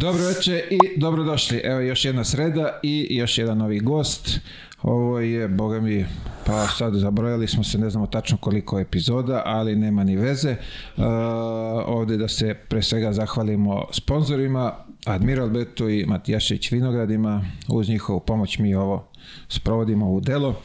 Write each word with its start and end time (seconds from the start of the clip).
Dobro 0.00 0.26
večer 0.26 0.62
i 0.70 1.00
dobrodošli. 1.00 1.60
Evo 1.64 1.80
još 1.80 2.04
jedna 2.04 2.24
sreda 2.24 2.80
i 2.82 3.16
još 3.16 3.38
jedan 3.38 3.58
novi 3.58 3.80
gost. 3.80 4.40
Ovo 4.82 5.20
je, 5.20 5.48
boga 5.48 5.80
mi, 5.80 6.06
pa 6.46 6.66
sad 6.66 6.94
zabrojali 6.94 7.48
smo 7.48 7.64
se, 7.64 7.78
ne 7.78 7.90
znamo 7.90 8.06
tačno 8.06 8.36
koliko 8.36 8.80
epizoda, 8.80 9.42
ali 9.44 9.76
nema 9.76 10.04
ni 10.04 10.16
veze. 10.16 10.50
Uh, 10.96 11.04
ovdje 11.86 12.16
da 12.16 12.28
se 12.28 12.54
pre 12.68 12.82
svega 12.82 13.12
zahvalimo 13.12 13.86
sponzorima, 13.92 14.72
Admiral 15.06 15.48
Betu 15.48 15.88
i 15.88 16.04
Matijašić 16.06 16.72
Vinogradima. 16.72 17.44
Uz 17.68 17.88
njihovu 17.88 18.20
pomoć 18.20 18.58
mi 18.58 18.74
ovo 18.74 19.08
sprovodimo 19.48 20.10
u 20.10 20.20
delo. 20.20 20.60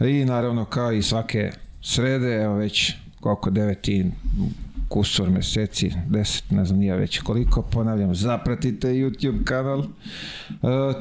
I 0.00 0.24
naravno 0.24 0.64
kao 0.64 0.92
i 0.92 1.02
svake 1.02 1.50
srede, 1.82 2.42
evo 2.42 2.54
već 2.54 2.92
koliko 3.20 3.50
deveti 3.50 4.04
kusur 4.94 5.30
meseci, 5.30 5.92
deset, 6.06 6.50
ne 6.50 6.64
znam 6.64 6.78
nije 6.78 6.96
već 6.96 7.18
koliko, 7.18 7.62
ponavljam, 7.62 8.14
zapratite 8.14 8.88
YouTube 8.88 9.44
kanal. 9.44 9.78
Uh, 9.78 9.86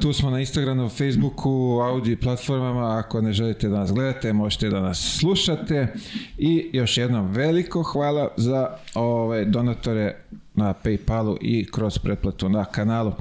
tu 0.01 0.13
smo 0.13 0.29
na 0.29 0.39
Instagramu, 0.39 0.89
Facebooku, 0.89 1.79
audio 1.83 2.17
platformama, 2.21 2.97
ako 2.97 3.21
ne 3.21 3.33
želite 3.33 3.69
da 3.69 3.77
nas 3.77 3.93
gledate, 3.93 4.33
možete 4.33 4.69
da 4.69 4.79
nas 4.79 5.17
slušate. 5.19 5.93
I 6.37 6.69
još 6.73 6.97
jednom 6.97 7.31
veliko 7.31 7.83
hvala 7.83 8.27
za 8.37 8.67
ove 8.95 9.45
donatore 9.45 10.15
na 10.55 10.73
Paypalu 10.73 11.37
i 11.41 11.65
kroz 11.71 11.97
pretplatu 11.97 12.49
na 12.49 12.65
kanalu. 12.65 13.13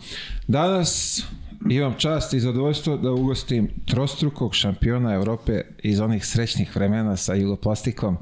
Danas 0.49 1.23
imam 1.71 1.95
čast 1.99 2.35
i 2.35 2.41
zadovoljstvo 2.41 2.97
da 2.97 3.13
ugostim 3.13 3.71
trostrukog 3.87 4.55
šampiona 4.55 5.15
Evrope 5.15 5.61
iz 5.83 6.01
onih 6.01 6.27
srećnih 6.27 6.77
vremena 6.77 7.17
sa 7.17 7.35
jugoplastikom. 7.35 8.17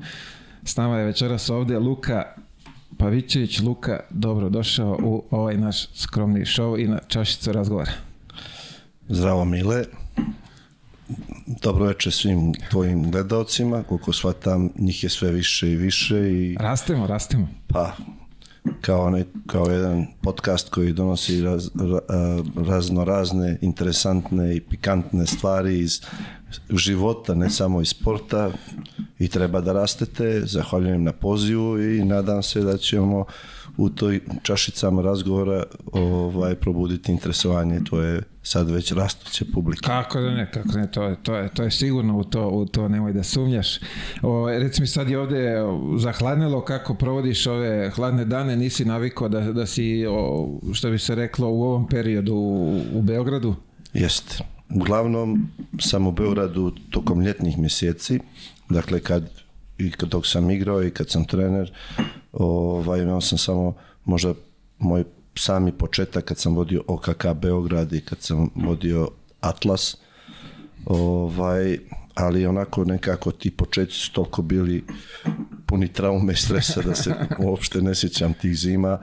S 0.64 0.76
nama 0.76 0.98
je 0.98 1.04
večeras 1.04 1.50
ovde 1.50 1.78
Luka 1.78 2.39
Pavićević. 3.00 3.60
Luka, 3.60 4.00
dobro 4.10 4.48
došao 4.48 4.98
u 5.02 5.24
ovaj 5.30 5.56
naš 5.56 5.88
skromni 5.94 6.40
show 6.40 6.84
i 6.84 6.88
na 6.88 6.98
čašicu 7.08 7.52
razgovora. 7.52 7.90
Zdravo 9.08 9.44
Mile. 9.44 9.84
Dobro 11.62 11.84
večer 11.84 12.12
svim 12.12 12.52
tvojim 12.70 13.10
gledalcima, 13.10 13.82
koliko 13.82 14.12
shvatam, 14.12 14.70
njih 14.78 15.04
je 15.04 15.10
sve 15.10 15.30
više 15.32 15.72
i 15.72 15.76
više 15.76 16.32
i 16.32 16.56
Rastemo, 16.60 17.06
rastemo. 17.06 17.48
pa 17.66 17.96
kao, 18.80 19.10
ne, 19.10 19.24
kao 19.46 19.66
jedan 19.66 20.06
podcast 20.22 20.70
koji 20.70 20.92
donosi 20.92 21.42
raz, 21.42 21.70
ra, 21.74 22.00
razno 22.66 23.04
razne 23.04 23.58
interesantne 23.60 24.56
i 24.56 24.60
pikantne 24.60 25.26
stvari 25.26 25.78
iz 25.78 26.00
života, 26.70 27.34
ne 27.34 27.50
samo 27.50 27.80
iz 27.80 27.88
sporta 27.88 28.50
i 29.18 29.28
treba 29.28 29.60
da 29.60 29.72
rastete. 29.72 30.40
Zahvaljujem 30.44 31.02
na 31.02 31.12
pozivu 31.12 31.80
i 31.80 32.04
nadam 32.04 32.42
se 32.42 32.60
da 32.60 32.76
ćemo 32.76 33.24
u 33.76 33.90
toj 33.90 34.20
čašicama 34.42 35.02
razgovora 35.02 35.62
ovaj 35.92 36.54
probuditi 36.54 37.12
interesovanje 37.12 37.80
tvoje 37.88 38.22
sad 38.42 38.70
već 38.70 38.92
rastuće 38.92 39.44
publike. 39.54 39.80
Kako 39.82 40.20
da 40.20 40.30
ne, 40.30 40.50
kako 40.52 40.68
da 40.68 40.78
ne, 40.78 40.90
to 40.90 41.02
je, 41.02 41.16
to 41.22 41.34
je, 41.34 41.48
to 41.48 41.62
je 41.62 41.70
sigurno 41.70 42.18
u 42.18 42.24
to, 42.24 42.48
u 42.48 42.66
to 42.66 42.88
nemoj 42.88 43.12
da 43.12 43.22
sumnjaš. 43.22 43.78
O, 44.22 44.48
reci 44.48 44.80
mi 44.80 44.86
sad 44.86 45.10
je 45.10 45.18
ovde 45.18 45.54
zahladnilo 45.98 46.64
kako 46.64 46.94
provodiš 46.94 47.46
ove 47.46 47.90
hladne 47.90 48.24
dane, 48.24 48.56
nisi 48.56 48.84
navikao 48.84 49.28
da, 49.28 49.40
da 49.40 49.66
si, 49.66 50.06
o, 50.08 50.48
što 50.72 50.90
bi 50.90 50.98
se 50.98 51.14
reklo, 51.14 51.48
u 51.48 51.62
ovom 51.62 51.88
periodu 51.88 52.34
u, 52.34 52.80
u 52.92 53.02
Beogradu? 53.02 53.54
Jeste. 53.92 54.44
Uglavnom 54.74 55.48
sam 55.80 56.06
u 56.06 56.12
Beogradu 56.12 56.72
tokom 56.90 57.20
ljetnih 57.20 57.58
mjeseci, 57.58 58.20
dakle 58.68 59.00
kad 59.00 59.30
i 59.78 59.90
kad 59.90 60.08
dok 60.08 60.26
sam 60.26 60.50
igrao 60.50 60.84
i 60.84 60.90
kad 60.90 61.10
sam 61.10 61.24
trener, 61.24 61.72
ovaj, 62.32 63.02
imao 63.02 63.20
sam 63.20 63.38
samo 63.38 63.74
možda 64.04 64.34
moj 64.78 65.04
sami 65.34 65.72
početak 65.72 66.24
kad 66.24 66.38
sam 66.38 66.54
vodio 66.54 66.82
OKK 66.86 67.26
Beograd 67.42 67.92
i 67.92 68.00
kad 68.00 68.22
sam 68.22 68.50
vodio 68.54 69.08
Atlas, 69.40 69.96
ovaj, 70.84 71.78
ali 72.14 72.46
onako 72.46 72.84
nekako 72.84 73.32
ti 73.32 73.50
početci 73.50 73.94
su 73.94 74.12
toliko 74.12 74.42
bili 74.42 74.84
puni 75.66 75.88
traume 75.88 76.32
i 76.32 76.36
stresa 76.36 76.82
da 76.82 76.94
se 76.94 77.14
uopšte 77.38 77.82
ne 77.82 77.94
sjećam 77.94 78.34
tih 78.34 78.56
zima. 78.56 78.98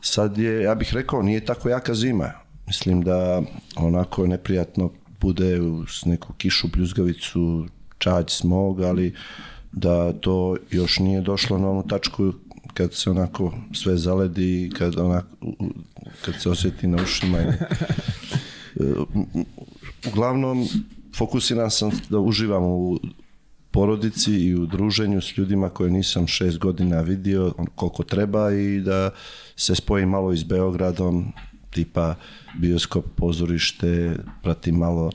Sad 0.00 0.38
je, 0.38 0.62
ja 0.62 0.74
bih 0.74 0.94
rekao, 0.94 1.22
nije 1.22 1.44
tako 1.44 1.68
jaka 1.68 1.94
zima. 1.94 2.32
Mislim 2.68 3.02
da 3.02 3.42
onako 3.76 4.26
neprijatno 4.26 4.90
bude 5.20 5.60
uz 5.60 6.06
neku 6.06 6.32
kišu, 6.32 6.68
bljuzgavicu, 6.68 7.66
čađ, 7.98 8.30
smog, 8.30 8.80
ali 8.80 9.14
da 9.72 10.12
to 10.12 10.56
još 10.70 10.98
nije 10.98 11.20
došlo 11.20 11.58
na 11.58 11.70
onu 11.70 11.86
tačku 11.88 12.32
kad 12.74 12.94
se 12.94 13.10
onako 13.10 13.52
sve 13.72 13.96
zaledi 13.96 14.64
i 14.64 14.70
kad, 14.70 14.98
onako, 14.98 15.28
kad 16.24 16.34
se 16.42 16.50
osjeti 16.50 16.86
na 16.86 17.02
ušima. 17.02 17.38
Uglavnom, 20.08 20.66
fokusiran 21.16 21.70
sam 21.70 21.90
da 22.08 22.18
uživam 22.18 22.62
u 22.62 22.98
porodici 23.70 24.32
i 24.32 24.54
u 24.54 24.66
druženju 24.66 25.20
s 25.20 25.36
ljudima 25.36 25.68
koje 25.68 25.90
nisam 25.90 26.26
šest 26.26 26.58
godina 26.58 27.00
vidio 27.00 27.54
koliko 27.74 28.02
treba 28.02 28.52
i 28.52 28.80
da 28.80 29.10
se 29.56 29.74
spojim 29.74 30.08
malo 30.08 30.32
i 30.32 30.36
s 30.36 30.44
Beogradom, 30.44 31.32
tipa 31.70 32.14
bioskop, 32.58 33.04
pozorište, 33.16 34.16
pratim 34.42 34.74
malo 34.74 35.10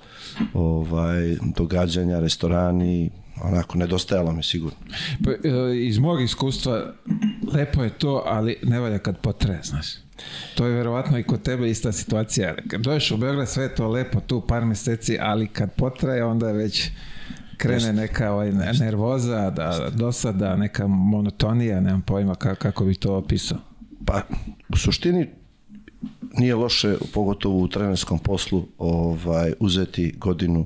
ovaj, 0.54 1.36
događanja, 1.56 2.20
restorani, 2.20 3.10
onako, 3.42 3.78
nedostajalo 3.78 4.32
mi 4.32 4.44
sigurno. 4.44 4.78
Pa, 5.24 5.32
e, 5.32 5.86
iz 5.88 5.98
mog 6.00 6.22
iskustva, 6.22 6.94
lepo 7.54 7.84
je 7.84 7.90
to, 7.90 8.24
ali 8.26 8.58
ne 8.64 8.80
valja 8.80 8.98
kad 8.98 9.18
potraje, 9.18 9.60
znaš. 9.64 9.88
To 10.56 10.66
je 10.66 10.74
verovatno 10.74 11.18
i 11.18 11.24
kod 11.24 11.42
tebe 11.42 11.70
ista 11.70 11.92
situacija. 11.92 12.56
Kad 12.68 12.82
dođeš 12.82 13.12
u 13.12 13.18
Beograd, 13.18 13.50
sve 13.50 13.64
je 13.64 13.76
to 13.76 13.88
lepo, 13.88 14.20
tu 14.20 14.42
par 14.48 14.66
meseci, 14.66 15.18
ali 15.22 15.48
kad 15.48 15.74
potraje, 15.74 16.24
onda 16.24 16.52
već 16.52 16.90
krene 17.58 17.94
neka 17.94 18.32
ovaj, 18.32 18.52
nervoza, 18.80 19.50
da, 19.50 19.90
dosada, 19.94 20.56
neka 20.56 20.88
monotonija, 20.88 21.80
nemam 21.80 22.02
pojma 22.02 22.36
kako, 22.36 22.62
kako 22.62 22.86
bi 22.86 22.96
to 22.96 23.16
opisao. 23.16 23.58
Pa, 24.06 24.22
u 24.70 24.78
suštini, 24.78 25.30
nije 26.34 26.56
loše, 26.56 26.96
pogotovo 27.14 27.58
u 27.60 27.68
trenerskom 27.68 28.20
poslu, 28.20 28.66
ovaj, 28.78 29.54
uzeti 29.60 30.14
godinu 30.18 30.66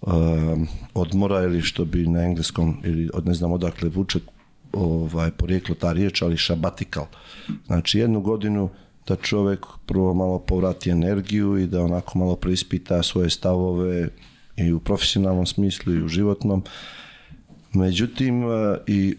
um, 0.00 0.68
odmora 0.94 1.42
ili 1.42 1.62
što 1.62 1.84
bi 1.84 2.06
na 2.06 2.22
engleskom 2.22 2.76
ili 2.84 3.10
od 3.14 3.26
ne 3.26 3.34
znam 3.34 3.52
odakle 3.52 3.88
vuče 3.88 4.18
ovaj, 4.72 5.30
porijeklo 5.30 5.74
ta 5.74 5.92
riječ, 5.92 6.22
ali 6.22 6.36
šabatikal. 6.36 7.06
Znači 7.66 7.98
jednu 7.98 8.20
godinu 8.20 8.68
da 9.06 9.16
čovjek 9.16 9.66
prvo 9.86 10.14
malo 10.14 10.38
povrati 10.38 10.90
energiju 10.90 11.58
i 11.58 11.66
da 11.66 11.82
onako 11.82 12.18
malo 12.18 12.36
preispita 12.36 13.02
svoje 13.02 13.30
stavove 13.30 14.08
i 14.56 14.72
u 14.72 14.80
profesionalnom 14.80 15.46
smislu 15.46 15.94
i 15.94 16.02
u 16.02 16.08
životnom. 16.08 16.62
Međutim, 17.72 18.42
i 18.86 19.16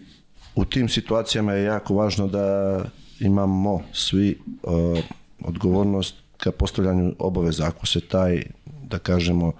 u 0.54 0.64
tim 0.64 0.88
situacijama 0.88 1.52
je 1.52 1.64
jako 1.64 1.94
važno 1.94 2.26
da 2.26 2.84
imamo 3.20 3.82
svi 3.92 4.38
uh, 4.62 4.98
odgovornost 5.44 6.14
ka 6.36 6.52
postavljanju 6.52 7.14
obaveza. 7.18 7.66
Ako 7.66 7.86
se 7.86 8.00
taj, 8.00 8.42
da 8.82 8.98
kažemo, 8.98 9.52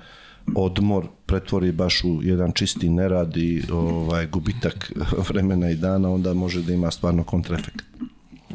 odmor 0.55 1.07
pretvori 1.27 1.73
baš 1.73 2.05
u 2.05 2.21
jedan 2.23 2.53
čisti 2.53 2.89
nerad 2.89 3.37
i 3.37 3.63
ovaj, 3.73 4.27
gubitak 4.27 4.93
vremena 5.29 5.71
i 5.71 5.77
dana, 5.77 6.11
onda 6.11 6.35
može 6.35 6.63
da 6.63 6.73
ima 6.73 6.91
stvarno 6.91 7.25
kontraefekt. 7.25 7.85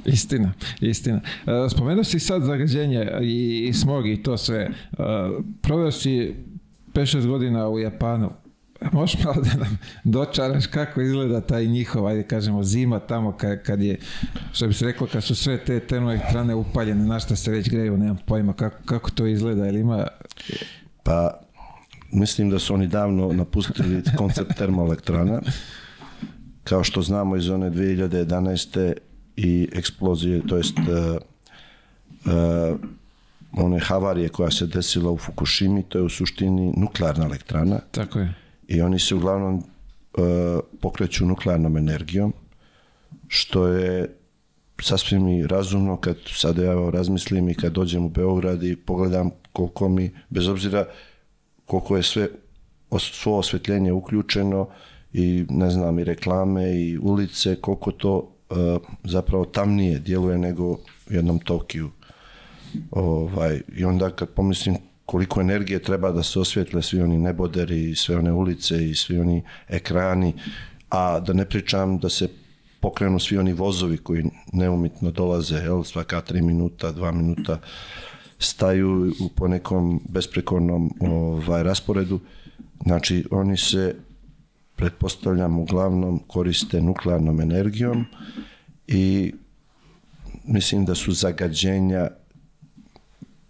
Istina, 0.05 0.53
istina. 0.81 1.21
Spomenuo 1.69 2.03
si 2.03 2.19
sad 2.19 2.43
zagađenje 2.43 3.07
i, 3.21 3.71
smog 3.73 4.07
i 4.07 4.23
to 4.23 4.37
sve. 4.37 4.69
Proveo 5.61 5.91
si 5.91 6.35
5-6 6.93 7.27
godina 7.27 7.69
u 7.69 7.79
Japanu. 7.79 8.31
Možeš 8.91 9.23
malo 9.23 9.41
da 9.41 9.63
nam 9.63 9.77
dočaraš 10.03 10.67
kako 10.67 11.01
izgleda 11.01 11.41
taj 11.41 11.65
njihov, 11.65 12.07
ajde 12.07 12.23
kažemo, 12.23 12.63
zima 12.63 12.99
tamo 12.99 13.31
kad, 13.31 13.63
kad 13.63 13.81
je, 13.81 13.99
što 14.53 14.67
bi 14.67 14.73
se 14.73 14.85
reklo, 14.85 15.07
kad 15.11 15.23
su 15.23 15.35
sve 15.35 15.65
te 15.65 15.79
termoelektrane 15.79 16.55
upaljene, 16.55 17.05
na 17.05 17.19
šta 17.19 17.35
se 17.35 17.51
već 17.51 17.69
greju, 17.69 17.97
nemam 17.97 18.17
pojma 18.25 18.53
kako, 18.53 18.77
kako 18.85 19.11
to 19.11 19.27
izgleda, 19.27 19.67
ili 19.67 19.79
ima... 19.79 20.07
Pa, 21.03 21.39
mislim 22.11 22.49
da 22.49 22.59
su 22.59 22.73
oni 22.73 22.87
davno 22.87 23.33
napustili 23.33 24.03
koncept 24.17 24.57
termoelektrana. 24.57 25.41
Kao 26.63 26.83
što 26.83 27.01
znamo 27.01 27.35
iz 27.35 27.49
one 27.49 27.69
2011. 27.69 28.93
i 29.35 29.69
eksplozije, 29.73 30.41
to 30.47 30.57
jest 30.57 30.77
uh, 30.79 30.85
uh, 32.25 32.79
one 33.51 33.79
havarije 33.79 34.29
koja 34.29 34.51
se 34.51 34.65
desila 34.67 35.11
u 35.11 35.17
Fukushimi, 35.17 35.83
to 35.83 35.97
je 35.97 36.03
u 36.03 36.09
suštini 36.09 36.73
nuklearna 36.77 37.25
elektrana. 37.25 37.79
Tako 37.91 38.19
je. 38.19 38.33
I 38.67 38.81
oni 38.81 38.99
se 38.99 39.15
uglavnom 39.15 39.55
uh, 39.55 40.23
pokreću 40.81 41.25
nuklearnom 41.25 41.77
energijom, 41.77 42.33
što 43.27 43.67
je 43.67 44.15
sasvim 44.81 45.27
i 45.27 45.47
razumno 45.47 45.97
kad 45.97 46.17
sad 46.27 46.57
ja 46.57 46.89
razmislim 46.89 47.49
i 47.49 47.55
kad 47.55 47.73
dođem 47.73 48.05
u 48.05 48.09
Beograd 48.09 48.63
i 48.63 48.75
pogledam 48.75 49.29
koliko 49.53 49.89
mi, 49.89 50.11
bez 50.29 50.47
obzira 50.47 50.85
koliko 51.65 51.97
je 51.97 52.03
sve 52.03 52.27
svo 52.99 53.37
osvetljenje 53.37 53.91
uključeno 53.91 54.67
i 55.13 55.45
ne 55.49 55.69
znam 55.69 55.99
i 55.99 56.03
reklame 56.03 56.75
i 56.75 56.97
ulice 56.97 57.55
koliko 57.55 57.91
to 57.91 58.17
uh, 58.17 58.57
zapravo 59.03 59.45
tamnije 59.45 59.99
djeluje 59.99 60.37
nego 60.37 60.63
u 60.71 60.79
jednom 61.09 61.39
Tokiju. 61.39 61.89
Ovaj, 62.91 63.61
I 63.75 63.85
onda 63.85 64.09
kad 64.09 64.29
pomislim 64.29 64.77
koliko 65.05 65.41
energije 65.41 65.79
treba 65.79 66.11
da 66.11 66.23
se 66.23 66.39
osvjetle 66.39 66.81
svi 66.81 67.01
oni 67.01 67.17
neboderi 67.17 67.89
i 67.89 67.95
sve 67.95 68.17
one 68.17 68.31
ulice 68.31 68.89
i 68.89 68.95
svi 68.95 69.19
oni 69.19 69.43
ekrani, 69.67 70.33
a 70.89 71.19
da 71.19 71.33
ne 71.33 71.45
pričam 71.45 71.97
da 71.97 72.09
se 72.09 72.29
pokrenu 72.79 73.19
svi 73.19 73.37
oni 73.37 73.53
vozovi 73.53 73.97
koji 73.97 74.23
neumitno 74.53 75.11
dolaze, 75.11 75.55
jel, 75.55 75.83
svaka 75.83 76.21
tri 76.21 76.41
minuta, 76.41 76.91
dva 76.91 77.11
minuta 77.11 77.59
staju 78.39 79.13
u 79.19 79.29
po 79.29 79.47
nekom 79.47 80.01
besprekornom 80.09 80.91
ovaj, 80.99 81.63
rasporedu. 81.63 82.19
Znači, 82.83 83.25
oni 83.31 83.57
se, 83.57 83.95
pretpostavljam, 84.75 85.59
uglavnom 85.59 86.19
koriste 86.27 86.81
nuklearnom 86.81 87.41
energijom 87.41 88.05
i 88.87 89.33
mislim 90.43 90.85
da 90.85 90.95
su 90.95 91.11
zagađenja 91.11 92.07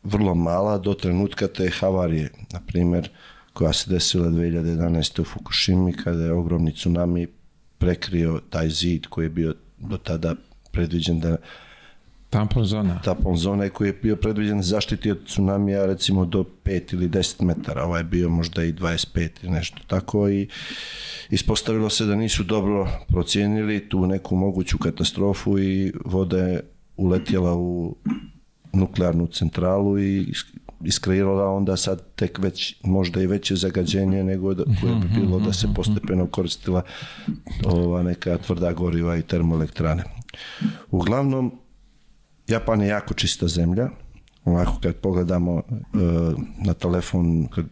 vrlo 0.03 0.35
mala 0.35 0.77
do 0.77 0.94
trenutka 0.94 1.47
te 1.47 1.69
havarije, 1.69 2.29
na 2.53 2.59
primjer, 2.67 3.09
koja 3.53 3.73
se 3.73 3.89
desila 3.89 4.27
2011. 4.27 5.21
u 5.21 5.23
Fukushimi 5.23 5.94
kada 5.94 6.23
je 6.23 6.33
ogromni 6.33 6.73
tsunami 6.73 7.27
prekrio 7.77 8.41
taj 8.50 8.69
zid 8.69 9.07
koji 9.07 9.25
je 9.25 9.29
bio 9.29 9.55
do 9.77 9.97
tada 9.97 10.35
predviđen 10.71 11.19
da 11.19 11.38
Tampon 12.33 12.65
zona. 12.65 13.01
Tampon 13.01 13.38
zona 13.38 13.69
koji 13.69 13.88
je 13.88 14.00
bio 14.01 14.15
predviđen 14.15 14.57
da 14.57 14.63
zaštiti 14.63 15.11
od 15.11 15.25
tsunamija 15.25 15.85
recimo 15.85 16.25
do 16.25 16.45
5 16.63 16.94
ili 16.94 17.09
10 17.09 17.44
metara, 17.44 17.83
ovaj 17.83 18.00
je 18.00 18.03
bio 18.03 18.29
možda 18.29 18.63
i 18.63 18.73
25 18.73 19.29
ili 19.44 19.51
nešto 19.51 19.77
tako 19.88 20.29
i 20.29 20.47
ispostavilo 21.29 21.89
se 21.89 22.05
da 22.05 22.15
nisu 22.15 22.44
dobro 22.44 22.88
procijenili 23.07 23.89
tu 23.89 24.07
neku 24.07 24.35
moguću 24.35 24.77
katastrofu 24.77 25.59
i 25.59 25.94
voda 26.05 26.38
je 26.38 26.61
uletjela 26.97 27.55
u 27.55 27.95
nuklearnu 28.74 29.28
centralu 29.28 30.00
i 30.00 30.34
iskreirala 30.84 31.50
onda 31.50 31.78
sad 31.78 32.02
tek 32.16 32.40
već 32.40 32.75
možda 32.84 33.22
i 33.22 33.28
veće 33.28 33.56
zagađenje 33.56 34.24
nego 34.24 34.54
da, 34.54 34.64
koje 34.81 34.96
bi 34.96 35.08
bilo 35.20 35.40
da 35.40 35.54
se 35.54 35.68
postepeno 35.75 36.28
koristila 36.28 36.81
ova 37.66 38.04
neka 38.04 38.38
tvrda 38.38 38.74
goriva 38.74 39.18
i 39.18 39.22
termoelektrane. 39.22 40.04
Uglavnom, 40.92 41.52
Japan 42.48 42.81
je 42.81 42.88
jako 42.88 43.14
čista 43.14 43.48
zemlja. 43.48 43.90
Ovako 44.46 44.80
kad 44.84 44.96
pogledamo 44.96 45.54
uh, 45.54 45.64
na 46.66 46.74
telefon, 46.74 47.48
kad 47.48 47.66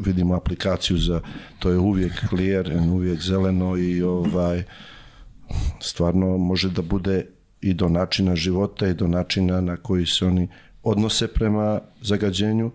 vidimo 0.00 0.34
aplikaciju 0.34 0.98
za 0.98 1.20
to 1.58 1.70
je 1.70 1.78
uvijek 1.78 2.12
clear, 2.28 2.72
uvijek 2.92 3.20
zeleno 3.20 3.76
i 3.76 4.02
ovaj 4.02 4.62
stvarno 5.80 6.38
može 6.38 6.70
da 6.70 6.82
bude 6.82 7.26
i 7.62 7.74
do 7.74 7.88
načina 7.88 8.36
života 8.36 8.88
i 8.88 8.94
do 8.94 9.08
načina 9.08 9.60
na 9.60 9.76
koji 9.76 10.06
se 10.06 10.26
oni 10.26 10.48
odnose 10.82 11.28
prema 11.28 11.80
zagađenju, 12.02 12.70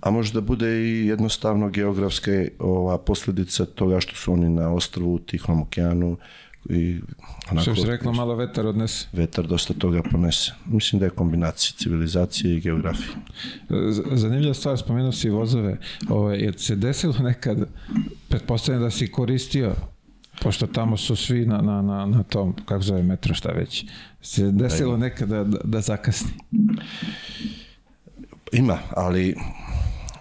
a 0.00 0.10
može 0.10 0.32
da 0.32 0.40
bude 0.40 0.68
i 0.68 1.06
jednostavno 1.06 1.68
geografske 1.68 2.50
ova 2.58 2.98
posljedica 2.98 3.64
toga 3.64 4.00
što 4.00 4.16
su 4.16 4.32
oni 4.32 4.48
na 4.48 4.72
ostrovu 4.72 5.14
u 5.14 5.18
Tihom 5.18 5.62
okeanu 5.62 6.16
i 6.68 7.00
onako, 7.50 7.62
što 7.62 7.82
se 7.82 7.86
reklo, 7.86 8.12
malo 8.12 8.36
vetar 8.36 8.66
odnese. 8.66 9.06
Vetar 9.12 9.46
dosta 9.46 9.74
toga 9.74 10.02
ponese. 10.10 10.52
Mislim 10.66 11.00
da 11.00 11.06
je 11.06 11.10
kombinacija 11.10 11.76
civilizacije 11.78 12.56
i 12.56 12.60
geografije. 12.60 13.16
Zanimljiva 14.12 14.54
stvar, 14.54 14.78
spomenuo 14.78 15.12
si 15.12 15.30
vozove. 15.30 15.78
Ove, 16.08 16.20
ovaj, 16.20 16.38
je 16.38 16.52
se 16.58 16.76
desilo 16.76 17.14
nekad, 17.18 17.68
pretpostavljam 18.28 18.82
da 18.82 18.90
si 18.90 19.12
koristio 19.12 19.74
pošto 20.44 20.66
tamo 20.66 20.96
su 20.96 21.16
svi 21.16 21.46
na, 21.46 21.58
na, 21.62 21.82
na, 21.82 22.06
na 22.06 22.22
tom, 22.22 22.54
kako 22.64 22.82
zove 22.82 23.02
metro, 23.02 23.34
šta 23.34 23.52
već. 23.52 23.84
Se 24.20 24.50
desilo 24.50 24.96
nekada 24.96 25.44
da, 25.44 25.58
da 25.64 25.80
zakasni? 25.80 26.30
Ima, 28.52 28.78
ali 28.90 29.36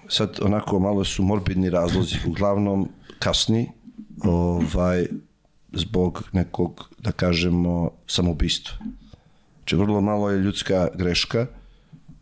sad 0.07 0.39
onako 0.41 0.79
malo 0.79 1.03
su 1.03 1.23
morbidni 1.23 1.69
razlozi. 1.69 2.15
Uglavnom 2.27 2.89
kasni 3.19 3.69
ovaj, 4.23 5.05
zbog 5.73 6.23
nekog, 6.31 6.89
da 6.99 7.11
kažemo, 7.11 7.91
samoubistva. 8.07 8.77
Znači, 9.57 9.75
vrlo 9.75 10.01
malo 10.01 10.29
je 10.29 10.39
ljudska 10.39 10.87
greška 10.95 11.45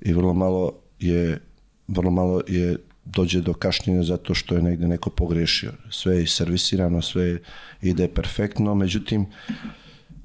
i 0.01 0.13
vrlo 0.13 0.33
malo 0.33 0.73
je 0.99 1.41
vrlo 1.87 2.11
malo 2.11 2.41
je 2.47 2.77
dođe 3.13 3.41
do 3.41 3.53
kašnjenja 3.53 4.03
zato 4.03 4.33
što 4.33 4.55
je 4.55 4.61
negde 4.61 4.87
neko 4.87 5.09
pogrešio. 5.09 5.71
Sve 5.89 6.17
je 6.17 6.27
servisirano, 6.27 7.01
sve 7.01 7.39
ide 7.81 8.07
perfektno, 8.07 8.75
međutim, 8.75 9.25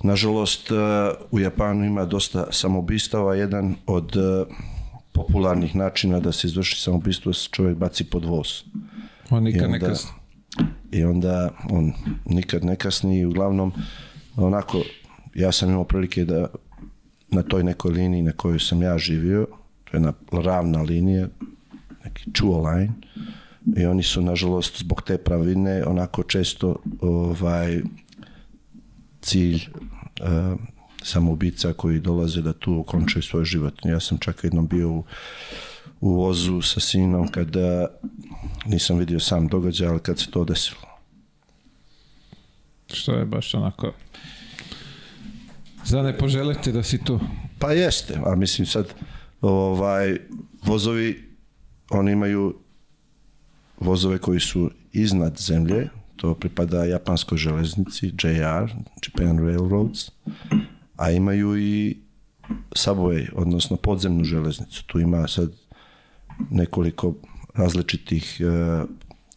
nažalost, 0.03 0.71
uh, 0.71 0.79
u 1.31 1.41
Japanu 1.41 1.85
ima 1.85 2.05
dosta 2.05 2.47
samobistava. 2.51 3.35
Jedan 3.35 3.75
od 3.87 4.17
uh, 4.17 4.47
popularnih 5.13 5.77
načina 5.77 6.21
da 6.21 6.33
se 6.33 6.47
izvrši 6.47 6.81
samobistvo 6.81 7.33
se 7.33 7.49
čovjek 7.53 7.77
baci 7.77 8.05
pod 8.05 8.25
voz. 8.25 8.49
On 9.31 9.43
nikad 9.43 9.71
ne 9.71 9.81
kasni. 9.81 10.11
I 10.93 11.05
onda 11.05 11.51
on 11.71 11.93
nikad 12.25 12.65
ne 12.65 12.77
kasni 12.77 13.19
i 13.19 13.25
uglavnom 13.25 13.73
onako 14.37 14.83
ja 15.35 15.53
sam 15.53 15.71
imao 15.71 15.85
prilike 15.85 16.25
da 16.25 16.47
na 17.29 17.43
toj 17.43 17.65
nekoj 17.65 17.93
liniji 17.93 18.23
na 18.23 18.33
kojoj 18.33 18.59
sam 18.59 18.83
ja 18.83 18.99
živio, 18.99 19.47
to 19.85 19.97
je 19.97 20.01
jedna 20.01 20.13
ravna 20.33 20.83
linija, 20.83 21.29
neki 22.17 22.31
Chuo 22.33 22.71
line, 22.71 22.93
i 23.77 23.87
oni 23.87 24.03
su 24.03 24.23
nažalost 24.23 24.79
zbog 24.79 25.03
te 25.03 25.19
pravine 25.19 25.85
onako 25.87 26.23
često 26.23 26.77
ovaj 27.01 27.81
cilj 29.21 29.61
uh, 30.21 30.59
samoubica 31.03 31.73
koji 31.73 32.01
dolaze 32.01 32.43
da 32.43 32.53
tu 32.53 32.81
okončaju 32.81 33.23
svoj 33.23 33.45
život. 33.45 33.75
Ja 33.85 34.01
sam 34.01 34.19
čak 34.19 34.45
jednom 34.45 34.67
bio 34.67 34.91
u, 34.91 35.05
u 36.01 36.15
vozu 36.15 36.63
sa 36.63 36.81
sinom 36.81 37.29
kada 37.29 37.87
nisam 38.67 38.99
vidio 38.99 39.21
sam 39.21 39.49
događaj, 39.49 39.89
ali 39.89 40.01
kad 40.01 40.19
se 40.19 40.31
to 40.31 40.45
desilo. 40.45 40.81
Što 42.93 43.13
je 43.13 43.25
baš 43.25 43.55
onako 43.55 43.93
za 45.85 46.03
ne 46.03 46.19
poželiti 46.19 46.73
da 46.73 46.83
si 46.83 47.05
tu. 47.05 47.21
Pa 47.59 47.73
jeste, 47.73 48.21
a 48.27 48.35
mislim 48.37 48.67
sad 48.67 48.87
ovaj 49.41 50.19
vozovi 50.63 51.26
oni 51.91 52.13
imaju 52.13 52.55
vozove 53.81 54.19
koji 54.19 54.41
su 54.41 54.71
iznad 54.93 55.39
zemlje, 55.39 55.89
to 56.17 56.35
pripada 56.35 56.85
japanskoj 56.85 57.39
železnici, 57.39 58.07
JR, 58.07 58.71
Japan 59.07 59.39
Railroads, 59.39 60.11
a 60.97 61.11
imaju 61.11 61.59
i 61.59 61.97
subway, 62.71 63.29
odnosno 63.35 63.77
podzemnu 63.77 64.25
železnicu. 64.25 64.87
Tu 64.87 65.01
ima 65.01 65.29
sad 65.29 65.53
nekoliko 66.51 67.15
različitih 67.55 68.41
uh, 68.41 68.89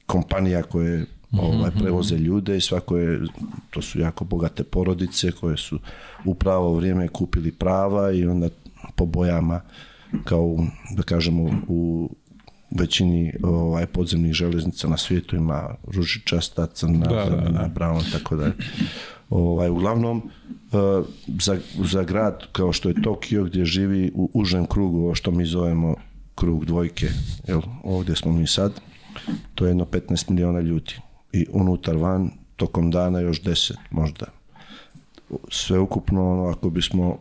kompanija 0.05 0.63
koje 0.63 1.05
ovaj, 1.31 1.69
mhm. 1.69 1.79
prevoze 1.79 2.17
ljude 2.17 2.57
i 2.57 2.61
svako 2.61 2.97
je, 2.97 3.21
to 3.69 3.81
su 3.81 3.99
jako 3.99 4.25
bogate 4.25 4.63
porodice 4.63 5.31
koje 5.31 5.57
su 5.57 5.79
u 6.25 6.35
pravo 6.35 6.73
vrijeme 6.73 7.07
kupili 7.07 7.51
prava 7.51 8.11
i 8.11 8.25
onda 8.25 8.49
po 8.95 9.05
bojama 9.05 9.61
kao 10.23 10.57
da 10.95 11.03
kažemo 11.03 11.63
u 11.67 12.09
većini 12.71 13.33
ovaj, 13.43 13.85
podzemnih 13.85 14.33
železnica 14.33 14.87
na 14.87 14.97
svijetu 14.97 15.35
ima 15.35 15.75
ružičasta, 15.83 16.65
crna, 16.65 17.07
da, 17.07 17.25
zelena, 17.29 17.67
da, 17.67 17.69
brown, 17.75 18.11
tako 18.11 18.35
da 18.35 18.51
ovaj, 19.29 19.69
uglavnom 19.69 20.17
uh, 20.17 21.05
za, 21.41 21.57
za 21.83 22.03
grad 22.03 22.43
kao 22.51 22.73
što 22.73 22.89
je 22.89 23.01
Tokio 23.01 23.43
gdje 23.43 23.65
živi 23.65 24.11
u 24.15 24.29
užem 24.33 24.65
krugu, 24.65 24.97
ovo 24.97 25.15
što 25.15 25.31
mi 25.31 25.45
zovemo 25.45 25.95
krug 26.35 26.65
dvojke, 26.65 27.07
jel, 27.47 27.61
ovdje 27.83 28.15
smo 28.15 28.31
mi 28.31 28.47
sad, 28.47 28.81
to 29.55 29.65
je 29.65 29.69
jedno 29.69 29.85
15 29.85 30.29
miliona 30.29 30.59
ljudi 30.59 30.93
i 31.33 31.45
unutar 31.51 31.97
van 31.97 32.31
tokom 32.55 32.91
dana 32.91 33.19
još 33.19 33.41
10 33.41 33.73
možda. 33.91 34.25
Sve 35.49 35.79
ukupno, 35.79 36.31
ono, 36.31 36.49
ako 36.49 36.69
bismo 36.69 37.17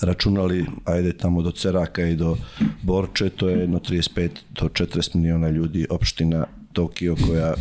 računali, 0.00 0.66
ajde 0.84 1.12
tamo 1.12 1.42
do 1.42 1.50
Ceraka 1.50 2.06
i 2.06 2.16
do 2.16 2.36
Borče, 2.82 3.30
to 3.30 3.48
je 3.48 3.58
jedno 3.58 3.78
35 3.78 4.28
do 4.60 4.68
40 4.68 5.14
miliona 5.16 5.48
ljudi, 5.48 5.86
opština 5.90 6.46
Tokio 6.72 7.16
koja 7.26 7.54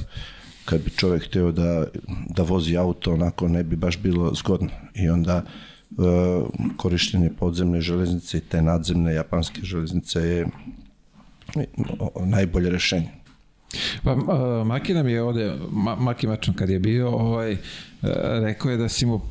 kad 0.65 0.81
bi 0.81 0.89
čovjek 0.89 1.25
htio 1.25 1.51
da, 1.51 1.85
da 2.29 2.43
vozi 2.43 2.77
auto, 2.77 3.13
onako 3.13 3.47
ne 3.47 3.63
bi 3.63 3.75
baš 3.75 3.97
bilo 3.97 4.33
zgodno. 4.33 4.69
I 4.95 5.09
onda 5.09 5.43
uh, 5.97 6.47
korištenje 6.77 7.29
podzemne 7.39 7.81
železnice 7.81 8.37
i 8.37 8.41
te 8.41 8.61
nadzemne 8.61 9.13
japanske 9.13 9.61
železnice 9.63 10.19
je 10.19 10.47
najbolje 12.25 12.69
rešenje. 12.69 13.09
Pa 14.03 14.13
uh, 14.13 14.67
Maki 14.67 14.93
nam 14.93 15.07
je 15.07 15.21
ovde, 15.21 15.53
Ma, 15.71 15.95
Maki 15.95 16.27
Mačan 16.27 16.53
kad 16.53 16.69
je 16.69 16.79
bio, 16.79 17.09
ovaj, 17.09 17.57
rekao 18.41 18.71
je 18.71 18.77
da 18.77 18.89
si 18.89 19.05
mu 19.05 19.21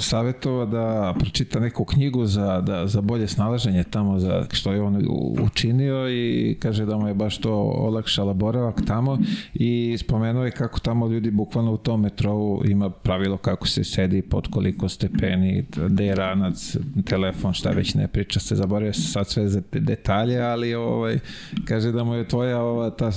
savjetovao 0.00 0.66
da 0.66 1.14
pročita 1.18 1.60
neku 1.60 1.84
knjigu 1.84 2.26
za, 2.26 2.60
da, 2.60 2.86
za 2.86 3.00
bolje 3.00 3.28
snalaženje 3.28 3.84
tamo 3.84 4.18
za 4.18 4.46
što 4.52 4.72
je 4.72 4.82
on 4.82 5.06
učinio 5.40 6.10
i 6.10 6.56
kaže 6.60 6.84
da 6.86 6.96
mu 6.98 7.08
je 7.08 7.14
baš 7.14 7.38
to 7.38 7.54
olakšala 7.54 8.32
boravak 8.32 8.80
tamo 8.86 9.18
i 9.54 9.98
spomenuo 9.98 10.44
je 10.44 10.50
kako 10.50 10.80
tamo 10.80 11.08
ljudi 11.08 11.30
bukvalno 11.30 11.72
u 11.72 11.76
tom 11.76 12.00
metrovu 12.00 12.62
ima 12.64 12.90
pravilo 12.90 13.36
kako 13.36 13.68
se 13.68 13.84
sedi 13.84 14.22
pod 14.22 14.48
koliko 14.50 14.88
stepeni, 14.88 15.64
gde 15.88 16.06
je 16.06 16.14
ranac, 16.14 16.76
telefon, 17.04 17.52
šta 17.52 17.70
već 17.70 17.94
ne 17.94 18.08
priča 18.08 18.40
se, 18.40 18.54
zaboravio 18.54 18.92
se 18.92 19.02
sad 19.02 19.28
sve 19.28 19.48
detalje, 19.72 20.40
ali 20.40 20.74
ovaj, 20.74 21.18
kaže 21.64 21.92
da 21.92 22.04
mu 22.04 22.14
je 22.14 22.28
tvoja 22.28 22.62
ova, 22.62 22.90
ta, 22.90 23.10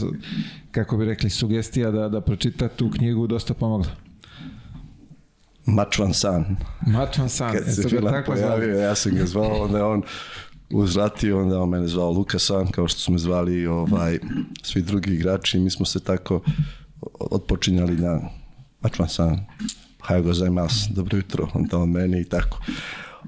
kako 0.72 0.98
bi 0.98 1.05
rekli, 1.05 1.29
sugestija 1.29 1.91
da, 1.91 2.10
da 2.10 2.22
pročita 2.22 2.67
tu 2.67 2.89
knjigu 2.89 3.27
dosta 3.27 3.53
pomogla. 3.53 4.04
Mačvan 5.65 6.13
san. 6.13 6.57
Mačvan 6.88 7.29
san. 7.29 7.53
Kad 7.53 7.75
se 7.75 7.89
Fila 7.89 8.12
tako 8.12 8.31
pojavio, 8.31 8.74
zvali. 8.74 8.84
ja 8.84 8.95
sam 8.95 9.15
ga 9.15 9.25
zvao, 9.25 9.63
onda 9.63 9.88
on 9.88 10.03
uzvratio, 10.69 11.41
onda 11.41 11.62
on 11.62 11.69
mene 11.69 11.88
zvao 11.88 12.12
Luka 12.12 12.39
San, 12.39 12.67
kao 12.67 12.88
što 12.88 13.00
su 13.00 13.12
me 13.12 13.17
zvali 13.17 13.67
ovaj, 13.67 14.19
svi 14.63 14.81
drugi 14.81 15.13
igrači. 15.13 15.60
Mi 15.60 15.69
smo 15.69 15.86
se 15.86 16.00
tako 16.00 16.41
odpočinjali 17.19 17.95
na 17.95 18.19
Mačvan 18.81 19.10
san. 19.10 19.45
Hajo 20.01 20.24
gozaimasu, 20.24 20.93
dobro 20.93 21.17
jutro, 21.17 21.48
onda 21.53 21.77
on 21.77 21.89
meni 21.89 22.22
i 22.22 22.29
tako. 22.29 22.60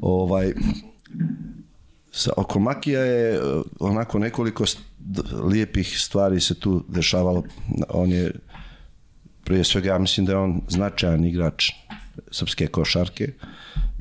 Ovaj, 0.01 0.53
sa, 2.11 2.31
oko 2.37 2.59
Makija 2.59 3.01
je 3.01 3.39
onako 3.79 4.19
nekoliko 4.19 4.65
st 4.65 4.79
lijepih 5.43 5.99
stvari 5.99 6.39
se 6.39 6.59
tu 6.59 6.83
dešavalo. 6.87 7.43
On 7.89 8.11
je, 8.11 8.31
prije 9.43 9.63
svega, 9.63 9.89
ja 9.89 9.97
mislim 9.97 10.25
da 10.25 10.31
je 10.31 10.37
on 10.37 10.61
značajan 10.67 11.25
igrač 11.25 11.71
srpske 12.31 12.67
košarke 12.67 13.33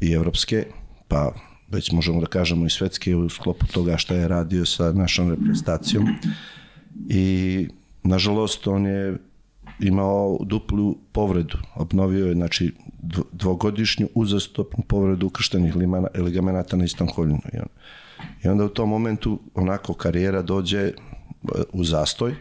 i 0.01 0.13
evropske, 0.13 0.67
pa 1.09 1.33
već 1.69 1.93
možemo 1.93 2.21
da 2.21 2.27
kažemo 2.27 2.67
i 2.67 2.71
svetske 2.71 3.17
u 3.17 3.29
sklopu 3.29 3.67
toga 3.67 3.97
što 3.97 4.15
je 4.15 4.29
radio 4.29 4.67
sa 4.67 4.93
našom 4.93 5.31
reprezentacijom. 5.31 6.07
I 7.09 7.69
nažalost 8.03 8.67
on 8.67 8.87
je 8.87 9.19
imao 9.81 10.39
duplu 10.45 10.97
povredu. 11.13 11.59
Obnovio 11.75 12.27
je 12.27 12.35
znači 12.35 12.73
dvogodišnju 13.33 14.09
uzastopnu 14.15 14.85
povredu 14.89 15.27
ukrštenih 15.27 15.75
ligamenata 16.15 16.77
na 16.77 16.85
istom 16.85 17.09
koljenu. 17.09 17.41
I 18.45 18.49
onda 18.49 18.65
u 18.65 18.69
tom 18.69 18.89
momentu 18.89 19.41
onako 19.55 19.95
karijera 19.95 20.43
dođe 20.43 20.81
e, 20.81 20.93
u 21.73 21.85
zastoj 21.85 22.35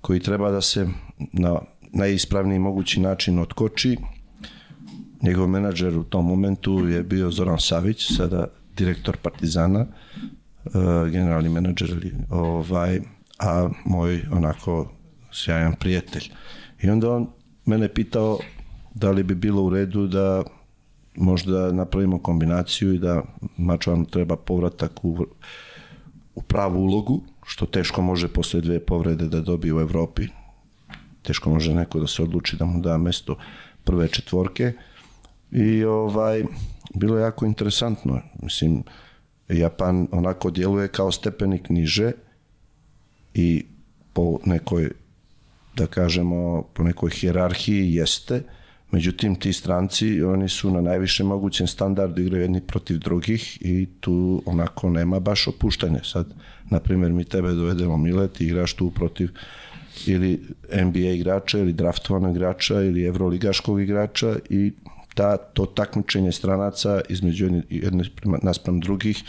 koji 0.00 0.20
treba 0.20 0.50
da 0.50 0.60
se 0.60 0.88
na 1.32 1.58
najispravniji 1.92 2.58
mogući 2.58 3.00
način 3.00 3.38
otkoči 3.38 3.96
njegov 5.22 5.48
menadžer 5.48 5.98
u 5.98 6.04
tom 6.04 6.26
momentu 6.26 6.88
je 6.88 7.02
bio 7.02 7.30
Zoran 7.30 7.58
Savić, 7.60 8.16
sada 8.16 8.46
direktor 8.76 9.16
Partizana, 9.16 9.86
uh, 10.64 10.72
generalni 11.10 11.48
menadžer, 11.48 12.12
ovaj, 12.30 13.00
a 13.38 13.68
moj 13.84 14.22
onako 14.32 14.90
sjajan 15.32 15.74
prijatelj. 15.80 16.30
I 16.82 16.90
onda 16.90 17.10
on 17.10 17.26
mene 17.66 17.88
pitao 17.88 18.38
da 18.94 19.10
li 19.10 19.22
bi 19.22 19.34
bilo 19.34 19.62
u 19.62 19.70
redu 19.70 20.06
da 20.06 20.42
možda 21.16 21.72
napravimo 21.72 22.18
kombinaciju 22.18 22.94
i 22.94 22.98
da 22.98 23.22
Mačvan 23.56 24.04
treba 24.04 24.36
povratak 24.36 25.04
u, 25.04 25.26
u 26.34 26.42
pravu 26.42 26.80
ulogu, 26.80 27.20
što 27.46 27.66
teško 27.66 28.02
može 28.02 28.28
posle 28.28 28.60
dve 28.60 28.80
povrede 28.80 29.28
da 29.28 29.40
dobije 29.40 29.74
u 29.74 29.80
Evropi. 29.80 30.28
Teško 31.22 31.50
može 31.50 31.74
neko 31.74 32.00
da 32.00 32.06
se 32.06 32.22
odluči 32.22 32.56
da 32.56 32.64
mu 32.64 32.80
da 32.80 32.98
mesto 32.98 33.36
prve 33.84 34.08
četvorke. 34.08 34.72
I 35.52 35.84
ovaj, 35.84 36.44
bilo 36.94 37.16
je 37.18 37.22
jako 37.22 37.46
interesantno. 37.46 38.20
Mislim, 38.42 38.82
Japan 39.48 40.08
onako 40.12 40.50
djeluje 40.50 40.88
kao 40.88 41.12
stepenik 41.12 41.68
niže 41.68 42.12
i 43.34 43.64
po 44.12 44.38
nekoj, 44.44 44.90
da 45.76 45.86
kažemo, 45.86 46.62
po 46.74 46.82
nekoj 46.82 47.10
hjerarhiji 47.10 47.94
jeste, 47.94 48.42
međutim 48.90 49.34
ti 49.34 49.52
stranci, 49.52 50.22
oni 50.22 50.48
su 50.48 50.70
na 50.70 50.80
najviše 50.80 51.24
mogućem 51.24 51.66
standardu 51.66 52.22
igraju 52.22 52.42
jedni 52.42 52.60
protiv 52.60 52.98
drugih 52.98 53.58
i 53.60 53.88
tu 54.00 54.42
onako 54.46 54.90
nema 54.90 55.20
baš 55.20 55.48
opuštanja. 55.48 56.00
Sad, 56.04 56.34
na 56.70 56.80
primjer, 56.80 57.12
mi 57.12 57.24
tebe 57.24 57.52
dovedemo 57.52 57.96
Milet 57.96 58.40
i 58.40 58.44
igraš 58.44 58.74
tu 58.74 58.90
protiv 58.90 59.30
ili 60.06 60.40
NBA 60.84 60.98
igrača 60.98 61.58
ili 61.58 61.72
draftovanog 61.72 62.36
igrača 62.36 62.82
ili 62.82 63.04
evroligaškog 63.04 63.80
igrača 63.80 64.36
i 64.50 64.72
ta, 65.18 65.36
to 65.36 65.66
takmičenje 65.66 66.32
stranaca 66.32 67.00
između 67.08 67.44
jedne, 67.44 67.62
jedne 67.68 68.04
naspram 68.42 68.80
drugih 68.80 69.22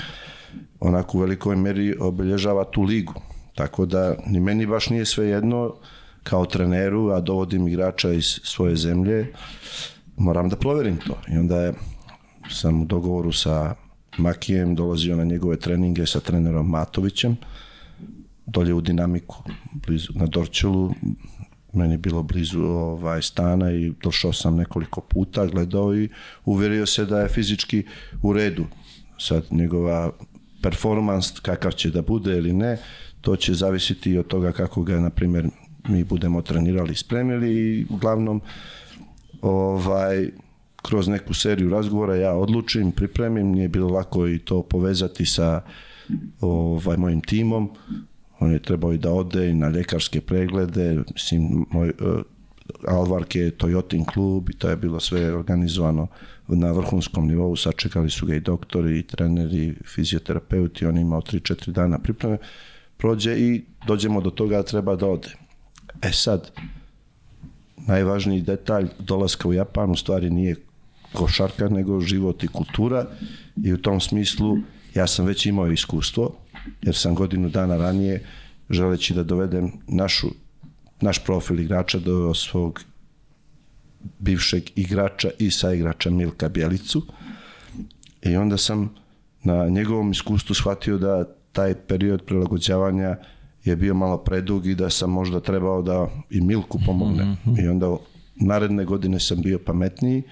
onako 0.79 1.17
u 1.17 1.21
velikoj 1.21 1.55
meri 1.55 1.95
obeležava 1.99 2.63
tu 2.63 2.81
ligu. 2.81 3.13
Tako 3.55 3.85
da 3.85 4.15
ni 4.27 4.39
meni 4.39 4.65
baš 4.65 4.89
nije 4.89 5.05
sve 5.05 5.27
jedno 5.27 5.75
kao 6.23 6.45
treneru, 6.45 7.09
a 7.09 7.21
dovodim 7.21 7.67
igrača 7.67 8.11
iz 8.11 8.39
svoje 8.43 8.75
zemlje, 8.75 9.33
moram 10.17 10.49
da 10.49 10.55
proverim 10.55 10.99
to. 11.07 11.17
I 11.33 11.37
onda 11.37 11.61
je, 11.61 11.73
sam 12.49 12.81
u 12.81 12.85
dogovoru 12.85 13.31
sa 13.31 13.75
Makijem 14.17 14.75
dolazio 14.75 15.15
na 15.15 15.23
njegove 15.23 15.57
treninge 15.57 16.05
sa 16.05 16.19
trenerom 16.19 16.69
Matovićem, 16.69 17.37
dolje 18.45 18.73
u 18.73 18.81
dinamiku, 18.81 19.43
blizu, 19.73 20.13
na 20.15 20.25
Dorčelu, 20.25 20.91
meni 21.73 21.97
bilo 21.97 22.23
blizu 22.23 22.61
ovaj 22.63 23.21
stana 23.21 23.71
i 23.71 23.93
došao 24.03 24.33
sam 24.33 24.55
nekoliko 24.55 25.01
puta, 25.01 25.45
gledao 25.45 25.95
i 25.95 26.09
uverio 26.45 26.85
se 26.85 27.05
da 27.05 27.19
je 27.19 27.29
fizički 27.29 27.83
u 28.21 28.33
redu. 28.33 28.65
Sad 29.17 29.43
njegova 29.51 30.11
performans 30.61 31.39
kakav 31.39 31.71
će 31.71 31.89
da 31.89 32.01
bude 32.01 32.37
ili 32.37 32.53
ne, 32.53 32.77
to 33.21 33.35
će 33.35 33.53
zavisiti 33.53 34.17
od 34.17 34.27
toga 34.27 34.51
kako 34.51 34.83
ga, 34.83 34.99
na 34.99 35.09
primjer, 35.09 35.49
mi 35.87 36.03
budemo 36.03 36.41
trenirali 36.41 36.91
i 36.91 36.95
spremili 36.95 37.53
i 37.53 37.85
uglavnom 37.89 38.41
ovaj, 39.41 40.29
kroz 40.81 41.07
neku 41.07 41.33
seriju 41.33 41.69
razgovora 41.69 42.15
ja 42.15 42.33
odlučim, 42.33 42.91
pripremim, 42.91 43.51
nije 43.51 43.69
bilo 43.69 43.89
lako 43.89 44.27
i 44.27 44.39
to 44.39 44.61
povezati 44.61 45.25
sa 45.25 45.61
ovaj, 46.41 46.97
mojim 46.97 47.21
timom, 47.21 47.69
on 48.39 48.51
je 48.51 48.59
trebao 48.59 48.93
i 48.93 48.97
da 48.97 49.11
ode 49.11 49.49
i 49.49 49.53
na 49.53 49.69
ljekarske 49.69 50.21
preglede, 50.21 51.03
mislim, 51.13 51.65
moj, 51.71 51.89
uh, 51.89 52.21
Alvark 52.87 53.35
je 53.35 53.51
Toyotin 53.51 54.05
klub 54.05 54.49
i 54.49 54.53
to 54.53 54.69
je 54.69 54.75
bilo 54.75 54.99
sve 54.99 55.33
organizovano 55.35 56.07
na 56.47 56.71
vrhunskom 56.71 57.27
nivou, 57.27 57.55
sačekali 57.55 58.09
su 58.09 58.25
ga 58.25 58.35
i 58.35 58.39
doktori 58.39 58.99
i 58.99 59.03
treneri, 59.03 59.65
i 59.65 59.73
fizioterapeuti, 59.85 60.85
on 60.85 60.95
je 60.95 61.01
imao 61.01 61.21
3-4 61.21 61.71
dana 61.71 61.99
pripreme, 61.99 62.37
prođe 62.97 63.39
i 63.39 63.63
dođemo 63.87 64.21
do 64.21 64.29
toga 64.29 64.57
da 64.57 64.63
treba 64.63 64.95
da 64.95 65.07
ode. 65.07 65.27
E 66.01 66.11
sad, 66.11 66.51
najvažniji 67.87 68.41
detalj 68.41 68.87
dolaska 68.99 69.47
u 69.47 69.53
Japan 69.53 69.91
u 69.91 69.95
stvari 69.95 70.29
nije 70.29 70.55
košarka, 71.13 71.69
nego 71.69 72.01
život 72.01 72.43
i 72.43 72.47
kultura 72.47 73.05
i 73.63 73.73
u 73.73 73.77
tom 73.77 73.99
smislu 73.99 74.57
ja 74.95 75.07
sam 75.07 75.25
već 75.25 75.45
imao 75.45 75.71
iskustvo, 75.71 76.35
jer 76.81 76.95
sam 76.95 77.15
godinu 77.15 77.49
dana 77.49 77.77
ranije 77.77 78.25
želeći 78.69 79.13
da 79.13 79.23
dovedem 79.23 79.71
našu, 79.87 80.27
naš 81.01 81.23
profil 81.23 81.59
igrača 81.59 81.99
do 81.99 82.33
svog 82.33 82.81
bivšeg 84.19 84.63
igrača 84.75 85.29
i 85.39 85.51
saigrača 85.51 86.09
Milka 86.09 86.49
Bjelicu 86.49 87.05
i 88.21 88.35
onda 88.35 88.57
sam 88.57 88.95
na 89.43 89.69
njegovom 89.69 90.11
iskustvu 90.11 90.53
shvatio 90.55 90.97
da 90.97 91.23
taj 91.51 91.75
period 91.75 92.25
prilagođavanja 92.25 93.17
je 93.63 93.75
bio 93.75 93.93
malo 93.93 94.17
predug 94.17 94.67
i 94.67 94.75
da 94.75 94.89
sam 94.89 95.09
možda 95.09 95.39
trebao 95.39 95.81
da 95.81 96.07
i 96.29 96.41
Milku 96.41 96.79
pomogne. 96.85 97.23
Mm 97.23 97.37
-hmm. 97.45 97.63
I 97.63 97.67
onda 97.67 97.97
naredne 98.35 98.85
godine 98.85 99.19
sam 99.19 99.41
bio 99.41 99.59
pametniji 99.59 100.23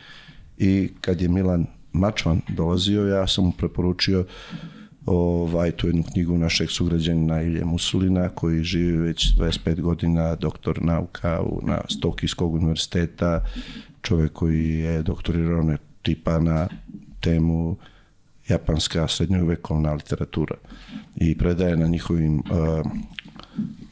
i 0.57 0.89
kad 1.01 1.21
je 1.21 1.27
Milan 1.27 1.65
Mačvan 1.93 2.41
dolazio, 2.49 3.07
ja 3.07 3.27
sam 3.27 3.45
mu 3.45 3.51
preporučio 3.51 4.25
ovaj, 5.07 5.71
tu 5.71 5.87
jednu 5.87 6.03
knjigu 6.03 6.37
našeg 6.37 6.69
sugrađanina 6.69 7.41
Ilje 7.41 7.65
Musulina 7.65 8.29
koji 8.29 8.63
živi 8.63 8.97
već 8.97 9.35
25 9.37 9.81
godina, 9.81 10.35
doktor 10.35 10.83
nauka 10.83 11.41
u, 11.41 11.61
na 11.63 11.81
Stokijskog 11.89 12.53
univerziteta, 12.53 13.45
čovjek 14.01 14.33
koji 14.33 14.69
je 14.69 15.03
doktorirao 15.03 15.77
tipa 16.01 16.39
na 16.39 16.67
temu 17.21 17.77
japanska 18.49 19.07
srednjovekovna 19.07 19.93
literatura 19.93 20.55
i 21.15 21.37
predaje 21.37 21.77
na 21.77 21.87
njihovim 21.87 22.39
uh, 22.39 22.91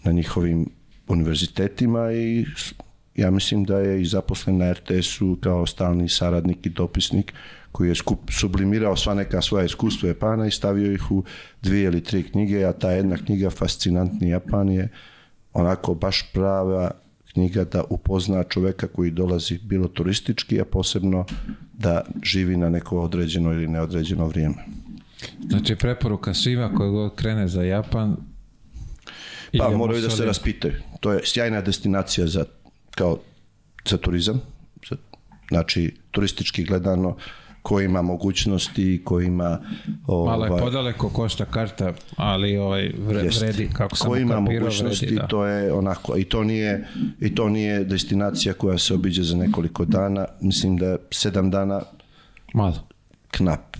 na 0.03 0.11
njihovim 0.11 0.69
univerzitetima 1.07 2.11
i 2.11 2.45
ja 3.15 3.31
mislim 3.31 3.63
da 3.63 3.79
je 3.79 4.01
i 4.01 4.05
zaposlen 4.05 4.57
na 4.57 4.73
RTS-u 4.73 5.37
kao 5.41 5.65
stalni 5.65 6.09
saradnik 6.09 6.65
i 6.65 6.69
dopisnik 6.69 7.33
koji 7.75 7.89
je 7.89 7.95
skup, 7.95 8.31
sublimirao 8.31 8.95
sva 8.95 9.13
neka 9.13 9.41
svoja 9.41 9.65
iskustva 9.65 10.09
Japana 10.09 10.47
i 10.47 10.51
stavio 10.51 10.91
ih 10.93 11.11
u 11.11 11.23
dvije 11.61 11.83
ili 11.83 12.03
tri 12.03 12.23
knjige, 12.23 12.65
a 12.65 12.73
ta 12.73 12.91
jedna 12.91 13.17
knjiga 13.17 13.49
Fascinantni 13.49 14.29
Japan 14.29 14.69
je 14.69 14.89
onako 15.53 15.93
baš 15.93 16.29
prava 16.33 16.91
knjiga 17.33 17.63
da 17.63 17.83
upozna 17.89 18.43
čoveka 18.43 18.87
koji 18.87 19.11
dolazi 19.11 19.59
bilo 19.63 19.87
turistički, 19.87 20.61
a 20.61 20.65
posebno 20.65 21.25
da 21.73 22.01
živi 22.23 22.57
na 22.57 22.69
neko 22.69 23.01
određeno 23.01 23.53
ili 23.53 23.67
neodređeno 23.67 24.27
vrijeme. 24.27 24.65
Znači 25.49 25.75
preporuka 25.75 26.33
svima 26.33 26.71
koji 26.77 26.91
god 26.91 27.15
krene 27.15 27.47
za 27.47 27.63
Japan 27.63 28.15
Pa 29.57 29.69
moraju 29.69 30.01
da 30.01 30.09
se 30.09 30.25
raspitaju. 30.25 30.73
To 30.99 31.11
je 31.11 31.21
sjajna 31.23 31.61
destinacija 31.61 32.27
za, 32.27 32.45
kao, 32.91 33.19
za 33.89 33.97
turizam. 33.97 34.41
Za- 34.89 34.95
Znači, 35.49 35.95
turistički 36.11 36.63
gledano, 36.63 37.17
ko 37.65 37.81
ima 37.81 38.01
mogućnosti, 38.01 39.01
ko 39.03 39.21
ima... 39.21 39.59
Malo 40.07 40.45
je 40.45 40.51
ovaj, 40.51 40.61
podaleko, 40.61 41.09
košta 41.09 41.45
karta, 41.45 41.93
ali 42.15 42.57
ovaj 42.57 42.91
vredi, 42.97 43.69
kako 43.73 43.95
sam 43.95 44.09
ko 44.09 44.17
ima 44.17 44.39
mogućnosti, 44.39 45.05
vredi, 45.05 45.15
da. 45.15 45.27
to 45.27 45.45
je 45.45 45.73
onako, 45.73 46.17
i 46.17 46.23
to 46.23 46.43
nije 46.43 46.87
i 47.19 47.35
to 47.35 47.49
nije 47.49 47.83
destinacija 47.83 48.53
koja 48.53 48.77
se 48.77 48.93
obiđe 48.93 49.23
za 49.23 49.37
nekoliko 49.37 49.85
dana, 49.85 50.25
mislim 50.41 50.77
da 50.77 50.85
je 50.85 50.97
sedam 51.11 51.51
dana 51.51 51.81
Malo. 52.53 52.87
knap, 53.31 53.77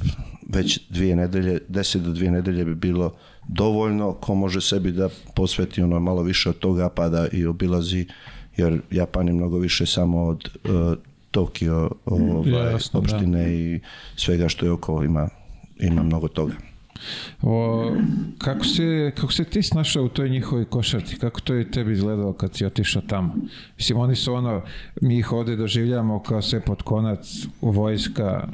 već 0.50 0.80
dvije 0.90 1.16
nedelje, 1.16 1.60
deset 1.68 2.02
do 2.02 2.12
dvije 2.12 2.32
nedelje 2.32 2.66
bi 2.66 2.76
bilo 2.76 3.14
dovoljno, 3.48 4.14
ko 4.14 4.36
može 4.36 4.62
sebi 4.62 4.92
da 4.92 5.10
posveti 5.36 5.82
ono 5.82 6.00
malo 6.00 6.24
više 6.24 6.50
od 6.50 6.60
toga 6.60 6.90
pa 6.90 7.10
da 7.10 7.28
i 7.32 7.46
obilazi, 7.46 8.06
jer 8.58 8.82
Japan 8.92 9.28
je 9.28 9.34
mnogo 9.34 9.58
više 9.58 9.86
samo 9.86 10.26
od 10.26 10.50
uh, 10.64 10.98
Tokio, 11.36 11.90
ovaj, 12.06 12.72
Jasno, 12.72 13.02
da. 13.02 13.04
opštine 13.04 13.54
i 13.54 13.80
svega 14.16 14.50
što 14.50 14.66
je 14.66 14.72
oko 14.72 15.04
ima, 15.04 15.30
ima 15.80 16.04
mnogo 16.04 16.28
toga. 16.28 16.54
O, 17.42 17.92
kako, 18.38 18.66
se, 18.66 19.12
kako 19.16 19.34
se 19.34 19.44
ti 19.44 19.64
snašao 19.64 20.04
u 20.04 20.10
toj 20.10 20.30
njihovoj 20.30 20.66
košarci? 20.66 21.18
Kako 21.18 21.42
to 21.42 21.54
je 21.54 21.72
tebi 21.72 21.94
izgledalo 21.94 22.34
kad 22.34 22.56
si 22.56 22.66
otišao 22.66 23.02
tamo? 23.08 23.36
Mislim, 23.78 24.00
oni 24.00 24.16
su 24.16 24.34
ono, 24.34 24.62
mi 25.02 25.18
ih 25.18 25.32
ovde 25.32 25.56
doživljamo 25.56 26.24
kao 26.24 26.42
sve 26.42 26.62
pod 26.62 26.82
konac, 26.82 27.28
vojska. 27.62 28.48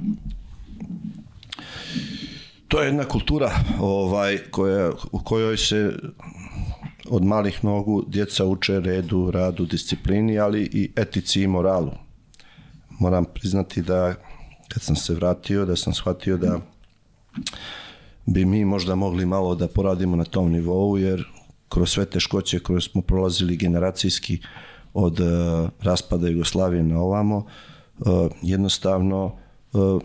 To 2.67 2.81
je 2.81 2.87
jedna 2.87 3.03
kultura 3.03 3.51
ovaj, 3.79 4.37
koja, 4.51 4.91
u 5.11 5.19
kojoj 5.19 5.57
se 5.57 5.93
od 7.09 7.25
malih 7.25 7.63
nogu 7.65 8.03
djeca 8.07 8.45
uče 8.45 8.79
redu, 8.79 9.31
radu, 9.31 9.65
disciplini, 9.65 10.39
ali 10.39 10.69
i 10.73 10.91
etici 10.95 11.41
i 11.41 11.47
moralu. 11.47 11.91
Moram 13.01 13.25
priznati 13.25 13.81
da 13.81 14.13
kad 14.67 14.83
sam 14.83 14.95
se 14.95 15.13
vratio, 15.13 15.65
da 15.65 15.75
sam 15.75 15.93
shvatio 15.93 16.37
da 16.37 16.59
bi 18.25 18.45
mi 18.45 18.65
možda 18.65 18.95
mogli 18.95 19.25
malo 19.25 19.55
da 19.55 19.67
poradimo 19.67 20.15
na 20.15 20.23
tom 20.23 20.51
nivou, 20.51 20.97
jer 20.97 21.25
kroz 21.69 21.89
sve 21.89 22.05
teškoće 22.05 22.59
koje 22.59 22.81
smo 22.81 23.01
prolazili 23.01 23.57
generacijski 23.57 24.39
od 24.93 25.19
uh, 25.19 25.27
raspada 25.81 26.27
Jugoslavije 26.27 26.83
na 26.83 27.01
ovamo, 27.01 27.37
uh, 27.37 28.07
jednostavno 28.41 29.25
uh, 29.73 30.01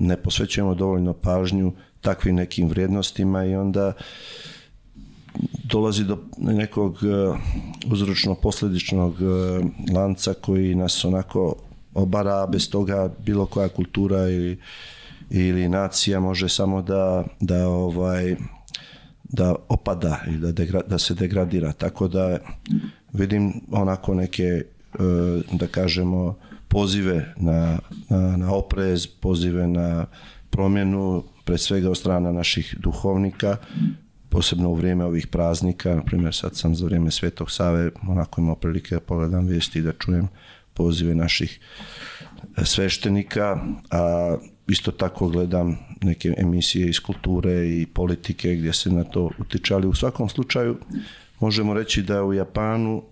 ne 0.00 0.16
posvećujemo 0.16 0.74
dovoljno 0.74 1.12
pažnju 1.12 1.72
takvim 2.00 2.34
nekim 2.34 2.68
vrijednostima 2.68 3.44
i 3.44 3.54
onda 3.56 3.92
dolazi 5.64 6.04
do 6.04 6.18
nekog 6.38 6.98
uzročno-posledičnog 7.86 9.14
lanca 9.94 10.34
koji 10.34 10.74
nas 10.74 11.04
onako 11.04 11.56
obara, 11.94 12.46
bez 12.46 12.70
toga 12.70 13.10
bilo 13.18 13.46
koja 13.46 13.68
kultura 13.68 14.28
ili, 14.28 14.58
ili 15.30 15.68
nacija 15.68 16.20
može 16.20 16.48
samo 16.48 16.82
da, 16.82 17.24
da 17.40 17.68
ovaj 17.68 18.36
da 19.32 19.54
opada 19.68 20.20
i 20.28 20.36
da, 20.36 20.52
degra, 20.52 20.82
da 20.82 20.98
se 20.98 21.14
degradira. 21.14 21.72
Tako 21.72 22.08
da 22.08 22.38
vidim 23.12 23.52
onako 23.70 24.14
neke, 24.14 24.42
e, 24.42 24.64
da 25.52 25.66
kažemo, 25.66 26.36
pozive 26.68 27.34
na, 27.36 27.78
na, 28.08 28.36
na 28.36 28.54
oprez, 28.54 29.06
pozive 29.06 29.66
na 29.66 30.06
promjenu, 30.50 31.24
pre 31.44 31.58
svega 31.58 31.90
od 31.90 31.96
strana 31.96 32.32
naših 32.32 32.76
duhovnika, 32.78 33.56
posebno 34.28 34.68
u 34.68 34.74
vrijeme 34.74 35.04
ovih 35.04 35.26
praznika, 35.26 35.94
na 35.94 36.02
primjer 36.02 36.34
sad 36.34 36.56
sam 36.56 36.74
za 36.74 36.84
vrijeme 36.84 37.10
Svetog 37.10 37.50
Save, 37.50 37.90
onako 38.08 38.40
imao 38.40 38.54
prilike 38.54 38.94
da 38.94 39.00
pogledam 39.00 39.46
vijesti 39.46 39.78
i 39.78 39.82
da 39.82 39.92
čujem 39.92 40.28
pozive 40.80 41.14
naših 41.14 41.60
sveštenika, 42.64 43.58
a 43.90 44.36
isto 44.68 44.92
tako 44.92 45.28
gledam 45.28 45.76
neke 46.02 46.34
emisije 46.38 46.88
iz 46.88 47.00
kulture 47.00 47.52
i 47.68 47.86
politike 47.86 48.54
gdje 48.54 48.72
se 48.72 48.90
na 48.90 49.04
to 49.04 49.30
utiče, 49.38 49.74
ali 49.74 49.86
u 49.86 49.94
svakom 49.94 50.28
slučaju 50.28 50.76
možemo 51.40 51.74
reći 51.74 52.02
da 52.02 52.24
u 52.24 52.32
Japanu 52.32 53.02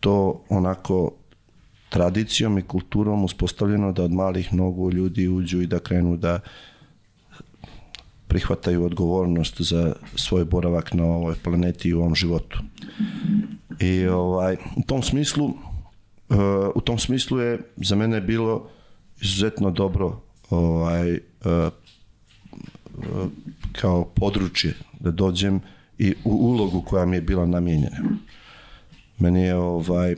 to 0.00 0.44
onako 0.48 1.12
tradicijom 1.88 2.58
i 2.58 2.62
kulturom 2.62 3.24
uspostavljeno 3.24 3.92
da 3.92 4.04
od 4.04 4.12
malih 4.12 4.54
nogu 4.54 4.92
ljudi 4.92 5.28
uđu 5.28 5.60
i 5.62 5.66
da 5.66 5.78
krenu 5.78 6.16
da 6.16 6.40
prihvataju 8.28 8.84
odgovornost 8.84 9.60
za 9.60 9.92
svoj 10.16 10.44
boravak 10.44 10.94
na 10.94 11.04
ovoj 11.04 11.34
planeti 11.44 11.88
i 11.88 11.94
u 11.94 12.00
ovom 12.00 12.14
životu. 12.14 12.60
I 13.80 14.06
ovaj, 14.06 14.56
u 14.76 14.82
tom 14.86 15.02
smislu 15.02 15.54
uh, 16.28 16.36
u 16.74 16.80
tom 16.80 16.98
smislu 16.98 17.40
je 17.40 17.58
za 17.76 17.96
mene 17.96 18.20
bilo 18.20 18.70
izuzetno 19.20 19.70
dobro 19.70 20.20
ovaj, 20.50 21.12
uh, 21.12 21.18
uh, 22.96 23.28
kao 23.72 24.04
područje 24.04 24.74
da 25.00 25.10
dođem 25.10 25.60
i 25.98 26.14
u 26.24 26.30
ulogu 26.30 26.82
koja 26.82 27.06
mi 27.06 27.16
je 27.16 27.20
bila 27.20 27.46
namijenjena. 27.46 27.96
Meni 29.18 29.42
je 29.42 29.54
ovaj 29.54 30.16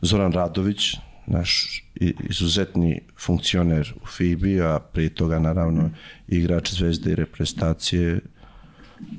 Zoran 0.00 0.32
Radović, 0.32 0.96
naš 1.26 1.82
izuzetni 2.30 3.00
funkcioner 3.18 3.94
u 4.02 4.06
FIBI, 4.06 4.60
a 4.60 4.78
prije 4.92 5.14
toga 5.14 5.38
naravno 5.38 5.90
igrač 6.28 6.72
zvezde 6.72 7.10
i 7.10 7.14
reprezentacije, 7.14 8.20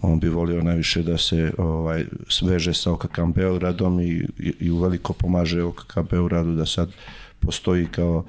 on 0.02 0.20
bi 0.20 0.30
volio 0.30 0.64
najviše 0.64 1.04
da 1.04 1.18
se 1.18 1.54
ovaj 1.58 2.06
sveže 2.30 2.74
sa 2.74 2.92
OKK 2.92 3.20
Beogradom 3.36 4.00
i, 4.00 4.28
i, 4.60 4.72
uveliko 4.72 5.14
pomaže 5.14 5.64
OKK 5.64 5.98
Beogradu 6.10 6.56
da 6.56 6.66
sad 6.66 6.92
postoji 7.40 7.88
kao, 7.88 8.26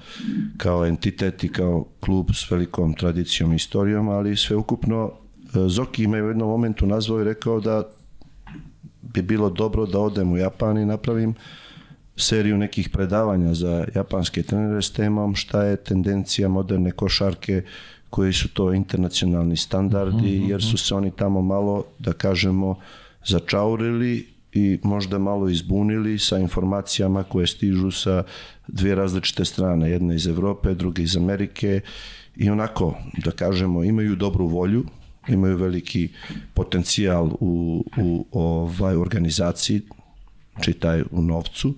kao 0.56 0.86
entitet 0.86 1.44
i 1.44 1.48
kao 1.48 1.84
klub 2.00 2.30
s 2.34 2.50
velikom 2.50 2.94
tradicijom 2.94 3.52
i 3.52 3.56
istorijom, 3.56 4.08
ali 4.08 4.36
sveukupno 4.36 5.12
e, 5.12 5.68
Zoki 5.68 6.06
me 6.06 6.22
u 6.22 6.28
jednom 6.28 6.48
momentu 6.48 6.86
nazvao 6.86 7.20
i 7.20 7.24
rekao 7.24 7.60
da 7.60 7.82
bi 9.02 9.22
bilo 9.22 9.50
dobro 9.50 9.86
da 9.86 9.98
odem 9.98 10.32
u 10.32 10.36
Japan 10.36 10.78
i 10.78 10.86
napravim 10.86 11.34
seriju 12.16 12.58
nekih 12.58 12.88
predavanja 12.88 13.54
za 13.54 13.84
japanske 13.94 14.42
trenere 14.42 14.82
s 14.82 14.92
temom 14.92 15.34
šta 15.34 15.62
je 15.62 15.76
tendencija 15.76 16.48
moderne 16.48 16.90
košarke, 16.90 17.62
koji 18.14 18.32
su 18.32 18.48
to 18.48 18.72
internacionalni 18.72 19.56
standardi, 19.56 20.44
jer 20.48 20.62
su 20.62 20.76
se 20.78 20.94
oni 20.94 21.10
tamo 21.10 21.42
malo, 21.42 21.84
da 21.98 22.12
kažemo, 22.12 22.76
začaurili 23.26 24.26
i 24.52 24.78
možda 24.82 25.18
malo 25.18 25.48
izbunili 25.48 26.18
sa 26.18 26.38
informacijama 26.38 27.22
koje 27.22 27.46
stižu 27.46 27.90
sa 27.90 28.22
dvije 28.68 28.94
različite 28.94 29.44
strane, 29.44 29.90
jedna 29.90 30.14
iz 30.14 30.26
Evrope, 30.26 30.74
druga 30.74 31.02
iz 31.02 31.16
Amerike. 31.16 31.80
I 32.36 32.50
onako, 32.50 32.94
da 33.24 33.30
kažemo, 33.30 33.84
imaju 33.84 34.16
dobru 34.16 34.46
volju, 34.46 34.84
imaju 35.28 35.56
veliki 35.56 36.08
potencijal 36.54 37.30
u, 37.40 37.84
u 37.98 38.26
ovaj 38.32 38.96
organizaciji, 38.96 39.82
čitaj 40.62 41.02
u 41.10 41.22
novcu, 41.22 41.74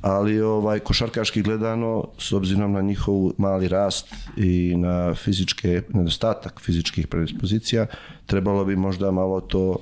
ali 0.00 0.40
ovaj 0.40 0.78
košarkaški 0.78 1.42
gledano 1.42 2.08
s 2.18 2.32
obzirom 2.32 2.72
na 2.72 2.80
njihov 2.80 3.32
mali 3.38 3.68
rast 3.68 4.14
i 4.36 4.74
na 4.76 5.14
fizičke 5.14 5.82
nedostatak 5.88 6.60
fizičkih 6.60 7.06
predispozicija 7.06 7.86
trebalo 8.26 8.64
bi 8.64 8.76
možda 8.76 9.10
malo 9.10 9.40
to 9.40 9.76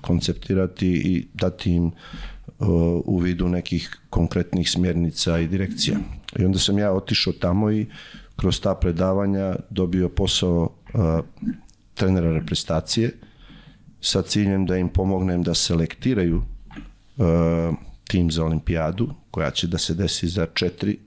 konceptirati 0.00 0.86
i 0.86 1.26
dati 1.34 1.72
im 1.72 1.86
uh, 1.86 2.68
u 3.04 3.18
vidu 3.18 3.48
nekih 3.48 3.98
konkretnih 4.10 4.70
smjernica 4.70 5.38
i 5.38 5.48
direkcija. 5.48 5.98
I 6.38 6.44
onda 6.44 6.58
sam 6.58 6.78
ja 6.78 6.92
otišao 6.92 7.32
tamo 7.32 7.70
i 7.70 7.86
kroz 8.36 8.60
ta 8.60 8.74
predavanja 8.74 9.56
dobio 9.70 10.08
posao 10.08 10.70
uh, 10.94 11.00
trenera 11.94 12.32
reprezentacije 12.32 13.12
sa 14.00 14.22
ciljem 14.22 14.66
da 14.66 14.76
im 14.76 14.88
pomognem 14.88 15.42
da 15.42 15.54
selektiraju 15.54 16.42
tim 18.08 18.30
za 18.30 18.44
olimpijadu, 18.44 19.14
koja 19.30 19.50
će 19.50 19.66
da 19.66 19.78
se 19.78 19.94
desi 19.94 20.28
za 20.28 20.46
četiri, 20.54 20.98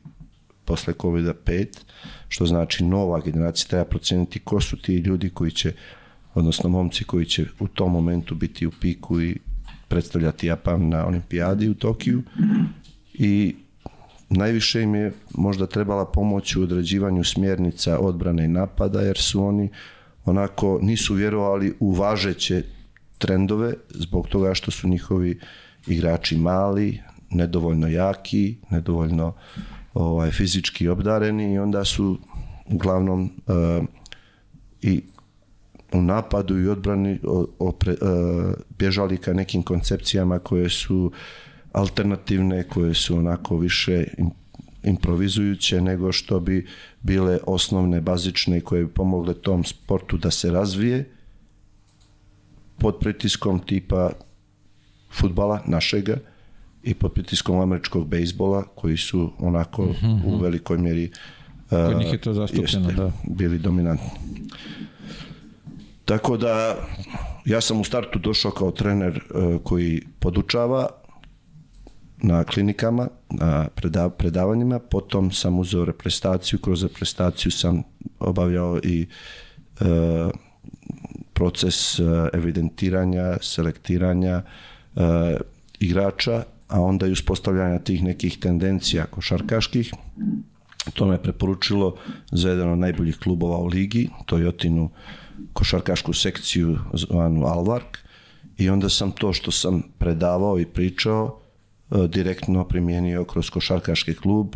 posle 0.65 0.93
COVID-a 1.01 1.33
pet, 1.33 1.85
što 2.27 2.45
znači 2.45 2.83
nova 2.83 3.21
generacija, 3.21 3.67
treba 3.67 3.85
proceniti 3.85 4.39
ko 4.39 4.61
su 4.61 4.77
ti 4.81 4.95
ljudi 4.95 5.29
koji 5.29 5.51
će, 5.51 5.73
odnosno 6.33 6.69
momci 6.69 7.03
koji 7.03 7.25
će 7.25 7.45
u 7.59 7.67
tom 7.67 7.91
momentu 7.91 8.35
biti 8.35 8.67
u 8.67 8.71
piku 8.81 9.21
i 9.21 9.37
predstavljati 9.87 10.47
Japan 10.47 10.89
na 10.89 11.07
olimpijadi 11.07 11.69
u 11.69 11.73
Tokiju. 11.73 12.23
I 13.13 13.55
najviše 14.29 14.81
im 14.81 14.95
je 14.95 15.13
možda 15.35 15.67
trebala 15.67 16.05
pomoć 16.05 16.55
u 16.55 16.61
određivanju 16.61 17.23
smjernica 17.23 17.99
odbrane 17.99 18.45
i 18.45 18.47
napada, 18.47 19.01
jer 19.01 19.17
su 19.17 19.43
oni 19.43 19.69
onako 20.25 20.79
nisu 20.81 21.13
vjerovali 21.13 21.73
u 21.79 21.91
važeće 21.91 22.63
trendove 23.17 23.73
zbog 23.89 24.27
toga 24.27 24.53
što 24.53 24.71
su 24.71 24.87
njihovi 24.87 25.39
igrači 25.89 26.37
mali, 26.37 27.01
nedovoljno 27.29 27.87
jaki, 27.87 28.55
nedovoljno 28.69 29.33
ovaj, 29.93 30.31
fizički 30.31 30.87
obdareni 30.87 31.53
i 31.53 31.59
onda 31.59 31.85
su 31.85 32.19
uglavnom 32.65 33.23
uh, 33.47 33.85
i 34.81 35.01
u 35.93 36.01
napadu 36.01 36.59
i 36.59 36.67
odbrani 36.67 37.19
opre, 37.59 37.91
uh, 37.91 38.53
bježali 38.77 39.17
ka 39.17 39.33
nekim 39.33 39.63
koncepcijama 39.63 40.39
koje 40.39 40.69
su 40.69 41.11
alternativne, 41.71 42.63
koje 42.63 42.93
su 42.93 43.17
onako 43.17 43.57
više 43.57 44.03
improvizujuće 44.83 45.81
nego 45.81 46.11
što 46.11 46.39
bi 46.39 46.67
bile 47.01 47.39
osnovne, 47.47 48.01
bazične 48.01 48.61
koje 48.61 48.85
bi 48.85 48.91
pomogle 48.91 49.33
tom 49.33 49.63
sportu 49.63 50.17
da 50.17 50.31
se 50.31 50.51
razvije. 50.51 51.09
Pod 52.77 52.97
pritiskom 52.99 53.59
tipa 53.59 54.11
futbala 55.11 55.61
našega 55.65 56.17
i 56.83 56.93
pod 56.93 57.13
pritiskom 57.13 57.59
američkog 57.59 58.07
bejsbola 58.07 58.63
koji 58.75 58.97
su 58.97 59.31
onako 59.39 59.85
mm 59.85 59.95
-hmm. 60.01 60.21
u 60.25 60.37
velikoj 60.37 60.77
mjeri 60.77 61.11
Kod 61.69 61.97
njih 61.97 62.13
je 62.13 62.21
to 62.21 62.33
zastupljeno, 62.33 62.89
jeste, 62.89 63.01
da. 63.01 63.11
bili 63.23 63.59
dominantni. 63.59 64.09
Tako 66.05 66.37
da 66.37 66.75
ja 67.45 67.61
sam 67.61 67.81
u 67.81 67.83
startu 67.83 68.19
došao 68.19 68.51
kao 68.51 68.71
trener 68.71 69.21
uh, 69.33 69.61
koji 69.63 70.01
podučava 70.19 70.89
na 72.21 72.43
klinikama, 72.43 73.07
na 73.29 73.67
predavanjima, 74.17 74.79
potom 74.79 75.31
sam 75.31 75.59
uzeo 75.59 75.85
reprezentaciju, 75.85 76.59
kroz 76.59 76.83
reprezentaciju 76.83 77.51
sam 77.51 77.83
obavljao 78.19 78.79
i 78.83 79.07
uh, 79.81 79.87
proces 81.33 81.99
uh, 81.99 82.07
evidentiranja, 82.33 83.37
selektiranja 83.41 84.41
uh, 84.99 85.39
igrača, 85.79 86.43
a 86.67 86.81
onda 86.81 87.07
i 87.07 87.11
uspostavljanja 87.11 87.79
tih 87.79 88.03
nekih 88.03 88.37
tendencija 88.39 89.05
košarkaških. 89.05 89.93
To 90.93 91.05
me 91.05 91.23
preporučilo 91.23 91.95
za 92.31 92.49
jedan 92.49 92.69
od 92.69 92.77
najboljih 92.79 93.17
klubova 93.17 93.57
u 93.57 93.67
ligi, 93.67 94.09
Toyotinu 94.25 94.89
košarkašku 95.53 96.13
sekciju 96.13 96.77
zvanu 96.93 97.45
Alvark 97.45 97.97
i 98.57 98.69
onda 98.69 98.89
sam 98.89 99.11
to 99.11 99.33
što 99.33 99.51
sam 99.51 99.83
predavao 99.97 100.59
i 100.59 100.65
pričao 100.65 101.39
e, 101.91 102.07
direktno 102.07 102.67
primijenio 102.67 103.23
kroz 103.23 103.49
košarkaški 103.49 104.15
klub 104.15 104.55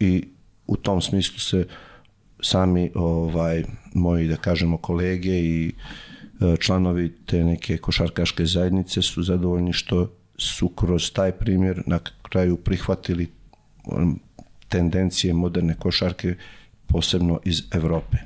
i 0.00 0.24
u 0.66 0.76
tom 0.76 1.00
smislu 1.00 1.38
se 1.38 1.66
sami 2.40 2.90
ovaj 2.94 3.64
moji 3.94 4.28
da 4.28 4.36
kažemo 4.36 4.76
kolege 4.76 5.38
i 5.40 5.68
e, 5.68 5.72
članovi 6.60 7.12
te 7.26 7.44
neke 7.44 7.78
košarkaške 7.78 8.46
zajednice 8.46 9.02
su 9.02 9.22
zadovoljni 9.22 9.72
što 9.72 10.12
su 10.38 10.68
kroz 10.68 11.12
taj 11.12 11.32
primjer 11.32 11.82
na 11.86 11.98
kraju 12.22 12.56
prihvatili 12.56 13.30
tendencije 14.68 15.34
moderne 15.34 15.74
košarke 15.74 16.34
posebno 16.86 17.40
iz 17.44 17.62
Evrope. 17.72 18.16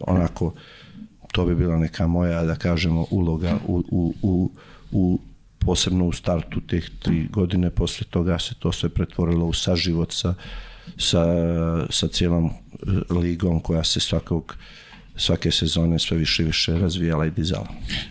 Onako 0.00 0.54
to 1.32 1.46
bi 1.46 1.54
bila 1.54 1.76
neka 1.76 2.06
moja, 2.06 2.42
da 2.42 2.54
kažemo, 2.54 3.06
uloga 3.10 3.58
u, 3.66 3.82
u, 3.90 4.14
u, 4.22 4.50
u 4.92 5.18
posebno 5.58 6.06
u 6.06 6.12
startu 6.12 6.60
teh 6.60 6.90
tri 7.02 7.28
godine, 7.32 7.70
posle 7.70 8.06
toga 8.10 8.38
se 8.38 8.54
to 8.54 8.72
sve 8.72 8.88
pretvorilo 8.88 9.46
u 9.46 9.52
saživot 9.52 10.12
sa, 10.12 10.34
sa, 10.96 11.24
sa 11.90 12.08
cijelom 12.08 12.46
e, 12.46 12.52
ligom 13.14 13.60
koja 13.60 13.84
se 13.84 14.00
svakog 14.00 14.56
svake 15.16 15.50
sezone 15.50 15.98
sve 15.98 16.16
više 16.16 16.42
i 16.42 16.46
više 16.46 16.78
razvijala 16.78 17.26
i 17.26 17.30
dizala. 17.30 17.66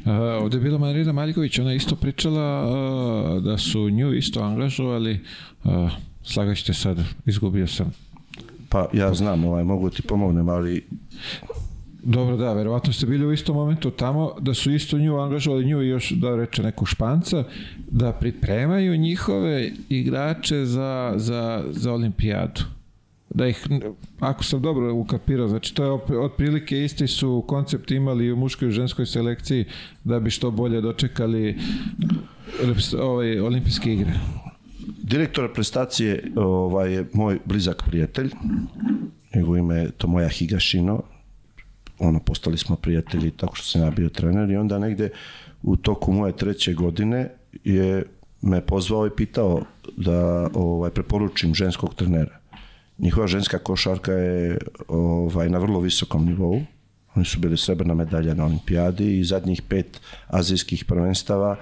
A, 0.05 0.13
ovde 0.41 0.57
je 0.57 0.61
bila 0.61 0.77
Marina 0.77 1.11
Maljković, 1.11 1.59
ona 1.59 1.73
isto 1.73 1.95
pričala 1.95 2.41
a, 2.41 3.39
da 3.39 3.57
su 3.57 3.89
nju 3.89 4.13
isto 4.13 4.41
angažovali, 4.41 5.19
a, 5.63 5.89
slagaćete 6.23 6.73
sad, 6.73 6.97
izgubio 7.25 7.67
sam. 7.67 7.93
Pa 8.69 8.89
ja 8.93 9.13
znam, 9.13 9.45
ovaj, 9.45 9.63
mogu 9.63 9.89
ti 9.89 10.01
pomognem, 10.01 10.49
ali 10.49 10.83
Dobro, 12.03 12.37
da, 12.37 12.53
verovatno 12.53 12.93
ste 12.93 13.05
bili 13.05 13.25
u 13.25 13.33
istom 13.33 13.55
momentu 13.55 13.91
tamo, 13.91 14.31
da 14.39 14.53
su 14.53 14.71
isto 14.71 14.97
nju 14.97 15.17
angažovali, 15.17 15.65
nju 15.65 15.81
i 15.81 15.87
još 15.87 16.11
da 16.11 16.35
reče 16.35 16.63
neku 16.63 16.85
španca, 16.85 17.43
da 17.91 18.11
pripremaju 18.11 18.97
njihove 18.97 19.71
igrače 19.89 20.65
za, 20.65 21.13
za, 21.15 21.63
za 21.71 21.93
olimpijadu. 21.93 22.61
Da 23.33 23.47
ih, 23.47 23.67
ako 24.19 24.43
sam 24.43 24.61
dobro 24.61 24.93
ukapirao, 24.93 25.47
znači 25.47 25.75
to 25.75 25.83
je 25.83 26.19
otprilike 26.19 26.83
isti 26.83 27.07
su 27.07 27.43
koncept 27.47 27.91
imali 27.91 28.31
u 28.31 28.35
muškoj 28.35 28.67
i 28.67 28.71
ženskoj 28.71 29.05
selekciji 29.05 29.65
da 30.03 30.19
bi 30.19 30.29
što 30.29 30.51
bolje 30.51 30.81
dočekali 30.81 31.57
ovaj, 32.99 33.39
olimpijske 33.39 33.93
igre. 33.93 34.13
Direktor 35.03 35.53
prestacije 35.53 36.31
ovaj, 36.35 36.93
je 36.93 37.05
moj 37.13 37.39
blizak 37.45 37.83
prijatelj, 37.85 38.31
njegov 39.35 39.57
ime 39.57 39.75
je 39.75 39.91
Tomoja 39.91 40.29
Higashino, 40.29 41.01
ono, 41.99 42.19
postali 42.19 42.57
smo 42.57 42.75
prijatelji 42.75 43.31
tako 43.31 43.55
što 43.55 43.65
sam 43.65 43.81
ja 43.81 43.91
bio 43.91 44.09
trener 44.09 44.49
i 44.49 44.55
onda 44.55 44.79
negde 44.79 45.09
u 45.63 45.75
toku 45.75 46.11
moje 46.11 46.35
treće 46.35 46.73
godine 46.73 47.29
je 47.63 48.03
me 48.41 48.61
pozvao 48.61 49.07
i 49.07 49.15
pitao 49.17 49.61
da 49.97 50.49
ovaj, 50.53 50.89
preporučim 50.89 51.55
ženskog 51.55 51.95
trenera. 51.95 52.40
Njihova 53.01 53.27
ženska 53.27 53.57
košarka 53.57 54.11
je 54.11 54.57
ovaj, 54.87 55.49
na 55.49 55.57
vrlo 55.57 55.79
visokom 55.79 56.25
nivou. 56.25 56.61
Oni 57.15 57.25
su 57.25 57.39
bili 57.39 57.57
srebrna 57.57 57.93
medalja 57.93 58.33
na 58.33 58.45
olimpijadi 58.45 59.19
i 59.19 59.23
zadnjih 59.23 59.61
pet 59.61 60.01
azijskih 60.27 60.85
prvenstava, 60.85 61.55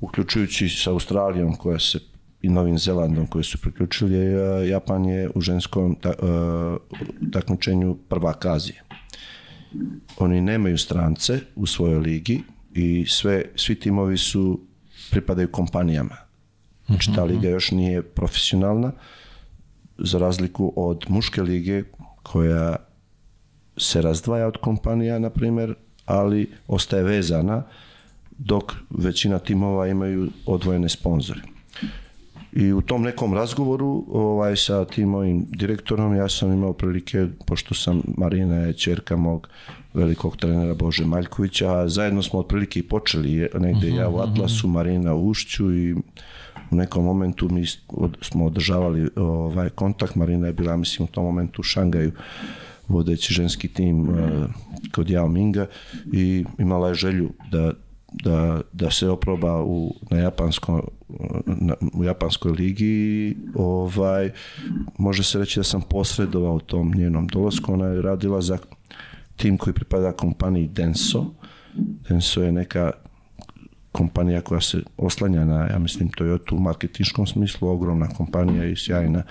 uključujući 0.00 0.68
sa 0.68 0.90
Australijom 0.90 1.56
koja 1.56 1.78
se 1.78 1.98
i 2.42 2.48
Novim 2.48 2.78
Zelandom 2.78 3.26
koji 3.26 3.44
su 3.44 3.58
priključili, 3.58 4.16
Japan 4.68 5.04
je 5.04 5.30
u 5.34 5.40
ženskom 5.40 5.96
takmičenju 7.32 7.96
prvak 8.08 8.46
Azije. 8.46 8.82
Oni 10.18 10.40
nemaju 10.40 10.78
strance 10.78 11.40
u 11.56 11.66
svojoj 11.66 11.98
ligi 11.98 12.42
i 12.74 13.06
sve, 13.08 13.44
svi 13.56 13.74
timovi 13.74 14.18
su 14.18 14.60
pripadaju 15.10 15.48
kompanijama. 15.48 16.16
Znači 16.86 17.10
ta 17.14 17.24
liga 17.24 17.48
još 17.48 17.70
nije 17.70 18.02
profesionalna 18.02 18.92
za 19.98 20.18
razliku 20.18 20.72
od 20.76 21.04
muške 21.08 21.42
lige 21.42 21.82
koja 22.22 22.76
se 23.76 24.02
razdvaja 24.02 24.46
od 24.46 24.56
kompanija, 24.56 25.18
na 25.18 25.30
primjer, 25.30 25.74
ali 26.06 26.50
ostaje 26.68 27.02
vezana 27.02 27.62
dok 28.38 28.72
većina 28.90 29.38
timova 29.38 29.88
imaju 29.88 30.30
odvojene 30.46 30.88
sponzore. 30.88 31.40
I 32.52 32.72
u 32.72 32.80
tom 32.80 33.02
nekom 33.02 33.34
razgovoru 33.34 34.04
ovaj, 34.08 34.56
sa 34.56 34.84
tim 34.84 35.08
mojim 35.08 35.46
direktorom 35.48 36.16
ja 36.16 36.28
sam 36.28 36.52
imao 36.52 36.72
prilike, 36.72 37.26
pošto 37.46 37.74
sam 37.74 38.02
Marina 38.16 38.56
je 38.56 38.72
čerka 38.72 39.16
mog 39.16 39.48
velikog 39.94 40.36
trenera 40.36 40.74
Bože 40.74 41.04
Maljkovića, 41.04 41.72
a 41.72 41.88
zajedno 41.88 42.22
smo 42.22 42.38
otprilike 42.38 42.80
i 42.80 42.82
počeli 42.82 43.48
negde 43.58 43.88
uh 43.88 43.94
-huh, 43.94 43.98
ja 43.98 44.08
u 44.08 44.18
Atlasu, 44.18 44.68
Marina 44.68 45.14
u 45.14 45.28
Ušću 45.28 45.74
i 45.74 45.94
u 46.72 46.76
nekom 46.76 47.04
momentu 47.04 47.48
mi 47.48 47.66
smo 48.20 48.46
održavali 48.46 49.10
ovaj 49.16 49.68
kontakt, 49.68 50.14
Marina 50.14 50.46
je 50.46 50.52
bila 50.52 50.76
mislim 50.76 51.08
u 51.08 51.12
tom 51.12 51.24
momentu 51.24 51.60
u 51.60 51.62
Šangaju 51.62 52.12
vodeći 52.88 53.34
ženski 53.34 53.68
tim 53.68 54.08
uh, 54.08 54.16
kod 54.92 55.06
Yao 55.06 55.28
Minga 55.28 55.66
i 56.12 56.44
imala 56.58 56.88
je 56.88 56.94
želju 56.94 57.30
da 57.50 57.72
da, 58.12 58.60
da 58.72 58.90
se 58.90 59.08
oproba 59.08 59.62
u, 59.62 59.94
na 60.10 60.18
japansko, 60.18 60.88
na, 61.46 61.74
u 61.94 62.04
japanskoj 62.04 62.52
ligi 62.52 63.36
ovaj, 63.54 64.30
može 64.98 65.22
se 65.22 65.38
reći 65.38 65.60
da 65.60 65.64
sam 65.64 65.82
posredovao 65.82 66.60
tom 66.60 66.92
njenom 66.94 67.26
dolasku. 67.26 67.72
Ona 67.72 67.86
je 67.86 68.02
radila 68.02 68.40
za 68.40 68.58
tim 69.36 69.58
koji 69.58 69.74
pripada 69.74 70.12
kompaniji 70.12 70.68
Denso. 70.68 71.26
Denso 72.08 72.42
je 72.42 72.52
neka 72.52 72.90
kompanija 73.92 74.40
koja 74.40 74.60
se 74.60 74.82
oslanja 74.96 75.44
na, 75.44 75.66
ja 75.66 75.78
mislim, 75.78 76.10
Toyota 76.10 76.54
u 76.54 76.60
marketinškom 76.60 77.26
smislu, 77.26 77.68
ogromna 77.68 78.08
kompanija 78.08 78.64
i 78.64 78.76
sjajna. 78.76 79.22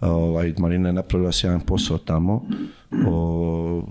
Ovaj, 0.00 0.54
Marina 0.58 0.88
je 0.88 0.92
napravila 0.92 1.32
sjajan 1.32 1.60
posao 1.60 1.98
tamo 1.98 2.44
o, 3.06 3.82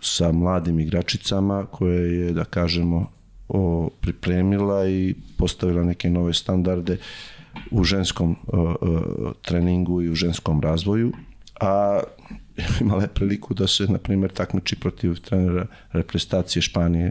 sa 0.00 0.32
mladim 0.32 0.80
igračicama 0.80 1.66
koje 1.66 2.20
je, 2.20 2.32
da 2.32 2.44
kažemo, 2.44 3.10
o, 3.48 3.90
pripremila 4.00 4.88
i 4.88 5.14
postavila 5.36 5.84
neke 5.84 6.10
nove 6.10 6.34
standarde 6.34 6.98
u 7.70 7.84
ženskom 7.84 8.36
o, 8.46 8.58
o, 8.60 9.32
treningu 9.42 10.02
i 10.02 10.10
u 10.10 10.14
ženskom 10.14 10.60
razvoju, 10.60 11.12
a 11.60 12.00
imala 12.80 13.02
je 13.02 13.08
priliku 13.08 13.54
da 13.54 13.66
se, 13.66 13.86
na 13.86 13.98
primjer, 13.98 14.32
takmiči 14.32 14.76
protiv 14.76 15.20
trenera 15.20 15.66
reprezentacije 15.92 16.62
Španije, 16.62 17.10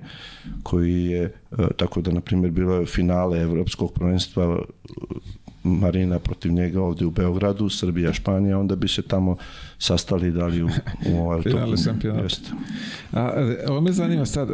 koji 0.64 1.06
je, 1.06 1.34
tako 1.78 2.02
da, 2.02 2.12
na 2.12 2.22
primjer, 2.22 2.52
bilo 2.52 2.76
je 2.76 2.86
finale 2.86 3.42
Evropskog 3.42 3.94
prvenstva 3.94 4.60
Marina 5.64 6.20
protiv 6.20 6.52
njega 6.52 6.82
ovdje 6.82 7.08
u 7.08 7.12
Beogradu, 7.12 7.70
Srbija, 7.70 8.14
Španija, 8.14 8.60
onda 8.60 8.76
bi 8.76 8.88
se 8.88 9.02
tamo 9.02 9.38
sastali 9.78 10.32
dali 10.32 10.64
u, 10.64 10.70
u 11.10 11.18
ovaj 11.18 11.42
Finale 11.52 11.78
šampionata. 11.78 12.36
A, 13.14 13.32
ovo 13.70 13.82
me 13.82 13.92
zanima 13.92 14.26
sad, 14.26 14.50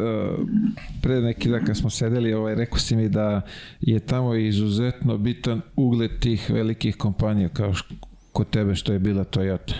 pre 1.02 1.20
neki 1.20 1.50
dan 1.50 1.64
kad 1.64 1.76
smo 1.76 1.90
sedeli, 1.90 2.32
ovaj, 2.32 2.54
rekao 2.54 2.78
si 2.78 2.96
mi 2.96 3.08
da 3.08 3.40
je 3.80 4.00
tamo 4.00 4.34
izuzetno 4.34 5.18
bitan 5.18 5.60
ugled 5.76 6.10
tih 6.20 6.50
velikih 6.50 6.96
kompanija 6.96 7.48
kao 7.48 7.72
kod 8.32 8.50
tebe 8.50 8.74
što 8.74 8.92
je 8.92 8.98
bila 8.98 9.24
Toyota. 9.24 9.74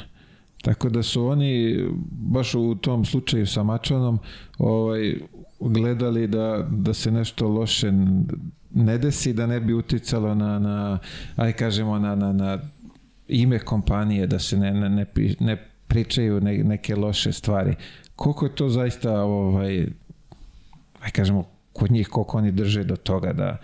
Tako 0.65 0.89
da 0.89 1.03
su 1.03 1.27
oni 1.27 1.85
baš 2.11 2.55
u 2.55 2.75
tom 2.75 3.05
slučaju 3.05 3.47
sa 3.47 3.63
Mačanom 3.63 4.19
ovaj, 4.59 5.15
gledali 5.61 6.27
da, 6.27 6.69
da 6.71 6.95
se 6.95 7.11
nešto 7.11 7.49
loše 7.49 7.93
ne 8.75 8.99
desi, 8.99 9.33
da 9.33 9.47
ne 9.47 9.61
bi 9.61 9.75
uticalo 9.75 10.35
na, 10.35 10.59
na 10.59 10.99
aj 11.37 11.53
kažemo, 11.53 11.99
na, 11.99 12.15
na, 12.15 12.33
na 12.33 12.59
ime 13.29 13.59
kompanije, 13.59 14.27
da 14.27 14.39
se 14.39 14.57
ne, 14.57 14.71
ne, 14.71 14.89
ne, 14.89 15.07
ne 15.41 15.57
pričaju 15.89 16.41
ne, 16.41 16.59
neke 16.59 16.97
loše 16.97 17.33
stvari. 17.33 17.75
Koliko 18.17 18.47
je 18.47 18.55
to 18.55 18.69
zaista 18.69 19.23
ovaj, 19.23 19.87
aj 21.01 21.11
kažemo, 21.11 21.45
kod 21.73 21.91
njih 21.91 22.09
koliko 22.09 22.39
oni 22.39 22.53
drže 22.53 22.85
do 22.85 22.97
toga 22.97 23.33
da 23.33 23.57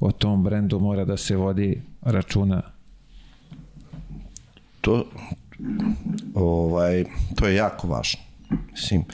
o 0.00 0.12
tom 0.12 0.44
brendu 0.44 0.80
mora 0.80 1.04
da 1.04 1.16
se 1.16 1.36
vodi 1.36 1.82
računa? 2.02 2.62
To, 4.80 5.04
ovaj, 6.34 7.04
to 7.36 7.46
je 7.46 7.54
jako 7.54 7.88
važno. 7.88 8.20
Mislim, 8.70 9.04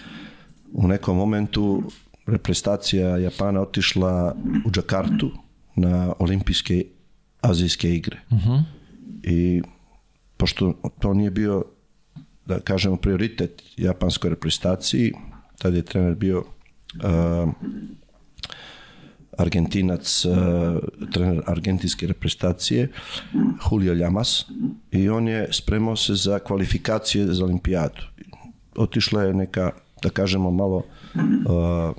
u 0.72 0.88
nekom 0.88 1.16
momentu 1.16 1.82
reprezentacija 2.26 3.16
Japana 3.18 3.60
otišla 3.60 4.36
u 4.66 4.70
Džakartu 4.70 5.30
na 5.76 6.12
olimpijske 6.18 6.84
azijske 7.40 7.94
igre. 7.94 8.20
Uh 8.30 8.38
-huh. 8.38 8.62
I 9.22 9.62
pošto 10.36 10.74
to 10.98 11.14
nije 11.14 11.30
bio 11.30 11.64
da 12.46 12.60
kažemo 12.60 12.96
prioritet 12.96 13.62
japanskoj 13.76 14.30
reprezentaciji, 14.30 15.12
tad 15.58 15.74
je 15.74 15.82
trener 15.82 16.14
bio 16.14 16.38
uh, 16.38 17.52
Argentinac, 19.38 20.24
uh, 20.24 20.34
trener 21.12 21.42
argentinske 21.46 22.06
reprezentacije, 22.06 22.88
Julio 23.70 23.94
Llamas, 23.94 24.46
i 24.90 25.08
on 25.08 25.28
je 25.28 25.48
spremao 25.52 25.96
se 25.96 26.14
za 26.14 26.38
kvalifikacije 26.38 27.26
za 27.26 27.44
olimpijadu. 27.44 28.02
Otišla 28.76 29.22
je 29.22 29.34
neka, 29.34 29.70
da 30.02 30.10
kažemo, 30.10 30.50
malo 30.50 30.76
uh, 30.76 31.96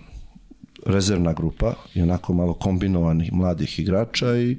rezervna 0.86 1.34
grupa 1.34 1.74
i 1.94 2.02
onako 2.02 2.34
malo 2.34 2.54
kombinovanih 2.54 3.34
mladih 3.34 3.80
igrača 3.80 4.38
i 4.38 4.58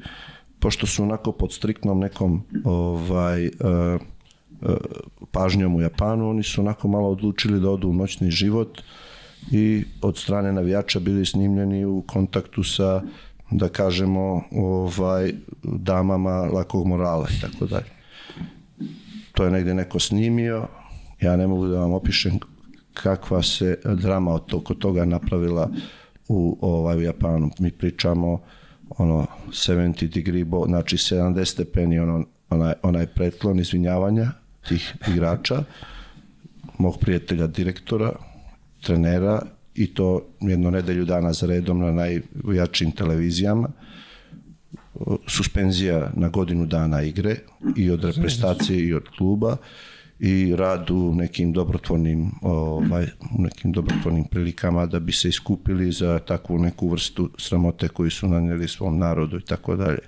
pošto 0.58 0.86
su 0.86 1.02
onako 1.02 1.32
pod 1.32 1.52
striktnom 1.52 2.00
nekom 2.00 2.42
ovaj, 2.64 3.46
uh, 3.46 4.00
uh, 4.60 4.76
pažnjom 5.30 5.74
u 5.74 5.80
Japanu, 5.80 6.30
oni 6.30 6.42
su 6.42 6.60
onako 6.60 6.88
malo 6.88 7.08
odlučili 7.08 7.60
da 7.60 7.70
odu 7.70 7.88
u 7.88 7.92
noćni 7.92 8.30
život 8.30 8.82
i 9.50 9.84
od 10.02 10.18
strane 10.18 10.52
navijača 10.52 11.00
bili 11.00 11.26
snimljeni 11.26 11.84
u 11.84 12.02
kontaktu 12.06 12.62
sa 12.62 13.02
da 13.50 13.68
kažemo 13.68 14.42
ovaj 14.52 15.32
damama 15.62 16.30
lakog 16.30 16.86
morala 16.86 17.26
i 17.36 17.40
tako 17.40 17.66
dalje. 17.66 17.90
To 19.32 19.44
je 19.44 19.50
negde 19.50 19.74
neko 19.74 19.98
snimio, 19.98 20.66
ja 21.20 21.36
ne 21.36 21.46
mogu 21.46 21.66
da 21.66 21.78
vam 21.78 21.92
opišem 21.92 22.38
kakva 22.94 23.42
se 23.42 23.78
drama 23.84 24.34
od 24.34 24.54
oko 24.54 24.74
toga 24.74 25.04
napravila 25.04 25.70
u, 26.28 26.58
ovaj, 26.60 26.96
u 26.96 27.02
Japanu. 27.02 27.50
Mi 27.58 27.70
pričamo 27.70 28.40
ono 28.98 29.26
70 29.48 30.14
degree, 30.14 30.44
bo, 30.44 30.66
znači 30.66 30.96
70 30.96 31.44
stepeni 31.44 31.98
ono, 31.98 32.24
onaj, 32.50 32.74
onaj 32.82 33.06
pretklon 33.06 33.60
izvinjavanja 33.60 34.30
tih 34.68 34.94
igrača, 35.08 35.64
mog 36.78 36.98
prijatelja 36.98 37.46
direktora, 37.46 38.12
trenera 38.82 39.42
i 39.74 39.94
to 39.94 40.22
jedno 40.40 40.70
nedelju 40.70 41.04
dana 41.04 41.32
za 41.32 41.46
redom 41.46 41.78
na 41.78 41.92
najjačim 41.92 42.90
televizijama 42.90 43.68
suspenzija 45.26 46.10
na 46.14 46.28
godinu 46.28 46.66
dana 46.66 47.02
igre 47.02 47.36
i 47.76 47.90
od 47.90 48.04
reprezentacije 48.04 48.86
i 48.86 48.94
od 48.94 49.08
kluba 49.18 49.56
i 50.18 50.56
rad 50.56 50.90
u 50.90 51.14
nekim 51.14 51.52
dobrotvornim 51.52 52.30
ovaj, 52.42 53.06
u 53.38 53.42
nekim 53.42 53.72
dobrotvornim 53.72 54.24
prilikama 54.24 54.86
da 54.86 55.00
bi 55.00 55.12
se 55.12 55.28
iskupili 55.28 55.92
za 55.92 56.18
takvu 56.18 56.58
neku 56.58 56.88
vrstu 56.88 57.30
sramote 57.38 57.88
koju 57.88 58.10
su 58.10 58.28
nanijeli 58.28 58.68
svom 58.68 58.98
narodu 58.98 59.38
i 59.38 59.44
tako 59.44 59.76
dalje. 59.76 59.98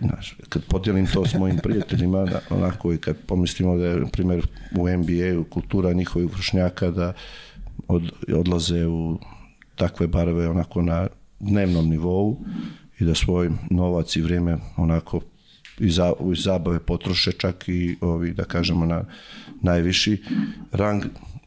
Znaš, 0.00 0.36
kad 0.48 0.64
podijelim 0.64 1.06
to 1.06 1.26
s 1.26 1.34
mojim 1.34 1.58
prijateljima, 1.62 2.26
onako 2.50 2.92
i 2.92 2.98
kad 2.98 3.16
pomislimo 3.26 3.76
da 3.76 3.86
je, 3.86 3.96
na 3.96 4.06
primjer, 4.06 4.46
u 4.76 4.88
NBA, 4.88 5.40
u 5.40 5.44
kultura 5.44 5.92
njihovih 5.92 6.32
vršnjaka 6.32 6.90
da 6.90 7.12
od, 7.88 8.12
odlaze 8.34 8.86
u 8.86 9.18
takve 9.74 10.06
barve 10.06 10.48
onako 10.48 10.82
na 10.82 11.06
dnevnom 11.40 11.88
nivou 11.88 12.44
i 12.98 13.04
da 13.04 13.14
svoj 13.14 13.50
novac 13.70 14.16
i 14.16 14.22
vrijeme 14.22 14.58
onako 14.76 15.20
i, 15.78 15.90
za, 15.90 16.12
i 16.32 16.36
zabave 16.36 16.80
potroše 16.80 17.32
čak 17.32 17.64
i 17.68 17.96
ovi, 18.00 18.32
da 18.32 18.44
kažemo, 18.44 18.86
na 18.86 19.04
najviši 19.62 20.22
rang 20.72 21.04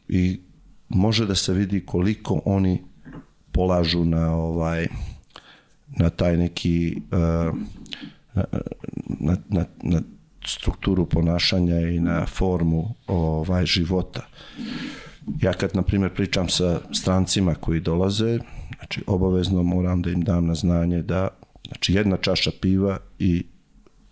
i 0.08 0.40
može 0.88 1.26
da 1.26 1.34
se 1.34 1.52
vidi 1.52 1.86
koliko 1.86 2.42
oni 2.44 2.82
polažu 3.52 4.04
na 4.04 4.34
ovaj 4.34 4.86
na 5.96 6.10
taj 6.10 6.36
neki 6.36 7.02
uh, 7.12 7.54
na, 9.20 9.36
na, 9.48 9.64
na 9.82 10.02
strukturu 10.46 11.06
ponašanja 11.06 11.80
i 11.80 12.00
na 12.00 12.26
formu 12.26 12.94
ovaj 13.06 13.66
života. 13.66 14.26
Ja 15.40 15.52
kad, 15.52 15.76
na 15.76 15.82
primjer, 15.82 16.14
pričam 16.14 16.48
sa 16.48 16.80
strancima 16.92 17.54
koji 17.54 17.80
dolaze, 17.80 18.38
znači 18.76 19.04
obavezno 19.06 19.62
moram 19.62 20.02
da 20.02 20.10
im 20.10 20.20
dam 20.20 20.46
na 20.46 20.54
znanje 20.54 21.02
da 21.02 21.28
znači 21.66 21.94
jedna 21.94 22.16
čaša 22.16 22.50
piva 22.60 22.98
i 23.18 23.44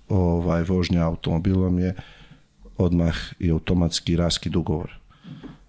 ovaj, 0.08 0.62
vožnja 0.62 1.06
automobilom 1.06 1.78
je 1.78 1.94
odmah 2.78 3.14
i 3.38 3.50
automatski 3.50 4.16
raskid 4.16 4.56
ugovor. 4.56 5.00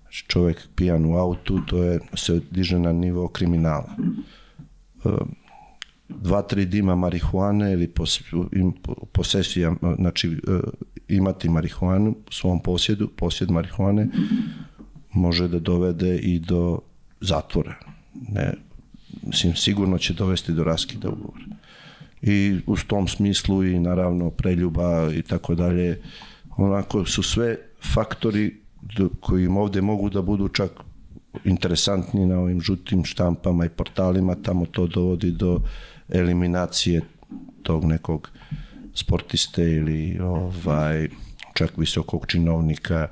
Znači 0.02 0.26
čovjek 0.28 0.68
pijan 0.76 1.06
u 1.06 1.18
autu, 1.18 1.60
to 1.66 1.84
je, 1.84 2.00
se 2.14 2.42
diže 2.52 2.80
na 2.80 2.94
nivo 2.94 3.28
kriminala. 3.28 3.96
Ehm, 5.06 5.30
dva, 6.10 6.42
tri 6.42 6.66
dima 6.66 6.96
marihuane 6.96 7.74
ili 7.74 7.88
pos, 7.88 8.22
posesija, 9.12 9.76
znači 9.96 10.28
e, 10.30 10.60
imati 11.08 11.50
marihuanu 11.50 12.16
u 12.28 12.32
svom 12.32 12.60
posjedu, 12.60 13.08
posjed 13.08 13.52
marihuane, 13.52 14.08
može 15.14 15.48
da 15.48 15.60
dovede 15.60 16.18
i 16.18 16.40
do 16.40 16.80
zatvora. 17.22 17.76
Ne, 18.14 18.54
mislim, 19.24 19.56
sigurno 19.56 19.98
će 19.98 20.14
dovesti 20.14 20.54
do 20.54 20.64
raskida 20.64 21.10
ugovora 21.10 21.46
i 22.22 22.60
u 22.68 22.76
tom 22.88 23.08
smislu 23.08 23.66
i 23.66 23.80
naravno 23.80 24.30
preljuba 24.30 25.10
i 25.14 25.22
tako 25.22 25.56
dalje 25.56 26.02
onako 26.58 27.06
su 27.06 27.24
sve 27.24 27.58
faktori 27.94 28.58
koji 29.20 29.46
im 29.46 29.58
ovde 29.58 29.82
mogu 29.82 30.10
da 30.10 30.22
budu 30.22 30.48
čak 30.48 30.72
interesantni 31.46 32.26
na 32.26 32.40
ovim 32.40 32.62
žutim 32.62 33.06
štampama 33.06 33.66
i 33.66 33.70
portalima, 33.70 34.36
tamo 34.36 34.66
to 34.66 34.88
dovodi 34.88 35.32
do 35.32 35.60
eliminacije 36.10 37.02
tog 37.64 37.86
nekog 37.86 38.30
sportiste 38.94 39.64
ili 39.64 40.20
ovaj 40.20 41.10
čak 41.54 41.78
visokog 41.78 42.26
činovnika 42.28 43.08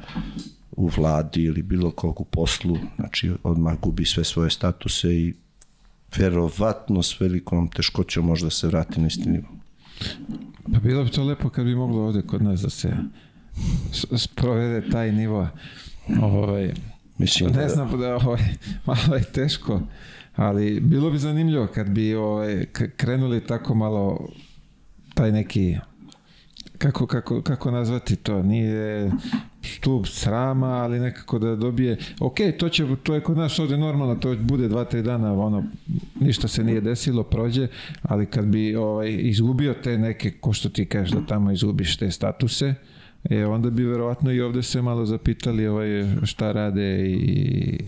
u 0.79 0.87
vladi 0.97 1.43
ili 1.43 1.61
bilo 1.61 1.91
kog 1.91 2.21
u 2.21 2.23
poslu, 2.23 2.77
znači 2.95 3.31
odmah 3.43 3.79
gubi 3.81 4.05
sve 4.05 4.23
svoje 4.23 4.49
statuse 4.49 5.13
i 5.13 5.33
verovatno 6.17 7.03
s 7.03 7.19
velikom 7.19 7.67
teškoćom 7.67 8.25
možda 8.25 8.49
se 8.49 8.67
vrati 8.67 9.01
na 9.01 9.07
isti 9.07 9.29
nivo. 9.29 9.47
Pa 10.73 10.79
bilo 10.79 11.03
bi 11.03 11.09
to 11.09 11.23
lepo 11.23 11.49
kad 11.49 11.65
bi 11.65 11.75
moglo 11.75 12.01
ovde 12.01 12.21
kod 12.21 12.41
nas 12.41 12.61
da 12.61 12.69
se 12.69 12.93
sprovede 14.17 14.89
taj 14.89 15.11
nivo. 15.11 15.47
Ovaj, 16.21 16.73
Mislim 17.17 17.51
ne 17.51 17.61
da... 17.61 17.69
znam 17.69 17.99
da 17.99 18.15
ovaj, 18.15 18.43
malo 18.87 19.15
je 19.15 19.23
teško, 19.23 19.81
ali 20.35 20.79
bilo 20.79 21.11
bi 21.11 21.17
zanimljivo 21.17 21.67
kad 21.67 21.89
bi 21.89 22.15
ovaj, 22.15 22.65
krenuli 22.97 23.45
tako 23.47 23.75
malo 23.75 24.29
taj 25.13 25.31
neki 25.31 25.77
kako, 26.77 27.07
kako, 27.07 27.41
kako 27.41 27.71
nazvati 27.71 28.15
to, 28.15 28.43
nije 28.43 29.11
stup 29.61 30.07
srama, 30.07 30.67
ali 30.67 30.99
nekako 30.99 31.39
da 31.39 31.55
dobije, 31.55 31.97
ok, 32.19 32.37
to, 32.59 32.69
će, 32.69 32.85
to 33.03 33.15
je 33.15 33.23
kod 33.23 33.37
nas 33.37 33.59
ovde 33.59 33.77
normalno, 33.77 34.15
to 34.15 34.35
bude 34.41 34.67
dva, 34.67 34.85
tri 34.85 35.01
dana, 35.01 35.33
ono, 35.33 35.63
ništa 36.19 36.47
se 36.47 36.63
nije 36.63 36.81
desilo, 36.81 37.23
prođe, 37.23 37.67
ali 38.01 38.25
kad 38.25 38.45
bi 38.45 38.75
ovaj, 38.75 39.17
izgubio 39.19 39.73
te 39.73 39.97
neke, 39.97 40.31
ko 40.31 40.53
što 40.53 40.69
ti 40.69 40.85
kažeš 40.85 41.11
da 41.11 41.25
tamo 41.25 41.51
izgubiš 41.51 41.97
te 41.97 42.11
statuse, 42.11 42.73
e, 43.29 43.45
onda 43.45 43.69
bi 43.69 43.83
verovatno 43.83 44.31
i 44.31 44.41
ovde 44.41 44.63
se 44.63 44.81
malo 44.81 45.05
zapitali 45.05 45.67
ovaj, 45.67 45.87
šta 46.23 46.51
rade 46.51 47.09
i, 47.09 47.79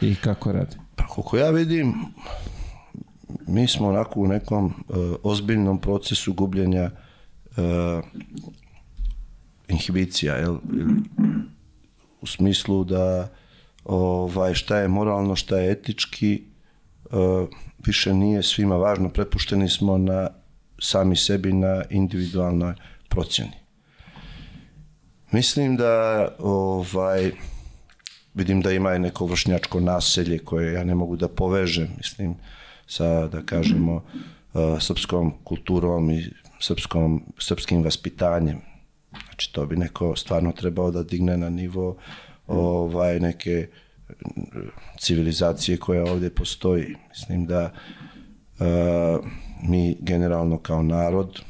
i 0.00 0.14
kako 0.14 0.52
rade. 0.52 0.76
Pa 0.96 1.06
koliko 1.06 1.36
ja 1.36 1.50
vidim, 1.50 1.94
mi 3.46 3.68
smo 3.68 3.88
onako 3.88 4.20
u 4.20 4.26
nekom 4.26 4.64
uh, 4.66 4.96
ozbiljnom 5.22 5.80
procesu 5.80 6.32
gubljenja 6.32 6.90
inhibicija, 9.76 10.36
jel? 10.36 10.56
u 12.20 12.26
smislu 12.26 12.84
da 12.84 13.28
ovaj, 13.84 14.54
šta 14.54 14.78
je 14.78 14.88
moralno, 14.88 15.36
šta 15.36 15.58
je 15.58 15.72
etički, 15.72 16.42
više 17.86 18.14
nije 18.14 18.42
svima 18.42 18.76
važno, 18.76 19.08
prepušteni 19.08 19.68
smo 19.68 19.98
na 19.98 20.28
sami 20.78 21.16
sebi 21.16 21.52
na 21.52 21.82
individualnoj 21.90 22.74
procjeni. 23.08 23.52
Mislim 25.30 25.76
da 25.76 26.28
ovaj, 26.38 27.30
vidim 28.34 28.60
da 28.60 28.72
ima 28.72 28.94
i 28.94 28.98
neko 28.98 29.26
vršnjačko 29.26 29.80
naselje 29.80 30.38
koje 30.38 30.72
ja 30.72 30.84
ne 30.84 30.94
mogu 30.94 31.16
da 31.16 31.28
povežem, 31.28 31.88
mislim, 31.96 32.34
sa, 32.86 33.26
da 33.26 33.42
kažemo, 33.42 34.02
srpskom 34.80 35.32
kulturom 35.44 36.10
i 36.10 36.24
srpskom, 36.60 37.22
srpskim 37.38 37.82
vaspitanjem. 37.82 38.60
Znači, 39.36 39.52
to 39.52 39.66
bi 39.66 39.76
neko 39.76 40.16
stvarno 40.16 40.52
trebao 40.52 40.90
da 40.90 41.02
digne 41.02 41.36
na 41.36 41.50
nivo 41.50 41.96
ovaj, 42.46 43.20
neke 43.20 43.68
civilizacije 44.98 45.78
koja 45.78 46.04
ovdje 46.04 46.30
postoji. 46.30 46.96
Mislim 47.08 47.46
da 47.46 47.72
uh, 48.58 49.26
mi 49.62 49.96
generalno 50.00 50.58
kao 50.58 50.82
narod 50.82 51.40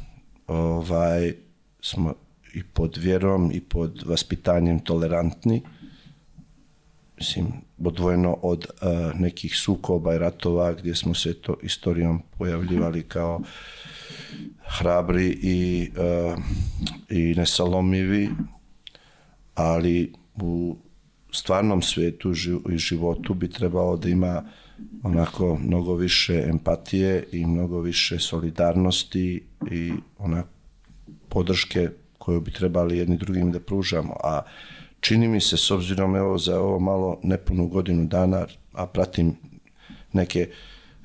ovaj, 0.47 1.35
smo 1.81 2.15
i 2.55 2.63
pod 2.63 2.97
vjerom 2.97 3.51
i 3.55 3.61
pod 3.61 4.03
vaspitanjem 4.07 4.81
tolerantni. 4.81 5.63
Mislim, 7.17 7.47
odvojeno 7.85 8.39
od 8.43 8.67
uh, 8.67 9.21
nekih 9.21 9.57
sukoba 9.57 10.15
i 10.15 10.19
ratova 10.19 10.73
gdje 10.73 10.95
smo 10.95 11.15
se 11.15 11.35
to 11.35 11.57
istorijom 11.63 12.23
pojavljivali 12.39 13.03
kao 13.03 13.41
hrabri 14.63 15.39
i, 15.43 15.91
uh, 15.97 16.39
i 17.11 17.35
nesalomivi, 17.35 18.31
ali 19.55 20.13
u 20.43 20.77
stvarnom 21.33 21.83
svijetu 21.83 22.33
i 22.73 22.79
životu 22.79 23.35
bi 23.35 23.51
trebalo 23.51 23.97
da 23.97 24.09
ima 24.09 24.45
onako 25.03 25.59
mnogo 25.63 25.95
više 25.95 26.45
empatije 26.49 27.25
i 27.33 27.47
mnogo 27.47 27.81
više 27.81 28.19
solidarnosti 28.19 29.43
i 29.71 29.93
onako 30.19 30.49
podrške 31.29 31.89
koju 32.19 32.41
bi 32.41 32.51
trebali 32.51 32.99
jedni 32.99 33.17
drugim 33.17 33.53
da 33.53 33.61
pružamo. 33.61 34.17
A 34.25 34.43
čini 35.07 35.29
mi 35.29 35.41
se, 35.41 35.57
s 35.57 35.71
obzirom 35.71 36.17
evo 36.17 36.39
za 36.39 36.61
ovo 36.61 36.79
malo 36.79 37.19
nepunu 37.23 37.69
godinu 37.69 38.07
dana, 38.07 38.47
a 38.73 38.87
pratim 38.87 39.37
neke, 40.13 40.49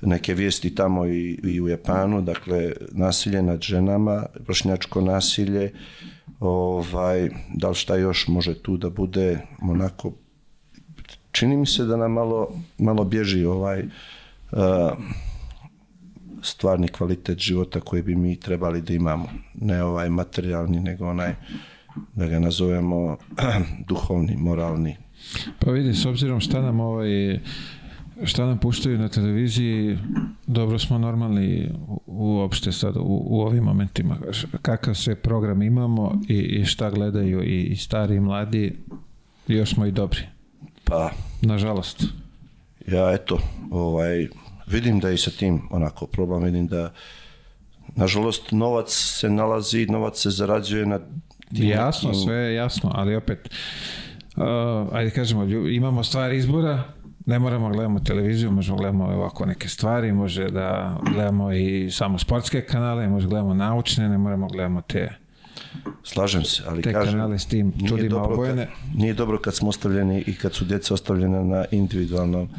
neke 0.01 0.33
vijesti 0.33 0.75
tamo 0.75 1.05
i, 1.05 1.39
i 1.43 1.61
u 1.61 1.67
Japanu, 1.67 2.21
dakle, 2.21 2.71
nasilje 2.91 3.41
nad 3.41 3.61
ženama, 3.61 4.25
vršnjačko 4.47 5.01
nasilje, 5.01 5.73
ovaj, 6.39 7.29
da 7.53 7.69
li 7.69 7.75
šta 7.75 7.95
još 7.95 8.27
može 8.27 8.55
tu 8.61 8.77
da 8.77 8.89
bude 8.89 9.39
onako 9.61 10.13
čini 11.31 11.57
mi 11.57 11.65
se 11.65 11.85
da 11.85 11.97
nam 11.97 12.11
malo, 12.11 12.47
malo 12.77 13.03
bježi 13.03 13.45
ovaj 13.45 13.83
uh, 13.83 14.59
stvarni 16.41 16.87
kvalitet 16.87 17.37
života 17.37 17.79
koji 17.79 18.01
bi 18.01 18.15
mi 18.15 18.39
trebali 18.39 18.81
da 18.81 18.93
imamo. 18.93 19.29
Ne 19.53 19.83
ovaj 19.83 20.09
materijalni, 20.09 20.79
nego 20.79 21.09
onaj, 21.09 21.35
da 22.15 22.27
ga 22.27 22.39
nazovemo 22.39 23.17
duhovni, 23.89 24.38
moralni. 24.38 24.97
Pa 25.60 25.71
vidi, 25.71 25.93
s 25.93 26.06
obzirom 26.06 26.39
šta 26.39 26.62
nam 26.62 26.80
ovaj 26.80 27.39
šta 28.23 28.45
nam 28.45 28.58
puštaju 28.58 28.97
na 28.97 29.10
televiziji, 29.10 29.97
dobro 30.47 30.80
smo 30.80 30.97
normalni 30.97 31.69
uopšte 32.06 32.71
sad 32.71 32.97
u, 32.97 33.23
u 33.25 33.41
ovim 33.41 33.63
momentima. 33.63 34.17
Kakav 34.62 34.95
sve 34.95 35.15
program 35.15 35.62
imamo 35.62 36.21
i, 36.27 36.38
i 36.38 36.65
šta 36.65 36.89
gledaju 36.89 37.43
i, 37.43 37.63
i 37.63 37.75
stari 37.75 38.15
i 38.15 38.19
mladi, 38.19 38.77
još 39.47 39.73
smo 39.73 39.86
i 39.86 39.91
dobri. 39.91 40.21
Pa, 40.84 41.12
nažalost. 41.41 42.04
Ja 42.88 43.12
eto, 43.13 43.39
ovaj 43.71 44.27
vidim 44.67 44.99
da 44.99 45.12
i 45.12 45.17
sa 45.17 45.32
tim 45.32 45.62
onako 45.71 46.08
problem, 46.08 46.43
vidim 46.43 46.67
da 46.67 46.93
nažalost 47.95 48.51
novac 48.51 48.89
se 48.91 49.30
nalazi, 49.30 49.86
novac 49.86 50.21
se 50.21 50.30
zarađuje 50.30 50.86
na 50.86 50.99
Jasno, 51.51 52.13
sve 52.13 52.35
je 52.35 52.55
jasno, 52.55 52.91
ali 52.93 53.15
opet 53.15 53.49
uh, 54.35 54.43
ajde 54.91 55.11
kažemo, 55.11 55.43
imamo 55.69 56.03
stvar 56.03 56.33
izbora, 56.33 56.83
ne 57.25 57.39
moramo 57.39 57.69
gledamo 57.69 57.99
televiziju, 57.99 58.51
možemo 58.51 58.77
gledamo 58.77 59.05
ovako 59.05 59.45
neke 59.45 59.69
stvari, 59.69 60.11
može 60.11 60.49
da 60.49 60.97
gledamo 61.13 61.53
i 61.53 61.91
samo 61.91 62.17
sportske 62.17 62.61
kanale, 62.61 63.07
može 63.07 63.27
gledamo 63.27 63.53
naučne, 63.53 64.09
ne 64.09 64.17
moramo 64.17 64.47
gledamo 64.47 64.81
te 64.81 65.21
Slažem 66.03 66.43
se, 66.43 66.63
ali 66.67 66.81
Te 66.81 66.93
kažem, 66.93 67.13
kanale 67.13 67.39
s 67.39 67.45
tim 67.45 67.73
nije 67.77 68.09
dobro, 68.09 68.43
kad, 68.43 68.67
nije 68.95 69.13
dobro 69.13 69.39
kad 69.39 69.55
smo 69.55 69.69
ostavljeni 69.69 70.23
i 70.27 70.35
kad 70.35 70.53
su 70.53 70.65
djeca 70.65 70.93
ostavljena 70.93 71.43
na 71.43 71.65
individualnom 71.71 72.49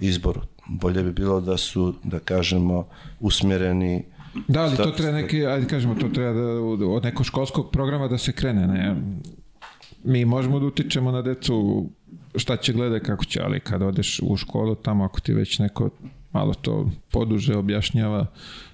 izboru. 0.00 0.40
Bolje 0.66 1.02
bi 1.02 1.12
bilo 1.12 1.40
da 1.40 1.56
su, 1.56 1.94
da 2.04 2.18
kažemo, 2.18 2.88
usmjereni 3.20 4.04
Da, 4.48 4.62
ali 4.62 4.76
to 4.76 4.90
treba 4.90 5.12
neki, 5.12 5.46
ajde 5.46 5.66
kažemo, 5.66 5.94
to 5.94 6.08
treba 6.08 6.32
da, 6.32 6.86
od 6.86 7.04
nekog 7.04 7.26
školskog 7.26 7.70
programa 7.70 8.08
da 8.08 8.18
se 8.18 8.32
krene, 8.32 8.66
ne? 8.66 8.96
Mi 10.04 10.24
možemo 10.24 10.60
da 10.60 10.66
utičemo 10.66 11.10
na 11.12 11.22
decu 11.22 11.86
šta 12.34 12.56
će 12.56 12.72
gleda, 12.72 13.00
kako 13.00 13.24
će, 13.24 13.40
ali 13.42 13.60
kad 13.60 13.82
odeš 13.82 14.20
u 14.22 14.36
školu 14.36 14.74
tamo, 14.74 15.04
ako 15.04 15.20
ti 15.20 15.34
već 15.34 15.58
neko 15.58 15.90
malo 16.32 16.54
to 16.54 16.90
poduže 17.10 17.56
objašnjava, 17.56 18.26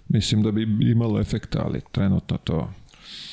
mislim 0.09 0.43
da 0.43 0.51
bi 0.51 0.63
imalo 0.91 1.21
efekta, 1.21 1.63
ali 1.65 1.81
trenutno 1.93 2.39
to 2.45 2.69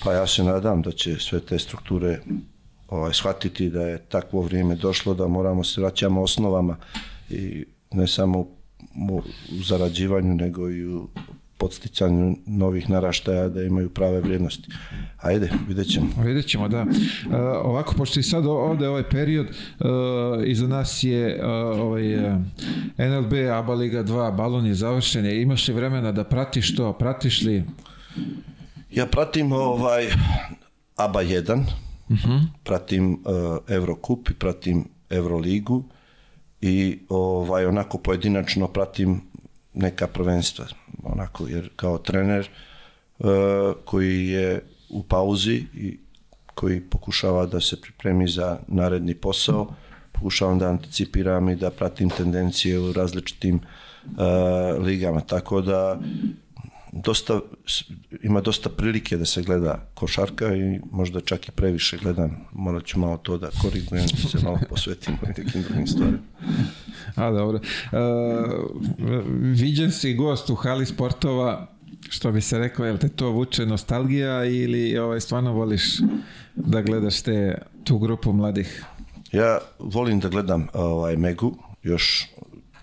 Pa 0.03 0.13
ja 0.13 0.27
se 0.27 0.43
nadam 0.43 0.81
da 0.81 0.91
će 0.91 1.15
sve 1.15 1.39
te 1.39 1.59
strukture 1.59 2.19
ovaj, 2.87 3.13
shvatiti 3.13 3.69
da 3.69 3.81
je 3.81 3.97
takvo 3.97 4.41
vrijeme 4.41 4.75
došlo 4.75 5.13
da 5.13 5.27
moramo 5.27 5.63
se 5.63 5.81
vraćamo 5.81 6.21
osnovama 6.21 6.77
i 7.29 7.65
ne 7.91 8.07
samo 8.07 8.39
u 9.09 9.21
zarađivanju 9.63 10.35
nego 10.35 10.69
i 10.69 10.85
u 10.85 11.07
podsticanju 11.61 12.35
novih 12.45 12.89
naraštaja 12.89 13.49
da 13.49 13.63
imaju 13.63 13.89
prave 13.89 14.21
vrijednosti. 14.21 14.69
Ajde, 15.17 15.51
vidjet 15.67 15.87
ćemo. 15.93 16.07
Vidjet 16.23 16.47
ćemo, 16.47 16.67
da. 16.67 16.81
Uh, 16.81 17.35
ovako, 17.63 17.93
pošto 17.97 18.19
i 18.19 18.23
sad 18.23 18.45
ovde 18.45 18.87
ovaj 18.87 19.09
period, 19.09 19.47
uh, 19.47 19.87
iza 20.45 20.67
nas 20.67 21.03
je 21.03 21.39
uh, 21.39 21.79
ovaj, 21.79 22.15
uh, 22.15 22.41
NLB, 22.97 23.33
ABA 23.51 23.73
Liga 23.73 24.03
2, 24.03 24.35
balon 24.35 24.65
je 24.65 24.73
završen. 24.73 25.25
Imaš 25.25 25.67
li 25.67 25.73
vremena 25.73 26.11
da 26.11 26.23
pratiš 26.23 26.75
to? 26.75 26.93
Pratiš 26.93 27.41
li? 27.41 27.63
Ja 28.91 29.05
pratim 29.05 29.51
ovaj 29.51 30.07
ABA 30.95 31.23
1, 31.23 31.59
uh 32.09 32.17
-huh. 32.17 32.41
pratim 32.63 33.13
uh, 33.13 33.19
Eurocup 33.67 34.29
i 34.29 34.33
pratim 34.33 34.85
Euroligu 35.09 35.83
i 36.61 36.99
ovaj 37.09 37.65
onako 37.65 37.97
pojedinačno 37.97 38.67
pratim 38.67 39.21
neka 39.73 40.07
prvenstva 40.07 40.65
onako 41.03 41.47
jer 41.47 41.69
kao 41.75 41.97
trener 41.97 42.49
uh, 43.19 43.27
koji 43.85 44.27
je 44.27 44.63
u 44.89 45.03
pauzi 45.03 45.65
i 45.73 45.97
koji 46.55 46.81
pokušava 46.81 47.45
da 47.45 47.61
se 47.61 47.81
pripremi 47.81 48.27
za 48.27 48.59
naredni 48.67 49.15
posao 49.15 49.73
pokušavam 50.11 50.59
da 50.59 50.69
anticipiram 50.69 51.49
i 51.49 51.55
da 51.55 51.71
pratim 51.71 52.09
tendencije 52.09 52.79
u 52.79 52.93
različitim 52.93 53.55
uh, 53.55 54.85
ligama. 54.85 55.21
Tako 55.21 55.61
da 55.61 55.99
dosta, 56.91 57.39
ima 58.23 58.41
dosta 58.41 58.69
prilike 58.69 59.17
da 59.17 59.25
se 59.25 59.41
gleda 59.41 59.85
košarka 59.93 60.55
i 60.55 60.79
možda 60.91 61.21
čak 61.21 61.47
i 61.47 61.51
previše 61.51 61.97
gledam. 61.97 62.37
Morat 62.53 62.85
ću 62.85 62.99
malo 62.99 63.17
to 63.17 63.37
da 63.37 63.49
korigujem, 63.61 64.05
da 64.07 64.29
se 64.29 64.37
malo 64.43 64.59
posvetim 64.69 65.17
nekim 65.37 65.61
drugim 65.61 65.87
stvarima. 65.87 66.19
A, 67.15 67.31
dobro. 67.31 67.59
Uh, 67.91 67.99
viđen 69.41 69.91
si 69.91 70.13
gost 70.13 70.49
u 70.49 70.55
hali 70.55 70.85
sportova, 70.85 71.67
što 72.09 72.31
bi 72.31 72.41
se 72.41 72.59
rekao, 72.59 72.85
jel 72.85 72.97
te 72.97 73.09
to 73.09 73.29
vuče 73.29 73.65
nostalgija 73.65 74.45
ili 74.45 74.97
ovaj, 74.97 75.19
stvarno 75.19 75.53
voliš 75.53 75.99
da 76.55 76.81
gledaš 76.81 77.21
te, 77.21 77.61
tu 77.83 77.97
grupu 77.97 78.33
mladih? 78.33 78.85
Ja 79.31 79.57
volim 79.79 80.19
da 80.19 80.29
gledam 80.29 80.67
ovaj, 80.73 81.17
Megu, 81.17 81.57
još 81.83 82.30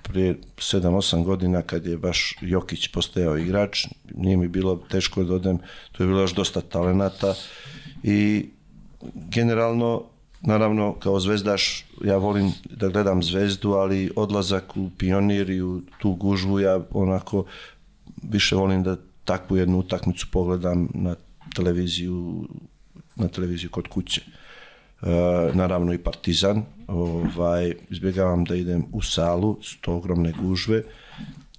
prije 0.08 0.38
7-8 0.56 1.24
godina 1.24 1.62
kad 1.62 1.86
je 1.86 1.98
baš 1.98 2.36
Jokić 2.40 2.88
postajao 2.88 3.36
igrač, 3.36 3.86
nije 4.14 4.36
mi 4.36 4.48
bilo 4.48 4.76
teško 4.90 5.24
da 5.24 5.34
odem, 5.34 5.58
tu 5.92 6.02
je 6.02 6.06
bilo 6.06 6.20
još 6.20 6.34
dosta 6.34 6.60
talenata 6.60 7.34
i 8.02 8.48
generalno 9.14 10.04
naravno 10.40 10.94
kao 10.94 11.20
zvezdaš 11.20 11.84
ja 12.04 12.16
volim 12.16 12.52
da 12.70 12.88
gledam 12.88 13.22
zvezdu, 13.22 13.72
ali 13.72 14.10
odlazak 14.16 14.76
u 14.76 14.90
pionir 14.98 15.50
i 15.50 15.62
u 15.62 15.80
tu 15.98 16.12
gužvu 16.12 16.60
ja 16.60 16.80
onako 16.90 17.44
više 18.22 18.56
volim 18.56 18.82
da 18.82 18.96
takvu 19.24 19.56
jednu 19.56 19.78
utakmicu 19.78 20.26
pogledam 20.32 20.88
na 20.94 21.14
televiziju 21.54 22.48
na 23.16 23.28
televiziju 23.28 23.70
kod 23.70 23.88
kuće. 23.88 24.22
E, 25.02 25.10
naravno 25.54 25.92
i 25.92 25.98
Partizan, 25.98 26.62
ovaj, 26.86 27.74
izbjegavam 27.90 28.44
da 28.44 28.54
idem 28.54 28.84
u 28.92 29.02
salu, 29.02 29.58
su 29.62 29.80
to 29.80 29.96
ogromne 29.96 30.32
gužve 30.42 30.82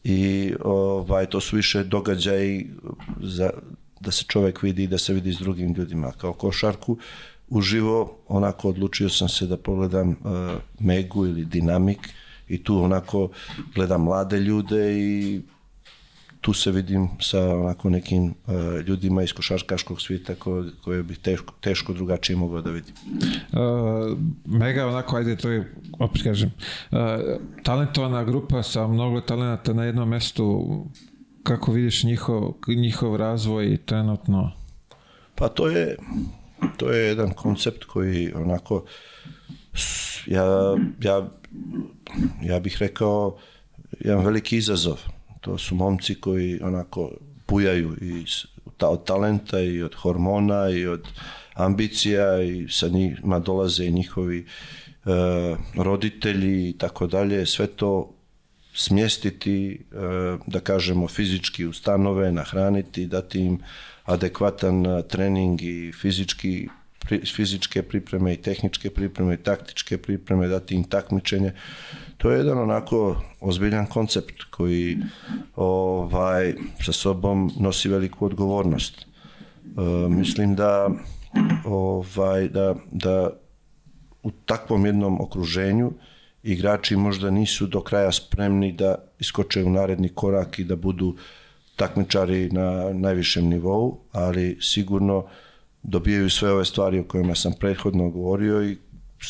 i 0.04 0.54
ovaj, 0.64 1.26
to 1.26 1.42
su 1.42 1.56
više 1.56 1.84
događaji 1.84 2.70
za, 3.22 3.50
da 4.00 4.12
se 4.12 4.24
čovjek 4.28 4.62
vidi 4.62 4.84
i 4.84 4.88
da 4.88 4.98
se 4.98 5.14
vidi 5.14 5.34
s 5.34 5.40
drugim 5.40 5.74
ljudima. 5.74 6.12
Kao 6.12 6.34
košarku, 6.34 6.98
uživo, 7.50 8.18
onako 8.28 8.70
odlučio 8.70 9.10
sam 9.10 9.30
se 9.30 9.48
da 9.48 9.58
pogledam 9.58 10.10
uh, 10.10 10.16
Megu 10.80 11.26
ili 11.26 11.46
Dinamik 11.46 12.10
i 12.48 12.64
tu 12.64 12.84
onako 12.84 13.30
gledam 13.76 14.04
mlade 14.04 14.40
ljude 14.40 15.00
i 15.00 15.42
tu 16.42 16.54
se 16.54 16.72
vidim 16.72 17.08
sa 17.22 17.56
onako 17.56 17.90
nekim 17.90 18.24
uh, 18.24 18.54
ljudima 18.88 19.24
iz 19.24 19.34
košarkaškog 19.34 20.02
svijeta 20.02 20.36
koje, 20.36 20.72
koje 20.84 21.04
bih 21.04 21.18
teško, 21.18 21.54
teško 21.62 21.94
drugačije 21.94 22.36
mogao 22.36 22.62
da 22.62 22.72
vidim. 22.72 22.94
Uh, 23.52 24.18
mega 24.46 24.88
onako, 24.88 25.18
ajde 25.18 25.36
to 25.36 25.50
je, 25.50 25.74
opet 26.00 26.24
kažem, 26.24 26.52
uh, 26.92 27.00
talentovana 27.64 28.24
grupa 28.24 28.64
sa 28.64 28.88
mnogo 28.88 29.22
talenata 29.22 29.74
na 29.74 29.84
jednom 29.84 30.10
mestu, 30.10 30.86
kako 31.44 31.72
vidiš 31.72 32.04
njihov, 32.04 32.54
njihov 32.68 33.16
razvoj 33.16 33.78
trenutno? 33.86 34.52
Pa 35.36 35.48
to 35.48 35.68
je, 35.68 35.98
to 36.78 36.92
je 36.92 37.08
jedan 37.08 37.32
koncept 37.32 37.84
koji 37.84 38.34
onako 38.34 38.86
ja, 40.26 40.76
ja, 41.02 41.30
ja 42.42 42.60
bih 42.60 42.78
rekao 42.80 43.38
jedan 44.00 44.26
veliki 44.26 44.58
izazov 44.58 45.19
To 45.42 45.58
su 45.58 45.76
momci 45.76 46.16
koji 46.16 46.60
onako 46.62 47.12
pujaju 47.46 47.98
i 48.02 48.26
od 48.80 49.04
talenta 49.04 49.60
i 49.60 49.82
od 49.82 49.96
hormona 49.96 50.70
i 50.70 50.88
od 50.88 51.08
ambicija 51.54 52.44
i 52.44 52.68
sa 52.70 52.88
njima 52.88 53.40
dolaze 53.40 53.86
i 53.86 53.92
njihovi 53.92 54.40
e, 54.40 54.46
roditelji 55.76 56.70
i 56.70 56.78
tako 56.78 57.08
dalje, 57.08 57.46
sve 57.46 57.68
to 57.68 58.14
smjestiti, 58.74 59.86
e, 59.92 59.96
da 60.48 60.60
kažemo, 60.60 61.08
fizički 61.08 61.66
ustanove, 61.66 62.32
nahraniti, 62.32 63.06
dati 63.06 63.40
im 63.40 63.60
adekvatan 64.06 64.86
e, 64.86 65.04
trening 65.08 65.62
i 65.62 65.92
fizički 66.02 66.68
fizičke 67.36 67.84
pripreme 67.84 68.34
i 68.34 68.38
tehničke 68.38 68.89
pripreme 68.89 69.34
i 69.34 69.38
taktičke 69.38 69.97
pripreme, 69.97 70.47
dati 70.47 70.76
im 70.76 70.84
takmičenje. 70.84 71.53
To 72.18 72.32
je 72.32 72.38
jedan 72.38 72.57
onako 72.57 73.22
ozbiljan 73.39 73.86
koncept 73.86 74.43
koji 74.49 74.97
ovaj, 75.55 76.53
sa 76.86 76.91
sobom 76.91 77.51
nosi 77.60 77.89
veliku 77.89 78.26
odgovornost. 78.26 79.01
E, 79.01 79.82
mislim 80.10 80.55
da, 80.55 80.89
ovaj, 81.66 82.47
da, 82.47 82.76
da 82.91 83.30
u 84.24 84.32
takvom 84.32 84.86
jednom 84.86 85.22
okruženju 85.22 85.91
igrači 86.43 86.95
možda 86.95 87.32
nisu 87.32 87.68
do 87.68 87.82
kraja 87.82 88.12
spremni 88.12 88.72
da 88.72 88.95
iskoče 89.20 89.64
u 89.64 89.70
naredni 89.70 90.10
korak 90.10 90.60
i 90.60 90.64
da 90.64 90.76
budu 90.76 91.16
takmičari 91.76 92.49
na 92.49 92.93
najvišem 92.93 93.47
nivou, 93.47 93.99
ali 94.12 94.57
sigurno 94.62 95.26
dobijaju 95.84 96.30
sve 96.30 96.52
ove 96.52 96.66
stvari 96.66 97.00
o 97.00 97.04
kojima 97.04 97.36
sam 97.36 97.54
prethodno 97.60 98.10
govorio 98.10 98.64
i 98.64 98.78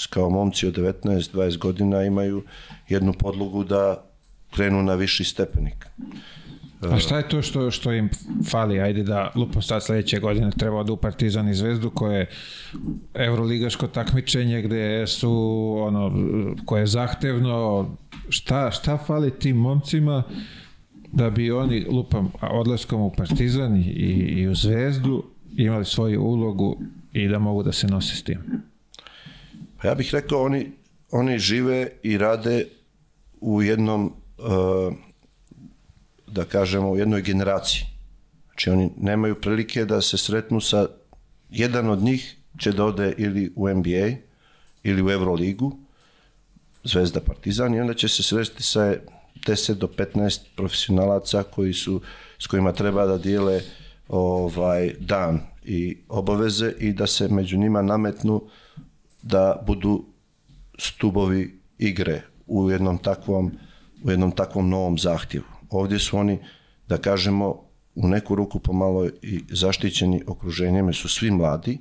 kao 0.09 0.29
momci 0.29 0.67
od 0.67 0.77
19-20 0.77 1.57
godina 1.57 2.03
imaju 2.03 2.43
jednu 2.89 3.13
podlogu 3.13 3.63
da 3.63 4.05
krenu 4.51 4.83
na 4.83 4.95
viši 4.95 5.23
stepenik. 5.23 5.85
A 6.81 6.99
šta 6.99 7.17
je 7.17 7.29
to 7.29 7.41
što, 7.41 7.71
što 7.71 7.91
im 7.93 8.09
fali? 8.49 8.79
Ajde 8.79 9.03
da 9.03 9.31
lupom 9.35 9.61
sad 9.61 9.83
sledeće 9.83 10.19
godine 10.19 10.51
treba 10.51 10.83
da 10.83 10.93
u 10.93 10.97
Partizan 10.97 11.49
i 11.49 11.53
Zvezdu 11.53 11.89
koje 11.89 12.19
je 12.19 12.29
evroligaško 13.13 13.87
takmičenje 13.87 14.61
gde 14.61 15.07
su 15.07 15.31
ono 15.79 16.11
koje 16.65 16.81
je 16.81 16.87
zahtevno 16.87 17.87
šta, 18.29 18.71
šta 18.71 18.97
fali 18.97 19.39
tim 19.39 19.57
momcima 19.57 20.23
da 21.11 21.29
bi 21.29 21.51
oni 21.51 21.85
lupam 21.89 22.31
odlaskom 22.41 23.01
u 23.01 23.11
Partizan 23.17 23.77
i, 23.77 23.83
i 24.37 24.47
u 24.47 24.55
Zvezdu 24.55 25.23
imali 25.57 25.85
svoju 25.85 26.21
ulogu 26.21 26.77
i 27.13 27.27
da 27.27 27.39
mogu 27.39 27.63
da 27.63 27.71
se 27.71 27.87
nose 27.87 28.15
s 28.15 28.23
tim? 28.23 28.61
Pa 29.81 29.87
ja 29.87 29.95
bih 29.95 30.09
rekao, 30.13 30.43
oni, 30.43 30.71
oni 31.11 31.39
žive 31.39 31.89
i 32.03 32.17
rade 32.17 32.65
u 33.41 33.61
jednom, 33.61 34.13
uh, 34.37 34.93
da 36.27 36.45
kažemo, 36.45 36.91
u 36.91 36.97
jednoj 36.97 37.21
generaciji. 37.21 37.81
Znači 38.45 38.69
oni 38.69 38.89
nemaju 38.97 39.35
prilike 39.35 39.85
da 39.85 40.01
se 40.01 40.17
sretnu 40.17 40.61
sa, 40.61 40.87
jedan 41.49 41.89
od 41.89 42.01
njih 42.01 42.35
će 42.59 42.71
da 42.71 42.85
ode 42.85 43.13
ili 43.17 43.53
u 43.55 43.69
NBA 43.69 44.09
ili 44.83 45.03
u 45.03 45.09
Euroligu, 45.09 45.77
Zvezda 46.83 47.19
Partizan, 47.19 47.75
i 47.75 47.81
onda 47.81 47.93
će 47.93 48.07
se 48.07 48.23
sresti 48.23 48.63
sa 48.63 48.95
10 49.47 49.73
do 49.73 49.87
15 49.87 50.39
profesionalaca 50.55 51.43
koji 51.43 51.73
su, 51.73 52.01
s 52.39 52.47
kojima 52.47 52.73
treba 52.73 53.05
da 53.05 53.17
dijele 53.17 53.61
ovaj 54.09 54.93
dan 54.99 55.39
i 55.63 55.97
obaveze 56.09 56.73
i 56.79 56.93
da 56.93 57.07
se 57.07 57.27
među 57.27 57.57
njima 57.57 57.81
nametnu 57.81 58.41
da 59.21 59.63
budu 59.67 60.05
stubovi 60.79 61.59
igre 61.77 62.21
u 62.47 62.71
jednom 62.71 62.97
takvom 62.97 63.51
u 64.03 64.11
jednom 64.11 64.31
takvom 64.31 64.69
novom 64.69 64.97
zahtjevu. 64.97 65.45
Ovdje 65.69 65.99
su 65.99 66.17
oni, 66.17 66.39
da 66.87 66.97
kažemo, 66.97 67.63
u 67.95 68.07
neku 68.07 68.35
ruku 68.35 68.59
pomalo 68.59 69.07
i 69.21 69.43
zaštićeni 69.49 70.23
okruženjem, 70.27 70.93
su 70.93 71.09
svi 71.09 71.31
mladi 71.31 71.77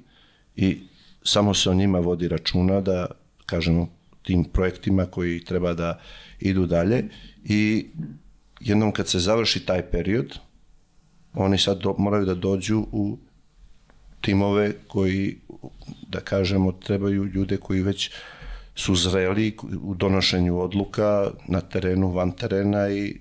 i 0.56 0.78
samo 1.22 1.54
se 1.54 1.70
o 1.70 1.74
njima 1.74 1.98
vodi 1.98 2.28
računa 2.28 2.80
da, 2.80 3.06
kažemo, 3.46 3.88
tim 4.22 4.44
projektima 4.44 5.06
koji 5.06 5.44
treba 5.44 5.74
da 5.74 6.00
idu 6.40 6.66
dalje 6.66 7.04
i 7.44 7.86
jednom 8.60 8.92
kad 8.92 9.08
se 9.08 9.18
završi 9.18 9.66
taj 9.66 9.90
period, 9.90 10.38
oni 11.34 11.58
sad 11.58 11.78
do, 11.78 11.94
moraju 11.98 12.24
da 12.24 12.34
dođu 12.34 12.86
u 12.92 13.18
timove 14.20 14.72
koji, 14.88 15.36
da 16.08 16.20
kažemo, 16.20 16.72
trebaju 16.72 17.24
ljude 17.24 17.56
koji 17.56 17.82
već 17.82 18.10
su 18.74 18.94
zreli 18.94 19.56
u 19.82 19.94
donošenju 19.94 20.60
odluka 20.60 21.30
na 21.48 21.60
terenu, 21.60 22.12
van 22.12 22.32
terena 22.32 22.90
i 22.90 23.16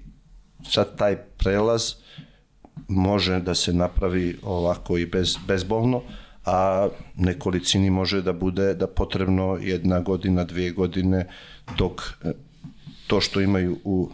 sad 0.69 0.97
taj 0.97 1.15
prelaz 1.17 1.93
može 2.87 3.39
da 3.39 3.55
se 3.55 3.73
napravi 3.73 4.37
ovako 4.43 4.97
i 4.97 5.05
bez, 5.05 5.35
bezbolno, 5.47 6.01
a 6.45 6.87
nekolicini 7.15 7.89
može 7.89 8.21
da 8.21 8.33
bude 8.33 8.73
da 8.73 8.87
potrebno 8.87 9.57
jedna 9.61 9.99
godina, 9.99 10.43
dvije 10.43 10.71
godine, 10.71 11.27
dok 11.77 12.01
e, 12.23 12.31
to 13.07 13.21
što 13.21 13.41
imaju 13.41 13.77
u 13.83 14.09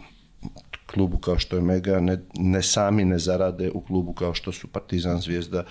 klubu 0.94 1.18
kao 1.18 1.38
što 1.38 1.56
je 1.56 1.62
Mega 1.62 2.00
ne, 2.00 2.18
ne 2.34 2.62
sami 2.62 3.04
ne 3.04 3.18
zarade 3.18 3.70
u 3.74 3.80
klubu 3.80 4.12
kao 4.12 4.34
što 4.34 4.52
su 4.52 4.68
Partizan, 4.68 5.20
Zvijezda 5.20 5.64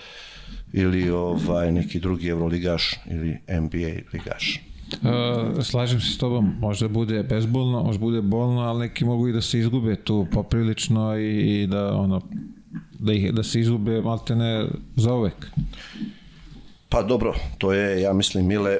ili 0.72 1.10
ovaj 1.10 1.72
neki 1.72 2.00
drugi 2.00 2.28
Euroligaš 2.28 2.94
ili 3.10 3.38
NBA 3.60 4.10
ligaš. 4.12 4.60
Uh, 4.92 5.64
slažem 5.64 6.00
se 6.00 6.12
s 6.12 6.18
tobom, 6.18 6.54
možda 6.60 6.88
bude 6.88 7.22
bezbolno, 7.22 7.82
možda 7.82 8.00
bude 8.00 8.22
bolno, 8.22 8.60
ali 8.60 8.78
neki 8.78 9.04
mogu 9.04 9.28
i 9.28 9.32
da 9.32 9.40
se 9.40 9.58
izgube 9.58 9.96
tu 9.96 10.26
poprilično 10.32 11.16
i, 11.18 11.62
i 11.62 11.66
da 11.66 11.96
ono 11.96 12.20
da 12.98 13.12
ih 13.12 13.32
da 13.32 13.42
se 13.42 13.60
izgube 13.60 14.00
maltene 14.00 14.68
za 14.96 15.14
uvek. 15.14 15.46
Pa 16.88 17.02
dobro, 17.02 17.34
to 17.58 17.72
je 17.72 18.00
ja 18.02 18.12
mislim 18.12 18.46
Mile 18.46 18.78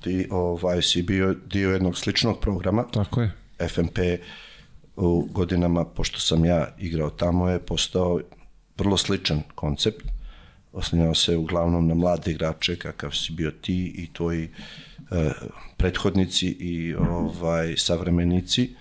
ti 0.00 0.26
ovaj 0.30 0.82
si 0.82 1.02
bio 1.02 1.34
dio 1.50 1.72
jednog 1.72 1.98
sličnog 1.98 2.40
programa. 2.40 2.84
Tako 2.92 3.20
je. 3.20 3.32
FMP 3.68 3.98
u 4.96 5.28
godinama, 5.32 5.84
pošto 5.84 6.20
sam 6.20 6.44
ja 6.44 6.68
igrao 6.78 7.10
tamo, 7.10 7.48
je 7.48 7.58
postao 7.58 8.20
vrlo 8.78 8.96
sličan 8.96 9.42
koncept. 9.54 10.06
Oslanjao 10.72 11.14
se 11.14 11.36
uglavnom 11.36 11.88
na 11.88 11.94
mlade 11.94 12.30
igrače, 12.30 12.76
kakav 12.76 13.10
si 13.10 13.32
bio 13.32 13.50
ti 13.50 13.94
i 13.96 14.12
tvoji 14.12 14.44
e, 14.44 15.30
prethodnici 15.76 16.46
i 16.46 16.94
ovaj 16.94 17.76
savremenici 17.76 18.74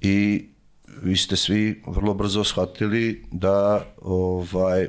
i 0.00 0.46
vi 1.02 1.16
ste 1.16 1.36
svi 1.36 1.82
vrlo 1.86 2.14
brzo 2.14 2.44
shvatili 2.44 3.24
da 3.32 3.86
ovaj 4.02 4.88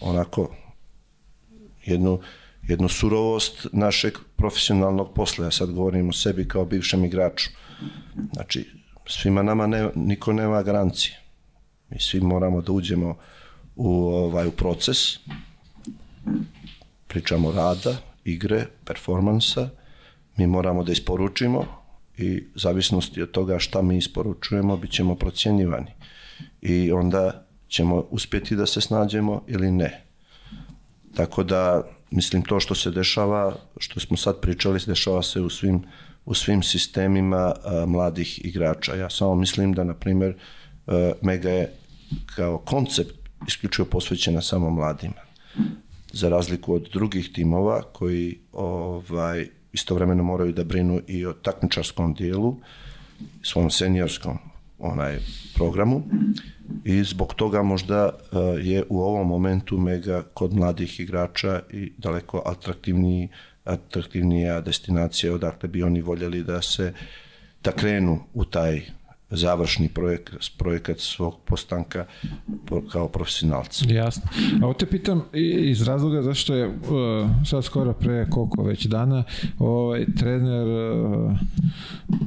onako 0.00 0.54
jednu 1.84 2.20
jednu 2.68 2.88
surovost 2.88 3.66
našeg 3.72 4.18
profesionalnog 4.36 5.14
posla. 5.14 5.44
Ja 5.44 5.50
sad 5.50 5.70
govorim 5.72 6.08
o 6.08 6.12
sebi 6.12 6.48
kao 6.48 6.64
bivšem 6.64 7.04
igraču. 7.04 7.50
Znači, 8.32 8.66
svima 9.06 9.42
nama 9.42 9.66
ne, 9.66 9.88
niko 9.94 10.32
nema 10.32 10.62
garancije. 10.62 11.20
Mi 11.90 12.00
svi 12.00 12.20
moramo 12.20 12.60
da 12.60 12.72
uđemo 12.72 13.16
u, 13.76 14.06
ovaj, 14.06 14.46
u 14.46 14.50
proces, 14.50 14.98
pričamo 17.06 17.52
rada, 17.52 17.96
igre, 18.24 18.66
performansa, 18.84 19.68
mi 20.36 20.46
moramo 20.46 20.84
da 20.84 20.92
isporučimo 20.92 21.66
i 22.16 22.44
zavisnosti 22.54 23.22
od 23.22 23.30
toga 23.30 23.58
šta 23.58 23.82
mi 23.82 23.96
isporučujemo, 23.96 24.76
bit 24.76 24.90
ćemo 24.90 25.14
procjenjivani. 25.14 25.90
I 26.62 26.92
onda 26.92 27.46
ćemo 27.68 28.06
uspjeti 28.10 28.56
da 28.56 28.66
se 28.66 28.80
snađemo 28.80 29.42
ili 29.46 29.70
ne. 29.70 30.04
Tako 31.14 31.42
da, 31.42 31.82
mislim, 32.10 32.42
to 32.42 32.60
što 32.60 32.74
se 32.74 32.90
dešava, 32.90 33.54
što 33.76 34.00
smo 34.00 34.16
sad 34.16 34.40
pričali, 34.40 34.80
dešava 34.86 35.22
se 35.22 35.40
u 35.40 35.50
svim 35.50 35.82
u 36.24 36.34
svim 36.34 36.62
sistemima 36.62 37.54
a, 37.64 37.84
mladih 37.86 38.44
igrača. 38.44 38.94
Ja 38.94 39.10
samo 39.10 39.34
mislim 39.34 39.72
da, 39.72 39.84
na 39.84 39.94
primjer, 39.94 40.34
Mega 41.22 41.50
je 41.50 41.72
kao 42.36 42.58
koncept 42.58 43.14
isključivo 43.48 43.86
posvećena 43.86 44.40
samo 44.42 44.70
mladima. 44.70 45.22
za 46.12 46.28
razliku 46.28 46.74
od 46.74 46.88
drugih 46.92 47.32
timova 47.32 47.82
koji 47.82 48.38
ovaj, 48.52 49.48
istovremeno 49.72 50.22
moraju 50.22 50.52
da 50.52 50.64
brinu 50.64 51.00
i 51.06 51.26
o 51.26 51.32
takmičarskom 51.32 52.14
dijelu, 52.14 52.56
svom 53.42 53.70
seniorskom 53.70 54.38
onaj 54.78 55.18
programu 55.54 56.02
i 56.84 57.04
zbog 57.04 57.34
toga 57.34 57.62
možda 57.62 58.08
uh, 58.08 58.66
je 58.66 58.84
u 58.88 59.00
ovom 59.00 59.28
momentu 59.28 59.78
Mega 59.78 60.22
kod 60.34 60.54
mladih 60.54 61.00
igrača 61.00 61.60
i 61.70 61.92
daleko 61.98 62.42
atraktivniji 62.46 63.28
atraktivnija 63.64 64.60
destinacija 64.60 65.34
odakle 65.34 65.68
bi 65.68 65.82
oni 65.82 66.02
voljeli 66.02 66.42
da 66.42 66.62
se 66.62 66.92
da 67.64 67.72
krenu 67.72 68.20
u 68.34 68.44
taj 68.44 68.82
završni 69.32 69.88
projekat, 69.88 70.34
projekat 70.58 70.98
svog 70.98 71.40
postanka 71.44 72.06
kao 72.92 73.08
profesionalca. 73.08 73.84
Jasno. 73.88 74.22
A 74.62 74.64
ovo 74.64 74.74
te 74.74 74.86
pitam 74.86 75.24
iz 75.68 75.82
razloga 75.82 76.22
zašto 76.22 76.54
je 76.54 76.66
uh, 76.66 76.74
sad 77.46 77.64
skoro 77.64 77.92
pre 77.92 78.26
koliko 78.30 78.62
već 78.62 78.86
dana 78.86 79.24
ovaj 79.58 80.06
trener 80.18 80.68
uh, 80.68 81.32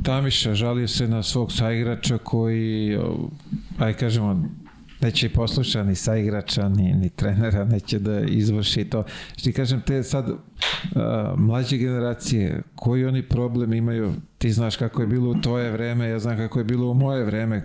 Tamiša 0.03 0.53
žalio 0.53 0.87
se 0.87 1.07
na 1.07 1.23
svog 1.23 1.51
saigrača 1.51 2.17
koji 2.17 2.97
uh, 2.97 3.03
aj 3.79 3.93
kažemo 3.93 4.43
neće 5.01 5.29
posluša 5.29 5.83
ni 5.83 5.95
saigrača, 5.95 6.69
ni, 6.69 6.93
ni 6.93 7.09
trenera, 7.09 7.63
neće 7.63 7.99
da 7.99 8.19
izvrši 8.19 8.85
to. 8.85 9.03
Što 9.37 9.51
kažem, 9.55 9.81
te 9.81 10.03
sad 10.03 10.29
uh, 10.29 10.37
mlađe 11.37 11.77
generacije, 11.77 12.61
koji 12.75 13.05
oni 13.05 13.23
problem 13.23 13.73
imaju, 13.73 14.13
ti 14.37 14.51
znaš 14.51 14.75
kako 14.75 15.01
je 15.01 15.07
bilo 15.07 15.29
u 15.29 15.41
tvoje 15.41 15.71
vreme, 15.71 16.09
ja 16.09 16.19
znam 16.19 16.37
kako 16.37 16.59
je 16.59 16.65
bilo 16.65 16.91
u 16.91 16.93
moje 16.93 17.23
vreme, 17.23 17.63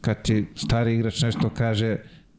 kad 0.00 0.22
ti 0.22 0.46
stari 0.54 0.94
igrač 0.94 1.22
nešto 1.22 1.50
kaže, 1.50 1.96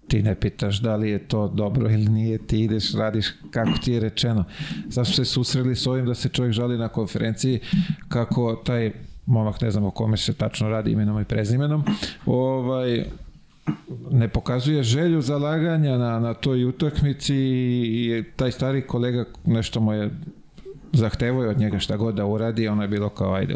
ti 0.08 0.24
ne 0.24 0.36
pitaš 0.36 0.82
da 0.82 0.96
li 0.96 1.10
je 1.10 1.28
to 1.28 1.48
dobro 1.48 1.90
ili 1.90 2.10
nije, 2.10 2.38
ti 2.38 2.60
ideš, 2.60 2.94
radiš 2.94 3.28
kako 3.52 3.72
ti 3.84 3.92
je 3.92 4.00
rečeno. 4.00 4.44
Sad 4.90 5.08
su 5.08 5.14
se 5.14 5.26
susreli 5.26 5.76
s 5.76 5.88
ovim 5.88 6.06
da 6.06 6.16
se 6.16 6.30
čovjek 6.30 6.54
žali 6.54 6.78
na 6.78 6.88
konferenciji 6.88 7.60
kako 8.08 8.62
taj 8.66 8.92
momak, 9.26 9.62
ne 9.62 9.72
znam 9.72 9.86
o 9.86 9.92
kome 9.92 10.18
se 10.18 10.34
tačno 10.34 10.70
radi 10.70 10.92
imenom 10.92 11.22
i 11.22 11.26
prezimenom, 11.26 11.84
ovaj, 12.26 13.06
ne 14.12 14.28
pokazuje 14.28 14.84
želju 14.84 15.22
zalaganja 15.22 15.98
na, 15.98 16.20
na 16.20 16.34
toj 16.34 16.66
utakmici 16.66 17.36
i 17.36 18.24
taj 18.36 18.52
stari 18.52 18.88
kolega 18.88 19.26
nešto 19.46 19.80
mu 19.80 19.94
je 19.94 20.10
zahtevo 20.94 21.50
od 21.50 21.58
njega 21.60 21.80
šta 21.80 21.98
god 21.98 22.16
da 22.16 22.26
uradi, 22.26 22.68
ono 22.68 22.82
je 22.82 22.88
bilo 22.88 23.10
kao 23.10 23.34
ajde 23.34 23.56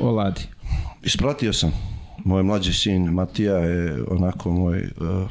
oladi. 0.00 0.40
Ispratio 1.02 1.52
sam. 1.52 1.72
Moj 2.24 2.42
mlađi 2.42 2.72
sin 2.72 3.04
Matija 3.04 3.56
je 3.56 4.02
onako 4.10 4.50
moj 4.50 4.78
uh, 4.78 5.28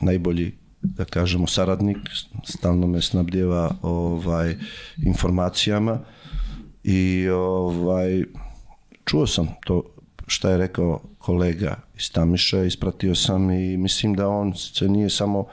najbolji 0.00 0.52
da 0.82 1.04
kažemo 1.04 1.46
saradnik, 1.46 1.98
stalno 2.44 2.86
me 2.86 3.02
snabdjeva 3.02 3.74
ovaj 3.82 4.56
informacijama 5.06 5.98
i 6.84 7.28
ovaj 7.28 8.24
čuo 9.04 9.26
sam 9.26 9.48
to 9.66 9.82
šta 10.26 10.50
je 10.50 10.58
rekao 10.58 11.00
kolega 11.30 11.76
iz 11.96 12.10
Tamiša, 12.12 12.64
ispratio 12.64 13.14
sam 13.14 13.50
i 13.50 13.76
mislim 13.76 14.14
da 14.14 14.28
on 14.28 14.54
se 14.54 14.88
nije 14.88 15.10
samo 15.10 15.46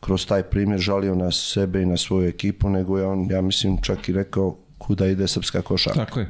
kroz 0.00 0.26
taj 0.26 0.42
primjer 0.42 0.80
žalio 0.80 1.14
na 1.14 1.30
sebe 1.30 1.82
i 1.82 1.86
na 1.86 1.96
svoju 1.96 2.28
ekipu, 2.28 2.70
nego 2.70 2.98
je 2.98 3.06
on, 3.06 3.26
ja 3.30 3.40
mislim, 3.42 3.78
čak 3.82 4.08
i 4.08 4.12
rekao 4.12 4.56
kuda 4.78 5.06
ide 5.06 5.28
srpska 5.28 5.62
košarka. 5.62 6.04
Tako 6.04 6.20
je. 6.20 6.28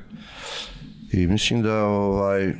I 1.12 1.26
mislim 1.26 1.62
da 1.62 1.85
ovaj, 1.85 2.55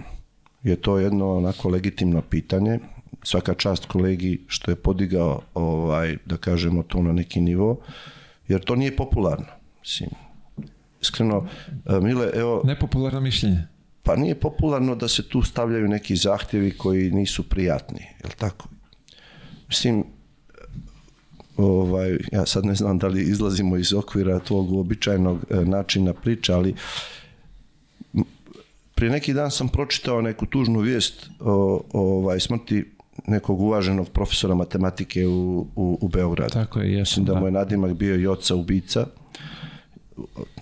je 0.63 0.77
to 0.77 0.99
jedno 0.99 1.37
onako 1.37 1.69
legitimno 1.69 2.23
pitanje. 2.23 2.79
Svaka 3.23 3.55
čast 3.55 3.87
kolegi 3.87 4.45
što 4.47 4.71
je 4.71 4.77
podigao, 4.77 5.41
ovaj, 5.55 6.17
da 6.27 6.37
kažemo, 6.37 6.83
to 6.83 7.03
na 7.03 7.13
neki 7.13 7.41
nivo, 7.41 7.81
jer 8.49 8.61
to 8.61 8.77
nije 8.77 8.97
popularno. 8.97 9.47
Mislim, 9.81 10.11
iskreno, 11.01 11.49
Mile, 12.03 12.31
evo... 12.35 12.63
Nepopularno 12.65 13.21
mišljenje 13.21 13.72
pa 14.03 14.17
nije 14.17 14.35
popularno 14.35 14.95
da 14.95 15.09
se 15.09 15.29
tu 15.29 15.43
stavljaju 15.43 15.89
neki 15.89 16.17
zahtjevi 16.17 16.71
koji 16.79 17.11
nisu 17.11 17.49
prijatni, 17.49 18.01
je 18.01 18.29
li 18.29 18.35
tako? 18.39 18.69
Mislim, 19.69 20.05
ovaj, 21.57 22.19
ja 22.33 22.47
sad 22.47 22.65
ne 22.65 22.75
znam 22.75 22.99
da 22.99 23.07
li 23.07 23.23
izlazimo 23.23 23.77
iz 23.77 23.93
okvira 23.93 24.39
tvog 24.39 24.73
uobičajenog 24.73 25.39
e, 25.51 25.57
načina 25.57 26.13
priče, 26.13 26.53
ali 26.53 26.75
prije 28.95 29.11
neki 29.11 29.33
dan 29.33 29.51
sam 29.51 29.69
pročitao 29.69 30.23
neku 30.23 30.47
tužnu 30.47 30.81
vijest 30.81 31.31
o, 31.41 31.53
o 31.93 32.01
ovaj, 32.01 32.41
smrti 32.41 32.85
nekog 33.27 33.61
uvaženog 33.61 34.09
profesora 34.09 34.55
matematike 34.55 35.27
u, 35.27 35.67
u, 35.77 35.99
u 36.01 36.09
Beogradu. 36.09 36.53
Tako 36.53 36.81
je, 36.81 36.93
jesam, 36.93 37.01
Mislim 37.01 37.25
da, 37.25 37.33
da 37.33 37.41
mu 37.41 37.47
je 37.47 37.53
nadimak 37.53 37.93
bio 37.93 38.17
i 38.17 38.27
oca 38.27 38.55
ubica, 38.55 39.07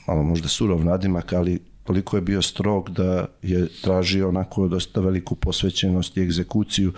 malo 0.06 0.22
možda 0.22 0.48
surov 0.48 0.84
nadimak, 0.84 1.32
ali 1.32 1.69
toliko 1.90 2.16
je 2.16 2.20
bio 2.20 2.42
strog 2.42 2.90
da 2.90 3.26
je 3.42 3.68
tražio 3.82 4.28
onako 4.28 4.68
dosta 4.68 5.00
veliku 5.00 5.34
posvećenost 5.34 6.16
i 6.16 6.22
egzekuciju 6.22 6.92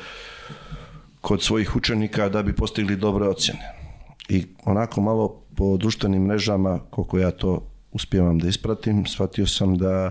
kod 1.21 1.43
svojih 1.43 1.77
učenika 1.77 2.29
da 2.29 2.43
bi 2.43 2.53
postigli 2.53 2.97
dobre 2.97 3.29
ocjene. 3.29 3.73
I 4.29 4.45
onako 4.65 5.01
malo 5.01 5.29
po 5.57 5.77
društvenim 5.77 6.23
mrežama, 6.23 6.79
koliko 6.91 7.19
ja 7.19 7.31
to 7.31 7.67
uspijevam 7.93 8.39
da 8.39 8.49
ispratim, 8.49 9.07
shvatio 9.07 9.47
sam 9.47 9.79
da, 9.79 10.11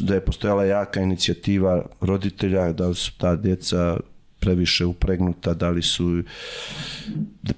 da 0.00 0.14
je 0.14 0.24
postojala 0.24 0.64
jaka 0.64 1.00
inicijativa 1.00 1.82
roditelja, 2.00 2.72
da 2.72 2.94
su 2.94 3.12
ta 3.18 3.36
djeca 3.36 3.96
previše 4.40 4.86
upregnuta, 4.86 5.54
da 5.54 5.70
li 5.70 5.82
su 5.82 6.22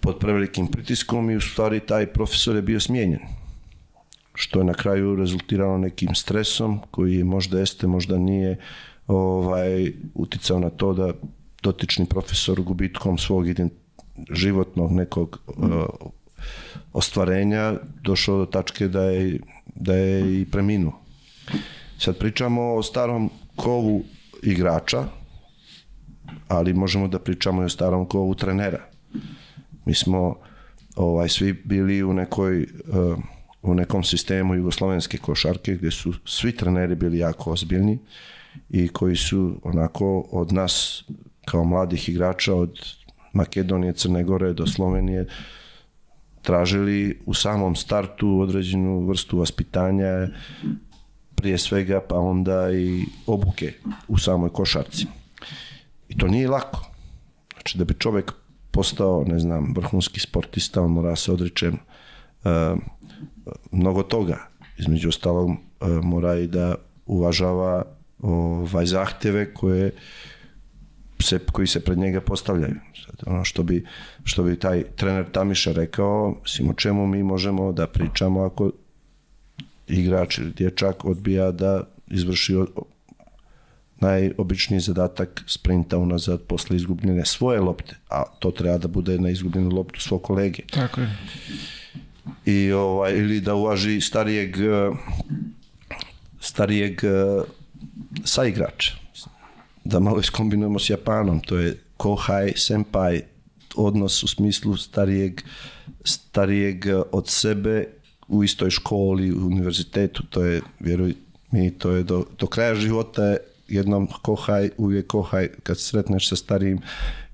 pod 0.01 0.19
prevelikim 0.19 0.67
pritiskom 0.67 1.31
i 1.31 1.37
u 1.37 1.41
stvari 1.41 1.81
taj 1.81 2.07
profesor 2.07 2.57
je 2.57 2.63
bio 2.63 2.81
smijenjen 2.81 3.44
što 4.35 4.59
je 4.59 4.65
na 4.65 4.75
kraju 4.75 5.17
rezultiralo 5.17 5.79
nekim 5.79 6.15
stresom 6.15 6.81
koji 6.91 7.17
je 7.17 7.25
možda 7.25 7.59
jeste, 7.59 7.87
možda 7.87 8.19
nije 8.19 8.59
ovaj, 9.07 9.93
uticao 10.15 10.59
na 10.59 10.71
to 10.71 10.93
da 10.93 11.13
dotični 11.63 12.07
profesor 12.07 12.63
gubitkom 12.63 13.19
svog 13.19 13.47
životnog 14.31 14.93
nekog 14.93 15.39
uh, 15.47 15.85
ostvarenja 16.93 17.75
došao 18.03 18.39
do 18.39 18.47
tačke 18.47 18.89
da 18.89 19.03
je, 19.03 19.41
da 19.75 19.95
je 19.95 20.41
i 20.41 20.47
preminuo. 20.47 21.01
Sad 21.99 22.19
pričamo 22.19 22.75
o 22.75 22.83
starom 22.83 23.31
kovu 23.57 24.05
igrača, 24.43 25.05
ali 26.49 26.73
možemo 26.75 27.09
da 27.09 27.19
pričamo 27.19 27.63
i 27.63 27.65
o 27.65 27.69
starom 27.69 28.07
kovu 28.07 28.35
trenera. 28.35 28.81
Mi 29.85 29.95
smo 29.95 30.37
ovaj, 30.97 31.29
svi 31.29 31.53
bili 31.53 32.03
u 32.03 32.13
nekoj 32.13 32.63
uh, 32.63 33.19
u 33.65 33.75
nekom 33.75 34.05
sistemu 34.05 34.55
jugoslovenske 34.55 35.19
košarke 35.19 35.75
gdje 35.75 35.91
su 35.91 36.13
svi 36.25 36.57
treneri 36.57 36.95
bili 36.95 37.19
jako 37.19 37.53
ozbiljni 37.53 37.99
i 38.71 38.89
koji 38.89 39.17
su 39.17 39.61
onako 39.63 40.21
od 40.31 40.53
nas 40.53 41.05
kao 41.45 41.65
mladih 41.65 42.09
igrača 42.09 42.55
od 42.55 42.79
Makedonije, 43.33 43.93
Crne 43.93 44.25
Gore 44.25 44.53
do 44.53 44.67
Slovenije 44.67 45.27
tražili 46.43 47.21
u 47.27 47.35
samom 47.35 47.77
startu 47.77 48.41
određenu 48.41 49.07
vrstu 49.07 49.39
vaspitanja 49.39 50.29
prije 51.35 51.59
svega 51.59 52.01
pa 52.09 52.19
onda 52.19 52.73
i 52.73 53.05
obuke 53.27 53.73
u 54.09 54.19
samoj 54.19 54.49
košarci. 54.49 55.07
I 56.09 56.19
to 56.19 56.27
nije 56.29 56.49
lako. 56.49 56.91
Znači 57.53 57.79
da 57.79 57.85
bi 57.85 57.95
čovjek 57.95 58.33
postao, 58.71 59.25
ne 59.27 59.39
znam, 59.39 59.73
vrhunski 59.77 60.21
sportista, 60.21 60.83
on 60.83 60.91
mora 60.91 61.17
se 61.17 61.33
odreće 61.33 61.69
uh, 61.69 62.79
mnogo 63.71 64.03
toga. 64.03 64.39
Između 64.79 65.09
ostalog 65.09 65.51
e, 65.51 65.57
mora 66.03 66.39
i 66.39 66.47
da 66.47 66.75
uvažava 67.07 67.85
ovaj 68.23 68.87
zahtjeve 68.87 69.55
koje 69.55 69.91
se, 71.21 71.39
koji 71.53 71.67
se 71.67 71.81
pred 71.81 71.99
njega 71.99 72.21
postavljaju. 72.21 72.75
Ono 73.27 73.45
što 73.45 73.63
bi, 73.63 73.87
što 74.25 74.43
bi 74.43 74.59
taj 74.59 74.83
trener 74.97 75.31
Tamiša 75.33 75.73
rekao, 75.73 76.37
mislim, 76.43 76.71
o 76.71 76.75
čemu 76.75 77.07
mi 77.07 77.23
možemo 77.23 77.73
da 77.73 77.87
pričamo 77.87 78.43
ako 78.43 78.71
igrač 79.89 80.39
ili 80.39 80.53
dječak 80.53 81.05
odbija 81.05 81.51
da 81.51 81.83
izvrši 82.07 82.55
najobičniji 84.01 84.81
zadatak 84.81 85.45
sprinta 85.47 85.99
unazad 85.99 86.41
posle 86.41 86.77
izgubljene 86.77 87.25
svoje 87.25 87.61
lopte, 87.61 87.97
a 88.11 88.23
to 88.39 88.51
treba 88.51 88.79
da 88.79 88.89
bude 88.89 89.19
na 89.19 89.31
izgubljenu 89.31 89.71
loptu 89.71 90.01
svog 90.01 90.23
kolege. 90.23 90.63
Tako 90.71 91.01
je 91.01 91.17
i 92.47 92.73
ovaj 92.73 93.19
ili 93.19 93.41
da 93.41 93.55
uvaži 93.55 94.01
starijeg 94.01 94.57
starijeg 96.41 97.01
saigrača. 98.25 98.93
Da 99.85 100.01
malo 100.01 100.21
iskombinujemo 100.21 100.79
s 100.79 100.91
Japanom 100.91 101.41
to 101.41 101.59
je 101.59 101.79
kohai 101.97 102.53
senpai 102.57 103.23
odnos 103.77 104.23
u 104.23 104.29
smislu 104.29 104.77
starijeg 104.77 105.41
starijeg 106.05 106.85
od 107.13 107.29
sebe 107.29 107.87
u 108.29 108.45
istoj 108.45 108.71
školi, 108.71 109.33
u 109.33 109.47
univerzitetu, 109.47 110.23
to 110.31 110.45
je, 110.45 110.63
vjeruj 110.81 111.15
mi, 111.51 111.71
to 111.71 111.91
je 111.91 112.03
do, 112.03 112.25
do 112.39 112.47
kraja 112.47 112.75
života 112.75 113.37
jednom 113.69 114.09
kohaj, 114.23 114.71
uvijek 114.77 115.07
kohaj, 115.07 115.49
kad 115.63 115.79
sretneš 115.81 116.29
sa 116.29 116.37
starijim 116.37 116.81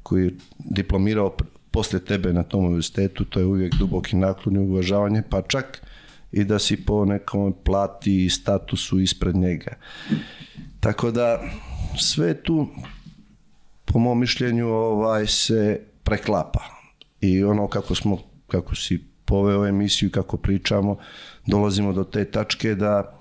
koji 0.02 0.24
je 0.24 0.34
diplomirao 0.58 1.36
poslije 1.70 2.04
tebe 2.04 2.32
na 2.32 2.42
tom 2.42 2.64
univerzitetu, 2.64 3.24
to 3.24 3.40
je 3.40 3.46
uvijek 3.46 3.74
duboki 3.74 4.16
naklon 4.16 4.56
i 4.56 4.58
uvažavanje, 4.58 5.22
pa 5.30 5.42
čak 5.42 5.82
i 6.32 6.44
da 6.44 6.58
si 6.58 6.84
po 6.84 7.04
nekom 7.04 7.54
plati 7.64 8.24
i 8.24 8.30
statusu 8.30 9.00
ispred 9.00 9.36
njega. 9.36 9.74
Tako 10.80 11.10
da 11.10 11.40
sve 11.98 12.42
tu 12.42 12.68
po 13.84 13.98
mom 13.98 14.20
mišljenju 14.20 14.68
ovaj 14.68 15.26
se 15.26 15.80
preklapa. 16.02 16.60
I 17.20 17.44
ono 17.44 17.68
kako 17.68 17.94
smo 17.94 18.18
kako 18.48 18.74
si 18.74 19.04
poveo 19.24 19.66
emisiju 19.66 20.10
kako 20.10 20.36
pričamo 20.36 20.96
dolazimo 21.46 21.92
do 21.92 22.04
te 22.04 22.24
tačke 22.24 22.74
da 22.74 23.20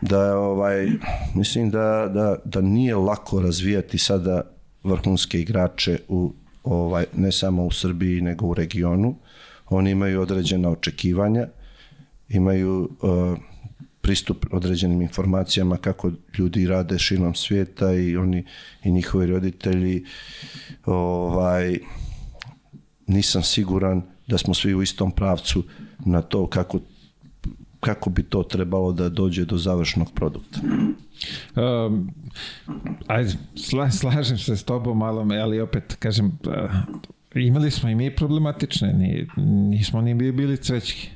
da 0.00 0.38
ovaj 0.38 0.88
mislim 1.34 1.70
da, 1.70 2.10
da, 2.14 2.36
da 2.44 2.60
nije 2.60 2.96
lako 2.96 3.40
razvijati 3.40 3.98
sada 3.98 4.42
vrhunske 4.84 5.40
igrače 5.40 5.98
u 6.08 6.32
ovaj 6.64 7.04
ne 7.16 7.32
samo 7.32 7.64
u 7.64 7.70
Srbiji 7.70 8.20
nego 8.20 8.46
u 8.46 8.54
regionu. 8.54 9.16
Oni 9.68 9.90
imaju 9.90 10.20
određena 10.20 10.70
očekivanja, 10.70 11.48
imaju 12.28 12.90
uh, 13.02 13.38
pristup 14.00 14.46
određenim 14.50 15.02
informacijama 15.02 15.76
kako 15.76 16.10
ljudi 16.38 16.66
rade 16.66 16.98
širom 16.98 17.34
svijeta 17.34 17.94
i 17.94 18.16
oni 18.16 18.44
i 18.84 18.90
njihovi 18.90 19.26
roditelji 19.26 20.04
ovaj 20.84 21.78
nisam 23.06 23.42
siguran 23.42 24.02
da 24.26 24.38
smo 24.38 24.54
svi 24.54 24.74
u 24.74 24.82
istom 24.82 25.10
pravcu 25.10 25.64
na 26.06 26.22
to 26.22 26.46
kako 26.46 26.80
kako 27.84 28.10
bi 28.10 28.22
to 28.22 28.42
trebalo 28.42 28.92
da 28.92 29.08
dođe 29.08 29.44
do 29.44 29.56
završnog 29.56 30.12
produkta. 30.14 30.60
Um, 31.56 32.10
ajde, 33.06 33.32
sla, 33.54 33.90
slažem 33.90 34.38
se 34.38 34.56
s 34.56 34.64
tobom 34.64 34.98
malo, 34.98 35.26
ali 35.42 35.60
opet 35.60 35.96
kažem, 35.98 36.26
uh, 36.26 36.70
imali 37.34 37.70
smo 37.70 37.88
i 37.88 37.94
mi 37.94 38.14
problematične, 38.16 38.92
ni, 38.92 39.26
nismo 39.70 40.00
ni 40.00 40.14
bili 40.14 40.56
cvećki 40.56 41.10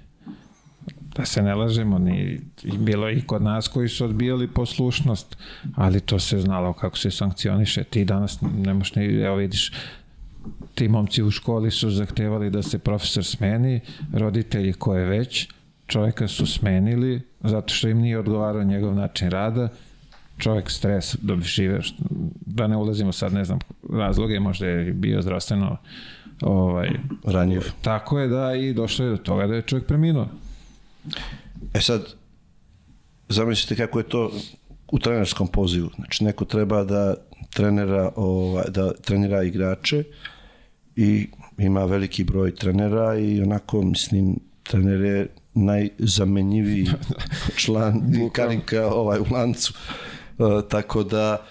da 1.16 1.24
se 1.24 1.42
ne 1.42 1.54
lažemo, 1.54 1.98
ni, 1.98 2.40
bilo 2.78 3.10
i 3.10 3.20
kod 3.20 3.42
nas 3.42 3.68
koji 3.68 3.88
su 3.88 4.04
odbijali 4.04 4.48
poslušnost, 4.48 5.36
ali 5.74 6.00
to 6.00 6.18
se 6.18 6.40
znalo 6.40 6.72
kako 6.72 6.98
se 6.98 7.10
sankcioniše. 7.10 7.84
Ti 7.84 8.04
danas 8.04 8.40
ne 8.40 8.74
možeš 8.74 8.94
ni, 8.94 9.04
evo 9.04 9.36
vidiš, 9.36 9.72
ti 10.74 10.88
momci 10.88 11.22
u 11.22 11.30
školi 11.30 11.70
su 11.70 11.90
zahtevali 11.90 12.50
da 12.50 12.62
se 12.62 12.78
profesor 12.78 13.24
smeni, 13.24 13.80
roditelji 14.12 14.72
koje 14.72 15.06
već, 15.06 15.48
čovjeka 15.88 16.28
su 16.28 16.46
smenili 16.46 17.22
zato 17.40 17.74
što 17.74 17.88
im 17.88 17.98
nije 17.98 18.18
odgovarao 18.18 18.64
njegov 18.64 18.94
način 18.94 19.30
rada, 19.30 19.68
čovjek 20.38 20.70
stres 20.70 21.16
da 21.22 21.36
bi 21.36 21.42
žive, 21.42 21.80
da 22.46 22.66
ne 22.66 22.76
ulazimo 22.76 23.12
sad, 23.12 23.32
ne 23.32 23.44
znam, 23.44 23.58
razloge, 23.92 24.40
možda 24.40 24.66
je 24.66 24.92
bio 24.92 25.22
zdravstveno 25.22 25.76
ovaj, 26.42 26.88
ranjiv. 27.24 27.62
Tako 27.82 28.18
je 28.18 28.28
da 28.28 28.54
i 28.54 28.72
došlo 28.72 29.04
je 29.04 29.10
do 29.10 29.16
toga 29.16 29.46
da 29.46 29.54
je 29.54 29.62
čovjek 29.62 29.86
preminuo. 29.86 30.28
E 31.74 31.80
sad, 31.80 32.14
zamislite 33.28 33.86
kako 33.86 33.98
je 33.98 34.08
to 34.08 34.30
u 34.92 34.98
trenerskom 34.98 35.48
pozivu. 35.48 35.90
Znači, 35.96 36.24
neko 36.24 36.44
treba 36.44 36.84
da 36.84 37.14
trenera, 37.54 38.12
ovaj, 38.16 38.64
da 38.68 38.92
trenira 38.92 39.42
igrače 39.42 40.04
i 40.96 41.28
ima 41.58 41.84
veliki 41.84 42.24
broj 42.24 42.54
trenera 42.54 43.18
i 43.18 43.42
onako, 43.42 43.82
mislim, 43.82 44.38
trener 44.62 45.00
je 45.00 45.28
najzamenjiviji 45.64 46.86
član 47.62 48.14
i 48.14 48.30
karika 48.32 48.86
ovaj, 48.86 49.20
u 49.20 49.24
lancu. 49.30 49.74
E, 50.38 50.68
tako 50.68 51.02
da, 51.02 51.46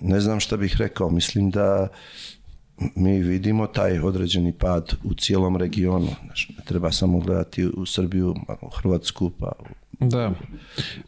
ne 0.00 0.20
znam 0.20 0.40
šta 0.40 0.56
bih 0.56 0.76
rekao, 0.78 1.10
mislim 1.10 1.50
da 1.50 1.88
mi 2.94 3.18
vidimo 3.18 3.66
taj 3.66 3.98
određeni 3.98 4.52
pad 4.52 4.94
u 5.04 5.14
cijelom 5.14 5.56
regionu. 5.56 6.08
Znači, 6.24 6.52
ne 6.58 6.64
treba 6.64 6.92
samo 6.92 7.18
gledati 7.18 7.66
u 7.66 7.86
Srbiju, 7.86 8.34
u 8.62 8.70
Hrvatsku, 8.70 9.30
pa 9.30 9.52
Da. 10.00 10.32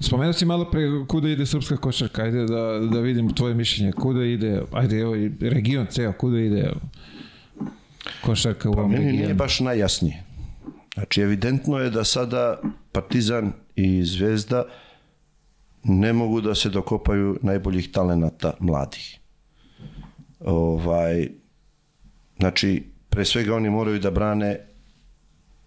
Spomenuo 0.01 0.33
si 0.33 0.45
malo 0.45 0.71
pre 0.71 0.81
kuda 1.09 1.29
ide 1.29 1.47
srpska 1.47 1.77
košarka, 1.77 2.23
ajde 2.23 2.45
da, 2.45 2.89
da 2.93 3.01
vidim 3.01 3.35
tvoje 3.35 3.55
mišljenje, 3.55 3.93
kuda 3.93 4.25
ide, 4.25 4.63
ajde 4.73 4.99
evo 4.99 5.15
region 5.41 5.87
ceo, 5.91 6.13
kuda 6.13 6.39
ide 6.39 6.73
košarka 8.25 8.71
u 8.71 8.73
pa 8.73 8.79
ovom 8.79 8.91
meni 8.91 9.05
regionu? 9.05 9.23
nije 9.23 9.35
baš 9.35 9.61
najjasnije. 9.61 10.25
Znači, 10.99 11.21
evidentno 11.21 11.79
je 11.79 11.91
da 11.91 12.05
sada 12.05 12.61
Partizan 12.93 13.53
i 13.77 14.05
Zvezda 14.05 14.65
ne 15.85 16.13
mogu 16.13 16.41
da 16.41 16.55
se 16.55 16.69
dokopaju 16.69 17.39
najboljih 17.43 17.93
talenata 17.93 18.55
mladih. 18.61 19.19
Ovaj, 20.41 21.29
Znači, 22.39 22.83
pre 23.09 23.25
svega 23.25 23.55
oni 23.55 23.71
moraju 23.71 23.99
da 23.99 24.11
brane 24.11 24.61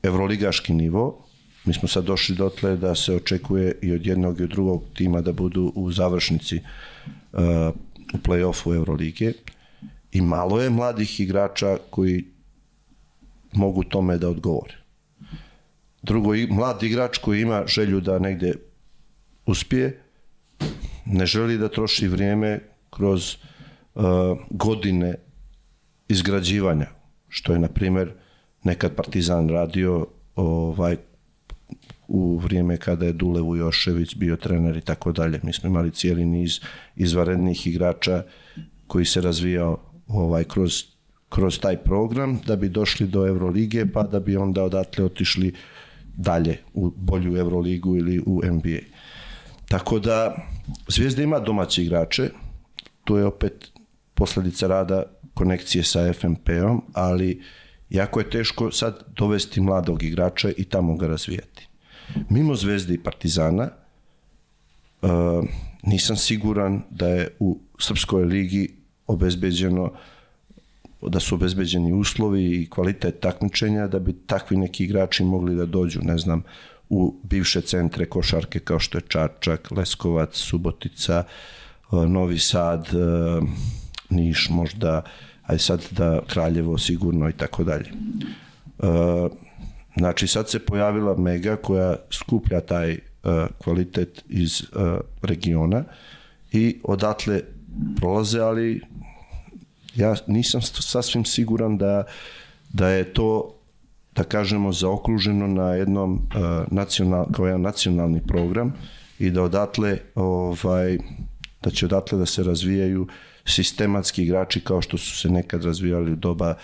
evroligaški 0.03 0.73
nivo. 0.73 1.27
Mi 1.65 1.73
smo 1.73 1.87
sad 1.87 2.03
došli 2.03 2.35
dotle 2.35 2.77
da 2.77 2.95
se 2.95 3.15
očekuje 3.15 3.79
i 3.81 3.93
od 3.93 4.05
jednog 4.05 4.39
i 4.39 4.43
od 4.43 4.49
drugog 4.49 4.83
tima 4.93 5.21
da 5.21 5.31
budu 5.31 5.71
u 5.75 5.91
završnici 5.91 6.55
uh, 6.55 7.41
u 8.13 8.17
play-offu 8.17 8.75
Evrolige. 8.75 9.33
I 10.11 10.21
malo 10.21 10.61
je 10.61 10.69
mladih 10.69 11.19
igrača 11.19 11.77
koji 11.89 12.25
mogu 13.53 13.83
tome 13.83 14.17
da 14.17 14.29
odgovore. 14.29 14.80
Drugo, 16.01 16.33
mlad 16.49 16.83
igrač 16.83 17.17
koji 17.17 17.41
ima 17.41 17.63
želju 17.67 18.01
da 18.01 18.19
negde 18.19 18.53
uspije, 19.45 20.01
ne 21.05 21.25
želi 21.25 21.57
da 21.57 21.69
troši 21.69 22.07
vrijeme 22.07 22.59
kroz 22.89 23.35
uh, 23.95 24.03
godine 24.49 25.15
izgrađivanja, 26.07 26.87
što 27.29 27.53
je, 27.53 27.59
na 27.59 27.67
primjer, 27.67 28.13
nekad 28.63 28.95
Partizan 28.95 29.49
radio 29.49 30.07
ovaj, 30.35 30.97
u 32.07 32.37
vrijeme 32.37 32.77
kada 32.77 33.05
je 33.05 33.13
Dule 33.13 33.41
Vujošević 33.41 34.15
bio 34.15 34.35
trener 34.35 34.77
i 34.77 34.81
tako 34.81 35.11
dalje. 35.11 35.39
Mi 35.43 35.53
smo 35.53 35.69
imali 35.69 35.91
cijeli 35.91 36.25
niz 36.25 36.59
izvarednih 36.95 37.67
igrača 37.67 38.23
koji 38.87 39.05
se 39.05 39.21
razvijao 39.21 39.79
ovaj, 40.07 40.43
kroz, 40.43 40.83
kroz 41.29 41.59
taj 41.59 41.77
program 41.77 42.39
da 42.47 42.55
bi 42.55 42.69
došli 42.69 43.07
do 43.07 43.27
Eurolige 43.27 43.85
pa 43.93 44.03
da 44.03 44.19
bi 44.19 44.37
onda 44.37 44.63
odatle 44.63 45.05
otišli 45.05 45.53
dalje 46.15 46.57
u 46.73 46.91
bolju 46.95 47.37
Euroligu 47.37 47.97
ili 47.97 48.23
u 48.25 48.41
NBA. 48.43 48.79
Tako 49.67 49.99
da 49.99 50.35
Zvijezda 50.87 51.23
ima 51.23 51.39
domaće 51.39 51.83
igrače, 51.83 52.29
to 53.03 53.17
je 53.17 53.25
opet 53.25 53.71
posljedica 54.13 54.67
rada 54.67 55.03
konekcije 55.33 55.83
sa 55.83 56.13
FMP-om, 56.13 56.81
ali 56.93 57.41
jako 57.89 58.19
je 58.19 58.29
teško 58.29 58.71
sad 58.71 59.03
dovesti 59.17 59.61
mladog 59.61 60.03
igrača 60.03 60.49
i 60.57 60.63
tamo 60.63 60.95
ga 60.95 61.07
razvijati. 61.07 61.67
Mimo 62.29 62.55
Zvezde 62.55 62.93
i 62.93 63.03
Partizana, 63.03 63.69
uh, 65.01 65.09
nisam 65.83 66.15
siguran 66.15 66.81
da 66.89 67.07
je 67.07 67.35
u 67.39 67.59
Srpskoj 67.79 68.25
ligi 68.25 68.75
obezbeđeno 69.07 69.93
da 71.09 71.19
su 71.19 71.35
obezbeđeni 71.35 71.93
uslovi 71.93 72.61
i 72.61 72.69
kvalitet 72.69 73.19
takmičenja 73.19 73.87
da 73.87 73.99
bi 73.99 74.13
takvi 74.13 74.57
neki 74.57 74.83
igrači 74.83 75.23
mogli 75.23 75.55
da 75.55 75.65
dođu, 75.65 75.99
ne 76.03 76.17
znam, 76.17 76.43
u 76.89 77.15
bivše 77.23 77.61
centre 77.61 78.05
košarke 78.05 78.59
kao 78.59 78.79
što 78.79 78.97
je 78.97 79.03
Čačak, 79.07 79.71
Leskovac, 79.71 80.35
Subotica, 80.35 81.23
uh, 81.91 82.05
Novi 82.05 82.39
Sad, 82.39 82.87
uh, 82.93 83.49
Niš 84.09 84.49
možda, 84.49 85.01
aj 85.43 85.59
sad 85.59 85.87
da 85.91 86.21
Kraljevo 86.27 86.77
sigurno 86.77 87.29
i 87.29 87.33
tako 87.33 87.63
dalje. 87.63 87.85
E, 87.85 88.85
znači 89.97 90.27
sad 90.27 90.49
se 90.49 90.59
pojavila 90.59 91.17
Mega 91.17 91.55
koja 91.55 91.95
skuplja 92.09 92.61
taj 92.61 92.97
kvalitet 93.57 94.23
iz 94.29 94.63
regiona 95.21 95.83
i 96.51 96.79
odatle 96.83 97.41
prolaze, 97.97 98.39
ali 98.39 98.81
ja 99.95 100.15
nisam 100.27 100.61
sasvim 100.61 101.25
siguran 101.25 101.77
da, 101.77 102.03
da 102.73 102.87
je 102.87 103.13
to 103.13 103.55
da 104.15 104.23
kažemo 104.23 104.71
zaokruženo 104.71 105.47
na 105.47 105.73
jednom 105.73 106.13
uh, 106.13 106.21
nacional, 106.71 107.25
kao 107.31 107.45
jedan 107.45 107.61
nacionalni 107.61 108.21
program 108.27 108.73
i 109.19 109.31
da 109.31 109.43
odatle 109.43 109.97
ovaj, 110.15 110.97
da 111.63 111.69
će 111.69 111.85
odatle 111.85 112.17
da 112.17 112.25
se 112.25 112.43
razvijaju 112.43 113.07
sistematski 113.45 114.23
igrači 114.23 114.59
kao 114.59 114.81
što 114.81 114.97
su 114.97 115.17
se 115.17 115.29
nekad 115.29 115.63
razvijali 115.63 116.11
u 116.11 116.15
doba 116.15 116.55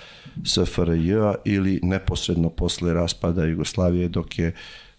SFRJ-a 0.45 1.35
ili 1.45 1.79
neposredno 1.83 2.49
posle 2.49 2.93
raspada 2.93 3.45
Jugoslavije 3.45 4.07
dok 4.09 4.39
je 4.39 4.53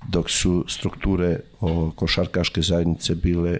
dok 0.08 0.30
su 0.30 0.64
strukture 0.68 1.40
o, 1.60 1.90
košarkaške 1.96 2.62
zajednice 2.62 3.14
bile 3.14 3.58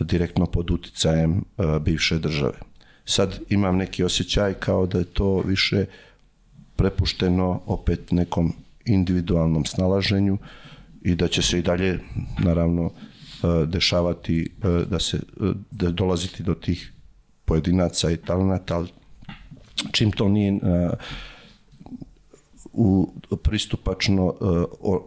direktno 0.00 0.46
pod 0.46 0.70
uticajem 0.70 1.44
a, 1.56 1.78
bivše 1.78 2.18
države. 2.18 2.67
Sad 3.08 3.38
imam 3.48 3.76
neki 3.76 4.04
osjećaj 4.04 4.54
kao 4.54 4.86
da 4.86 4.98
je 4.98 5.04
to 5.04 5.40
više 5.40 5.84
prepušteno 6.76 7.60
opet 7.66 8.12
nekom 8.12 8.52
individualnom 8.84 9.64
snalaženju 9.64 10.38
i 11.02 11.14
da 11.14 11.28
će 11.28 11.42
se 11.42 11.58
i 11.58 11.62
dalje 11.62 12.00
naravno 12.44 12.90
dešavati 13.66 14.50
da 14.90 15.00
se 15.00 15.20
da 15.70 15.90
dolaziti 15.90 16.42
do 16.42 16.54
tih 16.54 16.92
pojedinaca 17.44 18.10
i 18.10 18.16
talenata, 18.16 18.76
ali 18.76 18.88
čim 19.92 20.12
to 20.12 20.28
nije 20.28 20.58
u 22.72 23.12
pristupačno 23.42 24.34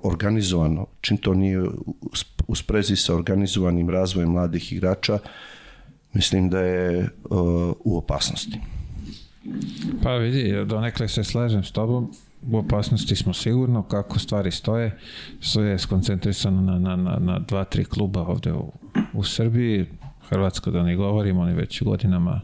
organizovano, 0.04 0.86
čim 1.02 1.18
to 1.18 1.34
nije 1.34 1.64
u 2.48 2.56
sprezi 2.56 2.96
sa 2.96 3.16
organizovanim 3.16 3.90
razvojem 3.90 4.30
mladih 4.32 4.74
igrača, 4.74 5.20
mislim 6.14 6.50
da 6.50 6.60
je 6.60 7.00
uh, 7.00 7.40
u 7.84 7.98
opasnosti. 7.98 8.60
Pa 10.04 10.16
vidi, 10.16 10.66
donekle 10.66 11.08
se 11.08 11.24
slažem 11.24 11.64
s 11.64 11.72
tobom, 11.72 12.12
u 12.52 12.58
opasnosti 12.58 13.16
smo 13.16 13.34
sigurno, 13.34 13.84
kako 13.84 14.20
stvari 14.20 14.52
stoje, 14.52 14.98
sve 15.40 15.66
je 15.66 15.80
skoncentrisano 15.80 16.62
na, 16.62 16.80
na, 16.80 16.96
na, 16.96 17.18
na 17.20 17.40
dva, 17.40 17.64
tri 17.64 17.86
kluba 17.86 18.22
ovde 18.22 18.54
u, 18.54 18.72
u 19.14 19.24
Srbiji, 19.24 19.86
Hrvatsko 20.30 20.72
da 20.72 20.84
ne 20.84 20.96
govorimo, 20.96 21.42
oni 21.42 21.54
već 21.54 21.84
godinama 21.84 22.42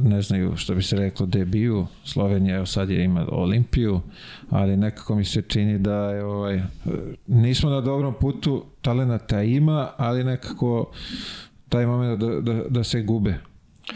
ne 0.00 0.22
znaju 0.22 0.56
što 0.56 0.74
bi 0.74 0.82
se 0.82 0.96
reklo 0.96 1.26
debiju, 1.26 1.86
Slovenija 2.04 2.56
evo 2.56 2.66
sad 2.66 2.90
je 2.90 3.04
ima 3.04 3.26
Olimpiju, 3.30 4.00
ali 4.50 4.76
nekako 4.76 5.14
mi 5.14 5.24
se 5.24 5.42
čini 5.42 5.78
da 5.78 6.10
je 6.10 6.24
ovaj, 6.24 6.62
nismo 7.26 7.70
na 7.70 7.80
dobrom 7.80 8.14
putu, 8.20 8.64
talenata 8.82 9.42
ima, 9.42 9.90
ali 9.96 10.24
nekako 10.24 10.90
taj 11.68 11.86
moment 11.86 12.20
da, 12.20 12.40
da, 12.40 12.62
da 12.68 12.84
se 12.84 13.02
gube 13.02 13.38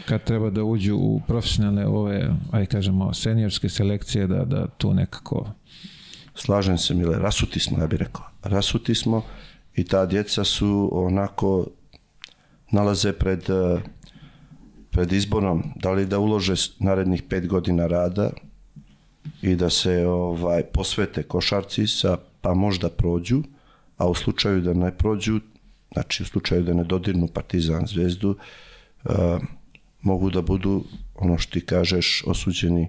kad 0.07 0.25
treba 0.25 0.51
da 0.51 0.65
uđu 0.65 0.97
u 0.97 1.21
profesionalne 1.27 1.87
ove, 1.87 2.31
aj 2.51 2.67
kažemo, 2.67 3.15
seniorske 3.15 3.69
selekcije, 3.69 4.27
da, 4.27 4.45
da 4.45 4.67
tu 4.67 4.95
nekako... 4.95 5.47
Slažem 6.35 6.79
se, 6.79 6.95
Mile, 6.95 7.19
rasuti 7.19 7.61
smo, 7.61 7.79
ja 7.79 7.87
bih 7.87 7.99
rekao. 7.99 8.25
Rasuti 8.43 8.95
smo 8.95 9.23
i 9.75 9.85
ta 9.85 10.07
djeca 10.07 10.45
su 10.45 10.91
onako 10.93 11.67
nalaze 12.71 13.13
pred, 13.13 13.45
pred 14.91 15.13
izborom 15.13 15.63
da 15.77 15.93
li 15.93 16.07
da 16.07 16.19
ulože 16.19 16.55
narednih 16.79 17.23
pet 17.23 17.47
godina 17.47 17.87
rada 17.87 18.31
i 19.43 19.55
da 19.57 19.71
se 19.71 20.07
ovaj 20.07 20.63
posvete 20.63 21.23
košarci 21.23 21.87
sa 21.87 22.17
pa 22.41 22.55
možda 22.55 22.89
prođu, 22.89 23.43
a 23.97 24.09
u 24.09 24.15
slučaju 24.15 24.61
da 24.61 24.75
ne 24.75 24.97
prođu, 24.99 25.41
znači 25.93 26.23
u 26.23 26.27
slučaju 26.27 26.63
da 26.63 26.75
ne 26.75 26.85
dodirnu 26.85 27.27
Partizan 27.27 27.87
zvezdu, 27.87 28.37
uh, 29.05 29.13
mogu 30.03 30.31
da 30.31 30.43
budu, 30.43 30.85
ono 31.15 31.39
što 31.39 31.53
ti 31.53 31.67
kažeš, 31.67 32.25
osuđeni 32.27 32.89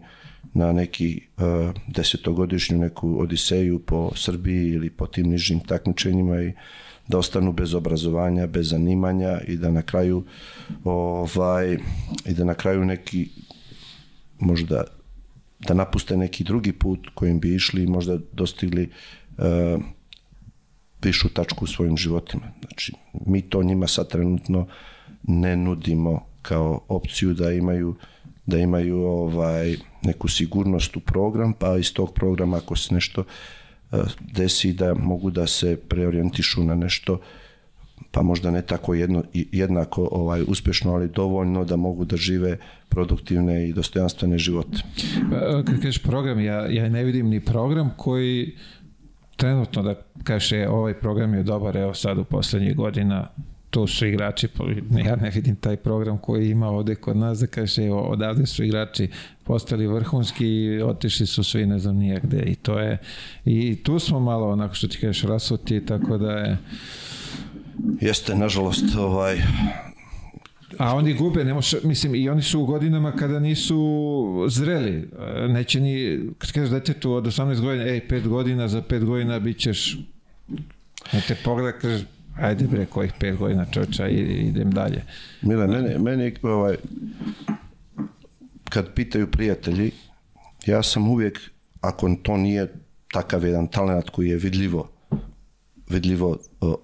na 0.54 0.72
neki 0.72 1.22
uh, 1.38 1.44
desetogodišnju 1.88 2.78
neku 2.78 3.22
odiseju 3.22 3.80
po 3.80 4.12
Srbiji 4.16 4.70
ili 4.70 4.90
po 4.90 5.08
tim 5.08 5.30
nižim 5.30 5.60
takmičenjima 5.60 6.42
i 6.42 6.54
da 7.08 7.18
ostanu 7.18 7.52
bez 7.54 7.74
obrazovanja, 7.74 8.48
bez 8.48 8.70
zanimanja 8.70 9.42
i 9.48 9.58
da 9.58 9.72
na 9.72 9.82
kraju 9.82 10.24
ovaj 10.84 11.78
i 12.26 12.34
da 12.34 12.44
na 12.44 12.54
kraju 12.54 12.86
neki 12.86 13.30
možda 14.40 14.84
da 15.60 15.74
napuste 15.74 16.18
neki 16.18 16.44
drugi 16.44 16.72
put 16.72 17.08
kojim 17.14 17.40
bi 17.40 17.56
išli 17.56 17.84
i 17.84 17.88
možda 17.88 18.18
dostigli 18.34 18.90
uh, 19.38 19.84
višu 21.04 21.30
tačku 21.30 21.66
u 21.66 21.68
svojim 21.68 21.98
životima. 21.98 22.52
Znači, 22.62 22.94
mi 23.26 23.42
to 23.42 23.64
njima 23.64 23.88
sad 23.88 24.10
trenutno 24.10 24.68
ne 25.24 25.56
nudimo 25.56 26.26
kao 26.42 26.82
opciju 26.88 27.34
da 27.34 27.52
imaju 27.52 27.96
da 28.46 28.58
imaju 28.58 28.98
ovaj 29.02 29.76
neku 30.04 30.28
sigurnost 30.28 30.98
u 30.98 31.00
program, 31.00 31.54
pa 31.54 31.78
iz 31.78 31.94
tog 31.94 32.14
programa 32.14 32.58
ako 32.58 32.76
se 32.76 32.94
nešto 32.94 33.22
uh, 33.22 34.00
desi 34.34 34.74
da 34.74 34.94
mogu 34.94 35.32
da 35.32 35.48
se 35.48 35.78
preorijentišu 35.90 36.64
na 36.64 36.76
nešto 36.76 37.20
pa 38.12 38.22
možda 38.22 38.52
ne 38.52 38.62
tako 38.62 38.94
jedno, 38.94 39.24
jednako 39.34 40.10
ovaj 40.12 40.44
uspešno, 40.48 40.94
ali 40.94 41.08
dovoljno 41.08 41.66
da 41.66 41.76
mogu 41.76 42.06
da 42.06 42.18
žive 42.18 42.58
produktivne 42.90 43.70
i 43.70 43.74
dostojanstvene 43.74 44.38
živote. 44.38 44.78
Pa, 45.32 45.64
kad 45.66 45.82
kažeš 45.82 46.04
program, 46.04 46.40
ja, 46.40 46.68
ja 46.68 46.90
ne 46.90 47.04
vidim 47.04 47.30
ni 47.30 47.40
program 47.40 47.90
koji 47.98 48.56
trenutno 49.44 49.84
da 49.84 49.96
kaže 50.24 50.68
ovaj 50.68 50.94
program 50.94 51.34
je 51.34 51.44
dobar, 51.44 51.78
evo 51.78 51.94
sad 51.94 52.18
u 52.18 52.24
poslednjih 52.24 52.76
godina 52.76 53.28
to 53.70 53.88
su 53.88 54.08
igrači, 54.08 54.48
ja 55.08 55.16
ne 55.16 55.30
vidim 55.30 55.56
taj 55.56 55.78
program 55.78 56.18
koji 56.18 56.50
ima 56.50 56.68
ovde 56.68 56.96
kod 56.96 57.18
nas, 57.18 57.40
da 57.40 57.48
kaže, 57.48 57.86
evo, 57.86 58.02
odavde 58.02 58.46
su 58.46 58.64
igrači 58.64 59.10
postali 59.44 59.88
vrhunski 59.88 60.48
i 60.48 60.82
otišli 60.82 61.26
su 61.28 61.44
svi 61.44 61.66
ne 61.66 61.80
znam 61.80 61.96
nijegde 61.96 62.44
i 62.46 62.56
to 62.56 62.80
je, 62.80 62.98
i 63.46 63.84
tu 63.84 64.00
smo 64.00 64.20
malo 64.20 64.52
onako 64.52 64.76
što 64.76 64.88
ti 64.88 64.98
kažeš 64.98 65.24
rasuti, 65.24 65.86
tako 65.86 66.18
da 66.18 66.32
je 66.32 66.58
Jeste, 68.02 68.36
nažalost, 68.36 68.96
ovaj, 68.98 69.38
A 70.78 70.96
oni 70.96 71.14
gube, 71.14 71.44
ne 71.44 71.54
može, 71.54 71.78
mislim, 71.84 72.16
i 72.16 72.30
oni 72.30 72.42
su 72.42 72.62
u 72.62 72.66
godinama 72.66 73.12
kada 73.12 73.40
nisu 73.40 74.46
zreli. 74.50 75.10
Neće 75.50 75.80
ni, 75.80 76.20
kad 76.38 76.52
kažeš 76.52 76.70
detetu 76.70 77.14
od 77.14 77.26
18 77.26 77.62
godina, 77.62 77.84
ej, 77.84 78.08
5 78.10 78.28
godina, 78.28 78.68
za 78.68 78.82
5 78.82 79.04
godina 79.04 79.40
bit 79.40 79.60
ćeš, 79.60 79.98
ne 81.14 81.22
te 81.28 81.36
pogleda, 81.44 81.80
kažeš, 81.80 82.02
ajde 82.36 82.68
bre, 82.68 82.86
kojih 82.86 83.14
5 83.20 83.38
godina 83.38 83.66
čoča 83.66 84.08
idem 84.08 84.72
dalje. 84.72 85.04
Mile, 85.42 85.68
meni, 85.68 86.00
meni 86.00 86.34
ovaj, 86.42 86.76
kad 88.70 88.94
pitaju 88.94 89.28
prijatelji, 89.28 89.92
ja 90.66 90.84
sam 90.84 91.08
uvijek, 91.08 91.40
ako 91.82 92.16
to 92.24 92.38
nije 92.38 92.74
takav 93.12 93.46
jedan 93.46 93.68
talent 93.68 94.10
koji 94.10 94.30
je 94.30 94.38
vidljivo, 94.38 94.90
vidljivo 95.90 96.38
o, 96.62 96.78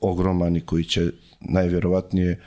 ogroman 0.00 0.56
i 0.56 0.60
koji 0.60 0.84
će 0.84 1.10
najvjerovatnije 1.40 2.40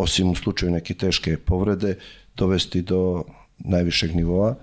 osim 0.00 0.30
u 0.30 0.34
slučaju 0.34 0.72
neke 0.72 0.94
teške 0.94 1.36
povrede, 1.38 1.96
dovesti 2.36 2.82
do 2.82 3.24
najvišeg 3.58 4.16
nivoa. 4.16 4.54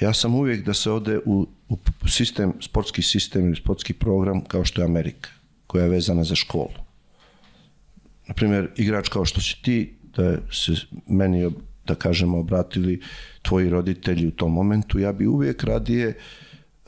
Ja 0.00 0.12
sam 0.14 0.34
uvijek 0.34 0.64
da 0.64 0.74
se 0.74 0.90
ode 0.90 1.18
u, 1.26 1.46
u 1.68 2.08
sistem, 2.08 2.52
sportski 2.60 3.02
sistem 3.02 3.46
ili 3.46 3.56
sportski 3.56 3.92
program 3.92 4.40
kao 4.40 4.64
što 4.64 4.80
je 4.80 4.84
Amerika, 4.84 5.30
koja 5.66 5.84
je 5.84 5.90
vezana 5.90 6.24
za 6.24 6.34
školu. 6.34 6.78
Naprimjer, 8.28 8.70
igrač 8.76 9.08
kao 9.08 9.24
što 9.24 9.40
si 9.40 9.62
ti, 9.62 9.94
da 10.16 10.36
se 10.52 10.72
meni, 11.06 11.50
da 11.86 11.94
kažemo, 11.94 12.38
obratili 12.38 13.00
tvoji 13.42 13.70
roditelji 13.70 14.28
u 14.28 14.30
tom 14.30 14.52
momentu, 14.52 14.98
ja 14.98 15.12
bi 15.12 15.26
uvijek 15.26 15.64
radije, 15.64 16.08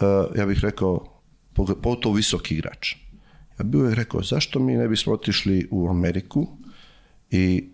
uh, 0.01 0.37
ja 0.37 0.47
bih 0.47 0.59
rekao, 0.63 1.07
pogotovo 1.55 2.15
visok 2.15 2.51
igrač. 2.51 2.95
Ja 3.59 3.65
bih 3.65 3.81
uvijek 3.81 3.97
rekao, 3.97 4.23
zašto 4.23 4.59
mi 4.59 4.77
ne 4.77 4.89
bismo 4.89 5.13
otišli 5.13 5.69
u 5.71 5.89
Ameriku, 5.89 6.47
i 7.31 7.69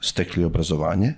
stekli 0.00 0.44
obrazovanje 0.44 1.14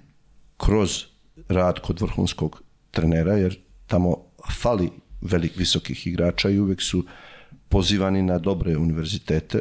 kroz 0.56 1.04
rad 1.48 1.80
kod 1.80 2.00
vrhunskog 2.00 2.62
trenera, 2.90 3.34
jer 3.34 3.58
tamo 3.86 4.16
fali 4.60 4.90
velik 5.20 5.56
visokih 5.56 6.06
igrača 6.06 6.50
i 6.50 6.58
uvek 6.58 6.82
su 6.82 7.04
pozivani 7.68 8.22
na 8.22 8.38
dobre 8.38 8.76
univerzitete. 8.76 9.60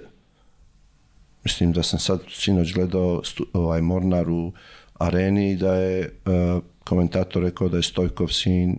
Mislim 1.43 1.71
da 1.71 1.83
sam 1.83 1.99
sad 1.99 2.21
sinoć 2.29 2.73
gledao 2.73 3.21
ovaj 3.53 3.81
Mornar 3.81 4.29
u 4.29 4.53
areni 4.93 5.51
i 5.51 5.55
da 5.55 5.75
je 5.75 6.19
uh, 6.25 6.63
komentator 6.83 7.43
rekao 7.43 7.69
da 7.69 7.77
je 7.77 7.83
Stojkov 7.83 8.27
sin 8.27 8.77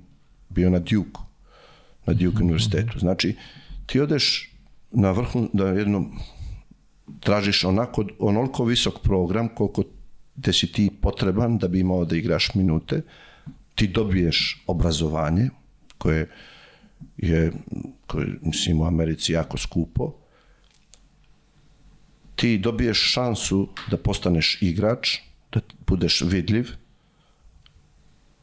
bio 0.48 0.70
na 0.70 0.78
Duke, 0.78 1.20
na 2.06 2.12
Duke 2.12 2.26
mm 2.26 2.30
-hmm. 2.30 2.42
univerzitetu. 2.42 2.98
Znači, 2.98 3.36
ti 3.86 4.00
odeš 4.00 4.52
na 4.90 5.10
vrhu, 5.10 5.48
da 5.52 5.68
jednom 5.68 6.18
tražiš 7.20 7.64
onako, 7.64 8.04
onoliko 8.18 8.64
visok 8.64 9.00
program 9.02 9.48
koliko 9.48 9.84
te 10.42 10.52
si 10.52 10.72
ti 10.72 10.90
potreban 11.00 11.58
da 11.58 11.68
bi 11.68 11.80
imao 11.80 12.04
da 12.04 12.16
igraš 12.16 12.54
minute, 12.54 13.02
ti 13.74 13.86
dobiješ 13.86 14.64
obrazovanje 14.66 15.50
koje 15.98 16.28
je, 17.16 17.52
koje, 18.06 18.38
mislim, 18.42 18.80
u 18.80 18.86
Americi 18.86 19.32
jako 19.32 19.58
skupo, 19.58 20.12
ti 22.36 22.58
dobiješ 22.58 23.12
šansu 23.12 23.68
da 23.90 23.96
postaneš 23.96 24.58
igrač, 24.62 25.18
da 25.52 25.60
budeš 25.86 26.20
vidljiv, 26.20 26.70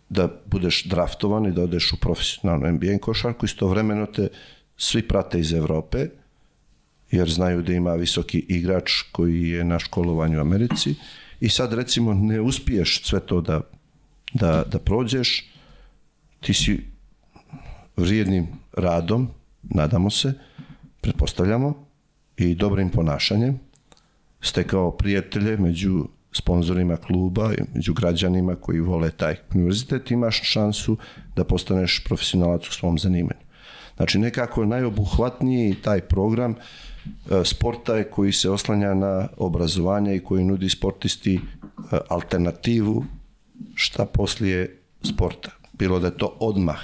da 0.09 0.28
budeš 0.45 0.84
draftovan 0.84 1.45
i 1.45 1.51
da 1.51 1.64
odeš 1.64 1.93
u 1.93 1.99
profesionalnu 1.99 2.72
NBA 2.72 2.97
košarku, 3.01 3.45
istovremeno 3.45 4.05
te 4.05 4.30
svi 4.78 5.07
prate 5.07 5.39
iz 5.39 5.53
Evrope, 5.53 6.07
jer 7.12 7.30
znaju 7.30 7.62
da 7.62 7.74
ima 7.74 7.93
visoki 7.93 8.39
igrač 8.39 8.91
koji 9.12 9.49
je 9.49 9.64
na 9.64 9.80
školovanju 9.80 10.38
u 10.38 10.41
Americi. 10.41 10.95
I 11.39 11.49
sad 11.49 11.74
recimo 11.74 12.14
ne 12.14 12.41
uspiješ 12.41 13.03
sve 13.03 13.20
to 13.20 13.41
da, 13.41 13.62
da, 14.34 14.64
da 14.72 14.80
prođeš, 14.80 15.49
ti 16.39 16.53
si 16.53 16.80
vrijednim 17.97 18.47
radom, 18.74 19.30
nadamo 19.64 20.09
se, 20.09 20.34
pretpostavljamo, 21.01 21.86
i 22.38 22.55
dobrim 22.55 22.89
ponašanjem, 22.89 23.59
stekao 24.41 24.91
prijatelje 24.91 25.57
među 25.57 26.07
sponzorima 26.32 26.97
kluba 26.97 27.53
i 27.53 27.62
među 27.74 27.93
građanima 27.93 28.55
koji 28.55 28.80
vole 28.80 29.12
taj 29.12 29.36
univerzitet, 29.53 30.12
imaš 30.12 30.41
šansu 30.43 30.97
da 31.36 31.43
postaneš 31.43 32.03
profesionalac 32.03 32.68
u 32.68 32.72
svom 32.72 32.99
zanimanju. 32.99 33.41
Znači 33.95 34.20
nekako 34.20 34.66
najobuhvatniji 34.66 35.76
taj 35.76 36.01
program 36.01 36.55
sporta 37.45 37.95
je 37.95 38.04
koji 38.04 38.32
se 38.32 38.49
oslanja 38.49 38.93
na 38.93 39.28
obrazovanje 39.38 40.16
i 40.16 40.20
koji 40.20 40.43
nudi 40.43 40.70
sportisti 40.70 41.36
e, 41.36 41.97
alternativu 42.10 43.06
šta 43.76 44.06
poslije 44.06 44.78
sporta. 45.04 45.52
Bilo 45.74 45.99
da 45.99 46.08
je 46.08 46.18
to 46.18 46.38
odmah, 46.39 46.80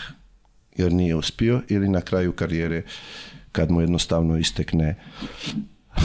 jer 0.76 0.92
nije 0.94 1.16
uspio, 1.16 1.62
ili 1.68 1.90
na 1.90 2.02
kraju 2.02 2.32
karijere 2.32 2.84
kad 3.52 3.72
mu 3.72 3.82
jednostavno 3.82 4.38
istekne 4.38 4.96
uh, 5.96 6.04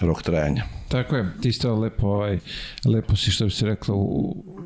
rok 0.00 0.22
trajanja. 0.22 0.64
Tako 0.88 1.16
je, 1.16 1.32
ti 1.40 1.48
isto 1.48 1.74
lepo, 1.74 2.06
ovaj, 2.06 2.38
lepo 2.84 3.16
si 3.16 3.30
što 3.30 3.44
bi 3.44 3.50
se 3.50 3.66
reklo 3.66 3.96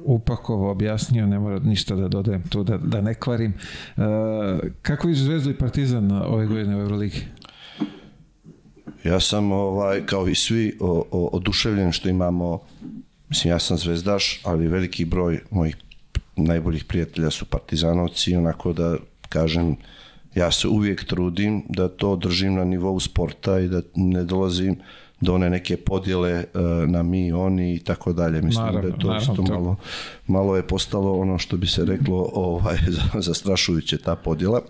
upakovo 0.05 0.71
objasnio, 0.71 1.27
ne 1.27 1.39
mora 1.39 1.59
ništa 1.59 1.97
da 1.97 2.09
dodajem 2.09 2.43
tu, 2.43 2.65
da, 2.65 2.77
da 2.77 3.01
ne 3.01 3.15
kvarim. 3.15 3.55
Uh, 3.97 4.05
kako 4.83 5.09
je 5.09 5.15
Zvezdu 5.15 5.51
i 5.51 5.59
Partizan 5.59 6.13
ove 6.13 6.47
godine 6.47 6.77
u 6.77 6.81
Euroligi? 6.81 7.21
Ja 9.05 9.21
sam 9.21 9.53
ovaj, 9.53 10.07
kao 10.07 10.29
i 10.29 10.35
svi 10.35 10.77
o, 10.81 11.05
o, 11.11 11.31
oduševljen 11.33 11.93
što 11.93 12.09
imamo 12.09 12.61
mislim 13.29 13.51
ja 13.51 13.59
sam 13.59 13.79
zvezdaš, 13.79 14.41
ali 14.45 14.69
veliki 14.69 15.05
broj 15.05 15.41
mojih 15.51 15.77
najboljih 16.37 16.85
prijatelja 16.85 17.31
su 17.31 17.45
partizanovci, 17.45 18.37
onako 18.37 18.73
da 18.73 18.97
kažem 19.29 19.77
ja 20.35 20.51
se 20.51 20.69
uvijek 20.69 21.05
trudim 21.05 21.63
da 21.69 21.89
to 21.89 22.17
držim 22.17 22.55
na 22.55 22.65
nivou 22.65 23.01
sporta 23.01 23.59
i 23.59 23.69
da 23.69 23.83
ne 23.95 24.25
dolazim 24.25 24.77
do 25.21 25.35
one 25.35 25.51
neke 25.51 25.77
podjele 25.77 26.45
uh, 26.55 26.91
na 26.91 27.03
mi, 27.03 27.33
oni 27.33 27.75
i 27.75 27.79
tako 27.79 28.13
dalje. 28.13 28.43
Mislim 28.43 28.65
Naravno, 28.65 28.81
da 28.83 28.89
je 28.89 29.01
to 29.01 29.07
naravno, 29.07 29.33
isto 29.33 29.43
to- 29.43 29.53
malo, 29.53 29.77
malo 30.27 30.57
je 30.57 30.63
postalo 30.67 31.19
ono 31.21 31.39
što 31.39 31.57
bi 31.57 31.67
se 31.67 31.85
reklo 31.85 32.31
ovaj, 32.33 32.79
zastrašujuće 33.27 33.99
ta 33.99 34.17
podjela. 34.17 34.61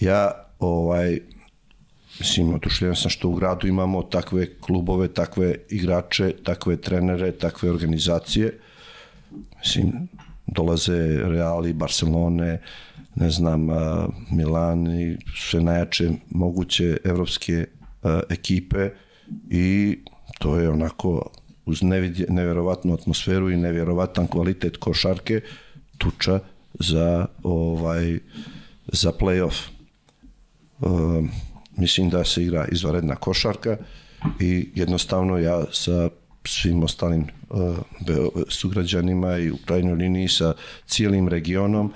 Ja 0.00 0.30
ovaj, 0.58 1.20
Mislim, 2.20 2.54
oduševljen 2.54 2.96
sam 2.96 3.10
što 3.10 3.28
u 3.28 3.34
gradu 3.34 3.66
imamo 3.66 4.02
takve 4.02 4.58
klubove, 4.60 5.08
takve 5.08 5.54
igrače, 5.70 6.34
takve 6.44 6.76
trenere, 6.76 7.32
takve 7.32 7.70
organizacije. 7.70 8.58
Mislim, 9.58 10.08
dolaze 10.46 11.18
Reali, 11.24 11.72
Barcelone, 11.72 12.60
ne 13.14 13.30
znam, 13.30 13.68
Milan 14.30 15.00
i 15.00 15.16
sve 15.36 15.60
najjače 15.60 16.10
moguće 16.30 16.96
evropske 17.04 17.66
ekipe 18.30 18.90
i 19.50 19.98
to 20.38 20.56
je 20.56 20.70
onako 20.70 21.30
uz 21.66 21.82
nevidje, 21.82 22.26
nevjerovatnu 22.28 22.94
atmosferu 22.94 23.50
i 23.50 23.56
nevjerovatan 23.56 24.26
kvalitet 24.26 24.76
košarke 24.76 25.40
tuča 25.98 26.40
za 26.80 27.26
ovaj 27.42 28.18
za 28.92 29.12
play-off. 29.12 29.68
Um, 30.80 31.30
mislim 31.78 32.10
da 32.10 32.24
se 32.24 32.42
igra 32.42 32.66
izvanredna 32.72 33.16
košarka 33.16 33.76
i 34.40 34.68
jednostavno 34.74 35.38
ja 35.38 35.64
sa 35.72 36.08
svim 36.44 36.82
ostalim 36.82 37.26
uh, 37.50 37.76
sugrađanima 38.48 39.38
i 39.38 39.50
u 39.50 39.56
krajnjoj 39.66 39.94
liniji 39.94 40.28
sa 40.28 40.54
cijelim 40.86 41.28
regionom 41.28 41.92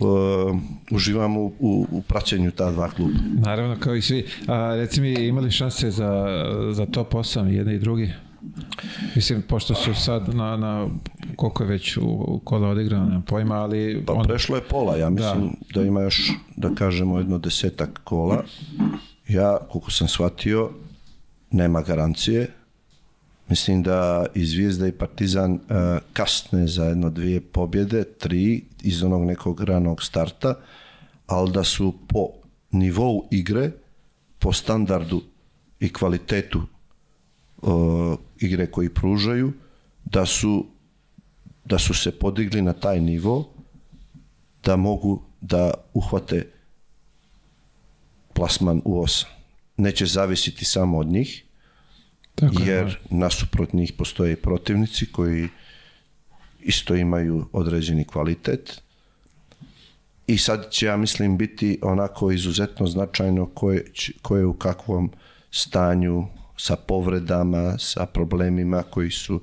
uh, 0.00 0.56
uživam 0.90 1.36
u, 1.36 1.52
u, 1.58 1.86
u 1.90 2.02
praćenju 2.02 2.50
ta 2.50 2.70
dva 2.70 2.90
kluba. 2.90 3.18
Naravno, 3.34 3.76
kao 3.80 3.94
i 3.94 4.02
svi. 4.02 4.26
A, 4.46 4.74
reci 4.76 5.00
mi, 5.00 5.12
imali 5.12 5.50
šanse 5.50 5.90
za, 5.90 6.26
za 6.72 6.86
top 6.86 7.12
8, 7.12 7.46
jedni 7.46 7.74
i 7.74 7.78
drugi? 7.78 8.12
Mislim, 9.16 9.42
pošto 9.42 9.74
su 9.74 9.94
sad 9.94 10.34
na, 10.34 10.56
na 10.56 10.88
koliko 11.36 11.62
je 11.62 11.68
već 11.68 11.96
u 11.96 12.40
kola 12.44 12.68
odigrano, 12.68 13.04
nemam 13.04 13.22
pojma, 13.22 13.54
ali... 13.54 14.04
Pa 14.06 14.22
prešlo 14.28 14.56
je 14.56 14.62
pola, 14.62 14.96
ja 14.96 15.10
mislim 15.10 15.50
da. 15.74 15.82
ima 15.82 16.00
još, 16.00 16.32
da 16.56 16.74
kažemo, 16.74 17.18
jedno 17.18 17.38
desetak 17.38 18.00
kola. 18.04 18.44
Ja, 19.28 19.58
koliko 19.70 19.90
sam 19.90 20.08
shvatio, 20.08 20.70
nema 21.50 21.82
garancije. 21.82 22.50
Mislim 23.48 23.82
da 23.82 24.26
i 24.34 24.46
Zvijezda 24.46 24.86
i 24.86 24.92
Partizan 24.92 25.52
uh, 25.52 25.60
kasne 26.12 26.66
za 26.66 26.84
jedno 26.84 27.10
dvije 27.10 27.40
pobjede, 27.40 28.04
tri 28.04 28.64
iz 28.82 29.02
onog 29.02 29.24
nekog 29.24 29.60
ranog 29.60 30.02
starta, 30.02 30.54
ali 31.26 31.52
da 31.52 31.64
su 31.64 31.94
po 32.08 32.28
nivou 32.70 33.28
igre, 33.30 33.70
po 34.38 34.52
standardu 34.52 35.22
i 35.80 35.92
kvalitetu 35.92 36.62
uh, 37.62 38.18
igre 38.40 38.66
koji 38.66 38.88
pružaju, 38.88 39.52
da 40.04 40.26
su 40.26 40.66
da 41.68 41.78
su 41.78 41.94
se 41.94 42.12
podigli 42.12 42.62
na 42.62 42.72
taj 42.72 43.00
nivo 43.00 43.48
da 44.64 44.76
mogu 44.76 45.22
da 45.40 45.70
uhvate 45.94 46.46
plasman 48.38 48.82
u 48.84 49.00
osam. 49.02 49.30
Neće 49.76 50.06
zavisiti 50.06 50.64
samo 50.64 50.98
od 50.98 51.06
njih, 51.06 51.44
Tako 52.34 52.62
je, 52.62 52.66
jer 52.68 52.98
nasuprot 53.10 53.72
njih 53.72 53.92
postoje 53.92 54.32
i 54.32 54.36
protivnici 54.36 55.12
koji 55.12 55.48
isto 56.60 56.94
imaju 56.94 57.46
određeni 57.52 58.04
kvalitet. 58.04 58.82
I 60.26 60.38
sad 60.38 60.70
će, 60.70 60.86
ja 60.86 60.96
mislim, 60.96 61.36
biti 61.38 61.78
onako 61.82 62.30
izuzetno 62.30 62.86
značajno 62.86 63.46
ko 63.46 63.72
je, 63.72 63.84
će- 63.94 64.12
ko 64.22 64.36
je 64.36 64.46
u 64.46 64.54
kakvom 64.54 65.10
stanju 65.50 66.26
sa 66.56 66.76
povredama, 66.76 67.78
sa 67.78 68.06
problemima 68.06 68.82
koji 68.82 69.10
su 69.10 69.40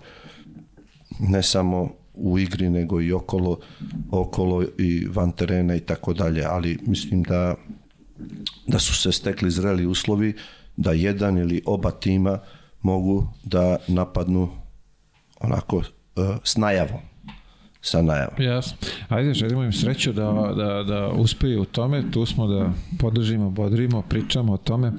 ne 1.20 1.44
samo 1.44 1.90
u 2.14 2.40
igri, 2.40 2.70
nego 2.70 3.02
i 3.02 3.12
okolo, 3.12 3.60
okolo 4.12 4.64
i 4.78 5.08
van 5.10 5.32
terena 5.32 5.76
i 5.76 5.80
tako 5.80 6.14
dalje. 6.14 6.44
Ali 6.46 6.78
mislim 6.88 7.24
da, 7.24 7.56
da 8.68 8.80
su 8.80 8.96
se 8.96 9.12
stekli 9.12 9.52
zreli 9.52 9.86
uslovi 9.86 10.34
da 10.78 10.92
jedan 10.92 11.38
ili 11.38 11.62
oba 11.66 11.92
tima 11.92 12.40
mogu 12.82 13.28
da 13.44 13.78
napadnu 13.88 14.50
onako 15.40 15.78
uh, 15.78 15.84
s 16.44 16.58
najavom. 16.58 17.00
Sa 17.82 18.02
najavom. 18.02 18.42
Jasno. 18.42 18.78
Ajde, 19.10 19.34
želimo 19.34 19.64
im 19.64 19.74
sreću 19.74 20.14
da, 20.14 20.54
da, 20.58 20.84
da 20.84 21.08
uspeju 21.08 21.62
u 21.62 21.66
tome, 21.66 22.12
tu 22.12 22.26
smo 22.26 22.48
da 22.48 22.72
podržimo, 23.00 23.50
bodrimo, 23.50 24.02
pričamo 24.02 24.54
o 24.54 24.58
tome. 24.58 24.88
Uh, 24.88 24.96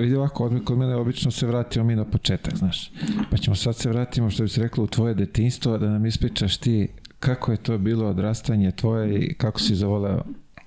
vidi 0.00 0.16
ovako, 0.16 0.44
odmah 0.44 0.62
kod 0.64 0.78
mene 0.78 0.96
obično 0.96 1.30
se 1.30 1.46
vratimo 1.46 1.84
mi 1.84 1.96
na 1.96 2.04
početak, 2.04 2.56
znaš. 2.56 2.90
Pa 3.30 3.36
ćemo 3.36 3.56
sad 3.56 3.76
se 3.76 3.88
vratimo, 3.88 4.30
što 4.30 4.42
bi 4.42 4.48
se 4.48 4.62
reklo, 4.62 4.84
u 4.84 4.86
tvoje 4.86 5.14
detinstvo, 5.14 5.78
da 5.78 5.88
nam 5.88 6.06
ispričaš 6.06 6.56
ti 6.56 6.88
kako 7.18 7.52
je 7.52 7.56
to 7.56 7.78
bilo 7.78 8.06
odrastanje 8.06 8.72
tvoje 8.72 9.20
i 9.20 9.34
kako 9.34 9.60
si 9.60 9.74
zavoleo 9.74 10.22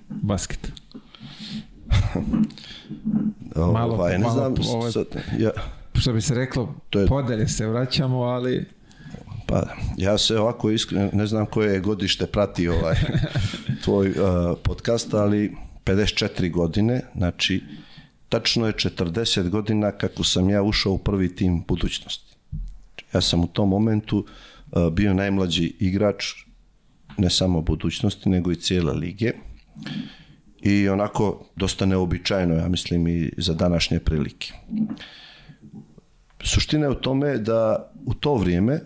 basket. 0.10 0.72
Malo- 3.74 3.94
ovaj, 3.94 4.12
ne 4.12 4.18
malo 4.18 4.34
znam, 4.34 4.56
po- 4.56 4.62
ovaj- 4.68 4.92
sad, 4.92 5.06
ja, 5.40 5.50
Što 5.94 6.14
bi 6.14 6.22
se 6.22 6.36
reklo, 6.36 6.76
To 6.90 7.00
je- 7.00 7.08
podelje 7.08 7.48
se 7.48 7.68
vraćamo, 7.68 8.20
ali 8.20 8.66
Pa 9.48 9.64
ja 9.98 10.18
se 10.18 10.40
ovako 10.40 10.72
iskreno, 10.72 11.10
ne 11.14 11.28
znam 11.28 11.46
koje 11.46 11.74
je 11.74 11.80
godište 11.80 12.26
prati 12.28 12.68
ovaj 12.68 12.96
tvoj 13.84 14.10
uh, 14.10 14.16
podcast, 14.64 15.14
ali 15.14 15.56
54 15.86 16.52
godine, 16.52 17.02
znači 17.16 17.64
tačno 18.30 18.68
je 18.68 18.74
40 18.74 19.50
godina 19.50 19.92
kako 19.92 20.24
sam 20.24 20.50
ja 20.50 20.64
ušao 20.64 20.94
u 20.94 20.98
prvi 20.98 21.36
tim 21.36 21.64
budućnosti. 21.68 22.36
Ja 23.14 23.22
sam 23.22 23.44
u 23.44 23.48
tom 23.48 23.70
momentu 23.70 24.26
uh, 24.72 24.94
bio 24.94 25.14
najmlađi 25.14 25.74
igrač 25.80 26.26
ne 27.18 27.30
samo 27.30 27.62
budućnosti, 27.62 28.30
nego 28.30 28.52
i 28.52 28.56
cijele 28.56 28.94
lige. 28.94 29.32
I 30.62 30.90
onako 30.90 31.46
dosta 31.56 31.86
neobičajno, 31.86 32.56
ja 32.56 32.68
mislim, 32.68 33.08
i 33.08 33.32
za 33.38 33.54
današnje 33.54 34.00
prilike. 34.00 34.54
Suština 36.44 36.86
je 36.86 36.92
u 36.92 36.96
tome 36.96 37.38
da 37.38 37.92
u 38.06 38.14
to 38.14 38.36
vrijeme 38.36 38.82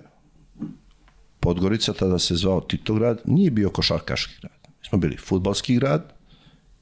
Podgorica, 1.42 1.94
tada 1.94 2.20
se 2.20 2.36
zvao 2.36 2.62
Titograd, 2.62 3.22
nije 3.26 3.52
bio 3.52 3.70
košarkaški 3.70 4.34
grad. 4.42 4.60
Mi 4.80 4.88
smo 4.90 4.98
bili 4.98 5.18
futbalski 5.18 5.76
grad 5.76 6.14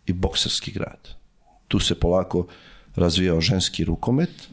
i 0.06 0.14
bokserski 0.14 0.72
grad. 0.72 1.08
Tu 1.68 1.80
se 1.80 2.00
polako 2.00 2.48
razvijao 2.96 3.42
ženski 3.42 3.84
rukomet 3.84 4.50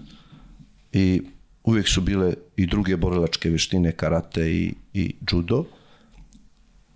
i 0.92 1.22
uvijek 1.64 1.88
su 1.88 2.00
bile 2.00 2.34
i 2.56 2.66
druge 2.66 2.96
borilačke 2.96 3.48
vještine, 3.48 3.92
karate 3.92 4.50
i, 4.50 4.74
i 4.94 5.14
judo. 5.30 5.64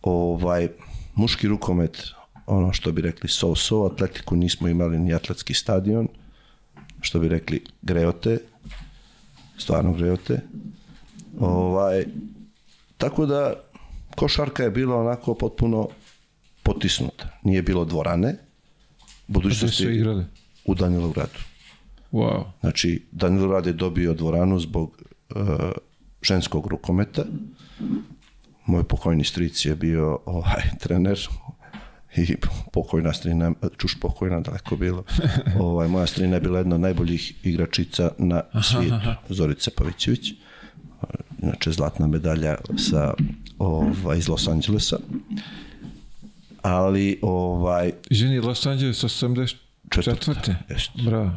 Ovaj, 0.03 0.69
muški 1.15 1.49
rukomet, 1.49 2.05
ono 2.51 2.73
što 2.73 2.93
bi 2.93 3.03
rekli 3.03 3.29
so-so, 3.29 3.93
atletiku 3.93 4.37
nismo 4.37 4.69
imali 4.69 4.99
ni 4.99 5.15
atletski 5.15 5.55
stadion, 5.55 6.09
što 7.01 7.19
bi 7.19 7.29
rekli 7.29 7.65
greote, 7.83 8.39
stvarno 9.59 9.93
greote. 9.93 10.41
Ovaj, 11.39 12.05
tako 12.97 13.27
da 13.27 13.55
košarka 14.17 14.63
je 14.63 14.71
bila 14.71 14.97
onako 14.97 15.35
potpuno 15.35 15.89
potisnuta. 16.63 17.29
Nije 17.43 17.63
bilo 17.63 17.85
dvorane, 17.85 18.29
gde 18.29 18.39
su 18.39 19.33
budućnosti 19.33 19.85
igrali? 19.85 20.25
u 20.65 20.75
Danilovgradu. 20.75 21.39
Wow. 22.13 22.45
Znači, 22.61 23.07
Danilograd 23.13 23.67
je 23.67 23.73
dobio 23.73 24.15
dvoranu 24.15 24.61
zbog 24.61 25.03
uh, 25.35 25.41
ženskog 26.23 26.67
rukometa. 26.67 27.25
Moj 28.67 28.85
pokojni 28.85 29.25
stric 29.25 29.65
je 29.65 29.77
bio 29.77 30.19
ovaj, 30.25 30.63
trener 30.81 31.19
i 32.17 32.37
pokojna 32.73 33.13
strina, 33.13 33.53
čuš 33.77 34.01
pokojna 34.01 34.41
daleko 34.41 34.77
bilo. 34.77 35.05
ovaj, 35.61 35.89
moja 35.89 36.07
strina 36.07 36.37
je 36.37 36.41
bila 36.41 36.59
jedna 36.59 36.75
od 36.75 36.81
najboljih 36.81 37.47
igračica 37.47 38.11
na 38.19 38.43
svijetu, 38.63 39.11
Zorica 39.29 39.71
Pavićević. 39.77 40.33
Inače, 41.43 41.73
zlatna 41.73 42.07
medalja 42.07 42.57
sa 42.77 43.15
ovaj, 43.59 44.19
iz 44.19 44.29
Los 44.29 44.49
Angelesa. 44.49 44.99
Ali, 46.63 47.19
ovaj, 47.23 47.93
Ženi 48.11 48.41
Los 48.41 48.67
Angeles 48.67 49.05
84. 49.05 50.55
Jeste. 50.69 51.03
Bravo. 51.03 51.31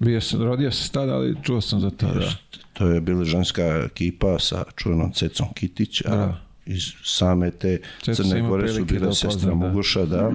Bio 0.00 0.20
sam, 0.20 0.42
rodio 0.42 0.70
se 0.70 0.90
tada, 0.92 1.14
ali 1.14 1.36
čuo 1.42 1.60
sam 1.60 1.80
za 1.80 1.90
to. 1.90 2.06
Da. 2.06 2.32
to 2.72 2.86
je 2.86 3.00
bila 3.00 3.24
ženska 3.24 3.62
ekipa 3.62 4.38
sa 4.38 4.64
čuvenom 4.76 5.12
Cecom 5.12 5.46
Kitić, 5.54 6.02
a 6.04 6.10
Da. 6.10 6.45
Iz 6.66 6.82
same 7.04 7.50
te 7.50 7.80
sam 8.02 8.14
Crne 8.14 8.40
Gore 8.48 8.68
su 8.68 8.74
prilike 8.74 8.98
da 9.06 9.12
sestra 9.12 9.48
da. 9.48 9.54
Muguša, 9.54 10.04
da. 10.06 10.32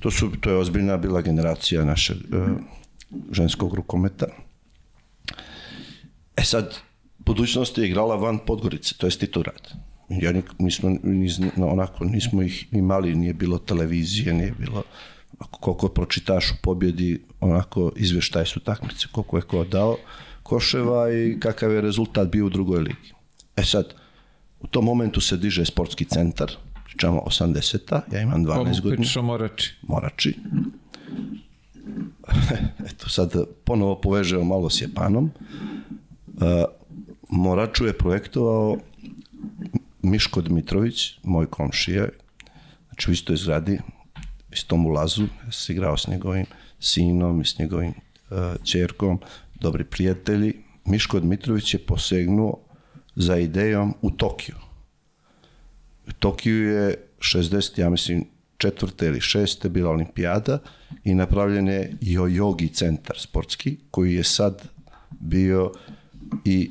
To, 0.00 0.10
su, 0.10 0.30
to 0.40 0.50
je 0.50 0.56
ozbiljna 0.56 0.96
bila 0.96 1.22
generacija 1.22 1.84
našeg 1.84 2.16
e, 2.16 2.46
ženskog 3.32 3.74
rukometa. 3.74 4.26
E 6.36 6.44
sad, 6.44 6.74
budućnost 7.18 7.78
je 7.78 7.86
igrala 7.86 8.16
van 8.16 8.38
Podgorice, 8.46 8.94
to 8.98 9.06
je 9.06 9.10
Titograd. 9.10 9.72
Ja 10.08 10.32
nik, 10.32 10.44
mi 10.58 10.70
smo 10.70 10.90
ni 11.02 11.28
zna- 11.28 11.50
no, 11.56 11.68
onako, 11.68 12.04
nismo 12.04 12.42
ih 12.42 12.66
imali, 12.72 13.14
nije 13.14 13.34
bilo 13.34 13.58
televizije, 13.58 14.32
nije 14.34 14.54
bilo 14.58 14.82
ako 15.38 15.58
koliko 15.60 15.88
pročitaš 15.88 16.50
u 16.50 16.54
pobjedi, 16.62 17.22
onako 17.40 17.92
izvještaj 17.96 18.46
su 18.46 18.60
takmice, 18.60 19.06
koliko 19.12 19.36
je 19.36 19.42
ko 19.42 19.64
dao 19.64 19.96
koševa 20.42 21.12
i 21.12 21.40
kakav 21.40 21.72
je 21.72 21.80
rezultat 21.80 22.28
bio 22.28 22.46
u 22.46 22.50
drugoj 22.50 22.80
ligi. 22.80 23.12
E 23.56 23.64
sad, 23.64 23.94
u 24.62 24.66
tom 24.66 24.84
momentu 24.84 25.20
se 25.20 25.36
diže 25.36 25.64
sportski 25.64 26.04
centar, 26.04 26.52
pričamo 26.84 27.22
80-a, 27.26 28.00
ja 28.12 28.20
imam 28.20 28.44
12 28.44 28.50
Ovo 28.50 28.64
godina. 28.64 28.96
pričaš 28.96 29.16
o 29.16 29.22
Morači. 29.22 29.74
Morači. 29.82 30.38
Eto, 32.90 33.08
sad 33.08 33.32
ponovo 33.64 34.00
povežemo 34.00 34.44
malo 34.44 34.70
s 34.70 34.82
Japanom. 34.82 35.30
E, 36.40 36.64
Moraču 37.28 37.86
je 37.86 37.98
projektovao 37.98 38.76
Miško 40.02 40.40
Dmitrović, 40.40 41.18
moj 41.22 41.46
komšija, 41.46 42.08
znači 42.88 43.10
u 43.10 43.12
istoj 43.12 43.36
zgradi, 43.36 43.78
istom 44.52 44.86
ulazu, 44.86 45.22
ja 45.22 45.52
sam 45.52 45.74
igrao 45.74 45.96
s 45.96 46.06
njegovim 46.06 46.46
sinom 46.80 47.40
i 47.40 47.44
s 47.44 47.58
njegovim 47.58 47.88
uh, 47.90 48.38
čerkom, 48.64 49.18
dobri 49.60 49.84
prijatelji. 49.84 50.54
Miško 50.84 51.20
Dmitrović 51.20 51.74
je 51.74 51.78
posegnuo 51.78 52.58
za 53.16 53.36
idejom 53.36 53.94
u 54.02 54.10
Tokiju. 54.10 54.56
U 56.08 56.12
Tokiju 56.12 56.68
je 56.68 56.96
60, 57.18 57.80
ja 57.80 57.90
mislim, 57.90 58.24
četvrte 58.58 59.06
ili 59.06 59.20
šeste 59.20 59.68
bila 59.68 59.90
olimpijada 59.90 60.58
i 61.04 61.14
napravljen 61.14 61.68
je 61.68 61.96
Jojogi 62.00 62.68
centar 62.68 63.16
sportski 63.18 63.76
koji 63.90 64.14
je 64.14 64.24
sad 64.24 64.68
bio 65.10 65.72
i 66.44 66.70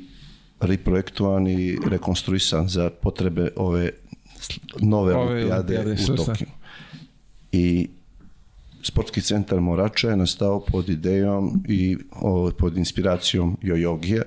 reprojektovan 0.60 1.46
i 1.46 1.78
rekonstruisan 1.90 2.68
za 2.68 2.90
potrebe 2.90 3.50
ove 3.56 3.90
nove 4.80 5.14
Ove 5.14 5.32
olimpijade 5.32 5.78
olimpijade, 5.78 6.12
u? 6.12 6.16
Tokiju. 6.16 6.48
I 7.52 7.88
sportski 8.82 9.20
centar 9.20 9.60
Morača 9.60 10.10
je 10.10 10.16
nastao 10.16 10.60
pod 10.60 10.88
idejom 10.88 11.64
i 11.68 11.96
o, 12.12 12.50
pod 12.58 12.76
inspiracijom 12.76 13.58
Jojogija, 13.62 14.22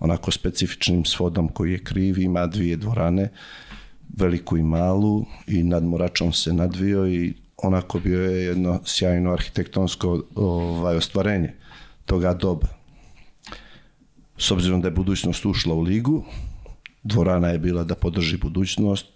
onako 0.00 0.30
specifičnim 0.30 1.04
svodom 1.04 1.48
koji 1.48 1.72
je 1.72 1.84
kriv, 1.84 2.18
ima 2.18 2.46
dvije 2.46 2.76
dvorane, 2.76 3.28
veliku 4.18 4.56
i 4.56 4.62
malu 4.62 5.24
i 5.46 5.62
nad 5.62 5.84
Moračom 5.84 6.32
se 6.32 6.52
nadvio 6.52 7.08
i 7.08 7.34
onako 7.56 7.98
bio 7.98 8.30
je 8.30 8.44
jedno 8.44 8.80
sjajno 8.84 9.32
arhitektonsko 9.32 10.22
ovaj, 10.34 10.96
ostvarenje 10.96 11.54
toga 12.04 12.34
doba. 12.34 12.66
S 14.38 14.50
obzirom 14.50 14.80
da 14.80 14.88
je 14.88 14.92
budućnost 14.92 15.46
ušla 15.46 15.74
u 15.74 15.80
ligu, 15.80 16.24
dvorana 17.02 17.48
je 17.48 17.58
bila 17.58 17.84
da 17.84 17.94
podrži 17.94 18.36
budućnost, 18.36 19.06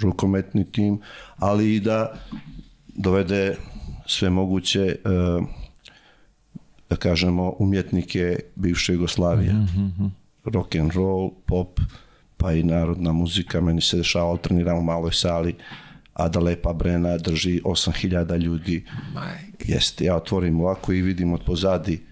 rukometni 0.00 0.72
tim, 0.72 1.00
ali 1.36 1.74
i 1.74 1.80
da 1.80 2.14
dovede 2.88 3.56
sve 4.06 4.30
moguće 4.30 4.80
e, 4.80 4.96
da 6.90 6.96
kažemo 6.96 7.54
umjetnike 7.58 8.38
bivše 8.54 8.92
Jugoslavije. 8.92 9.54
Rock 10.44 10.74
and 10.74 10.92
roll, 10.92 11.30
pop, 11.46 11.80
pa 12.36 12.52
i 12.52 12.62
narodna 12.62 13.12
muzika. 13.12 13.60
Meni 13.60 13.80
se 13.80 13.96
dešava, 13.96 14.36
treniram 14.36 14.78
u 14.78 14.82
maloj 14.82 15.12
sali, 15.12 15.54
a 16.12 16.28
da 16.28 16.40
Lepa 16.40 16.72
Brena 16.72 17.18
drži 17.18 17.60
8000 17.64 18.38
ljudi. 18.38 18.84
Jeste, 19.64 20.04
ja 20.04 20.16
otvorim 20.16 20.60
ovako 20.60 20.92
i 20.92 21.02
vidim 21.02 21.32
od 21.32 21.44
pozadi 21.46 22.02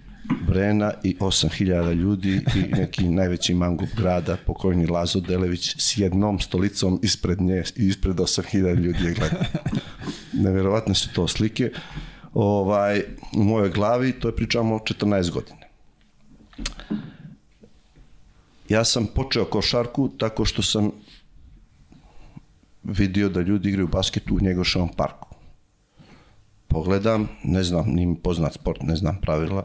Brena 0.47 0.93
i 1.03 1.17
8000 1.21 1.95
ljudi 1.95 2.41
i 2.57 2.75
neki 2.77 3.09
najveći 3.19 3.55
mangup 3.55 3.89
grada, 3.97 4.37
pokojni 4.47 4.87
Lazo 4.87 5.21
Delević 5.21 5.77
s 5.79 5.99
jednom 5.99 6.41
stolicom 6.41 7.01
ispred 7.03 7.41
nje 7.41 7.63
i 7.77 7.87
ispred 7.87 8.17
8000 8.17 8.75
ljudi 8.75 9.05
je 9.05 9.15
gleda. 9.15 9.45
Neverovatne 10.45 10.95
su 10.95 11.09
to 11.13 11.29
slike. 11.29 11.71
Ovaj, 12.35 13.03
u 13.37 13.45
mojoj 13.45 13.71
glavi 13.71 14.13
to 14.13 14.29
je 14.29 14.37
pričamo 14.37 14.79
14 14.79 15.31
godina. 15.31 15.65
Ja 18.69 18.85
sam 18.85 19.07
počeo 19.07 19.45
košarku 19.45 20.09
tako 20.19 20.45
što 20.45 20.63
sam 20.63 20.91
vidio 22.83 23.29
da 23.29 23.41
ljudi 23.41 23.69
igraju 23.69 23.89
basket 23.89 24.31
u 24.31 24.41
Njegoševom 24.41 24.89
parku. 24.97 25.29
Pogledam, 26.69 27.29
ne 27.45 27.63
znam, 27.63 27.89
nije 27.89 28.07
mi 28.07 28.17
poznat 28.17 28.55
sport, 28.55 28.83
ne 28.83 28.97
znam 28.97 29.21
pravila, 29.21 29.65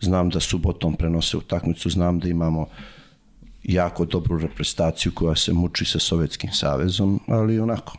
znam 0.00 0.30
da 0.30 0.40
subotom 0.40 0.96
prenose 0.96 1.36
utakmicu, 1.36 1.90
znam 1.90 2.18
da 2.18 2.28
imamo 2.28 2.66
jako 3.62 4.04
dobru 4.04 4.38
reprezentaciju 4.38 5.12
koja 5.14 5.36
se 5.36 5.52
muči 5.52 5.84
sa 5.84 5.98
Sovjetskim 5.98 6.52
savezom, 6.52 7.20
ali 7.26 7.60
onako. 7.60 7.98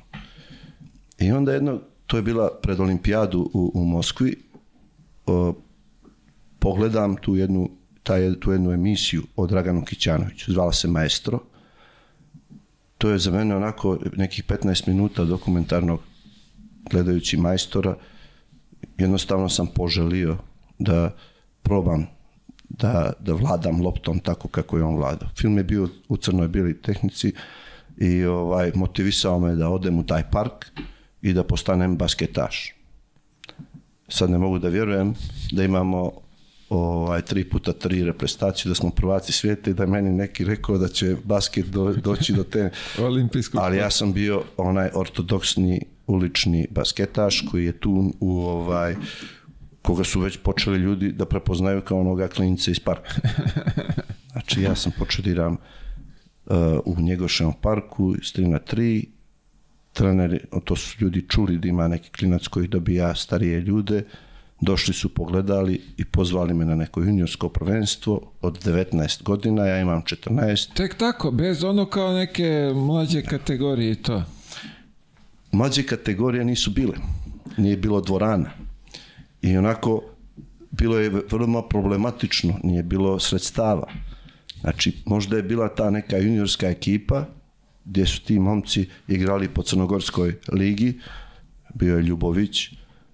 I 1.19 1.31
onda 1.31 1.53
jedno, 1.53 1.79
to 2.07 2.17
je 2.17 2.23
bila 2.23 2.49
pred 2.61 2.79
olimpijadu 2.79 3.49
u, 3.53 3.71
u 3.73 3.85
Moskvi, 3.85 4.35
o, 5.25 5.53
pogledam 6.59 7.15
tu 7.15 7.35
jednu, 7.35 7.69
taj, 8.03 8.39
tu 8.39 8.51
jednu 8.51 8.71
emisiju 8.71 9.23
o 9.35 9.47
Draganu 9.47 9.85
Kićanoviću, 9.85 10.53
zvala 10.53 10.73
se 10.73 10.87
Maestro, 10.87 11.39
to 12.97 13.09
je 13.09 13.17
za 13.17 13.31
mene 13.31 13.55
onako 13.55 13.97
nekih 14.15 14.45
15 14.45 14.87
minuta 14.87 15.23
dokumentarnog 15.23 15.99
gledajući 16.89 17.37
majstora, 17.37 17.95
jednostavno 18.97 19.49
sam 19.49 19.67
poželio 19.67 20.37
da 20.79 21.15
probam 21.61 22.07
da, 22.69 23.13
da 23.19 23.33
vladam 23.33 23.81
loptom 23.81 24.19
tako 24.19 24.47
kako 24.47 24.77
je 24.77 24.83
on 24.83 24.95
vladao. 24.95 25.29
Film 25.37 25.57
je 25.57 25.63
bio 25.63 25.89
u 26.09 26.17
crnoj 26.17 26.47
bili 26.47 26.81
tehnici 26.81 27.33
i 27.97 28.25
ovaj, 28.25 28.71
motivisao 28.75 29.39
me 29.39 29.55
da 29.55 29.69
odem 29.69 29.99
u 29.99 30.05
taj 30.05 30.23
park 30.31 30.65
i 31.21 31.33
da 31.33 31.43
postanem 31.43 31.97
basketaš. 31.97 32.73
Sad 34.07 34.29
ne 34.29 34.37
mogu 34.37 34.59
da 34.59 34.69
vjerujem 34.69 35.13
da 35.51 35.63
imamo 35.63 36.11
ovaj, 36.69 37.21
tri 37.21 37.49
puta 37.49 37.73
tri 37.73 38.03
reprezentaciju, 38.03 38.69
da 38.69 38.75
smo 38.75 38.89
prvaci 38.89 39.31
svijeta 39.31 39.69
i 39.69 39.73
da 39.73 39.83
je 39.83 39.87
meni 39.87 40.09
neki 40.09 40.45
rekao 40.45 40.77
da 40.77 40.87
će 40.87 41.15
basket 41.23 41.65
do, 41.65 41.93
doći 41.93 42.33
do 42.33 42.43
te... 42.43 42.71
Olimpijskog 42.99 43.61
Ali 43.61 43.77
ja 43.77 43.89
sam 43.89 44.13
bio 44.13 44.43
onaj 44.57 44.89
ortodoksni 44.93 45.81
ulični 46.07 46.67
basketaš 46.71 47.45
koji 47.51 47.65
je 47.65 47.79
tu 47.79 48.13
u 48.19 48.39
ovaj 48.39 48.95
koga 49.81 50.03
su 50.03 50.19
već 50.19 50.37
počeli 50.37 50.77
ljudi 50.77 51.11
da 51.11 51.25
prepoznaju 51.25 51.81
kao 51.81 51.99
onoga 51.99 52.27
klinca 52.27 52.71
iz 52.71 52.79
parka. 52.79 53.13
Znači 54.31 54.61
ja 54.61 54.75
sam 54.75 54.91
počeo 54.99 55.23
da 55.23 55.29
igram 55.29 55.53
uh, 55.53 56.55
u 56.85 57.01
Njegoševom 57.01 57.53
parku 57.61 58.15
s 58.23 58.35
3 58.35 58.47
na 58.47 58.59
3 58.59 59.05
treneri, 59.97 60.39
to 60.65 60.75
su 60.75 60.97
ljudi 60.99 61.25
čuli 61.29 61.57
da 61.57 61.67
ima 61.67 61.87
neki 61.87 62.09
klinac 62.11 62.47
koji 62.47 62.67
dobija 62.67 63.15
starije 63.15 63.61
ljude, 63.61 64.03
došli 64.61 64.93
su, 64.93 65.09
pogledali 65.09 65.81
i 65.97 66.05
pozvali 66.05 66.53
me 66.53 66.65
na 66.65 66.75
neko 66.75 67.01
juniorsko 67.01 67.49
prvenstvo 67.49 68.21
od 68.41 68.63
19 68.65 69.23
godina, 69.23 69.65
ja 69.65 69.81
imam 69.81 70.01
14. 70.01 70.73
Tek 70.73 70.97
tako, 70.97 71.31
bez 71.31 71.63
ono 71.63 71.85
kao 71.85 72.13
neke 72.13 72.71
mlađe 72.75 73.21
kategorije 73.21 73.91
i 73.91 73.95
to. 73.95 74.23
Mlađe 75.51 75.83
kategorije 75.83 76.45
nisu 76.45 76.71
bile. 76.71 76.97
Nije 77.57 77.77
bilo 77.77 78.01
dvorana. 78.01 78.49
I 79.41 79.57
onako, 79.57 80.01
bilo 80.71 80.99
je 80.99 81.09
vrlo 81.09 81.61
problematično, 81.69 82.59
nije 82.63 82.83
bilo 82.83 83.19
sredstava. 83.19 83.87
Znači, 84.61 84.93
možda 85.05 85.37
je 85.37 85.43
bila 85.43 85.69
ta 85.75 85.89
neka 85.89 86.17
juniorska 86.17 86.69
ekipa 86.69 87.25
gdje 87.87 88.05
su 88.05 88.21
ti 88.21 88.39
momci 88.39 88.85
igrali 89.07 89.47
po 89.47 89.63
Crnogorskoj 89.63 90.35
ligi, 90.51 90.99
bio 91.73 91.95
je 91.95 92.03
Ljubović, 92.03 92.69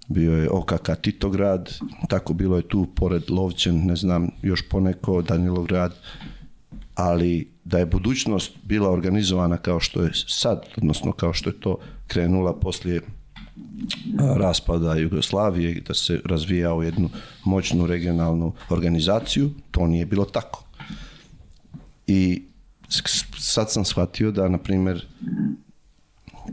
bio 0.08 0.38
je 0.38 0.50
OKK 0.50 0.90
Titograd, 1.02 1.70
tako 2.10 2.34
bilo 2.34 2.58
je 2.58 2.68
tu 2.68 2.88
pored 2.96 3.30
Lovćen, 3.30 3.86
ne 3.86 3.96
znam, 3.96 4.30
još 4.42 4.70
poneko 4.70 5.22
Danilograd, 5.22 5.96
ali 6.96 7.52
da 7.64 7.80
je 7.80 7.86
budućnost 7.86 8.52
bila 8.64 8.90
organizovana 8.90 9.58
kao 9.58 9.80
što 9.80 10.02
je 10.02 10.12
sad, 10.28 10.66
odnosno 10.78 11.12
kao 11.12 11.34
što 11.34 11.50
je 11.50 11.60
to 11.60 11.78
krenula 12.08 12.60
poslije 12.60 13.02
a, 14.20 14.36
raspada 14.38 14.96
Jugoslavije 14.96 15.82
da 15.88 15.94
se 15.94 16.22
razvija 16.26 16.74
u 16.74 16.84
jednu 16.84 17.10
moćnu 17.46 17.88
regionalnu 17.88 18.54
organizaciju, 18.70 19.52
to 19.72 19.88
nije 19.88 20.06
bilo 20.06 20.26
tako. 20.26 20.64
I 22.08 22.44
sad 23.38 23.72
sam 23.72 23.86
shvatio 23.86 24.32
da, 24.32 24.48
na 24.48 24.58
primjer, 24.58 25.06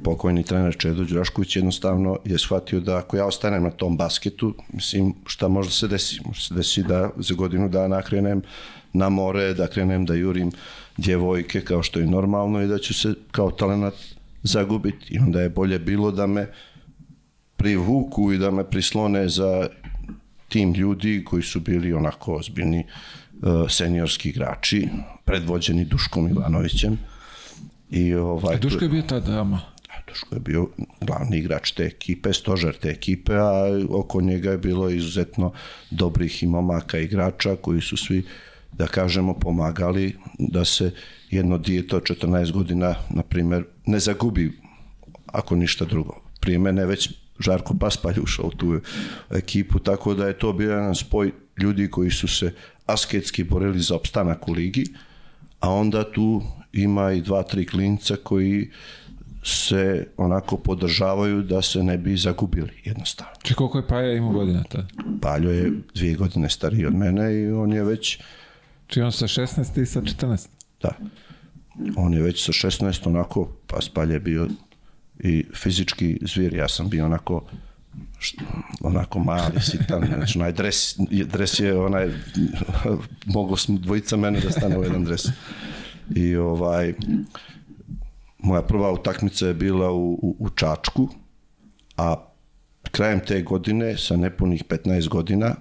pokojni 0.04 0.42
trener 0.42 0.76
Čedo 0.78 1.04
Đurašković 1.04 1.56
jednostavno 1.56 2.18
je 2.24 2.38
shvatio 2.38 2.80
da 2.80 2.96
ako 2.96 3.16
ja 3.16 3.26
ostanem 3.26 3.62
na 3.62 3.70
tom 3.70 3.96
basketu, 3.96 4.54
mislim, 4.72 5.14
šta 5.26 5.48
može 5.48 5.68
da 5.68 5.72
se 5.72 5.88
desi? 5.88 6.20
Može 6.26 6.40
se 6.42 6.54
desi 6.54 6.82
da 6.82 7.10
za 7.16 7.34
godinu 7.34 7.68
dana 7.68 8.02
krenem 8.02 8.42
na 8.92 9.08
more, 9.08 9.54
da 9.54 9.66
krenem 9.66 10.06
da 10.06 10.14
jurim 10.14 10.52
djevojke 10.96 11.60
kao 11.60 11.82
što 11.82 12.00
je 12.00 12.06
normalno 12.06 12.62
i 12.62 12.66
da 12.66 12.78
ću 12.78 12.94
se 12.94 13.14
kao 13.30 13.50
talenat 13.50 13.94
zagubiti. 14.42 15.14
I 15.14 15.18
onda 15.18 15.40
je 15.40 15.48
bolje 15.48 15.78
bilo 15.78 16.10
da 16.10 16.26
me 16.26 16.52
privuku 17.56 18.32
i 18.32 18.38
da 18.38 18.50
me 18.50 18.70
prislone 18.70 19.28
za 19.28 19.68
tim 20.48 20.74
ljudi 20.74 21.24
koji 21.24 21.42
su 21.42 21.60
bili 21.60 21.92
onako 21.92 22.34
ozbiljni 22.34 22.86
seniorski 23.68 24.28
igrači, 24.28 24.88
predvođeni 25.24 25.84
Duškom 25.84 26.28
Ivanovićem. 26.28 26.98
I 27.90 28.14
ovaj, 28.14 28.54
A 28.54 28.58
Duško 28.58 28.84
je 28.84 28.88
bio 28.88 29.02
ta 29.02 29.20
dama? 29.20 29.60
Duško 30.08 30.34
je 30.34 30.40
bio 30.40 30.68
glavni 31.00 31.38
igrač 31.38 31.72
te 31.72 31.84
ekipe, 31.84 32.32
stožer 32.32 32.76
te 32.76 32.88
ekipe, 32.88 33.34
a 33.34 33.52
oko 33.90 34.20
njega 34.20 34.50
je 34.50 34.58
bilo 34.58 34.90
izuzetno 34.90 35.52
dobrih 35.90 36.42
i 36.42 36.46
momaka 36.46 36.98
igrača 36.98 37.56
koji 37.56 37.80
su 37.80 37.96
svi, 37.96 38.24
da 38.72 38.86
kažemo, 38.86 39.34
pomagali 39.34 40.16
da 40.38 40.64
se 40.64 40.90
jedno 41.30 41.58
dijete 41.58 41.96
od 41.96 42.02
14 42.02 42.52
godina, 42.52 42.94
na 43.10 43.22
primjer, 43.22 43.64
ne 43.86 43.98
zagubi 43.98 44.52
ako 45.26 45.56
ništa 45.56 45.84
drugo. 45.84 46.14
Prije 46.40 46.58
mene 46.58 46.86
već 46.86 47.10
Žarko 47.40 47.74
Paspalj 47.80 48.20
ušao 48.22 48.46
u 48.46 48.50
tu 48.50 48.80
ekipu, 49.30 49.78
tako 49.78 50.14
da 50.14 50.26
je 50.26 50.38
to 50.38 50.52
bio 50.52 50.70
jedan 50.70 50.94
spoj 50.94 51.32
ljudi 51.62 51.90
koji 51.90 52.10
su 52.10 52.28
se 52.28 52.52
asketski 52.86 53.44
borili 53.44 53.80
za 53.80 53.94
opstanak 53.94 54.48
u 54.48 54.52
ligi, 54.52 54.84
a 55.60 55.70
onda 55.70 56.12
tu 56.12 56.42
ima 56.72 57.12
i 57.12 57.20
dva, 57.20 57.42
tri 57.42 57.66
klinca 57.66 58.16
koji 58.24 58.70
se 59.44 60.06
onako 60.16 60.56
podržavaju 60.56 61.42
da 61.42 61.62
se 61.62 61.82
ne 61.82 61.98
bi 61.98 62.16
zagubili 62.16 62.72
jednostavno. 62.84 63.32
Či 63.42 63.54
koliko 63.54 63.78
je 63.78 63.86
Paja 63.86 64.12
imao 64.12 64.32
godina 64.32 64.62
tada? 64.62 64.86
Paljo 65.20 65.50
je 65.50 65.72
dvije 65.94 66.14
godine 66.14 66.50
stariji 66.50 66.86
od 66.86 66.94
mene 66.94 67.34
i 67.34 67.50
on 67.50 67.72
je 67.72 67.84
već... 67.84 68.18
Či 68.86 69.00
on 69.00 69.12
sa 69.12 69.26
16 69.26 69.82
i 69.82 69.86
sa 69.86 70.00
14? 70.00 70.48
Da. 70.82 70.90
On 71.96 72.14
je 72.14 72.22
već 72.22 72.44
sa 72.44 72.52
16 72.52 73.08
onako, 73.08 73.52
pa 73.66 73.80
Spalj 73.80 74.12
je 74.12 74.20
bio 74.20 74.48
i 75.24 75.44
fizički 75.54 76.18
zvir, 76.22 76.54
ja 76.54 76.68
sam 76.68 76.88
bio 76.88 77.04
onako 77.04 77.42
onako 78.80 79.18
mali, 79.18 79.60
sitan, 79.60 80.06
znači 80.14 80.38
onaj 80.38 80.52
dres, 80.52 80.96
dres 81.26 81.58
je 81.58 81.78
onaj, 81.78 82.08
moglo 83.34 83.56
smo 83.56 83.78
dvojica 83.78 84.16
mene 84.16 84.40
da 84.40 84.50
stane 84.50 84.78
u 84.78 84.82
jedan 84.82 85.04
dres. 85.04 85.24
I 86.14 86.36
ovaj, 86.36 86.94
moja 88.38 88.62
prva 88.62 88.92
utakmica 88.92 89.46
je 89.46 89.54
bila 89.54 89.90
u, 89.90 90.12
u, 90.12 90.36
u 90.38 90.50
Čačku, 90.50 91.08
a 91.96 92.16
krajem 92.90 93.20
te 93.26 93.42
godine, 93.42 93.98
sa 93.98 94.16
nepunih 94.16 94.64
15 94.64 95.08
godina, 95.08 95.54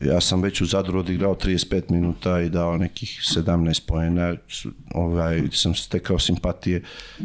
ja 0.00 0.20
sam 0.20 0.42
već 0.42 0.60
u 0.60 0.66
Zadru 0.66 0.98
odigrao 0.98 1.34
35 1.34 1.90
minuta 1.90 2.40
i 2.40 2.48
dao 2.48 2.76
nekih 2.76 3.20
17 3.36 3.86
poena. 3.86 4.36
Ovaj, 4.94 5.42
sam 5.52 5.74
stekao 5.74 6.18
simpatije 6.18 6.82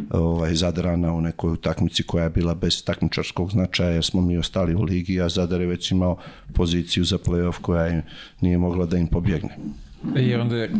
ovaj, 0.10 0.56
Zadrana 0.56 1.14
u 1.14 1.22
nekoj 1.22 1.52
utakmici 1.52 2.04
koja 2.04 2.24
je 2.24 2.30
bila 2.30 2.56
bez 2.56 2.84
takmičarskog 2.84 3.52
značaja 3.52 3.90
jer 3.90 4.06
smo 4.06 4.22
mi 4.22 4.38
ostali 4.38 4.76
u 4.76 4.82
ligi, 4.82 5.22
a 5.22 5.30
Zadar 5.30 5.62
je 5.62 5.68
već 5.68 5.92
imao 5.92 6.18
poziciju 6.54 7.04
za 7.04 7.18
playoff 7.18 7.62
koja 7.62 7.88
im 7.88 8.02
nije 8.42 8.58
mogla 8.58 8.86
da 8.86 8.98
im 8.98 9.08
pobjegne. 9.08 9.58
I 10.18 10.36
onda 10.36 10.56
je, 10.56 10.72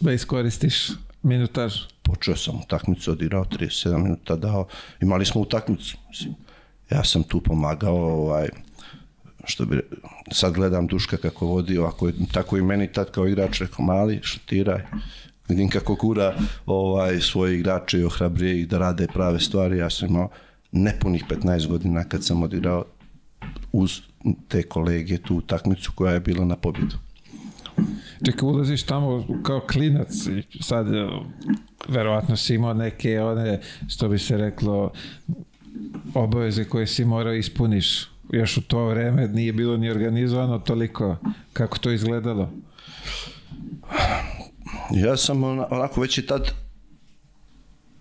da 0.00 0.12
iskoristiš 0.12 0.90
minutaž. 1.22 1.74
Počeo 2.02 2.36
sam 2.36 2.60
utakmicu, 2.60 3.12
odigrao 3.12 3.44
37 3.44 4.02
minuta, 4.02 4.36
dao, 4.36 4.66
imali 5.00 5.26
smo 5.26 5.40
utakmicu. 5.40 5.96
Mislim. 6.08 6.34
Ja 6.90 7.04
sam 7.04 7.22
tu 7.22 7.40
pomagao, 7.40 7.96
ovaj, 7.96 8.48
što 9.44 9.64
bi, 9.64 9.80
sad 10.32 10.54
gledam 10.54 10.86
Duška 10.86 11.16
kako 11.16 11.46
vodi, 11.46 11.78
ovako, 11.78 12.10
tako 12.32 12.56
i 12.56 12.62
meni 12.62 12.92
tad 12.92 13.10
kao 13.10 13.28
igrač 13.28 13.60
rekao, 13.60 13.84
mali, 13.84 14.20
šutiraj, 14.22 14.82
vidim 15.48 15.68
kako 15.68 15.96
kura 15.96 16.34
ovaj, 16.66 17.20
svoje 17.20 17.58
igrače 17.58 17.98
i 17.98 18.04
ohrabrije 18.04 18.60
ih 18.60 18.68
da 18.68 18.78
rade 18.78 19.06
prave 19.14 19.40
stvari, 19.40 19.78
ja 19.78 19.90
sam 19.90 20.08
imao 20.08 20.28
nepunih 20.72 21.24
15 21.28 21.66
godina 21.66 22.04
kad 22.04 22.24
sam 22.24 22.42
odigrao 22.42 22.84
uz 23.72 24.00
te 24.48 24.62
kolege 24.62 25.18
tu 25.18 25.36
utakmicu 25.36 25.92
koja 25.94 26.12
je 26.12 26.20
bila 26.20 26.44
na 26.44 26.56
pobjedu. 26.56 26.96
Čekaj, 28.26 28.48
ulaziš 28.48 28.82
tamo 28.82 29.26
kao 29.42 29.60
klinac 29.60 30.26
i 30.26 30.62
sad 30.62 30.86
verovatno 31.88 32.36
si 32.36 32.54
imao 32.54 32.74
neke 32.74 33.20
one, 33.20 33.60
što 33.88 34.08
bi 34.08 34.18
se 34.18 34.36
reklo, 34.36 34.92
obaveze 36.14 36.64
koje 36.64 36.86
si 36.86 37.04
morao 37.04 37.34
ispuniš 37.34 38.11
još 38.32 38.56
u 38.56 38.62
to 38.62 38.86
vreme 38.86 39.28
nije 39.28 39.52
bilo 39.52 39.76
ni 39.76 39.90
organizovano 39.90 40.58
toliko 40.58 41.16
kako 41.52 41.78
to 41.78 41.90
izgledalo. 41.90 42.50
Ja 44.90 45.16
sam 45.16 45.44
onako 45.44 46.00
već 46.00 46.18
i 46.18 46.26
tad 46.26 46.50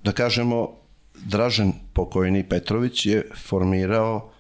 da 0.04 0.12
kažemo 0.12 0.82
Dražen 1.26 1.74
pokojni 1.94 2.44
Petrović 2.44 3.06
je 3.06 3.30
formirao 3.36 4.32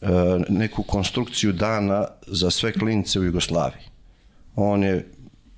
e, 0.00 0.06
neku 0.48 0.82
konstrukciju 0.82 1.52
dana 1.52 2.06
za 2.26 2.50
sve 2.50 2.72
klince 2.72 3.20
u 3.20 3.24
Jugoslaviji. 3.24 3.82
On 4.56 4.82
je 4.82 5.12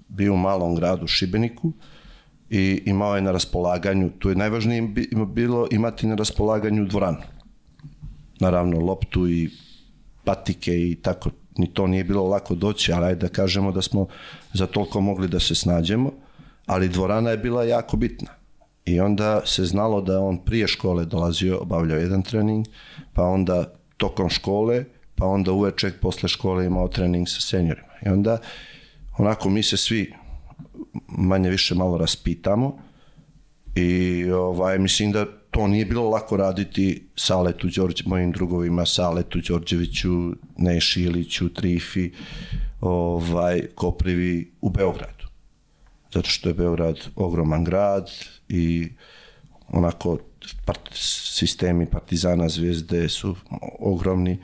bio 0.08 0.34
u 0.34 0.36
malom 0.36 0.74
gradu 0.74 1.06
Šibeniku 1.06 1.72
i 2.50 2.82
imao 2.86 3.16
je 3.16 3.22
na 3.22 3.30
raspolaganju, 3.30 4.10
tu 4.18 4.28
je 4.28 4.36
najvažnije 4.36 4.82
bilo 5.34 5.68
imati 5.70 6.06
na 6.06 6.14
raspolaganju 6.14 6.84
dvoranu. 6.84 7.18
Naravno, 8.40 8.78
loptu 8.78 9.28
i 9.28 9.50
patike 10.28 10.72
i 10.72 10.96
tako, 11.02 11.30
ni 11.56 11.66
to 11.74 11.86
nije 11.86 12.04
bilo 12.04 12.28
lako 12.28 12.54
doći, 12.54 12.92
ali 12.92 13.06
ajde 13.06 13.26
da 13.26 13.32
kažemo 13.32 13.72
da 13.72 13.82
smo 13.82 14.06
za 14.52 14.66
toliko 14.66 15.00
mogli 15.00 15.28
da 15.28 15.40
se 15.40 15.54
snađemo, 15.54 16.12
ali 16.66 16.88
dvorana 16.88 17.30
je 17.30 17.38
bila 17.38 17.64
jako 17.64 17.96
bitna. 17.96 18.28
I 18.84 19.00
onda 19.00 19.40
se 19.46 19.64
znalo 19.64 20.00
da 20.00 20.20
on 20.20 20.38
prije 20.44 20.68
škole 20.68 21.04
dolazio, 21.04 21.58
obavljao 21.58 21.98
jedan 21.98 22.22
trening, 22.22 22.66
pa 23.12 23.22
onda 23.22 23.72
tokom 23.96 24.28
škole, 24.28 24.84
pa 25.14 25.26
onda 25.26 25.52
uveče 25.52 25.92
posle 26.00 26.28
škole 26.28 26.66
imao 26.66 26.88
trening 26.88 27.28
sa 27.28 27.40
seniorima. 27.40 27.96
I 28.06 28.08
onda 28.08 28.38
onako 29.18 29.48
mi 29.48 29.62
se 29.62 29.76
svi 29.76 30.12
manje 31.08 31.50
više 31.50 31.74
malo 31.74 31.98
raspitamo 31.98 32.78
i 33.74 34.24
ovaj, 34.30 34.78
mislim 34.78 35.12
da 35.12 35.26
to 35.58 35.66
nije 35.66 35.84
bilo 35.84 36.08
lako 36.10 36.36
raditi 36.36 37.08
Saletu 37.16 37.68
Đorđe, 37.76 38.04
mojim 38.06 38.32
drugovima, 38.32 38.86
Saletu 38.86 39.40
Đorđeviću, 39.48 40.32
Neši 40.56 41.02
Iliću, 41.02 41.48
Trifi, 41.48 42.10
ovaj, 42.80 43.62
Koprivi 43.74 44.52
u 44.60 44.70
Beogradu. 44.70 45.26
Zato 46.14 46.30
što 46.30 46.48
je 46.48 46.54
Beograd 46.54 46.96
ogroman 47.16 47.64
grad 47.64 48.10
i 48.48 48.88
onako 49.68 50.18
part, 50.64 50.90
sistemi 51.34 51.86
Partizana, 51.86 52.48
Zvijezde 52.48 53.08
su 53.08 53.36
ogromni. 53.80 54.38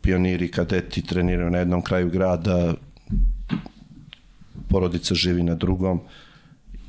Pioniri, 0.00 0.50
kadeti 0.50 1.02
treniraju 1.02 1.50
na 1.50 1.58
jednom 1.58 1.82
kraju 1.82 2.10
grada, 2.10 2.74
porodica 4.68 5.14
živi 5.14 5.42
na 5.42 5.54
drugom 5.54 6.00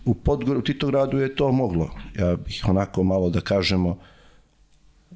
u, 0.05 0.13
Podgor, 0.13 0.57
u 0.57 0.61
Titogradu 0.61 1.17
je 1.17 1.35
to 1.35 1.51
moglo. 1.51 1.89
Ja 2.19 2.35
bih 2.35 2.65
onako 2.67 3.03
malo 3.03 3.29
da 3.29 3.41
kažemo 3.41 3.97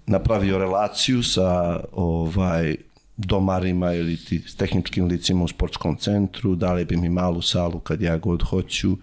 napravio 0.05 0.57
relaciju 0.57 1.23
sa 1.23 1.79
ovaj 1.91 2.75
domarima 3.17 3.93
ili 3.93 4.17
ti, 4.17 4.39
s 4.47 4.55
tehničkim 4.55 5.05
licima 5.05 5.43
u 5.43 5.47
sportskom 5.47 5.97
centru, 5.97 6.55
dali 6.55 6.85
bi 6.85 6.97
mi 6.97 7.09
malu 7.09 7.41
salu 7.41 7.79
kad 7.79 8.01
ja 8.01 8.17
god 8.17 8.43
hoću. 8.43 8.97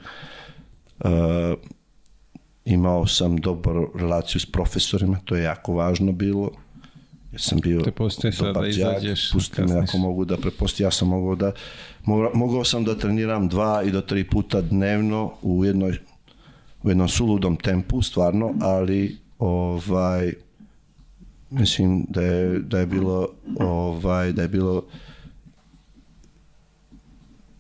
Uh, 0.98 1.10
imao 2.64 3.06
sam 3.06 3.36
dobru 3.36 3.90
relaciju 3.94 4.40
s 4.40 4.46
profesorima, 4.46 5.18
to 5.24 5.36
je 5.36 5.42
jako 5.42 5.74
važno 5.74 6.12
bilo. 6.12 6.50
Ja 7.32 7.38
sam 7.38 7.58
bio 7.60 7.80
Te 7.80 8.32
sad 8.32 8.54
da 8.54 8.66
izađeš. 8.66 9.32
Pusti 9.32 9.62
me 9.62 9.78
ako 9.78 9.98
mogu 9.98 10.24
da 10.24 10.36
preposti. 10.36 10.82
Ja 10.82 10.90
sam 10.90 11.08
mogao 11.08 11.34
da 11.34 11.52
mogao 12.34 12.64
sam 12.64 12.84
da 12.84 12.98
treniram 12.98 13.48
dva 13.48 13.82
i 13.82 13.90
do 13.90 14.00
tri 14.00 14.24
puta 14.24 14.60
dnevno 14.60 15.32
u 15.42 15.64
jednoj 15.64 15.98
u 16.82 16.88
jednom 16.88 17.08
suludom 17.08 17.56
tempu, 17.56 18.02
stvarno, 18.02 18.54
ali 18.60 19.16
ovaj 19.38 20.32
mislim 21.50 22.06
da 22.08 22.22
je, 22.22 22.58
da 22.58 22.78
je 22.78 22.86
bilo 22.86 23.28
ovaj 23.60 24.32
da 24.32 24.42
je 24.42 24.48
bilo 24.48 24.82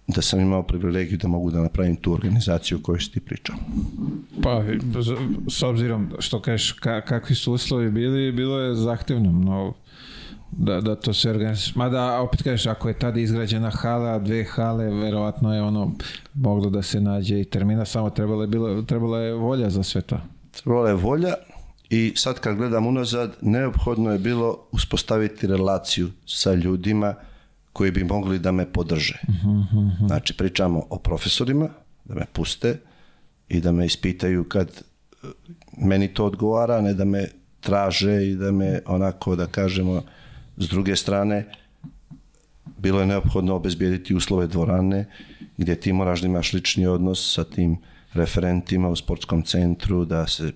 da 0.08 0.22
sam 0.22 0.40
imao 0.40 0.62
privilegiju 0.62 1.18
da 1.18 1.28
mogu 1.28 1.50
da 1.50 1.60
napravim 1.60 1.96
tu 1.96 2.12
organizaciju 2.12 2.78
o 2.78 2.80
kojoj 2.82 3.00
si 3.00 3.12
ti 3.12 3.20
pričao. 3.20 3.56
Pa, 4.42 4.62
s 5.50 5.62
obzirom 5.62 6.12
što 6.18 6.40
kažeš 6.40 6.72
ka, 6.72 7.00
kakvi 7.00 7.34
su 7.34 7.52
uslovi 7.52 7.90
bili, 7.90 8.32
bilo 8.32 8.60
je 8.60 8.74
zahtevno, 8.74 9.32
no 9.32 9.74
da, 10.50 10.80
da 10.80 10.96
to 10.96 11.14
se 11.14 11.30
organizuje. 11.30 11.72
Mada, 11.76 12.20
opet 12.20 12.42
kažeš, 12.42 12.66
ako 12.66 12.88
je 12.88 12.98
tada 12.98 13.20
izgrađena 13.20 13.70
hala, 13.70 14.18
dve 14.18 14.44
hale, 14.44 14.84
verovatno 14.84 15.54
je 15.54 15.62
ono 15.62 15.92
moglo 16.34 16.70
da 16.70 16.82
se 16.82 17.00
nađe 17.00 17.40
i 17.40 17.44
termina, 17.44 17.84
samo 17.84 18.10
trebala 18.10 18.42
je, 18.42 18.48
bilo, 18.48 18.82
trebala 18.82 19.18
je 19.18 19.34
volja 19.34 19.70
za 19.70 19.82
sve 19.82 20.00
to. 20.00 20.20
Trebala 20.50 20.88
je 20.88 20.94
volja 20.94 21.34
I 21.90 22.12
sad 22.16 22.40
kad 22.40 22.56
gledam 22.56 22.86
unazad, 22.86 23.36
neophodno 23.42 24.12
je 24.12 24.18
bilo 24.18 24.58
uspostaviti 24.72 25.46
relaciju 25.46 26.10
sa 26.26 26.54
ljudima 26.54 27.14
koji 27.72 27.90
bi 27.90 28.04
mogli 28.04 28.38
da 28.38 28.52
me 28.52 28.72
podrže. 28.72 29.18
Znači, 30.06 30.34
pričamo 30.36 30.86
o 30.90 30.98
profesorima, 30.98 31.68
da 32.04 32.14
me 32.14 32.24
puste 32.32 32.78
i 33.48 33.60
da 33.60 33.72
me 33.72 33.86
ispitaju 33.86 34.44
kad 34.44 34.68
e, 34.68 35.26
meni 35.78 36.14
to 36.14 36.24
odgovara, 36.26 36.80
ne 36.80 36.94
da 36.94 37.04
me 37.04 37.26
traže 37.60 38.26
i 38.26 38.34
da 38.34 38.52
me 38.52 38.80
onako, 38.86 39.36
da 39.36 39.46
kažemo, 39.46 40.02
s 40.56 40.68
druge 40.68 40.96
strane, 40.96 41.46
bilo 42.78 43.00
je 43.00 43.06
neophodno 43.06 43.54
obezbijediti 43.54 44.14
uslove 44.14 44.46
dvorane 44.46 45.04
gdje 45.56 45.80
ti 45.80 45.92
moraš 45.92 46.20
da 46.20 46.26
imaš 46.26 46.52
lični 46.52 46.86
odnos 46.86 47.34
sa 47.34 47.44
tim 47.44 47.78
referentima 48.12 48.88
u 48.88 48.96
sportskom 48.96 49.42
centru, 49.42 50.04
da 50.04 50.26
se 50.26 50.52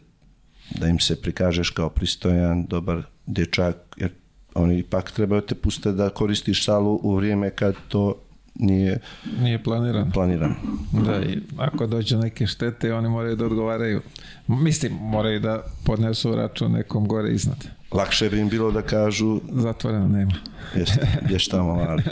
da 0.79 0.89
im 0.89 0.99
se 1.01 1.21
prikažeš 1.23 1.71
kao 1.71 1.89
pristojan, 1.91 2.67
dobar 2.67 3.03
dječak, 3.27 3.77
jer 3.97 4.11
oni 4.55 4.79
ipak 4.79 5.11
trebaju 5.11 5.41
te 5.43 5.55
puste 5.55 5.93
da 5.93 6.11
koristiš 6.11 6.65
salu 6.65 7.01
u 7.03 7.15
vrijeme 7.15 7.51
kad 7.51 7.75
to 7.89 8.15
nije 8.55 9.01
Nije 9.41 9.63
planiran. 9.63 10.11
planirano. 10.13 10.55
Da, 10.93 11.23
i 11.23 11.39
ako 11.59 11.87
dođe 11.87 12.17
neke 12.17 12.47
štete, 12.47 12.95
oni 12.95 13.09
moraju 13.09 13.37
da 13.37 13.47
odgovaraju. 13.47 14.01
Mislim, 14.47 14.93
moraju 15.01 15.41
da 15.41 15.63
podnesu 15.85 16.35
račun 16.35 16.73
nekom 16.73 17.09
gore 17.09 17.33
iznad. 17.33 17.80
Lakše 17.93 18.31
bi 18.31 18.39
im 18.39 18.49
bilo 18.49 18.71
da 18.71 18.83
kažu 18.83 19.41
Zatvoreno 19.53 20.09
nema. 20.09 20.33
jeste, 20.77 21.09
ješ 21.31 21.49
tamo, 21.49 21.73
ali 21.73 22.03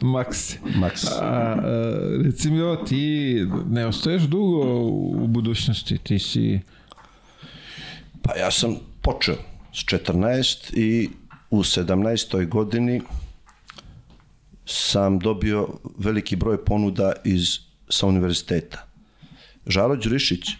Maks. 0.00 0.54
maks. 0.80 1.04
A, 1.04 1.20
a, 1.20 1.56
reci 2.24 2.50
mi 2.50 2.60
ovo, 2.60 2.76
ti 2.76 3.34
ne 3.70 3.86
ostaješ 3.86 4.22
dugo 4.22 4.80
u 4.84 5.26
budućnosti, 5.26 5.98
ti 5.98 6.18
si... 6.18 6.60
Pa 8.22 8.36
ja 8.36 8.50
sam 8.50 8.76
počeo 9.02 9.36
s 9.72 9.78
14 9.78 10.74
i 10.76 11.10
u 11.50 11.58
17. 11.58 12.48
godini 12.48 13.00
sam 14.66 15.18
dobio 15.18 15.68
veliki 15.98 16.36
broj 16.36 16.64
ponuda 16.64 17.12
iz, 17.24 17.58
sa 17.88 18.06
univerziteta. 18.06 18.86
Žaro 19.66 19.96
Đurišić, 19.96 20.48
e, 20.48 20.56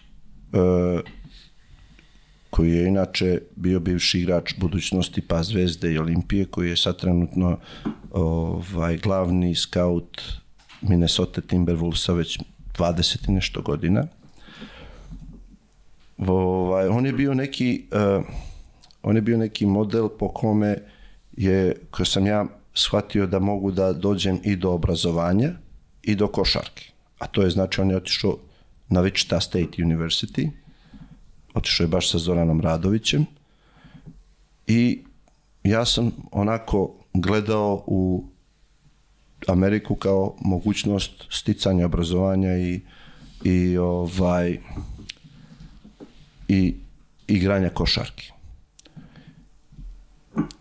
koji 2.50 2.72
je 2.72 2.88
inače 2.88 3.40
bio 3.56 3.80
bivši 3.80 4.20
igrač 4.20 4.54
budućnosti 4.58 5.20
pa 5.20 5.42
Zvezde 5.42 5.92
i 5.92 5.98
Olimpije, 5.98 6.44
koji 6.44 6.70
je 6.70 6.76
sad 6.76 7.00
trenutno 7.00 7.58
ovaj, 8.10 8.96
glavni 8.96 9.54
skaut 9.54 10.22
Minnesota 10.80 11.40
Timberwolvesa 11.40 12.12
već 12.12 12.38
20 12.78 13.28
i 13.28 13.32
nešto 13.32 13.62
godina. 13.62 14.06
Ovaj, 16.18 16.88
on 16.88 17.06
je 17.06 17.12
bio 17.12 17.34
neki 17.34 17.86
uh, 17.92 18.24
on 19.02 19.16
je 19.16 19.22
bio 19.22 19.36
neki 19.36 19.66
model 19.66 20.08
po 20.08 20.28
kome 20.28 20.76
je, 21.36 21.74
koji 21.90 22.06
sam 22.06 22.26
ja 22.26 22.46
shvatio 22.74 23.26
da 23.26 23.38
mogu 23.38 23.70
da 23.70 23.92
dođem 23.92 24.40
i 24.44 24.56
do 24.56 24.70
obrazovanja 24.70 25.50
i 26.02 26.14
do 26.14 26.28
košarke. 26.28 26.90
A 27.18 27.26
to 27.26 27.42
je 27.42 27.50
znači 27.50 27.80
on 27.80 27.90
je 27.90 27.96
otišao 27.96 28.36
na 28.88 29.02
Wichita 29.02 29.40
State 29.40 29.82
University, 29.82 30.50
otišao 31.58 31.84
je 31.84 31.88
baš 31.88 32.10
sa 32.10 32.18
Zoranom 32.18 32.60
Radovićem 32.60 33.26
i 34.66 35.02
ja 35.62 35.84
sam 35.84 36.12
onako 36.32 36.94
gledao 37.14 37.84
u 37.86 38.24
Ameriku 39.46 39.94
kao 39.94 40.36
mogućnost 40.40 41.12
sticanja 41.30 41.86
obrazovanja 41.86 42.58
i, 42.58 42.80
i 43.44 43.78
ovaj 43.78 44.58
i 46.48 46.74
igranja 47.26 47.68
košarke. 47.68 48.32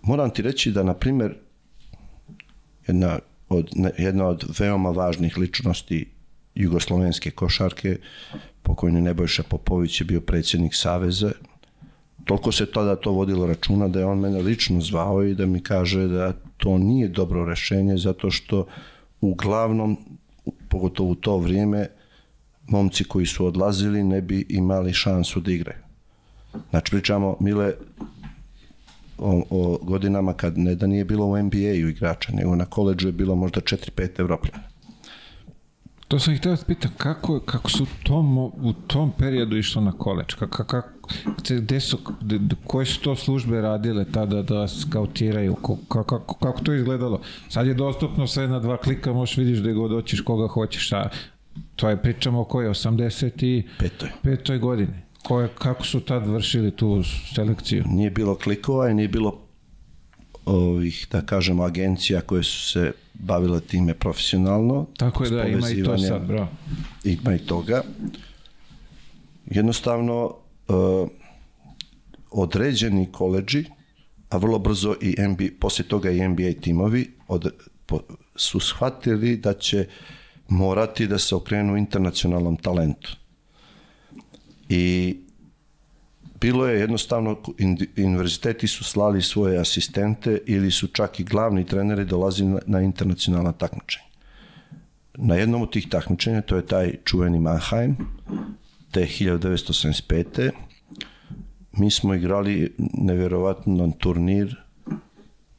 Moram 0.02 0.30
ti 0.30 0.42
reći 0.42 0.72
da, 0.72 0.84
na 0.84 0.94
primjer, 0.94 1.36
jedna 2.88 3.20
od, 3.50 3.70
jedna 3.98 4.26
od 4.26 4.44
veoma 4.60 4.90
važnih 4.90 5.38
ličnosti 5.38 6.10
jugoslovenske 6.56 7.32
košarke, 7.32 7.98
pokojni 8.68 9.02
Nebojša 9.02 9.44
Popović 9.44 10.02
je 10.02 10.06
bio 10.06 10.22
predsjednik 10.22 10.76
Saveza, 10.76 11.32
toliko 12.26 12.52
se 12.52 12.66
tada 12.66 12.96
to 12.96 13.12
vodilo 13.12 13.48
računa 13.48 13.88
da 13.88 14.00
je 14.00 14.06
on 14.06 14.20
mene 14.20 14.42
lično 14.42 14.82
zvao 14.82 15.24
i 15.24 15.36
da 15.36 15.46
mi 15.46 15.60
kaže 15.64 16.08
da 16.08 16.34
to 16.58 16.78
nije 16.78 17.08
dobro 17.08 17.46
rešenje 17.46 17.98
zato 17.98 18.32
što 18.32 18.68
uglavnom, 19.22 19.98
pogotovo 20.70 21.12
u 21.12 21.16
to 21.16 21.38
vrijeme, 21.38 21.88
momci 22.68 23.04
koji 23.04 23.26
su 23.26 23.46
odlazili 23.46 24.04
ne 24.04 24.22
bi 24.22 24.46
imali 24.50 24.94
šansu 24.94 25.40
da 25.40 25.52
igraju. 25.52 25.80
Znači 26.70 26.92
pričamo, 26.92 27.38
Mile, 27.40 27.74
o, 29.18 29.44
o 29.50 29.80
godinama 29.82 30.34
kad 30.34 30.58
ne 30.58 30.76
da 30.76 30.88
nije 30.88 31.06
bilo 31.06 31.26
u 31.26 31.38
NBA-u 31.38 31.90
igrača, 31.90 32.34
nego 32.34 32.56
na 32.56 32.66
koleđu 32.66 33.08
je 33.08 33.12
bilo 33.12 33.36
možda 33.36 33.62
4-5 33.62 34.20
evropljana. 34.20 34.77
To 36.08 36.20
sam 36.20 36.34
ih 36.34 36.40
htio 36.40 36.52
da 36.52 36.64
pitam, 36.68 36.92
kako, 36.98 37.40
kako 37.40 37.70
su 37.70 37.84
u 37.84 38.04
tom, 38.04 38.38
u 38.38 38.74
tom 38.88 39.12
periodu 39.12 39.58
išlo 39.58 39.82
na 39.82 39.92
koleč? 39.92 40.34
Kako, 40.34 40.64
kako, 40.64 40.90
gde 41.52 41.80
su, 41.80 41.98
gde, 42.22 42.40
koje 42.64 42.86
su 42.86 43.02
to 43.02 43.16
službe 43.16 43.62
radile 43.62 44.06
tada 44.06 44.42
da 44.42 44.68
skautiraju? 44.68 45.56
Ko- 45.56 45.78
Kako, 45.88 46.04
kako, 46.20 46.34
kako 46.36 46.62
to 46.62 46.74
izgledalo? 46.74 47.20
Sad 47.50 47.68
je 47.68 47.74
dostupno 47.74 48.28
sve 48.28 48.48
na 48.48 48.60
dva 48.60 48.78
klika, 48.78 49.14
možeš 49.14 49.38
vidiš 49.38 49.60
gde 49.60 49.74
god 49.74 49.92
hoćeš, 49.92 50.22
koga 50.22 50.48
hoćeš. 50.48 50.92
A 50.94 51.10
to 51.76 51.90
je 51.90 51.98
pričamo 51.98 52.42
o 52.42 52.46
kojoj, 52.46 52.70
85. 52.70 53.64
Petoj. 53.80 54.10
petoj 54.22 54.58
godini. 54.58 54.94
Koje, 55.24 55.48
kako 55.48 55.86
su 55.86 56.00
tad 56.00 56.28
vršili 56.28 56.72
tu 56.72 57.04
selekciju? 57.36 57.84
Nije 57.88 58.12
bilo 58.12 58.36
klikova 58.36 58.90
i 58.90 58.94
nije 58.94 59.08
bilo 59.08 59.47
ovih, 60.48 61.08
da 61.12 61.22
kažemo, 61.22 61.64
agencija 61.64 62.22
koje 62.22 62.44
su 62.44 62.72
se 62.72 62.92
bavile 63.14 63.62
time 63.62 63.94
profesionalno. 63.94 64.88
Tako 64.98 65.24
je 65.24 65.30
da, 65.30 65.44
ima 65.44 65.70
i 65.70 65.84
to 65.84 65.98
sad, 65.98 66.28
bravo. 66.28 66.48
ima 67.04 67.36
i 67.36 67.40
toga. 67.40 67.84
Jednostavno, 69.46 70.36
uh, 70.68 71.10
određeni 72.32 73.12
koleđi, 73.12 73.66
a 74.30 74.38
vrlo 74.38 74.60
brzo 74.60 74.96
i 75.02 75.16
NBA, 75.20 75.46
poslije 75.60 75.88
toga 75.88 76.12
i 76.12 76.28
NBA 76.28 76.52
timovi 76.62 77.12
od, 77.28 77.54
po, 77.86 78.00
su 78.36 78.60
shvatili 78.60 79.38
da 79.38 79.54
će 79.54 79.88
morati 80.48 81.08
da 81.08 81.18
se 81.18 81.36
okrenu 81.36 81.78
internacionalnom 81.78 82.58
talentu. 82.58 83.18
I 84.70 85.16
bilo 86.42 86.68
je 86.68 86.80
jednostavno, 86.80 87.38
univerziteti 87.98 88.68
su 88.68 88.84
slali 88.84 89.22
svoje 89.22 89.60
asistente 89.60 90.40
ili 90.46 90.72
su 90.72 90.88
čak 90.88 91.20
i 91.20 91.24
glavni 91.24 91.66
treneri 91.66 92.06
dolazili 92.06 92.50
na, 92.50 92.60
na 92.66 92.82
internacionalna 92.82 93.52
takmičenja. 93.52 94.06
Na 95.18 95.36
jednom 95.36 95.62
od 95.62 95.72
tih 95.72 95.90
takmičenja, 95.90 96.42
to 96.42 96.56
je 96.56 96.66
taj 96.66 96.96
čuveni 97.04 97.40
Mannheim, 97.40 97.98
te 98.92 99.02
1975. 99.02 100.52
Mi 101.72 101.92
smo 101.92 102.14
igrali 102.14 102.76
nevjerovatan 102.94 103.92
turnir 103.92 104.56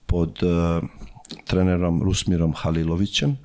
pod 0.06 0.42
uh, 0.42 0.88
trenerom 1.44 2.02
Rusmirom 2.02 2.52
Halilovićem. 2.56 3.36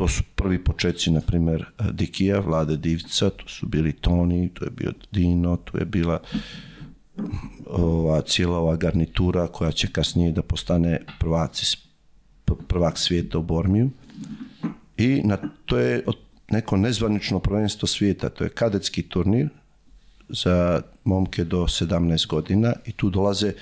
To 0.00 0.08
su 0.08 0.22
prvi 0.34 0.64
početci, 0.64 1.10
na 1.10 1.20
primjer, 1.20 1.64
Dikija, 1.92 2.38
Vlade 2.40 2.76
Divca, 2.76 3.30
tu 3.30 3.48
su 3.48 3.66
bili 3.66 3.92
Toni, 3.92 4.48
tu 4.54 4.64
je 4.64 4.70
bio 4.70 4.92
Dino, 5.12 5.56
tu 5.56 5.78
je 5.78 5.84
bila 5.84 6.20
ova, 7.66 8.20
cijela 8.20 8.58
ova 8.58 8.76
garnitura 8.76 9.46
koja 9.46 9.72
će 9.72 9.92
kasnije 9.92 10.32
da 10.32 10.42
postane 10.42 11.00
prvaci, 11.18 11.76
prvak 12.68 12.98
svijeta 12.98 13.38
u 13.38 13.42
Bormiju. 13.42 13.90
I 14.96 15.22
na, 15.24 15.36
to 15.66 15.78
je 15.78 16.04
neko 16.50 16.76
nezvanično 16.76 17.38
prvenstvo 17.38 17.88
svijeta, 17.88 18.28
to 18.28 18.44
je 18.44 18.50
kadetski 18.50 19.02
turnir 19.02 19.48
za 20.28 20.82
momke 21.04 21.44
do 21.44 21.62
17 21.62 22.26
godina 22.26 22.72
i 22.86 22.92
tu 22.92 23.10
dolaze 23.10 23.52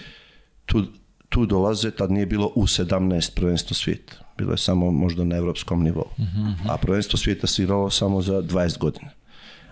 tu, 0.66 0.84
tu 1.28 1.46
dolaze, 1.46 1.90
tad 1.90 2.10
nije 2.10 2.26
bilo 2.26 2.52
u 2.54 2.62
17 2.62 3.34
prvenstvo 3.34 3.74
svijeta. 3.74 4.27
Bilo 4.38 4.52
je 4.52 4.58
samo 4.58 4.90
možda 4.90 5.24
na 5.24 5.36
evropskom 5.36 5.82
nivou. 5.82 6.08
A 6.68 6.76
prvenstvo 6.76 7.18
svijeta 7.18 7.46
se 7.46 7.62
igralo 7.62 7.90
samo 7.90 8.22
za 8.22 8.42
20 8.42 8.78
godina. 8.78 9.10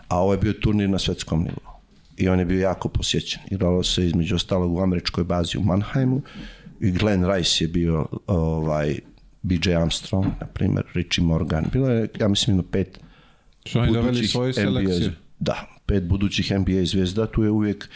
A 0.09 0.19
ovo 0.19 0.33
je 0.33 0.39
bio 0.39 0.53
turnir 0.53 0.91
na 0.91 0.99
svetskom 0.99 1.41
nivou. 1.41 1.77
I 2.17 2.29
on 2.29 2.39
je 2.39 2.45
bio 2.45 2.61
jako 2.61 2.89
posjećen. 2.89 3.43
Igralo 3.51 3.83
se 3.83 4.07
između 4.07 4.35
ostalog 4.35 4.75
u 4.75 4.81
američkoj 4.81 5.25
bazi 5.25 5.59
u 5.59 5.63
Mannheimu 5.63 6.23
i 6.81 6.91
Glenn 6.91 7.33
Rice 7.33 7.65
je 7.65 7.69
bio 7.69 8.07
ovaj, 8.27 8.99
BJ 9.43 9.75
Armstrong, 9.75 10.27
na 10.41 10.47
primjer, 10.47 10.85
Richie 10.95 11.25
Morgan. 11.25 11.65
Bilo 11.73 11.89
je, 11.89 12.09
ja 12.21 12.29
mislim, 12.29 12.57
jedno 12.57 12.71
pet 12.71 13.01
Su 13.67 13.79
oni 13.79 13.93
doveli 13.93 14.29
svoju 14.29 14.49
NBA 14.49 14.63
selekciju? 14.63 15.11
Da, 15.39 15.67
pet 15.87 16.05
budućih 16.05 16.53
NBA 16.53 16.85
zvijezda, 16.85 17.27
tu 17.27 17.43
je 17.43 17.51
uvijek 17.51 17.89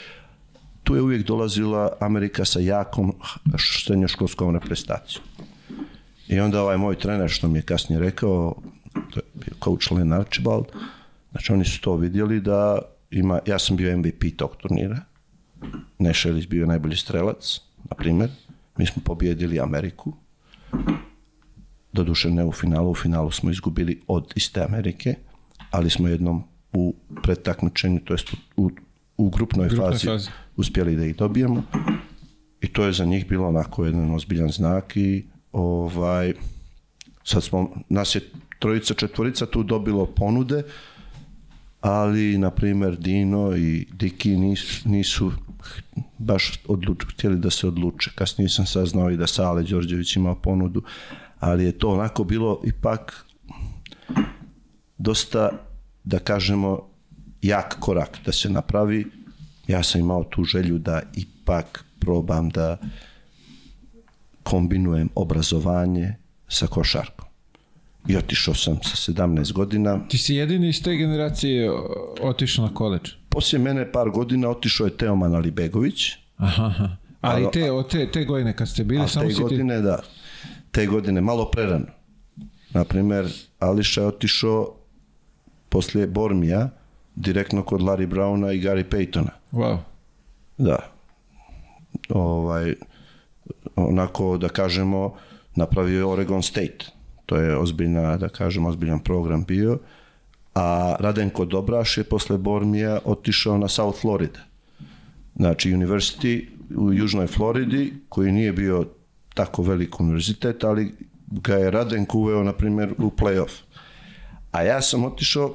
tu 0.84 0.94
je 0.94 1.02
uvijek 1.02 1.26
dolazila 1.26 1.92
Amerika 2.00 2.44
sa 2.44 2.60
jakom 2.60 3.12
srednjoškolskom 3.58 4.54
reprezentacijom. 4.54 5.24
I 6.30 6.40
onda 6.40 6.62
ovaj 6.62 6.76
moj 6.78 6.98
trener 6.98 7.30
što 7.30 7.48
mi 7.48 7.58
je 7.58 7.62
kasnije 7.62 8.00
rekao, 8.00 8.54
to 8.92 9.20
je 9.20 9.24
bio 9.34 9.54
coach 9.64 9.92
Len 9.92 10.12
Archibald, 10.12 10.66
znači 11.30 11.52
oni 11.52 11.64
su 11.64 11.80
to 11.80 11.96
vidjeli 11.96 12.40
da 12.40 12.78
ima, 13.10 13.40
ja 13.46 13.58
sam 13.58 13.76
bio 13.76 13.98
MVP 13.98 14.24
tog 14.36 14.56
turnira, 14.56 15.00
Nešelić 15.98 16.46
bio 16.46 16.66
najbolji 16.66 16.96
strelac, 16.96 17.60
na 17.90 17.96
primjer, 17.96 18.30
mi 18.76 18.86
smo 18.86 19.02
pobjedili 19.04 19.60
Ameriku, 19.60 20.12
doduše 21.92 22.30
ne 22.30 22.44
u 22.44 22.52
finalu, 22.52 22.90
u 22.90 22.94
finalu 22.94 23.30
smo 23.30 23.50
izgubili 23.50 24.00
od 24.06 24.32
iste 24.36 24.64
Amerike, 24.64 25.14
ali 25.70 25.90
smo 25.90 26.08
jednom 26.08 26.44
u 26.72 26.94
pretakmičenju, 27.22 28.00
to 28.04 28.14
jest 28.14 28.28
u, 28.56 28.70
u 29.16 29.30
grupnoj, 29.30 29.68
Grupnoj 29.68 29.90
fazi, 29.90 30.06
fazi. 30.06 30.30
uspjeli 30.56 30.96
da 30.96 31.04
ih 31.04 31.16
dobijemo. 31.16 31.62
I 32.60 32.68
to 32.68 32.84
je 32.84 32.92
za 32.92 33.04
njih 33.04 33.28
bilo 33.28 33.48
onako 33.48 33.84
jedan 33.84 34.14
ozbiljan 34.14 34.50
znak 34.50 34.96
i 34.96 35.24
ovaj, 35.52 36.34
sad 37.24 37.42
smo, 37.44 37.70
nas 37.88 38.14
je 38.14 38.20
trojica, 38.58 38.94
četvorica 38.94 39.46
tu 39.46 39.62
dobilo 39.62 40.06
ponude, 40.06 40.62
ali, 41.80 42.38
na 42.38 42.50
primjer, 42.50 42.96
Dino 42.96 43.56
i 43.56 43.86
Diki 43.92 44.36
nisu, 44.36 44.88
nisu 44.88 45.32
baš 46.18 46.60
odluč, 46.68 47.04
htjeli 47.12 47.38
da 47.38 47.50
se 47.50 47.68
odluče. 47.68 48.10
Kasnije 48.14 48.48
sam 48.48 48.66
saznao 48.66 49.10
i 49.10 49.16
da 49.16 49.26
Sale 49.26 49.62
Đorđević 49.62 50.16
imao 50.16 50.34
ponudu, 50.34 50.82
ali 51.38 51.64
je 51.64 51.78
to 51.78 51.88
onako 51.88 52.24
bilo 52.24 52.60
ipak 52.64 53.24
dosta, 54.98 55.50
da 56.04 56.18
kažemo, 56.18 56.88
jak 57.42 57.76
korak 57.80 58.18
da 58.24 58.32
se 58.32 58.50
napravi. 58.50 59.06
Ja 59.66 59.82
sam 59.82 60.00
imao 60.00 60.24
tu 60.24 60.44
želju 60.44 60.78
da 60.78 61.02
ipak 61.14 61.84
probam 62.00 62.48
da 62.48 62.76
kombinujem 64.42 65.08
obrazovanje 65.14 66.14
sa 66.48 66.66
košarkom. 66.66 67.26
I 68.08 68.16
otišao 68.16 68.54
sam 68.54 68.78
sa 68.82 69.12
17 69.12 69.52
godina. 69.52 70.08
Ti 70.08 70.18
si 70.18 70.34
jedini 70.34 70.68
iz 70.68 70.82
te 70.82 70.96
generacije 70.96 71.70
otišao 72.22 72.66
na 72.66 72.74
koleđ. 72.74 73.10
Poslije 73.28 73.60
mene 73.60 73.92
par 73.92 74.10
godina 74.10 74.48
otišao 74.48 74.84
je 74.84 74.96
Teoman 74.96 75.34
Alibegović. 75.34 76.10
Aha, 76.36 76.64
aha. 76.64 76.88
Ali 77.20 77.46
te, 77.52 77.68
te, 77.90 78.10
te 78.10 78.24
godine 78.24 78.56
kad 78.56 78.68
ste 78.68 78.84
bili, 78.84 79.04
A 79.04 79.08
samo 79.08 79.26
te 79.26 79.32
si 79.32 79.36
ti... 79.36 79.42
godine, 79.42 79.80
da. 79.80 80.02
Te 80.70 80.86
godine, 80.86 81.20
malo 81.20 81.50
prerano. 81.50 81.86
Naprimjer, 82.70 83.26
Ališa 83.58 84.00
je 84.00 84.06
otišao 84.06 84.74
poslije 85.68 86.06
Bormija, 86.06 86.68
direktno 87.14 87.62
kod 87.62 87.80
Larry 87.80 88.06
Browna 88.06 88.52
i 88.52 88.60
Gary 88.60 88.84
Paytona. 88.90 89.30
Wow. 89.52 89.78
Da. 90.58 90.78
Ovaj, 92.08 92.74
onako, 93.76 94.36
da 94.38 94.48
kažemo, 94.48 95.14
napravio 95.54 96.10
Oregon 96.10 96.42
State. 96.42 96.78
To 97.26 97.36
je 97.36 97.56
ozbiljna, 97.56 98.16
da 98.16 98.28
kažemo, 98.28 98.68
ozbiljan 98.68 98.98
program 98.98 99.44
bio. 99.44 99.78
A 100.54 100.96
Radenko 101.00 101.44
Dobraš 101.44 101.98
je 101.98 102.04
posle 102.04 102.38
Bormija 102.38 102.98
otišao 103.04 103.58
na 103.58 103.68
South 103.68 104.00
Florida. 104.00 104.40
Znači, 105.36 105.70
University 105.72 106.48
u 106.76 106.92
Južnoj 106.92 107.26
Floridi, 107.26 107.92
koji 108.08 108.32
nije 108.32 108.52
bio 108.52 108.86
tako 109.34 109.62
velik 109.62 110.00
univerzitet, 110.00 110.64
ali 110.64 110.94
ga 111.26 111.54
je 111.54 111.70
Radenko 111.70 112.18
uveo, 112.18 112.44
na 112.44 112.52
primjer, 112.52 112.94
u 112.98 113.10
playoff. 113.10 113.62
A 114.52 114.62
ja 114.62 114.82
sam 114.82 115.04
otišao 115.04 115.54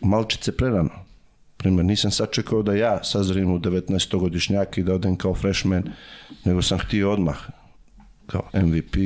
malčice 0.00 0.56
prerano. 0.56 1.05
Primjer, 1.56 1.84
nisam 1.84 2.10
sačekao 2.10 2.62
da 2.62 2.74
ja 2.74 3.04
sazrim 3.04 3.52
u 3.52 3.58
19-godišnjak 3.58 4.78
i 4.78 4.82
da 4.82 4.94
odem 4.94 5.16
kao 5.16 5.34
freshman, 5.34 5.82
nego 6.44 6.62
sam 6.62 6.78
htio 6.78 7.12
odmah 7.12 7.36
kao 8.26 8.42
MVP. 8.54 8.96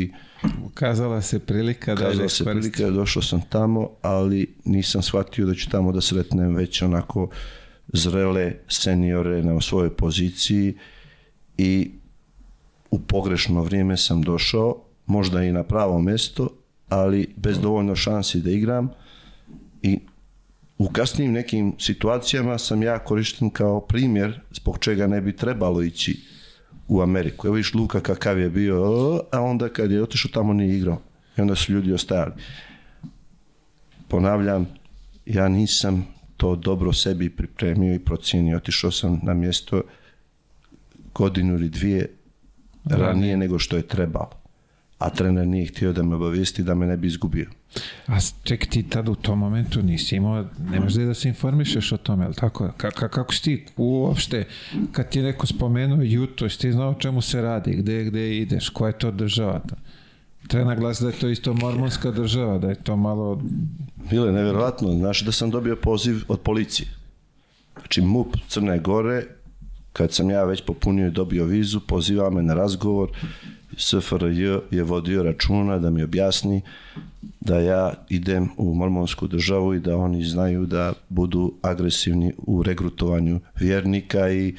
Ukazala 0.64 1.22
se 1.22 1.38
prilika 1.38 1.94
da 1.94 2.04
Kazala 2.04 2.22
da 2.22 2.28
se 2.28 2.44
prilika, 2.44 2.90
došao 2.90 3.22
sam 3.22 3.40
tamo, 3.48 3.90
ali 4.02 4.54
nisam 4.64 5.02
shvatio 5.02 5.46
da 5.46 5.54
ću 5.54 5.70
tamo 5.70 5.92
da 5.92 6.00
sretnem 6.00 6.54
već 6.54 6.82
onako 6.82 7.28
zrele 7.92 8.52
seniore 8.68 9.42
na 9.42 9.60
svojoj 9.60 9.96
poziciji 9.96 10.76
i 11.58 11.90
u 12.90 12.98
pogrešno 12.98 13.62
vrijeme 13.62 13.96
sam 13.96 14.22
došao, 14.22 14.84
možda 15.06 15.42
i 15.42 15.52
na 15.52 15.62
pravo 15.62 16.00
mjesto, 16.00 16.48
ali 16.88 17.34
bez 17.36 17.58
dovoljno 17.58 17.96
šansi 17.96 18.40
da 18.40 18.50
igram 18.50 18.90
i 19.82 19.98
u 20.80 20.88
kasnijim 20.88 21.32
nekim 21.32 21.74
situacijama 21.78 22.58
sam 22.58 22.82
ja 22.82 22.98
korišten 22.98 23.50
kao 23.50 23.80
primjer 23.80 24.40
zbog 24.52 24.78
čega 24.78 25.06
ne 25.06 25.20
bi 25.20 25.36
trebalo 25.36 25.82
ići 25.82 26.20
u 26.88 27.02
Ameriku. 27.02 27.46
Evo 27.46 27.56
viš 27.56 27.74
Luka 27.74 28.00
kakav 28.00 28.38
je 28.38 28.50
bio, 28.50 28.76
a 29.32 29.40
onda 29.40 29.68
kad 29.68 29.90
je 29.90 30.02
otišao 30.02 30.30
tamo 30.34 30.52
nije 30.52 30.76
igrao. 30.76 31.02
I 31.36 31.40
onda 31.40 31.54
su 31.54 31.72
ljudi 31.72 31.92
ostajali. 31.92 32.32
Ponavljam, 34.08 34.66
ja 35.26 35.48
nisam 35.48 36.06
to 36.36 36.56
dobro 36.56 36.92
sebi 36.92 37.30
pripremio 37.30 37.94
i 37.94 37.98
procijenio. 37.98 38.56
Otišao 38.56 38.90
sam 38.90 39.20
na 39.22 39.34
mjesto 39.34 39.82
godinu 41.14 41.54
ili 41.54 41.68
dvije 41.68 42.10
ranije 42.84 43.36
nego 43.36 43.58
što 43.58 43.76
je 43.76 43.88
trebalo. 43.88 44.39
A 45.00 45.10
trener 45.10 45.46
nije 45.46 45.66
htio 45.66 45.92
da 45.92 46.02
me 46.02 46.14
obavijesti 46.14 46.62
da 46.62 46.74
me 46.74 46.86
ne 46.86 46.96
bi 46.96 47.06
izgubio. 47.06 47.46
A 48.06 48.18
ček, 48.42 48.66
ti 48.66 48.82
tad 48.82 49.08
u 49.08 49.14
tom 49.14 49.38
momentu 49.38 49.82
nisi 49.82 50.16
imao, 50.16 50.44
ne 50.70 50.80
možeš 50.80 51.04
da 51.04 51.14
se 51.14 51.28
informišeš 51.28 51.92
o 51.92 51.96
tome, 51.96 52.24
ali 52.24 52.34
tako? 52.34 52.72
Ka, 52.76 52.90
ka, 52.90 53.08
kako 53.08 53.34
si 53.34 53.42
ti 53.42 53.66
uopšte, 53.76 54.44
kad 54.92 55.08
ti 55.08 55.18
je 55.18 55.22
neko 55.22 55.46
spomenuo 55.46 56.02
Juto, 56.02 56.44
jesi 56.44 56.58
ti 56.58 56.72
znao 56.72 56.94
čemu 56.94 57.20
se 57.20 57.42
radi, 57.42 57.76
gde, 57.76 58.04
gde 58.04 58.36
ideš, 58.36 58.68
koja 58.68 58.88
je 58.88 58.98
to 58.98 59.10
država? 59.10 59.60
Treba 60.48 60.68
naglasiti 60.68 61.04
da 61.04 61.10
je 61.10 61.18
to 61.18 61.28
isto 61.28 61.54
mormonska 61.54 62.10
država, 62.10 62.58
da 62.58 62.68
je 62.68 62.82
to 62.82 62.96
malo... 62.96 63.42
Bilo 64.10 64.26
je 64.26 64.32
nevjerojatno, 64.32 64.92
znaš 64.92 65.24
da 65.24 65.32
sam 65.32 65.50
dobio 65.50 65.76
poziv 65.76 66.22
od 66.28 66.40
policije. 66.40 66.88
Znači 67.78 68.00
MUP 68.00 68.36
Crne 68.48 68.78
Gore, 68.78 69.22
kad 69.92 70.12
sam 70.12 70.30
ja 70.30 70.44
već 70.44 70.62
popunio 70.66 71.08
i 71.08 71.10
dobio 71.10 71.44
vizu, 71.44 71.80
poziva 71.80 72.30
me 72.30 72.42
na 72.42 72.54
razgovor, 72.54 73.10
SFRJ 73.76 74.58
je 74.70 74.82
vodio 74.82 75.22
računa 75.22 75.78
da 75.78 75.90
mi 75.90 76.02
objasni 76.02 76.62
da 77.40 77.58
ja 77.58 77.92
idem 78.08 78.48
u 78.56 78.74
mormonsku 78.74 79.26
državu 79.26 79.74
i 79.74 79.80
da 79.80 79.96
oni 79.96 80.24
znaju 80.24 80.66
da 80.66 80.92
budu 81.08 81.54
agresivni 81.62 82.32
u 82.38 82.62
regrutovanju 82.62 83.40
vjernika 83.60 84.30
i 84.30 84.54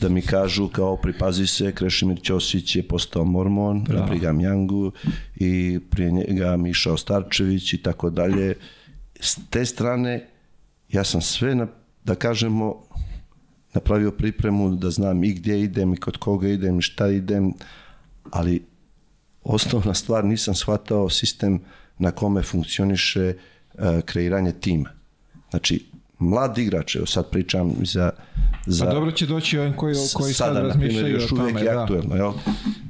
da 0.00 0.08
mi 0.08 0.22
kažu 0.22 0.68
kao 0.68 0.96
pripazi 0.96 1.46
se, 1.46 1.72
Krešimir 1.72 2.20
Ćosić 2.22 2.76
je 2.76 2.88
postao 2.88 3.24
mormon, 3.24 3.86
na 3.88 4.06
Brigham 4.06 4.38
Youngu 4.38 4.90
i 5.36 5.80
prije 5.90 6.10
njega 6.10 6.56
Miša 6.56 6.92
Ostarčević 6.92 7.72
i 7.72 7.82
tako 7.82 8.10
dalje. 8.10 8.54
S 9.20 9.38
te 9.50 9.64
strane 9.66 10.28
ja 10.88 11.04
sam 11.04 11.20
sve, 11.20 11.54
na, 11.54 11.66
da 12.04 12.14
kažemo, 12.14 12.82
napravio 13.74 14.10
pripremu 14.10 14.76
da 14.76 14.90
znam 14.90 15.24
i 15.24 15.32
gdje 15.32 15.60
idem 15.62 15.92
i 15.92 15.96
kod 15.96 16.16
koga 16.16 16.48
idem 16.48 16.78
i 16.78 16.82
šta 16.82 17.08
idem, 17.08 17.52
ali 18.30 18.62
osnovna 19.44 19.94
stvar 19.94 20.24
nisam 20.24 20.54
shvatao 20.54 21.10
sistem 21.10 21.60
na 21.98 22.10
kome 22.10 22.42
funkcioniše 22.42 23.34
e, 23.74 24.00
kreiranje 24.04 24.52
tima. 24.52 24.90
Znači, 25.50 25.86
mlad 26.18 26.58
igrač, 26.58 26.96
evo 26.96 27.06
sad 27.06 27.30
pričam 27.30 27.74
za... 27.82 28.10
za 28.66 28.84
Pa 28.84 28.92
dobro 28.92 29.10
će 29.10 29.26
doći 29.26 29.58
ovim 29.58 29.76
koji, 29.76 29.94
koji 30.14 30.34
sad 30.34 30.54
sada, 30.54 30.60
razmišljaju 30.60 31.16
o 31.16 31.20
još 31.20 31.32
uvijek 31.32 31.48
tome. 31.48 31.60
je 31.60 31.74
Da. 31.74 31.82
aktuelno, 31.82 32.16
jel? 32.16 32.32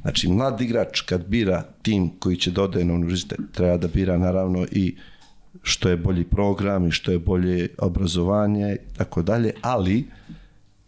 Znači, 0.03 0.29
mlad 0.29 0.61
igrač 0.61 1.01
kad 1.01 1.27
bira 1.27 1.63
tim 1.83 2.11
koji 2.19 2.37
će 2.37 2.51
da 2.51 2.63
ode 2.63 2.85
na 2.85 2.95
univerzitet, 2.95 3.41
treba 3.53 3.77
da 3.77 3.89
bira 3.89 4.19
naravno 4.19 4.67
i 4.71 4.97
što 5.63 5.89
je 5.89 5.97
bolji 5.97 6.25
program 6.25 6.87
i 6.87 6.91
što 6.91 7.13
je 7.13 7.19
bolje 7.19 7.69
obrazovanje 7.79 8.77
i 8.93 8.95
tako 8.97 9.23
dalje, 9.23 9.53
ali 9.63 10.07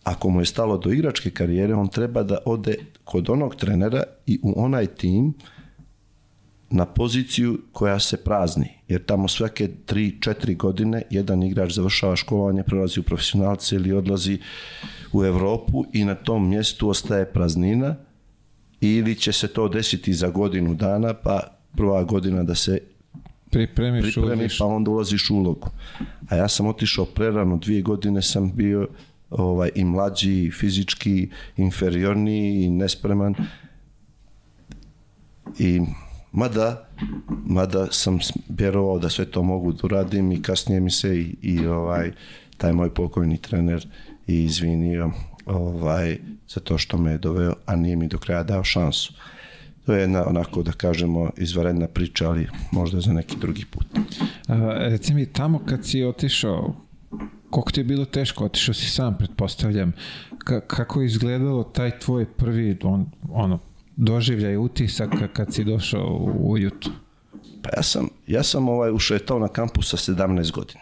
ako 0.04 0.28
mu 0.28 0.40
je 0.40 0.46
stalo 0.46 0.78
do 0.78 0.92
igračke 0.92 1.30
karijere, 1.30 1.74
on 1.74 1.88
treba 1.88 2.22
da 2.22 2.38
ode 2.44 2.76
kod 3.04 3.30
onog 3.30 3.56
trenera 3.56 4.02
i 4.26 4.38
u 4.42 4.52
onaj 4.56 4.86
tim 4.86 5.34
na 6.70 6.86
poziciju 6.86 7.60
koja 7.72 7.98
se 7.98 8.16
prazni, 8.16 8.68
jer 8.88 9.04
tamo 9.04 9.28
svake 9.28 9.68
3-4 9.86 10.56
godine 10.56 11.02
jedan 11.10 11.42
igrač 11.42 11.72
završava 11.72 12.16
školovanje, 12.16 12.62
prelazi 12.62 13.00
u 13.00 13.02
profesionalce 13.02 13.76
ili 13.76 13.92
odlazi 13.92 14.38
u 15.12 15.24
Europu 15.24 15.84
i 15.92 16.04
na 16.04 16.14
tom 16.14 16.48
mjestu 16.48 16.88
ostaje 16.88 17.32
praznina 17.32 17.96
ili 18.80 19.14
će 19.14 19.32
se 19.32 19.48
to 19.48 19.68
desiti 19.68 20.14
za 20.14 20.28
godinu 20.28 20.74
dana, 20.74 21.14
pa 21.14 21.40
prva 21.76 22.04
godina 22.04 22.42
da 22.42 22.54
se 22.54 22.78
Pripremiš, 23.50 24.14
pripremi, 24.14 24.48
pa 24.58 24.64
onda 24.64 24.90
ulaziš 24.90 25.30
u 25.30 25.36
ulogu. 25.36 25.70
A 26.28 26.36
ja 26.36 26.48
sam 26.48 26.66
otišao 26.66 27.04
prerano, 27.04 27.56
dvije 27.56 27.82
godine 27.82 28.22
sam 28.22 28.52
bio 28.54 28.88
ovaj, 29.30 29.70
i 29.74 29.84
mlađi, 29.84 30.44
i 30.44 30.50
fizički, 30.50 31.28
inferiorniji 31.56 32.64
i 32.64 32.70
nespreman. 32.70 33.34
I 35.58 35.80
mada, 36.32 36.88
mada 37.46 37.86
sam 37.90 38.18
vjerovao 38.48 38.98
da 38.98 39.08
sve 39.08 39.24
to 39.24 39.42
mogu 39.42 39.72
da 39.72 39.80
uradim 39.82 40.32
i 40.32 40.42
kasnije 40.42 40.80
mi 40.80 40.90
se 40.90 41.20
i, 41.20 41.36
i 41.42 41.66
ovaj, 41.66 42.12
taj 42.56 42.72
moj 42.72 42.94
pokojni 42.94 43.38
trener 43.38 43.88
i 44.26 44.44
izvinio 44.44 45.10
ovaj, 45.46 46.18
za 46.48 46.60
to 46.60 46.78
što 46.78 46.98
me 46.98 47.12
je 47.12 47.18
doveo, 47.18 47.54
a 47.66 47.76
nije 47.76 47.96
mi 47.96 48.08
do 48.08 48.18
kraja 48.18 48.42
dao 48.42 48.64
šansu. 48.64 49.12
To 49.86 49.94
je 49.94 50.00
jedna, 50.00 50.28
onako 50.28 50.62
da 50.62 50.72
kažemo, 50.72 51.30
izvanredna 51.36 51.88
priča, 51.88 52.28
ali 52.28 52.48
možda 52.72 53.00
za 53.00 53.12
neki 53.12 53.36
drugi 53.40 53.64
put. 53.70 53.86
A, 54.48 54.74
reci 54.78 55.14
mi, 55.14 55.26
tamo 55.26 55.58
kad 55.58 55.86
si 55.86 56.04
otišao, 56.04 56.74
koliko 57.54 57.70
ti 57.70 57.80
je 57.80 57.84
bilo 57.84 58.04
teško, 58.04 58.44
otišao 58.44 58.74
si 58.74 58.90
sam, 58.90 59.18
pretpostavljam. 59.18 59.92
Ka, 60.38 60.60
kako 60.60 61.00
je 61.00 61.06
izgledalo 61.06 61.64
taj 61.64 61.98
tvoj 61.98 62.26
prvi, 62.26 62.78
on, 62.82 63.06
ono, 63.30 63.58
doživljaj, 63.96 64.56
utisak 64.56 65.10
kad 65.32 65.54
si 65.54 65.64
došao 65.64 66.06
u, 66.06 66.50
u 66.50 66.58
Jutu? 66.58 66.90
Pa 67.62 67.70
ja 67.76 67.82
sam, 67.82 68.08
ja 68.26 68.42
sam 68.42 68.68
ovaj 68.68 68.92
ušetao 68.92 69.38
na 69.38 69.48
kampus 69.48 69.90
sa 69.90 69.96
17 70.12 70.52
godina. 70.52 70.80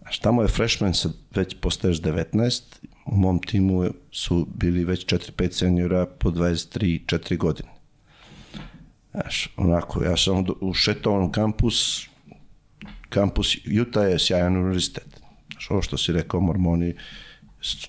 Znaš, 0.00 0.18
tamo 0.18 0.42
je 0.42 0.48
freshman, 0.48 0.94
sad 0.94 1.12
već 1.34 1.56
postaješ 1.60 2.00
19, 2.00 2.62
u 3.06 3.16
mom 3.16 3.38
timu 3.38 3.84
su 4.12 4.46
bili 4.54 4.84
već 4.84 5.06
4-5 5.06 5.52
seniora 5.52 6.06
po 6.06 6.30
23-4 6.30 7.36
godine. 7.36 7.68
Znaš, 9.10 9.54
onako, 9.56 10.02
ja 10.02 10.16
sam 10.16 10.44
ušetao 10.60 11.20
na 11.20 11.32
kampus, 11.32 12.06
kampus 13.08 13.56
Utah 13.80 14.10
je 14.10 14.18
sjajan 14.18 14.56
univerzitet. 14.56 15.15
Znaš, 15.66 15.70
ovo 15.70 15.82
što 15.82 15.98
si 15.98 16.12
rekao, 16.12 16.40
mormoni, 16.40 16.94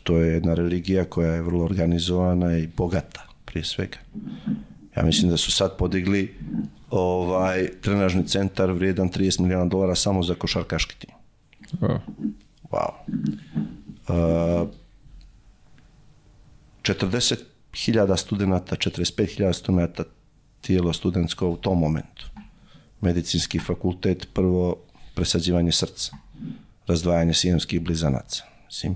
to 0.03 0.17
je 0.17 0.33
jedna 0.33 0.53
religija 0.53 1.05
koja 1.05 1.33
je 1.33 1.41
vrlo 1.41 1.63
organizovana 1.63 2.57
i 2.57 2.67
bogata, 2.67 3.27
prije 3.45 3.63
svega. 3.63 3.97
Ja 4.95 5.03
mislim 5.03 5.31
da 5.31 5.37
su 5.37 5.51
sad 5.51 5.77
podigli 5.77 6.35
ovaj 6.89 7.69
trenažni 7.81 8.27
centar 8.27 8.71
vrijedan 8.71 9.09
30 9.09 9.41
miliona 9.41 9.65
dolara 9.65 9.95
samo 9.95 10.23
za 10.23 10.35
košarkaški 10.35 10.95
tim. 10.99 11.09
Wow. 11.81 11.99
Wow. 12.71 12.91
Uh, 14.07 14.69
40.000 16.81 18.17
studenta, 18.17 18.75
45.000 18.75 19.53
studenta 19.53 20.03
tijelo 20.61 20.93
studentsko 20.93 21.49
u 21.49 21.57
tom 21.57 21.79
momentu. 21.79 22.29
Medicinski 23.01 23.59
fakultet, 23.59 24.27
prvo 24.33 24.75
presađivanje 25.15 25.71
srca, 25.71 26.17
razdvajanje 26.87 27.33
sijemskih 27.33 27.81
blizanaca. 27.81 28.43
Mislim, 28.65 28.95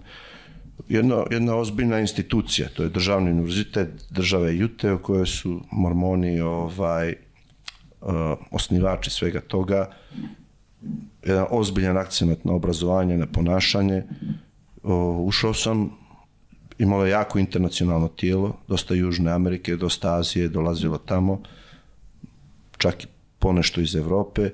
jedna, 0.89 1.23
jedna 1.31 1.55
ozbiljna 1.55 1.99
institucija, 1.99 2.69
to 2.73 2.83
je 2.83 2.89
državni 2.89 3.31
univerzitet 3.31 3.89
države 4.09 4.57
Jute, 4.57 4.93
u 4.93 5.01
kojoj 5.01 5.25
su 5.25 5.61
mormoni 5.71 6.39
ovaj, 6.39 7.15
uh, 8.01 8.09
osnivači 8.51 9.09
svega 9.09 9.41
toga, 9.41 9.91
jedan 11.25 11.45
ozbiljan 11.49 11.97
akcent 11.97 12.45
na 12.45 12.53
obrazovanje, 12.53 13.17
na 13.17 13.25
ponašanje. 13.25 14.03
Uh, 14.83 15.27
ušao 15.27 15.53
sam, 15.53 15.89
imalo 16.77 17.05
jako 17.05 17.39
internacionalno 17.39 18.07
tijelo, 18.07 18.57
dosta 18.67 18.93
Južne 18.93 19.31
Amerike, 19.31 19.75
dosta 19.75 20.15
Azije 20.15 20.47
dolazilo 20.47 20.97
tamo, 20.97 21.41
čak 22.77 23.03
i 23.03 23.07
ponešto 23.39 23.81
iz 23.81 23.95
Evrope 23.95 24.49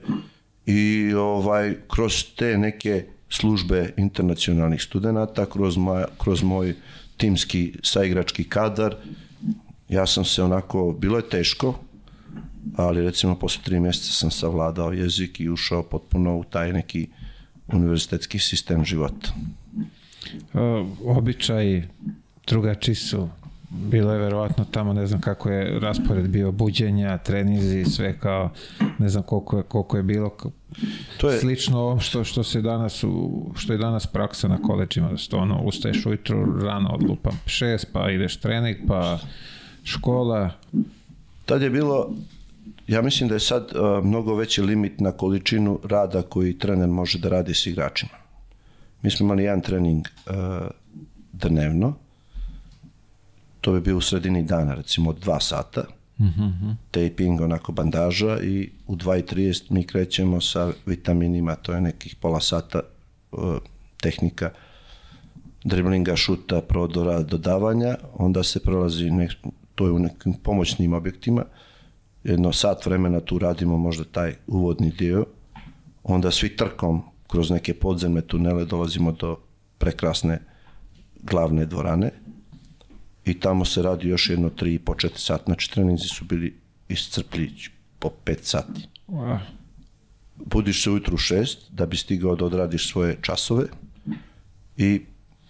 i 0.66 1.14
ovaj 1.14 1.76
kroz 1.88 2.26
te 2.36 2.58
neke 2.58 3.06
službe 3.30 3.94
internacionalnih 3.98 4.82
studenata, 4.82 5.46
kroz, 5.46 5.78
moj, 5.78 6.04
kroz 6.18 6.44
moj 6.44 6.76
timski 7.18 7.74
saigrački 7.84 8.44
kadar, 8.44 8.96
ja 9.90 10.06
sam 10.06 10.26
se 10.26 10.44
onako, 10.44 10.96
bilo 11.00 11.18
je 11.18 11.30
teško, 11.30 11.80
ali 12.76 13.04
recimo 13.04 13.36
posle 13.36 13.64
tri 13.64 13.80
mjeseca 13.80 14.12
sam 14.12 14.32
savladao 14.32 14.92
jezik 14.92 15.40
i 15.40 15.50
ušao 15.50 15.84
potpuno 15.84 16.38
u 16.38 16.44
taj 16.44 16.74
neki 16.74 17.08
univerzitetski 17.68 18.40
sistem 18.40 18.86
života. 18.86 19.34
Uh, 20.54 20.88
običaj 21.18 21.88
drugačiji 22.48 22.96
su 22.96 23.30
bilo 23.70 24.14
je 24.14 24.20
verovatno 24.20 24.66
tamo, 24.72 24.94
ne 24.94 25.08
znam 25.08 25.22
kako 25.22 25.50
je 25.50 25.80
raspored 25.80 26.28
bio 26.28 26.52
buđenja, 26.52 27.18
trenizi, 27.18 27.86
sve 27.86 28.20
kao, 28.20 28.50
ne 29.00 29.10
znam 29.10 29.24
koliko 29.24 29.58
je, 29.58 29.64
koliko 29.64 29.98
je 29.98 30.04
bilo 30.04 30.32
to 31.18 31.30
je... 31.30 31.40
slično 31.40 31.80
ovom 31.80 32.00
što, 32.00 32.24
što 32.24 32.44
se 32.44 32.62
danas 32.62 33.04
u, 33.04 33.46
što 33.56 33.74
je 33.74 33.80
danas 33.80 34.08
praksa 34.08 34.48
na 34.48 34.62
koleđima, 34.62 35.12
da 35.12 35.18
sto 35.18 35.38
ono, 35.38 35.62
ustaješ 35.62 36.06
ujutru 36.06 36.60
rano 36.62 36.90
od 36.90 37.10
lupa 37.10 37.32
šest, 37.46 37.88
pa 37.94 38.12
ideš 38.12 38.38
trening, 38.38 38.78
pa 38.88 39.20
škola. 39.84 40.50
Tad 41.46 41.62
je 41.62 41.70
bilo, 41.70 42.10
ja 42.88 43.02
mislim 43.02 43.30
da 43.30 43.36
je 43.36 43.40
sad 43.40 43.64
uh, 43.64 44.06
mnogo 44.06 44.36
veći 44.36 44.62
limit 44.62 45.00
na 45.00 45.12
količinu 45.12 45.80
rada 45.84 46.22
koji 46.22 46.60
trener 46.60 46.90
može 46.90 47.20
da 47.20 47.30
radi 47.30 47.54
s 47.54 47.66
igračima. 47.66 48.14
Mi 49.02 49.12
smo 49.12 49.24
imali 49.24 49.44
jedan 49.44 49.62
trening 49.62 50.06
uh, 50.26 50.34
dnevno, 51.34 51.94
to 53.68 53.74
bi 53.74 53.82
bio 53.82 53.98
u 53.98 54.02
sredini 54.02 54.44
dana, 54.44 54.74
recimo 54.76 55.10
od 55.10 55.20
dva 55.20 55.40
sata, 55.40 55.84
mm 56.20 56.72
taping, 56.92 57.42
onako 57.42 57.72
bandaža 57.72 58.40
i 58.42 58.70
u 58.88 58.96
2.30 58.96 59.72
mi 59.72 59.84
krećemo 59.84 60.42
sa 60.42 60.72
vitaminima, 60.86 61.56
to 61.56 61.74
je 61.74 61.82
nekih 61.82 62.16
pola 62.16 62.40
sata 62.42 62.80
uh, 63.32 63.58
tehnika 64.02 64.52
driblinga, 65.64 66.16
šuta, 66.16 66.62
prodora, 66.62 67.24
dodavanja, 67.24 67.96
onda 68.14 68.44
se 68.44 68.60
prolazi, 68.60 69.12
nek, 69.12 69.32
to 69.76 69.86
je 69.86 69.92
u 69.92 70.00
nekim 70.00 70.34
pomoćnim 70.34 70.94
objektima, 70.94 71.44
jedno 72.24 72.54
sat 72.54 72.86
vremena 72.86 73.20
tu 73.20 73.40
radimo 73.40 73.78
možda 73.78 74.04
taj 74.04 74.36
uvodni 74.48 74.92
dio, 74.92 75.26
onda 76.04 76.32
svi 76.32 76.56
trkom 76.56 77.04
kroz 77.28 77.52
neke 77.52 77.74
podzemne 77.74 78.22
tunele 78.22 78.66
dolazimo 78.66 79.12
do 79.12 79.38
prekrasne 79.78 80.40
glavne 81.24 81.66
dvorane, 81.66 82.12
i 83.28 83.40
tamo 83.40 83.66
se 83.66 83.82
radi 83.82 84.08
još 84.08 84.30
jedno 84.30 84.50
tri 84.50 84.74
i 84.74 84.80
po 84.80 84.96
četiri 84.96 85.20
sata. 85.20 85.44
Znači, 85.46 85.72
treninzi 85.72 86.08
su 86.08 86.26
bili 86.26 86.56
iscrpljići 86.90 87.72
po 88.00 88.10
pet 88.10 88.40
sati. 88.46 88.88
Wow. 89.08 89.40
Budiš 90.36 90.84
se 90.84 90.90
ujutru 90.90 91.16
u 91.16 91.18
šest 91.18 91.72
da 91.72 91.86
bi 91.86 91.98
stigao 91.98 92.36
da 92.36 92.46
odradiš 92.46 92.92
svoje 92.92 93.18
časove 93.22 93.66
i 94.78 95.02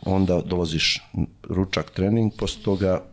onda 0.02 0.41
dolaziš 0.41 1.02
ručak 1.44 1.91
trening, 1.91 2.32
posle 2.38 2.64
toga 2.64 3.04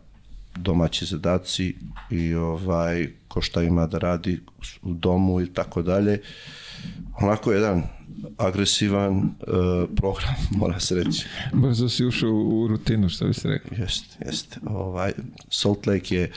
domaći 0.55 1.05
zadaci 1.05 1.75
i 2.11 2.33
ovaj 2.33 3.07
ko 3.27 3.41
šta 3.41 3.63
ima 3.63 3.87
da 3.87 3.97
radi 3.97 4.39
u 4.81 4.93
domu 4.93 5.41
i 5.41 5.53
tako 5.53 5.81
dalje. 5.81 6.21
Onako 7.21 7.51
jedan 7.51 7.83
agresivan 8.37 9.17
uh, 9.17 9.89
program, 9.95 10.35
mora 10.59 10.79
se 10.79 10.95
reći. 10.95 11.25
Brzo 11.53 11.89
si 11.89 12.05
ušao 12.05 12.31
u 12.31 12.67
rutinu, 12.67 13.09
što 13.09 13.27
bi 13.27 13.33
se 13.33 13.47
rekao. 13.47 13.77
Jeste, 13.77 14.25
jeste. 14.25 14.59
Ovaj, 14.65 15.11
Salt 15.49 15.87
Lake 15.87 16.15
je 16.15 16.31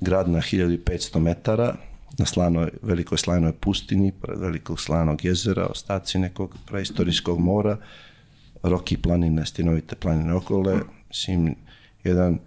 grad 0.00 0.28
na 0.28 0.38
1500 0.38 1.18
metara, 1.18 1.76
na 2.18 2.26
slanoj, 2.26 2.70
velikoj 2.82 3.18
slanoj 3.18 3.52
pustini, 3.52 4.12
pored 4.12 4.38
velikog 4.40 4.80
slanog 4.80 5.24
jezera, 5.24 5.66
ostaci 5.66 6.18
nekog 6.18 6.56
preistorijskog 6.66 7.40
mora, 7.40 7.76
Roki 8.62 8.96
planine, 8.96 9.46
stinovite 9.46 9.96
planine 9.96 10.34
okole, 10.34 10.80
mislim, 11.08 11.54
jedan 12.04 12.38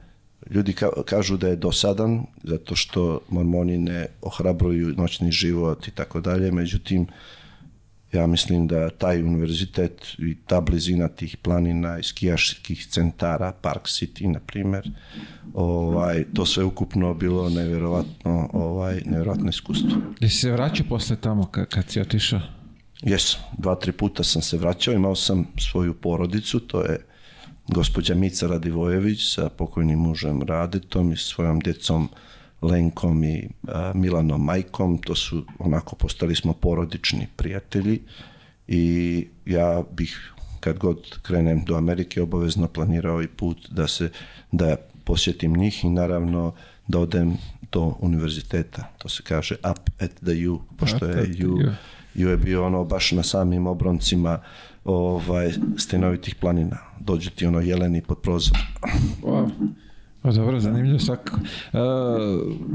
Ljudi 0.50 0.74
ka, 0.74 0.90
kažu 1.06 1.38
da 1.38 1.48
je 1.48 1.56
dosadan, 1.56 2.24
zato 2.44 2.76
što 2.76 3.20
mormoni 3.30 3.78
ne 3.78 4.08
ohrabruju 4.22 4.94
noćni 4.98 5.32
život 5.32 5.88
i 5.88 5.92
tako 5.92 6.22
dalje, 6.22 6.52
međutim, 6.52 7.08
ja 8.12 8.28
mislim 8.28 8.68
da 8.68 8.90
taj 8.90 9.24
univerzitet 9.24 10.06
i 10.18 10.36
ta 10.48 10.62
blizina 10.62 11.08
tih 11.08 11.38
planina 11.38 12.00
i 12.00 12.04
skijaških 12.04 12.86
centara, 12.86 13.52
Park 13.62 13.84
City, 13.84 14.28
na 14.34 14.40
primjer, 14.40 14.92
ovaj, 15.54 16.26
to 16.34 16.46
sve 16.46 16.64
ukupno 16.64 17.14
bilo 17.14 17.50
nevjerovatno, 17.50 18.50
ovaj, 18.54 19.02
nevjerovatno 19.06 19.50
iskustvo. 19.50 19.90
Jesi 20.20 20.38
se 20.38 20.52
vraćao 20.52 20.86
posle 20.90 21.16
tamo 21.16 21.46
kad, 21.46 21.68
kad 21.68 21.90
si 21.90 22.02
otišao? 22.02 22.42
Jesam, 23.02 23.42
dva, 23.58 23.76
tri 23.76 23.92
puta 23.92 24.24
sam 24.24 24.42
se 24.42 24.58
vraćao, 24.58 24.94
imao 24.94 25.16
sam 25.16 25.48
svoju 25.58 25.94
porodicu, 25.94 26.60
to 26.60 26.82
je 26.82 27.06
gospođa 27.68 28.16
Mica 28.16 28.48
Radivojević 28.48 29.34
sa 29.34 29.50
pokojnim 29.50 30.00
mužem 30.00 30.42
Radetom 30.42 31.12
i 31.12 31.18
svojom 31.18 31.60
djecom 31.60 32.10
Lenkom 32.62 33.24
i 33.24 33.50
a, 33.68 33.92
Milanom 33.96 34.46
Majkom, 34.46 34.98
to 34.98 35.16
su 35.16 35.46
onako 35.60 35.96
postali 35.96 36.36
smo 36.36 36.54
porodični 36.54 37.28
prijatelji 37.36 38.02
i 38.68 39.28
ja 39.46 39.84
bih 39.92 40.34
kad 40.60 40.78
god 40.78 41.20
krenem 41.22 41.66
do 41.66 41.76
Amerike 41.76 42.22
obavezno 42.22 42.68
planirao 42.68 43.22
i 43.22 43.28
put 43.28 43.70
da 43.72 43.88
se 43.88 44.12
da 44.52 44.76
posjetim 45.04 45.54
njih 45.54 45.86
i 45.86 45.90
naravno 45.90 46.54
da 46.88 47.00
odem 47.00 47.38
do 47.72 47.96
univerziteta. 48.00 48.84
To 48.98 49.10
se 49.10 49.24
kaže 49.24 49.56
up 49.56 49.90
at 50.00 50.12
the 50.12 50.50
U, 50.50 50.62
pošto 50.78 51.06
je 51.06 51.48
U, 51.48 51.58
U 52.16 52.30
je 52.30 52.38
bio 52.38 52.66
ono 52.66 52.84
baš 52.86 53.12
na 53.12 53.24
samim 53.24 53.68
obroncima 53.68 54.40
ovaj, 54.86 55.54
stenovitih 55.78 56.36
planina. 56.36 56.78
Dođu 57.00 57.30
ti 57.30 57.46
ono 57.46 57.60
jeleni 57.60 58.02
pod 58.02 58.18
prozor. 58.22 58.58
Wow. 59.22 59.50
Pa 60.30 60.34
dobro, 60.34 60.60
zanimljivo 60.60 61.00
svak. 61.00 61.32
Uh, 61.34 61.80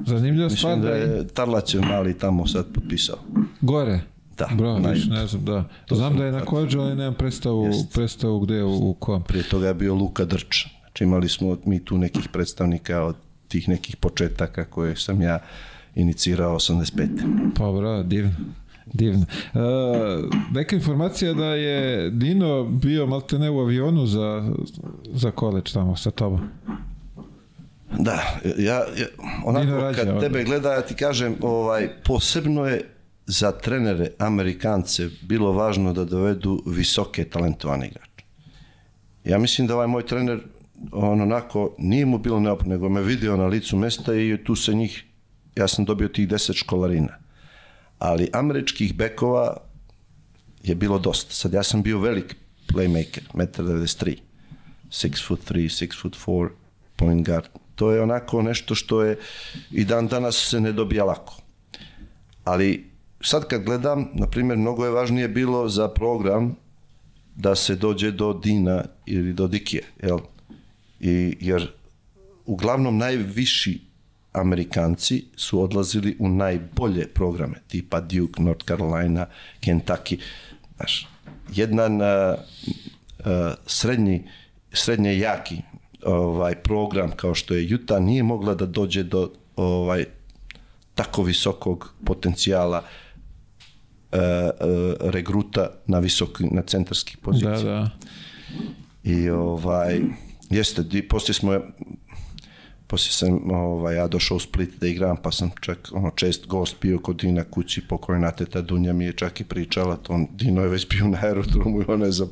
zanimljivo 0.06 0.50
stvar 0.50 0.78
da 0.78 0.88
je 0.88 1.26
Tarlačev 1.26 1.82
mali 1.82 2.18
tamo 2.18 2.46
sad 2.46 2.66
potpisao. 2.72 3.16
Gore? 3.60 4.00
Da. 4.38 4.48
Bravo, 4.54 4.88
viš, 4.88 5.06
ne 5.06 5.26
znam, 5.26 5.44
da. 5.44 5.64
To 5.86 5.94
znam 5.94 6.16
da 6.16 6.24
je 6.24 6.32
na 6.32 6.40
kođu, 6.40 6.80
ali 6.80 6.96
nemam 6.96 7.14
predstavu, 7.14 7.66
jest. 7.66 7.92
predstavu 7.92 8.40
gde, 8.40 8.62
u, 8.62 8.90
u 8.90 8.94
kom. 8.94 9.22
Prije 9.22 9.44
toga 9.48 9.68
je 9.68 9.74
bio 9.74 9.94
Luka 9.94 10.24
Drč. 10.24 10.66
Znači 10.80 11.04
imali 11.04 11.28
smo 11.28 11.56
mi 11.64 11.84
tu 11.84 11.98
nekih 11.98 12.28
predstavnika 12.28 13.02
od 13.02 13.16
tih 13.48 13.68
nekih 13.68 13.96
početaka 13.96 14.64
koje 14.64 14.96
sam 14.96 15.22
ja 15.22 15.38
inicirao 15.94 16.54
85. 16.56 17.08
Pa 17.56 17.72
bravo, 17.72 18.02
divno. 18.02 18.32
Divno. 18.86 19.26
Uh, 19.54 19.60
neka 20.52 20.76
informacija 20.76 21.34
da 21.34 21.46
je 21.46 22.10
Dino 22.10 22.64
bio 22.64 23.06
maltene 23.06 23.50
u 23.50 23.60
avionu 23.60 24.06
za, 24.06 24.54
za 25.12 25.30
koleč 25.30 25.72
tamo 25.72 25.96
sa 25.96 26.10
tobom. 26.10 26.40
Da, 27.98 28.40
ja, 28.58 28.74
ja 28.74 29.06
onako 29.44 29.70
rađa 29.70 29.98
kad 29.98 30.08
ovde. 30.08 30.20
tebe 30.20 30.44
gleda, 30.44 30.72
ja 30.72 30.82
ti 30.82 30.94
kažem, 30.94 31.36
ovaj, 31.40 31.88
posebno 32.04 32.66
je 32.66 32.90
za 33.26 33.52
trenere 33.52 34.10
Amerikance 34.18 35.08
bilo 35.22 35.52
važno 35.52 35.92
da 35.92 36.04
dovedu 36.04 36.62
visoke 36.66 37.24
talentovane 37.24 37.86
igrače. 37.86 38.24
Ja 39.24 39.38
mislim 39.38 39.66
da 39.66 39.74
ovaj 39.74 39.86
moj 39.86 40.06
trener 40.06 40.40
on 40.92 41.20
onako, 41.20 41.74
nije 41.78 42.06
mu 42.06 42.18
bilo 42.18 42.40
neophodno, 42.40 42.74
nego 42.74 42.88
me 42.88 43.02
vidio 43.02 43.36
na 43.36 43.46
licu 43.46 43.76
mesta 43.76 44.14
i 44.14 44.38
tu 44.44 44.56
se 44.56 44.74
njih, 44.74 45.04
ja 45.56 45.68
sam 45.68 45.84
dobio 45.84 46.08
tih 46.08 46.28
deset 46.28 46.56
školarina. 46.56 47.18
Ali 47.98 48.30
američkih 48.32 48.94
bekova 48.94 49.56
je 50.62 50.74
bilo 50.74 50.98
dosta. 50.98 51.32
Sad 51.32 51.52
ja 51.52 51.62
sam 51.62 51.82
bio 51.82 51.98
velik 51.98 52.36
playmaker, 52.68 53.20
1,93 53.34 54.16
6 54.90 55.26
foot 55.26 55.50
3, 55.50 55.68
6 55.68 56.00
foot 56.00 56.16
4 56.16 56.48
point 56.96 57.26
guard. 57.26 57.44
To 57.74 57.90
je 57.90 58.02
onako 58.02 58.42
nešto 58.42 58.74
što 58.74 59.02
je 59.02 59.18
i 59.70 59.84
dan 59.84 60.08
danas 60.08 60.36
se 60.50 60.60
ne 60.60 60.72
dobija 60.72 61.04
lako. 61.04 61.36
Ali 62.44 62.90
sad 63.20 63.48
kad 63.48 63.64
gledam, 63.64 64.08
na 64.14 64.26
primjer, 64.26 64.58
mnogo 64.58 64.84
je 64.84 64.90
važnije 64.90 65.28
bilo 65.28 65.68
za 65.68 65.88
program 65.88 66.56
da 67.36 67.54
se 67.54 67.76
dođe 67.76 68.10
do 68.10 68.32
Dina 68.32 68.84
ili 69.06 69.32
do 69.32 69.46
Dikije, 69.46 69.82
jel? 70.02 70.18
I, 71.00 71.36
jer 71.40 71.70
uglavnom 72.46 72.98
najviši 72.98 73.80
Amerikanci 74.32 75.24
su 75.36 75.62
odlazili 75.62 76.16
u 76.18 76.28
najbolje 76.28 77.06
programe, 77.06 77.54
tipa 77.68 78.00
Duke, 78.00 78.42
North 78.42 78.64
Carolina, 78.64 79.26
Kentucky. 79.60 80.20
Znaš, 80.76 81.08
jedan 81.52 82.00
uh, 82.00 82.06
uh, 83.18 83.26
srednji, 83.66 84.28
srednje 84.72 85.18
jaki 85.18 85.62
ovaj 86.06 86.54
program 86.54 87.10
kao 87.16 87.34
što 87.34 87.54
je 87.54 87.74
Utah 87.74 88.02
nije 88.02 88.22
mogla 88.22 88.54
da 88.54 88.66
dođe 88.66 89.02
do 89.02 89.30
ovaj 89.56 90.04
tako 90.94 91.22
visokog 91.22 91.94
potencijala 92.04 92.82
uh, 94.12 94.18
uh, 94.18 95.10
regruta 95.10 95.70
na 95.86 95.98
visok 95.98 96.40
na 96.40 96.62
centarskih 96.62 97.16
pozicija. 97.16 97.50
Da, 97.50 97.62
da. 97.62 97.90
I 99.04 99.30
ovaj 99.30 100.00
jeste 100.50 100.82
di, 100.82 101.08
poslije 101.08 101.34
smo 101.34 101.60
poslije 102.86 103.12
sam 103.12 103.50
ovaj, 103.50 103.96
ja 103.96 104.08
došao 104.08 104.36
u 104.36 104.40
Split 104.40 104.70
da 104.80 104.86
igram, 104.86 105.16
pa 105.22 105.32
sam 105.32 105.50
čak 105.60 105.88
ono, 105.92 106.10
čest 106.10 106.46
gost 106.46 106.76
bio 106.80 106.98
kod 106.98 107.16
Dina 107.16 107.44
kući, 107.44 107.82
pokojna 107.88 108.30
teta 108.30 108.60
Dunja 108.60 108.92
mi 108.92 109.04
je 109.04 109.12
čak 109.12 109.40
i 109.40 109.44
pričala, 109.44 109.96
to 109.96 110.12
on, 110.12 110.26
Dino 110.32 110.62
je 110.62 110.68
već 110.68 110.88
bio 110.88 111.08
na 111.08 111.18
aerodromu 111.22 111.80
i 111.80 111.84
ona 111.88 112.06
je 112.06 112.12
za, 112.12 112.26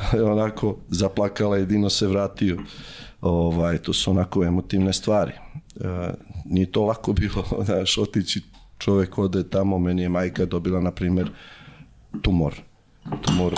onako 0.32 0.76
zaplakala 0.88 1.58
i 1.58 1.66
Dino 1.66 1.90
se 1.90 2.06
vratio. 2.06 2.58
Ovaj, 3.20 3.78
to 3.78 3.92
su 3.92 4.10
onako 4.10 4.44
emotivne 4.44 4.92
stvari. 4.92 5.32
E, 5.32 6.12
nije 6.44 6.72
to 6.72 6.84
lako 6.84 7.12
bilo, 7.12 7.44
znaš, 7.66 7.98
otići 7.98 8.42
čovjek 8.78 9.18
ode 9.18 9.48
tamo, 9.48 9.78
meni 9.78 10.02
je 10.02 10.08
majka 10.08 10.44
dobila, 10.44 10.80
na 10.80 10.90
primjer, 10.90 11.30
tumor. 12.22 12.54
Tumor, 13.22 13.54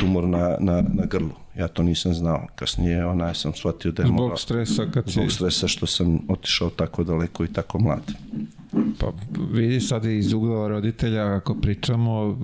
tumor 0.00 0.24
na, 0.24 0.56
na, 0.60 0.82
na 0.82 1.04
grlu. 1.04 1.30
Ja 1.56 1.68
to 1.68 1.82
nisam 1.82 2.14
znao. 2.14 2.46
Kasnije 2.54 3.06
ona 3.06 3.34
sam 3.34 3.54
shvatio 3.54 3.92
da 3.92 4.02
je 4.02 4.08
Zbog 4.08 4.40
stresa 4.40 4.86
kad 4.94 5.04
si... 5.04 5.12
zbog 5.12 5.32
stresa 5.32 5.68
što 5.68 5.86
sam 5.86 6.20
otišao 6.28 6.70
tako 6.70 7.04
daleko 7.04 7.44
i 7.44 7.52
tako 7.52 7.78
mlad. 7.78 8.12
Pa 8.98 9.12
vidi 9.52 9.80
sad 9.80 10.04
iz 10.04 10.32
ugla 10.32 10.68
roditelja 10.68 11.36
ako 11.36 11.54
pričamo 11.54 12.38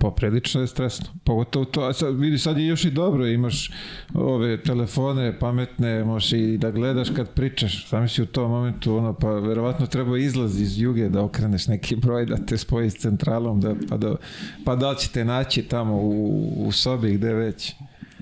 poprilično 0.00 0.60
je 0.60 0.66
stresno. 0.66 1.06
Pogotovo 1.24 1.64
to, 1.64 1.92
sad, 1.92 2.18
vidi 2.18 2.38
sad 2.38 2.58
je 2.58 2.66
još 2.66 2.84
i 2.84 2.90
dobro, 2.90 3.26
imaš 3.26 3.70
ove 4.14 4.62
telefone 4.62 5.38
pametne, 5.38 6.04
možeš 6.04 6.32
i 6.32 6.58
da 6.58 6.70
gledaš 6.70 7.08
kad 7.10 7.30
pričaš. 7.30 7.88
Sami 7.88 8.08
si 8.08 8.22
u 8.22 8.26
tom 8.26 8.50
momentu, 8.50 8.96
ono, 8.96 9.12
pa 9.12 9.28
verovatno 9.30 9.86
treba 9.86 10.18
izlaz 10.18 10.60
iz 10.60 10.80
juge 10.80 11.08
da 11.08 11.22
okreneš 11.22 11.66
neki 11.66 11.96
broj, 11.96 12.26
da 12.26 12.36
te 12.36 12.58
spoji 12.58 12.90
s 12.90 12.96
centralom, 12.96 13.60
da, 13.60 13.74
pa, 13.88 13.96
da, 13.96 14.16
pa 14.64 14.76
da 14.76 14.90
li 14.90 14.98
ćete 14.98 15.24
naći 15.24 15.62
tamo 15.62 15.94
u, 15.94 16.38
u 16.58 16.72
sobi 16.72 17.12
gde 17.12 17.34
već. 17.34 17.72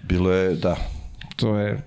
Bilo 0.02 0.32
je, 0.32 0.54
da, 0.54 0.76
To 1.36 1.56
je 1.56 1.82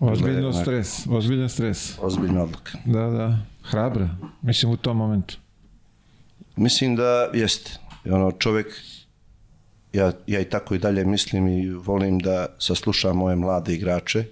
ozbiljno 0.00 0.48
onako- 0.48 0.62
stres, 0.62 1.06
ozbiljan 1.06 1.48
stres. 1.48 1.98
ozbiljna 2.00 2.42
odluka. 2.42 2.72
Da, 2.84 3.00
da, 3.00 3.38
hrabra, 3.62 4.08
mislim 4.42 4.72
u 4.72 4.76
tom 4.76 4.96
momentu. 4.96 5.36
Mislim 6.56 6.96
da 6.96 7.30
jeste. 7.34 7.78
Ono, 8.04 8.32
čovjek, 8.32 8.66
ja, 9.92 10.12
ja 10.26 10.40
i 10.40 10.44
tako 10.44 10.74
i 10.74 10.78
dalje 10.78 11.04
mislim 11.04 11.48
i 11.48 11.70
volim 11.70 12.18
da 12.18 12.46
saslušam 12.58 13.16
moje 13.16 13.36
mlade 13.36 13.74
igrače. 13.74 14.24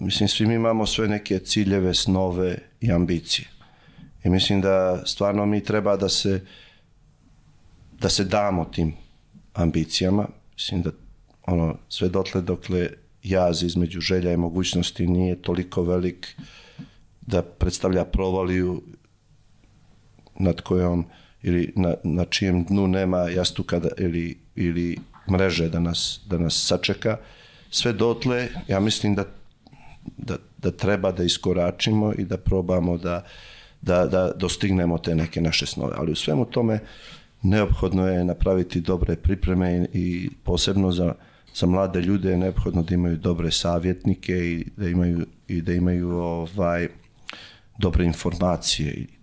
Mislim, 0.00 0.28
svi 0.28 0.46
mi 0.46 0.54
imamo 0.54 0.86
sve 0.86 1.08
neke 1.08 1.38
ciljeve, 1.38 1.94
snove 1.94 2.58
i 2.80 2.92
ambicije. 2.92 3.48
I 4.24 4.28
mislim 4.28 4.60
da 4.60 5.02
stvarno 5.06 5.46
mi 5.46 5.64
treba 5.64 5.96
da 5.96 6.08
se 6.08 6.40
da 8.00 8.08
se 8.08 8.24
damo 8.24 8.64
tim 8.64 8.94
ambicijama. 9.54 10.28
Mislim 10.54 10.82
da 10.82 10.90
ono, 11.46 11.78
sve 11.88 12.08
dotle 12.08 12.40
dokle 12.40 12.88
jaz 13.22 13.62
između 13.62 14.00
želja 14.00 14.32
i 14.32 14.36
mogućnosti 14.36 15.06
nije 15.06 15.42
toliko 15.42 15.82
velik 15.82 16.36
da 17.20 17.42
predstavlja 17.42 18.04
provaliju 18.04 18.82
nad 20.38 20.60
kojom 20.60 21.06
ili 21.48 21.72
na, 21.76 21.94
na 22.04 22.24
čijem 22.24 22.64
dnu 22.64 22.88
nema 22.88 23.18
jastuka 23.28 23.78
da, 23.78 23.88
ili, 23.98 24.38
ili 24.56 24.96
mreže 25.30 25.68
da 25.68 25.80
nas, 25.80 26.20
da 26.26 26.38
nas 26.38 26.64
sačeka. 26.66 27.16
Sve 27.70 27.92
dotle, 27.92 28.48
ja 28.68 28.80
mislim 28.80 29.14
da, 29.14 29.24
da, 30.16 30.36
da 30.58 30.70
treba 30.70 31.12
da 31.12 31.24
iskoračimo 31.24 32.12
i 32.18 32.24
da 32.24 32.36
probamo 32.36 32.98
da, 32.98 33.24
da, 33.82 34.06
da 34.06 34.32
dostignemo 34.32 34.98
te 34.98 35.14
neke 35.14 35.40
naše 35.40 35.66
snove. 35.66 35.94
Ali 35.96 36.12
u 36.12 36.16
svemu 36.16 36.44
tome 36.44 36.80
neophodno 37.42 38.08
je 38.08 38.24
napraviti 38.24 38.80
dobre 38.80 39.16
pripreme 39.16 39.86
i, 39.92 40.30
posebno 40.44 40.92
za, 40.92 41.14
za 41.54 41.66
mlade 41.66 42.00
ljude 42.00 42.30
je 42.30 42.38
neophodno 42.38 42.82
da 42.82 42.94
imaju 42.94 43.16
dobre 43.16 43.50
savjetnike 43.50 44.32
i 44.32 44.64
da 44.76 44.88
imaju, 44.88 45.26
i 45.48 45.62
da 45.62 45.72
imaju 45.72 46.10
ovaj, 46.10 46.88
dobre 47.78 48.04
informacije 48.04 48.92
i 48.92 49.17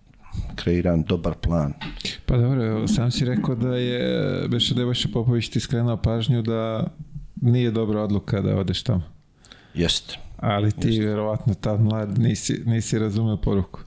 kreiran 0.54 1.02
dobar 1.02 1.34
plan. 1.34 1.72
Pa 2.26 2.36
dobro, 2.36 2.88
sam 2.88 3.10
si 3.10 3.24
rekao 3.24 3.54
da 3.54 3.76
je 3.76 4.48
Beše 4.48 4.74
Devoša 4.74 5.08
Popović 5.12 5.48
ti 5.48 5.60
skrenuo 5.60 5.96
pažnju 5.96 6.42
da 6.42 6.86
nije 7.40 7.70
dobra 7.70 8.02
odluka 8.02 8.40
da 8.40 8.56
odeš 8.56 8.82
tamo. 8.82 9.02
Jeste. 9.74 10.18
Ali 10.36 10.72
ti 10.72 11.00
verovatno 11.00 11.54
tad 11.54 11.80
mlad 11.80 12.18
nisi, 12.18 12.62
nisi 12.66 12.98
razumeo 12.98 13.36
poruku. 13.36 13.80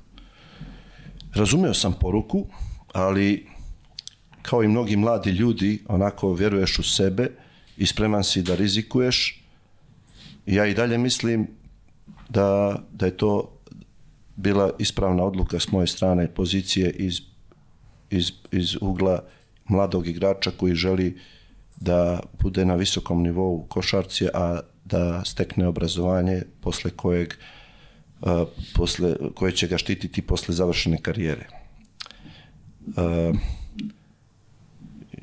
Razumeo 1.33 1.73
sam 1.73 1.93
poruku, 1.93 2.47
ali 2.93 3.47
kao 4.41 4.63
i 4.63 4.67
mnogi 4.67 4.95
mladi 4.95 5.31
ljudi, 5.31 5.83
onako 5.87 6.33
vjeruješ 6.33 6.79
u 6.79 6.83
sebe 6.83 7.27
i 7.77 7.85
spreman 7.85 8.23
si 8.23 8.41
da 8.41 8.55
rizikuješ. 8.55 9.43
Ja 10.45 10.65
i 10.65 10.73
dalje 10.73 10.97
mislim 10.97 11.47
da, 12.29 12.79
da 12.91 13.05
je 13.05 13.17
to 13.17 13.58
bila 14.39 14.71
ispravna 14.79 15.23
odluka 15.23 15.59
s 15.59 15.71
moje 15.71 15.87
strane 15.87 16.27
pozicije 16.27 16.89
iz, 16.89 17.21
iz, 18.09 18.31
iz 18.51 18.75
ugla 18.81 19.23
mladog 19.69 20.07
igrača 20.07 20.51
koji 20.51 20.75
želi 20.75 21.17
da 21.75 22.19
bude 22.41 22.65
na 22.65 22.75
visokom 22.75 23.23
nivou 23.23 23.65
košarci, 23.69 24.27
a 24.33 24.59
da 24.85 25.23
stekne 25.25 25.67
obrazovanje 25.67 26.41
posle 26.61 26.91
kojeg 26.91 27.33
a, 28.21 28.45
posle, 28.75 29.15
koje 29.35 29.51
će 29.51 29.67
ga 29.67 29.77
štititi 29.77 30.21
posle 30.21 30.55
završene 30.55 30.97
karijere. 31.01 31.47
A, 32.95 33.33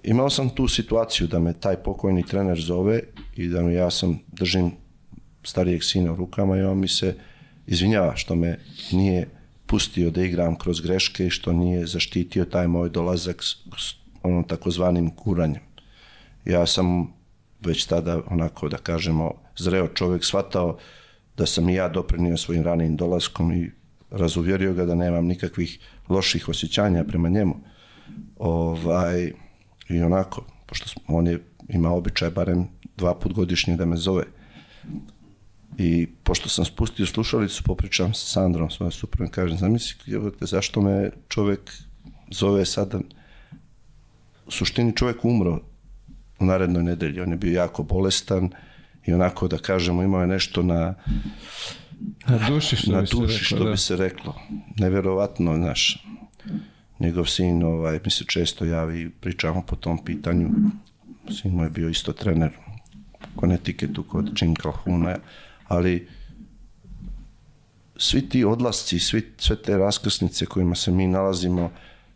imao 0.02 0.30
sam 0.30 0.50
tu 0.50 0.68
situaciju 0.68 1.26
da 1.26 1.38
me 1.38 1.52
taj 1.52 1.76
pokojni 1.76 2.26
trener 2.26 2.60
zove 2.60 3.00
i 3.36 3.48
da 3.48 3.62
mi 3.62 3.74
ja 3.74 3.90
sam 3.90 4.18
držim 4.32 4.70
starijeg 5.42 5.84
sina 5.84 6.12
u 6.12 6.16
rukama 6.16 6.56
i 6.56 6.62
on 6.62 6.78
mi 6.78 6.88
se 6.88 7.14
izvinjava 7.66 8.16
što 8.16 8.34
me 8.34 8.58
nije 8.92 9.28
pustio 9.66 10.10
da 10.10 10.22
igram 10.22 10.56
kroz 10.56 10.80
greške 10.80 11.26
i 11.26 11.30
što 11.30 11.52
nije 11.52 11.86
zaštitio 11.86 12.44
taj 12.44 12.68
moj 12.68 12.90
dolazak 12.90 13.42
s, 13.42 13.56
s 13.78 13.94
onom 14.22 14.44
takozvanim 14.44 15.10
kuranjem. 15.10 15.62
Ja 16.44 16.66
sam 16.66 17.12
već 17.60 17.84
tada 17.84 18.20
onako 18.26 18.68
da 18.68 18.76
kažemo 18.76 19.32
zreo 19.56 19.88
čovjek 19.88 20.24
shvatao 20.24 20.78
da 21.36 21.46
sam 21.46 21.68
i 21.68 21.74
ja 21.74 21.88
doprinio 21.88 22.36
svojim 22.36 22.62
ranim 22.62 22.96
dolaskom 22.96 23.52
i 23.52 23.70
razuvjerio 24.10 24.74
ga 24.74 24.84
da 24.84 24.94
nemam 24.94 25.26
nikakvih 25.26 25.78
loših 26.08 26.48
osjećanja 26.48 27.04
prema 27.04 27.28
njemu. 27.28 27.56
Ovaj, 28.36 29.32
I 29.88 30.02
onako, 30.02 30.44
pošto 30.66 31.00
on 31.08 31.26
je 31.26 31.42
imao 31.68 31.96
običaj 31.96 32.30
barem 32.30 32.68
dva 32.96 33.14
put 33.14 33.32
godišnje 33.32 33.76
da 33.76 33.84
me 33.86 33.96
zove. 33.96 34.24
I 35.78 36.08
pošto 36.22 36.48
sam 36.48 36.64
spustio 36.64 37.06
slušalicu, 37.06 37.62
popričam 37.62 38.14
sa 38.14 38.26
Sandrom, 38.26 38.70
svojom 38.70 38.92
suprugom, 38.92 39.32
kažem, 39.32 39.58
zamisli, 39.58 40.20
zašto 40.40 40.80
me 40.80 41.10
čovjek 41.28 41.72
zove 42.30 42.64
sada 42.64 42.98
u 44.46 44.50
suštini 44.50 44.96
čovjek 44.96 45.24
umro 45.24 45.60
u 46.38 46.44
narednoj 46.44 46.82
nedelji. 46.82 47.20
On 47.20 47.30
je 47.30 47.36
bio 47.36 47.52
jako 47.52 47.82
bolestan 47.82 48.50
i 49.06 49.12
onako 49.12 49.48
da 49.48 49.58
kažemo 49.58 50.02
imao 50.02 50.20
je 50.20 50.26
nešto 50.26 50.62
na 50.62 50.94
Na 52.28 52.48
duši, 52.48 52.76
što 52.76 52.92
na 52.92 53.00
bi 53.00 53.06
se 53.06 53.16
duši, 53.16 53.32
reklo, 53.32 53.44
što 53.44 53.64
da. 53.64 53.70
bi 53.70 53.76
se 53.76 53.96
reklo. 53.96 54.34
Nevjerovatno, 54.76 55.56
znaš. 55.56 56.04
Njegov 57.00 57.24
sin 57.24 57.62
ovaj, 57.62 58.00
mi 58.04 58.10
se 58.10 58.24
često 58.24 58.64
javi 58.64 59.00
i 59.00 59.10
pričamo 59.10 59.62
po 59.62 59.76
tom 59.76 60.04
pitanju. 60.04 60.50
Sin 61.30 61.52
mu 61.52 61.62
je 61.62 61.70
bio 61.70 61.88
isto 61.88 62.12
trener 62.12 62.50
u 63.36 63.40
Connecticutu 63.40 64.02
kod 64.02 64.42
Jim 64.42 64.54
Calhouna, 64.56 65.16
ali 65.68 66.08
svi 67.96 68.28
ti 68.28 68.44
odlasci, 68.44 68.98
svi, 68.98 69.32
sve 69.38 69.56
te 69.62 69.76
raskrsnice 69.78 70.46
kojima 70.46 70.74
se 70.74 70.90
mi 70.90 71.06
nalazimo 71.06 71.70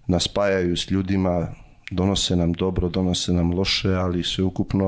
nas 0.06 0.24
spajaju 0.24 0.76
s 0.76 0.90
ljudima, 0.90 1.48
donose 1.90 2.36
nam 2.36 2.52
dobro, 2.52 2.88
donose 2.88 3.32
nam 3.32 3.52
loše, 3.54 3.88
ali 3.94 4.22
sveukupno 4.24 4.86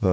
uh, 0.00 0.08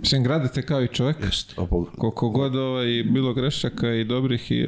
Mislim, 0.00 0.22
gradite 0.22 0.62
kao 0.62 0.82
i 0.82 0.88
čovjek. 0.88 1.16
jest 1.24 1.54
obog, 1.58 1.88
Koliko 1.98 2.28
god 2.28 2.56
ovaj, 2.56 2.86
bilo 3.10 3.34
grešaka 3.34 3.94
i 3.94 4.04
dobrih 4.04 4.50
i 4.50 4.66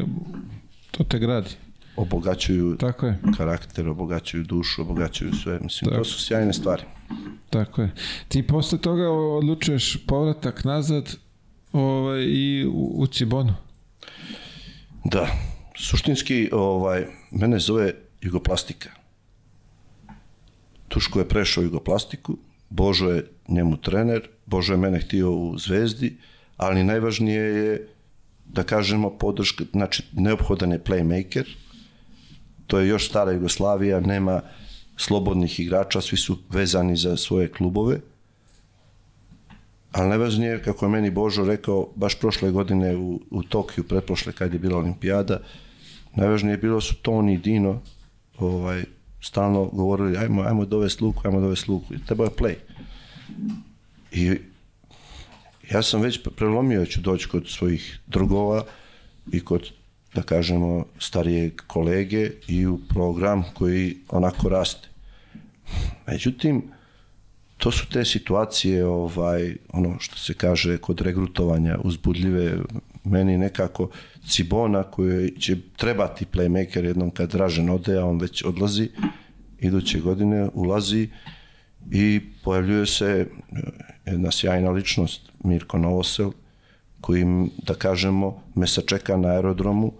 to 0.91 1.05
te 1.05 1.19
gradi. 1.19 1.51
obogaćuju 1.97 2.77
Tako 2.77 3.07
je, 3.07 3.19
karakter, 3.37 3.89
obogaćuju 3.89 4.45
dušu, 4.45 4.83
obogaćuju 4.83 5.33
sve. 5.35 5.59
Mislim, 5.61 5.91
Tako. 5.91 5.99
to 5.99 6.05
su 6.05 6.25
sjajne 6.25 6.53
stvari. 6.53 6.83
tako 7.51 7.83
je. 7.83 7.91
Ti 8.29 8.43
posle 8.43 8.79
toga 8.79 9.11
odlučuješ 9.11 10.07
povratak 10.07 10.65
nazad 10.65 11.17
ovaj, 11.73 12.23
i 12.23 12.67
u, 12.67 12.93
u 12.97 13.07
Cibonu. 13.07 13.55
Da, 15.05 15.29
suštinski 15.77 16.49
ovaj, 16.53 17.07
mene 17.31 17.59
zove 17.59 17.95
jugoplastika. 18.21 18.91
Tuško 20.89 21.19
je 21.19 21.29
prešao 21.29 21.63
jugoplastiku, 21.63 22.37
Božo 22.71 23.11
je 23.11 23.27
njemu 23.49 23.77
trener, 23.77 24.29
Božo 24.47 24.73
je 24.73 24.77
mene 24.77 25.01
htio 25.01 25.33
u 25.33 25.59
Zvezdi, 25.59 26.17
ali 26.57 26.85
najvažnije 26.85 27.43
je 27.43 27.89
da 28.45 28.63
kažemo 28.63 29.11
podrška, 29.19 29.65
znači 29.73 30.03
neophodan 30.13 30.73
je 30.73 30.85
playmaker, 30.85 31.45
to 32.67 32.79
je 32.79 32.89
još 32.89 33.09
stara 33.09 33.33
Jugoslavija, 33.33 34.01
nema 34.01 34.41
slobodnih 34.97 35.61
igrača, 35.61 36.01
svi 36.01 36.17
su 36.17 36.39
vezani 36.49 36.97
za 36.97 37.17
svoje 37.17 37.49
klubove, 37.49 38.01
ali 39.93 40.09
najvažnije 40.09 40.51
je, 40.51 40.63
kako 40.63 40.85
je 40.85 40.91
meni 40.91 41.11
Božo 41.11 41.45
rekao, 41.45 41.89
baš 41.97 42.21
prošle 42.21 42.51
godine 42.51 42.97
u, 42.97 43.21
u 43.31 43.43
Tokiju, 43.43 43.85
pretprošle 43.85 44.33
kad 44.33 44.53
je 44.53 44.59
bila 44.59 44.79
olimpijada, 44.79 45.41
najvažnije 46.15 46.53
je 46.53 46.59
bilo 46.59 46.81
su 46.81 46.95
Toni 47.03 47.35
i 47.35 47.39
Dino 47.39 47.81
ovaj, 48.39 48.85
stalno 49.21 49.65
govorili, 49.65 50.19
ajmo, 50.19 50.43
ajmo 50.43 50.65
dovesti 50.65 51.05
luku, 51.05 51.21
ajmo 51.25 51.41
dovesti 51.41 51.71
luku. 51.71 51.95
I 51.95 52.05
Trebao 52.07 52.25
je 52.25 52.31
play. 52.31 52.55
I 54.13 54.39
ja 55.71 55.83
sam 55.83 56.01
već 56.01 56.21
prelomio 56.37 56.87
ću 56.87 57.01
doći 57.01 57.29
kod 57.29 57.49
svojih 57.49 58.01
drugova 58.07 58.65
i 59.33 59.41
kod, 59.41 59.71
da 60.15 60.23
kažemo, 60.23 60.85
starijeg 60.99 61.63
kolege 61.67 62.31
i 62.49 62.67
u 62.67 62.79
program 62.89 63.45
koji 63.55 63.97
onako 64.09 64.49
raste. 64.49 64.89
Međutim, 66.07 66.63
to 67.61 67.71
su 67.71 67.87
te 67.89 68.05
situacije, 68.05 68.85
ovaj, 68.85 69.57
ono 69.73 69.97
što 69.99 70.17
se 70.17 70.35
kaže 70.35 70.79
kod 70.79 71.01
regrutovanja 71.01 71.79
uzbudljive, 71.85 72.59
meni 73.05 73.39
nekako 73.39 73.91
Cibona 74.27 74.83
koji 74.83 75.31
će 75.31 75.57
trebati 75.77 76.27
playmaker 76.33 76.85
jednom 76.85 77.11
kad 77.11 77.33
Dražen 77.33 77.71
ode, 77.71 77.99
a 77.99 78.05
on 78.05 78.21
već 78.21 78.45
odlazi, 78.45 78.89
iduće 79.59 80.01
godine 80.01 80.49
ulazi 80.55 81.09
i 81.91 82.21
pojavljuje 82.45 82.87
se 82.87 83.07
e, 83.07 83.27
jedna 84.11 84.31
sjajna 84.31 84.71
ličnost, 84.71 85.33
Mirko 85.45 85.79
Novosel, 85.79 86.33
koji, 87.01 87.25
da 87.67 87.75
kažemo, 87.75 88.43
me 88.55 88.67
sačeka 88.67 89.17
na 89.17 89.29
aerodromu 89.29 89.93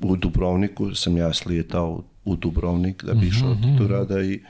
u 0.00 0.16
Dubrovniku, 0.16 0.94
sam 0.94 1.16
ja 1.16 1.32
slijetao 1.32 2.04
u 2.24 2.36
Dubrovnik 2.36 3.04
da 3.04 3.14
bi 3.14 3.26
išao 3.26 3.54
Mhm, 3.54 3.76
do 3.76 3.88
rada 3.88 4.22
i 4.22 4.40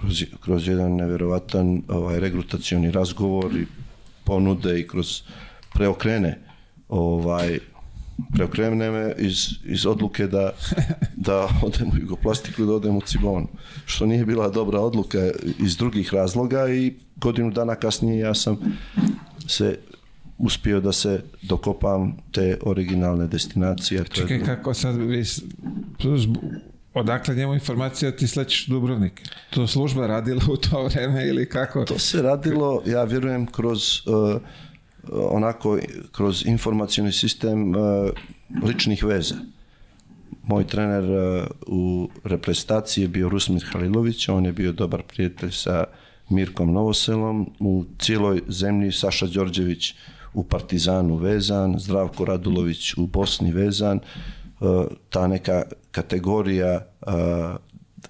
kroz, 0.00 0.24
kroz 0.40 0.68
jedan 0.68 0.96
neverovatan 0.96 1.82
ovaj, 1.88 2.20
regrutacioni 2.20 2.90
razgovor 2.90 3.56
i 3.56 3.66
ponude 4.24 4.80
i 4.80 4.88
kroz 4.88 5.22
preokrene 5.74 6.38
ovaj, 6.88 7.58
preokrene 8.32 8.90
me 8.90 9.14
iz, 9.18 9.48
iz 9.64 9.86
odluke 9.86 10.26
da, 10.26 10.52
da 11.16 11.48
odem 11.66 11.88
u 11.88 11.96
Jugoplastiku 12.00 12.64
da 12.64 12.72
odem 12.72 12.96
u 12.96 13.00
Cibonu. 13.00 13.48
Što 13.84 14.06
nije 14.06 14.26
bila 14.26 14.48
dobra 14.48 14.80
odluka 14.80 15.30
iz 15.58 15.76
drugih 15.76 16.14
razloga 16.14 16.68
i 16.68 16.94
godinu 17.16 17.50
dana 17.50 17.74
kasnije 17.74 18.18
ja 18.18 18.34
sam 18.34 18.58
se 19.46 19.78
uspio 20.38 20.80
da 20.80 20.92
se 20.92 21.22
dokopam 21.42 22.16
te 22.32 22.58
originalne 22.62 23.26
destinacije. 23.26 24.04
Čekaj, 24.04 24.44
kako 24.44 24.74
sad 24.74 24.96
vi... 24.96 25.24
Odakle 26.94 27.34
njemu 27.34 27.54
informacija 27.54 28.10
da 28.10 28.16
ti 28.16 28.26
slećeš 28.26 28.68
u 28.68 28.70
Dubrovnik? 28.70 29.22
To 29.50 29.66
služba 29.66 30.06
radila 30.06 30.42
u 30.50 30.56
to 30.56 30.84
vreme 30.84 31.28
ili 31.28 31.48
kako? 31.48 31.84
To 31.84 31.98
se 31.98 32.22
radilo, 32.22 32.82
ja 32.86 33.04
vjerujem, 33.04 33.46
kroz 33.46 33.80
uh, 34.06 34.40
onako, 35.12 35.78
kroz 36.12 36.46
informacioni 36.46 37.12
sistem 37.12 37.76
uh, 37.76 38.10
ličnih 38.62 39.04
veza. 39.04 39.34
Moj 40.42 40.66
trener 40.66 41.04
uh, 41.04 41.46
u 41.66 42.08
reprezentaciji 42.24 43.04
je 43.04 43.08
bio 43.08 43.28
Rusmir 43.28 43.64
Halilović, 43.72 44.28
on 44.28 44.44
je 44.44 44.52
bio 44.52 44.72
dobar 44.72 45.02
prijatelj 45.02 45.50
sa 45.50 45.84
Mirkom 46.28 46.72
Novoselom, 46.72 47.50
u 47.58 47.84
cijeloj 47.98 48.42
zemlji 48.48 48.92
Saša 48.92 49.26
Đorđević 49.26 49.94
u 50.34 50.44
Partizanu 50.44 51.16
vezan, 51.16 51.78
Zdravko 51.78 52.24
Radulović 52.24 52.94
u 52.96 53.06
Bosni 53.06 53.52
vezan, 53.52 54.00
ta 55.10 55.26
neka 55.26 55.62
kategorija 55.90 56.86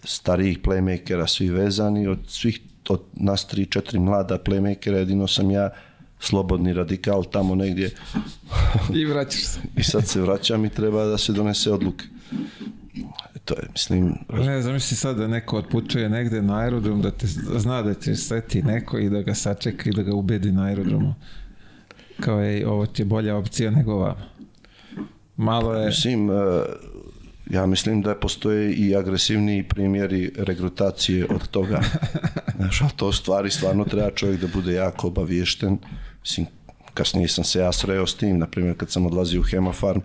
starijih 0.04 0.58
playmakera 0.62 1.26
svi 1.26 1.48
vezani, 1.50 2.06
od 2.06 2.18
svih 2.28 2.60
od 2.88 3.02
nas 3.12 3.46
tri, 3.46 3.66
četiri 3.66 3.98
mlada 3.98 4.38
playmakera, 4.38 4.94
jedino 4.94 5.26
sam 5.26 5.50
ja 5.50 5.70
slobodni 6.20 6.72
radikal 6.72 7.24
tamo 7.24 7.54
negdje 7.54 7.90
I 8.94 9.04
vraćaš 9.04 9.44
se. 9.44 9.60
i 9.80 9.82
sad 9.82 10.08
se 10.08 10.20
vraćam 10.20 10.64
i 10.64 10.70
treba 10.70 11.04
da 11.04 11.18
se 11.18 11.32
donese 11.32 11.72
odluke. 11.72 12.04
To 13.44 13.54
je, 13.54 13.68
mislim, 13.72 14.14
Ne, 14.32 14.62
zamisli 14.62 14.96
sad 14.96 15.16
da 15.16 15.26
neko 15.28 15.56
otputuje 15.56 16.08
negde 16.08 16.42
na 16.42 16.58
aerodrom, 16.58 17.02
da 17.02 17.10
te 17.10 17.26
zna 17.58 17.82
da 17.82 17.94
će 17.94 18.16
sleti 18.16 18.62
neko 18.62 18.98
i 18.98 19.10
da 19.10 19.22
ga 19.22 19.34
sačeka 19.34 19.90
i 19.90 19.92
da 19.92 20.02
ga 20.02 20.14
ubedi 20.14 20.52
na 20.52 20.64
aerodromu. 20.64 21.14
Kao 22.20 22.40
je, 22.40 22.68
ovo 22.68 22.86
ti 22.86 23.02
je 23.02 23.06
bolja 23.06 23.36
opcija 23.36 23.70
nego 23.70 23.92
ova. 23.92 24.16
Malo 25.36 25.74
je... 25.74 25.86
mislim, 25.86 26.30
e, 26.30 26.34
ja 27.50 27.66
mislim 27.66 28.02
da 28.02 28.14
postoje 28.14 28.74
i 28.74 28.96
agresivniji 28.96 29.62
primjeri 29.62 30.32
regrutacije 30.36 31.26
od 31.30 31.48
toga. 31.48 31.80
Znaš, 32.56 32.80
ali 32.80 32.90
to 32.96 33.12
stvari 33.12 33.50
stvarno 33.50 33.84
treba 33.84 34.10
čovjek 34.10 34.40
da 34.40 34.46
bude 34.46 34.72
jako 34.72 35.06
obaviješten. 35.06 35.78
Mislim, 36.20 36.46
kasnije 36.94 37.28
sam 37.28 37.44
se 37.44 37.58
ja 37.58 37.72
sreo 37.72 38.06
s 38.06 38.16
tim, 38.16 38.38
na 38.38 38.46
primjer 38.46 38.76
kad 38.76 38.90
sam 38.90 39.06
odlazio 39.06 39.40
u 39.40 39.44
Hemofarm 39.44 40.00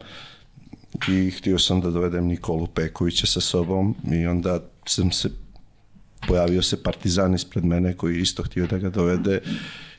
i 1.07 1.31
htio 1.31 1.59
sam 1.59 1.81
da 1.81 1.91
dovedem 1.91 2.25
Nikolu 2.25 2.67
Pekovića 2.67 3.27
sa 3.27 3.41
sobom 3.41 3.95
i 4.11 4.25
onda 4.27 4.59
sam 4.85 5.11
se 5.11 5.29
pojavio 6.27 6.61
se 6.61 6.83
partizan 6.83 7.35
ispred 7.35 7.65
mene 7.65 7.93
koji 7.93 8.19
isto 8.19 8.43
htio 8.43 8.67
da 8.67 8.77
ga 8.77 8.89
dovede 8.89 9.41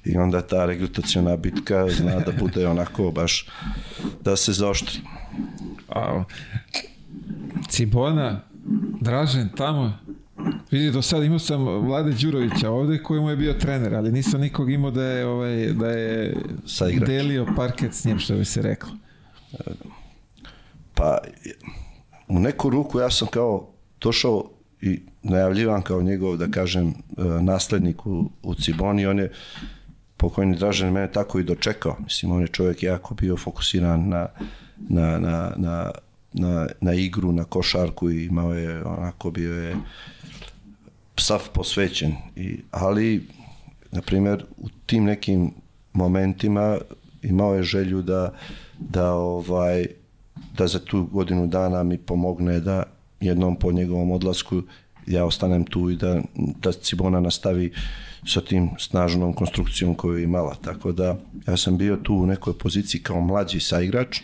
i 0.04 0.16
onda 0.16 0.42
ta 0.42 0.66
regrutaciona 0.66 1.36
bitka 1.36 1.88
zna 1.88 2.20
da 2.20 2.32
bude 2.40 2.66
onako 2.68 3.10
baš 3.10 3.46
da 4.24 4.36
se 4.36 4.52
zaoštri. 4.52 5.00
A, 5.88 6.24
Cibona, 7.68 8.40
Dražen 9.00 9.48
tamo, 9.56 9.98
vidi 10.70 10.90
do 10.90 11.02
sad 11.02 11.24
imao 11.24 11.38
sam 11.38 11.64
Vlade 11.64 12.12
Đurovića 12.12 12.70
ovde 12.70 13.02
koji 13.02 13.20
mu 13.20 13.30
je 13.30 13.36
bio 13.36 13.52
trener, 13.52 13.94
ali 13.94 14.12
nisam 14.12 14.40
nikog 14.40 14.72
imao 14.72 14.90
da 14.90 15.04
je, 15.04 15.26
ovaj, 15.26 15.72
da 15.72 15.90
je 15.90 16.34
delio 17.06 17.46
parket 17.56 17.94
s 17.94 18.04
njim, 18.04 18.18
što 18.18 18.34
bi 18.34 18.44
se 18.44 18.62
reklo. 18.62 18.90
Pa 20.94 21.18
u 22.28 22.38
neku 22.38 22.70
ruku 22.70 23.00
ja 23.00 23.10
sam 23.10 23.28
kao 23.28 23.68
došao 24.00 24.50
i 24.80 25.00
najavljivan 25.22 25.82
kao 25.82 26.02
njegov, 26.02 26.36
da 26.36 26.48
kažem, 26.48 26.88
e, 26.88 26.92
naslednik 27.42 28.06
u, 28.06 28.30
u 28.42 28.54
Ciboni, 28.54 29.06
on 29.06 29.18
je 29.18 29.32
pokojni 30.20 30.56
Dražen 30.56 30.92
mene 30.92 31.12
tako 31.12 31.40
i 31.40 31.44
dočekao. 31.44 31.96
Mislim, 32.04 32.32
on 32.32 32.40
je 32.40 32.48
čovjek 32.48 32.82
jako 32.82 33.14
bio 33.14 33.36
fokusiran 33.36 34.08
na, 34.08 34.26
na, 34.88 35.18
na, 35.18 35.52
na, 35.56 35.90
na, 36.32 36.66
na 36.80 36.94
igru, 36.94 37.32
na 37.32 37.44
košarku 37.44 38.10
i 38.10 38.24
imao 38.24 38.54
je, 38.54 38.84
onako 38.84 39.30
bio 39.30 39.54
je 39.54 39.76
sav 41.16 41.48
posvećen. 41.52 42.12
I, 42.36 42.60
ali, 42.70 43.28
na 43.90 44.02
primjer, 44.02 44.44
u 44.56 44.68
tim 44.86 45.04
nekim 45.04 45.50
momentima 45.92 46.78
imao 47.22 47.54
je 47.54 47.62
želju 47.62 48.02
da, 48.02 48.32
da 48.78 49.12
ovaj, 49.12 49.86
da 50.56 50.66
za 50.66 50.78
tu 50.78 51.04
godinu 51.04 51.46
dana 51.46 51.82
mi 51.82 51.98
pomogne 51.98 52.60
da 52.60 52.82
jednom 53.20 53.56
po 53.56 53.72
njegovom 53.72 54.10
odlasku 54.10 54.62
ja 55.06 55.24
ostanem 55.24 55.64
tu 55.64 55.90
i 55.90 55.96
da, 55.96 56.20
da 56.36 56.72
Cibona 56.72 57.20
nastavi 57.20 57.72
sa 58.26 58.40
tim 58.40 58.70
snažnom 58.78 59.32
konstrukcijom 59.32 59.94
koju 59.94 60.18
je 60.18 60.24
imala. 60.24 60.54
Tako 60.54 60.92
da 60.92 61.16
ja 61.46 61.56
sam 61.56 61.78
bio 61.78 61.96
tu 61.96 62.14
u 62.14 62.26
nekoj 62.26 62.58
poziciji 62.58 63.02
kao 63.02 63.20
mlađi 63.20 63.60
saigrač 63.60 64.20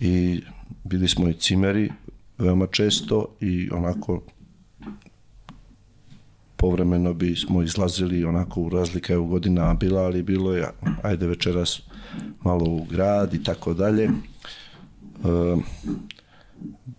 i 0.00 0.42
bili 0.84 1.08
smo 1.08 1.28
i 1.28 1.34
cimeri 1.34 1.90
veoma 2.38 2.66
često 2.66 3.26
i 3.40 3.70
onako 3.72 4.22
povremeno 6.56 7.14
bi 7.14 7.36
smo 7.36 7.62
izlazili 7.62 8.24
onako 8.24 8.60
u 8.60 8.68
razlika 8.68 9.12
je 9.12 9.18
u 9.18 9.26
godinama 9.26 9.74
bila, 9.74 10.02
ali 10.02 10.22
bilo 10.22 10.52
je 10.52 10.68
ajde 11.02 11.26
večeras 11.26 11.80
malo 12.44 12.70
u 12.70 12.84
grad 12.84 13.34
i 13.34 13.42
tako 13.42 13.74
dalje. 13.74 14.04
E, 14.04 14.10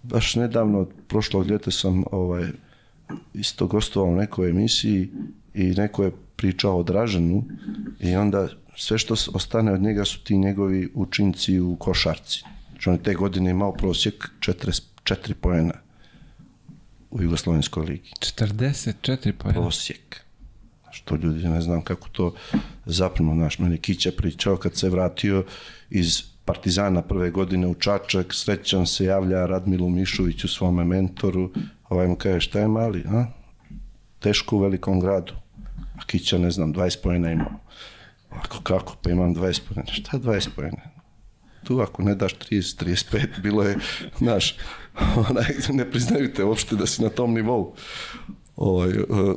baš 0.03 0.35
nedavno, 0.35 0.87
prošlog 1.07 1.47
ljeta 1.47 1.71
sam 1.71 2.03
ovaj, 2.11 2.47
isto 3.33 3.67
gostovao 3.67 4.11
u 4.11 4.15
nekoj 4.15 4.49
emisiji 4.49 5.09
i 5.59 5.73
neko 5.77 6.03
je 6.03 6.11
pričao 6.35 6.79
o 6.79 6.83
Draženu 6.83 7.43
i 7.99 8.15
onda 8.15 8.47
sve 8.77 8.97
što 8.97 9.13
ostane 9.33 9.71
od 9.73 9.81
njega 9.81 10.05
su 10.05 10.23
ti 10.23 10.37
njegovi 10.37 10.91
učinci 10.95 11.59
u 11.59 11.75
košarci. 11.75 12.43
Znači 12.69 12.89
on 12.89 12.95
je 12.95 13.03
te 13.03 13.13
godine 13.13 13.51
imao 13.51 13.73
prosjek 13.73 14.29
44 14.39 15.33
pojena 15.41 15.73
u 17.11 17.21
Jugoslovenskoj 17.21 17.85
ligi. 17.85 18.11
44 18.19 19.31
pojena? 19.31 19.61
Prosjek. 19.61 20.21
Što 20.91 21.15
ljudi 21.15 21.47
ne 21.47 21.61
znam 21.61 21.81
kako 21.81 22.09
to 22.09 22.33
zaprimo. 22.85 23.35
Naš 23.35 23.59
meni 23.59 23.77
Kića 23.77 24.11
pričao 24.17 24.57
kad 24.57 24.75
se 24.75 24.89
vratio 24.89 25.45
iz 25.89 26.21
Partizana 26.45 27.01
prve 27.01 27.31
godine 27.31 27.67
u 27.67 27.75
Čačak, 27.75 28.33
srećan 28.33 28.85
se 28.85 29.05
javlja 29.05 29.45
Radmilu 29.45 29.89
Mišoviću, 29.89 30.47
svome 30.47 30.83
mentoru, 30.83 31.51
ovaj 31.89 32.07
mu 32.07 32.15
kaže 32.15 32.39
šta 32.39 32.59
je 32.59 32.67
mali, 32.67 33.03
a? 33.07 33.25
Teško 34.19 34.55
u 34.55 34.59
velikom 34.59 34.99
gradu. 34.99 35.33
Kića, 36.05 36.37
ne 36.37 36.51
znam, 36.51 36.73
20 36.73 36.97
pojena 37.03 37.31
imao. 37.31 37.51
Ako 38.29 38.61
kako, 38.61 38.95
pa 39.01 39.09
imam 39.09 39.35
20 39.35 39.61
pojena. 39.67 39.91
Šta 39.91 40.17
je 40.17 40.23
20 40.23 40.49
pojena? 40.55 40.81
Tu 41.63 41.79
ako 41.79 42.03
ne 42.03 42.15
daš 42.15 42.35
30, 42.35 42.85
35, 42.85 43.41
bilo 43.41 43.63
je, 43.63 43.77
znaš, 44.17 44.57
onaj, 45.29 45.45
ne 45.69 45.91
priznaju 45.91 46.33
te 46.33 46.43
uopšte 46.43 46.75
da 46.75 46.85
si 46.85 47.03
na 47.03 47.09
tom 47.09 47.33
nivou. 47.33 47.75
Ovaj, 48.55 48.89
uh, 48.89 49.35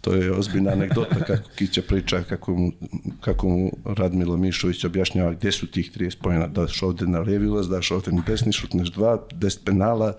to 0.00 0.14
je 0.14 0.32
ozbiljna 0.32 0.70
anegdota 0.72 1.24
kako 1.26 1.48
Kića 1.56 1.82
priča, 1.82 2.22
kako 2.22 2.54
mu, 2.54 2.72
kako 3.20 3.48
mu 3.48 3.70
Radmilo 3.84 4.36
Mišović 4.36 4.84
objašnjava 4.84 5.32
gdje 5.32 5.52
su 5.52 5.66
tih 5.66 5.90
30 5.96 6.16
pojena, 6.22 6.46
daš 6.46 6.82
ovdje 6.82 7.06
na 7.06 7.20
lijevi 7.20 7.48
ulaz, 7.48 7.68
daš 7.68 7.90
ovdje 7.90 8.12
na 8.12 8.22
desni, 8.26 8.52
šutneš 8.52 8.92
dva, 8.92 9.26
10 9.30 9.64
penala, 9.64 10.16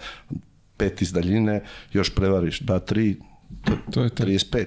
pet 0.77 1.01
iz 1.01 1.13
daljine, 1.13 1.63
još 1.93 2.15
prevariš, 2.15 2.59
da 2.59 2.79
tri, 2.79 3.15
to, 3.63 3.77
to 3.91 4.03
je 4.03 4.09
to. 4.09 4.23
35, 4.23 4.65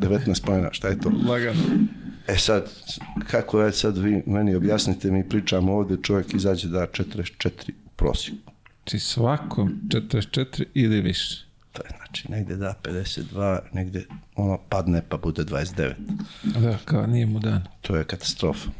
19 0.00 0.44
pojena, 0.44 0.68
šta 0.72 0.88
je 0.88 1.00
to? 1.00 1.12
Lagano. 1.28 1.60
E 2.28 2.36
sad, 2.36 2.70
kako 3.30 3.60
je 3.60 3.72
sad 3.72 3.98
vi 3.98 4.22
meni 4.26 4.54
objasnite, 4.54 5.10
mi 5.10 5.28
pričamo 5.28 5.72
ovdje, 5.72 5.96
čovjek 6.02 6.34
izađe 6.34 6.68
da 6.68 6.86
44 6.86 7.50
prosjeku. 7.96 8.52
Či 8.84 8.98
svakom 8.98 9.80
44 9.88 10.64
ili 10.74 11.00
više? 11.00 11.44
To 11.72 11.82
je 11.82 11.90
znači 11.96 12.30
negdje 12.30 12.56
da 12.56 12.74
52, 12.82 13.58
negdje 13.72 14.06
ono 14.36 14.58
padne 14.68 15.02
pa 15.08 15.16
bude 15.16 15.44
29. 15.44 15.92
Da, 16.42 16.78
kao 16.84 17.06
nije 17.06 17.26
mu 17.26 17.38
dan. 17.38 17.62
To 17.80 17.96
je 17.96 18.04
katastrofa. 18.04 18.70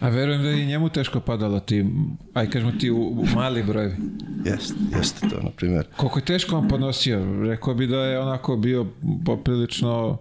A 0.00 0.08
verujem 0.08 0.42
da 0.42 0.48
je 0.48 0.62
i 0.62 0.66
njemu 0.66 0.88
teško 0.88 1.20
padalo 1.20 1.60
ti, 1.60 1.86
aj 2.34 2.50
kažemo 2.50 2.72
ti 2.72 2.90
u, 2.90 2.96
u 2.96 3.26
mali 3.34 3.62
brojevi. 3.62 3.96
Jeste, 4.44 4.74
jeste 4.96 5.28
to, 5.28 5.40
na 5.42 5.50
primjer. 5.50 5.86
Koliko 5.96 6.18
je 6.18 6.24
teško 6.24 6.56
on 6.56 6.68
ponosio? 6.68 7.42
Rekao 7.42 7.74
bi 7.74 7.86
da 7.86 7.96
je 7.96 8.20
onako 8.20 8.56
bio 8.56 8.86
poprilično... 9.24 10.18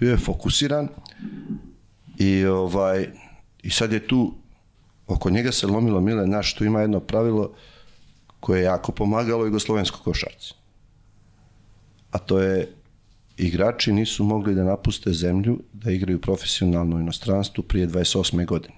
Bio 0.00 0.10
je 0.10 0.16
fokusiran 0.16 0.88
i 2.18 2.44
ovaj 2.44 3.08
i 3.62 3.70
sad 3.70 3.92
je 3.92 4.06
tu 4.06 4.34
oko 5.06 5.30
njega 5.30 5.52
se 5.52 5.66
lomilo 5.66 6.00
mile 6.00 6.26
naš 6.26 6.54
tu 6.54 6.64
ima 6.64 6.80
jedno 6.80 7.00
pravilo 7.00 7.52
koje 8.40 8.60
je 8.60 8.64
jako 8.64 8.92
pomagalo 8.92 9.44
jugoslovenskoj 9.44 10.00
košarci 10.04 10.54
a 12.10 12.18
to 12.18 12.38
je 12.38 12.68
igrači 13.36 13.92
nisu 13.92 14.24
mogli 14.24 14.54
da 14.54 14.64
napuste 14.64 15.12
zemlju 15.12 15.58
da 15.72 15.90
igraju 15.90 16.20
profesionalno 16.20 16.96
u 16.96 17.00
inostranstvu 17.00 17.64
prije 17.64 17.88
28. 17.88 18.46
godine. 18.46 18.74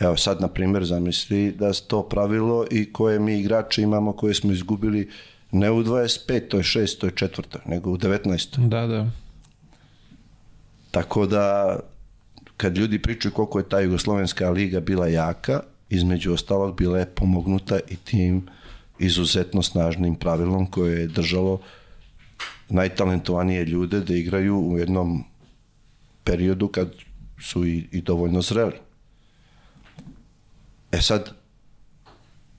Evo 0.00 0.16
sad, 0.16 0.40
na 0.40 0.48
primjer, 0.48 0.84
zamisli 0.84 1.52
da 1.52 1.66
je 1.66 1.72
to 1.86 2.02
pravilo 2.02 2.66
i 2.70 2.92
koje 2.92 3.18
mi 3.18 3.40
igrači 3.40 3.82
imamo 3.82 4.12
koje 4.12 4.34
smo 4.34 4.52
izgubili 4.52 5.10
ne 5.52 5.70
u 5.70 5.82
25. 5.82 6.48
6. 6.50 7.10
4. 7.10 7.56
nego 7.66 7.90
u 7.90 7.98
19. 7.98 8.68
Da, 8.68 8.86
da. 8.86 9.06
Tako 10.90 11.26
da, 11.26 11.78
kad 12.56 12.78
ljudi 12.78 12.98
pričaju 13.02 13.32
koliko 13.32 13.58
je 13.58 13.68
ta 13.68 13.80
Jugoslovenska 13.80 14.50
liga 14.50 14.80
bila 14.80 15.08
jaka, 15.08 15.60
između 15.90 16.32
ostalog 16.32 16.76
bila 16.76 16.98
je 16.98 17.06
pomognuta 17.06 17.78
i 17.88 17.96
tim 17.96 18.46
izuzetno 18.98 19.62
snažnim 19.62 20.14
pravilom 20.14 20.66
koje 20.66 21.00
je 21.00 21.06
držalo 21.06 21.60
najtalentovanije 22.68 23.64
ljude 23.64 24.00
da 24.00 24.14
igraju 24.14 24.58
u 24.58 24.78
jednom 24.78 25.24
periodu 26.24 26.68
kad 26.68 26.92
su 27.40 27.66
i, 27.66 27.88
i 27.92 28.00
dovoljno 28.00 28.42
zreli. 28.42 28.72
E 30.94 31.00
sad, 31.00 31.30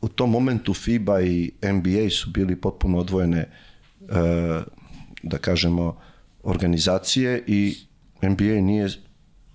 u 0.02 0.08
tom 0.08 0.32
momentu 0.32 0.74
FIBA 0.74 1.22
i 1.22 1.52
NBA 1.64 2.10
su 2.10 2.30
bili 2.30 2.56
potpuno 2.56 2.98
odvojene, 2.98 3.40
e, 3.40 3.48
da 5.24 5.38
kažemo, 5.38 5.98
organizacije 6.44 7.44
i 7.48 7.76
NBA 8.22 8.62
nije, 8.62 8.90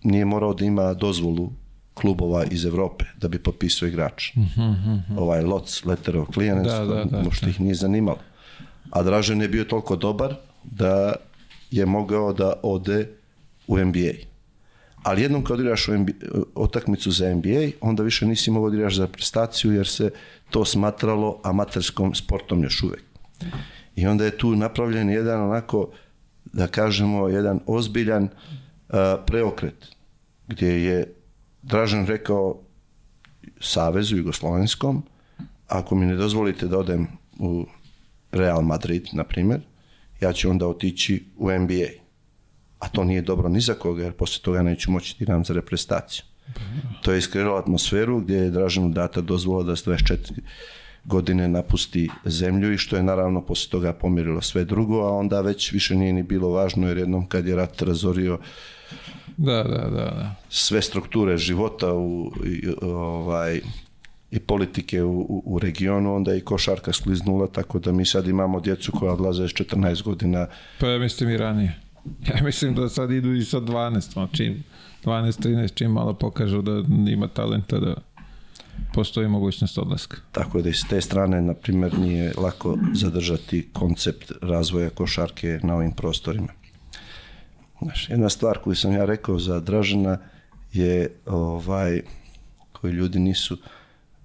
nije 0.02 0.24
morao 0.24 0.54
da 0.54 0.64
ima 0.64 0.94
dozvolu 0.94 1.52
klubova 1.94 2.44
iz 2.44 2.64
Evrope 2.64 3.04
da 3.18 3.28
bi 3.28 3.38
potpisao 3.38 3.88
igrač. 3.88 4.34
Mm 4.34 4.40
-hmm. 4.56 5.00
Ovaj 5.18 5.42
LOTS, 5.42 5.84
Letter 5.84 6.16
of 6.16 6.28
Clearance, 6.34 6.70
Da, 6.70 6.84
da, 6.84 7.04
da, 7.04 7.22
možda 7.22 7.48
ih 7.48 7.60
nije 7.60 7.74
zanimalo. 7.74 8.18
A 8.90 9.02
Dražen 9.02 9.42
je 9.42 9.48
bio 9.48 9.64
toliko 9.64 9.96
dobar 9.96 10.34
da 10.64 11.14
je 11.70 11.86
mogao 11.86 12.32
da 12.32 12.52
ode 12.62 13.08
u 13.66 13.78
NBA. 13.78 14.29
Ali 15.02 15.22
jednom 15.22 15.44
kad 15.44 15.60
igraš 15.60 15.88
u 15.88 15.92
otakmicu 16.54 17.10
za 17.10 17.34
NBA, 17.34 17.70
onda 17.80 18.02
više 18.02 18.26
nisi 18.26 18.50
mogao 18.50 18.70
da 18.70 18.76
igraš 18.76 18.96
za 18.96 19.06
prestaciju 19.06 19.72
jer 19.72 19.86
se 19.86 20.10
to 20.50 20.64
smatralo 20.64 21.40
amaterskom 21.44 22.14
sportom 22.14 22.62
još 22.62 22.82
uvek. 22.82 23.02
I 23.96 24.06
onda 24.06 24.24
je 24.24 24.38
tu 24.38 24.56
napravljen 24.56 25.10
jedan 25.10 25.40
onako, 25.40 25.90
da 26.44 26.66
kažemo, 26.66 27.28
jedan 27.28 27.60
ozbiljan 27.66 28.24
uh, 28.24 28.94
preokret 29.26 29.86
gdje 30.48 30.84
je 30.84 31.14
Dražen 31.62 32.06
rekao 32.06 32.60
Savezu 33.60 34.16
Jugoslovenskom, 34.16 35.02
ako 35.68 35.94
mi 35.94 36.06
ne 36.06 36.16
dozvolite 36.16 36.66
da 36.66 36.78
odem 36.78 37.06
u 37.38 37.66
Real 38.32 38.62
Madrid, 38.62 39.06
na 39.12 39.24
primjer, 39.24 39.60
ja 40.20 40.32
ću 40.32 40.50
onda 40.50 40.66
otići 40.66 41.24
u 41.36 41.50
NBA. 41.50 41.99
A 42.80 42.88
to 42.88 43.04
nije 43.04 43.22
dobro 43.22 43.48
ni 43.48 43.60
za 43.60 43.74
koga, 43.74 44.02
jer 44.02 44.12
poslije 44.12 44.42
toga 44.42 44.62
neću 44.62 44.90
moći 44.90 45.14
da 45.18 45.22
igram 45.22 45.44
za 45.44 45.54
reprezentaciju. 45.54 46.24
To 47.02 47.12
je 47.12 47.18
iskreiralo 47.18 47.56
atmosferu 47.56 48.20
gdje 48.20 48.36
je 48.36 48.50
Draženu 48.50 48.88
data 48.88 49.20
dozvola 49.20 49.62
da 49.62 49.76
s 49.76 49.86
24 49.86 50.16
godine 51.04 51.48
napusti 51.48 52.08
zemlju 52.24 52.72
i 52.72 52.78
što 52.78 52.96
je 52.96 53.02
naravno 53.02 53.40
poslije 53.46 53.70
toga 53.70 53.92
pomirilo 53.92 54.40
sve 54.40 54.64
drugo, 54.64 55.00
a 55.00 55.12
onda 55.12 55.40
već 55.40 55.72
više 55.72 55.94
nije 55.94 56.12
ni 56.12 56.22
bilo 56.22 56.48
važno 56.48 56.88
jer 56.88 56.98
jednom 56.98 57.26
kad 57.26 57.46
je 57.46 57.56
rat 57.56 57.82
razorio 57.82 58.38
Da, 59.36 59.62
da, 59.62 59.78
da, 59.78 60.04
da. 60.04 60.34
sve 60.48 60.82
strukture 60.82 61.36
života 61.36 61.94
u, 61.94 62.32
i, 62.46 62.68
ovaj, 62.82 63.60
i 64.30 64.38
politike 64.38 65.02
u, 65.02 65.20
u, 65.20 65.42
u 65.46 65.58
regionu, 65.58 66.14
onda 66.14 66.32
je 66.32 66.38
i 66.38 66.44
košarka 66.44 66.92
skliznula, 66.92 67.46
tako 67.46 67.78
da 67.78 67.92
mi 67.92 68.06
sad 68.06 68.28
imamo 68.28 68.60
djecu 68.60 68.92
koja 68.92 69.12
odlaze 69.12 69.48
s 69.48 69.52
14 69.52 70.02
godina. 70.02 70.46
Pa 70.80 70.86
ja 70.86 70.98
mislim 70.98 71.30
i 71.30 71.36
ranije. 71.36 71.80
Ja 72.28 72.44
mislim 72.44 72.74
da 72.74 72.88
sad 72.88 73.10
idu 73.10 73.34
i 73.34 73.44
sa 73.44 73.60
12, 73.60 74.18
ono, 74.18 74.28
čim 74.32 74.64
12, 75.04 75.46
13, 75.48 75.74
čim 75.74 75.90
malo 75.90 76.14
pokažu 76.14 76.62
da 76.62 76.82
ima 77.10 77.28
talenta 77.28 77.78
da 77.78 77.94
postoji 78.94 79.28
mogućnost 79.28 79.78
odlaska. 79.78 80.16
Tako 80.32 80.62
da 80.62 80.68
i 80.68 80.72
s 80.72 80.88
te 80.88 81.00
strane, 81.00 81.42
na 81.42 81.54
primjer, 81.54 81.98
nije 81.98 82.32
lako 82.36 82.78
zadržati 82.94 83.68
koncept 83.72 84.32
razvoja 84.42 84.90
košarke 84.90 85.60
na 85.62 85.74
ovim 85.74 85.92
prostorima. 85.92 86.52
Znaš, 87.82 88.10
jedna 88.10 88.28
stvar 88.28 88.58
koju 88.58 88.76
sam 88.76 88.92
ja 88.92 89.04
rekao 89.04 89.38
za 89.38 89.60
Dražena 89.60 90.18
je 90.72 91.14
ovaj 91.26 92.02
koji 92.72 92.92
ljudi 92.92 93.18
nisu 93.18 93.56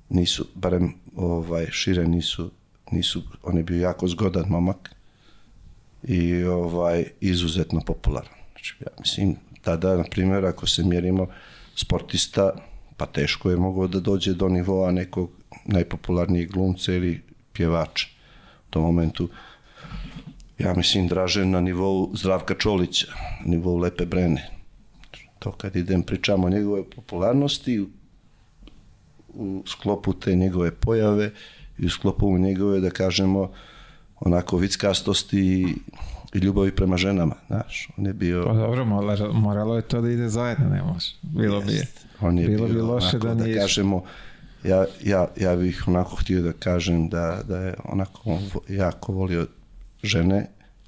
nisu 0.09 0.45
barem 0.55 0.93
ovaj 1.15 1.67
šire 1.71 2.07
nisu 2.07 2.51
nisu 2.91 3.21
on 3.43 3.57
je 3.57 3.63
bio 3.63 3.81
jako 3.81 4.07
zgodan 4.07 4.45
momak 4.49 4.94
i 6.07 6.43
ovaj 6.43 7.05
izuzetno 7.19 7.81
popularan. 7.85 8.33
Znači 8.51 8.75
ja 8.79 8.87
mislim 8.99 9.35
tada 9.61 9.97
na 9.97 10.03
primjer 10.03 10.45
ako 10.45 10.67
se 10.67 10.83
mjerimo 10.83 11.27
sportista 11.75 12.51
pa 12.97 13.05
teško 13.05 13.49
je 13.49 13.57
mogao 13.57 13.87
da 13.87 13.99
dođe 13.99 14.33
do 14.33 14.49
nivoa 14.49 14.91
nekog 14.91 15.31
najpopularnijeg 15.65 16.51
glumca 16.51 16.93
ili 16.93 17.21
pjevača. 17.53 18.07
U 18.67 18.71
tom 18.71 18.83
momentu 18.83 19.29
ja 20.59 20.73
mislim, 20.73 21.07
Dražen 21.07 21.49
na 21.49 21.61
nivou 21.61 22.11
Zdravka 22.15 22.55
Čolića, 22.55 23.07
na 23.45 23.51
nivou 23.51 23.77
Lepe 23.77 24.05
Brene. 24.05 24.49
To 25.39 25.51
kad 25.51 25.75
idem 25.75 26.03
pričamo 26.03 26.47
o 26.47 26.49
njegove 26.49 26.89
popularnosti, 26.89 27.85
u 29.27 29.63
sklopu 29.67 30.13
te 30.13 30.35
njegove 30.35 30.71
pojave 30.71 31.31
i 31.77 31.85
u 31.85 31.89
sklopu 31.89 32.37
njegove, 32.37 32.79
da 32.79 32.89
kažemo, 32.89 33.51
onako 34.19 34.57
vickastosti 34.57 35.39
i, 35.39 35.75
i 36.33 36.37
ljubavi 36.37 36.71
prema 36.71 36.97
ženama, 36.97 37.35
znaš. 37.47 37.89
On 37.97 38.05
je 38.05 38.13
bio... 38.13 38.45
Pa 38.45 38.53
dobro, 38.53 38.85
moralo, 39.33 39.75
je 39.75 39.81
to 39.81 40.01
da 40.01 40.09
ide 40.09 40.29
zajedno, 40.29 40.69
ne 40.69 40.83
može. 40.83 41.11
Bilo 41.21 41.61
bi, 41.61 41.81
on 42.21 42.37
je 42.37 42.47
bilo 42.47 42.65
bio, 42.65 42.75
bi 42.75 42.81
loše 42.81 43.07
onako, 43.07 43.27
da 43.27 43.35
da, 43.35 43.43
nije... 43.43 43.59
kažemo, 43.59 44.03
ja, 44.63 44.85
ja, 45.03 45.27
ja 45.39 45.55
bih 45.55 45.83
onako 45.87 46.15
htio 46.15 46.41
da 46.41 46.53
kažem 46.53 47.09
da, 47.09 47.41
da 47.47 47.57
je 47.57 47.73
onako 47.83 48.39
jako 48.69 49.13
volio 49.13 49.47
žene 50.03 50.47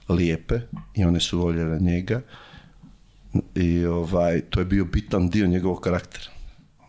lijepe 0.10 0.60
i 0.96 1.06
one 1.06 1.20
su 1.20 1.40
voljele 1.40 1.80
njega 1.80 2.22
i 3.56 3.86
ovaj, 3.86 4.42
to 4.42 4.60
je 4.60 4.66
bio 4.66 4.86
bitan 4.86 5.30
dio 5.30 5.48
njegovog 5.48 5.82
karaktera. 5.82 6.26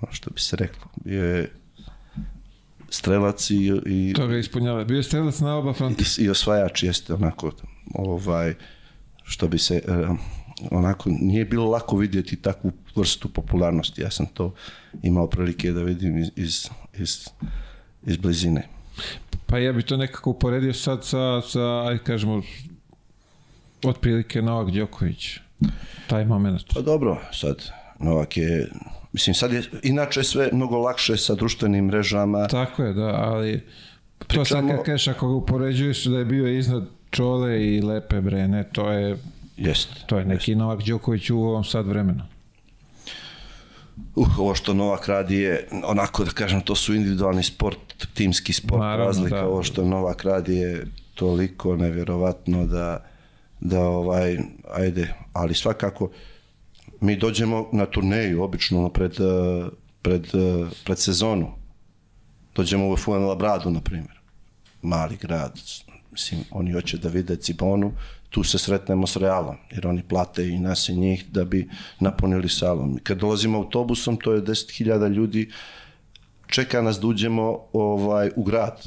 Ono 0.01 0.13
što 0.13 0.31
bi 0.31 0.41
se 0.41 0.57
reklo. 0.57 0.91
Bio 1.05 1.25
je 1.25 1.51
strelac 2.89 3.51
i, 3.51 3.73
i, 3.87 4.13
To 4.17 4.27
ga 4.27 4.39
ispunjava. 4.39 4.85
Bio 4.85 4.97
je 4.97 5.03
strelac 5.03 5.41
na 5.41 5.57
oba 5.57 5.73
fronta. 5.73 6.05
i, 6.19 6.25
i 6.25 6.31
osvajač 6.31 6.83
jeste 6.83 7.15
onako 7.15 7.53
ovaj 7.95 8.55
što 9.25 9.49
bi 9.49 9.59
se 9.59 9.83
eh, 9.89 10.09
onako 10.71 11.11
nije 11.11 11.45
bilo 11.45 11.71
lako 11.71 11.97
vidjeti 11.97 12.37
takvu 12.37 12.73
vrstu 12.97 13.29
popularnosti. 13.29 14.03
Ja 14.03 14.11
sam 14.11 14.27
to 14.27 14.55
imao 15.03 15.27
prilike 15.27 15.73
da 15.73 15.83
vidim 15.83 16.19
iz, 16.19 16.31
iz, 16.37 16.69
iz, 16.99 17.29
iz 18.07 18.17
blizine. 18.17 18.69
Pa 19.47 19.59
ja 19.59 19.73
bi 19.73 19.83
to 19.83 19.97
nekako 19.97 20.31
uporedio 20.31 20.75
sad 20.75 21.05
sa, 21.05 21.41
sa 21.43 21.87
aj 21.89 21.99
kažemo, 21.99 22.43
otprilike 23.85 24.43
Novak 24.43 24.71
Đoković. 24.75 25.39
Taj 26.07 26.25
moment. 26.25 26.75
Pa 26.75 26.81
dobro, 26.81 27.21
sad 27.33 27.71
Novak 27.99 28.37
je 28.37 28.71
mislim 29.19 29.35
sad 29.35 29.53
je 29.53 29.63
inače 29.83 30.23
sve 30.23 30.51
mnogo 30.53 30.79
lakše 30.79 31.17
sa 31.17 31.35
društvenim 31.35 31.85
mrežama. 31.85 32.47
Tako 32.47 32.83
je, 32.83 32.93
da, 32.93 33.07
ali 33.07 33.61
to 34.19 34.45
sad 34.45 34.59
Pričamo- 34.59 34.69
kad 34.69 34.85
kažeš 34.85 35.09
ako 35.09 35.29
ga 35.29 35.35
upoređuješ 35.35 36.05
da 36.05 36.19
je 36.19 36.25
bio 36.25 36.49
iznad 36.49 36.85
Čole 37.11 37.67
i 37.67 37.83
Lepe 37.83 38.21
Brene, 38.21 38.65
to 38.73 38.91
je, 38.91 39.19
Jest. 39.57 39.89
to 40.07 40.19
je 40.19 40.25
neki 40.25 40.55
Novak 40.55 40.83
Đoković 40.83 41.31
u 41.31 41.39
ovom 41.39 41.65
sad 41.65 41.87
vremenu. 41.87 42.23
Uh, 44.15 44.39
ovo 44.39 44.55
što 44.55 44.75
Novak 44.75 45.07
radi 45.09 45.37
je, 45.37 45.67
onako 45.85 46.25
da 46.25 46.31
kažem, 46.31 46.61
to 46.61 46.75
su 46.75 46.95
individualni 46.95 47.43
sport, 47.43 47.79
timski 48.15 48.53
sport, 48.53 48.81
Naravno, 48.81 49.05
razlika. 49.05 49.37
da. 49.37 49.47
Ovo 49.47 49.63
što 49.63 49.85
Novak 49.85 50.25
radi 50.25 50.57
je 50.57 50.87
toliko 51.15 51.77
nevjerovatno 51.77 52.67
da, 52.67 53.05
da 53.61 53.81
ovaj, 53.81 54.39
ajde, 54.71 55.15
ali 55.33 55.55
svakako 55.55 56.11
mi 57.01 57.17
dođemo 57.17 57.69
na 57.73 57.87
turneju, 57.87 58.43
obično 58.43 58.89
pred, 58.89 59.13
eh, 59.21 59.69
pred, 60.03 60.25
eh, 60.25 60.67
pred 60.85 60.99
sezonu. 60.99 61.53
Dođemo 62.55 62.93
u 62.93 62.97
Fuenlabradu, 62.97 63.71
na 63.71 63.81
primjer. 63.81 64.19
Mali 64.83 65.17
grad, 65.17 65.61
mislim, 66.13 66.41
oni 66.51 66.73
hoće 66.73 66.99
da 66.99 67.09
vide 67.09 67.37
Cibonu, 67.37 67.93
tu 68.31 68.45
se 68.45 68.59
sretnemo 68.59 69.07
s 69.07 69.17
Realom, 69.17 69.57
jer 69.71 69.87
oni 69.87 70.03
plate 70.03 70.49
i 70.49 70.59
nas 70.59 70.89
i 70.89 70.97
njih 70.97 71.25
da 71.31 71.45
bi 71.45 71.69
napunili 72.01 72.49
salon. 72.49 72.97
I 72.97 73.01
Kad 73.01 73.19
dolazimo 73.19 73.59
autobusom, 73.59 74.17
to 74.17 74.33
je 74.33 74.43
10.000 74.43 75.09
ljudi, 75.09 75.51
čeka 76.47 76.83
nas 76.83 77.01
da 77.01 77.07
uđemo 77.07 77.59
ovaj, 77.73 78.31
u 78.37 78.43
grad. 78.43 78.83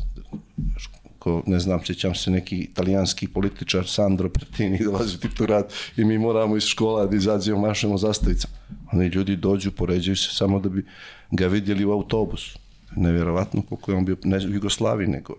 Ko, 1.22 1.44
ne 1.46 1.60
znam, 1.60 1.80
sjećam 1.86 2.16
se 2.16 2.32
neki 2.32 2.58
italijanski 2.58 3.28
političar 3.28 3.88
Sandro 3.88 4.30
Pertini 4.30 4.80
dolazi 4.86 5.18
grad 5.38 5.74
i 5.98 6.06
mi 6.06 6.18
moramo 6.18 6.58
iz 6.58 6.64
škola 6.64 7.06
da 7.06 7.16
izađemo, 7.16 7.62
mašemo 7.62 7.98
zastavicom. 7.98 8.52
Oni 8.92 9.08
ljudi 9.08 9.36
dođu, 9.36 9.72
poređuju 9.72 10.16
se 10.16 10.30
samo 10.36 10.60
da 10.60 10.70
bi 10.70 10.86
ga 11.32 11.48
vidjeli 11.48 11.86
u 11.86 11.92
autobusu. 11.92 12.60
Nevjerovatno 12.96 13.62
koliko 13.62 13.92
je 13.92 13.98
on 13.98 14.06
bio, 14.06 14.18
ne 14.24 14.38
u 14.38 14.54
Jugoslaviji, 14.54 15.08
nego 15.08 15.34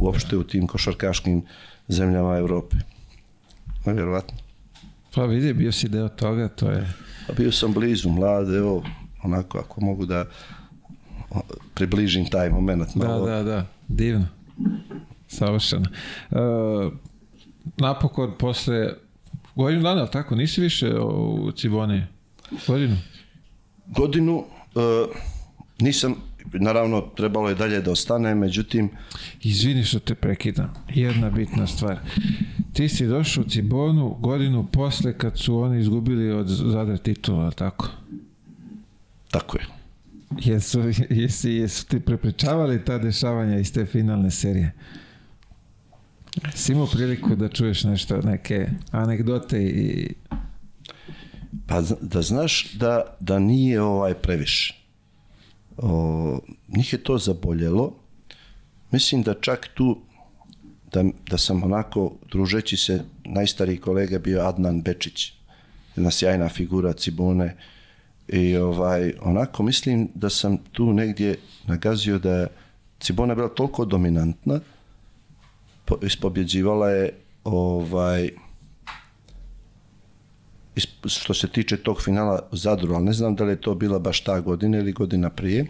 uopšte 0.00 0.36
u 0.36 0.44
tim 0.44 0.66
košarkaškim 0.66 1.42
zemljama 1.88 2.36
Evrope. 2.36 2.76
Nevjerovatno. 3.86 4.38
Pa 5.14 5.24
vidi, 5.24 5.52
bio 5.52 5.72
si 5.72 5.88
deo 5.88 6.08
toga, 6.08 6.48
to 6.48 6.70
je... 6.70 6.92
A 7.28 7.32
bio 7.36 7.52
sam 7.52 7.72
blizu, 7.72 8.08
mlad, 8.08 8.54
evo, 8.54 8.84
onako, 9.22 9.58
ako 9.58 9.80
mogu 9.80 10.06
da 10.06 10.24
približim 11.74 12.30
taj 12.30 12.50
moment. 12.50 12.88
Da, 12.94 13.08
malo. 13.08 13.26
da, 13.26 13.42
da, 13.42 13.66
divno. 13.88 14.26
Savršeno. 15.28 15.84
E, 16.30 16.36
napokon, 17.76 18.32
posle 18.38 18.94
godinu 19.54 19.82
dana, 19.82 20.00
ali 20.00 20.10
tako, 20.10 20.34
nisi 20.34 20.60
više 20.60 20.94
u 21.00 21.52
Ciboni? 21.52 22.02
Godinu? 22.66 22.96
Godinu 23.86 24.44
e, 24.76 24.80
nisam, 25.78 26.14
naravno, 26.52 27.00
trebalo 27.00 27.48
je 27.48 27.54
dalje 27.54 27.80
da 27.80 27.90
ostane, 27.90 28.34
međutim, 28.34 28.90
Izvini 29.42 29.84
što 29.84 29.98
te 29.98 30.14
prekidam. 30.14 30.74
Jedna 30.94 31.30
bitna 31.30 31.66
stvar. 31.66 31.98
Ti 32.72 32.88
si 32.88 33.06
došao 33.06 33.44
u 33.44 33.48
Cibonu 33.48 34.16
godinu 34.20 34.66
posle 34.72 35.18
kad 35.18 35.38
su 35.38 35.58
oni 35.58 35.80
izgubili 35.80 36.30
od 36.30 36.46
Zadra 36.48 36.96
titula, 36.96 37.44
ali 37.44 37.54
tako? 37.54 37.88
tako 39.30 39.58
je. 39.58 39.66
Jesu, 40.38 40.80
jesi, 41.10 41.50
jesu 41.50 41.86
ti 41.86 42.00
prepričavali 42.00 42.84
ta 42.84 42.98
dešavanja 42.98 43.58
iz 43.58 43.72
te 43.72 43.86
finalne 43.86 44.30
serije? 44.30 44.72
Si 46.54 46.72
imao 46.72 46.86
priliku 46.86 47.36
da 47.36 47.48
čuješ 47.48 47.84
nešto, 47.84 48.20
neke 48.20 48.66
anegdote 48.90 49.62
i... 49.62 50.08
Pa 51.66 51.82
da 52.00 52.22
znaš 52.22 52.72
da, 52.72 53.16
da 53.20 53.38
nije 53.38 53.82
ovaj 53.82 54.14
previše. 54.14 54.74
O, 55.76 56.40
njih 56.68 56.92
je 56.92 57.02
to 57.02 57.18
zaboljelo. 57.18 57.94
Mislim 58.90 59.22
da 59.22 59.34
čak 59.40 59.68
tu 59.74 60.06
da, 60.92 61.04
da 61.30 61.38
sam 61.38 61.62
onako, 61.62 62.12
družeći 62.30 62.76
se, 62.76 63.02
najstariji 63.24 63.76
kolega 63.76 64.18
bio 64.18 64.40
Adnan 64.48 64.82
Bečić, 64.82 65.32
jedna 65.96 66.10
sjajna 66.10 66.48
figura 66.48 66.92
Cibone 66.92 67.56
i 68.28 68.56
ovaj, 68.56 69.12
onako 69.20 69.62
mislim 69.62 70.08
da 70.14 70.30
sam 70.30 70.58
tu 70.72 70.92
negdje 70.92 71.38
nagazio 71.66 72.18
da 72.18 72.32
je 72.32 72.48
Cibona 73.00 73.34
bila 73.34 73.48
toliko 73.48 73.84
dominantna, 73.84 74.60
po, 75.86 75.98
ispobjeđivala 76.02 76.90
je 76.90 77.10
ovaj, 77.44 78.30
što 81.06 81.34
se 81.34 81.48
tiče 81.48 81.76
tog 81.76 82.02
finala 82.02 82.48
Zadru, 82.52 82.94
ali 82.94 83.04
ne 83.04 83.12
znam 83.12 83.34
da 83.34 83.44
li 83.44 83.52
je 83.52 83.60
to 83.60 83.74
bila 83.74 83.98
baš 83.98 84.20
ta 84.20 84.40
godina 84.40 84.78
ili 84.78 84.92
godina 84.92 85.30
prije. 85.30 85.66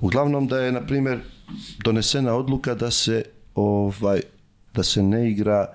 Uglavnom 0.00 0.46
da 0.46 0.58
je, 0.58 0.72
na 0.72 0.86
primjer, 0.86 1.20
donesena 1.84 2.34
odluka 2.34 2.74
da 2.74 2.90
se 2.90 3.24
ovaj 3.54 4.20
da 4.76 4.82
se 4.82 5.02
ne 5.02 5.30
igra, 5.30 5.66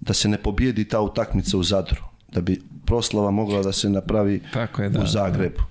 da 0.00 0.14
se 0.14 0.28
ne 0.28 0.38
pobijedi 0.38 0.88
ta 0.88 1.00
utakmica 1.00 1.58
u 1.58 1.62
Zadru, 1.62 2.02
da 2.32 2.40
bi 2.40 2.60
proslava 2.86 3.30
mogla 3.30 3.62
da 3.62 3.72
se 3.72 3.90
napravi 3.90 4.42
Tako 4.52 4.82
je, 4.82 4.88
da, 4.88 5.02
u 5.02 5.06
Zagrebu. 5.06 5.62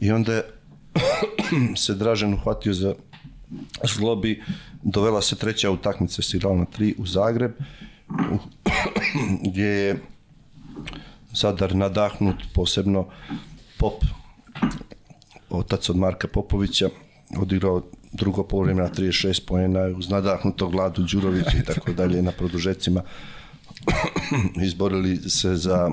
I 0.00 0.12
onda 0.12 0.32
je 0.34 0.42
se 1.82 1.94
Dražen 1.94 2.34
uhvatio 2.34 2.74
za 2.74 2.94
zlobi, 3.84 4.42
dovela 4.82 5.22
se 5.22 5.36
treća 5.36 5.70
utakmica, 5.70 6.22
se 6.22 6.36
igrala 6.36 6.56
na 6.56 6.64
tri 6.64 6.94
u 6.98 7.06
Zagreb, 7.06 7.52
gdje 9.44 9.66
je 9.66 10.02
Zadar 11.32 11.74
nadahnut, 11.74 12.36
posebno 12.54 13.06
Pop, 13.78 14.04
otac 15.50 15.88
od 15.88 15.96
Marka 15.96 16.28
Popovića, 16.28 16.88
odigrao 17.38 17.82
drugo 18.12 18.42
polovreme 18.42 18.82
na 18.82 18.88
36 18.88 19.46
poena 19.46 19.80
uz 19.96 20.10
nadahnutog 20.10 20.72
Vladu 20.72 21.02
Đurovića 21.02 21.58
i 21.58 21.64
tako 21.64 21.92
dalje 21.92 22.22
na 22.22 22.32
produžecima. 22.32 23.02
Izborili 24.66 25.16
se 25.16 25.56
za 25.56 25.90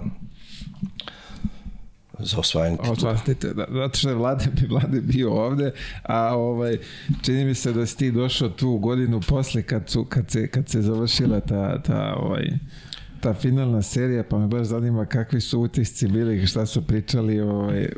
za 2.19 2.37
osvajanje 2.37 2.77
titula. 2.77 3.53
Da, 3.53 3.65
zato 3.69 3.97
što 3.97 4.09
je 4.09 4.15
Vlade, 4.15 4.45
bi 4.61 4.67
Vlade 4.73 5.01
bio 5.01 5.33
ovde, 5.33 5.71
a 6.03 6.35
ovaj, 6.35 6.77
čini 7.21 7.45
mi 7.45 7.55
se 7.55 7.73
da 7.73 7.85
si 7.85 7.97
ti 7.97 8.11
došao 8.11 8.49
tu 8.49 8.77
godinu 8.77 9.21
posle 9.27 9.63
kad, 9.63 9.89
su, 9.89 10.05
kad, 10.05 10.31
se, 10.31 10.47
kad 10.47 10.69
se 10.69 10.81
završila 10.81 11.39
ta, 11.39 11.81
ta, 11.81 12.15
ovaj, 12.17 12.49
ta 13.21 13.33
finalna 13.33 13.81
serija, 13.81 14.23
pa 14.23 14.37
me 14.37 14.47
baš 14.47 14.67
zanima 14.67 15.05
kakvi 15.05 15.41
su 15.41 15.59
utisci 15.59 16.07
bili, 16.07 16.47
šta 16.47 16.65
su 16.65 16.81
pričali 16.81 17.39
ovaj, 17.39 17.89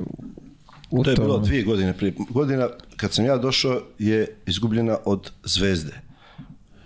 u 0.92 1.04
To 1.04 1.10
je 1.10 1.16
bilo 1.16 1.40
dvije 1.40 1.64
godine 1.64 1.94
prije. 1.94 2.14
Godina 2.30 2.70
kad 2.96 3.14
sam 3.14 3.26
ja 3.26 3.38
došao 3.38 3.82
je 4.00 4.36
izgubljena 4.46 4.98
od 5.06 5.32
Zvezde. 5.44 5.94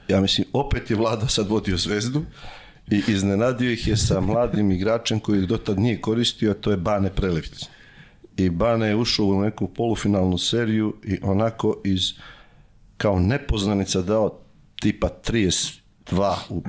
Ja 0.08 0.22
mislim, 0.22 0.48
opet 0.54 0.90
je 0.92 0.96
Vlada 0.96 1.28
sad 1.28 1.48
vodio 1.48 1.78
Zvezdu 1.78 2.22
i 2.92 3.04
iznenadio 3.08 3.72
ih 3.72 3.88
je 3.88 3.98
sa 3.98 4.22
mladim 4.22 4.72
igračem 4.72 5.20
koji 5.20 5.42
ih 5.42 5.48
dotad 5.48 5.80
nije 5.80 6.02
koristio, 6.02 6.54
to 6.54 6.72
je 6.72 6.78
Bane 6.78 7.10
Prelević. 7.10 7.66
I 8.38 8.50
Bane 8.50 8.88
je 8.88 8.96
ušao 8.96 9.26
u 9.26 9.42
neku 9.42 9.68
polufinalnu 9.68 10.38
seriju 10.38 10.96
i 11.04 11.20
onako 11.22 11.82
iz 11.84 12.14
kao 12.98 13.20
nepoznanica 13.20 14.02
dao 14.02 14.40
tipa 14.82 15.10
32 15.24 16.36
u 16.50 16.64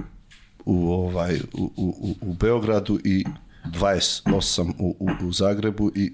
u, 0.67 0.93
ovaj, 0.93 1.41
u, 1.53 1.71
u, 1.77 2.15
u 2.21 2.35
Beogradu 2.35 2.99
i 3.05 3.25
28 3.65 4.73
u, 4.79 4.97
u, 4.99 5.27
u 5.27 5.33
Zagrebu 5.33 5.93
i, 5.95 6.13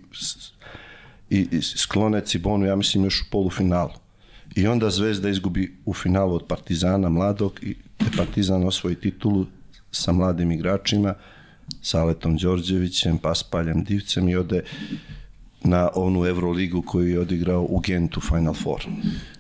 i, 1.30 1.48
i 1.52 1.62
sklone 1.62 2.20
Cibonu, 2.20 2.66
ja 2.66 2.76
mislim, 2.76 3.04
još 3.04 3.20
u 3.20 3.24
polufinalu. 3.30 3.90
I 4.54 4.66
onda 4.66 4.90
Zvezda 4.90 5.28
izgubi 5.28 5.76
u 5.84 5.94
finalu 5.94 6.34
od 6.34 6.46
Partizana 6.46 7.08
mladog 7.08 7.58
i 7.62 7.76
Partizan 8.16 8.66
osvoji 8.66 8.96
titulu 8.96 9.46
sa 9.93 10.12
mladim 10.12 10.52
igračima, 10.52 11.14
sa 11.82 12.01
Aletom 12.01 12.36
Đorđevićem, 12.36 13.19
Paspaljem, 13.19 13.85
Divcem 13.85 14.28
i 14.28 14.36
ode 14.36 14.62
na 15.64 15.90
onu 15.94 16.27
Euroligu 16.27 16.82
koju 16.82 17.09
je 17.09 17.20
odigrao 17.20 17.66
u 17.69 17.81
Gentu 17.81 18.20
Final 18.20 18.55
Four. 18.55 18.81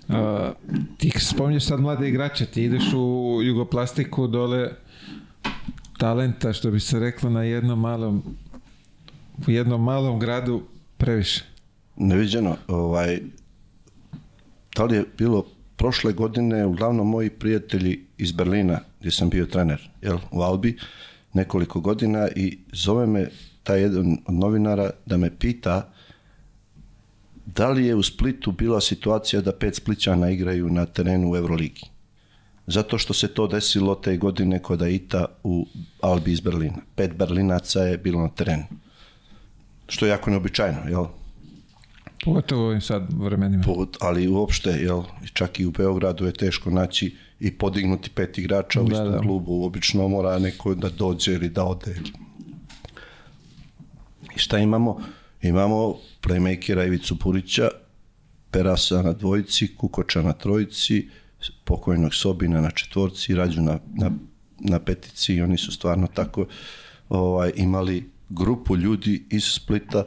A, 0.08 0.52
ti 0.98 1.10
spominješ 1.18 1.66
sad 1.66 1.80
mlade 1.80 2.08
igrače, 2.08 2.46
ti 2.46 2.64
ideš 2.64 2.92
u 2.94 3.40
Jugoplastiku 3.42 4.26
dole 4.26 4.70
talenta, 5.98 6.52
što 6.52 6.70
bi 6.70 6.80
se 6.80 6.98
reklo, 6.98 7.30
na 7.30 7.42
jednom 7.42 7.80
malom 7.80 8.22
u 9.46 9.50
jednom 9.50 9.82
malom 9.82 10.18
gradu 10.18 10.62
previše. 10.96 11.44
Neviđeno, 11.96 12.56
ovaj, 12.68 13.20
da 14.76 14.84
li 14.84 14.96
je 14.96 15.04
bilo 15.18 15.46
prošle 15.76 16.12
godine, 16.12 16.66
uglavnom 16.66 17.08
moji 17.08 17.30
prijatelji 17.30 18.06
iz 18.18 18.32
Berlina, 18.32 18.80
gdje 19.02 19.10
sam 19.10 19.30
bio 19.30 19.46
trener, 19.46 19.90
jel, 20.02 20.18
u 20.30 20.42
Albi, 20.42 20.78
nekoliko 21.32 21.80
godina 21.80 22.28
i 22.36 22.58
zove 22.72 23.06
me 23.06 23.28
taj 23.62 23.80
jedan 23.80 24.18
od 24.26 24.34
novinara 24.34 24.90
da 25.06 25.16
me 25.16 25.30
pita 25.38 25.92
da 27.46 27.70
li 27.70 27.86
je 27.86 27.94
u 27.94 28.02
Splitu 28.02 28.52
bila 28.52 28.80
situacija 28.80 29.42
da 29.42 29.52
pet 29.52 29.74
Splićana 29.74 30.30
igraju 30.30 30.70
na 30.70 30.86
terenu 30.86 31.32
u 31.32 31.36
Euroligi. 31.36 31.82
Zato 32.66 32.98
što 32.98 33.14
se 33.14 33.28
to 33.28 33.46
desilo 33.46 33.94
te 33.94 34.16
godine 34.16 34.58
kod 34.58 34.82
Aita 34.82 35.24
u 35.44 35.66
Albi 36.00 36.32
iz 36.32 36.40
Berlina. 36.40 36.78
Pet 36.94 37.16
Berlinaca 37.16 37.80
je 37.80 37.98
bilo 37.98 38.20
na 38.20 38.28
terenu. 38.28 38.64
Što 39.88 40.06
je 40.06 40.10
jako 40.10 40.30
neobičajno, 40.30 40.80
jel? 40.88 41.06
Pogotovo 42.24 42.66
ovim 42.66 42.80
sad 42.80 43.02
vremenima. 43.12 43.62
Pot, 43.62 43.96
ali 44.00 44.28
uopšte, 44.28 44.70
jel, 44.70 45.02
čak 45.32 45.60
i 45.60 45.66
u 45.66 45.70
Beogradu 45.70 46.26
je 46.26 46.32
teško 46.32 46.70
naći 46.70 47.16
i 47.42 47.50
podignuti 47.50 48.10
pet 48.10 48.38
igrača 48.38 48.80
u 48.80 48.84
Da, 48.84 48.92
istom 48.92 49.12
da. 49.12 49.18
klubu. 49.18 49.64
Obično 49.64 50.08
mora 50.08 50.38
neko 50.38 50.74
da 50.74 50.88
dođe 50.88 51.32
ili 51.32 51.48
da 51.48 51.64
ode. 51.64 51.94
I 54.36 54.38
šta 54.38 54.58
imamo? 54.58 55.00
Imamo 55.42 55.96
playmakera 56.22 56.86
Ivicu 56.86 57.18
Purića, 57.18 57.68
Perasa 58.50 59.02
na 59.02 59.12
dvojici, 59.12 59.76
Kukoča 59.76 60.22
na 60.22 60.32
trojici, 60.32 61.08
pokojnog 61.64 62.14
Sobina 62.14 62.60
na 62.60 62.70
četvorci, 62.70 63.34
Rađu 63.34 63.62
na, 63.62 63.78
na, 63.94 64.10
na 64.58 64.78
petici 64.78 65.34
i 65.34 65.42
oni 65.42 65.58
su 65.58 65.72
stvarno 65.72 66.06
tako 66.14 66.46
ovaj, 67.08 67.52
imali 67.56 68.10
grupu 68.28 68.76
ljudi 68.76 69.24
iz 69.30 69.44
Splita 69.44 70.04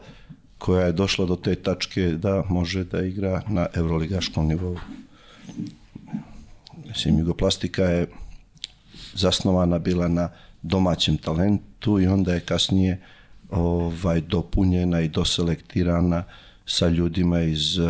koja 0.57 0.85
je 0.85 0.91
došla 0.91 1.25
do 1.25 1.35
te 1.35 1.55
tačke 1.55 2.01
da 2.01 2.43
može 2.49 2.83
da 2.83 3.01
igra 3.01 3.41
na 3.49 3.67
evroligaškom 3.73 4.47
nivou. 4.47 4.77
Mislim, 6.95 7.19
Jugoplastika 7.19 7.83
je 7.83 8.07
zasnovana 9.13 9.79
bila 9.79 10.07
na 10.07 10.29
domaćem 10.61 11.17
talentu 11.17 11.99
i 11.99 12.07
onda 12.07 12.33
je 12.33 12.39
kasnije 12.39 13.01
ovaj 13.49 14.21
dopunjena 14.21 15.01
i 15.01 15.07
doselektirana 15.07 16.23
sa 16.65 16.87
ljudima 16.87 17.41
iz 17.41 17.77
uh, 17.77 17.87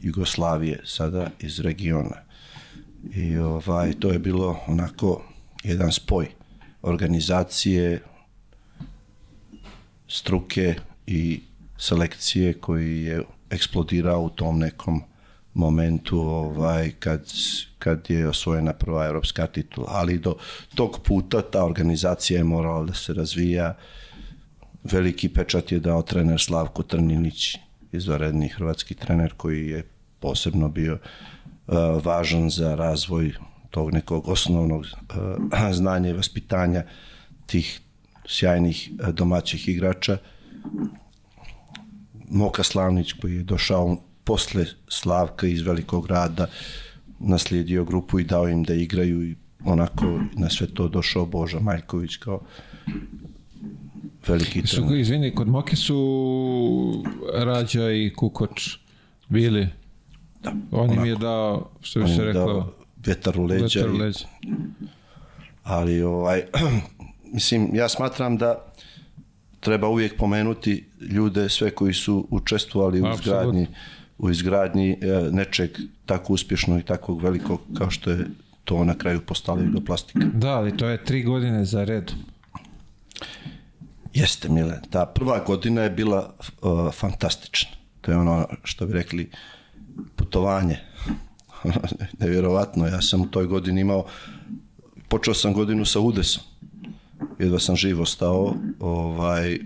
Jugoslavije, 0.00 0.80
sada 0.84 1.30
iz 1.40 1.60
regiona. 1.60 2.16
I 3.14 3.36
ovaj 3.36 3.92
to 3.92 4.10
je 4.12 4.18
bilo 4.18 4.58
onako 4.66 5.22
jedan 5.64 5.92
spoj 5.92 6.26
organizacije, 6.82 8.02
struke 10.08 10.74
i 11.06 11.40
selekcije 11.78 12.52
koji 12.52 13.02
je 13.02 13.22
eksplodirao 13.50 14.22
u 14.22 14.30
tom 14.30 14.58
nekom 14.58 15.02
momentu 15.54 16.20
ovaj 16.20 16.92
kad 16.98 17.24
kad 17.84 18.06
je 18.08 18.28
osvojena 18.28 18.72
prva 18.72 19.06
evropska 19.06 19.46
titula, 19.46 19.86
ali 19.90 20.18
do 20.18 20.36
tog 20.74 21.00
puta 21.04 21.42
ta 21.42 21.64
organizacija 21.64 22.38
je 22.38 22.44
morala 22.44 22.84
da 22.84 22.94
se 22.94 23.14
razvija. 23.14 23.76
Veliki 24.84 25.28
pečat 25.28 25.72
je 25.72 25.80
dao 25.80 26.02
trener 26.02 26.40
Slavko 26.40 26.82
Trninić, 26.82 27.56
izvanredni 27.92 28.48
hrvatski 28.48 28.94
trener 28.94 29.34
koji 29.36 29.66
je 29.66 29.82
posebno 30.20 30.68
bio 30.68 30.94
uh, 30.94 31.74
važan 32.04 32.50
za 32.50 32.74
razvoj 32.74 33.34
tog 33.70 33.92
nekog 33.92 34.28
osnovnog 34.28 34.80
uh, 34.80 35.72
znanja 35.78 36.10
i 36.10 36.12
vaspitanja 36.12 36.84
tih 37.46 37.80
sjajnih 38.26 38.90
uh, 39.00 39.08
domaćih 39.08 39.68
igrača. 39.68 40.16
Moka 42.28 42.62
Slavnić 42.62 43.12
koji 43.12 43.36
je 43.36 43.42
došao 43.42 43.96
posle 44.24 44.64
Slavka 44.88 45.46
iz 45.46 45.60
velikog 45.60 46.06
grada, 46.06 46.46
naslijedio 47.20 47.84
grupu 47.84 48.20
i 48.20 48.24
dao 48.24 48.48
im 48.48 48.64
da 48.64 48.74
igraju 48.74 49.22
i 49.22 49.34
onako 49.64 50.04
na 50.34 50.50
sve 50.50 50.66
to 50.66 50.88
došao 50.88 51.26
Boža 51.26 51.60
Maljković 51.60 52.16
kao 52.16 52.40
veliki 54.26 54.62
Su, 54.62 54.76
trener. 54.76 54.98
izvini, 54.98 55.34
kod 55.34 55.48
Moke 55.48 55.76
su 55.76 57.04
Rađa 57.34 57.90
i 57.92 58.12
Kukoč 58.12 58.78
bili. 59.28 59.68
Da, 60.42 60.50
On 60.70 60.84
im 60.84 60.90
onako. 60.90 61.04
je 61.04 61.16
dao, 61.16 61.70
što 61.80 62.00
bi 62.00 62.08
se 62.08 62.32
dao 62.32 62.72
Vjetar 62.98 63.40
u 63.40 63.44
leđa. 63.44 63.64
vetar 63.80 63.90
u 63.90 63.96
i- 63.96 63.98
leđa. 63.98 64.24
ali 65.64 66.02
ovaj, 66.02 66.42
mislim, 67.34 67.70
ja 67.74 67.88
smatram 67.88 68.36
da 68.36 68.72
treba 69.60 69.88
uvijek 69.88 70.16
pomenuti 70.16 70.84
ljude 71.02 71.48
sve 71.48 71.70
koji 71.70 71.94
su 71.94 72.26
učestvovali 72.30 73.00
u 73.00 73.06
Apsolutno. 73.06 73.32
izgradnji, 73.32 73.66
u 74.18 74.30
izgradnji 74.30 74.90
e, 74.90 74.96
nečeg 75.30 75.70
tako 76.06 76.32
uspješnog 76.32 76.80
i 76.80 76.82
takvog 76.82 77.22
velikog 77.22 77.60
kao 77.78 77.90
što 77.90 78.10
je 78.10 78.26
to 78.64 78.84
na 78.84 78.94
kraju 78.98 79.20
postala 79.20 79.62
Jugoplastika. 79.62 80.26
Da, 80.34 80.50
ali 80.50 80.76
to 80.76 80.88
je 80.88 81.04
tri 81.04 81.22
godine 81.22 81.64
za 81.64 81.84
red. 81.84 82.12
Jeste, 84.14 84.48
Mile. 84.48 84.80
Ta 84.90 85.06
prva 85.06 85.44
godina 85.46 85.82
je 85.82 85.90
bila 85.90 86.34
uh, 86.62 86.94
fantastična. 86.94 87.70
To 88.00 88.10
je 88.10 88.18
ono 88.18 88.46
što 88.64 88.86
bi 88.86 88.92
rekli 88.92 89.30
putovanje. 90.16 90.78
Nevjerovatno. 92.20 92.86
Ja 92.86 93.02
sam 93.02 93.20
u 93.20 93.26
toj 93.26 93.46
godini 93.46 93.80
imao, 93.80 94.06
počeo 95.08 95.34
sam 95.34 95.52
godinu 95.52 95.84
sa 95.84 96.00
Udesom. 96.00 96.42
Jedva 97.38 97.58
sam 97.58 97.76
živo 97.76 98.06
stao 98.06 98.54
ovaj, 98.80 99.58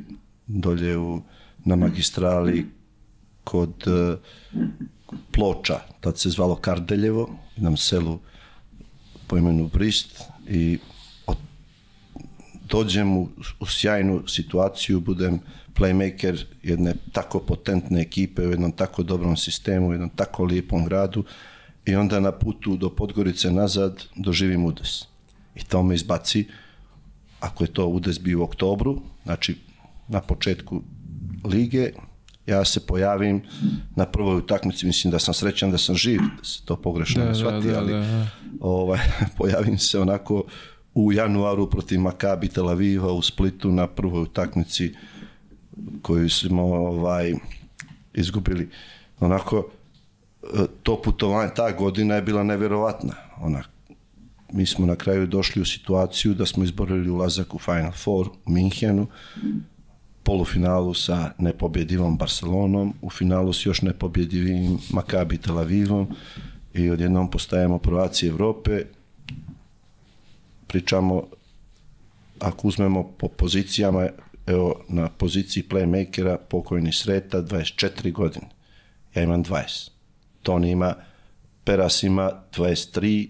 dolje 0.46 0.98
u, 0.98 1.22
na 1.64 1.76
magistrali 1.76 2.66
kod 3.48 3.86
uh, 3.86 4.18
Ploča, 5.32 5.80
tad 6.00 6.18
se 6.18 6.30
zvalo 6.30 6.56
Kardeljevo, 6.56 7.28
jednom 7.56 7.76
selu 7.76 8.18
po 9.26 9.38
imenu 9.38 9.68
Brist 9.72 10.20
i 10.48 10.78
od 11.26 11.36
dođem 12.68 13.16
u, 13.16 13.28
u 13.60 13.66
sjajnu 13.66 14.22
situaciju, 14.28 15.00
budem 15.00 15.40
playmaker 15.74 16.44
jedne 16.62 16.94
tako 17.12 17.40
potentne 17.40 18.00
ekipe 18.00 18.46
u 18.46 18.50
jednom 18.50 18.72
tako 18.72 19.02
dobrom 19.02 19.36
sistemu, 19.36 19.88
u 19.88 19.92
jednom 19.92 20.10
tako 20.10 20.44
lijepom 20.44 20.84
gradu 20.84 21.24
i 21.84 21.96
onda 21.96 22.20
na 22.20 22.32
putu 22.32 22.76
do 22.76 22.90
Podgorice 22.90 23.50
nazad 23.50 24.04
doživim 24.16 24.64
udes. 24.64 25.04
I 25.54 25.64
to 25.64 25.82
me 25.82 25.94
izbaci, 25.94 26.44
ako 27.40 27.64
je 27.64 27.72
to 27.72 27.86
udes 27.86 28.20
bio 28.20 28.40
u 28.40 28.42
oktobru, 28.42 29.00
znači 29.24 29.56
na 30.08 30.20
početku 30.20 30.82
lige, 31.44 31.92
ja 32.48 32.64
se 32.64 32.86
pojavim 32.86 33.42
na 33.96 34.06
prvoj 34.06 34.36
utakmici, 34.36 34.86
mislim 34.86 35.10
da 35.10 35.18
sam 35.18 35.34
srećan 35.34 35.70
da 35.70 35.78
sam 35.78 35.94
živ, 35.94 36.20
da 36.38 36.44
se 36.44 36.64
to 36.64 36.76
pogrešno 36.76 37.22
Da, 37.22 37.24
ne 37.24 37.32
da, 37.32 37.38
shvati, 37.38 37.68
da, 37.68 37.78
ali 37.78 37.92
da, 37.92 37.98
da. 37.98 38.26
ovaj, 38.60 38.98
pojavim 39.38 39.78
se 39.78 40.00
onako 40.00 40.44
u 40.94 41.12
januaru 41.12 41.70
protiv 41.70 42.00
Makabi 42.00 42.48
Tel 42.48 42.68
Aviva 42.68 43.12
u 43.12 43.22
Splitu 43.22 43.72
na 43.72 43.86
prvoj 43.86 44.22
utakmici 44.22 44.94
koju 46.02 46.30
smo 46.30 46.62
ovaj, 46.62 47.34
izgubili. 48.14 48.68
Onako, 49.20 49.70
e, 50.42 50.46
to 50.82 51.02
putovanje, 51.02 51.50
ta 51.56 51.72
godina 51.72 52.14
je 52.14 52.22
bila 52.22 52.42
nevjerovatna. 52.42 53.14
Ona, 53.40 53.62
mi 54.52 54.66
smo 54.66 54.86
na 54.86 54.96
kraju 54.96 55.26
došli 55.26 55.62
u 55.62 55.64
situaciju 55.64 56.34
da 56.34 56.46
smo 56.46 56.64
izborili 56.64 57.10
ulazak 57.10 57.54
u 57.54 57.58
Final 57.58 57.92
Four 57.92 58.28
u 58.46 58.50
Minhenu, 58.50 59.06
polufinalu 60.28 60.94
sa 60.94 61.32
nepobjedivom 61.38 62.18
Barcelonom, 62.18 62.94
u 63.02 63.10
finalu 63.10 63.52
s 63.52 63.66
još 63.66 63.82
nepobjedivim 63.82 64.78
Makabi 64.90 65.38
Tel 65.38 65.59
Avivom 65.59 66.09
i 66.74 66.90
odjednom 66.90 67.30
postajemo 67.30 67.78
prvaci 67.78 68.26
Evrope. 68.26 68.84
Pričamo, 70.66 71.24
ako 72.40 72.68
uzmemo 72.68 73.02
po 73.18 73.28
pozicijama, 73.28 74.09
evo 74.46 74.84
na 74.88 75.09
poziciji 75.09 75.64
playmakera 75.70 76.36
pokojni 76.48 76.92
Sreta 76.92 77.42
24 77.42 78.12
godine. 78.12 78.46
Ja 79.14 79.22
imam 79.22 79.44
20. 79.44 79.90
Toni 80.42 80.70
ima, 80.70 80.94
Peras 81.64 82.02
ima 82.02 82.32
23, 82.56 83.28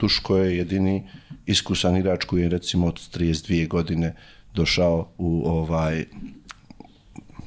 Duško 0.00 0.36
je 0.36 0.56
jedini 0.56 1.08
iskusan 1.46 1.96
igrač 1.96 2.24
koji 2.24 2.42
je 2.42 2.48
recimo 2.48 2.86
od 2.86 2.94
32 2.94 3.68
godine 3.68 4.14
došao 4.54 5.08
u 5.18 5.42
ovaj 5.48 6.04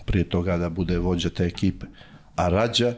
prije 0.05 0.29
toga 0.29 0.57
da 0.57 0.69
bude 0.69 0.97
vođa 0.97 1.29
te 1.29 1.45
ekipe. 1.45 1.85
A 2.35 2.49
Rađa, 2.49 2.95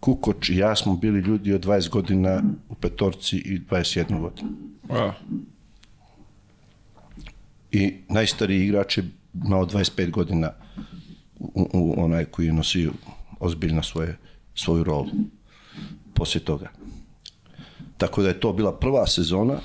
Kukoč 0.00 0.48
i 0.48 0.56
ja 0.56 0.76
smo 0.76 0.96
bili 0.96 1.20
ljudi 1.20 1.52
od 1.52 1.64
20 1.64 1.88
godina 1.88 2.42
u 2.68 2.74
petorci 2.74 3.36
i 3.36 3.60
21 3.70 4.20
godinu. 4.20 4.50
A, 4.90 5.12
I 7.72 7.94
najstariji 8.08 8.64
igrač 8.64 8.98
je 8.98 9.04
imao 9.44 9.66
25 9.66 10.10
godina 10.10 10.52
u, 11.38 11.68
u 11.72 12.04
onaj 12.04 12.24
koji 12.24 12.46
je 12.46 12.52
nosio 12.52 12.92
ozbiljno 13.40 13.82
svoje, 13.82 14.18
svoju 14.54 14.84
rolu 14.84 15.08
poslije 16.14 16.44
toga. 16.44 16.70
Tako 17.96 18.22
da 18.22 18.28
je 18.28 18.40
to 18.40 18.52
bila 18.52 18.78
prva 18.78 19.06
sezona. 19.06 19.58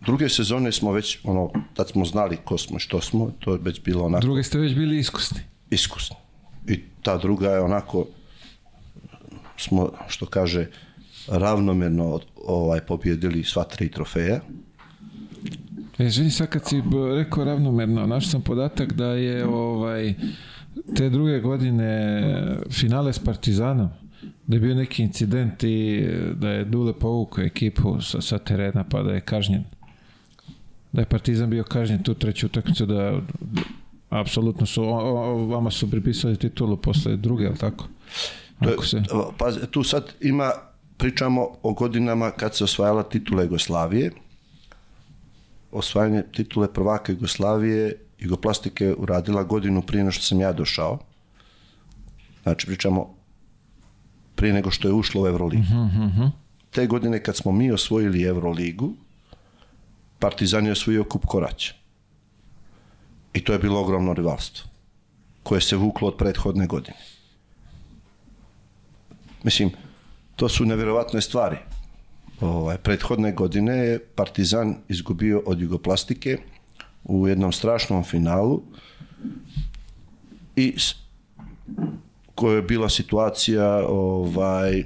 Druge 0.00 0.28
sezone 0.28 0.72
smo 0.72 0.92
već, 0.92 1.18
ono, 1.24 1.50
tad 1.74 1.88
smo 1.88 2.04
znali 2.04 2.36
ko 2.44 2.58
smo 2.58 2.76
i 2.76 2.80
što 2.80 3.00
smo, 3.00 3.30
to 3.38 3.52
je 3.52 3.58
već 3.62 3.82
bilo 3.82 4.04
onako 4.04 4.26
drugi 4.26 4.42
ste 4.42 4.58
već 4.58 4.74
bili 4.74 4.98
iskusni. 4.98 5.40
iskusno. 5.70 6.16
I 6.68 6.80
ta 7.02 7.16
druga 7.18 7.50
je 7.50 7.60
onako, 7.60 8.06
smo, 9.56 9.90
što 10.08 10.26
kaže, 10.26 10.66
ravnomjerno 11.28 12.20
ovaj, 12.46 12.80
pobjedili 12.80 13.44
sva 13.44 13.64
tri 13.64 13.90
trofeja. 13.90 14.40
E, 15.98 16.06
Izvini, 16.06 16.30
sad 16.30 16.48
kad 16.48 16.68
si 16.68 16.82
rekao 17.16 17.44
ravnomerno, 17.44 18.06
našao 18.06 18.30
sam 18.30 18.42
podatak 18.42 18.92
da 18.92 19.06
je 19.06 19.46
ovaj 19.46 20.14
te 20.96 21.10
druge 21.10 21.40
godine 21.40 22.22
finale 22.70 23.12
s 23.12 23.18
Partizanom, 23.18 23.88
da 24.46 24.56
je 24.56 24.60
bio 24.60 24.74
neki 24.74 25.02
incident 25.02 25.64
i 25.64 26.06
da 26.34 26.50
je 26.50 26.64
Dule 26.64 26.92
povukao 26.98 27.44
ekipu 27.44 28.00
sa, 28.00 28.20
sa 28.20 28.38
terena 28.38 28.84
pa 28.84 29.02
da 29.02 29.12
je 29.12 29.20
kažnjen. 29.20 29.64
Da 30.98 31.02
je 31.02 31.06
Partizan 31.06 31.50
bio 31.50 31.64
kažnjen 31.64 32.02
tu 32.02 32.14
treću 32.14 32.46
utakmicu 32.46 32.86
da 32.86 33.20
apsolutno 34.08 34.66
su, 34.66 34.82
o, 34.82 34.96
o, 34.96 35.46
vama 35.46 35.70
su 35.70 35.90
pripisali 35.90 36.36
titulu 36.36 36.76
posle 36.76 37.16
druge, 37.16 37.46
ali 37.46 37.58
tako? 37.58 37.88
Ako 38.58 38.86
se, 38.86 39.02
pa, 39.38 39.52
tu 39.70 39.82
sad 39.82 40.12
ima, 40.20 40.50
pričamo 40.96 41.48
o 41.62 41.72
godinama 41.72 42.30
kad 42.30 42.56
se 42.56 42.64
osvajala 42.64 43.02
titula 43.02 43.42
Jugoslavije. 43.42 44.10
Osvajanje 45.72 46.22
titule 46.32 46.72
prvaka 46.72 47.12
Jugoslavije 47.12 47.94
Jugoplastike 48.18 48.84
je 48.84 48.94
uradila 48.94 49.42
godinu 49.42 49.82
prije 49.82 50.04
nego 50.04 50.12
što 50.12 50.22
sam 50.22 50.40
ja 50.40 50.52
došao. 50.52 50.98
Znači, 52.42 52.66
pričamo 52.66 53.14
prije 54.34 54.54
nego 54.54 54.70
što 54.70 54.88
je 54.88 54.94
ušlo 54.94 55.22
u 55.22 55.26
Euroligu. 55.26 55.64
Te 56.70 56.86
godine 56.86 57.22
kad 57.22 57.36
smo 57.36 57.52
mi 57.52 57.72
osvojili 57.72 58.22
Euroligu, 58.22 58.94
Partizan 60.18 60.66
je 60.66 60.72
osvojio 60.72 61.04
kup 61.04 61.26
Koraća. 61.26 61.74
I 63.32 63.44
to 63.44 63.52
je 63.52 63.58
bilo 63.58 63.80
ogromno 63.80 64.14
rivalstvo 64.14 64.70
koje 65.42 65.60
se 65.60 65.76
vuklo 65.76 66.08
od 66.08 66.16
prethodne 66.16 66.66
godine. 66.66 66.96
Mislim, 69.42 69.70
to 70.36 70.48
su 70.48 70.64
nevjerovatne 70.64 71.20
stvari. 71.20 71.56
Ovaj, 72.40 72.78
prethodne 72.78 73.32
godine 73.32 73.76
je 73.76 73.98
Partizan 73.98 74.76
izgubio 74.88 75.42
od 75.46 75.60
Jugoplastike 75.60 76.38
u 77.04 77.28
jednom 77.28 77.52
strašnom 77.52 78.04
finalu 78.04 78.62
i 80.56 80.74
koja 82.34 82.56
je 82.56 82.62
bila 82.62 82.88
situacija 82.88 83.86
ovaj, 83.88 84.84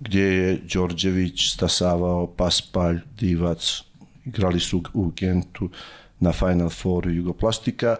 gdje 0.00 0.22
je 0.22 0.60
Đorđević 0.74 1.52
stasavao, 1.52 2.26
Paspalj, 2.26 3.00
Divac, 3.18 3.82
igrali 4.24 4.60
su 4.60 4.82
u 4.94 5.12
Gentu 5.16 5.70
na 6.20 6.32
Final 6.32 6.70
Fouru 6.70 7.10
Jugoplastika, 7.10 7.96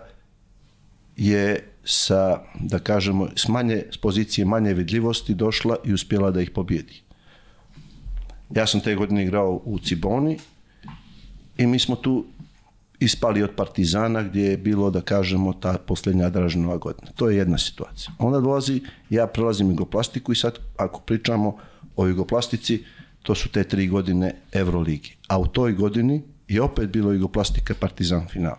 je 1.17 1.69
sa, 1.85 2.41
da 2.61 2.79
kažemo, 2.79 3.29
s, 3.37 3.49
manje, 3.49 3.83
s 3.91 3.97
pozicije 3.97 4.45
manje 4.45 4.75
vidljivosti 4.75 5.35
došla 5.35 5.77
i 5.85 5.93
uspjela 5.93 6.31
da 6.31 6.41
ih 6.41 6.51
pobjedi. 6.51 7.03
Ja 8.51 8.67
sam 8.67 8.81
te 8.81 8.95
godine 8.95 9.23
igrao 9.23 9.61
u 9.65 9.79
Ciboni 9.79 10.39
i 11.57 11.67
mi 11.67 11.79
smo 11.79 11.97
tu 11.97 12.25
ispali 13.01 13.43
od 13.43 13.51
Partizana 13.57 14.23
gdje 14.23 14.43
je 14.43 14.57
bilo, 14.57 14.91
da 14.91 15.01
kažemo, 15.01 15.53
ta 15.53 15.79
posljednja 15.87 16.31
Dražnova 16.31 16.77
godina. 16.77 17.13
To 17.17 17.31
je 17.31 17.37
jedna 17.37 17.59
situacija. 17.59 18.13
Onda 18.19 18.41
dolazi, 18.41 18.83
ja 19.11 19.27
prelazim 19.27 19.71
Jugoplastiku 19.71 20.33
i 20.33 20.37
sad 20.37 20.59
ako 20.77 21.01
pričamo 21.01 21.59
o 21.99 22.07
Jugoplastici, 22.07 22.85
to 23.23 23.35
su 23.35 23.49
te 23.49 23.65
tri 23.65 23.89
godine 23.89 24.35
Euroligi. 24.53 25.17
A 25.29 25.39
u 25.39 25.47
toj 25.47 25.73
godini 25.73 26.23
je 26.49 26.63
opet 26.63 26.89
bilo 26.89 27.13
Jugoplastika 27.13 27.75
Partizan 27.81 28.29
final. 28.29 28.57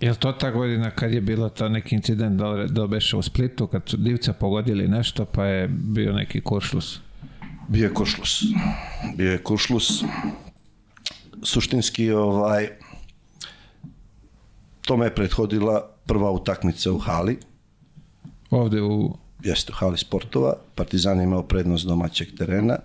je 0.00 0.10
li 0.10 0.16
to 0.16 0.32
ta 0.32 0.50
godina 0.50 0.90
kad 0.90 1.12
je 1.12 1.20
bilo 1.20 1.48
ta 1.48 1.68
neki 1.68 1.94
incident 1.94 2.38
da 2.38 2.50
li, 2.50 2.68
da 2.68 2.82
li 2.82 2.88
beše 2.88 3.16
u 3.16 3.22
Splitu, 3.22 3.66
kad 3.66 3.82
su 3.86 3.96
divca 3.96 4.32
pogodili 4.32 4.88
nešto 4.88 5.24
pa 5.24 5.44
je 5.44 5.68
bio 5.68 6.12
neki 6.12 6.40
kuršlus? 6.40 7.00
Bio 7.68 7.84
je 7.84 7.94
kuršlus. 7.94 8.42
Bio 9.16 9.32
je 9.32 9.42
kuršlus. 9.42 10.04
Suštinski, 11.42 12.10
ovaj, 12.10 12.68
tome 14.80 15.06
je 15.06 15.14
prethodila 15.14 15.90
prva 16.06 16.30
utakmica 16.30 16.92
u 16.92 16.98
hali, 16.98 17.38
Ovde 18.52 18.82
u... 18.82 19.16
jeste 19.42 19.72
u 19.72 19.74
hali 19.74 19.98
sportova. 19.98 20.56
Partizan 20.74 21.18
je 21.18 21.24
imao 21.24 21.42
prednost 21.42 21.86
domaćeg 21.86 22.28
terena. 22.38 22.78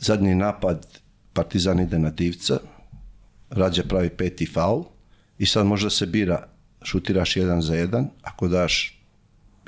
Zadnji 0.00 0.34
napad 0.34 0.86
Partizan 1.32 1.80
ide 1.80 1.98
na 1.98 2.10
divca, 2.10 2.58
Rađa 3.50 3.82
pravi 3.88 4.10
peti 4.10 4.46
faul 4.46 4.84
i 5.38 5.46
sad 5.46 5.66
možda 5.66 5.90
se 5.90 6.06
bira, 6.06 6.48
šutiraš 6.82 7.36
jedan 7.36 7.62
za 7.62 7.74
jedan, 7.74 8.08
ako 8.22 8.48
daš, 8.48 9.02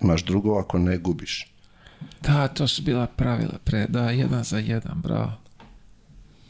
imaš 0.03 0.25
drugo, 0.25 0.59
ako 0.59 0.79
ne, 0.79 0.99
gubiš. 0.99 1.55
Da, 2.23 2.49
to 2.49 2.69
su 2.69 2.83
bila 2.83 3.07
pravila 3.07 3.59
pre, 3.65 3.87
da, 3.89 4.11
jedan 4.11 4.45
za 4.45 4.59
jedan, 4.59 5.01
bravo. 5.03 5.33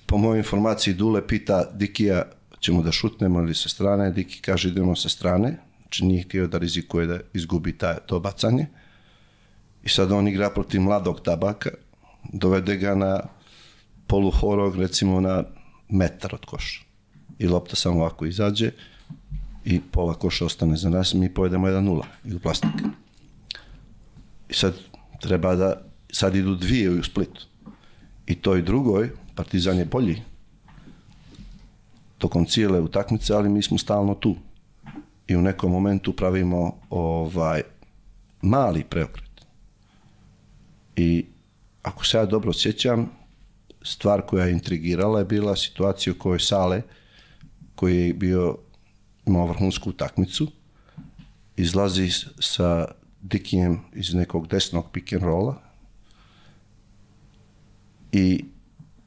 po 0.06 0.18
mojoj 0.18 0.38
informaciji 0.38 0.94
Dule 0.94 1.26
pita 1.26 1.64
Dikija 1.74 2.22
ćemo 2.60 2.82
da 2.82 2.92
šutnemo 2.92 3.40
ili 3.40 3.54
sa 3.54 3.68
strane, 3.68 4.10
Diki 4.10 4.40
kaže 4.40 4.68
idemo 4.68 4.96
sa 4.96 5.08
strane, 5.08 5.58
znači 5.90 6.04
nije 6.04 6.22
htio 6.22 6.46
da 6.46 6.58
rizikuje 6.58 7.06
da 7.06 7.18
izgubi 7.34 7.78
taj, 7.78 7.96
to 8.06 8.20
bacanje. 8.20 8.66
I 9.82 9.88
sad 9.88 10.12
on 10.12 10.28
igra 10.28 10.50
protiv 10.50 10.80
mladog 10.80 11.20
tabaka, 11.20 11.70
dovede 12.32 12.76
ga 12.76 12.94
na 12.94 13.20
poluhorog, 14.06 14.76
recimo 14.76 15.20
na 15.20 15.44
metar 15.88 16.34
od 16.34 16.46
koša. 16.46 16.84
I 17.38 17.48
lopta 17.48 17.76
samo 17.76 18.00
ovako 18.00 18.26
izađe 18.26 18.70
i 19.64 19.80
pola 19.80 20.14
koša 20.14 20.44
ostane 20.44 20.76
za 20.76 20.90
nas, 20.90 21.14
mi 21.14 21.34
povedemo 21.34 21.66
1-0 21.66 22.02
ili 22.24 22.38
plastika. 22.38 22.90
I 24.48 24.54
sad 24.54 24.74
treba 25.20 25.54
da, 25.54 25.82
sad 26.12 26.36
idu 26.36 26.54
dvije 26.54 26.90
u 26.90 27.02
Splitu. 27.02 27.46
I 28.26 28.34
toj 28.34 28.62
drugoj, 28.62 29.10
Partizan 29.34 29.78
je 29.78 29.84
bolji 29.84 30.22
tokom 32.18 32.46
cijele 32.46 32.80
utakmice, 32.80 33.34
ali 33.34 33.48
mi 33.48 33.62
smo 33.62 33.78
stalno 33.78 34.14
tu. 34.14 34.36
I 35.30 35.36
u 35.36 35.42
nekom 35.42 35.70
momentu 35.70 36.12
pravimo 36.12 36.80
ovaj 36.90 37.62
mali 38.42 38.84
preokret. 38.84 39.46
I 40.96 41.26
ako 41.82 42.04
se 42.04 42.16
ja 42.16 42.26
dobro 42.26 42.52
sjećam, 42.52 43.10
stvar 43.82 44.22
koja 44.26 44.44
je 44.44 44.52
intrigirala 44.52 45.18
je 45.18 45.24
bila 45.24 45.56
situacija 45.56 46.12
u 46.12 46.18
kojoj 46.18 46.40
Sale, 46.40 46.82
koji 47.74 48.06
je 48.06 48.14
bio 48.14 48.58
imao 49.26 49.46
vrhunsku 49.46 49.90
utakmicu, 49.90 50.46
izlazi 51.56 52.08
sa 52.40 52.88
Dikijem 53.22 53.80
iz 53.92 54.14
nekog 54.14 54.48
desnog 54.48 54.90
pick 54.92 55.12
and 55.12 55.22
rolla 55.22 55.62
i 58.12 58.44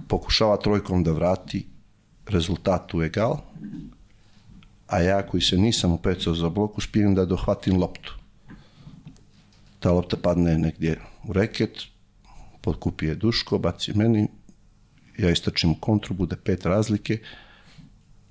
pokušava 0.07 0.57
trojkom 0.57 1.03
da 1.03 1.11
vrati 1.11 1.67
rezultat 2.27 2.93
u 2.93 3.03
egal, 3.03 3.37
a 4.93 5.01
ja 5.01 5.21
koji 5.27 5.41
se 5.41 5.57
nisam 5.57 5.91
upecao 5.91 6.35
za 6.35 6.49
blok, 6.49 6.77
uspijem 6.77 7.15
da 7.15 7.25
dohvatim 7.25 7.79
loptu. 7.81 8.13
Ta 9.79 9.91
lopta 9.91 10.17
padne 10.17 10.57
negdje 10.57 10.99
u 11.27 11.33
reket, 11.33 11.81
potkupi 12.61 13.05
je 13.05 13.15
Duško, 13.15 13.57
baci 13.57 13.93
meni, 13.97 14.27
ja 15.17 15.31
istrčim 15.31 15.71
u 15.71 15.75
kontru, 15.79 16.13
bude 16.13 16.35
pet 16.35 16.65
razlike 16.65 17.17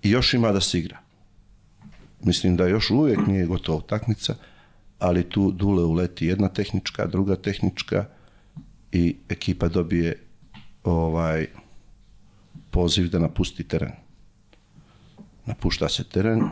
i 0.02 0.10
još 0.10 0.34
ima 0.34 0.52
da 0.52 0.60
se 0.60 0.78
igra. 0.78 0.98
Mislim 2.20 2.56
da 2.56 2.66
još 2.66 2.90
uvijek 2.90 3.26
nije 3.26 3.46
gotova 3.46 3.78
utakmica, 3.78 4.34
ali 4.98 5.28
tu 5.28 5.50
Dule 5.50 5.84
uleti 5.84 6.26
jedna 6.26 6.48
tehnička, 6.48 7.06
druga 7.06 7.36
tehnička 7.36 8.06
i 8.92 9.16
ekipa 9.28 9.68
dobije 9.68 10.18
ovaj 10.84 11.46
poziv 12.70 13.08
da 13.08 13.18
napusti 13.18 13.68
teren. 13.68 14.01
Napušta 15.46 15.88
se 15.88 16.04
teren, 16.04 16.48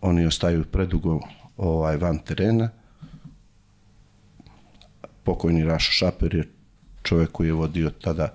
oni 0.00 0.26
ostaju 0.26 0.64
predugo 0.64 1.20
ovaj, 1.56 1.96
van 1.96 2.18
terena, 2.18 2.70
pokojni 5.24 5.64
Rašo 5.64 5.92
Šaper 5.92 6.34
je 6.34 6.48
čovjek 7.02 7.32
koji 7.32 7.46
je 7.46 7.52
vodio 7.52 7.90
tada, 7.90 8.34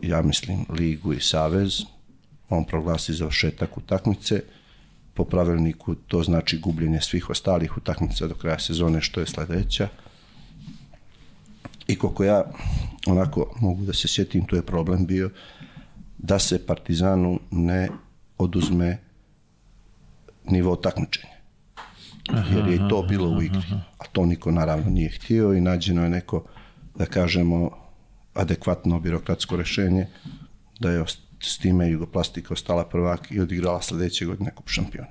ja 0.00 0.22
mislim, 0.22 0.66
ligu 0.68 1.12
i 1.12 1.20
savez, 1.20 1.82
on 2.48 2.64
proglasi 2.64 3.14
završetak 3.14 3.76
utakmice, 3.78 4.42
po 5.14 5.24
pravilniku 5.24 5.94
to 5.94 6.22
znači 6.22 6.58
gubljenje 6.58 7.00
svih 7.00 7.30
ostalih 7.30 7.76
utakmica 7.76 8.26
do 8.26 8.34
kraja 8.34 8.58
sezone 8.58 9.00
što 9.00 9.20
je 9.20 9.26
sledeća. 9.26 9.88
I 11.86 11.98
koliko 11.98 12.24
ja 12.24 12.44
onako 13.06 13.54
mogu 13.60 13.84
da 13.84 13.92
se 13.92 14.08
sjetim, 14.08 14.46
to 14.46 14.56
je 14.56 14.66
problem 14.66 15.06
bio 15.06 15.30
da 16.22 16.38
se 16.38 16.66
Partizanu 16.66 17.38
ne 17.50 17.88
oduzme 18.38 18.98
nivo 20.44 20.76
takmičenja. 20.76 21.32
Jer 22.54 22.68
je 22.68 22.74
i 22.74 22.88
to 22.90 23.02
bilo 23.08 23.28
u 23.28 23.42
igri. 23.42 23.62
A 23.98 24.04
to 24.12 24.26
niko 24.26 24.50
naravno 24.50 24.90
nije 24.90 25.10
htio 25.10 25.54
i 25.54 25.60
nađeno 25.60 26.02
je 26.02 26.10
neko, 26.10 26.44
da 26.94 27.06
kažemo, 27.06 27.70
adekvatno 28.34 29.00
birokratsko 29.00 29.56
rešenje 29.56 30.06
da 30.80 30.90
je 30.90 31.04
s 31.40 31.58
time 31.58 31.90
Jugoplastika 31.90 32.54
ostala 32.54 32.84
prvak 32.84 33.30
i 33.30 33.40
odigrala 33.40 33.82
sledeće 33.82 34.24
godine 34.24 34.50
kup 34.50 34.68
šampiona. 34.68 35.10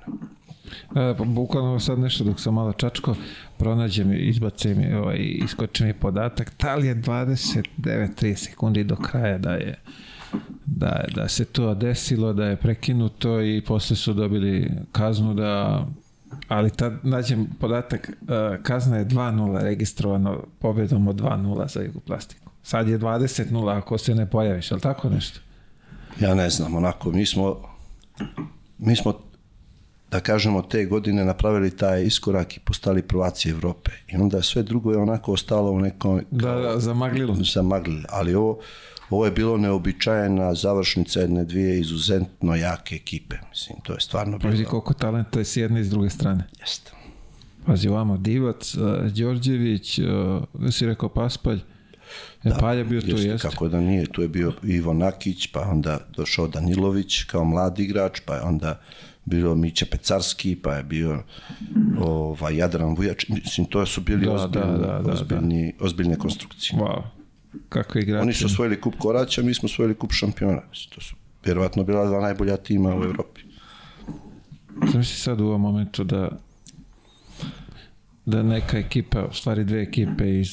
E, 0.96 1.14
pa 1.18 1.24
bukvalno 1.24 1.80
sad 1.80 1.98
nešto 1.98 2.24
dok 2.24 2.40
sam 2.40 2.54
malo 2.54 2.72
čačko, 2.72 3.16
pronađem, 3.58 4.12
izbacim 4.12 4.80
i 4.80 4.94
ovaj, 4.94 5.18
iskoči 5.18 5.84
mi 5.84 5.94
podatak, 5.94 6.52
da 6.60 6.74
li 6.74 6.86
je 6.86 6.96
29-30 6.96 8.34
sekundi 8.34 8.84
do 8.84 8.96
kraja 8.96 9.38
da 9.38 9.52
je 9.52 9.78
da, 10.66 11.04
da 11.14 11.28
se 11.28 11.44
to 11.44 11.74
desilo, 11.74 12.32
da 12.32 12.44
je 12.44 12.56
prekinuto 12.56 13.40
i 13.40 13.62
posle 13.66 13.96
su 13.96 14.12
dobili 14.12 14.70
kaznu 14.92 15.34
da 15.34 15.86
ali 16.48 16.70
tad 16.70 16.92
nađem 17.02 17.46
podatak, 17.60 18.10
uh, 18.20 18.62
kazna 18.62 18.96
je 18.96 19.06
2-0 19.06 19.62
registrovano 19.62 20.44
pobedom 20.58 21.08
od 21.08 21.16
2-0 21.20 21.72
za 21.72 21.80
Jugoplastiku. 21.80 22.50
Sad 22.62 22.88
je 22.88 22.98
20-0 22.98 23.76
ako 23.76 23.98
se 23.98 24.14
ne 24.14 24.30
pojaviš, 24.30 24.72
ali 24.72 24.80
tako 24.80 25.08
nešto? 25.08 25.40
Ja 26.20 26.34
ne 26.34 26.50
znam, 26.50 26.74
onako, 26.74 27.10
mi 27.10 27.26
smo 27.26 27.56
mi 28.78 28.96
smo 28.96 29.12
da 30.10 30.20
kažemo 30.20 30.62
te 30.62 30.84
godine 30.84 31.24
napravili 31.24 31.76
taj 31.76 32.02
iskorak 32.02 32.56
i 32.56 32.60
postali 32.60 33.02
prvaci 33.02 33.50
Evrope. 33.50 33.90
I 34.08 34.16
onda 34.16 34.42
sve 34.42 34.62
drugo 34.62 34.92
je 34.92 34.98
onako 34.98 35.32
ostalo 35.32 35.70
u 35.70 35.80
nekom... 35.80 36.20
Da, 36.30 36.54
da, 36.54 36.78
zamaglilo. 36.78 37.34
Zamaglilo, 37.34 38.04
ali 38.08 38.34
ovo, 38.34 38.58
ovo 39.12 39.24
je 39.24 39.30
bilo 39.30 39.56
neobičajena 39.56 40.54
završnica 40.54 41.20
jedne 41.20 41.44
dvije 41.44 41.80
izuzetno 41.80 42.54
jake 42.54 42.94
ekipe. 42.94 43.36
Mislim, 43.50 43.78
to 43.82 43.92
je 43.92 44.00
stvarno 44.00 44.38
bilo... 44.38 44.50
Pazi 44.50 44.64
koliko 44.64 44.94
talenta 44.94 45.38
je 45.38 45.44
s 45.44 45.56
jedne 45.56 45.80
i 45.80 45.84
s 45.84 45.90
druge 45.90 46.10
strane. 46.10 46.44
Jeste. 46.60 46.92
Pazi 47.66 47.88
ovamo, 47.88 48.16
Divac, 48.16 48.74
uh, 48.74 49.12
Đorđević, 49.12 49.98
uh, 49.98 50.70
si 50.70 50.86
rekao 50.86 51.08
Paspalj, 51.08 51.60
E, 52.44 52.48
da, 52.48 52.56
Palja 52.56 52.84
bio 52.84 53.00
tu, 53.00 53.06
jeste. 53.06 53.48
Kako 53.48 53.68
da 53.68 53.80
nije, 53.80 54.06
tu 54.06 54.22
je 54.22 54.28
bio 54.28 54.52
Ivo 54.62 54.94
Nakić, 54.94 55.46
pa 55.46 55.60
onda 55.60 55.98
došao 56.16 56.48
Danilović 56.48 57.22
kao 57.22 57.44
mladi 57.44 57.84
igrač, 57.84 58.20
pa 58.26 58.34
je 58.34 58.42
onda 58.42 58.80
bilo 59.24 59.54
Mića 59.54 59.86
Pecarski, 59.90 60.56
pa 60.56 60.74
je 60.74 60.82
bio 60.82 61.22
ovaj, 62.00 62.56
Jadran 62.56 62.94
Vujač, 62.94 63.28
mislim, 63.28 63.66
to 63.66 63.86
su 63.86 64.00
bili 64.00 64.26
da, 64.26 64.32
ozbiljni, 64.32 64.78
da, 64.78 64.86
da, 64.86 65.02
da, 65.02 65.12
ozbiljni, 65.12 65.74
da. 65.78 65.84
ozbiljne 65.84 66.16
konstrukcije. 66.16 66.78
Wow. 66.80 67.02
Kako 67.68 67.98
igrači. 67.98 68.22
Oni 68.22 68.32
su 68.32 68.46
osvojili 68.46 68.80
kup 68.80 68.94
Koraća, 68.98 69.42
mi 69.42 69.54
smo 69.54 69.66
osvojili 69.66 69.94
kup 69.94 70.12
šampiona. 70.12 70.62
To 70.94 71.00
su 71.00 71.16
vjerovatno 71.44 71.84
bila 71.84 72.06
dva 72.06 72.20
najbolja 72.20 72.56
tima 72.56 72.96
u 72.96 73.04
Evropi. 73.04 73.40
Znam 74.90 75.04
si 75.04 75.20
sad 75.20 75.40
u 75.40 75.44
ovom 75.44 75.60
momentu 75.60 76.04
da 76.04 76.28
da 78.26 78.42
neka 78.42 78.78
ekipa, 78.78 79.24
u 79.30 79.34
stvari 79.34 79.64
dve 79.64 79.82
ekipe 79.82 80.40
iz 80.40 80.48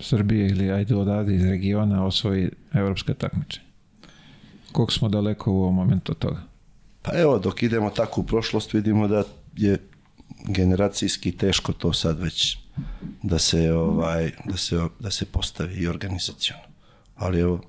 Srbije 0.00 0.48
ili 0.48 0.70
ajde 0.70 0.96
odavde 0.96 1.34
iz 1.34 1.44
regiona 1.44 2.04
osvoji 2.04 2.50
evropska 2.72 3.14
takmičenja? 3.14 3.66
Koliko 4.72 4.92
smo 4.92 5.08
daleko 5.08 5.52
u 5.52 5.62
ovom 5.62 5.74
momentu 5.74 6.12
od 6.12 6.18
toga? 6.18 6.42
Pa 7.02 7.18
evo, 7.18 7.38
dok 7.38 7.62
idemo 7.62 7.90
tako 7.90 8.20
u 8.20 8.24
prošlost, 8.24 8.72
vidimo 8.72 9.08
da 9.08 9.24
je 9.56 9.78
generacijski 10.46 11.32
teško 11.32 11.72
to 11.72 11.92
sad 11.92 12.20
već 12.20 12.58
da 13.22 13.38
se 13.38 13.72
ovaj 13.72 14.30
da 14.44 14.56
se 14.56 14.80
da 15.00 15.10
se 15.10 15.24
postavi 15.24 15.74
i 15.74 15.88
organizaciono. 15.88 16.62
Ali 17.16 17.40
evo 17.40 17.60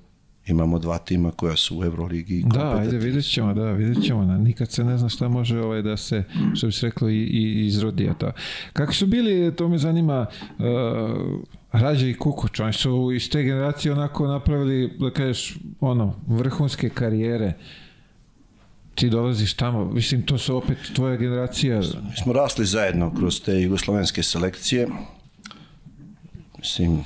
imamo 0.46 0.78
dva 0.78 0.98
tima 0.98 1.30
koja 1.30 1.56
su 1.56 1.78
u 1.78 1.84
Euroligi 1.84 2.44
Da, 2.46 2.76
ajde 2.78 2.98
vidjet 2.98 3.32
ćemo, 3.32 3.54
da, 3.54 3.72
vidjet 3.72 4.04
ćemo. 4.04 4.24
Nikad 4.24 4.70
se 4.70 4.84
ne 4.84 4.98
zna 4.98 5.08
šta 5.08 5.28
može 5.28 5.60
ovaj, 5.60 5.82
da 5.82 5.96
se, 5.96 6.24
što 6.54 6.66
bi 6.66 6.72
se 6.72 6.86
reklo, 6.86 7.08
i, 7.08 7.14
i 7.14 7.66
izrodi. 7.66 8.10
To. 8.18 8.32
Kako 8.72 8.94
su 8.94 9.06
bili, 9.06 9.56
to 9.56 9.68
me 9.68 9.78
zanima, 9.78 10.26
uh, 10.58 10.64
Rađa 11.72 12.06
i 12.06 12.14
Kukoč, 12.14 12.60
oni 12.60 12.72
su 12.72 13.12
iz 13.12 13.30
te 13.30 13.42
generacije 13.42 13.92
onako 13.92 14.26
napravili, 14.26 14.92
da 14.98 15.10
kažeš, 15.10 15.58
ono, 15.80 16.14
vrhunske 16.26 16.88
karijere. 16.88 17.52
Ti 19.00 19.10
dolaziš 19.10 19.54
tamo, 19.54 19.84
mislim, 19.84 20.22
to 20.22 20.38
su 20.38 20.56
opet 20.56 20.78
tvoja 20.94 21.16
generacija. 21.16 21.78
Mi 21.78 22.16
smo 22.22 22.32
rasli 22.32 22.66
zajedno 22.66 23.14
kroz 23.14 23.40
te 23.40 23.62
jugoslovenske 23.62 24.22
selekcije. 24.22 24.88
Mislim, 26.58 27.04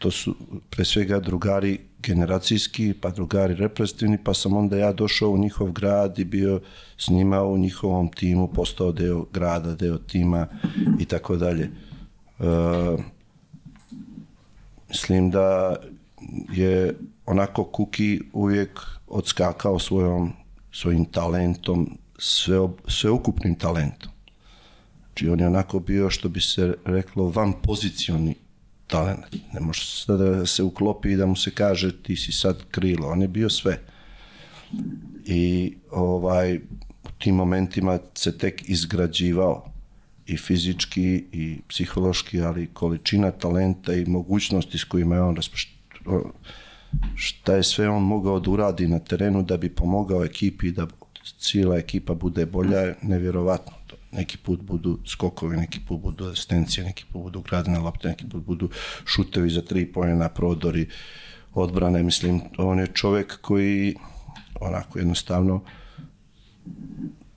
to 0.00 0.10
su 0.10 0.34
pre 0.70 0.84
svega 0.84 1.20
drugari 1.20 1.78
generacijski, 2.02 2.94
pa 3.00 3.10
drugari 3.10 3.54
reprezentativni, 3.54 4.18
pa 4.24 4.34
sam 4.34 4.56
onda 4.56 4.76
ja 4.76 4.92
došao 4.92 5.30
u 5.30 5.38
njihov 5.38 5.72
grad 5.72 6.18
i 6.18 6.24
bio 6.24 6.60
s 6.96 7.08
njima 7.08 7.42
u 7.42 7.58
njihovom 7.58 8.08
timu, 8.12 8.48
postao 8.48 8.92
deo 8.92 9.24
grada, 9.32 9.74
deo 9.74 9.98
tima 9.98 10.46
i 11.00 11.04
tako 11.04 11.36
dalje. 11.36 11.64
E, 11.64 12.44
mislim 14.88 15.30
da 15.30 15.76
je 16.52 16.94
onako 17.28 17.64
Kuki 17.64 18.20
uvijek 18.32 18.80
odskakao 19.06 19.78
svojom, 19.78 20.32
svojim 20.72 21.04
talentom, 21.04 21.98
sve, 22.18 22.68
sveukupnim 22.88 23.54
talentom. 23.54 24.10
Znači 25.06 25.28
on 25.28 25.40
je 25.40 25.46
onako 25.46 25.80
bio, 25.80 26.10
što 26.10 26.28
bi 26.28 26.40
se 26.40 26.74
reklo, 26.84 27.30
van 27.30 27.52
pozicioni 27.62 28.34
talent. 28.86 29.36
Ne 29.52 29.60
može 29.60 29.84
sada 29.84 30.24
da 30.24 30.46
se 30.46 30.62
uklopi 30.62 31.12
i 31.12 31.16
da 31.16 31.26
mu 31.26 31.36
se 31.36 31.50
kaže 31.50 32.02
ti 32.02 32.16
si 32.16 32.32
sad 32.32 32.64
krilo. 32.70 33.08
On 33.08 33.22
je 33.22 33.28
bio 33.28 33.50
sve. 33.50 33.80
I 35.24 35.74
ovaj, 35.90 36.56
u 37.04 37.10
tim 37.18 37.34
momentima 37.34 37.98
se 38.14 38.38
tek 38.38 38.68
izgrađivao 38.68 39.72
i 40.26 40.36
fizički 40.36 41.24
i 41.32 41.58
psihološki, 41.68 42.40
ali 42.40 42.66
količina 42.72 43.30
talenta 43.30 43.94
i 43.94 44.04
mogućnosti 44.04 44.78
s 44.78 44.84
kojima 44.84 45.14
je 45.14 45.22
on 45.22 45.36
šta 47.14 47.54
je 47.54 47.62
sve 47.62 47.88
on 47.88 48.02
mogao 48.02 48.40
da 48.40 48.50
uradi 48.50 48.88
na 48.88 48.98
terenu 48.98 49.42
da 49.42 49.56
bi 49.56 49.68
pomogao 49.68 50.24
ekipi 50.24 50.70
da 50.72 50.86
cijela 51.38 51.76
ekipa 51.76 52.14
bude 52.14 52.46
bolja 52.46 52.78
je 52.78 52.96
nevjerovatno 53.02 53.78
neki 54.12 54.36
put 54.38 54.60
budu 54.60 54.98
skokovi, 55.06 55.56
neki 55.56 55.80
put 55.88 56.00
budu 56.00 56.24
asistencije, 56.24 56.84
neki 56.84 57.04
put 57.12 57.22
budu 57.22 57.40
gradene 57.40 57.78
lopte, 57.78 58.08
neki 58.08 58.26
put 58.28 58.44
budu 58.44 58.70
šutevi 59.04 59.50
za 59.50 59.62
tri 59.62 59.86
pojena, 59.92 60.28
prodori, 60.28 60.88
odbrane, 61.54 62.02
mislim, 62.02 62.40
on 62.58 62.78
je 62.78 62.86
čovek 62.86 63.38
koji 63.40 63.94
onako 64.60 64.98
jednostavno 64.98 65.60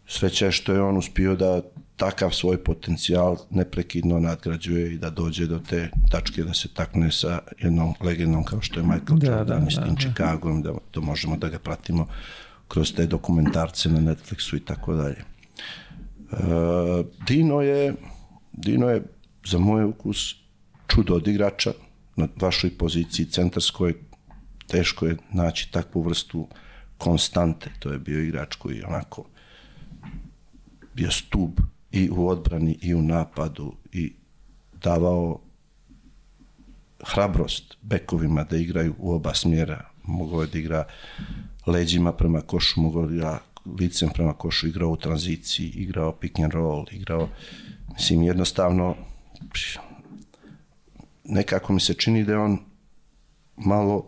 sreća 0.08 0.46
je 0.46 0.52
što 0.52 0.74
je 0.74 0.82
on 0.82 0.98
uspio 0.98 1.36
da 1.36 1.62
takav 2.02 2.32
svoj 2.32 2.64
potencijal 2.64 3.38
neprekidno 3.50 4.20
nadgrađuje 4.20 4.94
i 4.94 4.98
da 4.98 5.10
dođe 5.10 5.46
do 5.48 5.60
te 5.70 5.90
tačke 6.12 6.44
da 6.44 6.54
se 6.54 6.68
takne 6.74 7.12
sa 7.12 7.40
jednom 7.60 7.94
legendom 8.02 8.44
kao 8.44 8.62
što 8.62 8.80
je 8.80 8.86
Michael 8.86 9.18
da, 9.18 9.28
Jordan 9.28 9.62
da, 9.62 9.68
i 9.68 9.72
s 9.72 9.76
tim 9.76 9.96
da, 9.96 10.02
Chicagom, 10.02 10.62
da, 10.62 10.74
da 10.94 11.02
možemo 11.02 11.38
da 11.38 11.50
ga 11.50 11.60
pratimo 11.60 12.08
kroz 12.68 12.94
te 12.94 13.06
dokumentarce 13.06 13.90
na 13.90 14.00
Netflixu 14.00 14.58
i 14.58 14.60
tako 14.60 14.96
dalje. 14.96 15.24
Uh, 16.32 17.06
Dino 17.28 17.62
je 17.62 17.94
Dino 18.52 18.90
je 18.90 19.04
za 19.46 19.60
moj 19.60 19.86
ukus 19.86 20.36
čudo 20.88 21.16
od 21.16 21.28
igrača 21.28 21.74
na 22.16 22.28
vašoj 22.36 22.78
poziciji 22.78 23.26
centarskoj. 23.26 23.94
Teško 24.68 25.06
je 25.06 25.18
naći 25.34 25.72
takvu 25.72 26.02
vrstu 26.02 26.48
konstante. 26.98 27.70
To 27.80 27.92
je 27.92 28.00
bio 28.00 28.22
igrač 28.22 28.56
koji 28.56 28.84
onako 28.84 29.26
bio 30.94 31.12
stub 31.12 31.60
i 31.92 32.10
u 32.10 32.28
odbrani 32.28 32.78
i 32.82 32.94
u 32.96 33.02
napadu 33.02 33.74
i 33.92 34.14
davao 34.84 35.40
hrabrost 37.04 37.78
bekovima 37.82 38.44
da 38.44 38.58
igraju 38.58 38.96
u 38.98 39.12
oba 39.12 39.34
smjera. 39.34 39.90
Mogao 40.04 40.42
je 40.42 40.48
da 40.48 40.60
igra 40.60 40.86
leđima 41.68 42.14
prema 42.14 42.42
košu 42.42 42.82
mogao 42.82 43.06
da 43.08 43.14
igra 43.14 43.40
licem 43.80 44.10
prema 44.10 44.34
košu, 44.34 44.68
igrao 44.68 44.90
u 44.90 44.98
tranziciji, 44.98 45.68
igrao 45.68 46.12
pick 46.12 46.40
and 46.40 46.54
roll, 46.54 46.86
igrao, 46.92 47.30
mislim, 47.94 48.24
jednostavno, 48.24 48.96
nekako 51.24 51.74
mi 51.74 51.80
se 51.80 51.94
čini 51.94 52.24
da 52.24 52.32
je 52.32 52.40
on 52.40 52.58
malo 53.56 54.08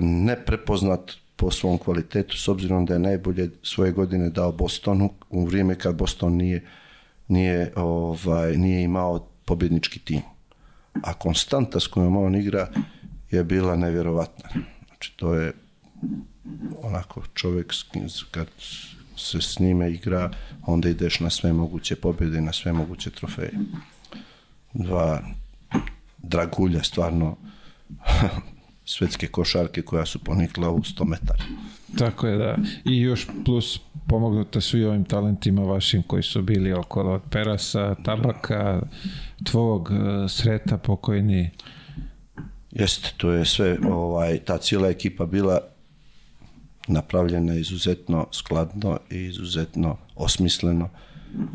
neprepoznat 0.00 1.12
po 1.36 1.50
svom 1.50 1.78
kvalitetu, 1.78 2.36
s 2.36 2.48
obzirom 2.48 2.86
da 2.86 2.94
je 2.94 3.00
najbolje 3.00 3.50
svoje 3.62 3.92
godine 3.92 4.30
dao 4.30 4.52
Bostonu 4.52 5.10
u 5.30 5.44
vrijeme 5.44 5.78
kad 5.78 5.96
Boston 5.96 6.36
nije, 6.36 6.66
nije, 7.28 7.72
ovaj, 7.76 8.56
nije 8.56 8.82
imao 8.82 9.28
pobjednički 9.44 9.98
tim. 9.98 10.20
a 11.02 11.14
konstanta 11.14 11.80
s 11.80 11.86
kojom 11.86 12.16
on 12.16 12.36
igra 12.36 12.68
je 13.30 13.44
bila 13.44 13.76
nevjerovatna. 13.76 14.48
Znači, 14.86 15.16
to 15.16 15.34
je 15.34 15.52
onako 16.82 17.22
čovjek 17.34 17.72
kad 18.30 18.46
se 19.16 19.40
s 19.40 19.58
njime 19.58 19.90
igra, 19.90 20.30
onda 20.66 20.88
ideš 20.88 21.20
na 21.20 21.30
sve 21.30 21.52
moguće 21.52 21.96
pobjede 21.96 22.38
i 22.38 22.40
na 22.40 22.52
sve 22.52 22.72
moguće 22.72 23.10
trofeje. 23.10 23.52
Dva 24.72 25.22
dragulja, 26.18 26.82
stvarno 26.82 27.36
svetske 28.88 29.26
košarke 29.26 29.82
koja 29.82 30.06
su 30.06 30.18
ponikla 30.18 30.70
u 30.70 30.78
100 30.78 31.04
metara. 31.04 31.44
Tako 31.98 32.26
je, 32.26 32.38
da. 32.38 32.56
I 32.84 33.00
još 33.00 33.26
plus 33.44 33.80
pomognuta 34.08 34.60
su 34.60 34.78
i 34.78 34.84
ovim 34.84 35.04
talentima 35.04 35.62
vašim 35.62 36.02
koji 36.02 36.22
su 36.22 36.42
bili 36.42 36.72
okolo 36.72 37.12
od 37.12 37.22
Perasa, 37.30 37.94
Tabaka, 38.04 38.82
tvog 39.44 39.90
e, 39.90 40.28
Sreta 40.28 40.78
pokojni. 40.78 41.50
Jeste, 42.70 43.12
to 43.16 43.30
je 43.30 43.44
sve, 43.44 43.78
ovaj, 43.90 44.38
ta 44.38 44.58
cijela 44.58 44.88
ekipa 44.88 45.26
bila 45.26 45.60
napravljena 46.88 47.54
izuzetno 47.54 48.26
skladno 48.32 48.98
i 49.10 49.16
izuzetno 49.16 49.96
osmisleno 50.16 50.88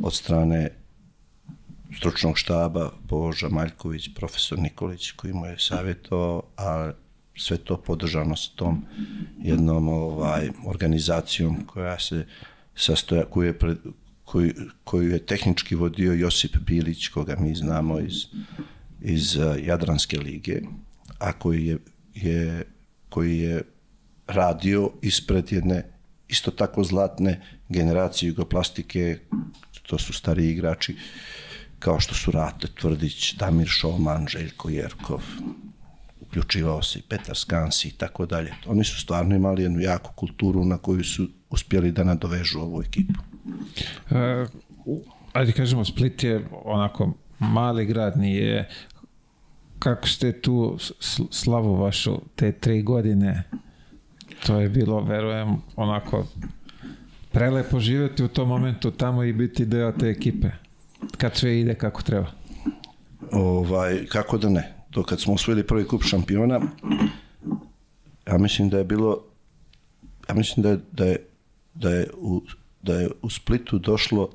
od 0.03 0.13
strane 0.13 0.69
stručnog 1.97 2.37
štaba 2.37 2.91
Boža 3.09 3.49
Maljković, 3.49 4.09
profesor 4.15 4.59
Nikolić 4.59 5.11
koji 5.11 5.33
mu 5.33 5.45
je 5.45 5.59
savjetovao, 5.59 6.43
a 6.57 6.91
sve 7.37 7.57
to 7.57 7.77
podržano 7.77 8.35
s 8.35 8.49
tom 8.55 8.85
jednom 9.39 9.87
ovaj 9.87 10.49
organizacijom 10.65 11.65
koja 11.65 11.99
se 11.99 12.25
sastoja, 12.75 13.25
koju 13.25 13.47
je, 13.47 13.59
pred, 13.59 13.77
koju, 14.23 14.53
koju 14.83 15.11
je 15.11 15.25
tehnički 15.25 15.75
vodio 15.75 16.13
Josip 16.13 16.57
Bilić, 16.57 17.07
koga 17.07 17.35
mi 17.39 17.55
znamo 17.55 17.99
iz, 17.99 18.25
iz 19.01 19.35
uh, 19.35 19.65
Jadranske 19.65 20.19
lige, 20.19 20.61
a 21.19 21.33
koji 21.33 21.65
je, 21.65 21.77
je, 22.15 22.63
koji 23.09 23.39
je 23.39 23.61
radio 24.27 24.91
ispred 25.01 25.51
jedne 25.51 25.83
isto 26.27 26.51
tako 26.51 26.83
zlatne 26.83 27.41
generacije 27.69 28.27
jugoplastike, 28.27 29.19
to 29.87 29.97
su 29.97 30.13
stari 30.13 30.49
igrači, 30.49 30.95
kao 31.79 31.99
što 31.99 32.15
su 32.15 32.31
Rate 32.31 32.67
Tvrdić, 32.81 33.33
Damir 33.35 33.67
Šoman, 33.67 34.27
Željko 34.27 34.69
Jerkov, 34.69 35.21
uključivao 36.33 36.81
se 36.81 36.99
i 36.99 37.01
Petar 37.01 37.35
Skansi 37.35 37.87
i 37.87 37.91
tako 37.91 38.25
dalje. 38.25 38.53
Oni 38.67 38.83
su 38.83 39.01
stvarno 39.01 39.35
imali 39.35 39.63
jednu 39.63 39.79
jaku 39.79 40.11
kulturu 40.15 40.65
na 40.65 40.77
koju 40.77 41.03
su 41.03 41.27
uspjeli 41.49 41.91
da 41.91 42.03
nadovežu 42.03 42.59
ovu 42.59 42.81
ekipu. 42.81 43.13
E, 44.11 44.45
ajde 45.33 45.51
kažemo, 45.51 45.85
Split 45.85 46.23
je 46.23 46.45
onako 46.65 47.13
mali 47.39 47.85
grad, 47.85 48.17
nije. 48.17 48.69
Kako 49.79 50.07
ste 50.07 50.41
tu 50.41 50.77
slavu 51.31 51.75
vašu 51.75 52.21
te 52.35 52.51
tri 52.51 52.81
godine? 52.81 53.43
To 54.45 54.59
je 54.59 54.69
bilo, 54.69 55.01
verujem, 55.01 55.57
onako 55.75 56.27
prelepo 57.31 57.79
živjeti 57.79 58.23
u 58.23 58.27
tom 58.27 58.47
momentu 58.47 58.91
tamo 58.91 59.23
i 59.23 59.33
biti 59.33 59.65
deo 59.65 59.91
te 59.91 60.09
ekipe. 60.09 60.47
Kad 61.17 61.35
sve 61.35 61.59
ide 61.59 61.75
kako 61.75 62.01
treba. 62.01 62.27
Ovaj, 63.31 64.05
kako 64.05 64.37
da 64.37 64.49
ne 64.49 64.82
to 64.93 65.03
kad 65.03 65.21
smo 65.21 65.33
osvojili 65.33 65.67
prvi 65.67 65.87
kup 65.87 66.03
šampiona, 66.03 66.61
ja 68.27 68.37
mislim 68.37 68.69
da 68.69 68.77
je 68.77 68.83
bilo, 68.83 69.23
ja 70.29 70.35
mislim 70.35 70.63
da 70.63 70.69
je, 70.69 70.79
da 70.91 71.05
je, 71.05 71.17
da 71.73 71.89
je, 71.89 72.07
u, 72.17 72.41
da 72.81 72.93
je 72.93 73.09
u 73.21 73.29
Splitu 73.29 73.79
došlo, 73.79 74.29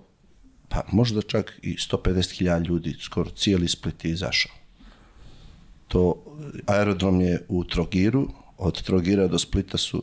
pa 0.69 0.83
možda 0.93 1.23
čak 1.23 1.59
i 1.63 1.77
150.000 1.77 2.67
ljudi, 2.67 2.97
skoro 3.01 3.31
cijeli 3.31 3.69
Split 3.69 4.05
je 4.05 4.11
izašao. 4.11 4.53
To, 5.89 6.15
aerodrom 6.67 7.21
je 7.21 7.45
u 7.49 7.65
Trogiru, 7.65 8.29
od 8.59 8.83
Trogira 8.83 9.29
do 9.29 9.39
Splita 9.39 9.79
su 9.79 10.03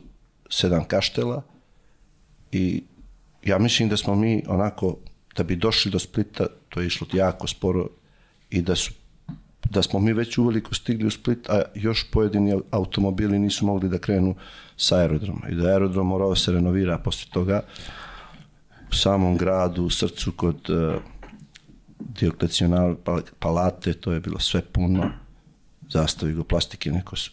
sedam 0.49 0.87
kaštela 0.87 1.43
i 2.51 2.83
ja 3.43 3.57
mislim 3.57 3.89
da 3.89 3.97
smo 3.97 4.15
mi 4.15 4.43
onako, 4.47 4.97
da 5.37 5.43
bi 5.43 5.55
došli 5.55 5.91
do 5.91 5.99
Splita, 5.99 6.47
to 6.69 6.81
je 6.81 6.87
išlo 6.87 7.07
jako 7.13 7.47
sporo 7.47 7.89
i 8.49 8.61
da 8.61 8.75
su 8.75 8.93
da 9.69 9.81
smo 9.81 9.99
mi 9.99 10.13
već 10.13 10.37
uveliko 10.37 10.73
stigli 10.75 11.07
u 11.07 11.11
Split, 11.11 11.49
a 11.49 11.61
još 11.75 12.11
pojedini 12.11 12.61
automobili 12.71 13.39
nisu 13.39 13.65
mogli 13.65 13.89
da 13.89 13.97
krenu 13.97 14.35
sa 14.77 14.97
aerodroma. 14.97 15.49
I 15.49 15.55
da 15.55 15.67
aerodrom 15.67 16.07
morao 16.07 16.29
da 16.29 16.35
se 16.35 16.51
renovira 16.51 16.97
posle 16.97 17.31
toga 17.33 17.61
u 18.91 18.95
samom 18.95 19.37
gradu, 19.37 19.83
u 19.83 19.89
srcu 19.89 20.31
kod 20.31 20.69
uh, 20.69 21.01
Dioklecijonal 21.99 22.95
palate, 23.39 23.93
to 23.93 24.11
je 24.11 24.19
bilo 24.19 24.39
sve 24.39 24.61
puno. 24.61 25.11
Zastav 25.89 26.29
jugoplastike, 26.29 26.91
neko 26.91 27.15
su, 27.15 27.31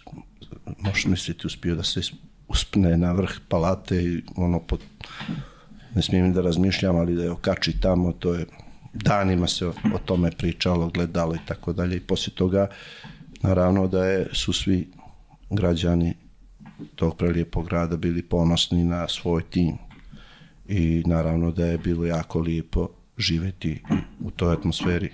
možeš 0.78 1.04
misliti, 1.04 1.46
uspio 1.46 1.74
da 1.74 1.82
se 1.82 2.00
uspne 2.48 2.96
na 2.96 3.12
vrh 3.12 3.30
palate 3.48 4.04
i 4.04 4.22
ono 4.36 4.60
pod, 4.60 4.80
ne 5.94 6.02
smijem 6.02 6.32
da 6.32 6.40
razmišljam, 6.40 6.96
ali 6.96 7.14
da 7.14 7.22
je 7.22 7.30
okači 7.30 7.80
tamo, 7.80 8.12
to 8.12 8.34
je 8.34 8.46
danima 8.92 9.48
se 9.48 9.66
o, 9.66 9.72
tome 10.04 10.30
pričalo, 10.30 10.88
gledalo 10.88 11.34
i 11.34 11.38
tako 11.46 11.72
dalje 11.72 11.96
i 11.96 12.00
poslije 12.00 12.34
toga 12.34 12.68
naravno 13.42 13.86
da 13.86 14.04
je, 14.04 14.28
su 14.32 14.52
svi 14.52 14.88
građani 15.50 16.14
tog 16.94 17.16
prelijepog 17.16 17.66
grada 17.66 17.96
bili 17.96 18.22
ponosni 18.22 18.84
na 18.84 19.08
svoj 19.08 19.42
tim 19.50 19.78
i 20.68 21.02
naravno 21.06 21.50
da 21.50 21.66
je 21.66 21.78
bilo 21.78 22.06
jako 22.06 22.40
lijepo 22.40 22.88
živeti 23.18 23.82
u 24.20 24.30
toj 24.30 24.52
atmosferi. 24.52 25.10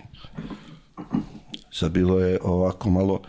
Sad 1.70 1.92
bilo 1.92 2.20
je 2.20 2.38
ovako 2.42 2.90
malo 2.90 3.20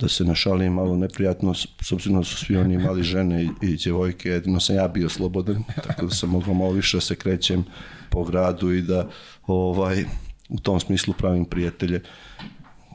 da 0.00 0.08
se 0.08 0.24
našalim 0.24 0.72
malo 0.72 0.96
neprijatno, 0.96 1.54
s 1.54 1.92
obzirom 1.92 2.18
da 2.18 2.24
su 2.24 2.36
svi 2.36 2.56
oni 2.56 2.74
imali 2.74 3.02
žene 3.02 3.44
i, 3.44 3.48
i 3.62 3.76
djevojke, 3.76 4.28
jedino 4.28 4.60
sam 4.60 4.76
ja 4.76 4.88
bio 4.88 5.08
slobodan, 5.08 5.62
tako 5.86 6.06
da 6.06 6.14
sam 6.14 6.30
mogao 6.30 6.54
malo 6.54 6.72
više 6.72 6.96
da 6.96 7.00
se 7.00 7.16
krećem 7.16 7.64
po 8.10 8.24
gradu 8.24 8.72
i 8.72 8.82
da 8.82 9.08
ovaj, 9.50 10.04
u 10.48 10.58
tom 10.58 10.80
smislu 10.80 11.14
pravim 11.18 11.44
prijatelje. 11.44 12.02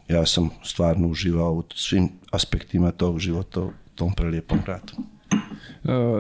Ja 0.08 0.26
sam 0.26 0.50
stvarno 0.64 1.08
uživao 1.08 1.54
u 1.54 1.64
svim 1.76 2.10
aspektima 2.32 2.92
tog 2.92 3.20
života 3.20 3.62
u 3.62 3.72
tom 3.96 4.14
prelijepom 4.14 4.60
gradu. 4.66 4.94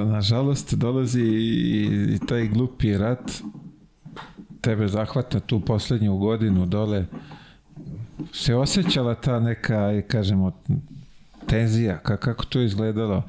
Nažalost, 0.06 0.74
dolazi 0.74 1.22
i 1.22 2.20
taj 2.28 2.48
glupi 2.48 2.98
rat 2.98 3.32
tebe 4.62 4.88
zahvata 4.88 5.40
tu 5.40 5.60
poslednju 5.60 6.18
godinu 6.18 6.66
dole 6.66 7.06
se 8.34 8.56
osjećala 8.56 9.16
ta 9.16 9.40
neka, 9.40 10.02
kažemo, 10.08 10.52
tenzija, 11.48 12.00
kako 12.00 12.46
to 12.46 12.62
izgledalo? 12.62 13.24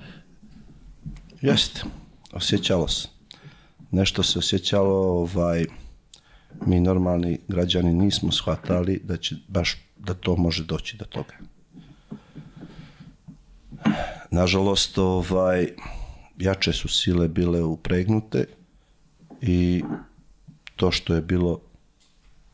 Jeste, 1.41 1.83
osjećalo 2.33 2.89
se. 2.89 3.09
Nešto 3.91 4.23
se 4.23 4.39
osjećalo, 4.39 4.97
ovaj, 4.97 5.65
mi 6.67 6.81
normalni 6.81 7.39
građani 7.49 7.95
nismo 7.95 8.33
shvatali 8.33 9.01
da 9.05 9.17
će 9.17 9.37
baš 9.49 9.77
da 9.97 10.15
to 10.15 10.37
može 10.37 10.65
doći 10.65 10.97
do 10.97 11.05
toga. 11.05 11.35
Nažalost, 14.31 14.99
ovaj, 14.99 15.69
jače 16.39 16.73
su 16.73 16.89
sile 16.89 17.29
bile 17.29 17.63
upregnute 17.63 18.47
i 19.41 19.83
to 20.77 20.91
što 20.91 21.15
je 21.15 21.21
bilo 21.21 21.61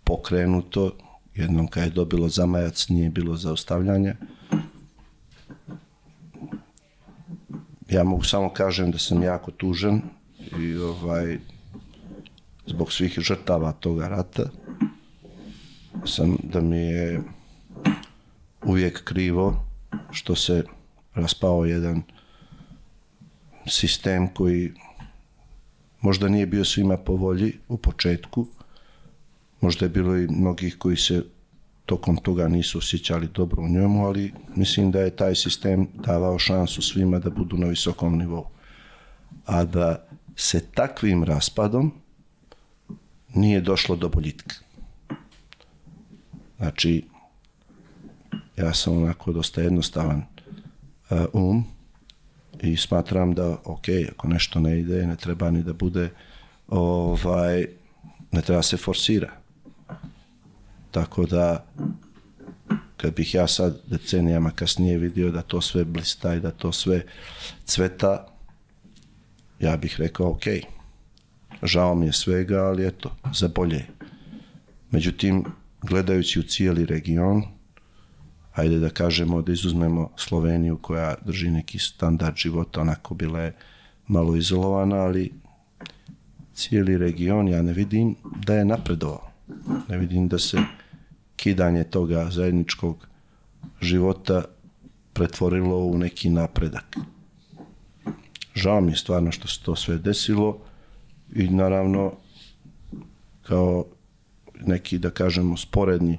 pokrenuto, 0.05 0.97
jednom 1.35 1.67
kad 1.69 1.85
je 1.85 1.91
dobilo 1.91 2.29
zamajac, 2.29 2.89
nije 2.89 3.11
bilo 3.11 3.37
zaustavljanja. 3.37 4.15
Ja 7.91 8.05
mogu 8.05 8.25
samo 8.25 8.53
kažem 8.53 8.91
da 8.91 8.99
sam 8.99 9.23
jako 9.23 9.51
tužan 9.51 10.03
i 10.59 10.77
ovaj, 10.77 11.39
zbog 12.67 12.93
svih 12.93 13.19
žrtava 13.19 13.73
toga 13.73 14.09
rata 14.09 14.43
sam 16.05 16.37
da 16.43 16.61
mi 16.61 16.79
je 16.79 17.23
uvijek 18.65 19.05
krivo 19.05 19.65
što 20.11 20.35
se 20.35 20.65
raspao 21.15 21.65
jedan 21.65 22.03
sistem 23.67 24.29
koji 24.35 24.73
možda 26.01 26.29
nije 26.29 26.47
bio 26.47 26.65
svima 26.65 26.97
po 26.97 27.13
volji 27.13 27.53
u 27.69 27.77
početku, 27.77 28.47
možda 29.61 29.85
je 29.85 29.91
bilo 29.91 30.17
i 30.17 30.29
mnogih 30.29 30.77
koji 30.79 30.97
se 30.97 31.25
tokom 31.87 32.17
toga 32.17 32.49
nisu 32.49 32.79
osjećali 32.79 33.29
dobro 33.35 33.63
u 33.63 33.69
njemu, 33.69 34.07
ali 34.07 34.33
mislim 34.57 34.91
da 34.91 35.01
je 35.01 35.17
taj 35.17 35.35
sistem 35.35 35.89
davao 35.95 36.39
šansu 36.39 36.83
svima 36.83 37.19
da 37.19 37.31
budu 37.31 37.57
na 37.57 37.67
visokom 37.67 38.19
nivou. 38.19 38.47
A 39.47 39.65
da 39.65 40.07
se 40.37 40.61
takvim 40.61 41.25
raspadom 41.25 41.93
nije 43.35 43.61
došlo 43.61 43.97
do 43.97 44.09
boljitka. 44.09 44.55
Znači, 46.57 47.05
ja 48.57 48.75
sam 48.75 49.03
onako 49.03 49.33
dosta 49.33 49.61
jednostavan 49.63 50.25
uh, 51.11 51.19
um 51.33 51.65
i 52.63 52.77
smatram 52.77 53.35
da, 53.35 53.57
ok, 53.65 53.85
ako 54.13 54.29
nešto 54.29 54.61
ne 54.61 54.81
ide, 54.81 55.07
ne 55.07 55.17
treba 55.17 55.51
ni 55.51 55.63
da 55.63 55.73
bude, 55.73 56.11
ovaj, 56.69 57.67
ne 58.33 58.43
treba 58.43 58.63
se 58.63 58.77
forsira. 58.77 59.33
Tako 60.91 61.27
da, 61.27 61.65
kad 62.97 63.15
bih 63.15 63.35
ja 63.35 63.47
sad 63.47 63.81
decenijama 63.87 64.51
kasnije 64.51 64.99
vidio 64.99 65.31
da 65.31 65.43
to 65.43 65.61
sve 65.61 65.85
blista 65.85 66.35
i 66.35 66.41
da 66.41 66.51
to 66.51 66.73
sve 66.73 67.05
cveta, 67.65 68.27
ja 69.61 69.77
bih 69.77 69.97
rekao 69.99 70.31
ok, 70.31 70.45
žao 71.63 71.95
mi 71.95 72.07
je 72.07 72.13
svega, 72.13 72.65
ali 72.65 72.87
eto, 72.87 73.17
za 73.33 73.49
bolje. 73.49 73.77
je. 73.77 73.87
Međutim, 74.93 75.45
gledajući 75.83 76.41
u 76.41 76.43
cijeli 76.43 76.87
region, 76.87 77.43
ajde 78.53 78.79
da 78.79 78.91
kažemo 78.91 79.43
da 79.43 79.53
izuzmemo 79.53 80.11
Sloveniju 80.17 80.79
koja 80.79 81.15
drži 81.25 81.51
neki 81.51 81.79
standard 81.79 82.37
života, 82.37 82.81
onako 82.81 83.15
bila 83.15 83.41
je 83.41 83.55
malo 84.07 84.37
izolovana, 84.37 84.97
ali 84.97 85.33
cijeli 86.55 86.99
region 86.99 87.49
ja 87.49 87.63
ne 87.63 87.73
vidim 87.73 88.15
da 88.47 88.55
je 88.55 88.65
napredovao. 88.65 89.31
Ne 89.89 89.99
vidim 89.99 90.29
da 90.29 90.39
se 90.39 90.59
kidanje 91.37 91.85
toga 91.85 92.31
zajedničkog 92.31 93.07
života 93.81 94.45
pretvorilo 95.13 95.79
u 95.79 95.99
neki 95.99 96.31
napredak. 96.31 96.97
Žao 98.55 98.81
mi 98.81 98.93
je 98.93 98.97
stvarno 98.97 99.33
što 99.33 99.49
se 99.49 99.63
to 99.63 99.77
sve 99.77 99.99
desilo 99.99 100.59
i 101.35 101.49
naravno 101.49 102.13
kao 103.43 103.85
neki, 104.67 104.99
da 104.99 105.11
kažemo, 105.11 105.57
sporedni 105.57 106.19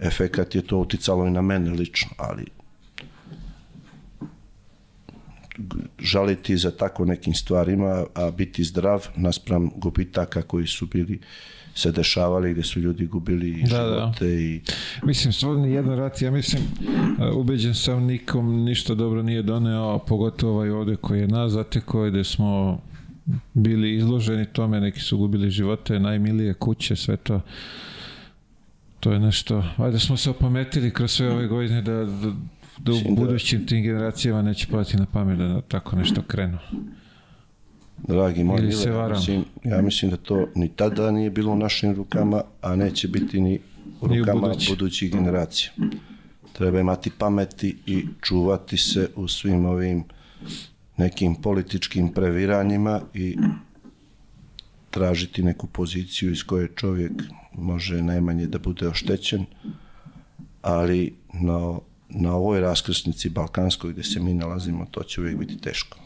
efekat 0.00 0.54
je 0.54 0.62
to 0.62 0.78
uticalo 0.78 1.26
i 1.26 1.30
na 1.30 1.42
mene 1.42 1.70
lično, 1.70 2.10
ali 2.16 2.44
žaliti 5.98 6.56
za 6.56 6.70
tako 6.70 7.04
nekim 7.04 7.34
stvarima, 7.34 8.04
a 8.14 8.30
biti 8.30 8.64
zdrav 8.64 9.08
naspram 9.16 9.70
gubitaka 9.76 10.42
koji 10.42 10.66
su 10.66 10.86
bili 10.86 11.20
se 11.74 11.92
dešavali 11.92 12.52
gdje 12.52 12.62
su 12.62 12.80
ljudi 12.80 13.06
gubili 13.06 13.62
Da, 13.62 13.76
živote 13.76 14.26
da. 14.26 14.32
i 14.32 14.60
Mislim, 15.02 15.32
stvarno 15.32 15.66
jedan 15.66 15.98
rat, 15.98 16.22
ja 16.22 16.30
mislim, 16.30 16.62
uh, 16.62 17.36
ubeđen 17.36 17.74
sam 17.74 18.04
nikom 18.04 18.64
ništa 18.64 18.94
dobro 18.94 19.22
nije 19.22 19.42
doneo, 19.42 19.98
pogotovo 19.98 20.52
ovaj 20.52 20.70
ovde 20.70 20.96
koji 20.96 21.20
je 21.20 21.28
nas 21.28 21.52
zatekao, 21.52 22.10
gde 22.10 22.24
smo 22.24 22.80
bili 23.54 23.96
izloženi 23.96 24.46
tome, 24.46 24.80
neki 24.80 25.00
su 25.00 25.18
gubili 25.18 25.50
živote, 25.50 26.00
najmilije 26.00 26.54
kuće, 26.54 26.96
sve 26.96 27.16
to. 27.16 27.40
To 29.00 29.12
je 29.12 29.18
nešto, 29.18 29.64
ajde 29.76 29.98
smo 29.98 30.16
se 30.16 30.30
opametili 30.30 30.90
kroz 30.90 31.12
sve 31.12 31.30
ove 31.30 31.46
godine 31.46 31.82
da, 31.82 31.92
da, 31.92 32.32
da 32.78 32.92
u 32.92 32.96
da- 32.96 33.14
budućim 33.16 33.66
tim 33.66 33.82
generacijama 33.82 34.42
neće 34.42 34.66
pati 34.66 34.96
na 34.96 35.06
pamet 35.06 35.38
da 35.38 35.60
tako 35.60 35.96
nešto 35.96 36.22
krenu. 36.22 36.58
Dragi 38.08 38.44
moj, 38.44 38.58
Ili 38.58 38.74
ja 38.86 39.08
mislim, 39.08 39.44
ja 39.64 39.82
mislim 39.82 40.10
da 40.10 40.16
to 40.16 40.48
ni 40.54 40.68
tada 40.68 41.10
nije 41.10 41.30
bilo 41.30 41.52
u 41.52 41.56
našim 41.56 41.94
rukama, 41.94 42.42
a 42.62 42.76
neće 42.76 43.08
biti 43.08 43.40
Ni 43.40 43.58
u 44.00 44.06
rukama 44.06 44.40
budući. 44.40 44.70
budućih 44.70 45.12
generacija. 45.12 45.70
Treba 46.52 46.80
imati 46.80 47.10
pameti 47.18 47.76
i 47.86 48.04
čuvati 48.22 48.76
se 48.76 49.08
u 49.16 49.28
svim 49.28 49.64
ovim 49.64 50.04
nekim 50.96 51.34
političkim 51.34 52.12
previranjima 52.12 53.00
i 53.14 53.36
tražiti 54.90 55.42
neku 55.42 55.66
poziciju 55.66 56.32
iz 56.32 56.42
koje 56.42 56.68
čovjek 56.76 57.12
može 57.54 58.02
najmanje 58.02 58.46
da 58.46 58.58
bude 58.58 58.88
oštećen, 58.88 59.44
ali 60.62 61.14
na, 61.32 61.78
na 62.08 62.34
ovoj 62.34 62.60
raskrsnici 62.60 63.30
Balkanskoj 63.30 63.92
gdje 63.92 64.04
se 64.04 64.20
mi 64.20 64.34
nalazimo, 64.34 64.86
to 64.90 65.02
će 65.02 65.20
uvijek 65.20 65.38
biti 65.38 65.58
teško. 65.58 65.98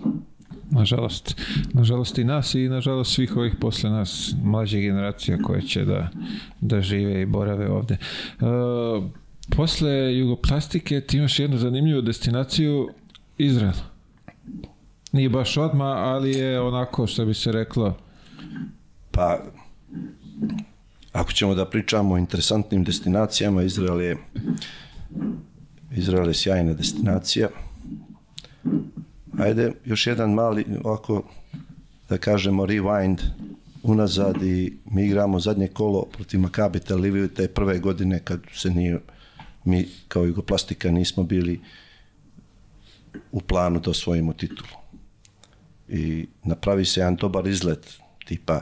Nažalost. 0.70 1.40
Nažalost 1.72 2.18
i 2.18 2.24
nas 2.24 2.54
i 2.54 2.68
nažalost 2.68 3.14
svih 3.14 3.36
ovih 3.36 3.54
posle 3.60 3.90
nas 3.90 4.34
mlađe 4.42 4.80
generacija 4.80 5.38
koje 5.38 5.62
će 5.62 5.84
da, 5.84 6.08
da 6.60 6.80
žive 6.80 7.22
i 7.22 7.26
borave 7.26 7.70
ovde. 7.70 7.94
E, 7.94 8.44
posle 9.56 10.18
jugoplastike 10.18 11.00
ti 11.00 11.16
imaš 11.16 11.38
jednu 11.38 11.58
zanimljivu 11.58 12.02
destinaciju 12.02 12.88
Izrael. 13.38 13.95
Nije 15.12 15.28
baš 15.28 15.57
odma, 15.57 15.85
ali 15.85 16.31
je 16.31 16.61
onako 16.61 17.07
što 17.07 17.24
bi 17.24 17.35
se 17.35 17.53
reklo 17.53 17.97
Pa, 19.16 19.39
ako 21.12 21.33
ćemo 21.33 21.55
da 21.55 21.65
pričamo 21.65 22.15
o 22.15 22.19
interesantnim 22.19 22.85
destinacijama, 22.85 23.62
Izrael 23.62 24.01
je, 24.01 24.16
Izrael 25.93 26.28
je 26.28 26.35
sjajna 26.35 26.73
destinacija. 26.73 27.49
Ajde, 29.39 29.73
još 29.85 30.07
jedan 30.07 30.33
mali, 30.33 30.65
ovako, 30.85 31.23
da 32.09 32.19
kažemo, 32.19 32.66
rewind 32.66 33.19
unazad 33.83 34.43
i 34.43 34.73
mi 34.91 35.05
igramo 35.05 35.41
zadnje 35.41 35.69
kolo 35.69 36.05
protiv 36.12 36.41
Maccabi 36.41 36.81
Tel 36.81 36.99
Aviv 36.99 37.28
te 37.35 37.49
prve 37.49 37.78
godine 37.78 38.20
kad 38.24 38.41
se 38.55 38.70
nije, 38.70 39.01
mi 39.65 39.89
kao 40.09 40.24
Jugoplastika 40.24 40.91
nismo 40.91 41.23
bili 41.23 41.61
u 43.33 43.41
planu 43.41 43.81
da 43.81 43.91
osvojimo 43.91 44.33
titulu. 44.33 44.85
I 45.88 46.26
napravi 46.44 46.84
se 46.84 47.00
jedan 47.00 47.16
dobar 47.16 47.46
izlet, 47.46 47.98
tipa 48.24 48.60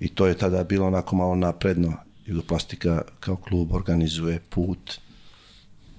i 0.00 0.08
to 0.08 0.26
je 0.26 0.38
tada 0.38 0.64
bilo 0.64 0.86
onako 0.86 1.16
malo 1.16 1.34
napredno. 1.34 1.92
Jugoplastika 2.26 3.02
kao 3.20 3.36
klub 3.36 3.72
organizuje 3.72 4.40
put 4.50 5.00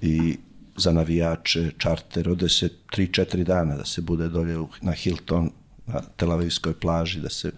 i 0.01 0.38
za 0.77 0.91
navijače, 0.91 1.72
čarter, 1.77 2.30
ode 2.30 2.49
se 2.49 2.69
3-4 2.91 3.43
dana 3.43 3.77
da 3.77 3.85
se 3.85 4.01
bude 4.01 4.27
dolje 4.30 4.57
na 4.81 4.91
Hilton, 4.91 5.51
na 5.88 6.01
Tel 6.01 6.31
Avivskoj 6.31 6.80
plaži, 6.80 7.19
da 7.19 7.30
se 7.30 7.51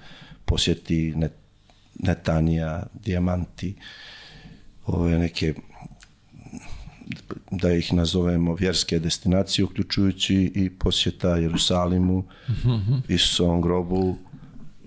posjeti 0.45 1.14
Net, 1.15 1.34
Netanija, 1.99 2.84
Dijamanti, 2.93 3.76
ove 4.85 5.19
neke 5.19 5.53
da 7.52 7.74
ih 7.74 7.94
nazovemo 7.94 8.56
vjerske 8.56 9.00
destinacije, 9.00 9.66
uključujući 9.66 10.52
i 10.56 10.70
posjeta 10.70 11.36
Jerusalimu, 11.36 12.24
Isusovom 13.08 13.62
grobu 13.62 14.18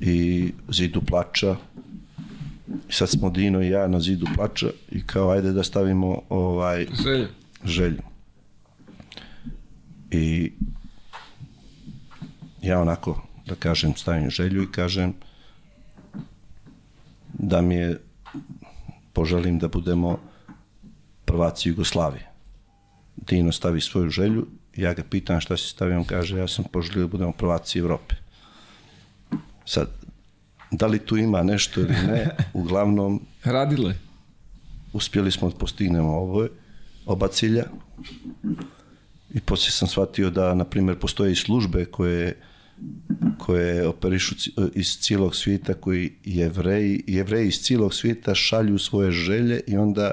i 0.01 0.53
zidu 0.69 1.03
plača. 1.03 1.57
I 2.89 2.93
sad 2.93 3.09
smo 3.09 3.31
Dino 3.31 3.63
i 3.63 3.69
ja 3.69 3.89
na 3.89 4.01
zidu 4.01 4.27
plača 4.35 4.67
i 4.91 5.07
kao 5.07 5.31
ajde 5.31 5.53
da 5.53 5.63
stavimo 5.63 6.23
ovaj 6.29 6.87
želje. 7.03 7.29
želju. 7.65 8.03
I 10.11 10.53
ja 12.63 12.81
onako, 12.81 13.23
da 13.47 13.55
kažem, 13.55 13.97
stavim 13.97 14.31
želju 14.31 14.63
i 14.63 14.73
kažem 14.73 15.15
da 17.33 17.63
mi 17.63 17.75
je, 17.75 18.01
poželim 19.13 19.59
da 19.59 19.69
budemo 19.69 20.19
prvaci 21.25 21.69
Jugoslavije. 21.69 22.31
Dino 23.17 23.53
stavi 23.53 23.81
svoju 23.81 24.11
želju, 24.11 24.47
ja 24.77 24.95
ga 24.95 25.03
pitam 25.11 25.41
šta 25.41 25.57
si 25.57 25.69
stavio, 25.69 25.99
on 25.99 26.05
kaže 26.05 26.39
ja 26.39 26.49
sam 26.49 26.65
poželio 26.73 27.03
da 27.03 27.11
budemo 27.11 27.33
prvaci 27.33 27.79
Evrope. 27.79 28.15
Sad, 29.65 29.89
da 30.71 30.87
li 30.87 30.99
tu 30.99 31.17
ima 31.17 31.43
nešto 31.43 31.81
ili 31.81 31.93
ne, 31.93 32.37
uglavnom 32.53 33.21
Radile. 33.45 33.95
uspjeli 34.93 35.31
smo 35.31 35.51
da 35.51 35.57
postignemo 35.57 36.09
ovo, 36.09 36.49
oba 37.07 37.29
cilja. 37.29 37.65
I 39.35 39.41
poslije 39.41 39.71
sam 39.73 39.89
shvatio 39.89 40.31
da, 40.31 40.55
na 40.55 40.65
primjer, 40.65 40.99
postoje 40.99 41.33
i 41.33 41.37
službe 41.37 41.85
koje, 41.85 42.37
koje 43.39 43.89
operišu 43.89 44.35
iz 44.75 44.99
cijelog 45.01 45.37
svijeta, 45.37 45.75
koji 45.75 46.13
jevreji, 46.25 47.05
jevreji 47.07 47.49
iz 47.49 47.61
cijelog 47.61 47.95
svijeta 47.95 48.35
šalju 48.35 48.79
svoje 48.79 49.11
želje 49.11 49.61
i 49.67 49.77
onda 49.77 50.11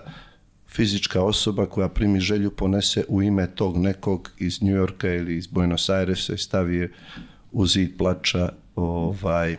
fizička 0.67 1.21
osoba 1.21 1.65
koja 1.65 1.89
primi 1.89 2.19
želju 2.19 2.51
ponese 2.51 3.03
u 3.07 3.21
ime 3.21 3.47
tog 3.55 3.77
nekog 3.77 4.31
iz 4.37 4.61
New 4.61 4.75
Yorka 4.75 5.13
ili 5.13 5.37
iz 5.37 5.47
Buenos 5.47 5.89
Airesa 5.89 6.33
i 6.33 6.37
stavi 6.37 6.75
je 6.75 6.93
u 7.51 7.67
zid 7.67 7.97
plača 7.97 8.49
ovaj, 8.75 9.57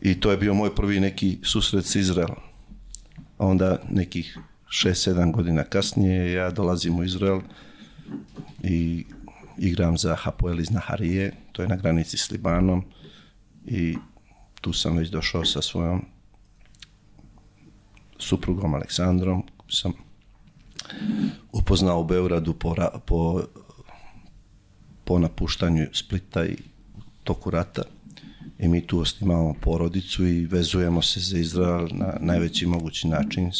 i 0.00 0.20
to 0.20 0.30
je 0.30 0.36
bio 0.36 0.54
moj 0.54 0.74
prvi 0.74 1.00
neki 1.00 1.38
susret 1.42 1.84
s 1.84 1.94
Izraelom. 1.94 2.40
A 3.38 3.46
onda 3.46 3.78
nekih 3.90 4.38
6-7 4.68 5.32
godina 5.32 5.64
kasnije 5.64 6.32
ja 6.32 6.50
dolazim 6.50 6.98
u 6.98 7.04
Izrael 7.04 7.40
i 8.62 9.04
igram 9.58 9.98
za 9.98 10.14
Hapoel 10.14 10.60
iz 10.60 10.70
Naharije, 10.70 11.32
to 11.52 11.62
je 11.62 11.68
na 11.68 11.76
granici 11.76 12.18
s 12.18 12.30
Libanom 12.30 12.84
i 13.66 13.96
tu 14.60 14.72
sam 14.72 14.96
već 14.96 15.08
došao 15.08 15.44
sa 15.44 15.62
svojom 15.62 16.04
suprugom 18.18 18.74
Aleksandrom, 18.74 19.42
sam 19.74 19.92
upoznao 21.52 22.00
u 22.00 22.04
Beogradu 22.04 22.54
po, 22.54 22.74
po, 23.06 23.42
po 25.04 25.18
napuštanju 25.18 25.86
Splita 25.92 26.46
i 26.46 26.56
toku 27.24 27.50
rata 27.50 27.82
i 28.58 28.68
mi 28.68 28.86
tu 28.86 29.04
imamo 29.20 29.54
porodicu 29.60 30.26
i 30.26 30.46
vezujemo 30.46 31.02
se 31.02 31.20
za 31.20 31.38
Izrael 31.38 31.88
na 31.92 32.16
najveći 32.20 32.66
mogući 32.66 33.08
način 33.08 33.50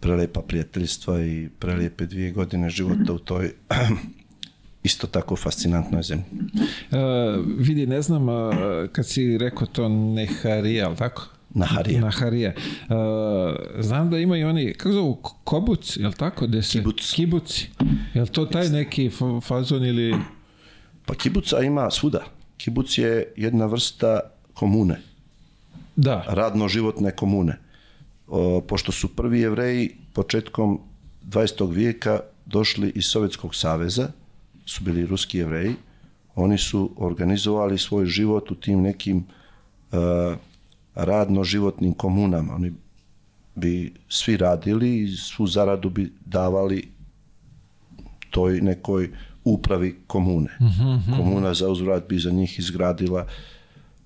prelepa 0.00 0.40
prijateljstva 0.40 1.22
i 1.22 1.48
prelepe 1.58 2.06
dvije 2.06 2.30
godine 2.30 2.70
života 2.70 3.12
u 3.12 3.18
toj 3.18 3.52
isto 4.82 5.06
tako 5.06 5.36
fascinantnoj 5.36 6.02
zemlji. 6.02 6.24
Uh, 6.90 6.98
vidi, 7.58 7.86
ne 7.86 8.02
znam, 8.02 8.28
uh, 8.28 8.54
kad 8.92 9.06
si 9.06 9.38
rekao 9.38 9.66
to 9.66 9.88
Neharija, 9.88 10.86
ali 10.86 10.96
tako? 10.96 11.28
Naharija. 11.54 12.00
Naharija. 12.00 12.54
Uh, 12.88 12.96
znam 13.78 14.10
da 14.10 14.18
ima 14.18 14.36
i 14.36 14.44
oni, 14.44 14.72
kako 14.72 14.92
zovu, 14.92 15.14
kobuc, 15.44 15.96
je 15.96 16.06
li 16.06 16.14
tako? 16.14 16.46
Gde 16.46 16.62
se, 16.62 16.72
Kibuc. 16.78 17.12
Kibuci. 17.12 17.68
Je 18.14 18.22
li 18.22 18.28
to 18.28 18.46
taj 18.46 18.68
neki 18.68 19.10
fa- 19.10 19.40
fazon 19.40 19.84
ili... 19.84 20.14
Pa 21.06 21.14
kibuca 21.14 21.60
ima 21.60 21.90
svuda. 21.90 22.24
Kibuc 22.56 22.98
je 22.98 23.32
jedna 23.36 23.66
vrsta 23.66 24.20
komune, 24.54 25.00
Da, 25.96 26.24
radno-životne 26.28 27.10
komune. 27.10 27.58
O, 28.28 28.60
pošto 28.60 28.92
su 28.92 29.08
prvi 29.16 29.40
jevreji 29.40 29.90
početkom 30.12 30.80
20. 31.28 31.72
vijeka 31.74 32.20
došli 32.46 32.92
iz 32.94 33.04
Sovjetskog 33.04 33.54
saveza, 33.54 34.08
su 34.66 34.84
bili 34.84 35.06
ruski 35.06 35.38
jevreji, 35.38 35.74
oni 36.34 36.58
su 36.58 36.90
organizovali 36.96 37.78
svoj 37.78 38.06
život 38.06 38.50
u 38.50 38.54
tim 38.54 38.82
nekim 38.82 39.16
uh, 39.92 39.98
radno-životnim 40.94 41.94
komunama. 41.94 42.54
Oni 42.54 42.72
bi 43.54 43.92
svi 44.08 44.36
radili 44.36 45.02
i 45.02 45.16
svu 45.16 45.46
zaradu 45.46 45.90
bi 45.90 46.12
davali 46.24 46.88
toj 48.30 48.60
nekoj 48.60 49.10
upravi 49.44 49.96
komune. 50.06 50.50
Komuna 51.16 51.54
za 51.54 51.68
uzvrat 51.68 52.08
bi 52.08 52.18
za 52.18 52.30
njih 52.30 52.58
izgradila 52.58 53.26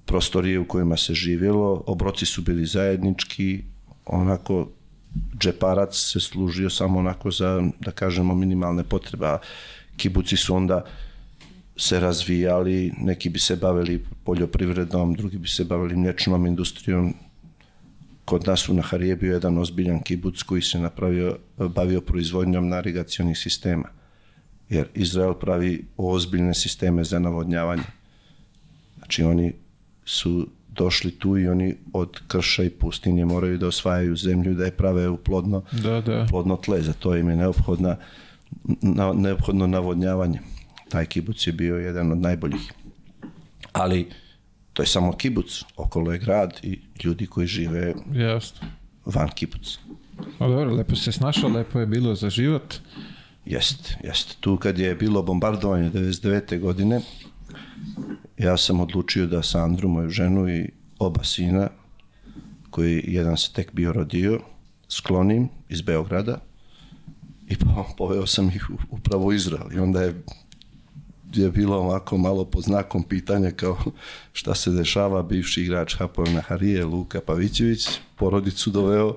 prostorije 0.05 0.59
u 0.59 0.69
kojima 0.69 0.97
se 0.97 1.15
živjelo, 1.15 1.83
obroci 1.87 2.27
su 2.27 2.43
bili 2.43 2.67
zajednički, 2.67 3.63
onako 4.07 4.69
džeparac 5.39 5.97
se 5.97 6.21
služio 6.21 6.71
samo 6.71 6.99
onako 6.99 7.31
za, 7.31 7.63
da 7.81 7.91
kažemo, 7.91 8.35
minimalne 8.35 8.85
potrebe, 8.85 9.27
a 9.27 9.39
kibuci 9.97 10.37
su 10.37 10.55
onda 10.55 10.85
se 11.77 12.01
razvijali, 12.01 12.93
neki 12.98 13.28
bi 13.28 13.39
se 13.39 13.57
bavili 13.57 14.05
poljoprivredom, 14.24 15.15
drugi 15.15 15.39
bi 15.39 15.48
se 15.48 15.65
bavili 15.65 15.97
mlječnom 15.97 16.47
industrijom. 16.47 17.15
Kod 18.24 18.47
nas 18.47 18.69
u 18.69 18.74
Naharije 18.74 19.09
je 19.09 19.16
bio 19.16 19.32
jedan 19.32 19.59
ozbiljan 19.59 20.03
kibuc 20.03 20.43
koji 20.43 20.62
se 20.62 20.78
napravio, 20.78 21.36
bavio 21.59 22.01
proizvodnjom 22.01 22.69
navigacionih 22.69 23.39
sistema. 23.39 23.89
Jer 24.69 24.89
Izrael 24.94 25.35
pravi 25.35 25.85
ozbiljne 25.97 26.55
sisteme 26.55 27.05
za 27.05 27.19
navodnjavanje. 27.19 27.82
Znači 28.98 29.23
oni 29.23 29.53
su 30.05 30.48
došli 30.69 31.11
tu 31.11 31.39
i 31.39 31.48
oni 31.48 31.74
od 31.93 32.20
krša 32.28 32.62
i 32.62 32.70
pustinje 32.70 33.24
moraju 33.24 33.59
da 33.59 33.66
osvajaju 33.66 34.16
zemlju, 34.16 34.55
da 34.55 34.65
je 34.65 34.70
prave 34.70 35.09
u 35.09 35.16
plodno, 35.16 35.62
da, 35.82 36.01
da. 36.01 36.27
plodno 36.31 36.57
tle. 36.57 36.82
Za 36.82 36.93
to 36.93 37.16
im 37.16 37.31
je 37.31 37.36
neophodna, 37.36 37.97
na, 38.82 39.12
neophodno 39.12 39.66
navodnjavanje. 39.66 40.40
Taj 40.89 41.07
kibuc 41.07 41.47
je 41.47 41.53
bio 41.53 41.77
jedan 41.77 42.13
od 42.13 42.19
najboljih. 42.19 42.73
Ali 43.73 44.07
to 44.73 44.83
je 44.83 44.87
samo 44.87 45.13
kibuc, 45.13 45.47
okolo 45.77 46.13
je 46.13 46.19
grad 46.19 46.59
i 46.63 46.81
ljudi 47.05 47.27
koji 47.27 47.47
žive 47.47 47.95
Jasno. 48.13 48.69
van 49.05 49.29
kibuca. 49.31 49.79
A 50.39 50.49
dobro, 50.49 50.75
lepo 50.75 50.97
se 50.97 51.13
snašao, 51.13 51.49
lepo 51.51 51.81
je 51.81 51.87
bilo 51.87 52.15
za 52.15 52.31
život. 52.31 52.75
Jest, 53.47 53.95
jest. 54.05 54.37
Tu 54.41 54.57
kad 54.57 54.79
je 54.79 54.95
bilo 54.95 55.23
bombardovanje 55.23 55.91
99. 55.91 56.61
godine, 56.61 57.01
ja 58.39 58.57
sam 58.57 58.81
odlučio 58.81 59.27
da 59.27 59.43
Sandru, 59.43 59.89
moju 59.89 60.11
ženu 60.11 60.49
i 60.49 60.69
oba 60.99 61.25
sina, 61.25 61.69
koji 62.71 63.05
jedan 63.07 63.37
se 63.37 63.53
tek 63.53 63.73
bio 63.73 63.93
rodio, 63.93 64.41
sklonim 64.89 65.49
iz 65.69 65.83
Beograda 65.83 66.39
i 67.49 67.57
po- 67.57 67.87
poveo 67.97 68.27
sam 68.27 68.49
ih 68.49 68.71
u- 68.71 68.97
upravo 68.97 69.25
u 69.27 69.33
Izrael. 69.33 69.73
I 69.73 69.79
onda 69.79 70.03
je 70.03 70.23
je 71.37 71.51
bilo 71.51 71.77
ovako 71.77 72.19
malo 72.19 72.45
pod 72.45 72.65
znakom 72.65 73.03
pitanja 73.03 73.51
kao 73.51 73.79
šta 74.33 74.55
se 74.55 74.71
dešava, 74.71 75.23
bivši 75.23 75.63
igrač 75.63 75.97
Hapoel 75.97 76.33
Naharije, 76.33 76.85
Luka 76.85 77.21
Pavićević, 77.21 77.89
porodicu 78.17 78.71
doveo 78.71 79.17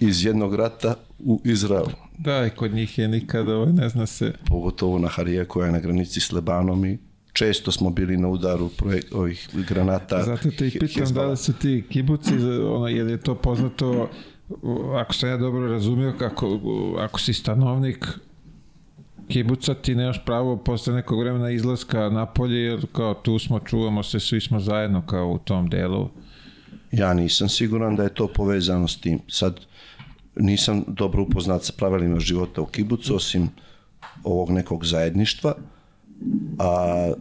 iz 0.00 0.24
jednog 0.24 0.54
rata 0.54 0.94
u 1.18 1.40
Izrael. 1.44 1.86
Da, 2.18 2.46
i 2.46 2.50
kod 2.50 2.74
njih 2.74 2.98
je 2.98 3.08
nikada, 3.08 3.56
ovaj, 3.56 3.72
ne 3.72 3.88
zna 3.88 4.06
se... 4.06 4.32
pogotovo 4.46 4.98
na 4.98 5.08
Harije 5.08 5.44
koja 5.44 5.66
je 5.66 5.72
na 5.72 5.80
granici 5.80 6.20
s 6.20 6.32
Lebanom 6.32 6.84
i 6.84 6.98
često 7.32 7.72
smo 7.72 7.90
bili 7.90 8.16
na 8.16 8.28
udaru 8.28 8.68
projek, 8.68 9.04
ovih 9.12 9.48
granata. 9.68 10.22
Zato 10.22 10.50
te 10.50 10.66
i 10.66 10.78
pitam 10.78 11.14
da 11.14 11.26
li 11.26 11.36
su 11.36 11.52
ti 11.52 11.84
kibuci, 11.90 12.34
ono, 12.68 12.88
je 12.88 13.04
li 13.04 13.20
to 13.20 13.34
poznato, 13.34 14.10
ako 14.94 15.14
sam 15.14 15.28
ja 15.28 15.36
dobro 15.36 15.68
razumio, 15.68 16.14
kako, 16.18 16.60
ako 16.98 17.20
si 17.20 17.32
stanovnik 17.32 18.08
kibuca, 19.28 19.74
ti 19.74 19.94
nemaš 19.94 20.24
pravo 20.24 20.56
posle 20.56 20.94
nekog 20.94 21.20
vremena 21.20 21.50
izlaska 21.50 22.08
napolje, 22.10 22.58
jer 22.58 22.86
kao 22.92 23.14
tu 23.14 23.38
smo, 23.38 23.60
čuvamo 23.60 24.02
se, 24.02 24.20
svi 24.20 24.40
smo 24.40 24.60
zajedno 24.60 25.06
kao 25.06 25.28
u 25.28 25.38
tom 25.38 25.68
delu. 25.68 26.08
Ja 26.92 27.14
nisam 27.14 27.48
siguran 27.48 27.96
da 27.96 28.02
je 28.02 28.14
to 28.14 28.28
povezano 28.28 28.88
s 28.88 29.00
tim. 29.00 29.20
Sad 29.28 29.60
nisam 30.36 30.84
dobro 30.86 31.22
upoznat 31.22 31.64
sa 31.64 31.72
pravilima 31.76 32.20
života 32.20 32.60
u 32.60 32.66
kibucu, 32.66 33.16
osim 33.16 33.48
ovog 34.24 34.50
nekog 34.50 34.86
zajedništva. 34.86 35.54
A 36.58 37.12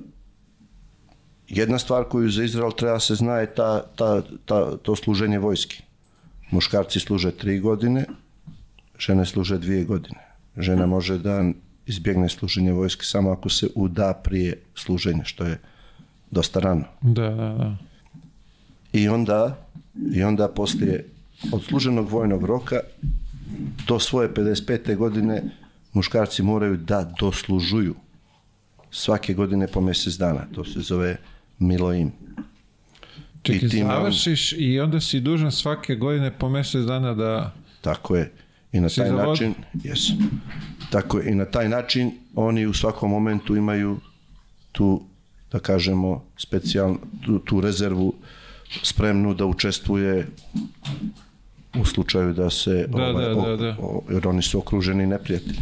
jedna 1.47 1.79
stvar 1.79 2.03
koju 2.03 2.29
za 2.29 2.43
Izrael 2.43 2.71
treba 2.71 2.99
se 2.99 3.15
zna 3.15 3.37
je 3.37 3.55
ta, 3.55 3.83
ta, 3.95 4.21
ta, 4.45 4.77
to 4.77 4.95
služenje 4.95 5.39
vojski. 5.39 5.83
Muškarci 6.51 6.99
služe 6.99 7.31
tri 7.31 7.59
godine, 7.59 8.05
žene 8.99 9.25
služe 9.25 9.57
dvije 9.57 9.83
godine. 9.83 10.19
Žena 10.57 10.85
može 10.85 11.17
da 11.17 11.43
izbjegne 11.87 12.29
služenje 12.29 12.71
vojske 12.71 13.05
samo 13.05 13.31
ako 13.31 13.49
se 13.49 13.67
uda 13.75 14.13
prije 14.23 14.59
služenja, 14.75 15.23
što 15.23 15.43
je 15.43 15.59
dosta 16.31 16.59
rano. 16.59 16.83
Da, 17.01 17.29
da, 17.29 17.53
da. 17.53 17.77
I 18.93 19.07
onda, 19.07 19.57
i 20.13 20.23
onda 20.23 20.47
poslije 20.47 21.05
odsluženog 21.51 22.09
vojnog 22.09 22.43
roka 22.43 22.79
do 23.87 23.99
svoje 23.99 24.29
55. 24.29 24.95
godine 24.95 25.43
muškarci 25.93 26.43
moraju 26.43 26.77
da 26.77 27.13
doslužuju 27.19 27.95
svake 28.91 29.33
godine 29.33 29.67
po 29.67 29.81
mjesec 29.81 30.13
dana. 30.13 30.45
To 30.55 30.65
se 30.65 30.79
zove 30.79 31.17
Miloim. 31.59 32.11
Čekaj, 33.41 33.69
I 33.73 33.81
on- 33.83 33.87
završiš 33.89 34.53
i 34.57 34.79
onda 34.79 34.99
si 34.99 35.19
dužan 35.19 35.51
svake 35.51 35.95
godine 35.95 36.31
po 36.39 36.49
mjesec 36.49 36.85
dana 36.85 37.13
da... 37.13 37.53
Tako 37.81 38.15
je. 38.15 38.31
I 38.71 38.79
na 38.79 38.89
taj 38.89 39.07
za 39.09 39.15
vodu? 39.15 39.29
način, 39.29 39.53
yes. 39.75 40.13
Tako. 40.89 41.21
I 41.21 41.31
na 41.31 41.45
taj 41.45 41.69
način 41.69 42.11
oni 42.35 42.65
u 42.65 42.73
svakom 42.73 43.09
momentu 43.09 43.55
imaju 43.55 43.97
tu, 44.71 45.01
da 45.51 45.59
kažemo, 45.59 46.23
specijalnu, 46.37 46.99
tu, 47.21 47.39
tu 47.39 47.61
rezervu 47.61 48.13
spremnu 48.83 49.33
da 49.33 49.45
učestvuje 49.45 50.27
u 51.75 51.85
slučaju 51.85 52.33
da 52.33 52.49
se 52.49 52.85
Da, 52.87 53.11
da, 53.11 53.33
da, 53.35 53.55
da. 53.57 53.77
o- 53.79 54.03
jer 54.09 54.27
oni 54.27 54.41
su 54.41 54.59
okruženi 54.59 55.07
neprijatelji. 55.07 55.59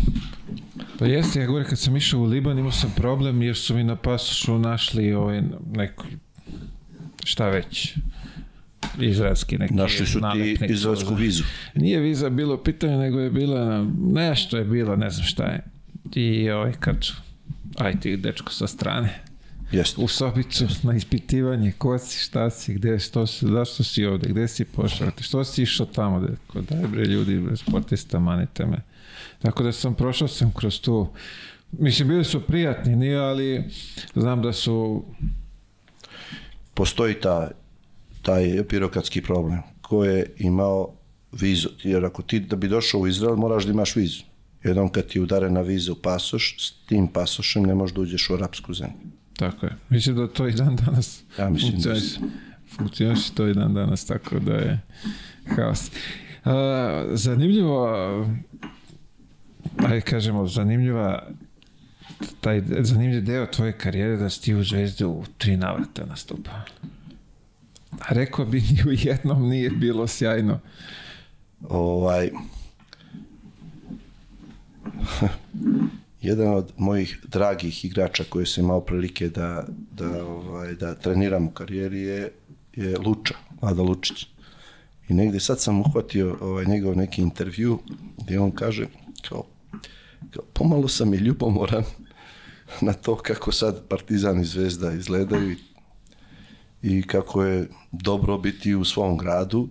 Pa 1.00 1.06
jeste, 1.06 1.40
ja 1.40 1.46
govorim, 1.46 1.68
kad 1.68 1.80
sam 1.80 1.98
išao 1.98 2.20
u 2.20 2.26
Liban 2.26 2.58
imao 2.60 2.72
sam 2.72 2.92
problem 2.96 3.42
jer 3.42 3.58
su 3.58 3.76
mi 3.76 3.84
na 3.84 3.96
pasošu 3.96 4.58
našli 4.60 5.14
ovaj 5.14 5.42
neku, 5.72 6.04
šta 7.24 7.48
već, 7.48 7.96
izraelski 9.00 9.58
neki 9.58 9.74
Našli 9.74 10.06
su 10.06 10.20
ti 10.34 10.58
izraelsku 10.70 11.14
vizu. 11.16 11.44
Nije 11.76 12.00
viza 12.00 12.30
bilo 12.30 12.58
pitanje, 12.58 12.98
nego 12.98 13.20
je 13.20 13.30
bila 13.30 13.86
nešto 14.00 14.58
je 14.58 14.66
bilo, 14.66 14.96
ne 14.96 15.10
znam 15.10 15.26
šta 15.26 15.44
je. 15.44 15.64
I 16.16 16.50
ovaj 16.50 16.74
kad 16.80 17.08
aj 17.78 18.00
ti 18.00 18.18
dečko 18.18 18.52
sa 18.52 18.68
strane, 18.68 19.20
Jeste. 19.72 20.02
u 20.02 20.08
sobicu 20.08 20.68
na 20.84 20.96
ispitivanje, 20.96 21.72
ko 21.72 21.98
si, 21.98 22.20
šta 22.24 22.50
si, 22.50 22.74
gde, 22.74 23.00
što 23.00 23.28
si, 23.28 23.48
zašto 23.48 23.84
si 23.84 24.06
ovde, 24.06 24.30
gde 24.30 24.48
si 24.48 24.66
pošao, 24.66 25.08
što 25.20 25.44
si 25.44 25.62
išao 25.64 25.86
tamo, 25.86 26.20
da, 26.20 26.28
ko, 26.48 26.62
daj 26.62 26.88
bre 26.88 27.06
ljudi, 27.06 27.40
bre, 27.40 27.58
sportista, 27.58 28.20
manite 28.20 28.66
me. 28.66 28.82
Tako 29.42 29.64
da 29.64 29.72
sam, 29.72 29.96
prošao 29.96 30.28
sam 30.28 30.52
kroz 30.52 30.82
tu, 30.82 31.10
mislim, 31.72 32.08
bili 32.08 32.24
su 32.24 32.42
prijatni, 32.42 32.96
nije, 32.96 33.18
ali 33.18 33.64
znam 34.16 34.42
da 34.42 34.54
su, 34.54 35.06
Postoji 36.74 37.14
ta, 37.14 37.52
taj 38.22 38.64
birokratski 38.70 39.22
problem. 39.22 39.60
Ko 39.82 40.06
je 40.06 40.26
imao 40.38 40.94
vizu? 41.32 41.70
Jer 41.84 42.06
ako 42.06 42.22
ti 42.22 42.40
da 42.40 42.56
bi 42.56 42.68
došao 42.68 43.02
u 43.02 43.08
Izrael 43.08 43.36
moraš 43.36 43.64
da 43.66 43.72
imaš 43.72 43.96
vizu. 43.96 44.24
Jednom 44.64 44.90
kad 44.90 45.08
ti 45.08 45.18
je 45.18 45.24
udarena 45.24 45.62
viza 45.62 45.92
u 45.92 45.96
pasoš, 45.96 46.56
s 46.60 46.86
tim 46.86 47.08
pasošem 47.08 47.64
ne 47.64 47.76
možeš 47.76 47.96
da 47.96 48.02
uđeš 48.02 48.30
u 48.30 48.34
arapsku 48.34 48.74
zemlju. 48.74 48.96
tako 49.38 49.66
je, 49.66 49.76
mislim 49.90 50.16
da 50.16 50.28
to 50.28 50.48
i 50.48 50.54
dan 50.54 50.76
danas 50.76 51.24
Ja 51.40 51.50
mislim 51.50 51.80
da. 51.82 51.96
Funkcioniše 52.78 53.34
to 53.34 53.48
i 53.48 53.54
dan 53.54 53.74
danas, 53.74 54.06
tako 54.06 54.40
da 54.40 54.54
je 54.54 54.80
haos. 55.56 55.92
A, 56.46 57.06
zanimljivo, 57.12 57.88
ajde 59.78 60.02
kažemo, 60.02 60.48
zanimljiva 60.48 61.28
taj 62.42 62.62
zanimljiv 62.80 63.24
deo 63.24 63.46
tvoje 63.46 63.72
karijere 63.78 64.18
da 64.18 64.30
si 64.30 64.42
ti 64.42 64.56
u 64.56 64.64
Zvezdi 64.64 65.06
u 65.06 65.24
tri 65.38 65.58
navrata 65.58 66.06
nastupa. 66.06 66.52
Rekao 68.10 68.46
bi 68.46 68.62
ni 68.72 68.84
u 68.88 68.92
jednom 68.92 69.50
nije 69.50 69.70
bilo 69.70 70.08
sjajno. 70.08 70.60
Ovaj, 71.70 72.32
jedan 76.22 76.54
od 76.54 76.72
mojih 76.78 77.20
dragih 77.24 77.86
igrača 77.86 78.24
koje 78.30 78.46
sam 78.46 78.64
imao 78.64 78.82
prilike 78.82 79.30
da, 79.30 79.68
da, 79.92 80.26
ovaj, 80.26 80.74
da 80.74 80.96
treniram 80.96 81.48
u 81.48 81.52
karijeri 81.52 82.02
je, 82.02 82.32
je 82.74 82.98
Luča, 82.98 83.36
Vlada 83.62 83.82
Lučić. 83.82 84.28
I 85.10 85.14
negdje 85.14 85.40
sad 85.40 85.62
sam 85.62 85.82
uhvatio 85.82 86.38
ovaj, 86.42 86.66
njegov 86.66 86.98
neki 86.98 87.22
intervju 87.22 87.80
gdje 88.24 88.40
on 88.40 88.52
kaže 88.52 88.88
kao, 89.30 89.46
kao 90.32 90.44
pomalo 90.54 90.88
sam 90.88 91.14
i 91.14 91.18
ljubomoran 91.18 91.84
na 92.82 92.94
to 92.94 93.16
kako 93.16 93.52
sad 93.52 93.88
Partizan 93.88 94.42
i 94.42 94.46
Zvezda 94.46 94.92
izgledaju 94.92 95.52
i, 95.52 95.58
i 96.84 97.04
kako 97.04 97.44
je 97.44 97.68
dobro 97.92 98.38
biti 98.38 98.76
u 98.76 98.86
svom 98.86 99.18
gradu, 99.18 99.70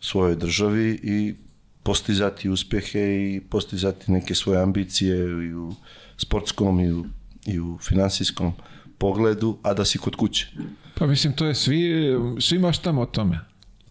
svojoj 0.00 0.36
državi 0.36 1.00
i 1.02 1.34
postizati 1.82 2.48
uspjehe 2.48 3.00
i 3.00 3.40
postizati 3.50 4.12
neke 4.12 4.34
svoje 4.34 4.62
ambicije 4.62 5.16
i 5.18 5.54
u 5.54 5.74
sportskom 6.16 6.80
i 6.80 6.92
u, 6.92 7.04
i 7.46 7.60
u 7.60 7.78
finansijskom 7.78 8.52
pogledu, 8.98 9.58
a 9.62 9.74
da 9.74 9.84
si 9.84 9.98
kod 9.98 10.16
kuće. 10.16 10.48
Pa 10.94 11.06
mislim, 11.06 11.32
to 11.32 11.46
je 11.46 11.54
svi, 11.54 11.92
svi 12.40 12.58
maštamo 12.58 13.00
o 13.02 13.06
tome. 13.06 13.40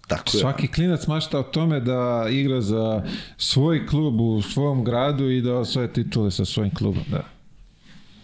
Tako 0.07 0.29
je. 0.33 0.39
Svaki 0.39 0.67
klinac 0.67 1.07
mašta 1.07 1.39
o 1.39 1.43
tome 1.43 1.79
da 1.79 2.25
igra 2.29 2.61
za 2.61 3.03
svoj 3.37 3.87
klub 3.87 4.21
u 4.21 4.41
svom 4.41 4.83
gradu 4.83 5.29
i 5.29 5.41
da 5.41 5.55
osvoje 5.55 5.93
titule 5.93 6.31
sa 6.31 6.45
svojim 6.45 6.75
klubom, 6.75 7.03
da. 7.11 7.38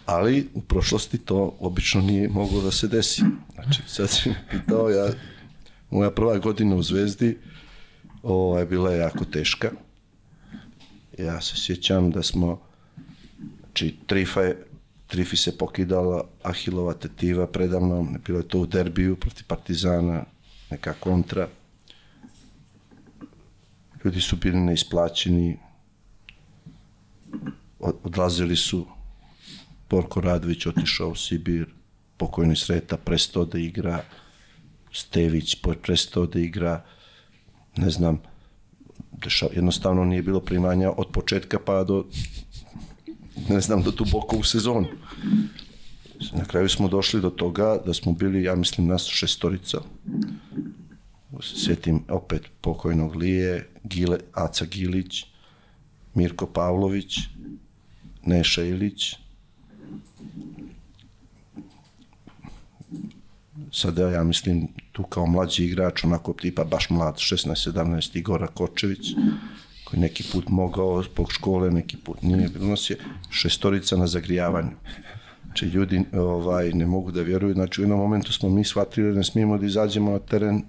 Ali 0.06 0.48
u 0.54 0.62
prošlosti 0.62 1.18
to 1.18 1.58
obično 1.60 2.02
nije 2.02 2.30
moglo 2.30 2.62
da 2.62 2.72
se 2.72 2.88
desi. 2.88 3.22
Znači, 3.54 3.82
sad 3.88 4.10
si 4.10 4.30
me 4.30 4.36
pitao, 4.52 4.90
ja, 4.90 5.10
moja 5.90 6.12
prva 6.12 6.38
godina 6.38 6.76
u 6.76 6.84
Zvezdi 6.84 7.38
ovaj, 8.24 8.66
bila 8.66 8.92
je 8.92 9.00
jako 9.00 9.26
teška. 9.26 9.72
Ja 11.18 11.42
se 11.42 11.54
sjećam 11.56 12.12
da 12.12 12.24
smo, 12.24 12.60
znači, 13.66 13.96
Trifa 14.08 14.42
je, 14.42 14.66
Trifi 15.08 15.38
se 15.38 15.58
pokidala 15.58 16.24
Ahilova 16.44 16.94
tetiva 16.94 17.48
predavnom, 17.48 18.18
bilo 18.26 18.40
je 18.40 18.48
to 18.48 18.60
u 18.60 18.66
derbiju 18.66 19.16
protiv 19.16 19.46
Partizana, 19.48 20.24
neka 20.72 20.94
kontra. 20.94 21.48
Ljudi 24.04 24.22
su 24.22 24.36
bili 24.36 24.60
neisplaćeni, 24.60 25.58
od- 27.80 27.96
odlazili 28.04 28.56
su, 28.56 28.86
Borko 29.90 30.22
Radović 30.22 30.66
otišao 30.66 31.10
u 31.10 31.16
Sibir, 31.16 31.66
pokojni 32.18 32.56
Sreta 32.56 32.98
prestao 32.98 33.46
da 33.46 33.60
igra, 33.60 34.04
Stević 34.92 35.56
prestao 35.82 36.26
da 36.26 36.40
igra, 36.40 36.84
ne 37.78 37.90
znam, 37.90 38.22
deša, 39.12 39.48
jednostavno 39.56 40.06
nije 40.06 40.22
bilo 40.22 40.40
primanja 40.40 40.92
od 40.98 41.08
početka 41.12 41.60
pa 41.66 41.84
do, 41.84 42.06
ne 43.50 43.62
znam, 43.62 43.84
do 43.84 43.92
duboko 43.92 44.38
u 44.38 44.44
sezonu. 44.44 44.88
Na 46.34 46.46
kraju 46.46 46.70
smo 46.70 46.88
došli 46.88 47.22
do 47.22 47.30
toga 47.30 47.78
da 47.86 47.94
smo 47.94 48.12
bili, 48.12 48.44
ja 48.44 48.56
mislim, 48.56 48.88
nas 48.88 49.06
šestorica. 49.06 49.78
Sjetim 51.42 52.04
opet 52.10 52.42
pokojnog 52.62 53.16
Lije, 53.16 53.70
Gile, 53.84 54.20
Aca 54.34 54.66
Gilić, 54.66 55.26
Mirko 56.14 56.46
Pavlović, 56.46 57.18
Neša 58.26 58.64
Ilić, 58.64 59.16
sada 63.76 64.10
ja 64.10 64.24
mislim 64.24 64.68
tu 64.92 65.04
kao 65.04 65.26
mlađi 65.26 65.66
igrač, 65.66 66.04
onako 66.04 66.34
tipa 66.34 66.64
baš 66.64 66.90
mlad, 66.90 67.16
16-17, 67.16 68.18
Igora 68.18 68.48
Kočević, 68.48 69.08
koji 69.84 70.00
neki 70.00 70.24
put 70.32 70.50
mogao 70.50 71.04
zbog 71.04 71.32
škole, 71.32 71.72
neki 71.72 71.98
put 71.98 72.22
nije. 72.22 72.50
Nas 72.60 72.90
je 72.90 72.98
šestorica 73.30 73.98
na 73.98 74.08
zagrijavanju. 74.08 74.72
Znači 75.46 75.66
ljudi 75.66 76.04
ovaj, 76.14 76.70
ne 76.74 76.86
mogu 76.86 77.12
da 77.12 77.22
vjeruju, 77.22 77.54
znači 77.54 77.82
u 77.82 77.84
jednom 77.84 78.00
momentu 78.00 78.34
smo 78.34 78.50
mi 78.50 78.64
shvatili 78.64 79.12
da 79.12 79.18
ne 79.18 79.24
smijemo 79.24 79.58
da 79.58 79.66
izađemo 79.66 80.12
na 80.12 80.20
teren 80.20 80.64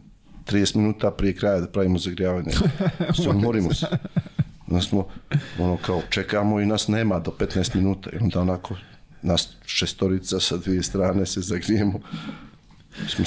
30 0.46 0.76
minuta 0.76 1.10
prije 1.10 1.34
kraja 1.34 1.60
da 1.60 1.66
pravimo 1.66 1.98
zagrijavanje. 1.98 2.52
Sve 3.22 3.32
morimo 3.32 3.74
se. 3.74 3.86
Onda 4.68 4.82
smo, 4.82 5.06
ono 5.58 5.76
kao, 5.76 6.02
čekamo 6.10 6.60
i 6.60 6.66
nas 6.66 6.88
nema 6.88 7.18
do 7.18 7.30
15 7.38 7.76
minuta. 7.76 8.10
I 8.12 8.18
onda 8.20 8.40
onako, 8.40 8.76
nas 9.22 9.48
šestorica 9.66 10.40
sa 10.40 10.56
dvije 10.56 10.82
strane 10.82 11.26
se 11.26 11.40
zagrijemo. 11.40 12.00
Smo, 13.08 13.24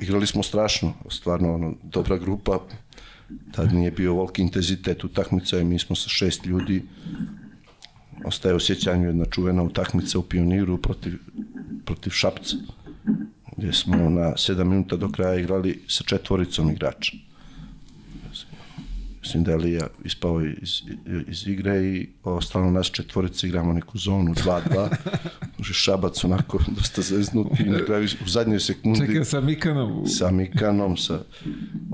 igrali 0.00 0.26
smo 0.26 0.42
strašno, 0.42 0.94
stvarno 1.10 1.54
ono, 1.54 1.74
dobra 1.82 2.18
grupa. 2.18 2.60
Tad 3.52 3.72
nije 3.74 3.90
bio 3.90 4.14
volki 4.14 4.42
intenzitet 4.42 5.04
utakmica 5.04 5.58
i 5.58 5.64
mi 5.64 5.78
smo 5.78 5.96
sa 5.96 6.08
šest 6.08 6.46
ljudi 6.46 6.82
ostaje 8.24 8.54
u 8.54 8.60
sjećanju 8.60 9.06
jedna 9.06 9.24
čuvena 9.24 9.62
utakmica 9.62 10.18
u 10.18 10.22
Pioniru 10.22 10.78
protiv, 10.78 11.18
protiv 11.84 12.10
Šapca, 12.10 12.56
gdje 13.56 13.72
smo 13.72 14.10
na 14.10 14.36
sedam 14.36 14.68
minuta 14.68 14.96
do 14.96 15.08
kraja 15.08 15.40
igrali 15.40 15.82
sa 15.88 16.04
četvoricom 16.04 16.70
igrača. 16.70 17.12
Mislim 19.20 19.44
da 19.44 19.50
je 19.50 19.56
Lija 19.56 19.86
ispao 20.04 20.44
iz, 20.44 20.82
iz 21.28 21.46
igre 21.46 21.86
i 21.86 22.08
ostalo 22.24 22.70
nas 22.70 22.86
četvorice 22.86 23.46
igramo 23.46 23.72
neku 23.72 23.98
zonu 23.98 24.34
2-2. 24.34 24.96
Može 25.60 25.74
Šabac 25.74 26.24
onako 26.24 26.58
dosta 26.76 27.02
zeznut 27.02 27.60
i 27.60 27.64
na 27.64 27.84
kraju 27.84 28.08
u 28.24 28.28
zadnjoj 28.28 28.60
sekundi 28.60 29.00
Čekaj, 29.00 29.24
sa 29.24 29.40
Mikanom. 29.40 30.06
sa 30.06 30.30
Mikanom, 30.30 30.96
sa 30.96 31.22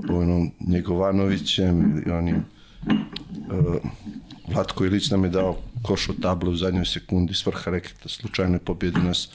onom 0.09 0.51
Njegovanovićem 0.59 2.03
i 2.07 2.11
onim 2.11 2.35
uh, 2.35 3.75
Vlatko 4.47 4.85
Ilić 4.85 5.09
nam 5.09 5.23
je 5.23 5.29
dao 5.29 5.57
koš 5.81 6.09
od 6.09 6.21
table 6.21 6.49
u 6.49 6.55
zadnjoj 6.55 6.85
sekundi 6.85 7.33
s 7.33 7.45
vrha 7.45 7.71
reketa, 7.71 8.09
slučajno 8.09 8.55
je 8.55 8.59
pobjedi 8.59 8.99
nas. 8.99 9.29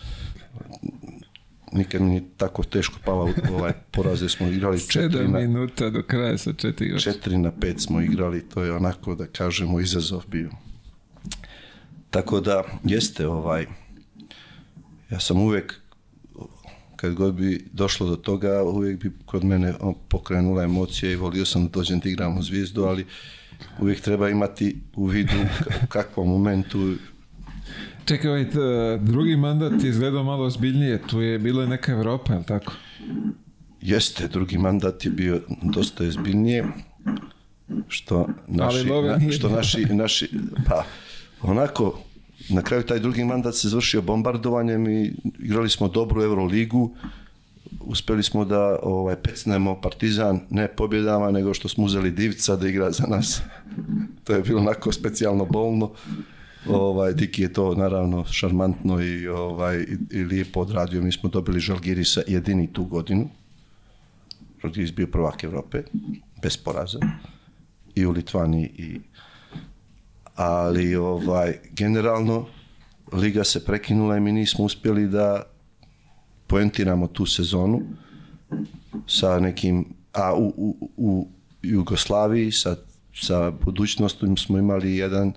Nikad 1.73 2.01
mi 2.01 2.09
nije 2.09 2.23
tako 2.37 2.63
teško 2.63 2.99
pala 3.05 3.25
u 3.25 3.55
ovaj 3.55 3.73
poraz, 3.91 4.23
jer 4.23 4.31
smo 4.31 4.47
igrali 4.47 4.81
četiri 4.93 5.29
na, 5.29 5.39
minuta 5.39 5.91
do 5.91 6.03
kraja 6.03 6.39
sa 6.39 6.53
četiri 6.53 6.89
goša. 6.89 7.13
četiri 7.13 7.39
na 7.39 7.53
pet 7.61 7.81
smo 7.81 8.01
igrali, 8.01 8.49
to 8.49 8.63
je 8.63 8.73
onako 8.73 9.15
da 9.15 9.27
kažemo 9.27 9.81
izazov 9.81 10.23
bio. 10.29 10.51
Tako 12.11 12.41
da 12.41 12.63
jeste 12.85 13.27
ovaj, 13.29 13.67
ja 15.13 15.21
sam 15.21 15.41
uvijek 15.41 15.81
kad 16.97 17.15
god 17.15 17.35
bi 17.35 17.65
došlo 17.73 18.09
do 18.09 18.17
toga, 18.17 18.63
uvijek 18.63 19.03
bi 19.03 19.13
kod 19.27 19.45
mene 19.45 19.75
pokrenula 20.09 20.63
emocija 20.63 21.13
i 21.13 21.17
volio 21.17 21.45
sam 21.45 21.65
da 21.65 21.71
dođem 21.71 22.01
da 22.01 22.09
igram 22.09 22.39
u 22.39 22.43
zvijezdu, 22.43 22.85
ali 22.85 23.07
uvijek 23.81 24.01
treba 24.01 24.29
imati 24.29 24.77
u 24.95 25.07
vidu 25.07 25.35
u 25.85 25.87
kakvom 25.89 26.29
momentu 26.29 26.95
Čekaj, 28.05 28.31
ovaj 28.31 28.47
drugi 29.01 29.37
mandat 29.37 29.85
je 29.85 29.91
izgledao 29.91 30.25
malo 30.25 30.45
ozbiljnije. 30.45 31.03
Tu 31.07 31.21
je 31.21 31.39
bilo 31.39 31.67
neka 31.67 31.93
Evropa, 31.93 32.33
je 32.33 32.39
li 32.39 32.45
tako? 32.45 32.73
Jeste, 33.81 34.29
drugi 34.29 34.59
mandat 34.59 35.05
je 35.05 35.11
bio 35.11 35.41
dosta 35.63 36.05
ozbiljnije, 36.05 36.65
što 37.89 38.29
naši, 38.49 38.87
na, 38.87 39.33
što 39.33 39.49
naši, 39.49 39.85
naši, 39.85 40.31
pa 40.67 40.85
onako, 41.43 42.03
na 42.49 42.63
kraju 42.63 42.83
taj 42.83 42.99
drugi 42.99 43.25
mandat 43.25 43.55
se 43.55 43.69
završio 43.69 44.03
bombardovanjem 44.03 44.89
i 44.89 45.13
igrali 45.39 45.71
smo 45.71 45.89
dobru 45.89 46.23
Euroligu, 46.23 46.97
uspjeli 47.81 48.23
smo 48.23 48.45
da 48.45 48.79
ovaj, 48.83 49.17
pecnemo 49.17 49.81
Partizan 49.81 50.41
ne 50.51 50.69
pobjedama, 50.69 51.31
nego 51.31 51.55
što 51.55 51.69
smo 51.69 51.85
uzeli 51.85 52.11
Divica 52.11 52.57
da 52.57 52.69
igra 52.69 52.91
za 52.91 53.05
nas. 53.07 53.43
to 54.25 54.33
je 54.33 54.43
bilo 54.43 54.61
onako 54.61 54.93
specijalno 54.93 55.45
bolno. 55.45 55.91
Ovaj, 56.67 57.13
Diki 57.13 57.43
je 57.43 57.53
to 57.53 57.75
naravno 57.75 58.25
šarmantno 58.25 59.03
i, 59.03 59.29
ovaj, 59.29 59.77
i, 59.81 60.19
i 60.19 60.25
lijepo 60.25 60.61
odradio. 60.61 61.03
Mi 61.03 61.13
smo 61.13 61.29
dobili 61.29 61.61
Žalgirisa 61.61 62.23
jedini 62.27 62.73
tu 62.73 62.85
godinu. 62.85 63.29
Žalgiris 64.63 64.95
bio 64.95 65.07
prvak 65.07 65.45
Evrope, 65.45 65.83
bez 66.43 66.57
poraza. 66.57 66.99
I 67.95 68.07
u 68.07 68.11
Litvani 68.11 68.65
i 68.65 69.01
ali 70.35 70.97
ovaj 70.97 71.59
generalno 71.71 72.47
liga 73.13 73.45
se 73.45 73.65
prekinula 73.65 74.17
i 74.17 74.21
mi 74.21 74.33
nismo 74.33 74.65
uspjeli 74.65 75.09
da 75.09 75.43
poentiramo 76.47 77.07
tu 77.07 77.27
sezonu 77.27 77.81
sa 79.07 79.41
nekim 79.41 79.85
a 80.13 80.35
u, 80.35 80.49
u, 80.57 80.91
u 80.97 81.29
Jugoslaviji 81.63 82.53
sa, 82.53 82.77
sa 83.15 83.51
budućnostom 83.51 84.37
smo 84.37 84.59
imali 84.59 84.97
jedan 84.97 85.29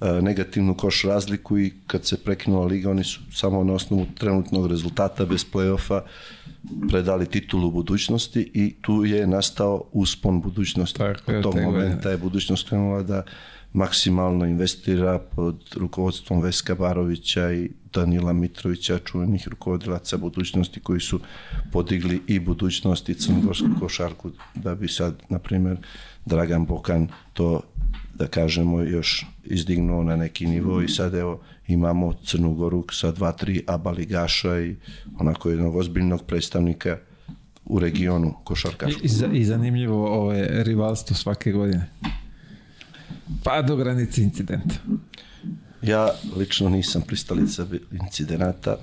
e, 0.00 0.22
negativnu 0.22 0.74
koš 0.74 1.02
razliku 1.02 1.58
i 1.58 1.72
kad 1.86 2.04
se 2.04 2.24
prekinula 2.24 2.66
liga 2.66 2.90
oni 2.90 3.04
su 3.04 3.20
samo 3.32 3.64
na 3.64 3.72
osnovu 3.72 4.06
trenutnog 4.18 4.66
rezultata 4.66 5.24
bez 5.24 5.44
play-offa 5.52 6.00
predali 6.88 7.26
titulu 7.26 7.70
budućnosti 7.70 8.50
i 8.54 8.74
tu 8.82 9.04
je 9.04 9.26
nastao 9.26 9.84
uspon 9.92 10.40
budućnosti. 10.40 10.98
Tako 10.98 11.32
Od 11.32 11.42
tog 11.42 11.54
momenta 11.54 12.10
je 12.10 12.16
budućnost 12.16 12.68
krenula 12.68 13.02
da 13.02 13.22
maksimalno 13.76 14.46
investira 14.46 15.18
pod 15.18 15.56
rukovodstvom 15.74 16.42
Veska 16.42 16.74
Barovića 16.74 17.52
i 17.52 17.70
Danila 17.92 18.32
Mitrovića, 18.32 18.98
čuvenih 18.98 19.48
rukovodilaca 19.48 20.16
budućnosti 20.16 20.80
koji 20.80 21.00
su 21.00 21.20
podigli 21.72 22.22
i 22.26 22.38
budućnost 22.40 23.08
i 23.08 23.14
crnogorsku 23.14 23.66
košarku 23.80 24.30
da 24.54 24.74
bi 24.74 24.88
sad, 24.88 25.14
na 25.28 25.38
primjer, 25.38 25.76
Dragan 26.24 26.66
Bokan 26.66 27.08
to 27.32 27.60
da 28.14 28.26
kažemo 28.26 28.80
još 28.80 29.26
izdignuo 29.44 30.02
na 30.02 30.16
neki 30.16 30.46
nivo 30.46 30.82
i 30.82 30.88
sad 30.88 31.14
evo 31.14 31.40
imamo 31.66 32.12
Crnu 32.24 32.54
Goru 32.54 32.84
sa 32.92 33.12
dva, 33.12 33.32
tri 33.32 33.62
aba 33.66 33.90
ligaša 33.90 34.60
i 34.60 34.76
onako 35.18 35.50
jednog 35.50 35.76
ozbiljnog 35.76 36.22
predstavnika 36.26 36.98
u 37.64 37.78
regionu 37.78 38.34
košarkaškog. 38.44 39.04
I, 39.04 39.08
za, 39.08 39.26
I 39.32 39.44
zanimljivo 39.44 40.32
rivalstvo 40.64 41.16
svake 41.16 41.52
godine. 41.52 41.86
Pa 43.44 43.62
do 43.62 43.76
granice 43.76 44.22
incidenta. 44.22 44.74
Ja 45.82 46.10
lično 46.36 46.68
nisam 46.68 47.02
pristalica 47.02 47.66
incidenata. 48.02 48.76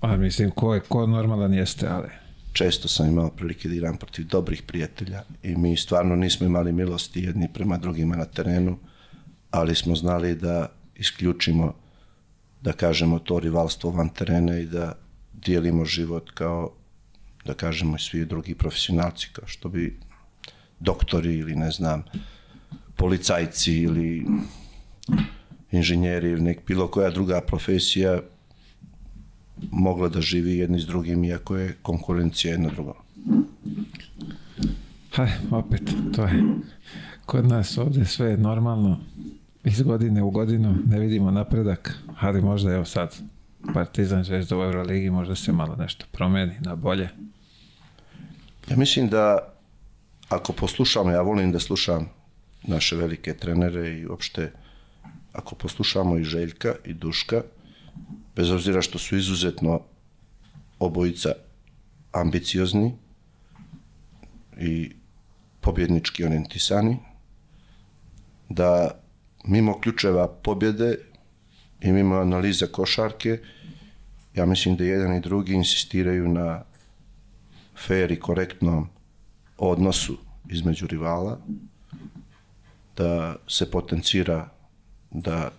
Pa 0.00 0.16
mislim, 0.16 0.50
ko, 0.50 0.74
je, 0.74 0.80
ko 0.80 1.06
normalan 1.06 1.54
jeste, 1.54 1.88
ali... 1.88 2.08
Često 2.52 2.88
sam 2.88 3.08
imao 3.08 3.30
prilike 3.30 3.68
da 3.68 3.74
igram 3.74 3.96
protiv 3.96 4.26
dobrih 4.26 4.62
prijatelja 4.62 5.22
i 5.42 5.56
mi 5.56 5.76
stvarno 5.76 6.16
nismo 6.16 6.46
imali 6.46 6.72
milosti 6.72 7.22
jedni 7.22 7.48
prema 7.52 7.78
drugima 7.78 8.16
na 8.16 8.24
terenu, 8.24 8.78
ali 9.50 9.74
smo 9.74 9.96
znali 9.96 10.34
da 10.34 10.72
isključimo, 10.94 11.74
da 12.62 12.72
kažemo, 12.72 13.18
to 13.18 13.38
rivalstvo 13.38 13.90
van 13.90 14.08
terena 14.08 14.58
i 14.58 14.66
da 14.66 14.98
dijelimo 15.32 15.84
život 15.84 16.30
kao, 16.30 16.72
da 17.44 17.54
kažemo, 17.54 17.96
i 17.96 18.00
svi 18.00 18.24
drugi 18.24 18.54
profesionalci, 18.54 19.28
kao 19.32 19.46
što 19.46 19.68
bi 19.68 20.00
doktori 20.80 21.34
ili 21.34 21.54
ne 21.54 21.70
znam, 21.70 22.04
policajci 23.00 23.76
ili 23.76 24.26
inženjeri 25.72 26.30
ili 26.30 26.42
nek 26.42 26.66
bilo 26.66 26.88
koja 26.88 27.10
druga 27.10 27.40
profesija 27.40 28.20
mogla 29.70 30.08
da 30.08 30.20
živi 30.20 30.58
jedni 30.58 30.80
s 30.80 30.86
drugim 30.86 31.24
iako 31.24 31.56
je 31.56 31.76
konkurencija 31.82 32.52
jedna 32.52 32.68
druga. 32.68 32.92
Haj, 35.12 35.30
opet, 35.50 35.82
to 36.14 36.24
je 36.24 36.44
kod 37.26 37.48
nas 37.48 37.78
ovde 37.78 38.04
sve 38.04 38.30
je 38.30 38.36
normalno 38.36 38.98
iz 39.64 39.82
godine 39.82 40.22
u 40.22 40.30
godinu, 40.30 40.74
ne 40.86 40.98
vidimo 41.00 41.30
napredak, 41.30 41.94
ali 42.20 42.42
možda 42.42 42.72
evo 42.72 42.84
sad 42.84 43.16
Partizan 43.74 44.24
Zvezda 44.24 44.58
u 44.58 44.62
Euroligi 44.62 45.10
možda 45.10 45.36
se 45.36 45.52
malo 45.52 45.76
nešto 45.76 46.06
promeni 46.12 46.54
na 46.60 46.76
bolje. 46.76 47.08
Ja 48.70 48.76
mislim 48.76 49.08
da 49.08 49.38
ako 50.28 50.52
poslušamo, 50.52 51.10
ja 51.10 51.20
volim 51.20 51.52
da 51.52 51.58
slušam 51.58 52.19
naše 52.62 52.96
velike 52.96 53.34
trenere 53.34 53.98
i 53.98 54.06
uopšte 54.06 54.52
ako 55.32 55.54
poslušamo 55.54 56.18
i 56.18 56.24
Željka 56.24 56.74
i 56.84 56.94
Duška, 56.94 57.42
bez 58.36 58.50
obzira 58.50 58.82
što 58.82 58.98
su 58.98 59.16
izuzetno 59.16 59.80
obojica 60.78 61.32
ambiciozni 62.12 62.94
i 64.60 64.90
pobjednički 65.60 66.24
orijentisani, 66.24 66.96
da 68.48 69.00
mimo 69.44 69.80
ključeva 69.80 70.28
pobjede 70.28 70.98
i 71.80 71.92
mimo 71.92 72.16
analiza 72.16 72.66
košarke, 72.66 73.38
ja 74.34 74.46
mislim 74.46 74.76
da 74.76 74.84
jedan 74.84 75.16
i 75.16 75.20
drugi 75.20 75.54
insistiraju 75.54 76.28
na 76.28 76.62
fair 77.86 78.12
i 78.12 78.20
korektnom 78.20 78.88
odnosu 79.58 80.18
između 80.48 80.86
rivala, 80.86 81.40
da 83.00 83.36
se 83.48 83.70
potencira 83.70 84.48
da 85.10 85.50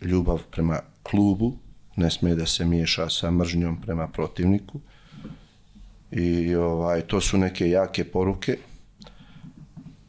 ljubav 0.00 0.42
prema 0.50 0.80
klubu 1.02 1.56
ne 1.96 2.10
smije 2.10 2.36
da 2.36 2.46
se 2.46 2.64
miješa 2.64 3.08
sa 3.08 3.30
mržnjom 3.30 3.80
prema 3.80 4.08
protivniku. 4.08 4.80
I 6.10 6.54
ovaj, 6.54 7.02
to 7.02 7.20
su 7.20 7.38
neke 7.38 7.70
jake 7.70 8.04
poruke 8.04 8.58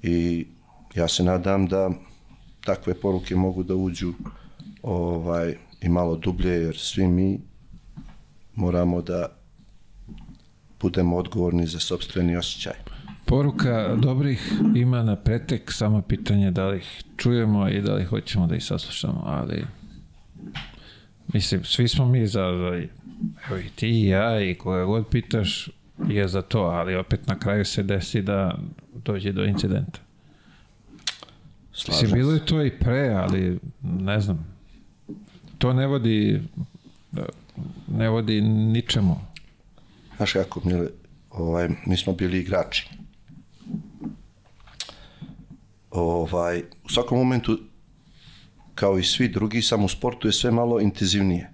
i 0.04 0.48
ja 0.96 1.08
se 1.08 1.24
nadam 1.24 1.68
da 1.68 1.90
takve 2.66 2.94
poruke 2.94 3.36
mogu 3.36 3.64
da 3.64 3.76
uđu 3.76 4.14
ovaj, 4.84 5.56
i 5.82 5.90
malo 5.90 6.16
dublje, 6.16 6.52
jer 6.52 6.78
svi 6.78 7.08
mi 7.08 7.40
moramo 8.56 9.02
da 9.02 9.28
budemo 10.80 11.18
odgovorni 11.18 11.68
za 11.68 11.80
sobstveni 11.80 12.38
osjećaj. 12.38 12.99
Poruka 13.30 13.96
dobrih 13.96 14.54
ima 14.76 15.04
na 15.04 15.16
pretek, 15.16 15.72
samo 15.72 16.02
pitanje 16.02 16.52
da 16.52 16.68
li 16.68 16.78
ih 16.78 17.04
čujemo 17.18 17.70
i 17.70 17.82
da 17.82 17.94
li 17.94 18.06
hoćemo 18.06 18.48
da 18.48 18.56
ih 18.56 18.64
saslušamo, 18.64 19.24
ali 19.26 19.66
mislim, 21.34 21.64
svi 21.64 21.88
smo 21.88 22.06
mi 22.06 22.28
za, 22.28 22.42
za 22.42 22.82
evo 23.50 23.60
i 23.60 23.70
ti 23.76 23.88
i 23.88 24.08
ja 24.08 24.42
i 24.42 24.56
koga 24.56 24.86
god 24.86 25.08
pitaš 25.08 25.70
je 26.08 26.28
za 26.28 26.42
to, 26.42 26.60
ali 26.60 26.96
opet 26.96 27.28
na 27.28 27.40
kraju 27.40 27.66
se 27.66 27.84
desi 27.84 28.22
da 28.22 28.58
dođe 29.06 29.32
do 29.32 29.44
incidenta. 29.44 30.00
Slažem 31.74 32.02
mislim, 32.02 32.20
bilo 32.20 32.34
je 32.34 32.46
to 32.46 32.64
i 32.64 32.72
pre, 32.72 33.10
ali 33.10 33.60
ne 33.82 34.20
znam, 34.20 34.58
to 35.58 35.74
ne 35.74 35.88
vodi 35.88 36.42
ne 37.88 38.10
vodi 38.10 38.42
ničemu. 38.42 39.20
Znaš 40.18 40.34
kako, 40.34 40.62
mi, 40.66 40.74
ovaj, 41.32 41.70
mi 41.86 41.98
smo 41.98 42.14
bili 42.14 42.40
igrači 42.40 42.99
ovaj, 45.92 46.64
u 46.86 46.90
svakom 46.90 47.18
momentu, 47.18 47.60
kao 48.76 49.00
i 49.00 49.04
svi 49.04 49.28
drugi, 49.28 49.62
samo 49.62 49.86
u 49.86 49.90
sportu 49.90 50.28
je 50.28 50.34
sve 50.34 50.52
malo 50.52 50.80
intenzivnije. 50.80 51.52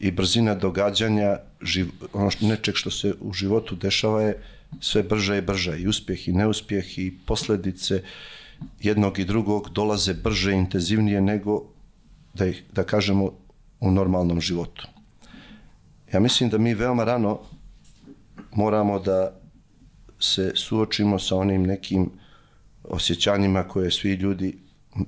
I 0.00 0.10
brzina 0.10 0.54
događanja, 0.54 1.38
živ, 1.62 1.88
ono 2.12 2.30
što, 2.30 2.46
nečeg 2.46 2.74
što 2.74 2.90
se 2.90 3.14
u 3.20 3.32
životu 3.32 3.76
dešava 3.76 4.22
je 4.22 4.42
sve 4.80 5.02
brže 5.02 5.38
i 5.38 5.42
brže. 5.42 5.78
I 5.78 5.88
uspjeh 5.88 6.28
i 6.28 6.32
neuspjeh 6.32 6.98
i 6.98 7.12
posledice 7.26 8.02
jednog 8.80 9.18
i 9.18 9.24
drugog 9.24 9.70
dolaze 9.70 10.14
brže 10.14 10.52
i 10.52 10.58
intenzivnije 10.58 11.20
nego 11.20 11.64
da, 12.34 12.46
ih, 12.46 12.64
da 12.72 12.84
kažemo 12.84 13.32
u 13.80 13.90
normalnom 13.90 14.40
životu. 14.40 14.86
Ja 16.12 16.20
mislim 16.20 16.50
da 16.50 16.58
mi 16.58 16.74
veoma 16.74 17.04
rano 17.04 17.40
moramo 18.52 18.98
da 18.98 19.40
se 20.20 20.52
suočimo 20.54 21.18
sa 21.18 21.36
onim 21.36 21.62
nekim 21.62 22.10
osjećanjima 22.84 23.68
koje 23.68 23.90
svi 23.90 24.12
ljudi 24.12 24.58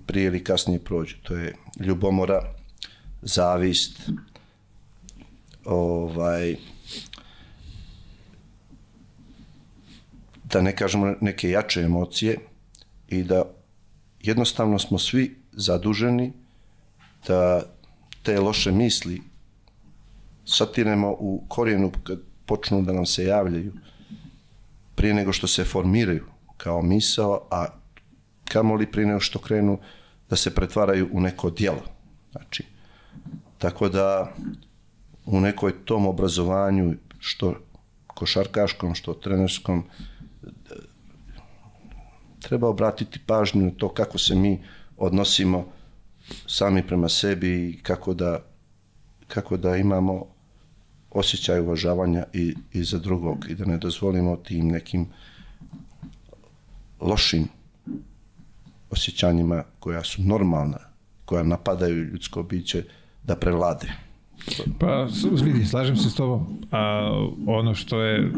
prije 0.06 0.26
ili 0.26 0.44
kasnije 0.44 0.84
prođu. 0.84 1.16
To 1.22 1.34
je 1.34 1.54
ljubomora, 1.80 2.54
zavist, 3.22 4.10
ovaj, 5.64 6.56
da 10.44 10.60
ne 10.60 10.76
kažemo 10.76 11.14
neke 11.20 11.50
jače 11.50 11.80
emocije 11.80 12.38
i 13.08 13.22
da 13.22 13.42
jednostavno 14.22 14.78
smo 14.78 14.98
svi 14.98 15.36
zaduženi 15.52 16.32
da 17.26 17.62
te 18.22 18.40
loše 18.40 18.72
misli 18.72 19.22
satiremo 20.44 21.10
u 21.10 21.44
korijenu 21.48 21.92
kad 22.02 22.18
počnu 22.46 22.82
da 22.82 22.92
nam 22.92 23.06
se 23.06 23.24
javljaju 23.24 23.72
prije 24.94 25.14
nego 25.14 25.32
što 25.32 25.46
se 25.46 25.64
formiraju 25.64 26.24
kao 26.62 26.82
misao, 26.82 27.46
a 27.50 27.66
kamoli 28.44 28.92
prije 28.92 29.06
nego 29.06 29.20
što 29.20 29.38
krenu 29.38 29.78
da 30.30 30.36
se 30.36 30.54
pretvaraju 30.54 31.08
u 31.12 31.20
neko 31.20 31.50
dijelo. 31.50 31.82
Znači, 32.32 32.64
tako 33.58 33.88
da 33.88 34.32
u 35.26 35.40
nekoj 35.40 35.84
tom 35.84 36.06
obrazovanju, 36.06 36.94
što 37.18 37.54
košarkaškom, 38.06 38.94
što 38.94 39.14
trenerskom, 39.14 39.84
treba 42.40 42.68
obratiti 42.68 43.20
pažnju 43.26 43.70
to 43.70 43.88
kako 43.88 44.18
se 44.18 44.34
mi 44.34 44.62
odnosimo 44.96 45.66
sami 46.46 46.86
prema 46.86 47.08
sebi 47.08 47.70
i 47.70 47.82
kako 47.82 48.14
da, 48.14 48.38
kako 49.28 49.56
da 49.56 49.76
imamo 49.76 50.26
osjećaj 51.10 51.60
uvažavanja 51.60 52.24
i, 52.32 52.54
i 52.72 52.84
za 52.84 52.98
drugog 52.98 53.46
i 53.50 53.54
da 53.54 53.64
ne 53.64 53.78
dozvolimo 53.78 54.36
tim 54.36 54.68
nekim 54.68 55.06
lošim 57.00 57.48
osjećanjima 58.90 59.62
koja 59.78 60.04
su 60.04 60.22
normalna, 60.22 60.78
koja 61.24 61.42
napadaju 61.42 62.04
ljudsko 62.04 62.42
biće 62.42 62.84
da 63.24 63.36
prevlade. 63.36 63.92
Pa, 64.78 65.08
vidi, 65.42 65.64
slažem 65.64 65.96
se 65.96 66.10
s 66.10 66.14
tobom. 66.14 66.46
A 66.70 67.10
ono 67.46 67.74
što 67.74 68.00
je 68.00 68.32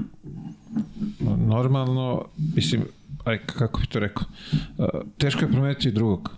normalno, 1.47 2.24
mislim, 2.55 2.82
aj, 3.24 3.47
kako 3.47 3.81
bi 3.81 3.86
to 3.86 3.99
rekao, 3.99 4.24
teško 5.18 5.44
je 5.44 5.50
promeniti 5.50 5.91
drugog, 5.91 6.31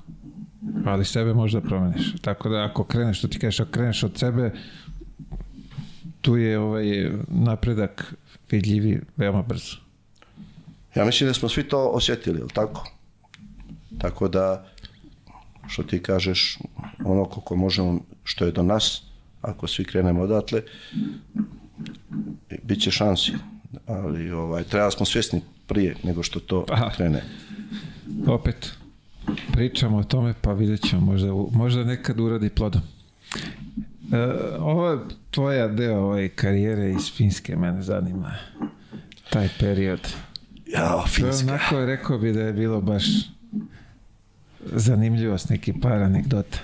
ali 0.85 1.05
sebe 1.05 1.35
možda 1.35 1.61
promeniš. 1.61 2.13
Tako 2.21 2.49
da 2.49 2.65
ako 2.65 2.85
kreneš, 2.85 3.19
što 3.19 3.29
ti 3.29 3.39
kažeš, 3.39 3.61
ako 3.61 3.71
kreneš 3.71 4.03
od 4.03 4.19
sebe, 4.19 4.53
tu 6.21 6.37
je 6.37 6.59
ovaj 6.59 7.11
napredak 7.29 8.15
vidljivi 8.51 9.01
veoma 9.17 9.43
brzo. 9.43 9.84
Ja 10.95 11.05
mislim 11.05 11.29
da 11.29 11.35
smo 11.35 11.49
svi 11.49 11.63
to 11.63 11.89
osjetili, 11.89 12.41
ili 12.41 12.49
tako? 12.49 12.89
Tako 13.99 14.29
da, 14.29 14.67
što 15.67 15.83
ti 15.83 16.03
kažeš, 16.03 16.59
ono 17.05 17.25
koliko 17.25 17.57
možemo, 17.57 18.01
što 18.25 18.45
je 18.45 18.53
do 18.53 18.63
nas, 18.63 19.03
ako 19.43 19.67
svi 19.67 19.85
krenemo 19.85 20.23
odatle, 20.23 20.63
bit 22.63 22.83
će 22.83 22.91
šansi. 22.91 23.33
Ali 23.87 24.31
ovaj, 24.31 24.65
treba 24.65 24.91
smo 24.91 25.07
svjesni 25.07 25.41
prije 25.67 25.97
nego 26.05 26.23
što 26.23 26.41
to 26.41 26.65
Aha. 26.71 26.91
krene. 26.97 27.25
Opet, 28.27 28.73
pričamo 29.53 29.97
o 29.97 30.05
tome, 30.05 30.35
pa 30.41 30.53
vidjet 30.53 30.89
ćemo, 30.89 31.03
možda, 31.03 31.29
možda 31.53 31.85
nekad 31.85 32.21
uradi 32.21 32.51
plodom. 32.51 32.83
E, 34.13 34.19
ovo 34.59 34.89
je 34.89 34.99
tvoja 35.31 35.69
deo 35.69 36.01
ove 36.01 36.29
karijere 36.29 36.91
iz 36.91 37.13
Finske, 37.17 37.57
mene 37.57 37.83
zanima. 37.83 38.35
taj 39.31 39.49
period. 39.59 40.01
Ja, 40.67 40.89
To 40.89 41.27
je 41.27 41.33
Finska. 41.33 41.47
onako, 41.53 41.85
rekao 41.87 42.19
bi 42.19 42.33
da 42.33 42.41
je 42.41 42.53
bilo 42.53 42.81
baš 42.81 43.05
zanimljivost, 44.73 45.49
neki 45.49 45.73
par 45.83 46.03
anegdota. 46.03 46.59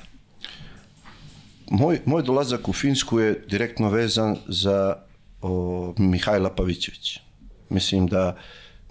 Moj, 1.71 2.01
moj 2.05 2.23
dolazak 2.23 2.69
u 2.69 2.73
Finsku 2.73 3.21
je 3.21 3.45
direktno 3.51 3.91
vezan 3.91 4.37
za 4.49 4.97
o, 5.43 5.95
Mihajla 5.99 6.51
Pavićević. 6.55 7.21
Mislim 7.69 8.07
da 8.07 8.37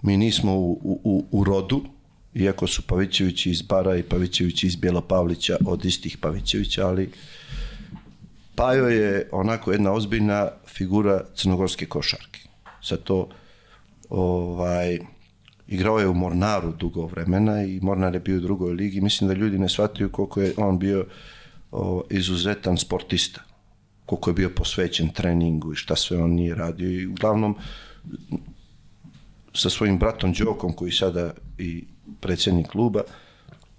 mi 0.02 0.16
nismo 0.16 0.52
u, 0.54 1.00
u, 1.04 1.24
u 1.30 1.44
rodu, 1.44 1.84
iako 2.34 2.66
su 2.66 2.82
Pavićevići 2.82 3.50
iz 3.50 3.62
Bara 3.62 3.96
i 3.96 4.02
Pavićevići 4.02 4.66
iz 4.66 4.76
Bjelopavlića 4.76 5.56
od 5.66 5.84
istih 5.84 6.16
Pavićevića, 6.18 6.86
ali 6.86 7.12
Pajo 8.54 8.88
je 8.88 9.28
onako 9.32 9.72
jedna 9.72 9.92
ozbiljna 9.92 10.48
figura 10.66 11.24
crnogorske 11.34 11.86
košarke. 11.86 12.40
Sad 12.82 13.02
to 13.02 13.28
ovaj, 14.10 14.98
igrao 15.66 15.98
je 15.98 16.08
u 16.08 16.14
Mornaru 16.14 16.72
dugo 16.72 17.06
vremena 17.06 17.62
i 17.62 17.80
Mornar 17.82 18.14
je 18.14 18.20
bio 18.20 18.36
u 18.36 18.40
drugoj 18.40 18.72
ligi. 18.72 19.00
Mislim 19.00 19.28
da 19.28 19.34
ljudi 19.34 19.58
ne 19.58 19.68
shvataju 19.68 20.12
koliko 20.12 20.40
je 20.40 20.54
on 20.56 20.78
bio 20.78 21.06
o, 21.72 22.02
izuzetan 22.10 22.76
sportista. 22.76 23.40
Koliko 24.06 24.30
je 24.30 24.34
bio 24.34 24.50
posvećen 24.56 25.08
treningu 25.08 25.72
i 25.72 25.76
šta 25.76 25.96
sve 25.96 26.22
on 26.22 26.30
nije 26.30 26.54
radio. 26.54 26.90
I 26.90 27.06
uglavnom 27.06 27.56
sa 29.54 29.70
svojim 29.70 29.98
bratom 29.98 30.32
Đokom 30.32 30.72
koji 30.72 30.92
sada 30.92 31.32
i 31.58 31.84
predsjednik 32.20 32.66
kluba, 32.66 33.02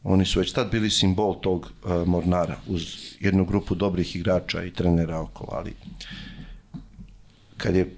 oni 0.03 0.25
su 0.25 0.39
već 0.39 0.51
tad 0.51 0.71
bili 0.71 0.89
simbol 0.89 1.41
tog 1.41 1.71
uh, 1.83 2.07
Mornara 2.07 2.57
uz 2.67 2.81
jednu 3.19 3.45
grupu 3.45 3.75
dobrih 3.75 4.15
igrača 4.15 4.63
i 4.63 4.73
trenera 4.73 5.19
okolo, 5.19 5.49
ali 5.51 5.73
kad 7.57 7.75
je 7.75 7.95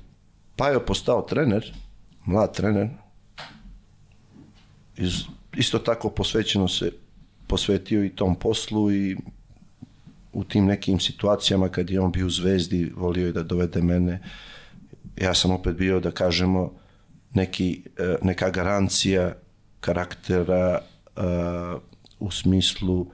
Pajo 0.56 0.80
postao 0.80 1.22
trener, 1.22 1.74
mlad 2.26 2.54
trener, 2.56 2.90
iz, 4.98 5.14
isto 5.58 5.80
tako 5.80 6.10
posvećeno 6.10 6.68
se 6.68 6.92
posvetio 7.48 8.04
i 8.04 8.10
tom 8.10 8.36
poslu 8.36 8.92
i 8.92 9.18
u 10.34 10.44
tim 10.44 10.66
nekim 10.66 11.00
situacijama 11.00 11.70
kad 11.70 11.90
je 11.90 12.00
on 12.00 12.12
bio 12.12 12.26
u 12.26 12.30
zvezdi, 12.30 12.92
volio 12.96 13.26
je 13.26 13.32
da 13.32 13.44
dovede 13.44 13.82
mene. 13.82 14.22
Ja 15.22 15.34
sam 15.34 15.52
opet 15.52 15.76
bio, 15.76 16.00
da 16.00 16.12
kažemo, 16.12 16.74
neki, 17.34 17.84
e, 17.98 18.16
neka 18.22 18.50
garancija 18.50 19.34
karaktera 19.80 20.80
e, 20.80 21.22
u 22.20 22.32
smislu 22.32 23.08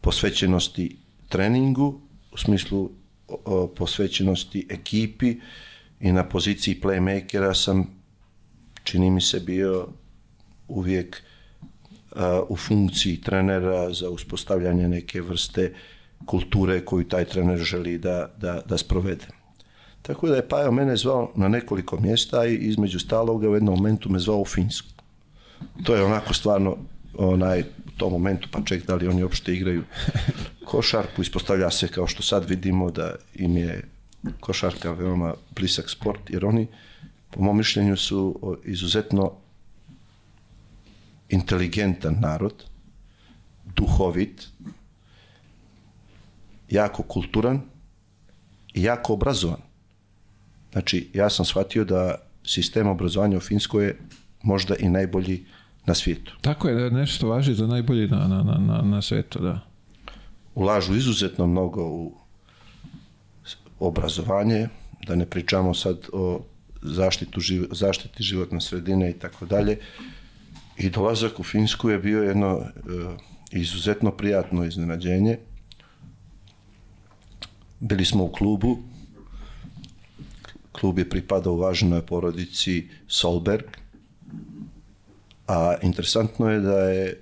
posvećenosti 0.00 0.96
treningu, 1.28 2.00
u 2.32 2.38
smislu 2.38 2.90
o, 3.28 3.66
posvećenosti 3.66 4.66
ekipi 4.70 5.36
i 6.00 6.12
na 6.12 6.28
poziciji 6.28 6.80
playmakera 6.82 7.54
sam, 7.54 7.97
čini 8.88 9.10
mi 9.10 9.20
se, 9.20 9.40
bio 9.40 9.86
uvijek 10.68 11.22
a, 12.16 12.42
u 12.48 12.56
funkciji 12.56 13.20
trenera 13.20 13.92
za 13.92 14.10
uspostavljanje 14.10 14.88
neke 14.88 15.20
vrste 15.20 15.72
kulture 16.26 16.80
koju 16.84 17.08
taj 17.08 17.24
trener 17.24 17.58
želi 17.58 17.98
da, 17.98 18.30
da, 18.40 18.60
da 18.66 18.78
sprovede. 18.78 19.26
Tako 20.02 20.28
da 20.28 20.36
je 20.36 20.48
Pajo 20.48 20.72
mene 20.72 20.96
zvao 20.96 21.32
na 21.36 21.48
nekoliko 21.48 22.00
mjesta 22.00 22.46
i 22.46 22.54
između 22.54 22.98
staloga 22.98 23.48
u 23.48 23.54
jednom 23.54 23.74
momentu 23.74 24.08
me 24.08 24.18
zvao 24.18 24.40
u 24.40 24.44
Finsku. 24.44 24.88
To 25.84 25.94
je 25.94 26.04
onako 26.04 26.34
stvarno 26.34 26.76
onaj, 27.14 27.60
u 27.60 27.90
tom 27.96 28.12
momentu, 28.12 28.48
pa 28.50 28.60
ček 28.64 28.86
da 28.86 28.94
li 28.94 29.08
oni 29.08 29.22
uopšte 29.22 29.52
igraju 29.52 29.84
košarku, 30.64 31.22
ispostavlja 31.22 31.70
se 31.70 31.88
kao 31.88 32.06
što 32.06 32.22
sad 32.22 32.48
vidimo 32.48 32.90
da 32.90 33.14
im 33.34 33.56
je 33.56 33.82
košarka 34.40 34.92
veoma 34.92 35.34
blisak 35.54 35.90
sport, 35.90 36.30
jer 36.30 36.46
oni, 36.46 36.66
po 37.30 37.42
mom 37.42 37.56
mišljenju, 37.56 37.96
su 37.96 38.40
izuzetno 38.64 39.32
inteligentan 41.28 42.16
narod, 42.20 42.64
duhovit, 43.76 44.48
jako 46.70 47.02
kulturan 47.02 47.60
i 48.74 48.82
jako 48.82 49.12
obrazovan. 49.12 49.60
Znači, 50.72 51.10
ja 51.14 51.30
sam 51.30 51.44
shvatio 51.44 51.84
da 51.84 52.14
sistem 52.44 52.86
obrazovanja 52.86 53.36
u 53.36 53.40
Finskoj 53.40 53.84
je 53.84 53.98
možda 54.42 54.74
i 54.76 54.88
najbolji 54.88 55.44
na 55.86 55.94
svijetu. 55.94 56.32
Tako 56.40 56.68
je 56.68 56.74
da 56.74 56.84
je 56.84 56.90
nešto 56.90 57.28
važi 57.28 57.54
za 57.54 57.66
najbolji 57.66 58.08
na, 58.08 58.28
na, 58.28 58.42
na, 58.42 58.82
na, 58.82 59.02
svetu, 59.02 59.38
da. 59.38 59.60
Ulažu 60.54 60.94
izuzetno 60.94 61.46
mnogo 61.46 61.84
u 61.84 62.12
obrazovanje, 63.80 64.68
da 65.06 65.14
ne 65.14 65.26
pričamo 65.26 65.74
sad 65.74 65.96
o 66.12 66.44
zaštitu, 66.82 67.40
živ, 67.40 67.64
zaštiti 67.70 68.22
životne 68.22 68.60
sredine 68.60 69.10
i 69.10 69.14
tako 69.18 69.46
dalje. 69.46 69.78
I 70.76 70.90
dolazak 70.90 71.40
u 71.40 71.42
Finsku 71.42 71.90
je 71.90 71.98
bio 71.98 72.22
jedno 72.22 72.56
uh, 72.56 72.64
izuzetno 73.50 74.10
prijatno 74.10 74.64
iznenađenje. 74.64 75.38
Bili 77.80 78.04
smo 78.04 78.24
u 78.24 78.32
klubu, 78.32 78.78
klub 80.72 80.98
je 80.98 81.10
pripadao 81.10 81.52
uvaženoj 81.52 82.06
porodici 82.06 82.88
Solberg, 83.08 83.64
a 85.46 85.74
interesantno 85.82 86.50
je 86.50 86.60
da 86.60 86.78
je 86.78 87.20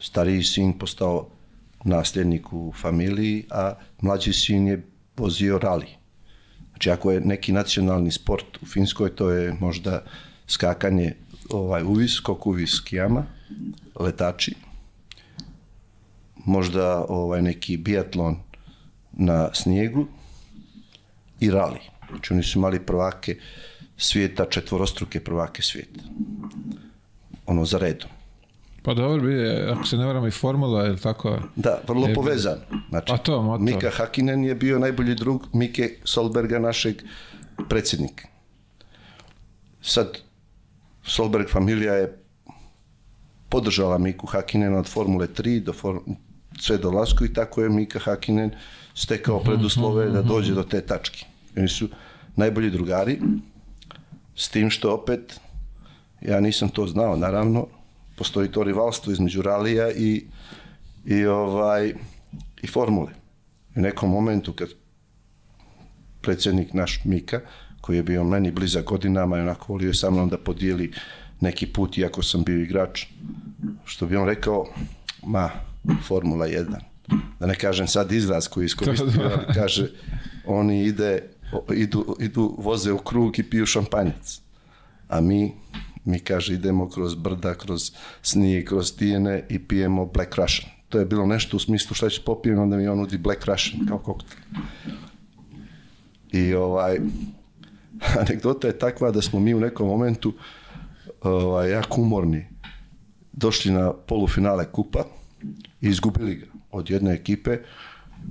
stariji 0.00 0.42
sin 0.42 0.78
postao 0.78 1.28
nasljednik 1.84 2.52
u 2.52 2.72
familiji, 2.80 3.46
a 3.50 3.74
mlađi 4.00 4.32
sin 4.32 4.66
je 4.66 4.82
vozio 5.16 5.58
rali. 5.58 5.97
Znači, 6.78 6.90
ako 6.90 7.10
je 7.10 7.20
neki 7.20 7.52
nacionalni 7.52 8.10
sport 8.10 8.62
u 8.62 8.66
Finskoj, 8.66 9.10
to 9.16 9.30
je 9.30 9.52
možda 9.60 10.04
skakanje 10.46 11.14
ovaj, 11.50 11.82
uvis, 11.82 12.14
skok 12.14 12.46
uvis 12.46 12.70
skijama, 12.70 13.24
letači, 14.00 14.54
možda 16.36 17.04
ovaj, 17.08 17.42
neki 17.42 17.76
biatlon 17.76 18.36
na 19.12 19.54
snijegu 19.54 20.06
i 21.40 21.50
rali. 21.50 21.80
Znači, 22.10 22.32
oni 22.32 22.42
su 22.42 22.58
imali 22.58 22.86
prvake 22.86 23.36
svijeta, 23.96 24.46
četvorostruke 24.50 25.20
prvake 25.20 25.62
svijeta. 25.62 26.00
Ono, 27.46 27.64
za 27.64 27.78
redom. 27.78 28.10
Pa 28.88 28.94
dobro 28.94 29.22
bi, 29.22 29.32
je, 29.32 29.70
ako 29.70 29.86
se 29.86 29.96
ne 29.96 30.06
varam 30.06 30.26
i 30.26 30.30
formula, 30.30 30.82
je 30.82 30.90
li 30.90 30.98
tako? 30.98 31.38
Da, 31.56 31.80
vrlo 31.88 32.08
E, 32.08 32.14
povezan. 32.14 32.58
Znači, 32.88 33.12
A 33.12 33.16
to. 33.16 33.58
Mika 33.58 33.90
Hakinen 33.90 34.44
je 34.44 34.54
bio 34.54 34.78
najbolji 34.78 35.14
drug 35.14 35.46
Mike 35.52 35.90
Solberga, 36.04 36.58
našeg 36.58 37.02
predsjednika. 37.68 38.28
Sad, 39.82 40.18
Solberg 41.02 41.50
familija 41.50 41.94
je 41.94 42.18
podržala 43.48 43.98
Miku 43.98 44.26
Hakinena 44.26 44.78
od 44.78 44.88
Formule 44.88 45.26
3 45.26 45.60
do 45.60 45.72
form, 45.72 45.98
sve 46.60 46.78
do 46.78 46.90
Lasku 46.90 47.24
i 47.24 47.32
tako 47.32 47.62
je 47.62 47.68
Mika 47.68 47.98
Hakinen 47.98 48.50
stekao 48.94 49.40
preduslove 49.40 50.10
da 50.10 50.22
dođe 50.22 50.54
do 50.54 50.62
te 50.62 50.80
tačke. 50.80 51.26
Oni 51.56 51.68
su 51.68 51.88
najbolji 52.36 52.70
drugari, 52.70 53.20
s 54.36 54.48
tim 54.48 54.70
što 54.70 54.94
opet, 54.94 55.40
ja 56.20 56.40
nisam 56.40 56.68
to 56.68 56.86
znao, 56.86 57.16
naravno, 57.16 57.66
postoji 58.18 58.50
to 58.52 58.64
rivalstvo 58.64 59.12
između 59.12 59.42
ralija 59.42 59.90
i, 59.90 60.24
i, 61.04 61.26
ovaj, 61.26 61.94
i 62.62 62.66
formule. 62.66 63.12
U 63.76 63.80
nekom 63.80 64.10
momentu 64.10 64.52
kad 64.52 64.68
predsjednik 66.20 66.74
naš 66.74 67.00
Mika, 67.04 67.40
koji 67.80 67.96
je 67.96 68.02
bio 68.02 68.24
meni 68.24 68.50
blizak 68.50 68.84
godinama 68.84 69.38
i 69.38 69.40
onako 69.40 69.72
volio 69.72 69.88
je 69.88 69.94
sa 69.94 70.10
mnom 70.10 70.28
da 70.28 70.38
podijeli 70.38 70.92
neki 71.40 71.66
put, 71.66 71.98
iako 71.98 72.22
sam 72.22 72.42
bio 72.44 72.62
igrač, 72.62 73.06
što 73.84 74.06
bi 74.06 74.16
on 74.16 74.26
rekao, 74.26 74.66
ma, 75.26 75.50
Formula 76.06 76.46
1. 76.46 76.76
Da 77.40 77.46
ne 77.46 77.54
kažem 77.54 77.86
sad 77.86 78.12
izraz 78.12 78.48
koji 78.48 78.64
iskoristio, 78.64 79.30
ali 79.34 79.54
kaže, 79.54 79.90
oni 80.46 80.84
ide, 80.84 81.22
idu, 81.74 82.16
idu, 82.20 82.54
voze 82.58 82.92
u 82.92 82.98
krug 82.98 83.38
i 83.38 83.42
piju 83.42 83.66
šampanjac. 83.66 84.40
A 85.08 85.20
mi, 85.20 85.54
mi 86.08 86.20
kaže, 86.20 86.54
idemo 86.54 86.88
kroz 86.88 87.14
brda, 87.14 87.54
kroz 87.54 87.92
snijeg, 88.22 88.64
kroz 88.68 88.96
tijene 88.96 89.46
i 89.48 89.58
pijemo 89.58 90.06
Black 90.06 90.34
Russian. 90.34 90.70
To 90.88 90.98
je 90.98 91.04
bilo 91.04 91.26
nešto 91.26 91.56
u 91.56 91.60
smislu 91.60 91.94
šta 91.94 92.08
ću 92.08 92.22
popijem, 92.24 92.58
onda 92.58 92.76
mi 92.76 92.88
on 92.88 92.98
nudi 92.98 93.18
Black 93.18 93.44
Russian 93.44 93.86
kao 93.86 93.98
koktel. 93.98 94.38
I 96.32 96.54
ovaj, 96.54 96.98
anegdota 98.20 98.66
je 98.66 98.78
takva 98.78 99.10
da 99.10 99.22
smo 99.22 99.40
mi 99.40 99.54
u 99.54 99.60
nekom 99.60 99.88
momentu 99.88 100.32
ovaj, 101.22 101.70
jako 101.70 102.00
umorni 102.00 102.46
došli 103.32 103.72
na 103.72 103.92
polufinale 103.92 104.72
kupa 104.72 105.04
i 105.80 105.88
izgubili 105.88 106.34
ga 106.34 106.46
od 106.70 106.90
jedne 106.90 107.12
ekipe 107.12 107.58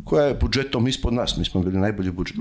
koja 0.03 0.25
je 0.25 0.33
budžetom 0.41 0.87
ispod 0.87 1.13
nas, 1.13 1.37
mi 1.37 1.45
smo 1.45 1.61
bili 1.61 1.79
najbolji 1.79 2.11
budžet. 2.11 2.37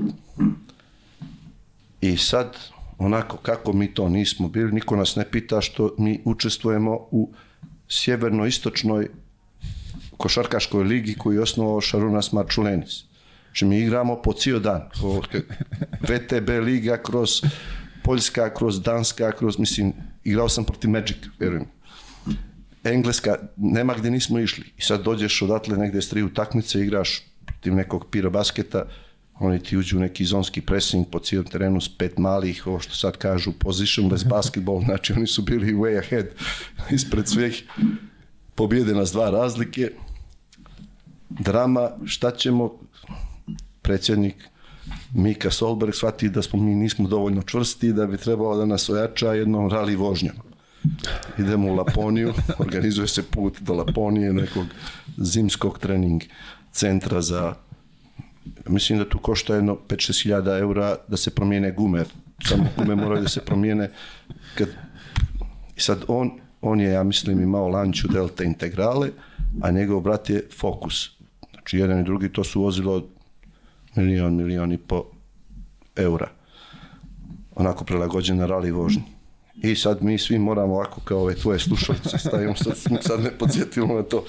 I 2.01 2.17
sad, 2.17 2.57
onako 2.99 3.37
kako 3.37 3.73
mi 3.73 3.95
to 3.95 4.09
nismo 4.09 4.49
bili, 4.49 4.73
niko 4.73 4.97
nas 4.97 5.17
ne 5.17 5.25
pita 5.31 5.61
što 5.61 5.95
mi 5.99 6.21
učestvujemo 6.25 7.09
u 7.11 7.33
sjeverno-istočnoj 7.89 9.09
košarkaškoj 10.17 10.85
ligi 10.85 11.15
koju 11.15 11.35
je 11.35 11.43
osnovao 11.43 11.81
Šarunas 11.81 12.33
Marčulenis. 12.33 13.05
Znači 13.47 13.65
mi 13.65 13.79
igramo 13.79 14.23
po 14.23 14.33
cijel 14.33 14.61
dan. 14.61 14.89
Po 15.01 15.21
VTB 16.09 16.49
liga 16.65 16.97
kroz 17.03 17.31
Poljska, 18.03 18.55
kroz 18.55 18.83
Danska, 18.83 19.33
kroz, 19.33 19.59
mislim, 19.59 19.93
igrao 20.25 20.49
sam 20.49 20.65
protiv 20.65 20.91
Magic, 20.91 21.17
vjerujem. 21.39 21.65
Engleska, 22.85 23.37
nema 23.57 23.95
gdje 23.95 24.11
nismo 24.11 24.39
išli. 24.39 24.65
I 24.77 24.83
sad 24.83 25.03
dođeš 25.03 25.43
odatle 25.43 25.77
negdje 25.77 26.03
s 26.03 26.09
tri 26.09 26.23
utakmice, 26.23 26.81
igraš 26.81 27.23
protiv 27.45 27.75
nekog 27.75 28.07
pira 28.11 28.31
basketa, 28.31 28.85
oni 29.39 29.63
ti 29.63 29.77
uđu 29.77 29.97
u 29.97 30.01
neki 30.01 30.25
zonski 30.25 30.61
pressing 30.61 31.07
po 31.11 31.19
cijelom 31.19 31.47
terenu 31.47 31.81
s 31.81 31.89
pet 31.99 32.19
malih, 32.19 32.67
ovo 32.67 32.81
što 32.81 32.95
sad 32.95 33.17
kažu 33.17 33.53
positionless 33.53 34.25
basketball, 34.25 34.85
znači 34.87 35.13
oni 35.13 35.27
su 35.27 35.43
bili 35.43 35.75
way 35.75 35.99
ahead 35.99 36.27
ispred 36.97 37.29
svih 37.29 37.65
pobjede 38.55 38.95
nas 38.95 39.13
dva 39.13 39.31
razlike. 39.31 39.91
Drama, 41.29 41.91
šta 42.05 42.31
ćemo, 42.31 42.73
predsjednik 43.83 44.35
Mika 45.15 45.51
Solberg 45.51 45.95
shvati 45.95 46.29
da 46.29 46.43
smo 46.43 46.63
mi 46.63 46.75
nismo 46.75 47.09
dovoljno 47.09 47.43
čvrsti, 47.43 47.93
da 47.93 48.07
bi 48.07 48.17
trebalo 48.17 48.57
da 48.57 48.67
nas 48.67 48.89
ojača 48.89 49.35
jednom 49.35 49.71
rali 49.71 49.97
vožnjom. 49.97 50.37
Idemo 51.39 51.73
u 51.73 51.75
Laponiju, 51.75 52.33
organizuje 52.59 53.09
se 53.09 53.23
put 53.23 53.61
do 53.61 53.75
Laponije, 53.75 54.33
nekog 54.33 54.67
zimskog 55.17 55.79
trening 55.79 56.23
centra 56.73 57.23
za 57.23 57.55
mislim 58.69 58.99
da 58.99 59.09
tu 59.09 59.19
košta 59.19 59.55
jedno 59.55 59.79
5-6 59.89 60.23
hiljada 60.23 60.59
eura 60.59 60.97
da 61.09 61.17
se 61.17 61.31
promijene 61.31 61.73
gume. 61.73 62.05
Samo 62.49 62.69
gume 62.77 62.97
moraju 62.97 63.23
da 63.23 63.29
se 63.29 63.41
promijene. 63.41 63.91
Kad, 64.55 64.69
I 65.77 65.81
sad 65.81 66.05
on, 66.09 66.31
on 66.61 66.81
je, 66.81 66.91
ja 66.91 67.03
mislim, 67.03 67.43
imao 67.43 67.69
lanču 67.69 68.09
Delta 68.09 68.45
integrale, 68.45 69.11
a 69.63 69.71
njegov 69.71 70.01
brat 70.01 70.31
je 70.31 70.49
Focus. 70.59 71.11
Znači, 71.51 71.79
jedan 71.79 72.01
i 72.01 72.05
drugi 72.05 72.33
to 72.33 72.45
su 72.45 72.63
vozilo 72.63 73.09
milion, 73.95 74.37
milion 74.37 74.73
i 74.73 74.79
po 74.79 75.05
eura. 75.97 76.31
Onako 77.55 77.85
prilagođena 77.85 78.47
rali 78.47 78.71
vožnji. 78.71 79.03
I 79.63 79.77
sad 79.77 80.03
mi 80.03 80.19
svi 80.19 80.39
moramo 80.39 80.75
ovako 80.75 81.01
kao 81.01 81.19
ove 81.19 81.35
tvoje 81.35 81.59
slušalice 81.59 82.19
stavimo, 82.19 82.55
sad, 82.57 82.77
sad 83.01 83.21
ne 83.21 83.31
podsjetimo 83.31 83.95
na 83.95 84.03
to. 84.03 84.25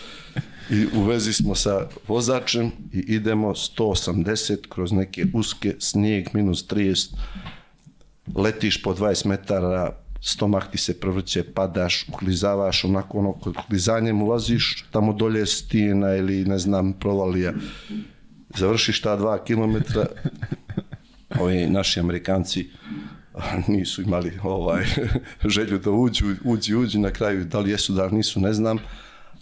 I 0.70 0.86
u 0.96 1.04
vezi 1.04 1.34
smo 1.34 1.56
sa 1.56 1.88
vozačem 2.08 2.72
i 2.94 3.00
idemo 3.00 3.48
180 3.48 4.58
kroz 4.70 4.92
neke 4.92 5.26
uske, 5.34 5.76
snijeg 5.80 6.28
minus 6.34 6.68
30, 6.68 7.16
letiš 8.36 8.82
po 8.82 8.94
20 8.94 9.26
metara, 9.26 9.96
stomak 10.22 10.72
ti 10.72 10.78
se 10.78 11.00
prevrće, 11.00 11.44
padaš, 11.44 12.06
uklizavaš, 12.10 12.84
onako 12.84 13.18
ono, 13.18 13.34
kod 13.34 13.56
klizanjem 13.68 14.22
ulaziš, 14.22 14.86
tamo 14.92 15.14
dolje 15.14 15.40
je 15.40 15.46
stijena 15.46 16.16
ili 16.16 16.46
ne 16.46 16.58
znam, 16.58 16.94
provalija. 16.94 17.54
Završiš 18.58 19.02
ta 19.02 19.16
dva 19.16 19.44
kilometra, 19.44 20.06
ovi 21.40 21.68
naši 21.68 22.00
Amerikanci 22.00 22.70
nisu 23.68 24.02
imali 24.02 24.40
ovaj 24.44 24.86
želju 25.56 25.80
da 25.80 25.92
uđu, 25.92 26.26
uđi, 26.44 26.76
uđi, 26.76 27.00
na 27.00 27.12
kraju. 27.12 27.46
Da 27.46 27.60
li 27.60 27.72
jesu, 27.72 27.94
da 27.94 28.06
li 28.06 28.16
nisu, 28.16 28.40
ne 28.40 28.54
znam, 28.54 28.78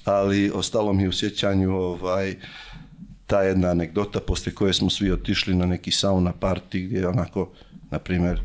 ali 0.05 0.51
ostalo 0.51 0.93
mi 0.93 1.07
u 1.07 1.11
sjećanju 1.11 1.75
ovaj, 1.75 2.35
ta 3.27 3.41
jedna 3.41 3.67
anegdota 3.67 4.19
poslije 4.19 4.55
koje 4.55 4.73
smo 4.73 4.89
svi 4.89 5.11
otišli 5.11 5.55
na 5.55 5.65
neki 5.65 5.91
sauna 5.91 6.33
party 6.39 6.85
gdje 6.85 7.07
onako, 7.07 7.49
na 7.91 7.99
primjer, 7.99 8.41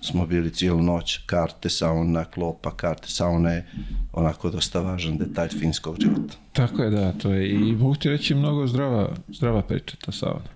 smo 0.00 0.26
bili 0.26 0.52
cijelu 0.52 0.82
noć, 0.82 1.18
karte 1.26 1.68
sauna, 1.68 2.24
klopa, 2.24 2.76
karte 2.76 3.08
saune, 3.08 3.66
onako 4.12 4.50
dosta 4.50 4.80
važan 4.80 5.18
detalj 5.18 5.48
finskog 5.48 5.96
života. 6.00 6.34
Tako 6.52 6.82
je, 6.82 6.90
da, 6.90 7.12
to 7.12 7.32
je 7.32 7.50
i 7.50 7.76
mogu 7.76 7.94
ti 7.94 8.08
reći 8.08 8.34
mnogo 8.34 8.66
zdrava, 8.66 9.16
zdrava 9.28 9.62
priča 9.62 9.96
ta 10.04 10.12
sauna. 10.12 10.48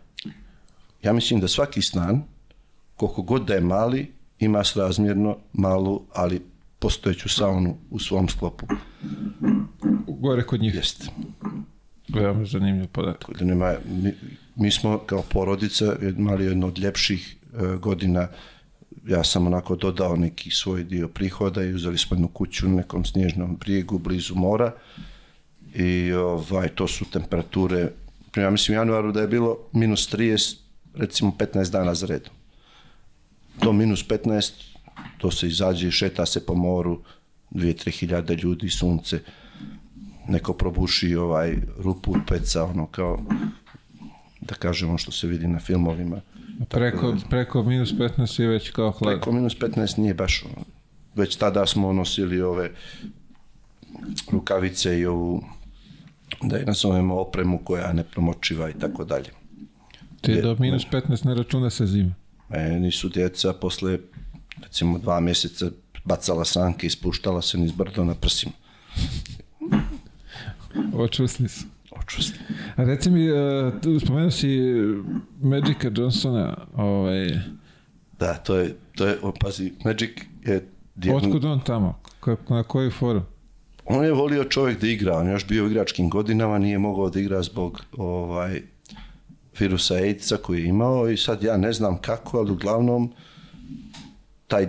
Ja 1.02 1.12
mislim 1.12 1.40
da 1.40 1.48
svaki 1.48 1.82
stan, 1.82 2.22
koliko 2.96 3.22
god 3.22 3.44
da 3.46 3.54
je 3.54 3.60
mali, 3.60 4.12
ima 4.38 4.64
srazmjerno 4.64 5.36
malu, 5.52 6.02
ali 6.14 6.42
postojeću 6.78 7.28
saunu 7.28 7.76
u 7.90 7.98
svom 7.98 8.28
sklopu. 8.28 8.66
Gore 10.06 10.42
kod 10.42 10.60
njih. 10.60 10.74
Jeste. 10.74 11.06
Veoma 12.08 12.44
zanimljiv 12.44 12.86
podatak. 12.86 13.38
Da 13.38 13.44
nema, 13.44 13.74
mi, 13.88 14.12
mi 14.56 14.70
smo 14.70 14.98
kao 14.98 15.22
porodica 15.22 15.96
imali 16.18 16.44
jedno 16.44 16.66
od 16.66 16.78
ljepših 16.78 17.36
e, 17.36 17.76
godina 17.76 18.28
ja 19.06 19.24
sam 19.24 19.46
onako 19.46 19.76
dodao 19.76 20.16
neki 20.16 20.50
svoj 20.50 20.84
dio 20.84 21.08
prihoda 21.08 21.62
i 21.62 21.74
uzeli 21.74 21.98
smo 21.98 22.14
jednu 22.14 22.28
kuću 22.28 22.66
u 22.66 22.70
nekom 22.70 23.04
snježnom 23.04 23.56
brijegu 23.56 23.98
blizu 23.98 24.34
mora 24.34 24.72
i 25.74 26.12
ovaj, 26.12 26.68
to 26.68 26.86
su 26.86 27.04
temperature, 27.04 27.88
ja 28.36 28.50
mislim 28.50 28.74
januaru 28.74 29.12
da 29.12 29.20
je 29.20 29.28
bilo 29.28 29.58
minus 29.72 30.12
30, 30.12 30.56
recimo 30.94 31.32
15 31.38 31.70
dana 31.70 31.94
za 31.94 32.06
redom. 32.06 32.32
Do 33.62 33.72
minus 33.72 34.08
15, 34.08 34.52
to 35.18 35.30
se 35.30 35.48
izađe 35.48 35.90
šeta 35.90 36.26
se 36.26 36.46
po 36.46 36.54
moru, 36.54 37.02
2-3 37.50 37.90
hiljade 37.90 38.34
ljudi, 38.34 38.70
sunce, 38.70 39.20
neko 40.28 40.52
probuši 40.52 41.14
ovaj 41.14 41.56
rupu 41.78 42.14
peca, 42.28 42.64
ono 42.64 42.86
kao, 42.86 43.18
da 44.40 44.54
kažemo 44.54 44.98
što 44.98 45.12
se 45.12 45.26
vidi 45.26 45.48
na 45.48 45.58
filmovima. 45.58 46.20
Preko, 46.68 47.16
preko 47.30 47.62
minus 47.62 47.92
15 47.92 48.40
je 48.40 48.48
već 48.48 48.70
kao 48.70 48.90
hlad. 48.90 49.14
Preko 49.14 49.32
minus 49.32 49.56
15 49.58 49.98
nije 49.98 50.14
baš 50.14 50.44
ono. 50.44 50.64
Već 51.14 51.36
tada 51.36 51.66
smo 51.66 51.92
nosili 51.92 52.40
ove 52.40 52.70
rukavice 54.32 54.98
i 54.98 55.06
ovu 55.06 55.44
da 56.42 56.56
je 56.56 56.64
nazovemo 56.64 57.14
opremu 57.14 57.58
koja 57.64 57.86
je 57.86 57.94
nepromočiva 57.94 58.70
i 58.70 58.72
tako 58.72 59.04
dalje. 59.04 59.30
Ti 60.20 60.42
do 60.42 60.56
minus 60.58 60.86
15 60.92 61.26
ne 61.26 61.34
računa 61.34 61.70
se 61.70 61.86
zima. 61.86 62.14
Meni 62.48 62.90
su 62.90 63.08
djeca 63.08 63.52
posle 63.52 63.98
recimo 64.66 64.98
dva 64.98 65.20
mjeseca 65.20 65.66
bacala 66.04 66.44
sanke 66.44 66.86
i 66.86 66.90
spuštala 66.90 67.42
se 67.42 67.58
niz 67.58 67.72
brdo 67.72 68.04
na 68.04 68.14
prsima. 68.14 68.52
Očusli 70.94 71.48
su. 71.48 71.64
Očusli. 71.90 72.38
A 72.76 72.84
reci 72.84 73.10
mi, 73.10 73.30
uh, 73.30 73.72
spomenuo 74.04 74.30
si 74.30 74.58
Magica 75.42 75.90
Johnsona, 75.96 76.56
ovaj... 76.76 77.30
Da, 78.18 78.34
to 78.34 78.56
je, 78.56 78.74
to 78.94 79.06
je, 79.06 79.18
o, 79.22 79.32
pazi, 79.40 79.72
Magic 79.84 80.10
je... 80.44 80.68
dijagno- 80.96 81.26
Otkud 81.26 81.44
on 81.44 81.60
tamo? 81.60 81.98
Na 82.48 82.62
koju 82.62 82.90
foru? 82.90 83.22
On 83.84 84.04
je 84.04 84.12
volio 84.12 84.44
čovjek 84.44 84.80
da 84.80 84.86
igra, 84.86 85.18
on 85.18 85.26
je 85.26 85.32
još 85.32 85.46
bio 85.46 85.64
u 85.64 85.70
igračkim 85.70 86.10
godinama, 86.10 86.58
nije 86.58 86.78
mogao 86.78 87.10
da 87.10 87.20
igra 87.20 87.42
zbog 87.42 87.80
ovaj, 87.96 88.62
virusa 89.58 89.94
AIDS-a 89.94 90.36
koji 90.36 90.60
je 90.60 90.68
imao 90.68 91.08
i 91.08 91.16
sad 91.16 91.42
ja 91.42 91.56
ne 91.56 91.72
znam 91.72 91.98
kako, 91.98 92.38
ali 92.38 92.50
uglavnom 92.50 93.12
taj 94.46 94.66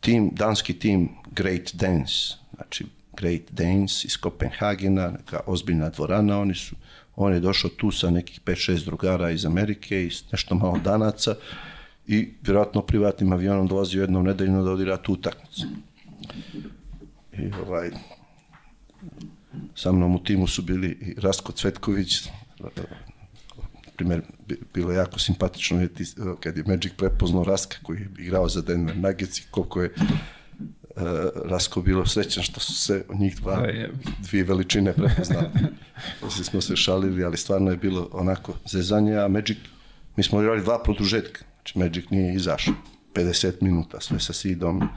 tim, 0.00 0.30
danski 0.34 0.78
tim 0.78 1.08
Great 1.30 1.74
Dance, 1.74 2.14
znači 2.54 2.84
Great 3.16 3.42
Dance 3.50 4.06
iz 4.06 4.16
Kopenhagena, 4.16 5.10
neka 5.10 5.40
ozbiljna 5.46 5.88
dvorana, 5.90 6.40
oni 6.40 6.54
su, 6.54 6.76
on 7.16 7.34
je 7.34 7.40
došao 7.40 7.70
tu 7.70 7.90
sa 7.90 8.10
nekih 8.10 8.40
5-6 8.40 8.84
drugara 8.84 9.30
iz 9.30 9.46
Amerike 9.46 10.06
i 10.06 10.10
s 10.10 10.32
nešto 10.32 10.54
malo 10.54 10.78
danaca 10.84 11.34
i 12.06 12.28
vjerojatno 12.42 12.82
privatnim 12.82 13.32
avionom 13.32 13.66
dolazio 13.66 14.00
jednom 14.00 14.24
nedeljno 14.24 14.62
da 14.62 14.70
odigra 14.70 14.96
tu 14.96 15.12
utakmicu. 15.12 15.66
I 17.32 17.50
ovaj, 17.66 17.90
sa 19.74 19.92
mnom 19.92 20.14
u 20.14 20.24
timu 20.24 20.46
su 20.46 20.62
bili 20.62 20.88
i 20.88 21.20
Rasko 21.20 21.52
Cvetković, 21.52 22.28
bi- 24.46 24.60
bilo 24.74 24.90
je 24.92 24.96
jako 24.96 25.18
simpatično 25.18 25.78
vidjeti 25.78 26.02
eh, 26.02 26.34
kad 26.40 26.56
je 26.56 26.64
Magic 26.64 26.92
prepoznao 26.94 27.44
Raska 27.44 27.76
koji 27.82 27.98
je 27.98 28.08
igrao 28.18 28.48
za 28.48 28.62
Denver 28.62 28.96
Nuggets 28.98 29.38
i 29.38 29.46
koliko 29.50 29.82
je 29.82 29.90
uh, 29.98 31.02
Rasko 31.44 31.82
bilo 31.82 32.06
srećan 32.06 32.42
što 32.42 32.60
su 32.60 32.74
se 32.74 33.04
njih 33.10 33.36
dva, 33.36 33.52
A 33.54 33.66
je. 33.66 33.90
dvije 34.20 34.44
veličine 34.44 34.92
prepoznali. 34.92 35.46
Poslije 36.20 36.44
smo 36.44 36.60
se 36.60 36.76
šalili, 36.76 37.24
ali 37.24 37.36
stvarno 37.36 37.70
je 37.70 37.76
bilo 37.76 38.08
onako 38.12 38.52
zezanje, 38.66 39.14
a 39.14 39.28
Magic, 39.28 39.58
mi 40.16 40.22
smo 40.22 40.40
igrali 40.40 40.62
dva 40.62 40.82
produžetka, 40.82 41.40
znači 41.54 41.78
Magic 41.78 42.04
nije 42.10 42.34
izašao. 42.34 42.74
50 43.14 43.52
minuta, 43.60 44.00
sve 44.00 44.20
sa 44.20 44.32
sidom. 44.32 44.88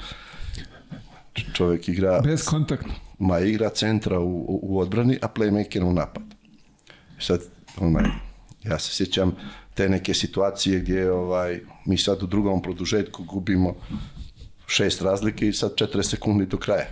Čovjek 1.54 1.88
igra 1.90 2.22
Bez 2.22 2.46
kontakta. 2.46 2.90
ma 3.20 3.40
igra 3.40 3.70
centra 3.70 4.20
u, 4.20 4.46
u 4.64 4.80
odbrani, 4.80 5.20
a 5.22 5.28
playmaker 5.30 5.84
u 5.84 5.94
napad. 5.94 6.24
Sad, 7.20 7.40
onaj, 7.78 8.04
ja 8.64 8.80
se 8.80 8.92
sjećam 8.92 9.36
te 9.74 9.90
neke 9.90 10.14
situacije 10.14 10.80
gdje 10.80 11.12
ovaj, 11.12 11.60
mi 11.86 11.98
sad 11.98 12.24
u 12.24 12.28
drugom 12.28 12.62
produžetku 12.62 13.24
gubimo 13.24 13.76
šest 14.68 15.02
razlike 15.02 15.48
i 15.48 15.54
sad 15.54 15.76
40 15.76 16.04
sekundi 16.04 16.46
do 16.46 16.58
kraja. 16.58 16.86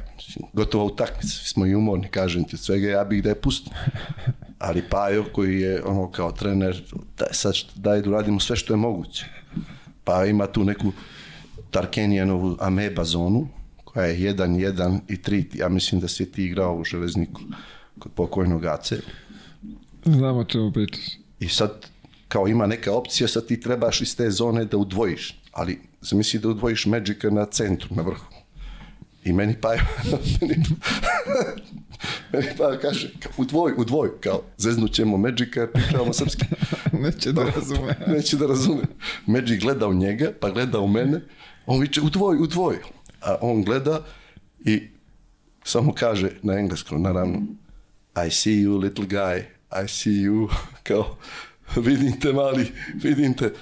Gotova 0.53 0.83
utakmica, 0.83 1.27
smo 1.27 1.65
i 1.65 1.75
umorni, 1.75 2.07
kažem 2.07 2.43
ti, 2.43 2.55
od 2.55 2.59
svega 2.59 2.87
ja 2.87 3.03
bih 3.03 3.23
da 3.23 3.29
je 3.29 3.41
pustim. 3.41 3.73
Ali 4.59 4.83
Pajo 4.89 5.25
koji 5.33 5.61
je 5.61 5.83
ono 5.83 6.11
kao 6.11 6.31
trener, 6.31 6.83
daj, 7.17 7.27
sad 7.31 7.53
daj 7.75 8.01
da 8.01 8.09
uradimo 8.09 8.39
sve 8.39 8.55
što 8.55 8.73
je 8.73 8.77
moguće. 8.77 9.25
Pa 10.03 10.25
ima 10.25 10.47
tu 10.47 10.63
neku 10.63 10.91
Tarkenijanovu 11.71 12.57
ameba 12.59 13.03
zonu, 13.03 13.47
koja 13.83 14.05
je 14.05 14.33
1, 14.33 14.73
1 14.73 14.99
i 15.07 15.15
3. 15.15 15.59
Ja 15.59 15.69
mislim 15.69 16.01
da 16.01 16.07
si 16.07 16.31
ti 16.31 16.45
igrao 16.45 16.75
u 16.75 16.83
železniku 16.83 17.41
kod 17.99 18.11
pokojnog 18.11 18.65
Ace. 18.65 18.99
Znamo 20.05 20.43
čemu 20.43 20.71
pričaš. 20.71 21.26
I 21.39 21.49
sad, 21.49 21.85
kao 22.27 22.47
ima 22.47 22.67
neka 22.67 22.93
opcija, 22.93 23.27
sad 23.27 23.45
ti 23.45 23.59
trebaš 23.59 24.01
iz 24.01 24.17
te 24.17 24.31
zone 24.31 24.65
da 24.65 24.77
udvojiš. 24.77 25.41
Ali 25.51 25.79
zamisli 26.01 26.39
da 26.39 26.49
udvojiš 26.49 26.85
Magica 26.85 27.29
na 27.29 27.45
centru, 27.45 27.95
na 27.95 28.01
vrhu. 28.01 28.25
I 29.23 29.33
meni 29.33 29.55
Pajo, 29.61 29.79
meni, 30.41 30.65
meni 32.33 32.47
Pajo 32.57 32.79
kaže, 32.81 33.13
kao, 33.19 33.31
u 33.37 33.45
dvoj, 33.45 33.73
u 33.77 33.85
dvoj, 33.85 34.09
kao, 34.21 34.43
zeznut 34.57 34.93
ćemo 34.93 35.17
Magica, 35.17 35.67
pričavamo 35.73 36.13
srpski. 36.13 36.45
Neće 37.03 37.31
da 37.31 37.43
razume. 37.43 37.95
Neće 38.07 38.37
da 38.37 38.47
razume. 38.47 38.83
Magic 39.25 39.61
gleda 39.61 39.87
u 39.87 39.93
njega, 39.93 40.31
pa 40.39 40.49
gleda 40.49 40.79
u 40.79 40.87
mene, 40.87 41.21
on 41.65 41.79
viče, 41.79 42.01
u 42.01 42.09
dvoj, 42.09 42.37
u 42.37 42.47
dvoj. 42.47 42.77
A 43.21 43.35
on 43.41 43.63
gleda 43.63 44.05
i 44.65 44.87
samo 45.63 45.93
kaže 45.93 46.31
na 46.43 46.53
engleskom, 46.53 47.01
naravno, 47.01 47.41
I 48.25 48.31
see 48.31 48.63
you, 48.63 48.79
little 48.79 49.05
guy, 49.05 49.43
I 49.71 49.87
see 49.87 50.23
you, 50.27 50.47
kao, 50.87 51.17
vidim 51.75 52.19
te 52.19 52.33
mali, 52.33 52.71
vidim 52.93 53.33
te. 53.33 53.53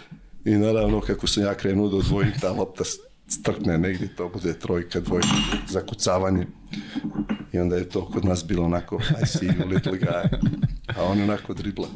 I 0.45 0.51
naravno, 0.51 1.01
kako 1.01 1.27
sam 1.27 1.43
ja 1.43 1.53
krenuo 1.53 1.89
da 1.89 1.97
odvojim, 1.97 2.31
ta 2.41 2.51
lopta 2.51 2.83
strkne 3.27 3.77
negdje, 3.77 4.15
to 4.15 4.29
bude 4.29 4.53
trojka, 4.53 4.99
dvojka, 4.99 5.27
zakucavanje. 5.69 6.47
I 7.53 7.59
onda 7.59 7.75
je 7.75 7.89
to 7.89 8.05
kod 8.05 8.25
nas 8.25 8.45
bilo 8.47 8.65
onako, 8.65 9.01
I 9.23 9.25
see 9.25 9.47
you, 9.47 9.67
little 9.67 9.99
guy. 9.99 10.37
A 10.97 11.03
on 11.03 11.21
onako 11.21 11.53
dribla. 11.53 11.87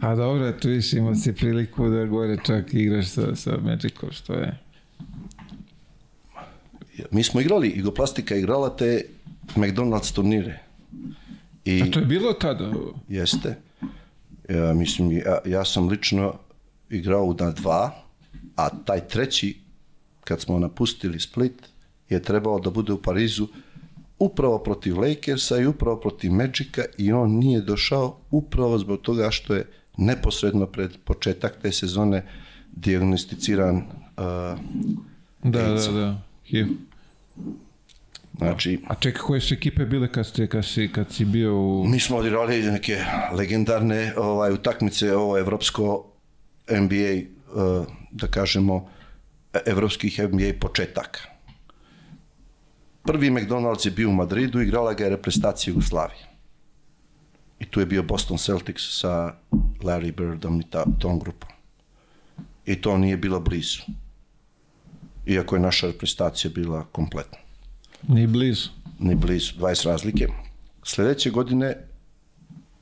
A 0.00 0.14
dobro, 0.14 0.52
tu 0.52 0.68
više 0.68 0.98
imao 0.98 1.14
si 1.14 1.32
priliku 1.32 1.88
da 1.88 2.04
gore 2.04 2.36
čak 2.46 2.74
igraš 2.74 3.08
sa, 3.08 3.34
sa 3.36 3.56
Magicom, 3.56 4.12
što 4.12 4.32
je... 4.32 4.58
Mi 7.10 7.22
smo 7.22 7.40
igrali, 7.40 7.68
Igoplastika 7.68 8.36
igrala 8.36 8.76
te 8.76 9.04
McDonald's 9.54 10.14
turnire. 10.14 10.58
I 11.66 11.82
A 11.82 11.90
to 11.90 11.98
je 11.98 12.06
bilo 12.06 12.32
tada? 12.32 12.72
jeste. 13.08 13.58
Ja, 14.48 14.74
mislim, 14.74 15.12
ja, 15.12 15.38
ja 15.46 15.64
sam 15.64 15.88
lično 15.88 16.34
igrao 16.90 17.36
na 17.40 17.50
dva, 17.50 18.02
a 18.56 18.68
taj 18.84 19.08
treći, 19.08 19.56
kad 20.24 20.40
smo 20.40 20.58
napustili 20.58 21.20
Split, 21.20 21.62
je 22.08 22.22
trebao 22.22 22.60
da 22.60 22.70
bude 22.70 22.92
u 22.92 23.02
Parizu 23.02 23.48
upravo 24.18 24.58
protiv 24.58 25.00
Lakersa 25.00 25.58
i 25.58 25.66
upravo 25.66 25.96
protiv 25.96 26.32
Magica 26.32 26.82
i 26.98 27.12
on 27.12 27.30
nije 27.30 27.60
došao 27.60 28.16
upravo 28.30 28.78
zbog 28.78 29.00
toga 29.00 29.30
što 29.30 29.54
je 29.54 29.66
neposredno 29.96 30.66
pred 30.66 30.96
početak 31.04 31.58
te 31.62 31.72
sezone 31.72 32.26
diagnosticiran 32.72 33.76
uh, 33.76 33.84
Da, 35.42 35.60
AIDS. 35.60 35.86
da, 35.86 35.92
da. 35.92 36.22
HIV. 36.44 36.66
Znači 38.38 38.80
A 38.86 38.94
čekaj, 38.94 39.22
koje 39.22 39.40
su 39.40 39.54
ekipe 39.54 39.84
bile 39.84 40.12
kad, 40.12 40.26
ste, 40.26 40.46
kad, 40.46 40.64
si, 40.64 40.92
kad 40.92 41.12
si 41.12 41.24
bio 41.24 41.54
u... 41.56 41.84
Mi 41.86 42.00
smo 42.00 42.16
odigrali 42.16 42.62
neke 42.62 43.04
legendarne 43.32 44.12
ovaj, 44.16 44.52
utakmice, 44.52 45.16
ovo 45.16 45.38
evropsko 45.38 46.12
NBA, 46.70 46.96
eh, 46.96 47.26
da 48.10 48.26
kažemo, 48.26 48.88
evropskih 49.66 50.20
NBA 50.20 50.52
početaka. 50.60 51.20
Prvi 53.02 53.30
McDonald's 53.30 53.86
je 53.86 53.90
bio 53.90 54.08
u 54.08 54.12
Madridu, 54.12 54.60
igrala 54.60 54.94
ga 54.94 55.04
je 55.04 55.10
reprezentacija 55.10 55.70
Jugoslavije. 55.70 56.26
I 57.60 57.64
tu 57.64 57.80
je 57.80 57.86
bio 57.86 58.02
Boston 58.02 58.38
Celtics 58.38 58.82
sa 59.00 59.34
Larry 59.80 60.16
Birdom 60.16 60.60
i 60.60 60.70
ta, 60.70 60.84
tom 60.98 61.18
grupom. 61.18 61.50
I 62.66 62.80
to 62.80 62.98
nije 62.98 63.16
bilo 63.16 63.40
blizu. 63.40 63.82
Iako 65.26 65.56
je 65.56 65.60
naša 65.60 65.86
reprezentacija 65.86 66.50
bila 66.54 66.84
kompletna 66.92 67.45
Ni 68.08 68.26
blizu. 68.26 68.68
ni 68.98 69.14
blizu, 69.14 69.52
20 69.58 69.86
razlike. 69.86 70.28
Sledeće 70.82 71.30
godine 71.30 71.76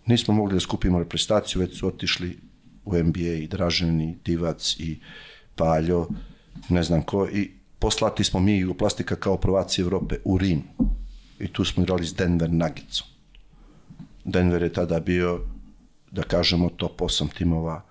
nismo 0.06 0.34
mogli 0.34 0.54
da 0.54 0.60
skupimo 0.60 0.98
reprezentaciju, 0.98 1.60
već 1.60 1.78
su 1.78 1.86
otišli 1.88 2.38
u 2.84 2.98
NBA 2.98 3.32
i 3.42 3.46
Dražen 3.46 4.00
i 4.00 4.16
Divac 4.24 4.76
i 4.78 4.98
Paljo, 5.54 6.08
ne 6.68 6.82
znam 6.82 7.02
ko, 7.02 7.28
i 7.28 7.50
poslati 7.78 8.24
smo 8.24 8.40
mi 8.40 8.58
Jugoplastika 8.58 9.16
kao 9.16 9.36
prvaci 9.36 9.80
Evrope 9.80 10.16
u 10.24 10.38
Rim. 10.38 10.62
I 11.38 11.48
tu 11.48 11.64
smo 11.64 11.82
igrali 11.82 12.06
s 12.06 12.14
Denver 12.14 12.50
Nuggetsom. 12.50 13.06
Denver 14.24 14.62
je 14.62 14.72
tada 14.72 15.00
bio, 15.00 15.40
da 16.10 16.22
kažemo, 16.22 16.68
top 16.68 17.00
8 17.00 17.34
timova, 17.38 17.82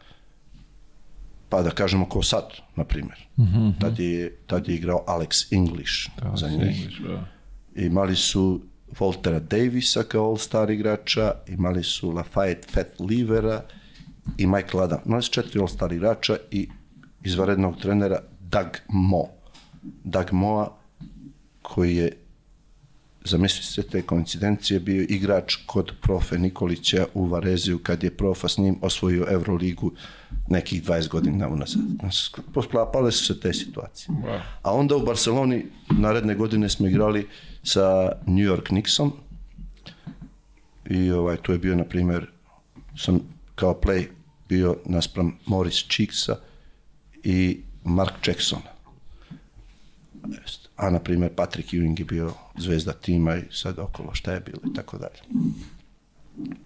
pa 1.53 1.61
da 1.61 1.69
kažemo 1.69 2.05
ko 2.09 2.23
sad, 2.23 2.43
na 2.75 2.83
primjer. 2.83 3.27
Mm 3.37 3.43
-hmm. 3.43 3.73
tad, 3.81 3.99
je, 3.99 4.37
tad 4.47 4.67
je 4.67 4.75
igrao 4.75 5.03
Alex 5.07 5.53
English 5.53 6.09
Da, 6.21 6.35
za 6.35 6.47
njih. 6.47 6.61
English, 6.61 7.01
da. 7.01 7.25
Imali 7.75 8.15
su 8.15 8.61
Voltera 8.99 9.39
Davisa 9.39 10.03
kao 10.03 10.29
all-star 10.31 10.71
igrača, 10.71 11.31
imali 11.47 11.83
su 11.83 12.11
Lafayette 12.11 12.71
Fat 12.71 12.99
Livera 12.99 13.61
i 14.37 14.47
Michael 14.47 14.83
Adam. 14.83 14.99
Imali 15.05 15.23
su 15.23 15.31
četiri 15.31 15.59
all-star 15.59 15.93
igrača 15.93 16.37
i 16.51 16.69
izvarednog 17.23 17.81
trenera 17.81 18.19
Doug 18.39 18.67
Mo. 18.89 19.23
Doug 20.03 20.33
Moa 20.33 20.77
koji 21.61 21.95
je 21.95 22.17
zamislite 23.25 23.67
se 23.67 23.83
te 23.83 24.01
koincidencije, 24.01 24.79
bio 24.79 25.05
igrač 25.09 25.55
kod 25.65 25.91
profe 26.01 26.37
Nikolića 26.37 27.05
u 27.13 27.25
Vareziju 27.25 27.79
kad 27.79 28.03
je 28.03 28.17
profa 28.17 28.47
s 28.47 28.57
njim 28.57 28.77
osvojio 28.81 29.27
Euroligu 29.29 29.91
nekih 30.47 30.83
20 30.83 31.07
godina 31.07 31.47
unazad. 31.47 31.81
Posklapale 32.53 33.11
su 33.11 33.25
se 33.25 33.39
te 33.39 33.53
situacije. 33.53 34.15
Wow. 34.15 34.39
A 34.61 34.73
onda 34.73 34.95
u 34.95 35.05
Barceloni 35.05 35.65
naredne 35.91 36.35
godine 36.35 36.69
smo 36.69 36.87
igrali 36.87 37.27
sa 37.63 38.11
New 38.25 38.45
York 38.45 38.63
Knicksom 38.63 39.13
i 40.89 41.11
ovaj, 41.11 41.37
tu 41.37 41.51
je 41.51 41.57
bio, 41.57 41.75
na 41.75 41.83
primjer, 41.83 42.27
sam 42.97 43.19
kao 43.55 43.79
play 43.81 44.05
bio 44.49 44.77
naspram 44.85 45.37
Morris 45.45 45.85
Cheeksa 45.87 46.35
i 47.23 47.59
Mark 47.83 48.27
Jacksona. 48.27 48.73
Jest. 50.27 50.62
A, 50.75 50.89
na 50.89 50.99
primjer, 50.99 51.31
Patrick 51.35 51.69
Ewing 51.73 51.99
je 51.99 52.05
bio 52.05 52.33
zvezda 52.57 52.93
tima 52.93 53.35
i 53.35 53.43
sad 53.51 53.79
okolo 53.79 54.13
šta 54.13 54.33
je 54.33 54.39
bilo 54.39 54.59
i 54.71 54.73
tako 54.73 54.97
dalje. 54.97 55.47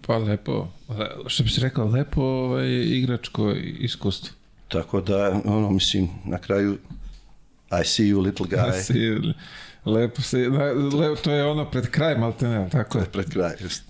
Pa 0.06 0.18
lepo, 0.18 0.68
le, 0.88 1.10
što 1.26 1.42
bi 1.42 1.50
se 1.50 1.60
rekao, 1.60 1.86
lepo 1.86 2.22
ovaj, 2.22 2.68
igračko 2.84 3.52
iskustvo. 3.78 4.34
Tako 4.68 5.00
da, 5.00 5.40
ono, 5.44 5.70
mislim, 5.70 6.08
na 6.24 6.38
kraju 6.38 6.78
I 7.70 7.84
see 7.84 8.04
you, 8.04 8.20
little 8.20 8.46
guy, 8.56 8.82
Si, 8.82 9.32
lepo 9.84 10.22
se, 10.22 10.38
na, 10.38 10.64
le, 10.98 11.16
to 11.16 11.32
je 11.32 11.44
ono 11.44 11.70
pred 11.70 11.90
krajem, 11.90 12.22
ali 12.22 12.34
te 12.38 12.48
ne, 12.48 12.68
tako 12.70 12.98
je. 12.98 13.04
pred 13.04 13.30
kraj. 13.30 13.52
Just. 13.60 13.82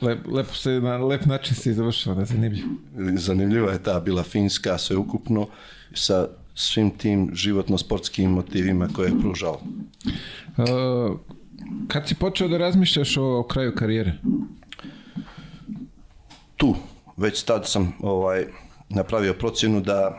Lep, 0.00 0.18
lepo 0.26 0.54
se, 0.54 0.70
na 0.70 0.96
lep 0.96 1.26
način 1.26 1.56
se 1.56 1.72
završilo, 1.72 2.14
da 2.14 2.24
zanimljivo. 2.24 2.68
Zanimljiva 3.16 3.72
je 3.72 3.82
ta 3.82 4.00
bila 4.00 4.22
Finska, 4.22 4.78
sve 4.78 4.96
ukupno, 4.96 5.48
sa 5.94 6.28
svim 6.56 6.90
tim 6.90 7.30
životno-sportskim 7.32 8.30
motivima 8.30 8.88
koje 8.88 9.08
je 9.08 9.20
pružao. 9.20 9.60
Uh, 10.56 11.18
kad 11.88 12.08
si 12.08 12.14
počeo 12.14 12.48
da 12.48 12.58
razmišljaš 12.58 13.16
o, 13.16 13.38
o 13.38 13.42
kraju 13.42 13.74
karijere? 13.74 14.18
tu 16.56 16.76
već 17.16 17.42
tad 17.42 17.68
sam 17.68 17.92
ovaj 18.00 18.46
napravio 18.88 19.34
procjenu 19.34 19.80
da 19.80 20.18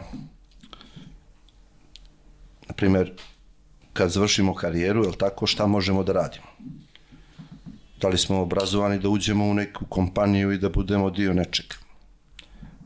na 2.67 2.74
primjer 2.75 3.14
kad 3.93 4.11
završimo 4.11 4.56
karijeru, 4.56 5.03
jel 5.03 5.14
tako, 5.14 5.48
šta 5.48 5.67
možemo 5.67 6.03
da 6.03 6.14
radimo? 6.14 6.45
Da 8.01 8.07
li 8.07 8.17
smo 8.17 8.41
obrazovani 8.41 8.99
da 8.99 9.09
uđemo 9.09 9.45
u 9.45 9.53
neku 9.53 9.85
kompaniju 9.85 10.51
i 10.51 10.57
da 10.57 10.69
budemo 10.69 11.09
dio 11.09 11.33
nečeg? 11.33 11.66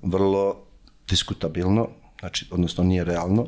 Vrlo 0.01 0.63
diskutabilno, 1.09 1.87
znači, 2.21 2.45
odnosno 2.51 2.83
nije 2.83 3.03
realno. 3.03 3.47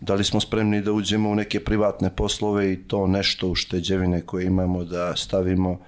Da 0.00 0.14
li 0.14 0.24
smo 0.24 0.40
spremni 0.40 0.82
da 0.82 0.92
uđemo 0.92 1.30
u 1.30 1.34
neke 1.34 1.64
privatne 1.64 2.10
poslove 2.16 2.72
i 2.72 2.76
to 2.76 3.06
nešto 3.06 3.48
u 3.48 3.54
šteđevine 3.54 4.20
koje 4.26 4.46
imamo 4.46 4.84
da 4.84 5.16
stavimo 5.16 5.78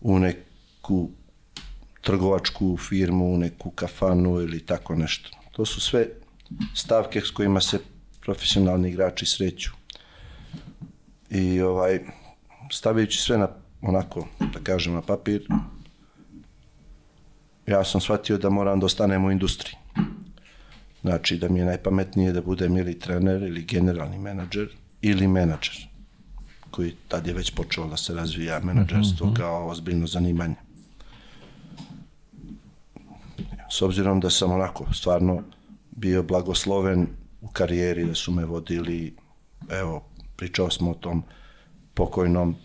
u 0.00 0.18
neku 0.18 1.10
trgovačku 2.00 2.76
firmu, 2.76 3.34
u 3.34 3.38
neku 3.38 3.70
kafanu 3.70 4.40
ili 4.40 4.66
tako 4.66 4.94
nešto. 4.94 5.30
To 5.52 5.64
su 5.64 5.80
sve 5.80 6.08
stavke 6.74 7.20
s 7.20 7.30
kojima 7.30 7.60
se 7.60 7.78
profesionalni 8.20 8.88
igrači 8.88 9.26
sreću. 9.26 9.70
I 11.30 11.60
ovaj, 11.60 12.00
stavljajući 12.70 13.20
sve 13.20 13.38
na, 13.38 13.48
onako, 13.82 14.26
da 14.52 14.60
kažem, 14.62 14.94
na 14.94 15.02
papir, 15.02 15.46
ja 17.66 17.84
sam 17.84 18.00
shvatio 18.00 18.38
da 18.38 18.50
moram 18.50 18.80
da 18.80 18.86
ostanem 18.86 19.24
u 19.24 19.30
industriji. 19.30 19.85
Znači 21.06 21.36
da 21.36 21.48
mi 21.48 21.58
je 21.58 21.64
najpametnije 21.64 22.32
da 22.32 22.40
budem 22.40 22.76
ili 22.76 22.98
trener 22.98 23.42
ili 23.42 23.62
generalni 23.62 24.18
menadžer 24.18 24.68
ili 25.02 25.28
menadžer 25.28 25.88
koji 26.70 26.94
tad 27.08 27.26
je 27.26 27.34
već 27.34 27.50
počeo 27.54 27.86
da 27.86 27.96
se 27.96 28.14
razvija 28.14 28.60
menadžerstvo 28.60 29.34
kao 29.36 29.68
ozbiljno 29.68 30.06
zanimanje. 30.06 30.54
S 33.70 33.82
obzirom 33.82 34.20
da 34.20 34.30
sam 34.30 34.52
onako 34.52 34.86
stvarno 34.92 35.42
bio 35.90 36.22
blagosloven 36.22 37.06
u 37.40 37.48
karijeri, 37.48 38.04
da 38.04 38.14
su 38.14 38.32
me 38.32 38.44
vodili, 38.44 39.14
evo, 39.70 40.04
pričao 40.36 40.70
smo 40.70 40.90
o 40.90 40.94
tom 40.94 41.22
pokojnom 41.94 42.56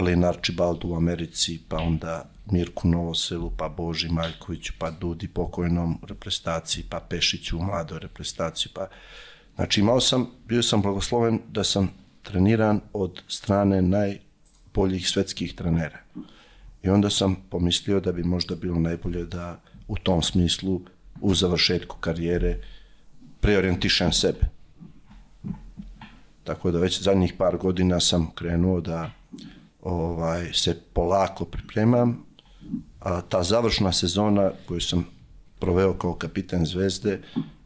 Lin 0.00 0.24
Archibaldu 0.24 0.88
u 0.88 0.96
Americi, 0.96 1.60
pa 1.68 1.76
onda 1.76 2.30
Mirku 2.50 2.88
Novoselu, 2.88 3.52
pa 3.56 3.68
Boži 3.68 4.08
Maljkoviću, 4.08 4.72
pa 4.78 4.90
Dudi 4.90 5.28
pokojnom 5.28 5.98
reprezentaciji, 6.08 6.84
pa 6.90 7.00
Pešiću 7.00 7.58
u 7.58 7.62
mladoj 7.62 7.98
reprezentaciji, 7.98 8.72
pa 8.74 8.88
Znači 9.54 9.80
imao 9.80 10.00
sam, 10.00 10.26
bio 10.48 10.62
sam 10.62 10.82
blagosloven 10.82 11.40
da 11.48 11.64
sam 11.64 11.90
treniran 12.22 12.80
od 12.92 13.22
strane 13.28 13.82
najboljih 13.82 15.08
svetskih 15.08 15.54
trenera. 15.54 15.98
I 16.82 16.88
onda 16.88 17.10
sam 17.10 17.36
pomislio 17.50 18.00
da 18.00 18.12
bi 18.12 18.22
možda 18.22 18.54
bilo 18.54 18.78
najbolje 18.78 19.24
da 19.24 19.60
u 19.88 19.96
tom 19.96 20.22
smislu 20.22 20.80
u 21.20 21.34
završetku 21.34 21.96
karijere 22.00 22.60
preorijentišem 23.40 24.12
sebe. 24.12 24.40
Tako 26.44 26.70
da 26.70 26.78
već 26.78 27.02
zadnjih 27.02 27.34
par 27.38 27.56
godina 27.56 28.00
sam 28.00 28.30
krenuo 28.34 28.80
da 28.80 29.10
ovaj 29.82 30.52
se 30.52 30.80
polako 30.92 31.44
pripremam, 31.44 32.26
a 33.04 33.20
ta 33.20 33.42
završna 33.42 33.92
sezona 33.92 34.50
koju 34.68 34.80
sam 34.80 35.06
proveo 35.58 35.94
kao 35.94 36.14
kapitan 36.14 36.66
Zvezde 36.66 37.20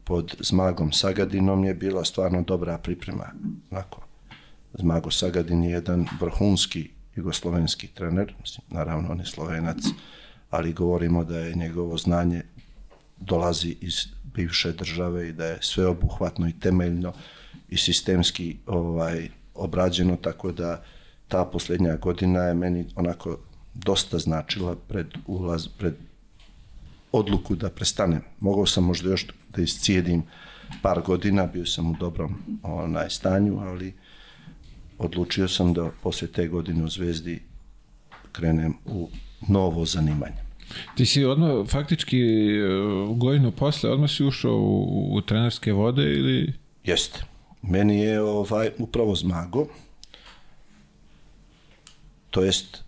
pod 0.05 0.36
Zmagom 0.41 0.92
Sagadinom 0.92 1.65
je 1.65 1.75
bila 1.75 2.05
stvarno 2.05 2.42
dobra 2.42 2.78
priprema. 2.78 3.33
Onako, 3.70 4.00
Zmago 4.78 5.10
Sagadin 5.10 5.65
je 5.65 5.70
jedan 5.70 6.07
vrhunski 6.20 6.91
jugoslovenski 7.15 7.86
trener, 7.86 8.34
mislim, 8.41 8.67
naravno 8.70 9.10
on 9.10 9.20
je 9.20 9.26
slovenac, 9.26 9.78
ali 10.50 10.73
govorimo 10.73 11.25
da 11.25 11.39
je 11.39 11.55
njegovo 11.55 11.99
znanje 11.99 12.42
dolazi 13.17 13.76
iz 13.81 14.07
bivše 14.34 14.73
države 14.73 15.28
i 15.28 15.33
da 15.33 15.47
je 15.47 15.58
sveobuhvatno 15.60 16.49
i 16.49 16.58
temeljno 16.60 17.12
i 17.68 17.76
sistemski 17.76 18.57
ovaj 18.67 19.28
obrađeno, 19.55 20.17
tako 20.17 20.52
da 20.52 20.83
ta 21.28 21.44
posljednja 21.44 21.97
godina 21.97 22.41
je 22.41 22.55
meni 22.55 22.86
onako 22.97 23.39
dosta 23.84 24.18
značila 24.18 24.76
pred 24.89 25.07
ulaz, 25.26 25.68
pred 25.68 25.94
odluku 27.12 27.57
da 27.57 27.70
prestanem. 27.70 28.23
Mogao 28.40 28.66
sam 28.66 28.84
možda 28.84 29.10
još 29.10 29.26
da 29.57 29.62
iscijedim 29.62 30.23
par 30.82 31.00
godina, 31.02 31.47
bio 31.47 31.66
sam 31.66 31.90
u 31.90 31.97
dobrom 32.00 32.34
onaj 32.62 33.10
stanju, 33.10 33.58
ali 33.60 33.94
odlučio 34.98 35.48
sam 35.48 35.73
da 35.74 35.90
poslije 36.02 36.32
te 36.32 36.48
godine 36.48 36.84
u 36.84 36.89
Zvezdi 36.89 37.42
krenem 38.32 38.74
u 38.86 39.08
novo 39.48 39.84
zanimanje. 39.84 40.48
Ti 40.97 41.07
si 41.07 41.24
odmah, 41.24 41.50
faktički 41.68 42.23
godinu 43.16 43.52
posle, 43.52 43.90
odmah 43.90 44.10
si 44.10 44.24
ušao 44.24 44.57
u, 44.57 45.08
u 45.15 45.20
trenerske 45.20 45.73
vode 45.73 46.02
ili... 46.02 46.52
Jeste. 46.84 47.24
Meni 47.62 48.00
je 48.00 48.20
ovaj, 48.23 48.70
upravo 48.78 49.15
Zmago, 49.15 49.66
to 52.31 52.42
jest 52.42 52.88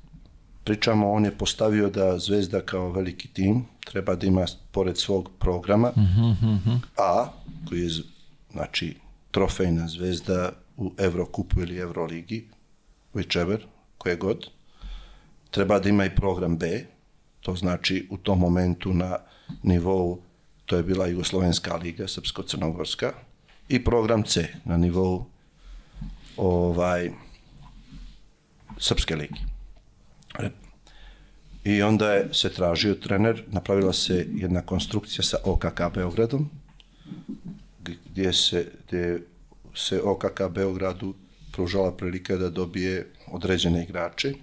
pričamo, 0.71 1.13
on 1.13 1.25
je 1.25 1.39
postavio 1.39 1.89
da 1.91 2.19
Zvezda 2.19 2.61
kao 2.61 2.93
veliki 2.93 3.29
tim 3.29 3.65
treba 3.85 4.15
da 4.15 4.27
ima 4.27 4.47
pored 4.71 4.99
svog 4.99 5.31
programa 5.39 5.89
uh 5.89 6.03
-huh. 6.03 6.79
A, 6.97 7.29
koji 7.69 7.81
je 7.81 7.91
znači 8.53 8.97
trofejna 9.31 9.89
zvezda 9.89 10.53
u 10.77 10.93
Evrokupu 10.99 11.61
ili 11.61 11.79
Euroligi, 11.79 12.49
whichever, 13.15 13.59
koje 13.99 14.17
god, 14.17 14.47
treba 15.51 15.79
da 15.79 15.89
ima 15.89 16.05
i 16.05 16.15
program 16.15 16.57
B, 16.57 16.87
to 17.41 17.55
znači 17.57 18.07
u 18.11 18.17
tom 18.17 18.39
momentu 18.39 18.93
na 18.95 19.19
nivou, 19.63 20.19
to 20.67 20.77
je 20.77 20.83
bila 20.83 21.07
Jugoslovenska 21.07 21.77
liga, 21.77 22.05
Srpsko-Crnogorska, 22.05 23.13
i 23.69 23.85
program 23.85 24.23
C 24.23 24.49
na 24.65 24.77
nivou 24.77 25.27
ovaj, 26.37 27.11
Srpske 28.79 29.17
ligi. 29.17 29.41
I 31.65 31.83
onda 31.83 32.13
je 32.13 32.29
se 32.35 32.53
tražio 32.53 32.95
trener, 32.95 33.45
napravila 33.49 33.93
se 33.93 34.27
jedna 34.35 34.63
konstrukcija 34.63 35.25
sa 35.25 35.37
OKK 35.45 35.81
Beogradom, 35.95 36.51
gdje 37.81 38.33
se, 38.33 38.73
gdje 38.87 39.23
se 39.75 40.01
OKK 40.03 40.41
Beogradu 40.51 41.15
pružala 41.53 41.97
prilika 41.97 42.37
da 42.37 42.51
dobije 42.51 43.07
određene 43.33 43.83
igrače, 43.83 44.35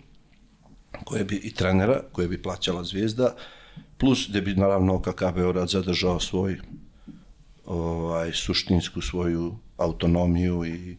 koje 1.06 1.24
bi 1.24 1.36
i 1.36 1.54
trenera, 1.54 2.02
koje 2.12 2.28
bi 2.28 2.42
plaćala 2.42 2.84
zvijezda, 2.84 3.36
plus 3.98 4.30
gdje 4.30 4.42
bi 4.42 4.56
naravno 4.56 4.96
OKK 4.96 5.24
Beograd 5.36 5.70
zadržao 5.70 6.20
svoj 6.20 6.58
ovaj, 7.66 8.32
suštinsku 8.34 9.02
svoju 9.02 9.58
autonomiju 9.78 10.66
i 10.66 10.98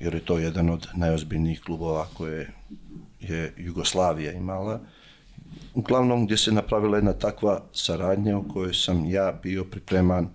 jer 0.00 0.14
je 0.14 0.20
to 0.20 0.38
jedan 0.38 0.70
od 0.70 0.86
najozbiljnijih 0.94 1.60
klubova 1.60 2.06
koje 2.14 2.52
je 3.20 3.54
Jugoslavija 3.56 4.32
imala 4.32 4.80
uglavnom 5.76 6.24
gdje 6.24 6.36
se 6.36 6.52
napravila 6.52 6.96
jedna 6.96 7.12
takva 7.12 7.60
saradnja 7.72 8.38
u 8.38 8.48
kojoj 8.48 8.74
sam 8.74 9.04
ja 9.04 9.38
bio 9.42 9.64
pripreman 9.64 10.28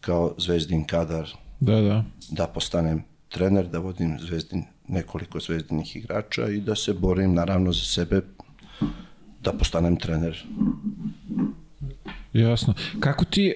kao 0.00 0.34
zvezdin 0.38 0.86
kadar 0.86 1.28
da, 1.60 1.80
da. 1.80 2.04
da 2.30 2.46
postanem 2.46 3.04
trener, 3.28 3.68
da 3.68 3.78
vodim 3.78 4.18
zvezdin, 4.20 4.64
nekoliko 4.88 5.40
zvezdinih 5.40 5.96
igrača 5.96 6.48
i 6.48 6.60
da 6.60 6.74
se 6.74 6.92
borim 6.92 7.34
naravno 7.34 7.72
za 7.72 7.84
sebe 7.84 8.20
da 9.42 9.52
postanem 9.52 9.96
trener. 9.96 10.46
Jasno. 12.32 12.74
Kako 13.00 13.24
ti, 13.24 13.54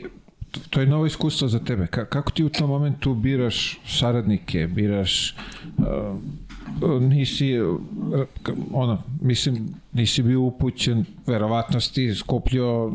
to 0.71 0.81
je 0.81 0.87
novo 0.87 1.07
iskustvo 1.07 1.49
za 1.49 1.59
tebe, 1.59 1.87
kako 1.87 2.31
ti 2.31 2.45
u 2.45 2.49
tom 2.49 2.69
momentu 2.69 3.15
biraš 3.15 3.81
saradnike, 3.87 4.67
biraš 4.67 5.37
uh, 5.79 5.85
nisi 7.01 7.55
ono, 8.73 9.03
mislim, 9.21 9.69
nisi 9.93 10.23
bio 10.23 10.41
upućen, 10.41 11.05
verovatno 11.27 11.81
si 11.81 12.15
skupljio 12.15 12.93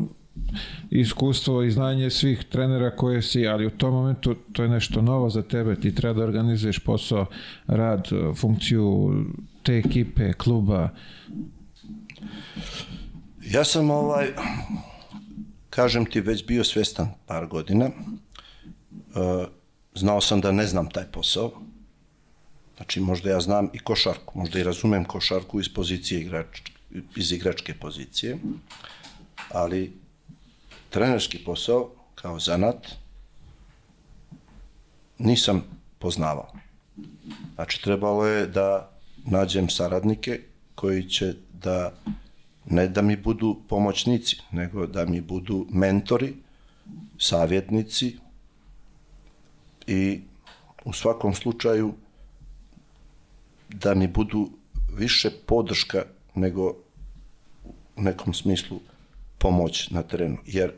iskustvo 0.90 1.62
i 1.62 1.70
znanje 1.70 2.10
svih 2.10 2.44
trenera 2.44 2.96
koje 2.96 3.22
si, 3.22 3.46
ali 3.46 3.66
u 3.66 3.70
tom 3.70 3.94
momentu 3.94 4.34
to 4.52 4.62
je 4.62 4.68
nešto 4.68 5.02
novo 5.02 5.30
za 5.30 5.42
tebe, 5.42 5.76
ti 5.76 5.94
treba 5.94 6.18
da 6.18 6.24
organizuješ 6.24 6.78
posao, 6.78 7.26
rad, 7.66 8.08
funkciju 8.36 9.14
te 9.62 9.78
ekipe, 9.78 10.32
kluba. 10.32 10.88
Ja 13.50 13.64
sam 13.64 13.90
ovaj, 13.90 14.26
kažem 15.70 16.06
ti, 16.06 16.20
već 16.20 16.46
bio 16.46 16.64
svestan 16.64 17.08
par 17.26 17.46
godina. 17.46 17.90
Znao 19.94 20.20
sam 20.20 20.40
da 20.40 20.52
ne 20.52 20.66
znam 20.66 20.90
taj 20.90 21.04
posao, 21.04 21.52
Znači, 22.76 23.00
možda 23.00 23.30
ja 23.30 23.40
znam 23.40 23.70
i 23.72 23.78
košarku, 23.78 24.38
možda 24.38 24.58
i 24.58 24.62
razumem 24.62 25.04
košarku 25.04 25.60
iz 25.60 25.68
pozicije 25.74 26.20
igrač, 26.20 26.60
iz 27.16 27.32
igračke 27.32 27.74
pozicije, 27.74 28.38
ali 29.50 29.92
trenerski 30.90 31.38
posao 31.38 31.90
kao 32.14 32.38
zanat 32.40 32.88
nisam 35.18 35.64
poznavao. 35.98 36.52
Znači, 37.54 37.82
trebalo 37.82 38.26
je 38.26 38.46
da 38.46 38.90
nađem 39.24 39.68
saradnike 39.68 40.40
koji 40.74 41.08
će 41.08 41.34
da 41.52 41.92
ne 42.66 42.88
da 42.88 43.02
mi 43.02 43.16
budu 43.16 43.60
pomoćnici, 43.68 44.36
nego 44.52 44.86
da 44.86 45.04
mi 45.04 45.20
budu 45.20 45.66
mentori, 45.70 46.34
savjetnici 47.18 48.16
i 49.86 50.20
u 50.84 50.92
svakom 50.92 51.34
slučaju 51.34 51.94
da 53.72 53.94
mi 53.94 54.06
budu 54.06 54.50
više 54.92 55.30
podrška 55.46 56.04
nego 56.34 56.74
u 57.96 58.02
nekom 58.02 58.34
smislu 58.34 58.80
pomoć 59.38 59.90
na 59.90 60.02
terenu, 60.02 60.38
jer 60.46 60.72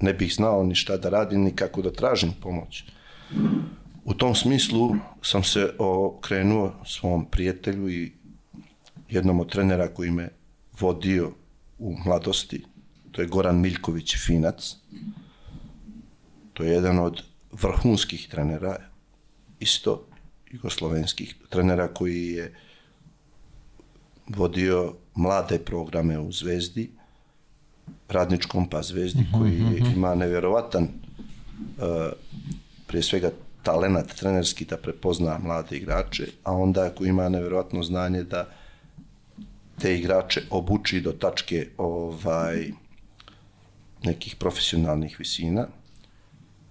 ne 0.00 0.14
bih 0.14 0.34
znao 0.34 0.64
ni 0.64 0.74
šta 0.74 0.96
da 0.96 1.08
radim, 1.08 1.42
ni 1.42 1.56
kako 1.56 1.82
da 1.82 1.92
tražim 1.92 2.32
pomoć. 2.42 2.84
U 4.04 4.14
tom 4.14 4.34
smislu 4.34 4.94
sam 5.22 5.44
se 5.44 5.74
okrenuo 5.78 6.72
svom 6.86 7.24
prijatelju 7.24 7.88
i 7.90 8.12
jednom 9.10 9.40
od 9.40 9.52
trenera 9.52 9.88
koji 9.88 10.10
me 10.10 10.28
vodio 10.80 11.32
u 11.78 11.94
mladosti, 12.04 12.64
to 13.12 13.22
je 13.22 13.28
Goran 13.28 13.60
Miljković 13.60 14.16
Finac. 14.26 14.76
To 16.52 16.62
je 16.62 16.72
jedan 16.72 16.98
od 16.98 17.22
vrhunskih 17.52 18.28
trenera, 18.28 18.76
isto 19.60 20.06
jugoslovenskih 20.50 21.34
trenera 21.50 21.88
koji 21.88 22.26
je 22.26 22.54
vodio 24.28 24.94
mlade 25.14 25.58
programe 25.58 26.18
u 26.18 26.32
Zvezdi, 26.32 26.90
radničkom 28.08 28.68
pa 28.70 28.82
Zvezdi, 28.82 29.22
mhm, 29.22 29.38
koji 29.38 29.52
je, 29.52 29.80
mhm. 29.80 29.92
ima 29.96 30.14
nevjerovatan 30.14 30.82
uh, 30.84 32.12
prije 32.86 33.02
svega 33.02 33.30
talenat 33.62 34.14
trenerski 34.14 34.64
da 34.64 34.76
prepozna 34.76 35.38
mlade 35.38 35.76
igrače, 35.76 36.26
a 36.44 36.52
onda 36.52 36.86
ako 36.86 37.04
ima 37.04 37.28
nevjerovatno 37.28 37.82
znanje 37.82 38.22
da 38.22 38.48
te 39.78 39.98
igrače 39.98 40.42
obuči 40.50 41.00
do 41.00 41.12
tačke 41.12 41.68
ovaj 41.78 42.70
nekih 44.04 44.36
profesionalnih 44.36 45.16
visina 45.18 45.66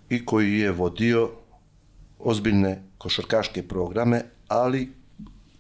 i 0.10 0.26
koji 0.26 0.60
je 0.60 0.72
vodio 0.72 1.32
ozbiljne 2.20 2.82
košarkaške 3.06 3.62
programe, 3.68 4.22
ali 4.48 4.90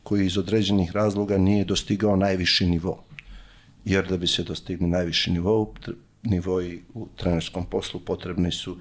koji 0.03 0.25
iz 0.25 0.37
određenih 0.37 0.91
razloga 0.91 1.37
nije 1.37 1.65
dostigao 1.65 2.15
najviši 2.15 2.65
nivo. 2.65 3.03
Jer 3.85 4.07
da 4.09 4.17
bi 4.17 4.27
se 4.27 4.43
dostigli 4.43 4.87
najviši 4.87 5.31
nivo, 5.31 5.73
nivoji 6.23 6.81
u 6.93 7.07
trenerskom 7.15 7.65
poslu 7.65 7.99
potrebni 7.99 8.51
su 8.51 8.77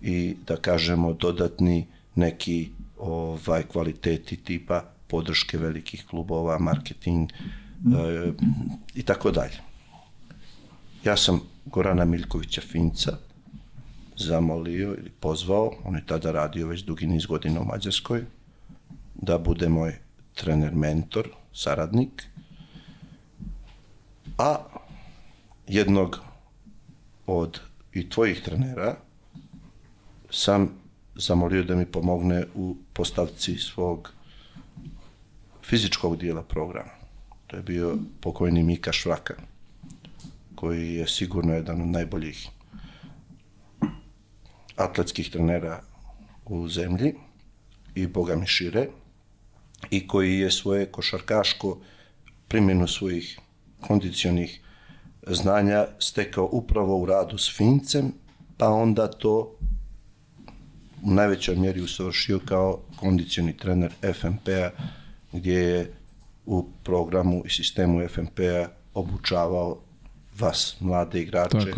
i, 0.00 0.36
da 0.46 0.56
kažemo, 0.56 1.12
dodatni 1.12 1.86
neki 2.14 2.70
ovaj 2.98 3.62
kvaliteti 3.62 4.36
tipa 4.36 4.84
podrške 5.06 5.58
velikih 5.58 6.06
klubova, 6.10 6.58
marketing 6.58 7.30
e, 7.32 8.32
i 8.94 9.02
tako 9.02 9.30
dalje. 9.30 9.60
Ja 11.04 11.16
sam 11.16 11.40
Gorana 11.66 12.04
Miljkovića 12.04 12.60
Finca 12.60 13.18
zamolio 14.22 14.88
ili 14.98 15.10
pozvao, 15.20 15.72
on 15.84 15.94
je 15.94 16.06
tada 16.06 16.32
radio 16.32 16.66
već 16.66 16.84
dugi 16.84 17.06
niz 17.06 17.26
godina 17.26 17.60
u 17.60 17.64
Mađarskoj, 17.64 18.24
da 19.14 19.38
bude 19.38 19.68
moj 19.68 19.98
trener, 20.34 20.74
mentor, 20.74 21.28
saradnik, 21.52 22.22
a 24.38 24.56
jednog 25.68 26.20
od 27.26 27.60
i 27.92 28.10
tvojih 28.10 28.42
trenera 28.42 28.96
sam 30.30 30.68
zamolio 31.14 31.62
da 31.62 31.76
mi 31.76 31.86
pomogne 31.86 32.44
u 32.54 32.76
postavci 32.92 33.56
svog 33.56 34.12
fizičkog 35.64 36.16
dijela 36.16 36.42
programa. 36.42 36.90
To 37.46 37.56
je 37.56 37.62
bio 37.62 37.98
pokojni 38.20 38.62
Mika 38.62 38.92
Švraka, 38.92 39.34
koji 40.54 40.94
je 40.94 41.08
sigurno 41.08 41.54
jedan 41.54 41.82
od 41.82 41.88
najboljih 41.88 42.48
atletskih 44.84 45.30
trenera 45.30 45.80
u 46.44 46.68
zemlji 46.68 47.14
i 47.94 48.06
boga 48.06 48.36
mi 48.36 48.46
šire 48.46 48.88
i 49.90 50.06
koji 50.06 50.38
je 50.38 50.50
svoje 50.50 50.86
košarkaško 50.86 51.78
primjenu 52.48 52.86
svojih 52.86 53.38
kondicionih 53.80 54.60
znanja 55.26 55.86
stekao 55.98 56.48
upravo 56.52 56.98
u 56.98 57.06
radu 57.06 57.38
s 57.38 57.56
Fincem, 57.56 58.12
pa 58.56 58.68
onda 58.68 59.10
to 59.10 59.56
u 61.02 61.10
najvećoj 61.10 61.56
mjeri 61.56 61.80
usavršio 61.80 62.40
kao 62.44 62.80
kondicioni 62.96 63.56
trener 63.56 63.92
FMP-a, 64.14 64.70
gdje 65.32 65.58
je 65.58 65.92
u 66.46 66.68
programu 66.84 67.42
i 67.46 67.50
sistemu 67.50 68.08
FMP-a 68.08 68.68
obučavao 68.94 69.78
vas, 70.38 70.76
mlade 70.80 71.20
igrače. 71.20 71.72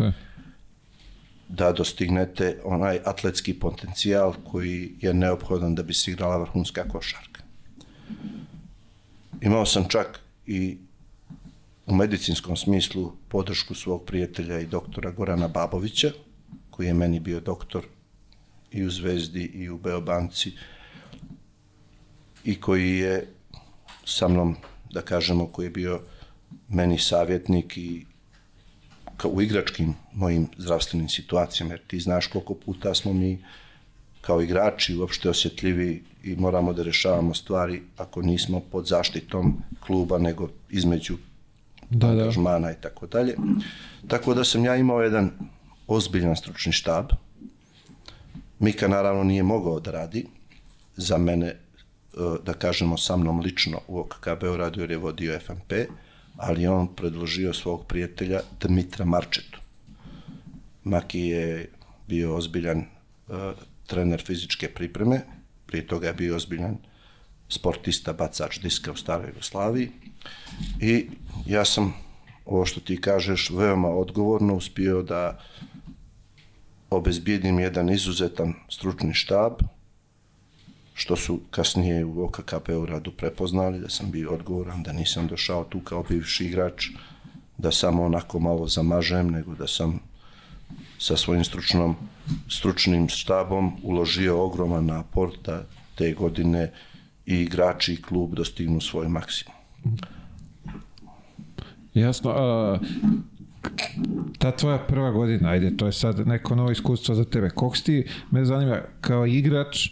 Da 1.47 1.71
dostignete 1.71 2.61
onaj 2.63 2.99
atletski 3.05 3.53
potencijal 3.53 4.33
koji 4.51 4.95
je 5.01 5.13
neophodan 5.13 5.75
da 5.75 5.83
bi 5.83 5.93
se 5.93 6.11
igrala 6.11 6.37
vrhunska 6.37 6.87
košarka. 6.87 7.41
Imao 9.41 9.65
sam 9.65 9.85
čak 9.89 10.19
i 10.45 10.77
u 11.85 11.95
medicinskom 11.95 12.55
smislu 12.55 13.11
podršku 13.29 13.75
svog 13.75 14.05
prijatelja 14.05 14.59
i 14.59 14.65
doktora 14.65 15.11
Gorana 15.11 15.47
Babovića, 15.47 16.11
koji 16.69 16.87
je 16.87 16.93
meni 16.93 17.19
bio 17.19 17.39
doktor 17.39 17.85
i 18.71 18.83
u 18.83 18.89
Zvezdi 18.89 19.43
i 19.43 19.69
u 19.69 19.77
Beobanci 19.77 20.51
i 22.43 22.61
koji 22.61 22.97
je 22.97 23.27
sa 24.05 24.27
mnom, 24.27 24.55
da 24.91 25.01
kažemo, 25.01 25.47
koji 25.47 25.65
je 25.65 25.69
bio 25.69 26.01
meni 26.69 26.99
savjetnik 26.99 27.77
i 27.77 28.05
kao 29.17 29.31
u 29.31 29.41
igračkim 29.41 29.93
mojim 30.13 30.47
zdravstvenim 30.57 31.09
situacijama, 31.09 31.73
jer 31.73 31.81
ti 31.87 31.99
znaš 31.99 32.27
koliko 32.27 32.53
puta 32.53 32.93
smo 32.93 33.13
mi 33.13 33.43
kao 34.21 34.41
igrači 34.41 34.97
uopšte 34.97 35.29
osjetljivi 35.29 36.03
i 36.23 36.35
moramo 36.35 36.73
da 36.73 36.83
rešavamo 36.83 37.33
stvari 37.33 37.81
ako 37.97 38.21
nismo 38.21 38.59
pod 38.71 38.87
zaštitom 38.87 39.57
kluba, 39.79 40.17
nego 40.17 40.49
između 40.69 41.17
Da, 41.89 42.07
da. 42.07 42.13
angažmana 42.13 42.71
i 42.71 42.75
tako 42.81 43.07
dalje. 43.07 43.35
Tako 44.07 44.33
da 44.33 44.43
sam 44.43 44.65
ja 44.65 44.75
imao 44.75 45.01
jedan 45.01 45.31
ozbiljan 45.87 46.35
stručni 46.35 46.71
štab. 46.71 47.05
Mika 48.59 48.87
naravno 48.87 49.23
nije 49.23 49.43
mogao 49.43 49.79
da 49.79 49.91
radi 49.91 50.25
za 50.95 51.17
mene, 51.17 51.47
e, 51.47 51.57
da 52.45 52.53
kažemo 52.53 52.97
sa 52.97 53.17
mnom 53.17 53.39
lično 53.39 53.79
u 53.87 53.99
OKK 53.99 54.27
Beogradu 54.41 54.81
jer 54.81 54.91
je 54.91 54.97
vodio 54.97 55.39
FMP, 55.39 55.73
ali 56.37 56.67
on 56.67 56.95
predložio 56.95 57.53
svog 57.53 57.85
prijatelja 57.87 58.39
Dmitra 58.61 59.05
Marčetu. 59.05 59.59
Maki 60.83 61.19
je 61.19 61.69
bio 62.07 62.35
ozbiljan 62.35 62.79
uh, 62.79 63.35
trener 63.87 64.21
fizičke 64.21 64.69
pripreme, 64.69 65.21
prije 65.65 65.87
toga 65.87 66.07
je 66.07 66.13
bio 66.13 66.35
ozbiljan 66.35 66.77
sportista, 67.49 68.13
bacač 68.13 68.59
diska 68.59 68.91
u 68.91 68.95
staroj 68.95 69.29
Jugoslaviji 69.29 69.91
i 70.81 71.09
ja 71.45 71.65
sam, 71.65 71.93
ovo 72.45 72.65
što 72.65 72.79
ti 72.79 73.01
kažeš, 73.01 73.49
veoma 73.49 73.89
odgovorno 73.89 74.55
uspio 74.55 75.01
da 75.01 75.39
obezbijedim 76.89 77.59
jedan 77.59 77.89
izuzetan 77.89 78.53
stručni 78.69 79.13
štab, 79.13 79.53
što 80.97 81.15
su 81.15 81.39
kasnije 81.51 82.05
u 82.05 82.23
OKK 82.25 82.53
Beogradu 82.67 83.11
prepoznali, 83.11 83.79
da 83.79 83.89
sam 83.89 84.11
bio 84.11 84.33
odgovoran, 84.33 84.83
da 84.83 84.93
nisam 84.93 85.27
došao 85.27 85.63
tu 85.63 85.79
kao 85.79 86.03
bivši 86.03 86.45
igrač, 86.45 86.87
da 87.57 87.71
samo 87.71 88.03
onako 88.03 88.39
malo 88.39 88.67
zamažem, 88.67 89.29
nego 89.29 89.55
da 89.55 89.67
sam 89.67 89.99
sa 90.99 91.17
svojim 91.17 91.43
stručnom, 91.43 91.95
stručnim 92.49 93.09
štabom 93.09 93.73
uložio 93.83 94.43
ogroman 94.43 94.85
napor 94.85 95.31
da 95.45 95.63
te 95.95 96.13
godine 96.13 96.71
i 97.25 97.35
igrači 97.35 97.93
i 97.93 98.01
klub 98.01 98.33
dostignu 98.33 98.81
svoj 98.81 99.07
maksimum. 99.07 99.55
Jasno, 101.93 102.31
a, 102.31 102.79
ta 104.37 104.51
tvoja 104.51 104.77
prva 104.77 105.11
godina, 105.11 105.49
ajde, 105.49 105.77
to 105.77 105.85
je 105.85 105.93
sad 105.93 106.27
neko 106.27 106.55
novo 106.55 106.71
iskustvo 106.71 107.15
za 107.15 107.25
tebe. 107.25 107.49
Koliko 107.49 107.77
si 107.77 107.83
ti, 107.83 108.07
me 108.31 108.45
zanima, 108.45 108.81
kao 109.01 109.25
igrač, 109.25 109.89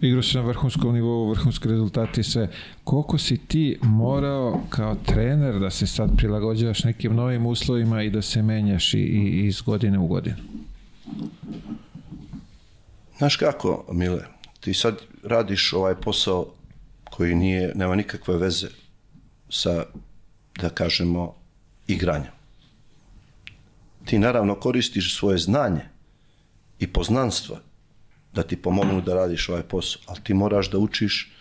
igrao 0.00 0.22
si 0.22 0.36
na 0.36 0.42
vrhunskom 0.42 0.94
nivou, 0.94 1.30
vrhunske 1.30 1.68
rezultate 1.68 2.20
i 2.20 2.24
sve, 2.24 2.48
koliko 2.84 3.18
si 3.18 3.36
ti 3.36 3.78
morao 3.82 4.60
kao 4.68 4.94
trener 4.94 5.60
da 5.60 5.70
se 5.70 5.86
sad 5.86 6.16
prilagođavaš 6.16 6.84
nekim 6.84 7.14
novim 7.14 7.46
uslovima 7.46 8.02
i 8.02 8.10
da 8.10 8.22
se 8.22 8.42
menjaš 8.42 8.94
i, 8.94 8.98
i 8.98 9.46
iz 9.46 9.60
godine 9.60 9.98
u 9.98 10.06
godinu? 10.06 10.36
Znaš 13.18 13.36
kako, 13.36 13.84
Mile, 13.92 14.24
ti 14.60 14.74
sad 14.74 14.98
radiš 15.22 15.72
ovaj 15.72 15.94
posao 15.94 16.46
koji 17.04 17.34
nije, 17.34 17.72
nema 17.74 17.94
nikakve 17.94 18.36
veze 18.36 18.68
sa, 19.50 19.84
da 20.60 20.68
kažemo, 20.68 21.34
igranjem. 21.86 22.32
Ti 24.04 24.18
naravno 24.18 24.54
koristiš 24.54 25.16
svoje 25.18 25.38
znanje 25.38 25.80
i 26.78 26.86
poznanstva 26.86 27.60
da 28.34 28.42
ti 28.42 28.56
pomognu 28.56 29.00
da 29.00 29.14
radiš 29.14 29.48
ovaj 29.48 29.62
posao, 29.62 30.02
ali 30.06 30.20
ti 30.24 30.34
moraš 30.34 30.70
da 30.70 30.78
učiš 30.78 31.32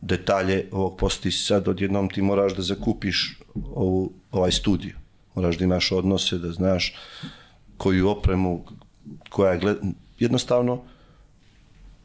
detalje 0.00 0.68
ovog 0.72 0.96
posla. 0.98 1.22
Ti 1.22 1.30
sad 1.30 1.68
odjednom 1.68 2.08
ti 2.10 2.22
moraš 2.22 2.54
da 2.56 2.62
zakupiš 2.62 3.38
ovu, 3.54 4.12
ovaj 4.32 4.52
studiju. 4.52 4.96
Moraš 5.34 5.58
da 5.58 5.64
imaš 5.64 5.92
odnose, 5.92 6.38
da 6.38 6.52
znaš 6.52 6.94
koju 7.76 8.08
opremu, 8.08 8.64
koja 9.30 9.52
je 9.52 9.58
gled... 9.58 9.76
Jednostavno, 10.18 10.82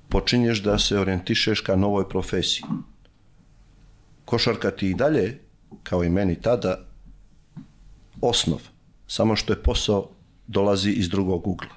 počinješ 0.09 0.61
da 0.63 0.79
se 0.79 0.99
orijentišeš 0.99 1.61
ka 1.61 1.75
novoj 1.75 2.09
profesiji. 2.09 2.63
Košarka 4.25 4.71
ti 4.71 4.89
i 4.89 4.93
dalje, 4.93 5.39
kao 5.83 6.03
i 6.03 6.09
meni 6.09 6.35
tada, 6.41 6.85
osnov. 8.21 8.61
Samo 9.07 9.35
što 9.35 9.53
je 9.53 9.63
posao 9.63 10.09
dolazi 10.47 10.91
iz 10.91 11.09
drugog 11.09 11.47
ugla. 11.47 11.69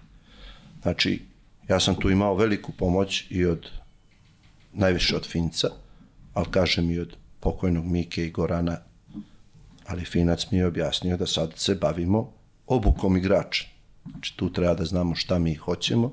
Znači, 0.82 1.22
ja 1.68 1.80
sam 1.80 1.94
tu 1.94 2.10
imao 2.10 2.34
veliku 2.34 2.72
pomoć 2.72 3.26
i 3.30 3.46
od 3.46 3.70
najviše 4.72 5.16
od 5.16 5.26
Finca, 5.26 5.68
ali 6.34 6.46
kažem 6.50 6.90
i 6.90 6.98
od 6.98 7.16
pokojnog 7.40 7.84
Mike 7.84 8.26
i 8.26 8.30
Gorana, 8.30 8.78
ali 9.86 10.04
Finac 10.04 10.50
mi 10.50 10.58
je 10.58 10.66
objasnio 10.66 11.16
da 11.16 11.26
sad 11.26 11.52
se 11.56 11.74
bavimo 11.74 12.32
obukom 12.66 13.16
igrača. 13.16 13.66
Znači, 14.10 14.36
tu 14.36 14.52
treba 14.52 14.74
da 14.74 14.84
znamo 14.84 15.14
šta 15.14 15.38
mi 15.38 15.54
hoćemo 15.54 16.12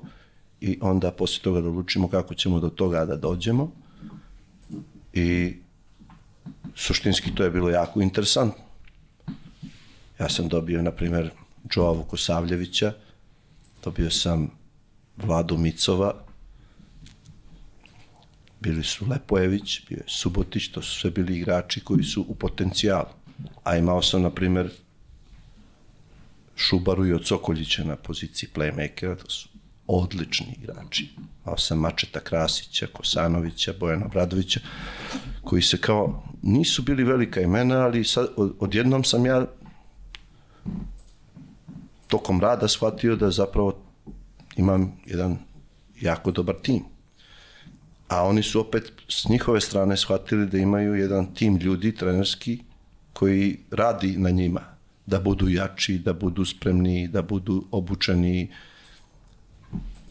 i 0.60 0.78
onda 0.80 1.10
posle 1.10 1.42
toga 1.42 1.60
da 1.60 1.68
odlučimo 1.68 2.08
kako 2.08 2.34
ćemo 2.34 2.60
do 2.60 2.68
toga 2.68 3.04
da 3.04 3.16
dođemo. 3.16 3.72
I 5.12 5.56
suštinski 6.74 7.34
to 7.34 7.44
je 7.44 7.50
bilo 7.50 7.70
jako 7.70 8.00
interesantno. 8.00 8.64
Ja 10.20 10.28
sam 10.28 10.48
dobio, 10.48 10.82
na 10.82 10.90
primjer, 10.90 11.30
Joa 11.74 11.92
Vukosavljevića, 11.92 12.92
dobio 13.84 14.10
sam 14.10 14.50
Vladu 15.16 15.56
Micova, 15.58 16.24
bili 18.60 18.84
su 18.84 19.06
Lepojević, 19.08 19.80
bio 19.88 19.96
je 19.96 20.04
Subotić, 20.06 20.68
to 20.68 20.82
su 20.82 21.00
sve 21.00 21.10
bili 21.10 21.38
igrači 21.38 21.80
koji 21.80 22.04
su 22.04 22.24
u 22.28 22.34
potencijalu. 22.34 23.12
A 23.64 23.76
imao 23.76 24.02
sam, 24.02 24.22
na 24.22 24.30
primjer, 24.30 24.70
Šubaru 26.56 27.06
i 27.06 27.12
od 27.12 27.26
Sokoljića 27.26 27.84
na 27.84 27.96
poziciji 27.96 28.48
playmakera, 28.54 29.16
to 29.16 29.30
su 29.30 29.48
odlični 29.86 30.58
igrači. 30.62 31.08
Imao 31.44 31.58
sam 31.58 31.78
Mačeta 31.78 32.20
Krasića, 32.20 32.86
Kosanovića, 32.92 33.74
Bojana 33.80 34.08
Bradovića, 34.08 34.60
koji 35.44 35.62
se 35.62 35.80
kao, 35.80 36.22
nisu 36.42 36.82
bili 36.82 37.04
velika 37.04 37.40
imena, 37.40 37.80
ali 37.80 38.04
sad, 38.04 38.28
od, 38.36 38.54
odjednom 38.58 39.04
sam 39.04 39.26
ja 39.26 39.46
tokom 42.08 42.40
rada 42.40 42.68
shvatio 42.68 43.16
da 43.16 43.30
zapravo 43.30 43.83
imam 44.56 44.92
jedan 45.06 45.38
jako 46.00 46.30
dobar 46.30 46.54
tim. 46.62 46.82
a 48.08 48.22
oni 48.22 48.42
su 48.42 48.60
opet 48.60 48.92
s 49.08 49.28
njihove 49.28 49.60
strane 49.60 49.96
shvatili 49.96 50.46
da 50.46 50.58
imaju 50.58 50.94
jedan 50.94 51.34
tim 51.34 51.56
ljudi 51.56 51.94
trenerski 51.94 52.58
koji 53.12 53.58
radi 53.70 54.16
na 54.18 54.30
njima 54.30 54.60
da 55.06 55.20
budu 55.20 55.48
jači, 55.48 55.98
da 55.98 56.12
budu 56.12 56.44
spremni, 56.44 57.08
da 57.08 57.22
budu 57.22 57.64
obučeni 57.70 58.48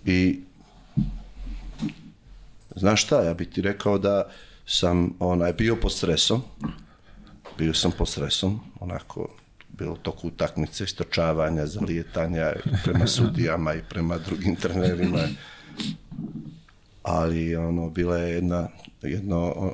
i 0.05 0.39
znaš 2.75 3.03
šta, 3.03 3.23
ja 3.23 3.33
bih 3.33 3.47
ti 3.47 3.61
rekao 3.61 3.97
da 3.97 4.29
sam 4.65 5.13
onaj, 5.19 5.53
bio 5.53 5.75
pod 5.75 5.91
stresom, 5.91 6.41
bio 7.57 7.73
sam 7.73 7.91
pod 7.97 8.09
stresom, 8.09 8.59
onako, 8.79 9.29
bilo 9.77 9.95
toku 9.95 10.27
utakmice, 10.27 10.83
istočavanja, 10.83 11.65
zalijetanja 11.67 12.53
prema 12.83 13.07
sudijama 13.07 13.73
i 13.73 13.83
prema 13.89 14.17
drugim 14.17 14.55
trenerima, 14.55 15.19
ali 17.03 17.55
ono, 17.55 17.89
bila 17.89 18.17
je 18.17 18.33
jedna, 18.33 18.67
jedno, 19.01 19.73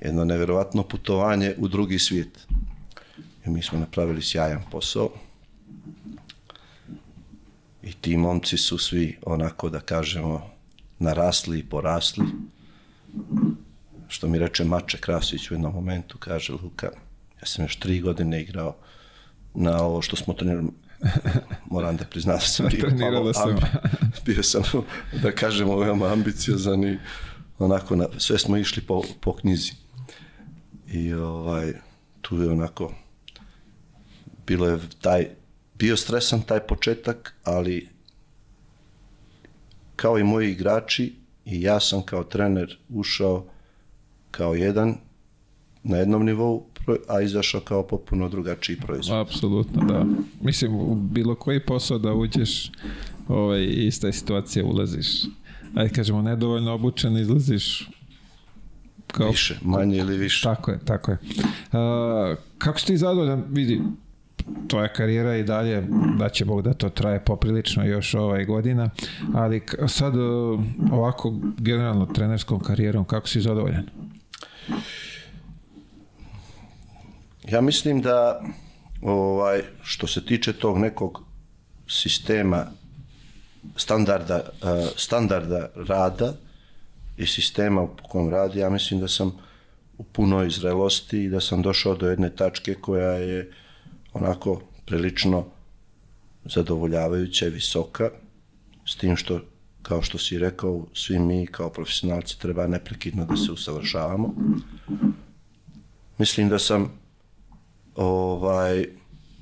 jedno 0.00 0.24
neverovatno 0.24 0.82
putovanje 0.82 1.54
u 1.58 1.68
drugi 1.68 1.98
svijet. 1.98 2.46
I 3.46 3.50
mi 3.50 3.62
smo 3.62 3.78
napravili 3.78 4.22
sjajan 4.22 4.62
posao. 4.70 5.10
I 7.82 7.92
ti 7.92 8.16
momci 8.16 8.56
su 8.56 8.78
svi 8.78 9.18
onako 9.26 9.70
da 9.70 9.80
kažemo 9.80 10.50
narasli 10.98 11.58
i 11.58 11.64
porasli. 11.64 12.24
Što 14.08 14.28
mi 14.28 14.38
reče 14.38 14.64
Mače 14.64 14.98
Krasić 14.98 15.50
u 15.50 15.54
jednom 15.54 15.74
momentu, 15.74 16.18
kaže 16.18 16.52
Luka, 16.52 16.90
ja 17.42 17.46
sam 17.46 17.64
još 17.64 17.76
tri 17.76 18.00
godine 18.00 18.42
igrao 18.42 18.76
na 19.54 19.82
ovo 19.82 20.02
što 20.02 20.16
smo 20.16 20.34
trenirali, 20.34 20.68
moram 21.70 21.96
da 21.96 22.04
priznam 22.04 22.36
da 22.36 22.40
sam 22.40 22.66
bio, 22.72 22.80
Trenirala 22.80 23.34
sam. 23.34 23.48
ambi, 23.48 23.62
bio 24.26 24.42
sam, 24.42 24.62
da 25.22 25.32
kažemo, 25.32 25.78
veoma 25.78 26.12
ambiciozan 26.12 26.84
i 26.84 26.98
onako, 27.58 27.96
na, 27.96 28.06
sve 28.18 28.38
smo 28.38 28.56
išli 28.56 28.82
po, 28.82 29.02
po 29.20 29.36
knjizi. 29.36 29.72
I 30.92 31.14
ovaj, 31.14 31.72
tu 32.20 32.42
je 32.42 32.50
onako, 32.50 32.94
bilo 34.46 34.68
je 34.68 34.78
taj, 35.00 35.28
bio 35.74 35.96
stresan 35.96 36.42
taj 36.42 36.60
početak, 36.60 37.34
ali 37.44 37.88
kao 39.96 40.18
i 40.18 40.24
moji 40.24 40.50
igrači 40.50 41.14
i 41.44 41.62
ja 41.62 41.80
sam 41.80 42.02
kao 42.02 42.24
trener 42.24 42.78
ušao 42.88 43.46
kao 44.30 44.54
jedan 44.54 44.96
na 45.84 45.96
jednom 45.96 46.24
nivou, 46.24 46.64
a 47.08 47.20
izašao 47.20 47.60
kao 47.60 47.82
potpuno 47.82 48.28
drugačiji 48.28 48.76
proizvod. 48.76 49.18
Apsolutno, 49.18 49.82
da. 49.84 50.06
Mislim, 50.40 50.74
u 50.74 50.94
bilo 50.94 51.34
koji 51.34 51.60
posao 51.60 51.98
da 51.98 52.14
uđeš, 52.14 52.72
ovaj, 53.28 53.64
ista 53.64 54.12
situacija 54.12 54.64
ulaziš. 54.64 55.06
Ajde 55.74 55.94
kažemo, 55.94 56.22
nedovoljno 56.22 56.72
obučen, 56.74 57.16
izlaziš 57.16 57.88
kao... 59.06 59.30
Više, 59.30 59.58
manje 59.62 59.96
ili 59.96 60.16
više. 60.16 60.42
Tako 60.42 60.70
je, 60.70 60.78
tako 60.84 61.10
je. 61.10 61.18
Uh, 61.22 62.38
kako 62.58 62.78
si 62.78 62.86
ti 62.86 62.96
zadovoljan, 62.96 63.44
vidi, 63.50 63.80
tvoja 64.68 64.88
karijera 64.88 65.36
i 65.36 65.42
dalje, 65.42 65.86
da 66.18 66.28
će 66.28 66.44
Bog 66.44 66.62
da 66.62 66.74
to 66.74 66.88
traje 66.88 67.24
poprilično 67.24 67.84
još 67.84 68.14
ovaj 68.14 68.44
godina, 68.44 68.90
ali 69.34 69.62
sad 69.88 70.16
uh, 70.16 70.60
ovako 70.92 71.34
generalno 71.58 72.06
trenerskom 72.06 72.60
karijerom, 72.60 73.04
kako 73.04 73.28
si 73.28 73.40
zadovoljan? 73.40 73.86
Ja 77.48 77.60
mislim 77.60 78.00
da 78.00 78.42
ovaj 79.02 79.62
što 79.82 80.06
se 80.06 80.26
tiče 80.26 80.52
tog 80.52 80.78
nekog 80.78 81.22
sistema 81.88 82.66
standarda 83.76 84.36
eh, 84.36 84.86
standarda 84.96 85.68
rada 85.74 86.34
i 87.16 87.26
sistema 87.26 87.86
po 87.86 88.08
kojem 88.08 88.30
radi, 88.30 88.58
ja 88.58 88.70
mislim 88.70 89.00
da 89.00 89.08
sam 89.08 89.38
u 89.98 90.04
punoj 90.04 90.50
zrelosti 90.50 91.24
i 91.24 91.28
da 91.28 91.40
sam 91.40 91.62
došao 91.62 91.94
do 91.94 92.10
jedne 92.10 92.30
tačke 92.36 92.74
koja 92.74 93.12
je 93.12 93.50
onako 94.12 94.62
prilično 94.86 95.44
zadovoljavajuća 96.44 97.46
i 97.46 97.50
visoka, 97.50 98.10
s 98.86 98.96
tim 98.96 99.16
što, 99.16 99.40
kao 99.82 100.02
što 100.02 100.18
si 100.18 100.38
rekao, 100.38 100.86
svi 100.94 101.18
mi 101.18 101.46
kao 101.46 101.70
profesionalci 101.70 102.40
treba 102.40 102.66
neprekidno 102.66 103.24
da 103.24 103.36
se 103.36 103.52
usavršavamo. 103.52 104.34
Mislim 106.18 106.48
da 106.48 106.58
sam 106.58 107.01
ovaj, 107.96 108.86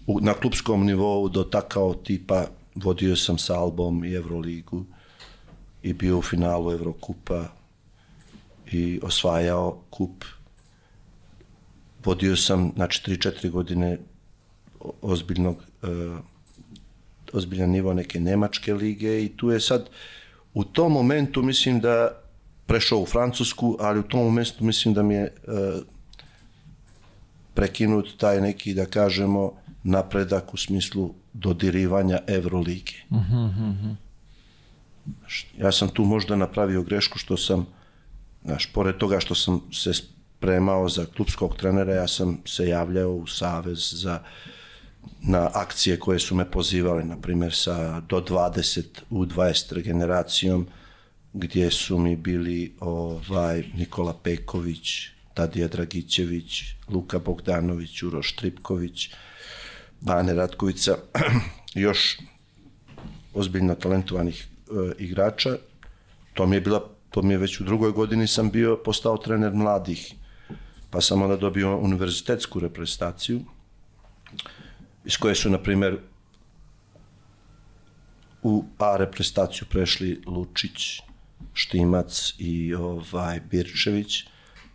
u, 0.06 0.20
na 0.20 0.34
klubskom 0.34 0.86
nivou 0.86 1.28
dotakao 1.28 1.94
tipa, 1.94 2.44
vodio 2.74 3.16
sam 3.16 3.38
sa 3.38 3.58
Albom 3.58 4.04
i 4.04 4.14
Euroligu 4.14 4.84
i 5.82 5.92
bio 5.92 6.18
u 6.18 6.22
finalu 6.22 6.72
Evrokupa 6.72 7.44
i 8.72 9.00
osvajao 9.02 9.80
kup. 9.90 10.24
Vodio 12.04 12.36
sam, 12.36 12.72
znači, 12.74 13.10
3-4 13.10 13.50
godine 13.50 13.98
ozbiljnog, 15.02 15.56
e, 15.82 15.86
ozbiljan 17.32 17.70
nivo 17.70 17.94
neke 17.94 18.20
nemačke 18.20 18.74
lige 18.74 19.24
i 19.24 19.28
tu 19.36 19.50
je 19.50 19.60
sad, 19.60 19.88
u 20.54 20.64
tom 20.64 20.92
momentu 20.92 21.42
mislim 21.42 21.80
da 21.80 22.20
prešao 22.66 22.98
u 22.98 23.06
Francusku, 23.06 23.76
ali 23.80 24.00
u 24.00 24.02
tom 24.02 24.20
momentu 24.20 24.64
mislim 24.64 24.94
da 24.94 25.02
mi 25.02 25.14
je 25.14 25.22
e, 25.22 25.32
prekinut 27.54 28.16
taj 28.16 28.40
neki, 28.40 28.74
da 28.74 28.86
kažemo, 28.86 29.52
napredak 29.82 30.54
u 30.54 30.56
smislu 30.56 31.14
dodirivanja 31.32 32.18
Evrolige. 32.26 32.92
Znaš, 35.18 35.46
Ja 35.58 35.72
sam 35.72 35.88
tu 35.88 36.04
možda 36.04 36.36
napravio 36.36 36.82
grešku 36.82 37.18
što 37.18 37.36
sam, 37.36 37.66
znaš, 38.44 38.66
pored 38.72 38.96
toga 38.96 39.20
što 39.20 39.34
sam 39.34 39.60
se 39.72 39.94
spremao 39.94 40.88
za 40.88 41.06
klubskog 41.16 41.56
trenera, 41.56 41.94
ja 41.94 42.08
sam 42.08 42.38
se 42.44 42.68
javljao 42.68 43.12
u 43.12 43.26
Savez 43.26 43.92
za 43.92 44.22
na 45.22 45.50
akcije 45.54 45.98
koje 45.98 46.18
su 46.18 46.34
me 46.34 46.50
pozivale, 46.50 47.04
na 47.04 47.16
primjer 47.16 47.54
sa 47.54 48.00
do 48.00 48.20
20 48.20 48.84
u 49.10 49.26
20 49.26 49.82
generacijom, 49.82 50.66
gdje 51.32 51.70
su 51.70 51.98
mi 51.98 52.16
bili 52.16 52.74
ovaj 52.80 53.64
Nikola 53.76 54.14
Peković, 54.22 55.08
Tadija 55.40 55.68
Dragićević, 55.68 56.62
Luka 56.88 57.18
Bogdanović, 57.18 58.02
Uroš 58.02 58.36
Tripković, 58.36 59.08
Bane 60.00 60.34
Ratkovica, 60.34 60.96
još 61.86 62.18
ozbiljno 63.34 63.74
talentovanih 63.74 64.44
e, 64.44 64.92
igrača. 64.98 65.56
To 66.34 66.46
mi 66.46 66.56
je 66.56 66.60
bila 66.60 66.88
to 67.10 67.22
mi 67.22 67.34
je 67.34 67.38
već 67.38 67.60
u 67.60 67.64
drugoj 67.64 67.92
godini 67.92 68.26
sam 68.26 68.50
bio 68.50 68.76
postao 68.84 69.16
trener 69.16 69.54
mladih. 69.54 70.14
Pa 70.90 71.00
sam 71.00 71.22
onda 71.22 71.36
dobio 71.36 71.78
univerzitetsku 71.78 72.60
reprezentaciju 72.60 73.40
iz 75.04 75.16
koje 75.16 75.34
su 75.34 75.50
na 75.50 75.58
primjer 75.58 75.98
u 78.42 78.64
A 78.78 78.96
reprezentaciju 78.96 79.66
prešli 79.70 80.22
Lučić, 80.26 81.00
Štimac 81.54 82.34
i 82.38 82.74
ovaj 82.74 83.40
Birčević. 83.40 84.24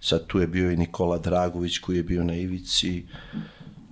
Sad 0.06 0.28
tu 0.28 0.40
je 0.40 0.48
bio 0.48 0.72
i 0.72 0.78
Nikola 0.78 1.18
Dragović 1.18 1.78
koji 1.78 1.98
je 1.98 2.04
bio 2.04 2.24
na 2.24 2.36
ivici. 2.36 3.06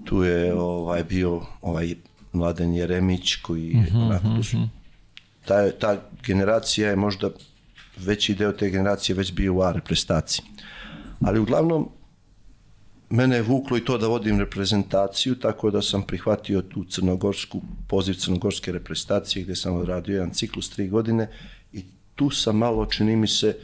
Tu 0.05 0.23
je 0.23 0.53
ovaj 0.53 1.03
bio 1.03 1.41
ovaj 1.61 1.95
Mladen 2.31 2.73
Jeremić 2.73 3.35
koji 3.35 3.73
mm 3.73 3.85
-hmm, 3.85 4.05
onako 4.05 4.27
tu 4.37 4.43
su 4.43 4.57
ta, 5.45 5.71
ta 5.71 6.09
generacija 6.25 6.89
je 6.89 6.95
možda 6.95 7.29
veći 7.97 8.35
deo 8.35 8.51
te 8.51 8.69
generacije 8.69 9.15
već 9.15 9.33
bio 9.33 9.53
u 9.53 9.61
A 9.61 9.71
reprezentaciji. 9.71 10.45
Ali 11.21 11.39
uglavnom 11.39 11.89
mene 13.09 13.35
je 13.35 13.41
vuklo 13.41 13.77
i 13.77 13.85
to 13.85 13.97
da 13.97 14.07
vodim 14.07 14.39
reprezentaciju, 14.39 15.35
tako 15.35 15.71
da 15.71 15.81
sam 15.81 16.01
prihvatio 16.01 16.61
tu 16.61 16.83
crnogorsku, 16.83 17.61
poziv 17.87 18.13
crnogorske 18.13 18.71
reprezentacije 18.71 19.43
gde 19.43 19.55
sam 19.55 19.75
odradio 19.75 20.13
jedan 20.13 20.33
ciklus 20.33 20.69
tri 20.69 20.87
godine 20.87 21.29
i 21.73 21.83
tu 22.15 22.29
sam 22.29 22.57
malo, 22.57 22.85
čini 22.85 23.15
mi 23.15 23.27
se, 23.27 23.57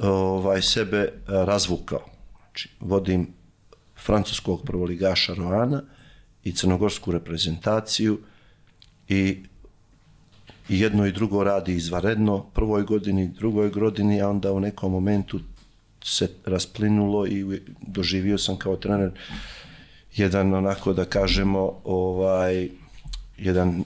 ovaj, 0.00 0.62
sebe 0.62 1.12
a, 1.26 1.44
razvukao. 1.44 2.04
Znači, 2.36 2.68
vodim 2.80 3.28
francuskog 4.04 4.62
prvoligaša 4.64 5.34
Roana 5.34 5.82
i 6.44 6.52
crnogorsku 6.52 7.12
reprezentaciju 7.12 8.18
i 9.08 9.42
i 10.68 10.80
jedno 10.80 11.06
i 11.06 11.12
drugo 11.12 11.44
radi 11.44 11.74
izvaredno, 11.74 12.44
prvoj 12.54 12.82
godini, 12.82 13.28
drugoj 13.28 13.70
godini, 13.70 14.22
a 14.22 14.28
onda 14.28 14.52
u 14.52 14.60
nekom 14.60 14.92
momentu 14.92 15.40
se 16.04 16.30
rasplinulo 16.46 17.26
i 17.26 17.60
doživio 17.80 18.38
sam 18.38 18.56
kao 18.56 18.76
trener 18.76 19.10
jedan 20.16 20.54
onako 20.54 20.92
da 20.92 21.04
kažemo 21.04 21.80
ovaj 21.84 22.68
jedan 23.38 23.84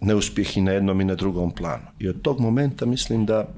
neuspjeh 0.00 0.56
i 0.56 0.60
na 0.60 0.72
jednom 0.72 1.00
i 1.00 1.04
na 1.04 1.14
drugom 1.14 1.50
planu. 1.50 1.84
I 1.98 2.08
od 2.08 2.22
tog 2.22 2.40
momenta 2.40 2.86
mislim 2.86 3.26
da 3.26 3.48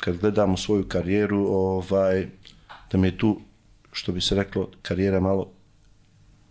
kad 0.00 0.16
gledamo 0.16 0.56
svoju 0.56 0.88
karijeru, 0.88 1.46
ovaj 1.48 2.28
da 2.92 2.98
mi 2.98 3.06
je 3.06 3.18
tu 3.18 3.40
što 3.92 4.12
bi 4.12 4.20
se 4.20 4.34
reklo 4.34 4.70
karijera 4.82 5.20
malo 5.20 5.52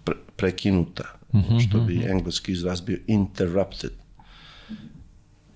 pre, 0.04 0.16
prekinuta, 0.36 1.04
mm 1.34 1.38
-hmm, 1.40 1.70
što 1.70 1.80
bi 1.80 2.04
engleski 2.06 2.52
izraz 2.52 2.82
bio 2.82 2.98
interrupted. 3.08 3.92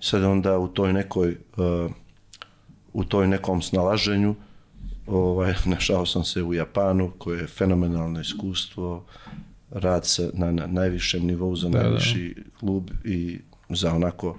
Sad 0.00 0.22
onda 0.24 0.58
u 0.58 0.68
toj 0.68 0.92
nekoj 0.92 1.36
uh, 1.56 1.90
u 2.92 3.04
toj 3.04 3.28
nekom 3.28 3.62
snalaženju 3.62 4.34
ovaj, 5.06 5.54
našao 5.74 6.06
sam 6.06 6.24
se 6.24 6.42
u 6.42 6.54
Japanu 6.54 7.12
koje 7.18 7.40
je 7.40 7.46
fenomenalno 7.46 8.20
iskustvo 8.20 9.04
rad 9.70 10.06
sa, 10.06 10.22
na, 10.32 10.52
na 10.52 10.66
najvišem 10.66 11.26
nivou 11.26 11.56
za 11.56 11.68
najviši 11.68 12.34
klub 12.60 12.90
i 13.04 13.38
za 13.68 13.94
onako 13.94 14.36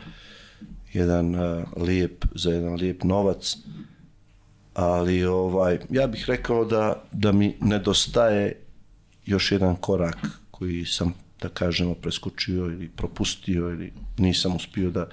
jedan 0.95 1.35
uh, 1.35 1.64
lijep, 1.77 2.25
za 2.35 2.51
jedan 2.51 2.74
lijep 2.74 3.03
novac 3.03 3.56
ali 4.75 5.24
ovaj, 5.25 5.80
ja 5.90 6.07
bih 6.07 6.25
rekao 6.27 6.65
da, 6.65 7.03
da 7.11 7.32
mi 7.32 7.56
nedostaje 7.61 8.56
još 9.25 9.51
jedan 9.51 9.75
korak 9.75 10.27
koji 10.51 10.85
sam, 10.85 11.14
da 11.41 11.49
kažemo, 11.49 11.93
preskočio 11.93 12.65
ili 12.65 12.90
propustio 12.90 13.69
ili 13.69 13.93
nisam 14.17 14.56
uspio 14.56 14.90
da, 14.90 15.07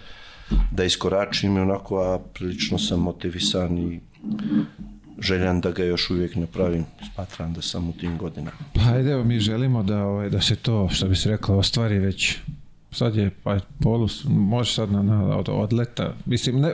da 0.70 0.84
iskoračim 0.84 1.56
i 1.56 1.60
onako, 1.60 2.02
a 2.02 2.18
prilično 2.34 2.78
sam 2.78 3.00
motivisan 3.00 3.78
i 3.78 4.00
željan 5.18 5.60
da 5.60 5.70
ga 5.70 5.84
još 5.84 6.10
uvijek 6.10 6.36
napravim. 6.36 6.84
Smatram 7.14 7.54
da 7.54 7.62
sam 7.62 7.88
u 7.88 7.92
tim 7.92 8.18
godinama. 8.18 8.56
Pa 8.74 8.80
ajde, 8.80 9.24
mi 9.24 9.40
želimo 9.40 9.82
da, 9.82 10.04
ovaj, 10.04 10.30
da 10.30 10.40
se 10.40 10.56
to, 10.56 10.88
što 10.92 11.08
bi 11.08 11.16
se 11.16 11.30
reklo, 11.30 11.56
ostvari 11.56 11.98
već 11.98 12.38
sad 12.92 13.16
je 13.16 13.30
pa 13.42 13.58
polus, 13.82 14.24
može 14.28 14.74
sad 14.74 14.92
na, 14.92 15.02
na 15.02 15.36
od, 15.36 15.48
od 15.48 15.72
leta. 15.72 16.14
Mislim, 16.26 16.60
ne, 16.60 16.72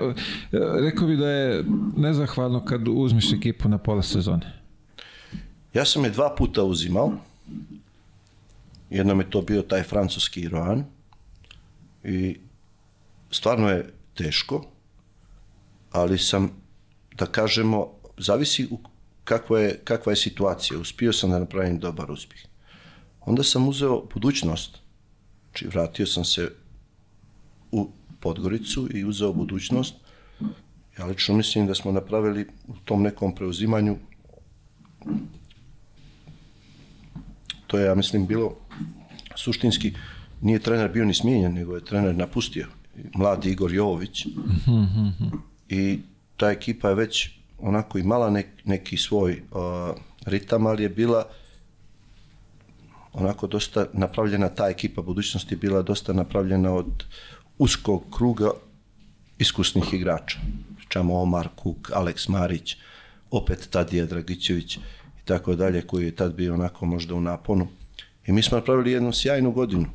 rekao 0.80 1.06
bi 1.06 1.16
da 1.16 1.28
je 1.28 1.64
nezahvalno 1.96 2.64
kad 2.64 2.88
uzmiš 2.88 3.32
ekipu 3.32 3.68
na 3.68 3.78
pola 3.78 4.02
sezone. 4.02 4.60
Ja 5.74 5.84
sam 5.84 6.04
je 6.04 6.10
dva 6.10 6.34
puta 6.38 6.64
uzimao. 6.64 7.12
Jednom 8.90 9.20
je 9.20 9.30
to 9.30 9.42
bio 9.42 9.62
taj 9.62 9.82
francuski 9.82 10.48
Roan 10.48 10.84
i 12.04 12.36
stvarno 13.30 13.68
je 13.68 13.92
teško, 14.14 14.64
ali 15.92 16.18
sam, 16.18 16.50
da 17.18 17.26
kažemo, 17.26 17.86
zavisi 18.18 18.68
u 18.70 18.78
kakva 19.24 19.60
je, 19.60 19.80
kakva 19.84 20.12
je 20.12 20.16
situacija. 20.16 20.80
Uspio 20.80 21.12
sam 21.12 21.30
da 21.30 21.38
napravim 21.38 21.78
dobar 21.78 22.10
uspjeh. 22.10 22.40
Onda 23.20 23.42
sam 23.42 23.68
uzeo 23.68 24.04
budućnost. 24.14 24.78
Znači, 25.58 25.76
vratio 25.76 26.06
sam 26.06 26.24
se 26.24 26.50
u 27.72 27.88
Podgoricu 28.20 28.88
i 28.94 29.04
uzeo 29.04 29.32
budućnost. 29.32 29.94
Ja 30.98 31.06
lično 31.06 31.34
mislim 31.34 31.66
da 31.66 31.74
smo 31.74 31.92
napravili 31.92 32.46
u 32.68 32.74
tom 32.84 33.02
nekom 33.02 33.34
preuzimanju 33.34 33.96
to 37.66 37.78
je, 37.78 37.86
ja 37.86 37.94
mislim, 37.94 38.26
bilo 38.26 38.56
suštinski, 39.36 39.92
nije 40.40 40.58
trener 40.58 40.92
bio 40.92 41.04
ni 41.04 41.14
smijenjen, 41.14 41.54
nego 41.54 41.74
je 41.74 41.84
trener 41.84 42.16
napustio. 42.16 42.66
Mladi 43.14 43.50
Igor 43.50 43.74
Jovović. 43.74 44.26
I 45.68 45.98
ta 46.36 46.50
ekipa 46.50 46.88
je 46.88 46.94
već 46.94 47.30
onako 47.58 47.98
imala 47.98 48.30
nek, 48.30 48.46
neki 48.64 48.96
svoj 48.96 49.42
uh, 49.50 49.96
ritam, 50.26 50.66
ali 50.66 50.82
je 50.82 50.88
bila 50.88 51.28
onako 53.18 53.46
dosta 53.46 53.86
napravljena, 53.92 54.48
ta 54.48 54.68
ekipa 54.68 55.02
budućnosti 55.02 55.56
bila 55.56 55.82
dosta 55.82 56.12
napravljena 56.12 56.72
od 56.72 57.04
uskog 57.58 58.04
kruga 58.16 58.50
iskusnih 59.38 59.94
igrača. 59.94 60.38
Pričamo 60.76 61.20
Omar 61.20 61.48
Kuk, 61.56 61.90
Aleks 61.94 62.28
Marić, 62.28 62.76
opet 63.30 63.68
Tadija 63.70 64.06
Dragićević 64.06 64.76
i 64.76 65.24
tako 65.24 65.54
dalje, 65.54 65.82
koji 65.82 66.04
je 66.04 66.16
tad 66.16 66.34
bio 66.34 66.54
onako 66.54 66.86
možda 66.86 67.14
u 67.14 67.20
naponu. 67.20 67.68
I 68.26 68.32
mi 68.32 68.42
smo 68.42 68.58
napravili 68.58 68.92
jednu 68.92 69.12
sjajnu 69.12 69.52
godinu. 69.52 69.86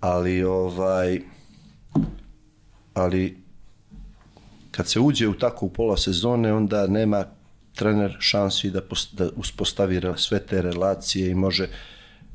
Ali 0.00 0.42
ovaj 0.42 1.20
ali 2.94 3.36
kad 4.70 4.88
se 4.88 5.00
uđe 5.00 5.28
u 5.28 5.34
tako 5.34 5.68
pola 5.68 5.96
sezone, 5.96 6.52
onda 6.52 6.86
nema 6.86 7.24
trener 7.76 8.16
šansi 8.20 8.70
da, 8.70 8.80
da 9.12 9.28
uspostavi 9.36 10.00
sve 10.16 10.40
te 10.46 10.62
relacije 10.62 11.30
i 11.30 11.34
može, 11.34 11.68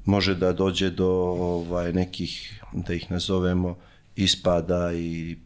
može 0.05 0.35
da 0.35 0.53
dođe 0.53 0.89
do 0.89 1.09
ovaj, 1.39 1.93
nekih, 1.93 2.63
da 2.73 2.93
ih 2.93 3.11
nazovemo, 3.11 3.75
ispada 4.15 4.93
i 4.93 5.37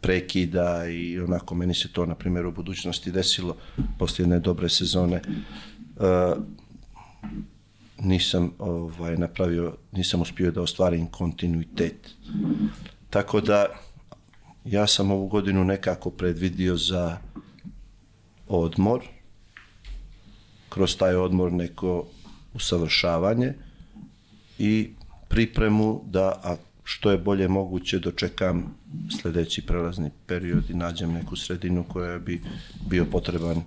prekida 0.00 0.86
i 0.86 1.20
onako 1.20 1.54
meni 1.54 1.74
se 1.74 1.92
to 1.92 2.06
na 2.06 2.14
primjer 2.14 2.46
u 2.46 2.52
budućnosti 2.52 3.10
desilo 3.10 3.56
posle 3.98 4.22
jedne 4.22 4.38
dobre 4.40 4.68
sezone. 4.68 5.20
Uh, 5.96 6.42
nisam 7.98 8.52
ovaj 8.58 9.16
napravio 9.16 9.76
nisam 9.92 10.22
uspio 10.22 10.50
da 10.50 10.62
ostvarim 10.62 11.06
kontinuitet. 11.06 12.14
Tako 13.10 13.40
da 13.40 13.66
ja 14.64 14.86
sam 14.86 15.10
ovu 15.10 15.28
godinu 15.28 15.64
nekako 15.64 16.10
predvidio 16.10 16.76
za 16.76 17.18
odmor, 18.48 19.15
kroz 20.68 20.96
taj 20.96 21.14
odmor 21.14 21.52
neko 21.52 22.06
usavršavanje 22.54 23.52
i 24.58 24.88
pripremu 25.28 26.02
da 26.06 26.40
a 26.44 26.56
što 26.84 27.10
je 27.10 27.18
bolje 27.18 27.48
moguće 27.48 27.98
dočekam 27.98 28.74
sledeći 29.20 29.62
prelazni 29.62 30.10
period 30.26 30.70
i 30.70 30.74
nađem 30.74 31.12
neku 31.12 31.36
sredinu 31.36 31.84
koja 31.88 32.18
bi 32.18 32.42
bio 32.88 33.04
potreban 33.04 33.62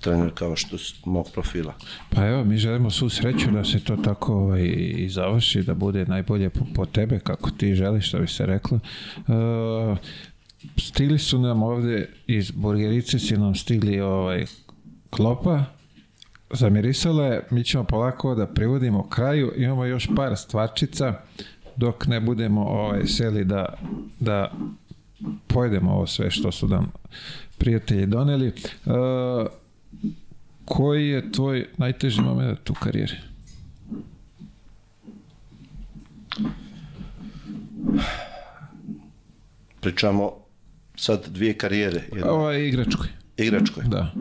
trener 0.00 0.30
kao 0.34 0.56
što 0.56 0.76
mog 1.04 1.30
profila. 1.32 1.74
Pa 2.10 2.26
evo, 2.26 2.44
mi 2.44 2.56
želimo 2.58 2.90
svu 2.90 3.08
sreću 3.08 3.50
da 3.50 3.64
se 3.64 3.84
to 3.84 3.96
tako 3.96 4.34
ovaj, 4.34 4.62
i 4.96 5.08
završi, 5.08 5.62
da 5.62 5.74
bude 5.74 6.04
najbolje 6.04 6.50
po, 6.50 6.64
po 6.74 6.86
tebe, 6.86 7.18
kako 7.18 7.50
ti 7.50 7.74
želiš, 7.74 8.08
što 8.08 8.18
bi 8.18 8.26
se 8.26 8.46
reklo. 8.46 8.80
Uh, 9.16 9.98
stigli 10.76 11.18
su 11.18 11.38
nam 11.38 11.62
ovde 11.62 12.08
iz 12.26 12.50
Burgerice, 12.50 13.18
su 13.18 13.38
nam 13.38 13.54
stigli 13.54 14.00
ovaj, 14.00 14.44
klopa, 15.10 15.64
zamirisala 16.50 17.24
je, 17.24 17.46
mi 17.50 17.64
ćemo 17.64 17.84
polako 17.84 18.34
da 18.34 18.46
privodimo 18.46 19.08
kraju, 19.08 19.52
imamo 19.56 19.84
još 19.84 20.08
par 20.16 20.36
stvarčica, 20.36 21.14
dok 21.76 22.06
ne 22.06 22.20
budemo 22.20 22.64
ovaj, 22.64 23.06
seli 23.06 23.44
da, 23.44 23.78
da 24.20 24.52
pojedemo 25.46 25.92
ovo 25.92 26.06
sve 26.06 26.30
što 26.30 26.52
su 26.52 26.68
nam 26.68 26.92
prijatelji 27.58 28.06
doneli. 28.06 28.52
Uh, 28.84 28.92
koji 30.64 31.08
je 31.08 31.32
tvoj 31.32 31.66
najteži 31.76 32.20
moment 32.20 32.70
u 32.70 32.74
karijeri? 32.74 33.14
Pričamo 39.80 40.32
sad 40.96 41.28
dvije 41.28 41.58
karijere. 41.58 42.02
Jedna. 42.12 42.30
Ovo 42.30 42.50
je 42.50 42.68
igračkoj. 42.68 43.08
Igračkoj? 43.36 43.84
Da. 43.84 44.12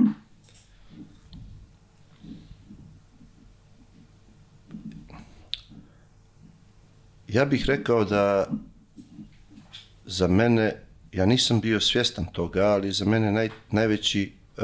Ja 7.35 7.45
bih 7.45 7.65
rekao 7.67 8.05
da 8.05 8.47
za 10.05 10.27
mene, 10.27 10.75
ja 11.11 11.25
nisam 11.25 11.59
bio 11.59 11.79
svjestan 11.79 12.25
toga, 12.25 12.65
ali 12.65 12.91
za 12.91 13.05
mene 13.05 13.31
naj, 13.31 13.49
najveći 13.71 14.31
uh, 14.57 14.63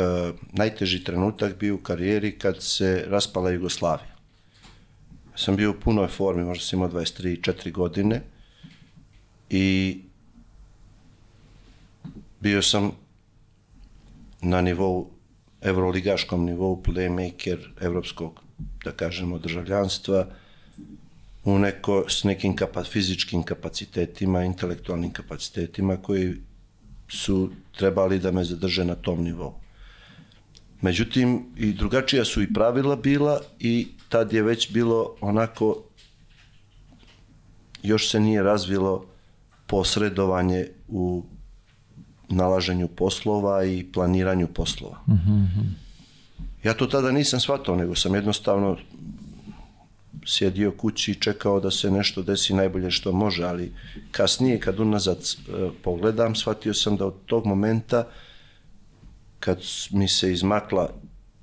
najteži 0.52 1.04
trenutak 1.04 1.60
bio 1.60 1.76
u 1.76 1.78
karijeri 1.78 2.32
kad 2.40 2.64
se 2.64 3.06
raspala 3.08 3.50
Jugoslavija. 3.50 4.16
Ja 5.32 5.38
sam 5.38 5.56
bio 5.56 5.72
u 5.72 5.80
punoj 5.84 6.08
formi, 6.08 6.44
možda 6.44 6.66
sam 6.66 6.80
imao 6.80 6.90
23-4 6.90 7.72
godine 7.72 8.22
i 9.50 9.98
bio 12.40 12.62
sam 12.62 12.92
na 14.42 14.62
nivou, 14.62 15.10
evroligaškom 15.62 16.46
nivou, 16.46 16.84
playmaker 16.84 17.58
evropskog, 17.82 18.40
da 18.84 18.92
kažemo, 18.92 19.40
državljanstva, 19.40 20.28
u 21.44 21.60
neko, 21.60 22.06
s 22.08 22.24
nekim 22.24 22.56
kapa, 22.56 22.84
fizičkim 22.84 23.44
kapacitetima, 23.44 24.44
intelektualnim 24.44 25.14
kapacitetima 25.14 25.98
koji 25.98 26.34
su 27.08 27.50
trebali 27.78 28.20
da 28.20 28.32
me 28.32 28.44
zadrže 28.44 28.86
na 28.86 28.96
tom 28.96 29.24
nivou. 29.24 29.54
Međutim, 30.82 31.46
i 31.58 31.74
drugačija 31.74 32.26
su 32.26 32.42
i 32.42 32.54
pravila 32.54 32.96
bila 32.96 33.42
i 33.60 33.88
tad 34.10 34.34
je 34.34 34.44
već 34.44 34.72
bilo 34.72 35.16
onako, 35.22 35.84
još 37.84 38.10
se 38.10 38.20
nije 38.20 38.44
razvilo 38.44 39.06
posredovanje 39.68 40.68
u 40.88 41.24
nalaženju 42.30 42.88
poslova 42.88 43.64
i 43.66 43.86
planiranju 43.94 44.48
poslova. 44.48 44.98
Mm 45.08 45.14
-hmm. 45.14 45.66
Ja 46.64 46.74
to 46.74 46.88
tada 46.88 47.12
nisam 47.12 47.40
shvatao, 47.40 47.76
nego 47.76 47.96
sam 47.96 48.16
jednostavno 48.16 48.78
sjedio 50.26 50.72
kući 50.72 51.12
i 51.12 51.16
čekao 51.16 51.60
da 51.60 51.72
se 51.72 51.92
nešto 51.92 52.22
desi 52.22 52.54
najbolje 52.54 52.92
što 52.92 53.12
može, 53.12 53.44
ali 53.44 53.74
kasnije 54.12 54.60
kad 54.60 54.80
unazad 54.80 55.18
e, 55.18 55.70
pogledam, 55.84 56.36
shvatio 56.36 56.74
sam 56.74 56.98
da 56.98 57.06
od 57.06 57.16
tog 57.26 57.46
momenta 57.46 58.08
kad 59.40 59.62
mi 59.92 60.08
se 60.08 60.32
izmakla 60.32 60.90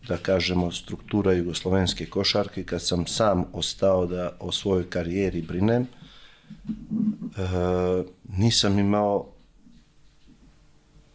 da 0.09 0.17
kažemo 0.17 0.73
struktura 0.73 1.33
jugoslovenske 1.33 2.07
košarke, 2.07 2.65
kad 2.65 2.83
sam 2.83 3.07
sam 3.07 3.45
ostao 3.53 4.07
da 4.07 4.37
o 4.41 4.53
svojoj 4.53 4.91
karijeri 4.91 5.43
brinem, 5.43 5.83
e, 5.83 5.87
nisam 8.29 8.79
imao 8.79 9.27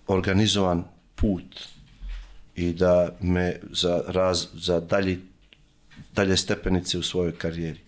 organizovan 0.08 0.84
put 1.16 1.60
i 2.56 2.74
da 2.74 3.10
me 3.22 3.60
za, 3.72 4.04
raz, 4.08 4.48
za 4.54 4.80
dalji, 4.80 5.20
dalje 6.16 6.38
stepenice 6.38 6.98
u 6.98 7.04
svojoj 7.04 7.38
karijeri. 7.38 7.80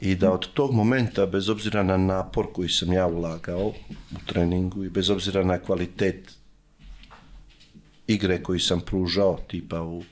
I 0.00 0.14
da 0.14 0.32
od 0.32 0.52
tog 0.52 0.74
momenta, 0.74 1.26
bez 1.26 1.48
obzira 1.48 1.82
na 1.82 1.96
napor 1.96 2.46
koji 2.52 2.68
sam 2.68 2.92
ja 2.92 3.06
ulagao 3.06 3.66
u 4.12 4.18
treningu 4.26 4.84
i 4.84 4.90
bez 4.90 5.10
obzira 5.10 5.44
na 5.44 5.58
kvalitet 5.58 6.32
igre 8.06 8.42
koji 8.42 8.60
sam 8.60 8.80
pružao, 8.80 9.38
tipa 9.48 9.82
u, 9.82 10.02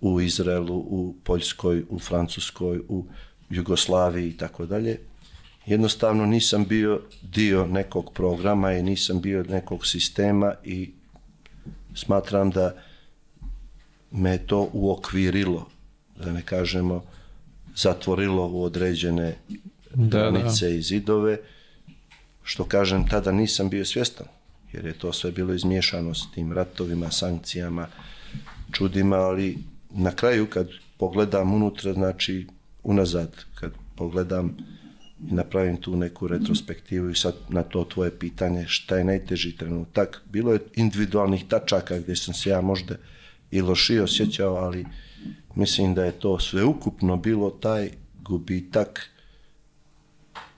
u 0.00 0.20
Izraelu, 0.20 0.76
u 0.76 1.14
Poljskoj, 1.24 1.84
u 1.88 1.98
Francuskoj, 1.98 2.80
u 2.88 3.04
Jugoslaviji 3.50 4.28
i 4.28 4.36
tako 4.36 4.66
dalje, 4.66 4.98
jednostavno 5.66 6.26
nisam 6.26 6.64
bio 6.64 7.00
dio 7.22 7.66
nekog 7.66 8.12
programa 8.12 8.72
i 8.72 8.82
nisam 8.82 9.20
bio 9.20 9.42
nekog 9.42 9.86
sistema 9.86 10.54
i 10.64 10.90
smatram 11.94 12.50
da 12.50 12.74
me 14.10 14.38
to 14.38 14.68
uokvirilo, 14.72 15.68
da 16.24 16.32
ne 16.32 16.42
kažemo 16.42 17.04
zatvorilo 17.76 18.48
u 18.48 18.62
određene 18.62 19.36
Da, 19.94 20.30
granice 20.30 20.76
i 20.76 20.82
zidove, 20.82 21.38
što 22.42 22.64
kažem 22.64 23.08
tada 23.08 23.32
nisam 23.32 23.68
bio 23.68 23.84
svjestan, 23.84 24.26
jer 24.72 24.86
je 24.86 24.92
to 24.92 25.12
sve 25.12 25.32
bilo 25.32 25.54
izmiješano 25.54 26.14
s 26.14 26.30
tim 26.34 26.52
ratovima, 26.52 27.10
sankcijama, 27.10 27.86
čudima, 28.72 29.16
ali 29.16 29.58
na 29.90 30.10
kraju 30.10 30.46
kad 30.46 30.68
pogledam 30.98 31.54
unutra, 31.54 31.92
znači 31.92 32.46
unazad, 32.82 33.44
kad 33.54 33.72
pogledam 33.96 34.56
i 35.30 35.34
napravim 35.34 35.76
tu 35.76 35.96
neku 35.96 36.28
retrospektivu 36.28 37.10
i 37.10 37.14
sad 37.14 37.34
na 37.48 37.62
to 37.62 37.84
tvoje 37.84 38.18
pitanje 38.18 38.64
šta 38.68 38.96
je 38.96 39.04
najteži 39.04 39.56
trenutak. 39.56 40.22
Bilo 40.32 40.52
je 40.52 40.60
individualnih 40.74 41.44
tačaka 41.48 41.98
gdje 41.98 42.16
sam 42.16 42.34
se 42.34 42.50
ja 42.50 42.60
možda 42.60 42.94
i 43.50 43.60
lošije 43.60 44.02
osjećao, 44.02 44.54
ali 44.54 44.86
mislim 45.56 45.94
da 45.94 46.04
je 46.04 46.12
to 46.12 46.38
sveukupno 46.38 47.16
bilo 47.16 47.50
taj 47.50 47.90
gubitak 48.22 49.10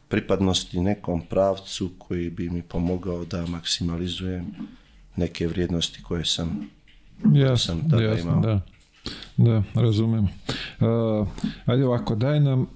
pripadnosti 0.09 0.81
nekom 0.81 1.23
pravcu 1.23 1.91
koji 1.99 2.31
bi 2.31 2.51
mi 2.51 2.63
pomogao 2.63 3.25
da 3.25 3.47
maksimalizujem 3.47 4.47
neke 5.17 5.47
vrijednosti 5.47 6.03
koje 6.03 6.25
sam 6.25 6.71
Jasno, 7.35 7.57
sam 7.57 7.91
tada 7.91 8.03
jasno, 8.03 8.31
imao. 8.31 8.41
da. 8.41 8.61
Da, 9.37 9.63
razumem. 9.75 10.25
Uh, 10.25 11.29
ajde 11.67 11.87
ovako, 11.87 12.15
daj 12.15 12.41
nam, 12.41 12.67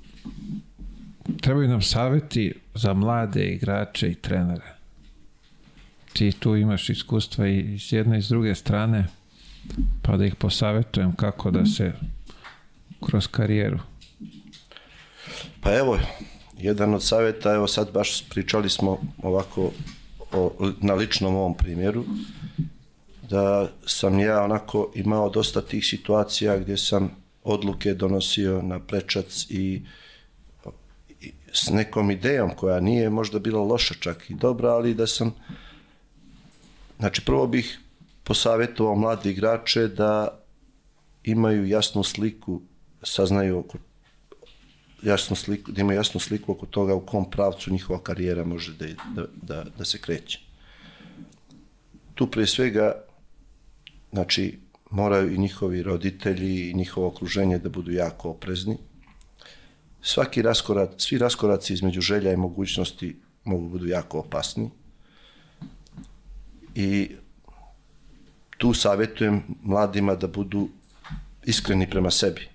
trebaju 1.40 1.68
nam 1.68 1.82
savjeti 1.82 2.54
za 2.74 2.94
mlade 2.94 3.44
igrače 3.44 4.10
i 4.10 4.14
trenere. 4.14 4.74
Ti 6.12 6.32
tu 6.32 6.56
imaš 6.56 6.90
iskustva 6.90 7.48
i 7.48 7.78
s 7.78 7.92
jedne 7.92 8.18
i 8.18 8.22
s 8.22 8.28
druge 8.28 8.54
strane, 8.54 9.06
pa 10.02 10.16
da 10.16 10.24
ih 10.24 10.34
posavjetujem 10.34 11.16
kako 11.16 11.50
da 11.50 11.66
se 11.66 11.92
kroz 13.06 13.26
karijeru. 13.26 13.78
Pa 15.60 15.74
evo, 15.74 15.98
jedan 16.58 16.94
od 16.94 17.04
savjeta, 17.04 17.54
evo 17.54 17.66
sad 17.66 17.92
baš 17.92 18.28
pričali 18.28 18.70
smo 18.70 18.98
ovako 19.22 19.70
o, 20.32 20.72
na 20.80 20.94
ličnom 20.94 21.34
ovom 21.34 21.56
primjeru, 21.56 22.04
da 23.30 23.68
sam 23.86 24.18
ja 24.18 24.44
onako 24.44 24.92
imao 24.94 25.30
dosta 25.30 25.60
tih 25.60 25.84
situacija 25.86 26.58
gdje 26.58 26.76
sam 26.76 27.10
odluke 27.44 27.94
donosio 27.94 28.62
na 28.62 28.80
prečac 28.80 29.46
i, 29.50 29.82
i 31.20 31.32
s 31.52 31.70
nekom 31.70 32.10
idejom 32.10 32.50
koja 32.56 32.80
nije 32.80 33.10
možda 33.10 33.38
bila 33.38 33.60
loša 33.60 33.94
čak 34.00 34.30
i 34.30 34.34
dobra, 34.34 34.70
ali 34.70 34.94
da 34.94 35.06
sam 35.06 35.34
znači 36.98 37.24
prvo 37.24 37.46
bih 37.46 37.78
posavjetovao 38.24 38.94
mlade 38.94 39.30
igrače 39.30 39.88
da 39.88 40.42
imaju 41.24 41.66
jasnu 41.66 42.02
sliku, 42.02 42.60
saznaju 43.02 43.58
oko 43.58 43.78
jasnu 45.02 45.36
sliku, 45.36 45.72
da 45.72 45.80
imaju 45.80 45.96
jasnu 45.96 46.20
sliku 46.20 46.52
oko 46.52 46.66
toga 46.66 46.94
u 46.94 47.06
kom 47.06 47.30
pravcu 47.30 47.72
njihova 47.72 48.02
karijera 48.02 48.44
može 48.44 48.72
da, 48.72 48.86
da, 49.14 49.26
da, 49.42 49.64
da 49.78 49.84
se 49.84 50.00
kreće. 50.00 50.40
Tu 52.14 52.30
prije 52.30 52.46
svega 52.46 53.04
znači 54.12 54.58
moraju 54.90 55.34
i 55.34 55.38
njihovi 55.38 55.82
roditelji 55.82 56.70
i 56.70 56.74
njihovo 56.74 57.06
okruženje 57.06 57.58
da 57.58 57.68
budu 57.68 57.92
jako 57.92 58.30
oprezni. 58.30 58.76
Svaki 60.02 60.42
raskorak, 60.42 60.90
svi 60.98 61.18
raskoraci 61.18 61.72
između 61.72 62.00
želja 62.00 62.32
i 62.32 62.36
mogućnosti 62.36 63.16
mogu 63.44 63.68
budu 63.68 63.86
jako 63.86 64.18
opasni. 64.18 64.70
I 66.74 67.10
tu 68.62 68.74
savjetujem 68.74 69.42
mladima 69.62 70.14
da 70.14 70.26
budu 70.26 70.68
iskreni 71.44 71.90
prema 71.90 72.10
sebi. 72.10 72.48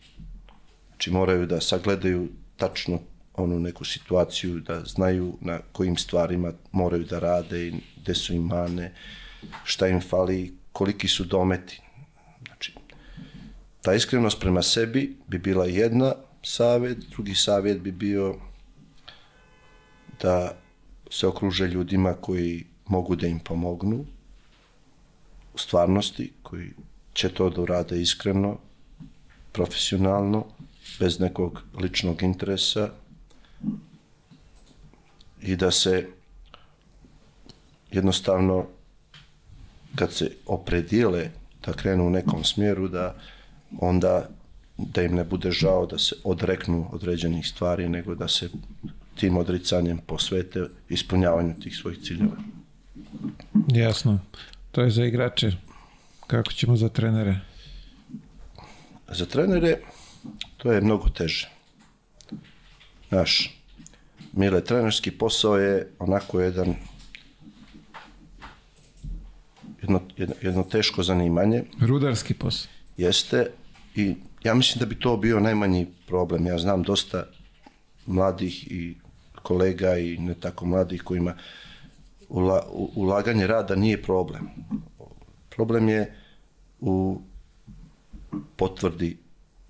Znači 0.87 1.11
moraju 1.11 1.45
da 1.45 1.61
sagledaju 1.61 2.29
tačno 2.57 2.99
onu 3.33 3.59
neku 3.59 3.85
situaciju, 3.85 4.59
da 4.59 4.79
znaju 4.85 5.33
na 5.41 5.59
kojim 5.71 5.97
stvarima 5.97 6.53
moraju 6.71 7.03
da 7.03 7.19
rade 7.19 7.67
i 7.67 7.73
gde 8.01 8.15
su 8.15 8.33
im 8.33 8.43
mane, 8.43 8.93
šta 9.63 9.87
im 9.87 10.01
fali, 10.01 10.53
koliki 10.71 11.07
su 11.07 11.23
dometi. 11.23 11.81
Znači, 12.45 12.73
ta 13.81 13.93
iskrenost 13.93 14.39
prema 14.39 14.61
sebi 14.61 15.15
bi 15.27 15.39
bila 15.39 15.65
jedna 15.65 16.13
savjet, 16.43 16.97
drugi 17.09 17.35
savjet 17.35 17.81
bi 17.81 17.91
bio 17.91 18.35
da 20.21 20.55
se 21.11 21.27
okruže 21.27 21.67
ljudima 21.67 22.13
koji 22.13 22.65
mogu 22.85 23.15
da 23.15 23.27
im 23.27 23.39
pomognu 23.39 24.05
u 25.57 25.59
stvarnosti, 25.59 26.31
koji 26.43 26.69
će 27.13 27.29
to 27.29 27.49
da 27.49 27.61
urade 27.61 28.01
iskreno, 28.01 28.57
profesionalno, 29.51 30.45
bez 30.99 31.19
nekog 31.19 31.61
ličnog 31.81 32.23
interesa 32.23 32.89
i 35.41 35.55
da 35.55 35.71
se 35.71 36.07
jednostavno 37.91 38.65
kad 39.95 40.13
se 40.13 40.31
opredijele 40.45 41.29
da 41.65 41.73
krenu 41.73 42.07
u 42.07 42.09
nekom 42.09 42.43
smjeru 42.43 42.87
da 42.87 43.15
onda 43.79 44.29
da 44.77 45.03
im 45.03 45.15
ne 45.15 45.23
bude 45.23 45.51
žao 45.51 45.85
da 45.85 45.97
se 45.97 46.15
odreknu 46.23 46.89
određenih 46.91 47.47
stvari 47.47 47.89
nego 47.89 48.15
da 48.15 48.27
se 48.27 48.49
tim 49.15 49.37
odricanjem 49.37 49.97
posvete 49.97 50.67
ispunjavanju 50.89 51.59
tih 51.59 51.75
svojih 51.75 51.99
ciljeva. 52.03 52.37
Jasno. 53.67 54.19
To 54.77 54.81
je 54.81 54.91
za 54.91 55.05
igrače. 55.05 55.51
Kako 56.27 56.51
ćemo 56.51 56.77
za 56.77 56.89
trenere? 56.89 57.39
Za 59.09 59.25
trenere 59.25 59.77
to 60.57 60.71
je 60.71 60.81
mnogo 60.81 61.09
teže. 61.09 61.49
Znaš, 63.09 63.57
Mile, 64.33 64.63
trenerski 64.63 65.11
posao 65.11 65.57
je 65.57 65.87
onako 65.99 66.41
jedan 66.41 66.75
jedno, 69.81 70.01
jedno, 70.17 70.35
jedno 70.41 70.63
teško 70.63 71.03
zanimanje. 71.03 71.63
Rudarski 71.81 72.33
posao. 72.33 72.71
Jeste 72.97 73.51
i 73.95 74.15
ja 74.43 74.53
mislim 74.53 74.79
da 74.79 74.85
bi 74.85 74.99
to 74.99 75.17
bio 75.17 75.39
najmanji 75.39 75.87
problem. 76.07 76.45
Ja 76.45 76.57
znam 76.57 76.83
dosta 76.83 77.25
mladih 78.05 78.71
i 78.71 78.95
kolega 79.41 79.97
i 79.97 80.17
ne 80.17 80.33
tako 80.33 80.65
mladih 80.65 81.03
kojima 81.03 81.33
ula, 82.29 82.65
ulaganje 82.95 83.47
rada 83.47 83.75
nije 83.75 84.01
problem. 84.01 84.49
Problem 85.49 85.89
je 85.89 86.15
u 86.79 87.21
potvrdi 88.55 89.17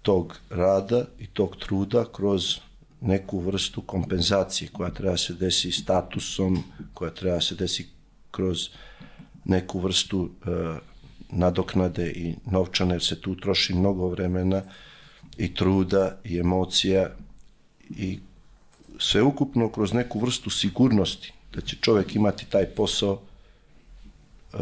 tog 0.02 0.40
rada 0.50 1.06
i 1.20 1.28
tog 1.28 1.56
truda 1.56 2.06
kroz 2.14 2.60
neku 3.02 3.40
vrstu 3.40 3.82
kompenzacije 3.82 4.70
koja 4.74 4.92
treba 4.92 5.18
se 5.18 5.34
desi 5.34 5.72
statusom, 5.72 6.64
koja 6.94 7.12
treba 7.12 7.42
se 7.42 7.56
desi 7.56 7.88
kroz 8.32 8.70
neku 9.46 9.80
vrstu 9.80 10.30
e, 10.30 10.50
nadoknade 11.30 12.12
i 12.12 12.36
novčane, 12.46 12.96
jer 12.96 13.04
se 13.04 13.22
tu 13.22 13.36
troši 13.36 13.74
mnogo 13.74 14.08
vremena 14.08 14.62
i 15.38 15.54
truda 15.54 16.18
i 16.24 16.40
emocija 16.40 17.10
i 17.90 18.20
sve 19.00 19.22
ukupno 19.24 19.70
kroz 19.72 19.94
neku 19.94 20.20
vrstu 20.20 20.50
sigurnosti 20.50 21.34
da 21.58 21.62
će 21.62 21.76
čovjek 21.82 22.16
imati 22.16 22.46
taj 22.50 22.66
posao 22.66 23.20
e, 24.54 24.58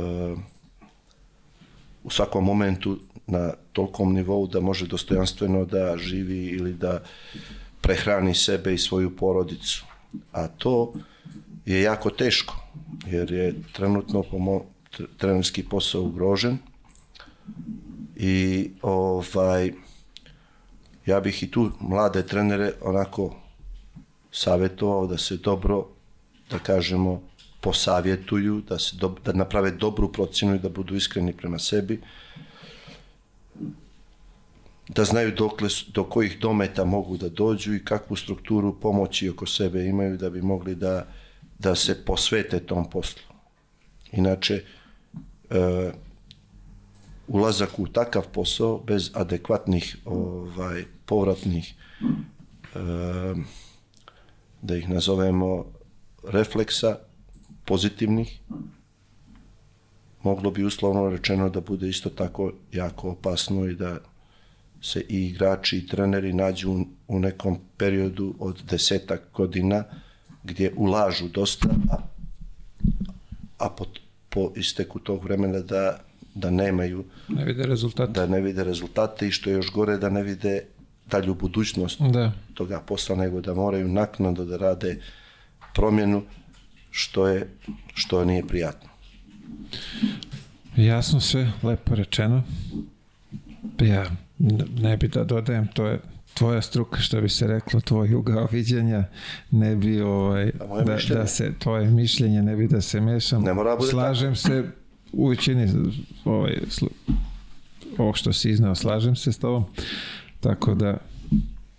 u 2.03 2.09
svakom 2.09 2.45
momentu 2.45 2.99
na 3.27 3.53
tolkom 3.73 4.13
nivou 4.13 4.47
da 4.47 4.59
može 4.59 4.87
dostojanstveno 4.87 5.65
da 5.65 5.97
živi 5.97 6.45
ili 6.45 6.73
da 6.73 7.03
prehrani 7.81 8.35
sebe 8.35 8.73
i 8.73 8.77
svoju 8.77 9.15
porodicu. 9.15 9.85
A 10.31 10.47
to 10.47 10.93
je 11.65 11.81
jako 11.81 12.09
teško, 12.09 12.55
jer 13.05 13.31
je 13.31 13.53
trenutno 13.73 14.23
pomo- 14.31 14.63
tr- 14.97 15.07
trenerski 15.17 15.63
posao 15.63 16.03
ugrožen 16.03 16.57
i 18.15 18.69
ovaj 18.81 19.71
ja 21.05 21.19
bih 21.19 21.43
i 21.43 21.51
tu 21.51 21.71
mlade 21.79 22.23
trenere 22.27 22.71
onako 22.81 23.35
savjetovao 24.31 25.07
da 25.07 25.17
se 25.17 25.37
dobro, 25.37 25.94
da 26.49 26.59
kažemo, 26.59 27.21
posavjetuju, 27.61 28.61
da, 28.69 28.79
se 28.79 28.95
do, 28.95 29.15
da 29.25 29.33
naprave 29.33 29.71
dobru 29.71 30.11
procjenu 30.11 30.55
i 30.55 30.59
da 30.59 30.69
budu 30.69 30.95
iskreni 30.95 31.33
prema 31.33 31.59
sebi, 31.59 32.01
da 34.87 35.03
znaju 35.03 35.31
dokle, 35.31 35.69
do 35.93 36.03
kojih 36.03 36.37
dometa 36.39 36.85
mogu 36.85 37.17
da 37.17 37.29
dođu 37.29 37.73
i 37.73 37.83
kakvu 37.85 38.15
strukturu 38.15 38.75
pomoći 38.79 39.29
oko 39.29 39.45
sebe 39.45 39.85
imaju 39.85 40.17
da 40.17 40.29
bi 40.29 40.41
mogli 40.41 40.75
da, 40.75 41.07
da 41.59 41.75
se 41.75 42.05
posvete 42.05 42.59
tom 42.59 42.89
poslu. 42.89 43.23
Inače, 44.11 44.63
e, 45.49 45.91
ulazak 47.27 47.79
u 47.79 47.87
takav 47.87 48.27
posao 48.33 48.77
bez 48.77 49.11
adekvatnih 49.13 49.97
ovaj, 50.05 50.83
povratnih 51.05 51.73
e, 51.73 52.79
da 54.61 54.77
ih 54.77 54.89
nazovemo 54.89 55.74
refleksa 56.27 56.97
pozitivnih 57.65 58.39
moglo 60.23 60.51
bi 60.51 60.63
uslovno 60.63 61.09
rečeno 61.09 61.49
da 61.49 61.61
bude 61.61 61.89
isto 61.89 62.09
tako 62.09 62.51
jako 62.71 63.09
opasno 63.09 63.65
i 63.65 63.75
da 63.75 63.97
se 64.81 65.01
i 65.01 65.25
igrači 65.25 65.77
i 65.77 65.87
treneri 65.87 66.33
nađu 66.33 66.71
u- 67.07 67.19
nekom 67.19 67.57
periodu 67.77 68.35
od 68.39 68.61
desetak 68.63 69.21
godina 69.33 69.83
gdje 70.43 70.73
ulažu 70.75 71.27
dosta, 71.27 71.69
a, 71.89 71.97
a 73.57 73.69
po, 73.69 73.85
po 74.29 74.51
isteku 74.55 74.99
tog 74.99 75.23
vremena 75.23 75.59
da, 75.59 75.99
da 76.35 76.49
nemaju, 76.49 77.05
Ne 77.27 77.45
vide 77.45 77.63
rezultat. 77.63 78.09
da 78.09 78.25
ne 78.25 78.41
vide 78.41 78.63
rezultate 78.63 79.27
i 79.27 79.31
što 79.31 79.49
je 79.49 79.53
još 79.53 79.71
gore 79.71 79.97
da 79.97 80.09
ne 80.09 80.23
vide 80.23 80.61
dalju 81.07 81.33
budućnost 81.35 82.01
Da. 82.01 82.31
toga 82.53 82.79
posla, 82.79 83.15
nego 83.15 83.41
da 83.41 83.53
moraju 83.53 83.87
naknadno 83.87 84.45
da 84.45 84.57
rade 84.57 85.01
promjenu 85.75 86.23
što 86.91 87.27
je 87.27 87.49
što 87.93 88.25
nije 88.25 88.47
prijatno. 88.47 88.89
Jasno 90.75 91.19
sve, 91.19 91.51
lepo 91.63 91.95
rečeno. 91.95 92.43
Ja 93.79 94.05
ne 94.79 94.97
bi 94.97 95.07
da 95.07 95.23
dodajem, 95.23 95.67
to 95.67 95.85
je 95.87 95.99
tvoja 96.33 96.61
struka, 96.61 96.99
što 96.99 97.21
bi 97.21 97.29
se 97.29 97.47
reklo, 97.47 97.81
tvoj 97.81 98.13
ugao 98.13 98.47
viđenja, 98.51 99.03
ne 99.51 99.75
bi 99.75 100.01
ovaj, 100.01 100.51
da, 100.85 101.15
da 101.15 101.27
se, 101.27 101.53
tvoje 101.59 101.89
mišljenje 101.89 102.41
ne 102.41 102.55
bi 102.55 102.67
da 102.67 102.81
se 102.81 103.01
mešam. 103.01 103.43
Ne 103.43 103.53
mora 103.53 103.69
da 103.69 103.77
bude 103.77 103.91
Slažem 103.91 104.35
se 104.35 104.63
u 105.11 105.27
većini 105.27 105.67
ovaj, 106.25 106.57
ovog 107.97 108.17
što 108.17 108.33
si 108.33 108.49
iznao, 108.49 108.75
slažem 108.75 109.15
se 109.15 109.31
s 109.31 109.39
tobom. 109.39 109.65
Tako 110.39 110.75
da, 110.75 110.97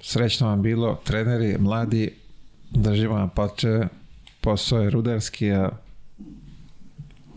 srećno 0.00 0.46
vam 0.46 0.62
bilo, 0.62 1.00
treneri, 1.04 1.58
mladi, 1.58 2.12
držimo 2.70 3.28
palčeve, 3.34 3.88
posao 4.40 4.80
je 4.80 4.90
rudarski, 4.90 5.52
a 5.52 5.70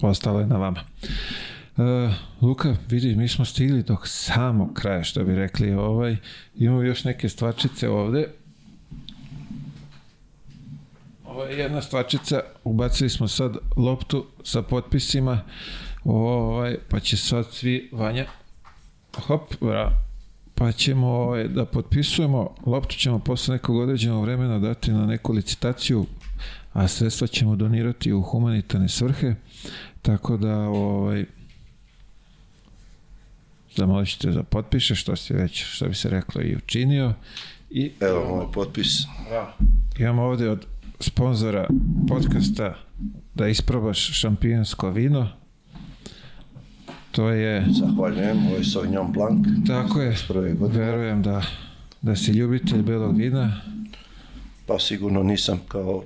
ostalo 0.02 0.40
je 0.40 0.48
na 0.48 0.58
vama. 0.58 0.84
Uh, 1.78 2.14
Luka, 2.42 2.76
vidi, 2.90 3.16
mi 3.16 3.28
smo 3.28 3.46
stigli 3.46 3.84
do 3.84 3.98
samog 4.06 4.74
kraja, 4.74 5.04
što 5.04 5.24
bi 5.24 5.36
rekli. 5.36 5.74
Ovaj, 5.74 6.18
imamo 6.56 6.82
još 6.82 7.04
neke 7.04 7.30
stvarčice 7.30 7.90
ovde. 7.90 8.28
Ovo 11.26 11.44
je 11.44 11.58
jedna 11.58 11.82
stvarčica, 11.82 12.42
ubacili 12.64 13.10
smo 13.10 13.28
sad 13.28 13.58
loptu 13.78 14.26
sa 14.44 14.62
potpisima, 14.62 15.42
ovaj, 16.04 16.78
pa 16.90 17.00
će 17.00 17.18
sad 17.18 17.46
svi, 17.52 17.90
Vanja, 17.92 18.26
hop, 19.18 19.54
bra, 19.62 20.09
pa 20.60 20.72
ćemo 20.72 21.08
ovaj, 21.08 21.48
da 21.48 21.66
potpisujemo, 21.66 22.56
loptu 22.66 22.96
ćemo 22.96 23.20
posle 23.20 23.54
nekog 23.54 23.76
određenog 23.76 24.24
vremena 24.24 24.60
dati 24.60 24.92
na 24.92 25.06
neku 25.06 25.34
licitaciju, 25.34 26.06
a 26.74 26.88
sredstva 26.88 27.28
ćemo 27.28 27.56
donirati 27.56 28.14
u 28.14 28.22
humanitarne 28.22 28.90
svrhe, 28.90 29.36
tako 30.02 30.38
da 30.38 30.58
ovaj, 30.58 31.26
zamolit 33.76 34.10
ćete 34.10 34.30
da 34.30 34.44
potpiše, 34.44 34.96
što 34.96 35.16
si 35.16 35.34
već, 35.34 35.66
što 35.66 35.88
bi 35.88 35.96
se 35.96 36.10
reklo, 36.10 36.42
i 36.42 36.56
učinio. 36.56 37.14
I 37.70 37.92
Evo 38.00 38.36
moj 38.36 38.52
potpis. 38.54 38.88
imamo 40.00 40.24
ovde 40.24 40.50
od 40.50 40.66
sponzora 41.00 41.68
podcasta 42.08 42.76
da 43.36 43.48
isprobaš 43.48 44.20
šampionsko 44.20 44.90
vino. 44.90 45.39
To 47.12 47.30
je, 47.30 47.66
Zahvaljujem, 47.80 48.48
ovo 48.48 48.56
je 48.56 48.64
Sauvignon 48.64 49.12
Blanc. 49.12 49.48
tako 49.68 50.02
je, 50.02 50.16
verujem 50.60 51.22
da, 51.22 51.42
da 52.02 52.16
si 52.16 52.32
ljubitelj 52.32 52.82
belog 52.82 53.18
vina. 53.18 53.62
Pa 54.66 54.80
sigurno 54.80 55.24
nisam 55.24 55.60
kao 55.68 56.04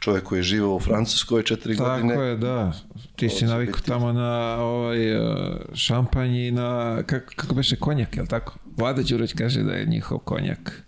čovjek 0.00 0.24
koji 0.24 0.38
je 0.38 0.42
živao 0.42 0.74
u 0.76 0.80
Francuskoj 0.80 1.42
četiri 1.42 1.76
Tako 1.76 1.90
godine. 1.90 2.14
je, 2.14 2.36
da. 2.36 2.72
Ti 3.16 3.28
si 3.28 3.44
navikao 3.44 3.80
tamo 3.86 4.12
na 4.12 4.56
ovaj, 4.60 5.12
eh, 5.12 5.56
šampanj 5.74 6.36
i 6.36 6.50
na, 6.50 7.02
kako, 7.06 7.32
kako 7.36 7.54
beše, 7.54 7.76
konjak, 7.76 8.16
je 8.16 8.22
li 8.22 8.28
tako? 8.28 8.54
Vlada 8.76 9.02
Đurić 9.02 9.32
kaže 9.32 9.62
da 9.62 9.72
je 9.72 9.86
njihov 9.86 10.18
konjak. 10.18 10.82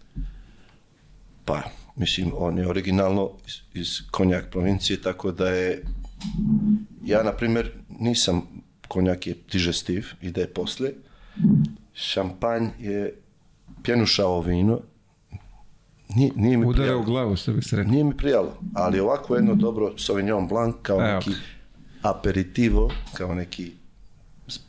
Pa, 1.44 1.62
mislim, 1.97 2.32
on 2.36 2.58
je 2.58 2.68
originalno 2.68 3.30
iz, 3.47 3.55
iz 3.74 4.00
konjak 4.10 4.50
provincije, 4.50 5.02
tako 5.02 5.32
da 5.32 5.48
je... 5.48 5.82
Ja, 7.05 7.22
na 7.22 7.32
primjer, 7.32 7.70
nisam... 8.00 8.42
Konjak 8.89 9.26
je 9.26 9.34
digestiv, 9.52 10.07
ide 10.23 10.47
posle. 10.47 10.91
Šampanj 11.94 12.68
je 12.78 13.15
pjenušao 13.83 14.41
vino. 14.41 14.81
Nije, 16.08 16.33
nije 16.36 16.57
mi 16.57 16.67
Udara 16.67 16.83
prijalo. 16.83 17.00
u 17.00 17.05
glavu, 17.05 17.36
što 17.36 17.52
bi 17.52 17.62
se 17.62 17.76
rekao. 17.76 17.92
Nije 17.92 18.05
mi 18.05 18.17
prijalo, 18.17 18.58
ali 18.75 19.00
ovako 19.00 19.34
jedno 19.34 19.55
dobro 19.55 19.99
Sauvignon 19.99 20.49
Blanc 20.49 20.75
kao 20.83 20.97
Evo. 21.00 21.18
neki 21.18 21.31
aperitivo, 22.02 22.91
kao 23.15 23.34
neki 23.34 23.73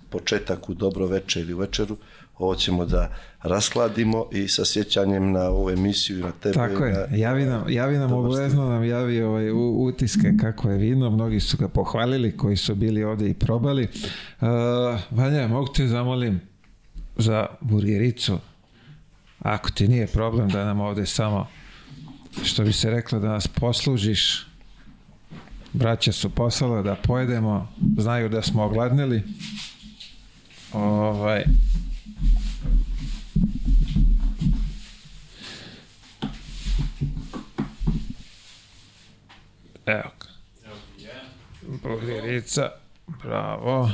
početak 0.09 0.69
u 0.69 0.73
dobro 0.73 1.06
večer 1.07 1.43
ili 1.43 1.53
u 1.53 1.57
večeru, 1.57 1.98
ovo 2.39 2.55
ćemo 2.55 2.85
da 2.85 3.11
raskladimo 3.41 4.25
i 4.31 4.47
sa 4.47 4.65
sjećanjem 4.65 5.31
na 5.31 5.41
ovu 5.41 5.69
emisiju 5.69 6.19
i 6.19 6.21
na 6.21 6.31
tebe. 6.31 6.53
Tako 6.53 6.85
je, 6.85 6.93
na, 6.93 7.17
javi 7.17 7.45
nam, 7.45 7.69
javi 7.69 7.97
nam 7.97 8.09
Dobar 8.09 8.25
obavezno 8.25 8.69
nam 8.69 8.83
javi 8.83 9.21
ovaj, 9.21 9.51
utiske 9.87 10.33
kako 10.41 10.69
je 10.69 10.77
vino, 10.77 11.09
mnogi 11.09 11.39
su 11.39 11.57
ga 11.57 11.67
pohvalili 11.67 12.37
koji 12.37 12.57
su 12.57 12.75
bili 12.75 13.03
ovde 13.03 13.29
i 13.29 13.33
probali. 13.33 13.87
Uh, 14.41 14.47
Vanja, 15.11 15.47
mogu 15.47 15.73
te 15.73 15.87
zamolim 15.87 16.41
za 17.17 17.45
burgericu, 17.61 18.39
ako 19.39 19.71
ti 19.71 19.87
nije 19.87 20.07
problem 20.07 20.49
da 20.49 20.65
nam 20.65 20.79
ovde 20.79 21.05
samo, 21.05 21.47
što 22.43 22.63
bi 22.63 22.73
se 22.73 22.89
reklo, 22.89 23.19
da 23.19 23.27
nas 23.27 23.47
poslužiš, 23.47 24.47
braća 25.73 26.11
su 26.11 26.29
poslala 26.29 26.81
da 26.81 26.95
pojedemo, 26.95 27.67
znaju 27.97 28.29
da 28.29 28.41
smo 28.41 28.63
ogladnili. 28.63 29.23
Ovaj, 30.73 31.43
Evo 39.89 40.09
ga. 40.19 40.29
Burgerica. 41.83 42.69
Bravo. 43.23 43.89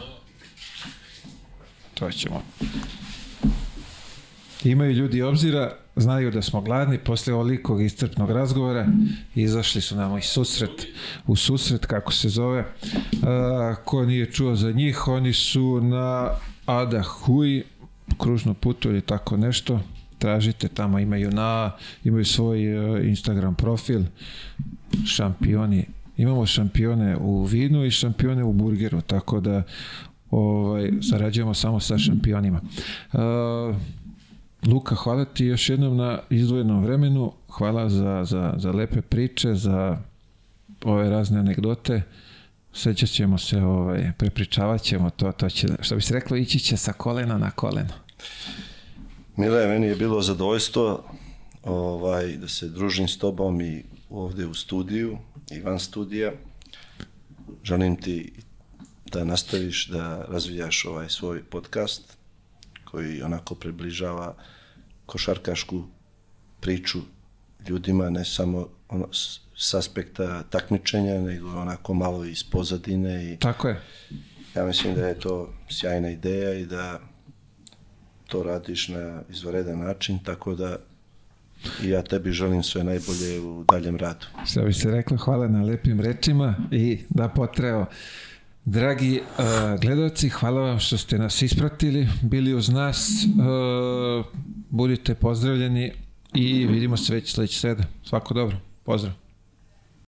To 1.93 2.11
ćemo. 2.11 2.43
Imaju 4.63 4.91
ljudi 4.91 5.21
obzira, 5.21 5.71
znaju 5.95 6.31
da 6.31 6.41
smo 6.41 6.61
gladni, 6.61 6.97
posle 6.97 7.33
ovolikog 7.33 7.81
iscrpnog 7.81 8.31
razgovora 8.31 8.87
izašli 9.35 9.81
su 9.81 9.95
nam 9.95 10.17
i 10.17 10.21
susret, 10.21 10.87
u 11.27 11.35
susret, 11.35 11.85
kako 11.85 12.13
se 12.13 12.29
zove. 12.29 12.65
A, 13.23 13.75
ko 13.85 14.05
nije 14.05 14.31
čuo 14.31 14.55
za 14.55 14.71
njih, 14.71 15.07
oni 15.07 15.33
su 15.33 15.81
na 15.81 16.29
Ada 16.65 17.01
Hui, 17.03 17.63
kružnom 18.17 18.55
putu 18.55 18.89
ili 18.89 19.01
tako 19.01 19.37
nešto. 19.37 19.79
Tražite, 20.17 20.67
tamo 20.67 20.99
imaju 20.99 21.31
na, 21.31 21.71
imaju 22.03 22.25
svoj 22.25 22.63
e, 22.63 23.07
Instagram 23.07 23.55
profil, 23.55 24.01
šampioni. 25.05 25.85
Imamo 26.17 26.45
šampione 26.45 27.17
u 27.17 27.43
vinu 27.43 27.85
i 27.85 27.91
šampione 27.91 28.43
u 28.43 28.53
burgeru, 28.53 29.01
tako 29.01 29.39
da 29.39 29.63
ovaj, 30.31 30.91
sarađujemo 31.09 31.53
samo 31.53 31.79
sa 31.79 31.97
šampionima. 31.97 32.61
Uh, 33.13 33.19
Luka, 34.67 34.95
hvala 34.95 35.25
ti 35.25 35.45
još 35.45 35.69
jednom 35.69 35.97
na 35.97 36.19
izdvojenom 36.29 36.83
vremenu, 36.83 37.31
hvala 37.49 37.89
za, 37.89 38.23
za, 38.23 38.53
za 38.57 38.71
lepe 38.71 39.01
priče, 39.01 39.55
za 39.55 39.97
ove 40.83 41.09
razne 41.09 41.39
anegdote. 41.39 42.01
Sećat 42.73 43.09
ćemo 43.09 43.37
se, 43.37 43.61
ovaj, 43.61 44.11
prepričavat 44.17 44.81
ćemo 44.81 45.09
to, 45.09 45.31
to 45.31 45.49
će, 45.49 45.67
što 45.81 45.95
bi 45.95 46.01
se 46.01 46.13
reklo, 46.13 46.37
ići 46.37 46.59
će 46.59 46.77
sa 46.77 46.93
kolena 46.93 47.37
na 47.37 47.51
koleno. 47.51 47.93
Mile, 49.35 49.67
meni 49.67 49.87
je 49.87 49.95
bilo 49.95 50.21
zadovoljstvo 50.21 51.03
ovaj, 51.63 52.37
da 52.37 52.47
se 52.47 52.69
družim 52.69 53.07
s 53.07 53.17
tobom 53.17 53.61
i 53.61 53.83
ovdje 54.15 54.47
u 54.47 54.53
studiju 54.53 55.17
i 55.51 55.59
van 55.59 55.79
studija. 55.79 56.31
Želim 57.63 57.95
ti 57.95 58.33
da 59.11 59.23
nastaviš 59.23 59.87
da 59.87 60.25
razvijaš 60.29 60.85
ovaj 60.85 61.09
svoj 61.09 61.43
podcast 61.43 62.17
koji 62.85 63.21
onako 63.21 63.55
približava 63.55 64.35
košarkašku 65.05 65.83
priču 66.61 66.99
ljudima, 67.67 68.09
ne 68.09 68.25
samo 68.25 68.69
ono, 68.89 69.13
s, 69.13 69.39
s 69.55 69.73
aspekta 69.73 70.43
takmičenja, 70.43 71.21
nego 71.21 71.49
onako 71.49 71.93
malo 71.93 72.25
iz 72.25 72.43
pozadine 72.43 73.33
i 73.33 73.37
Tako 73.39 73.67
je. 73.67 73.81
ja 74.55 74.65
mislim 74.65 74.95
da 74.95 75.07
je 75.07 75.19
to 75.19 75.53
sjajna 75.69 76.09
ideja 76.09 76.53
i 76.53 76.65
da 76.65 76.99
to 78.27 78.43
radiš 78.43 78.87
na 78.87 79.21
izvaredan 79.29 79.79
način, 79.79 80.19
tako 80.23 80.55
da 80.55 80.77
i 81.83 81.89
ja 81.89 82.01
tebi 82.01 82.31
želim 82.31 82.63
sve 82.63 82.83
najbolje 82.83 83.39
u 83.39 83.63
daljem 83.63 83.97
radu. 83.97 84.25
Što 84.45 84.61
bi 84.61 84.73
se 84.73 84.91
reklo, 84.91 85.17
hvala 85.17 85.47
na 85.47 85.61
lepim 85.63 86.01
rečima 86.01 86.55
i 86.71 86.99
da 87.09 87.27
potreo. 87.27 87.85
Dragi 88.65 89.21
uh, 89.21 89.45
gledalci, 89.81 90.29
hvala 90.29 90.61
vam 90.61 90.79
što 90.79 90.97
ste 90.97 91.17
nas 91.17 91.41
ispratili, 91.41 92.07
bili 92.21 92.53
uz 92.53 92.69
nas, 92.69 93.25
uh, 93.25 94.25
budite 94.69 95.15
pozdravljeni 95.15 95.91
i 96.33 96.67
vidimo 96.67 96.97
se 96.97 97.13
već 97.13 97.33
sledeće 97.33 97.59
sreda. 97.59 97.83
Svako 98.03 98.33
dobro, 98.33 98.57
pozdrav. 98.83 99.24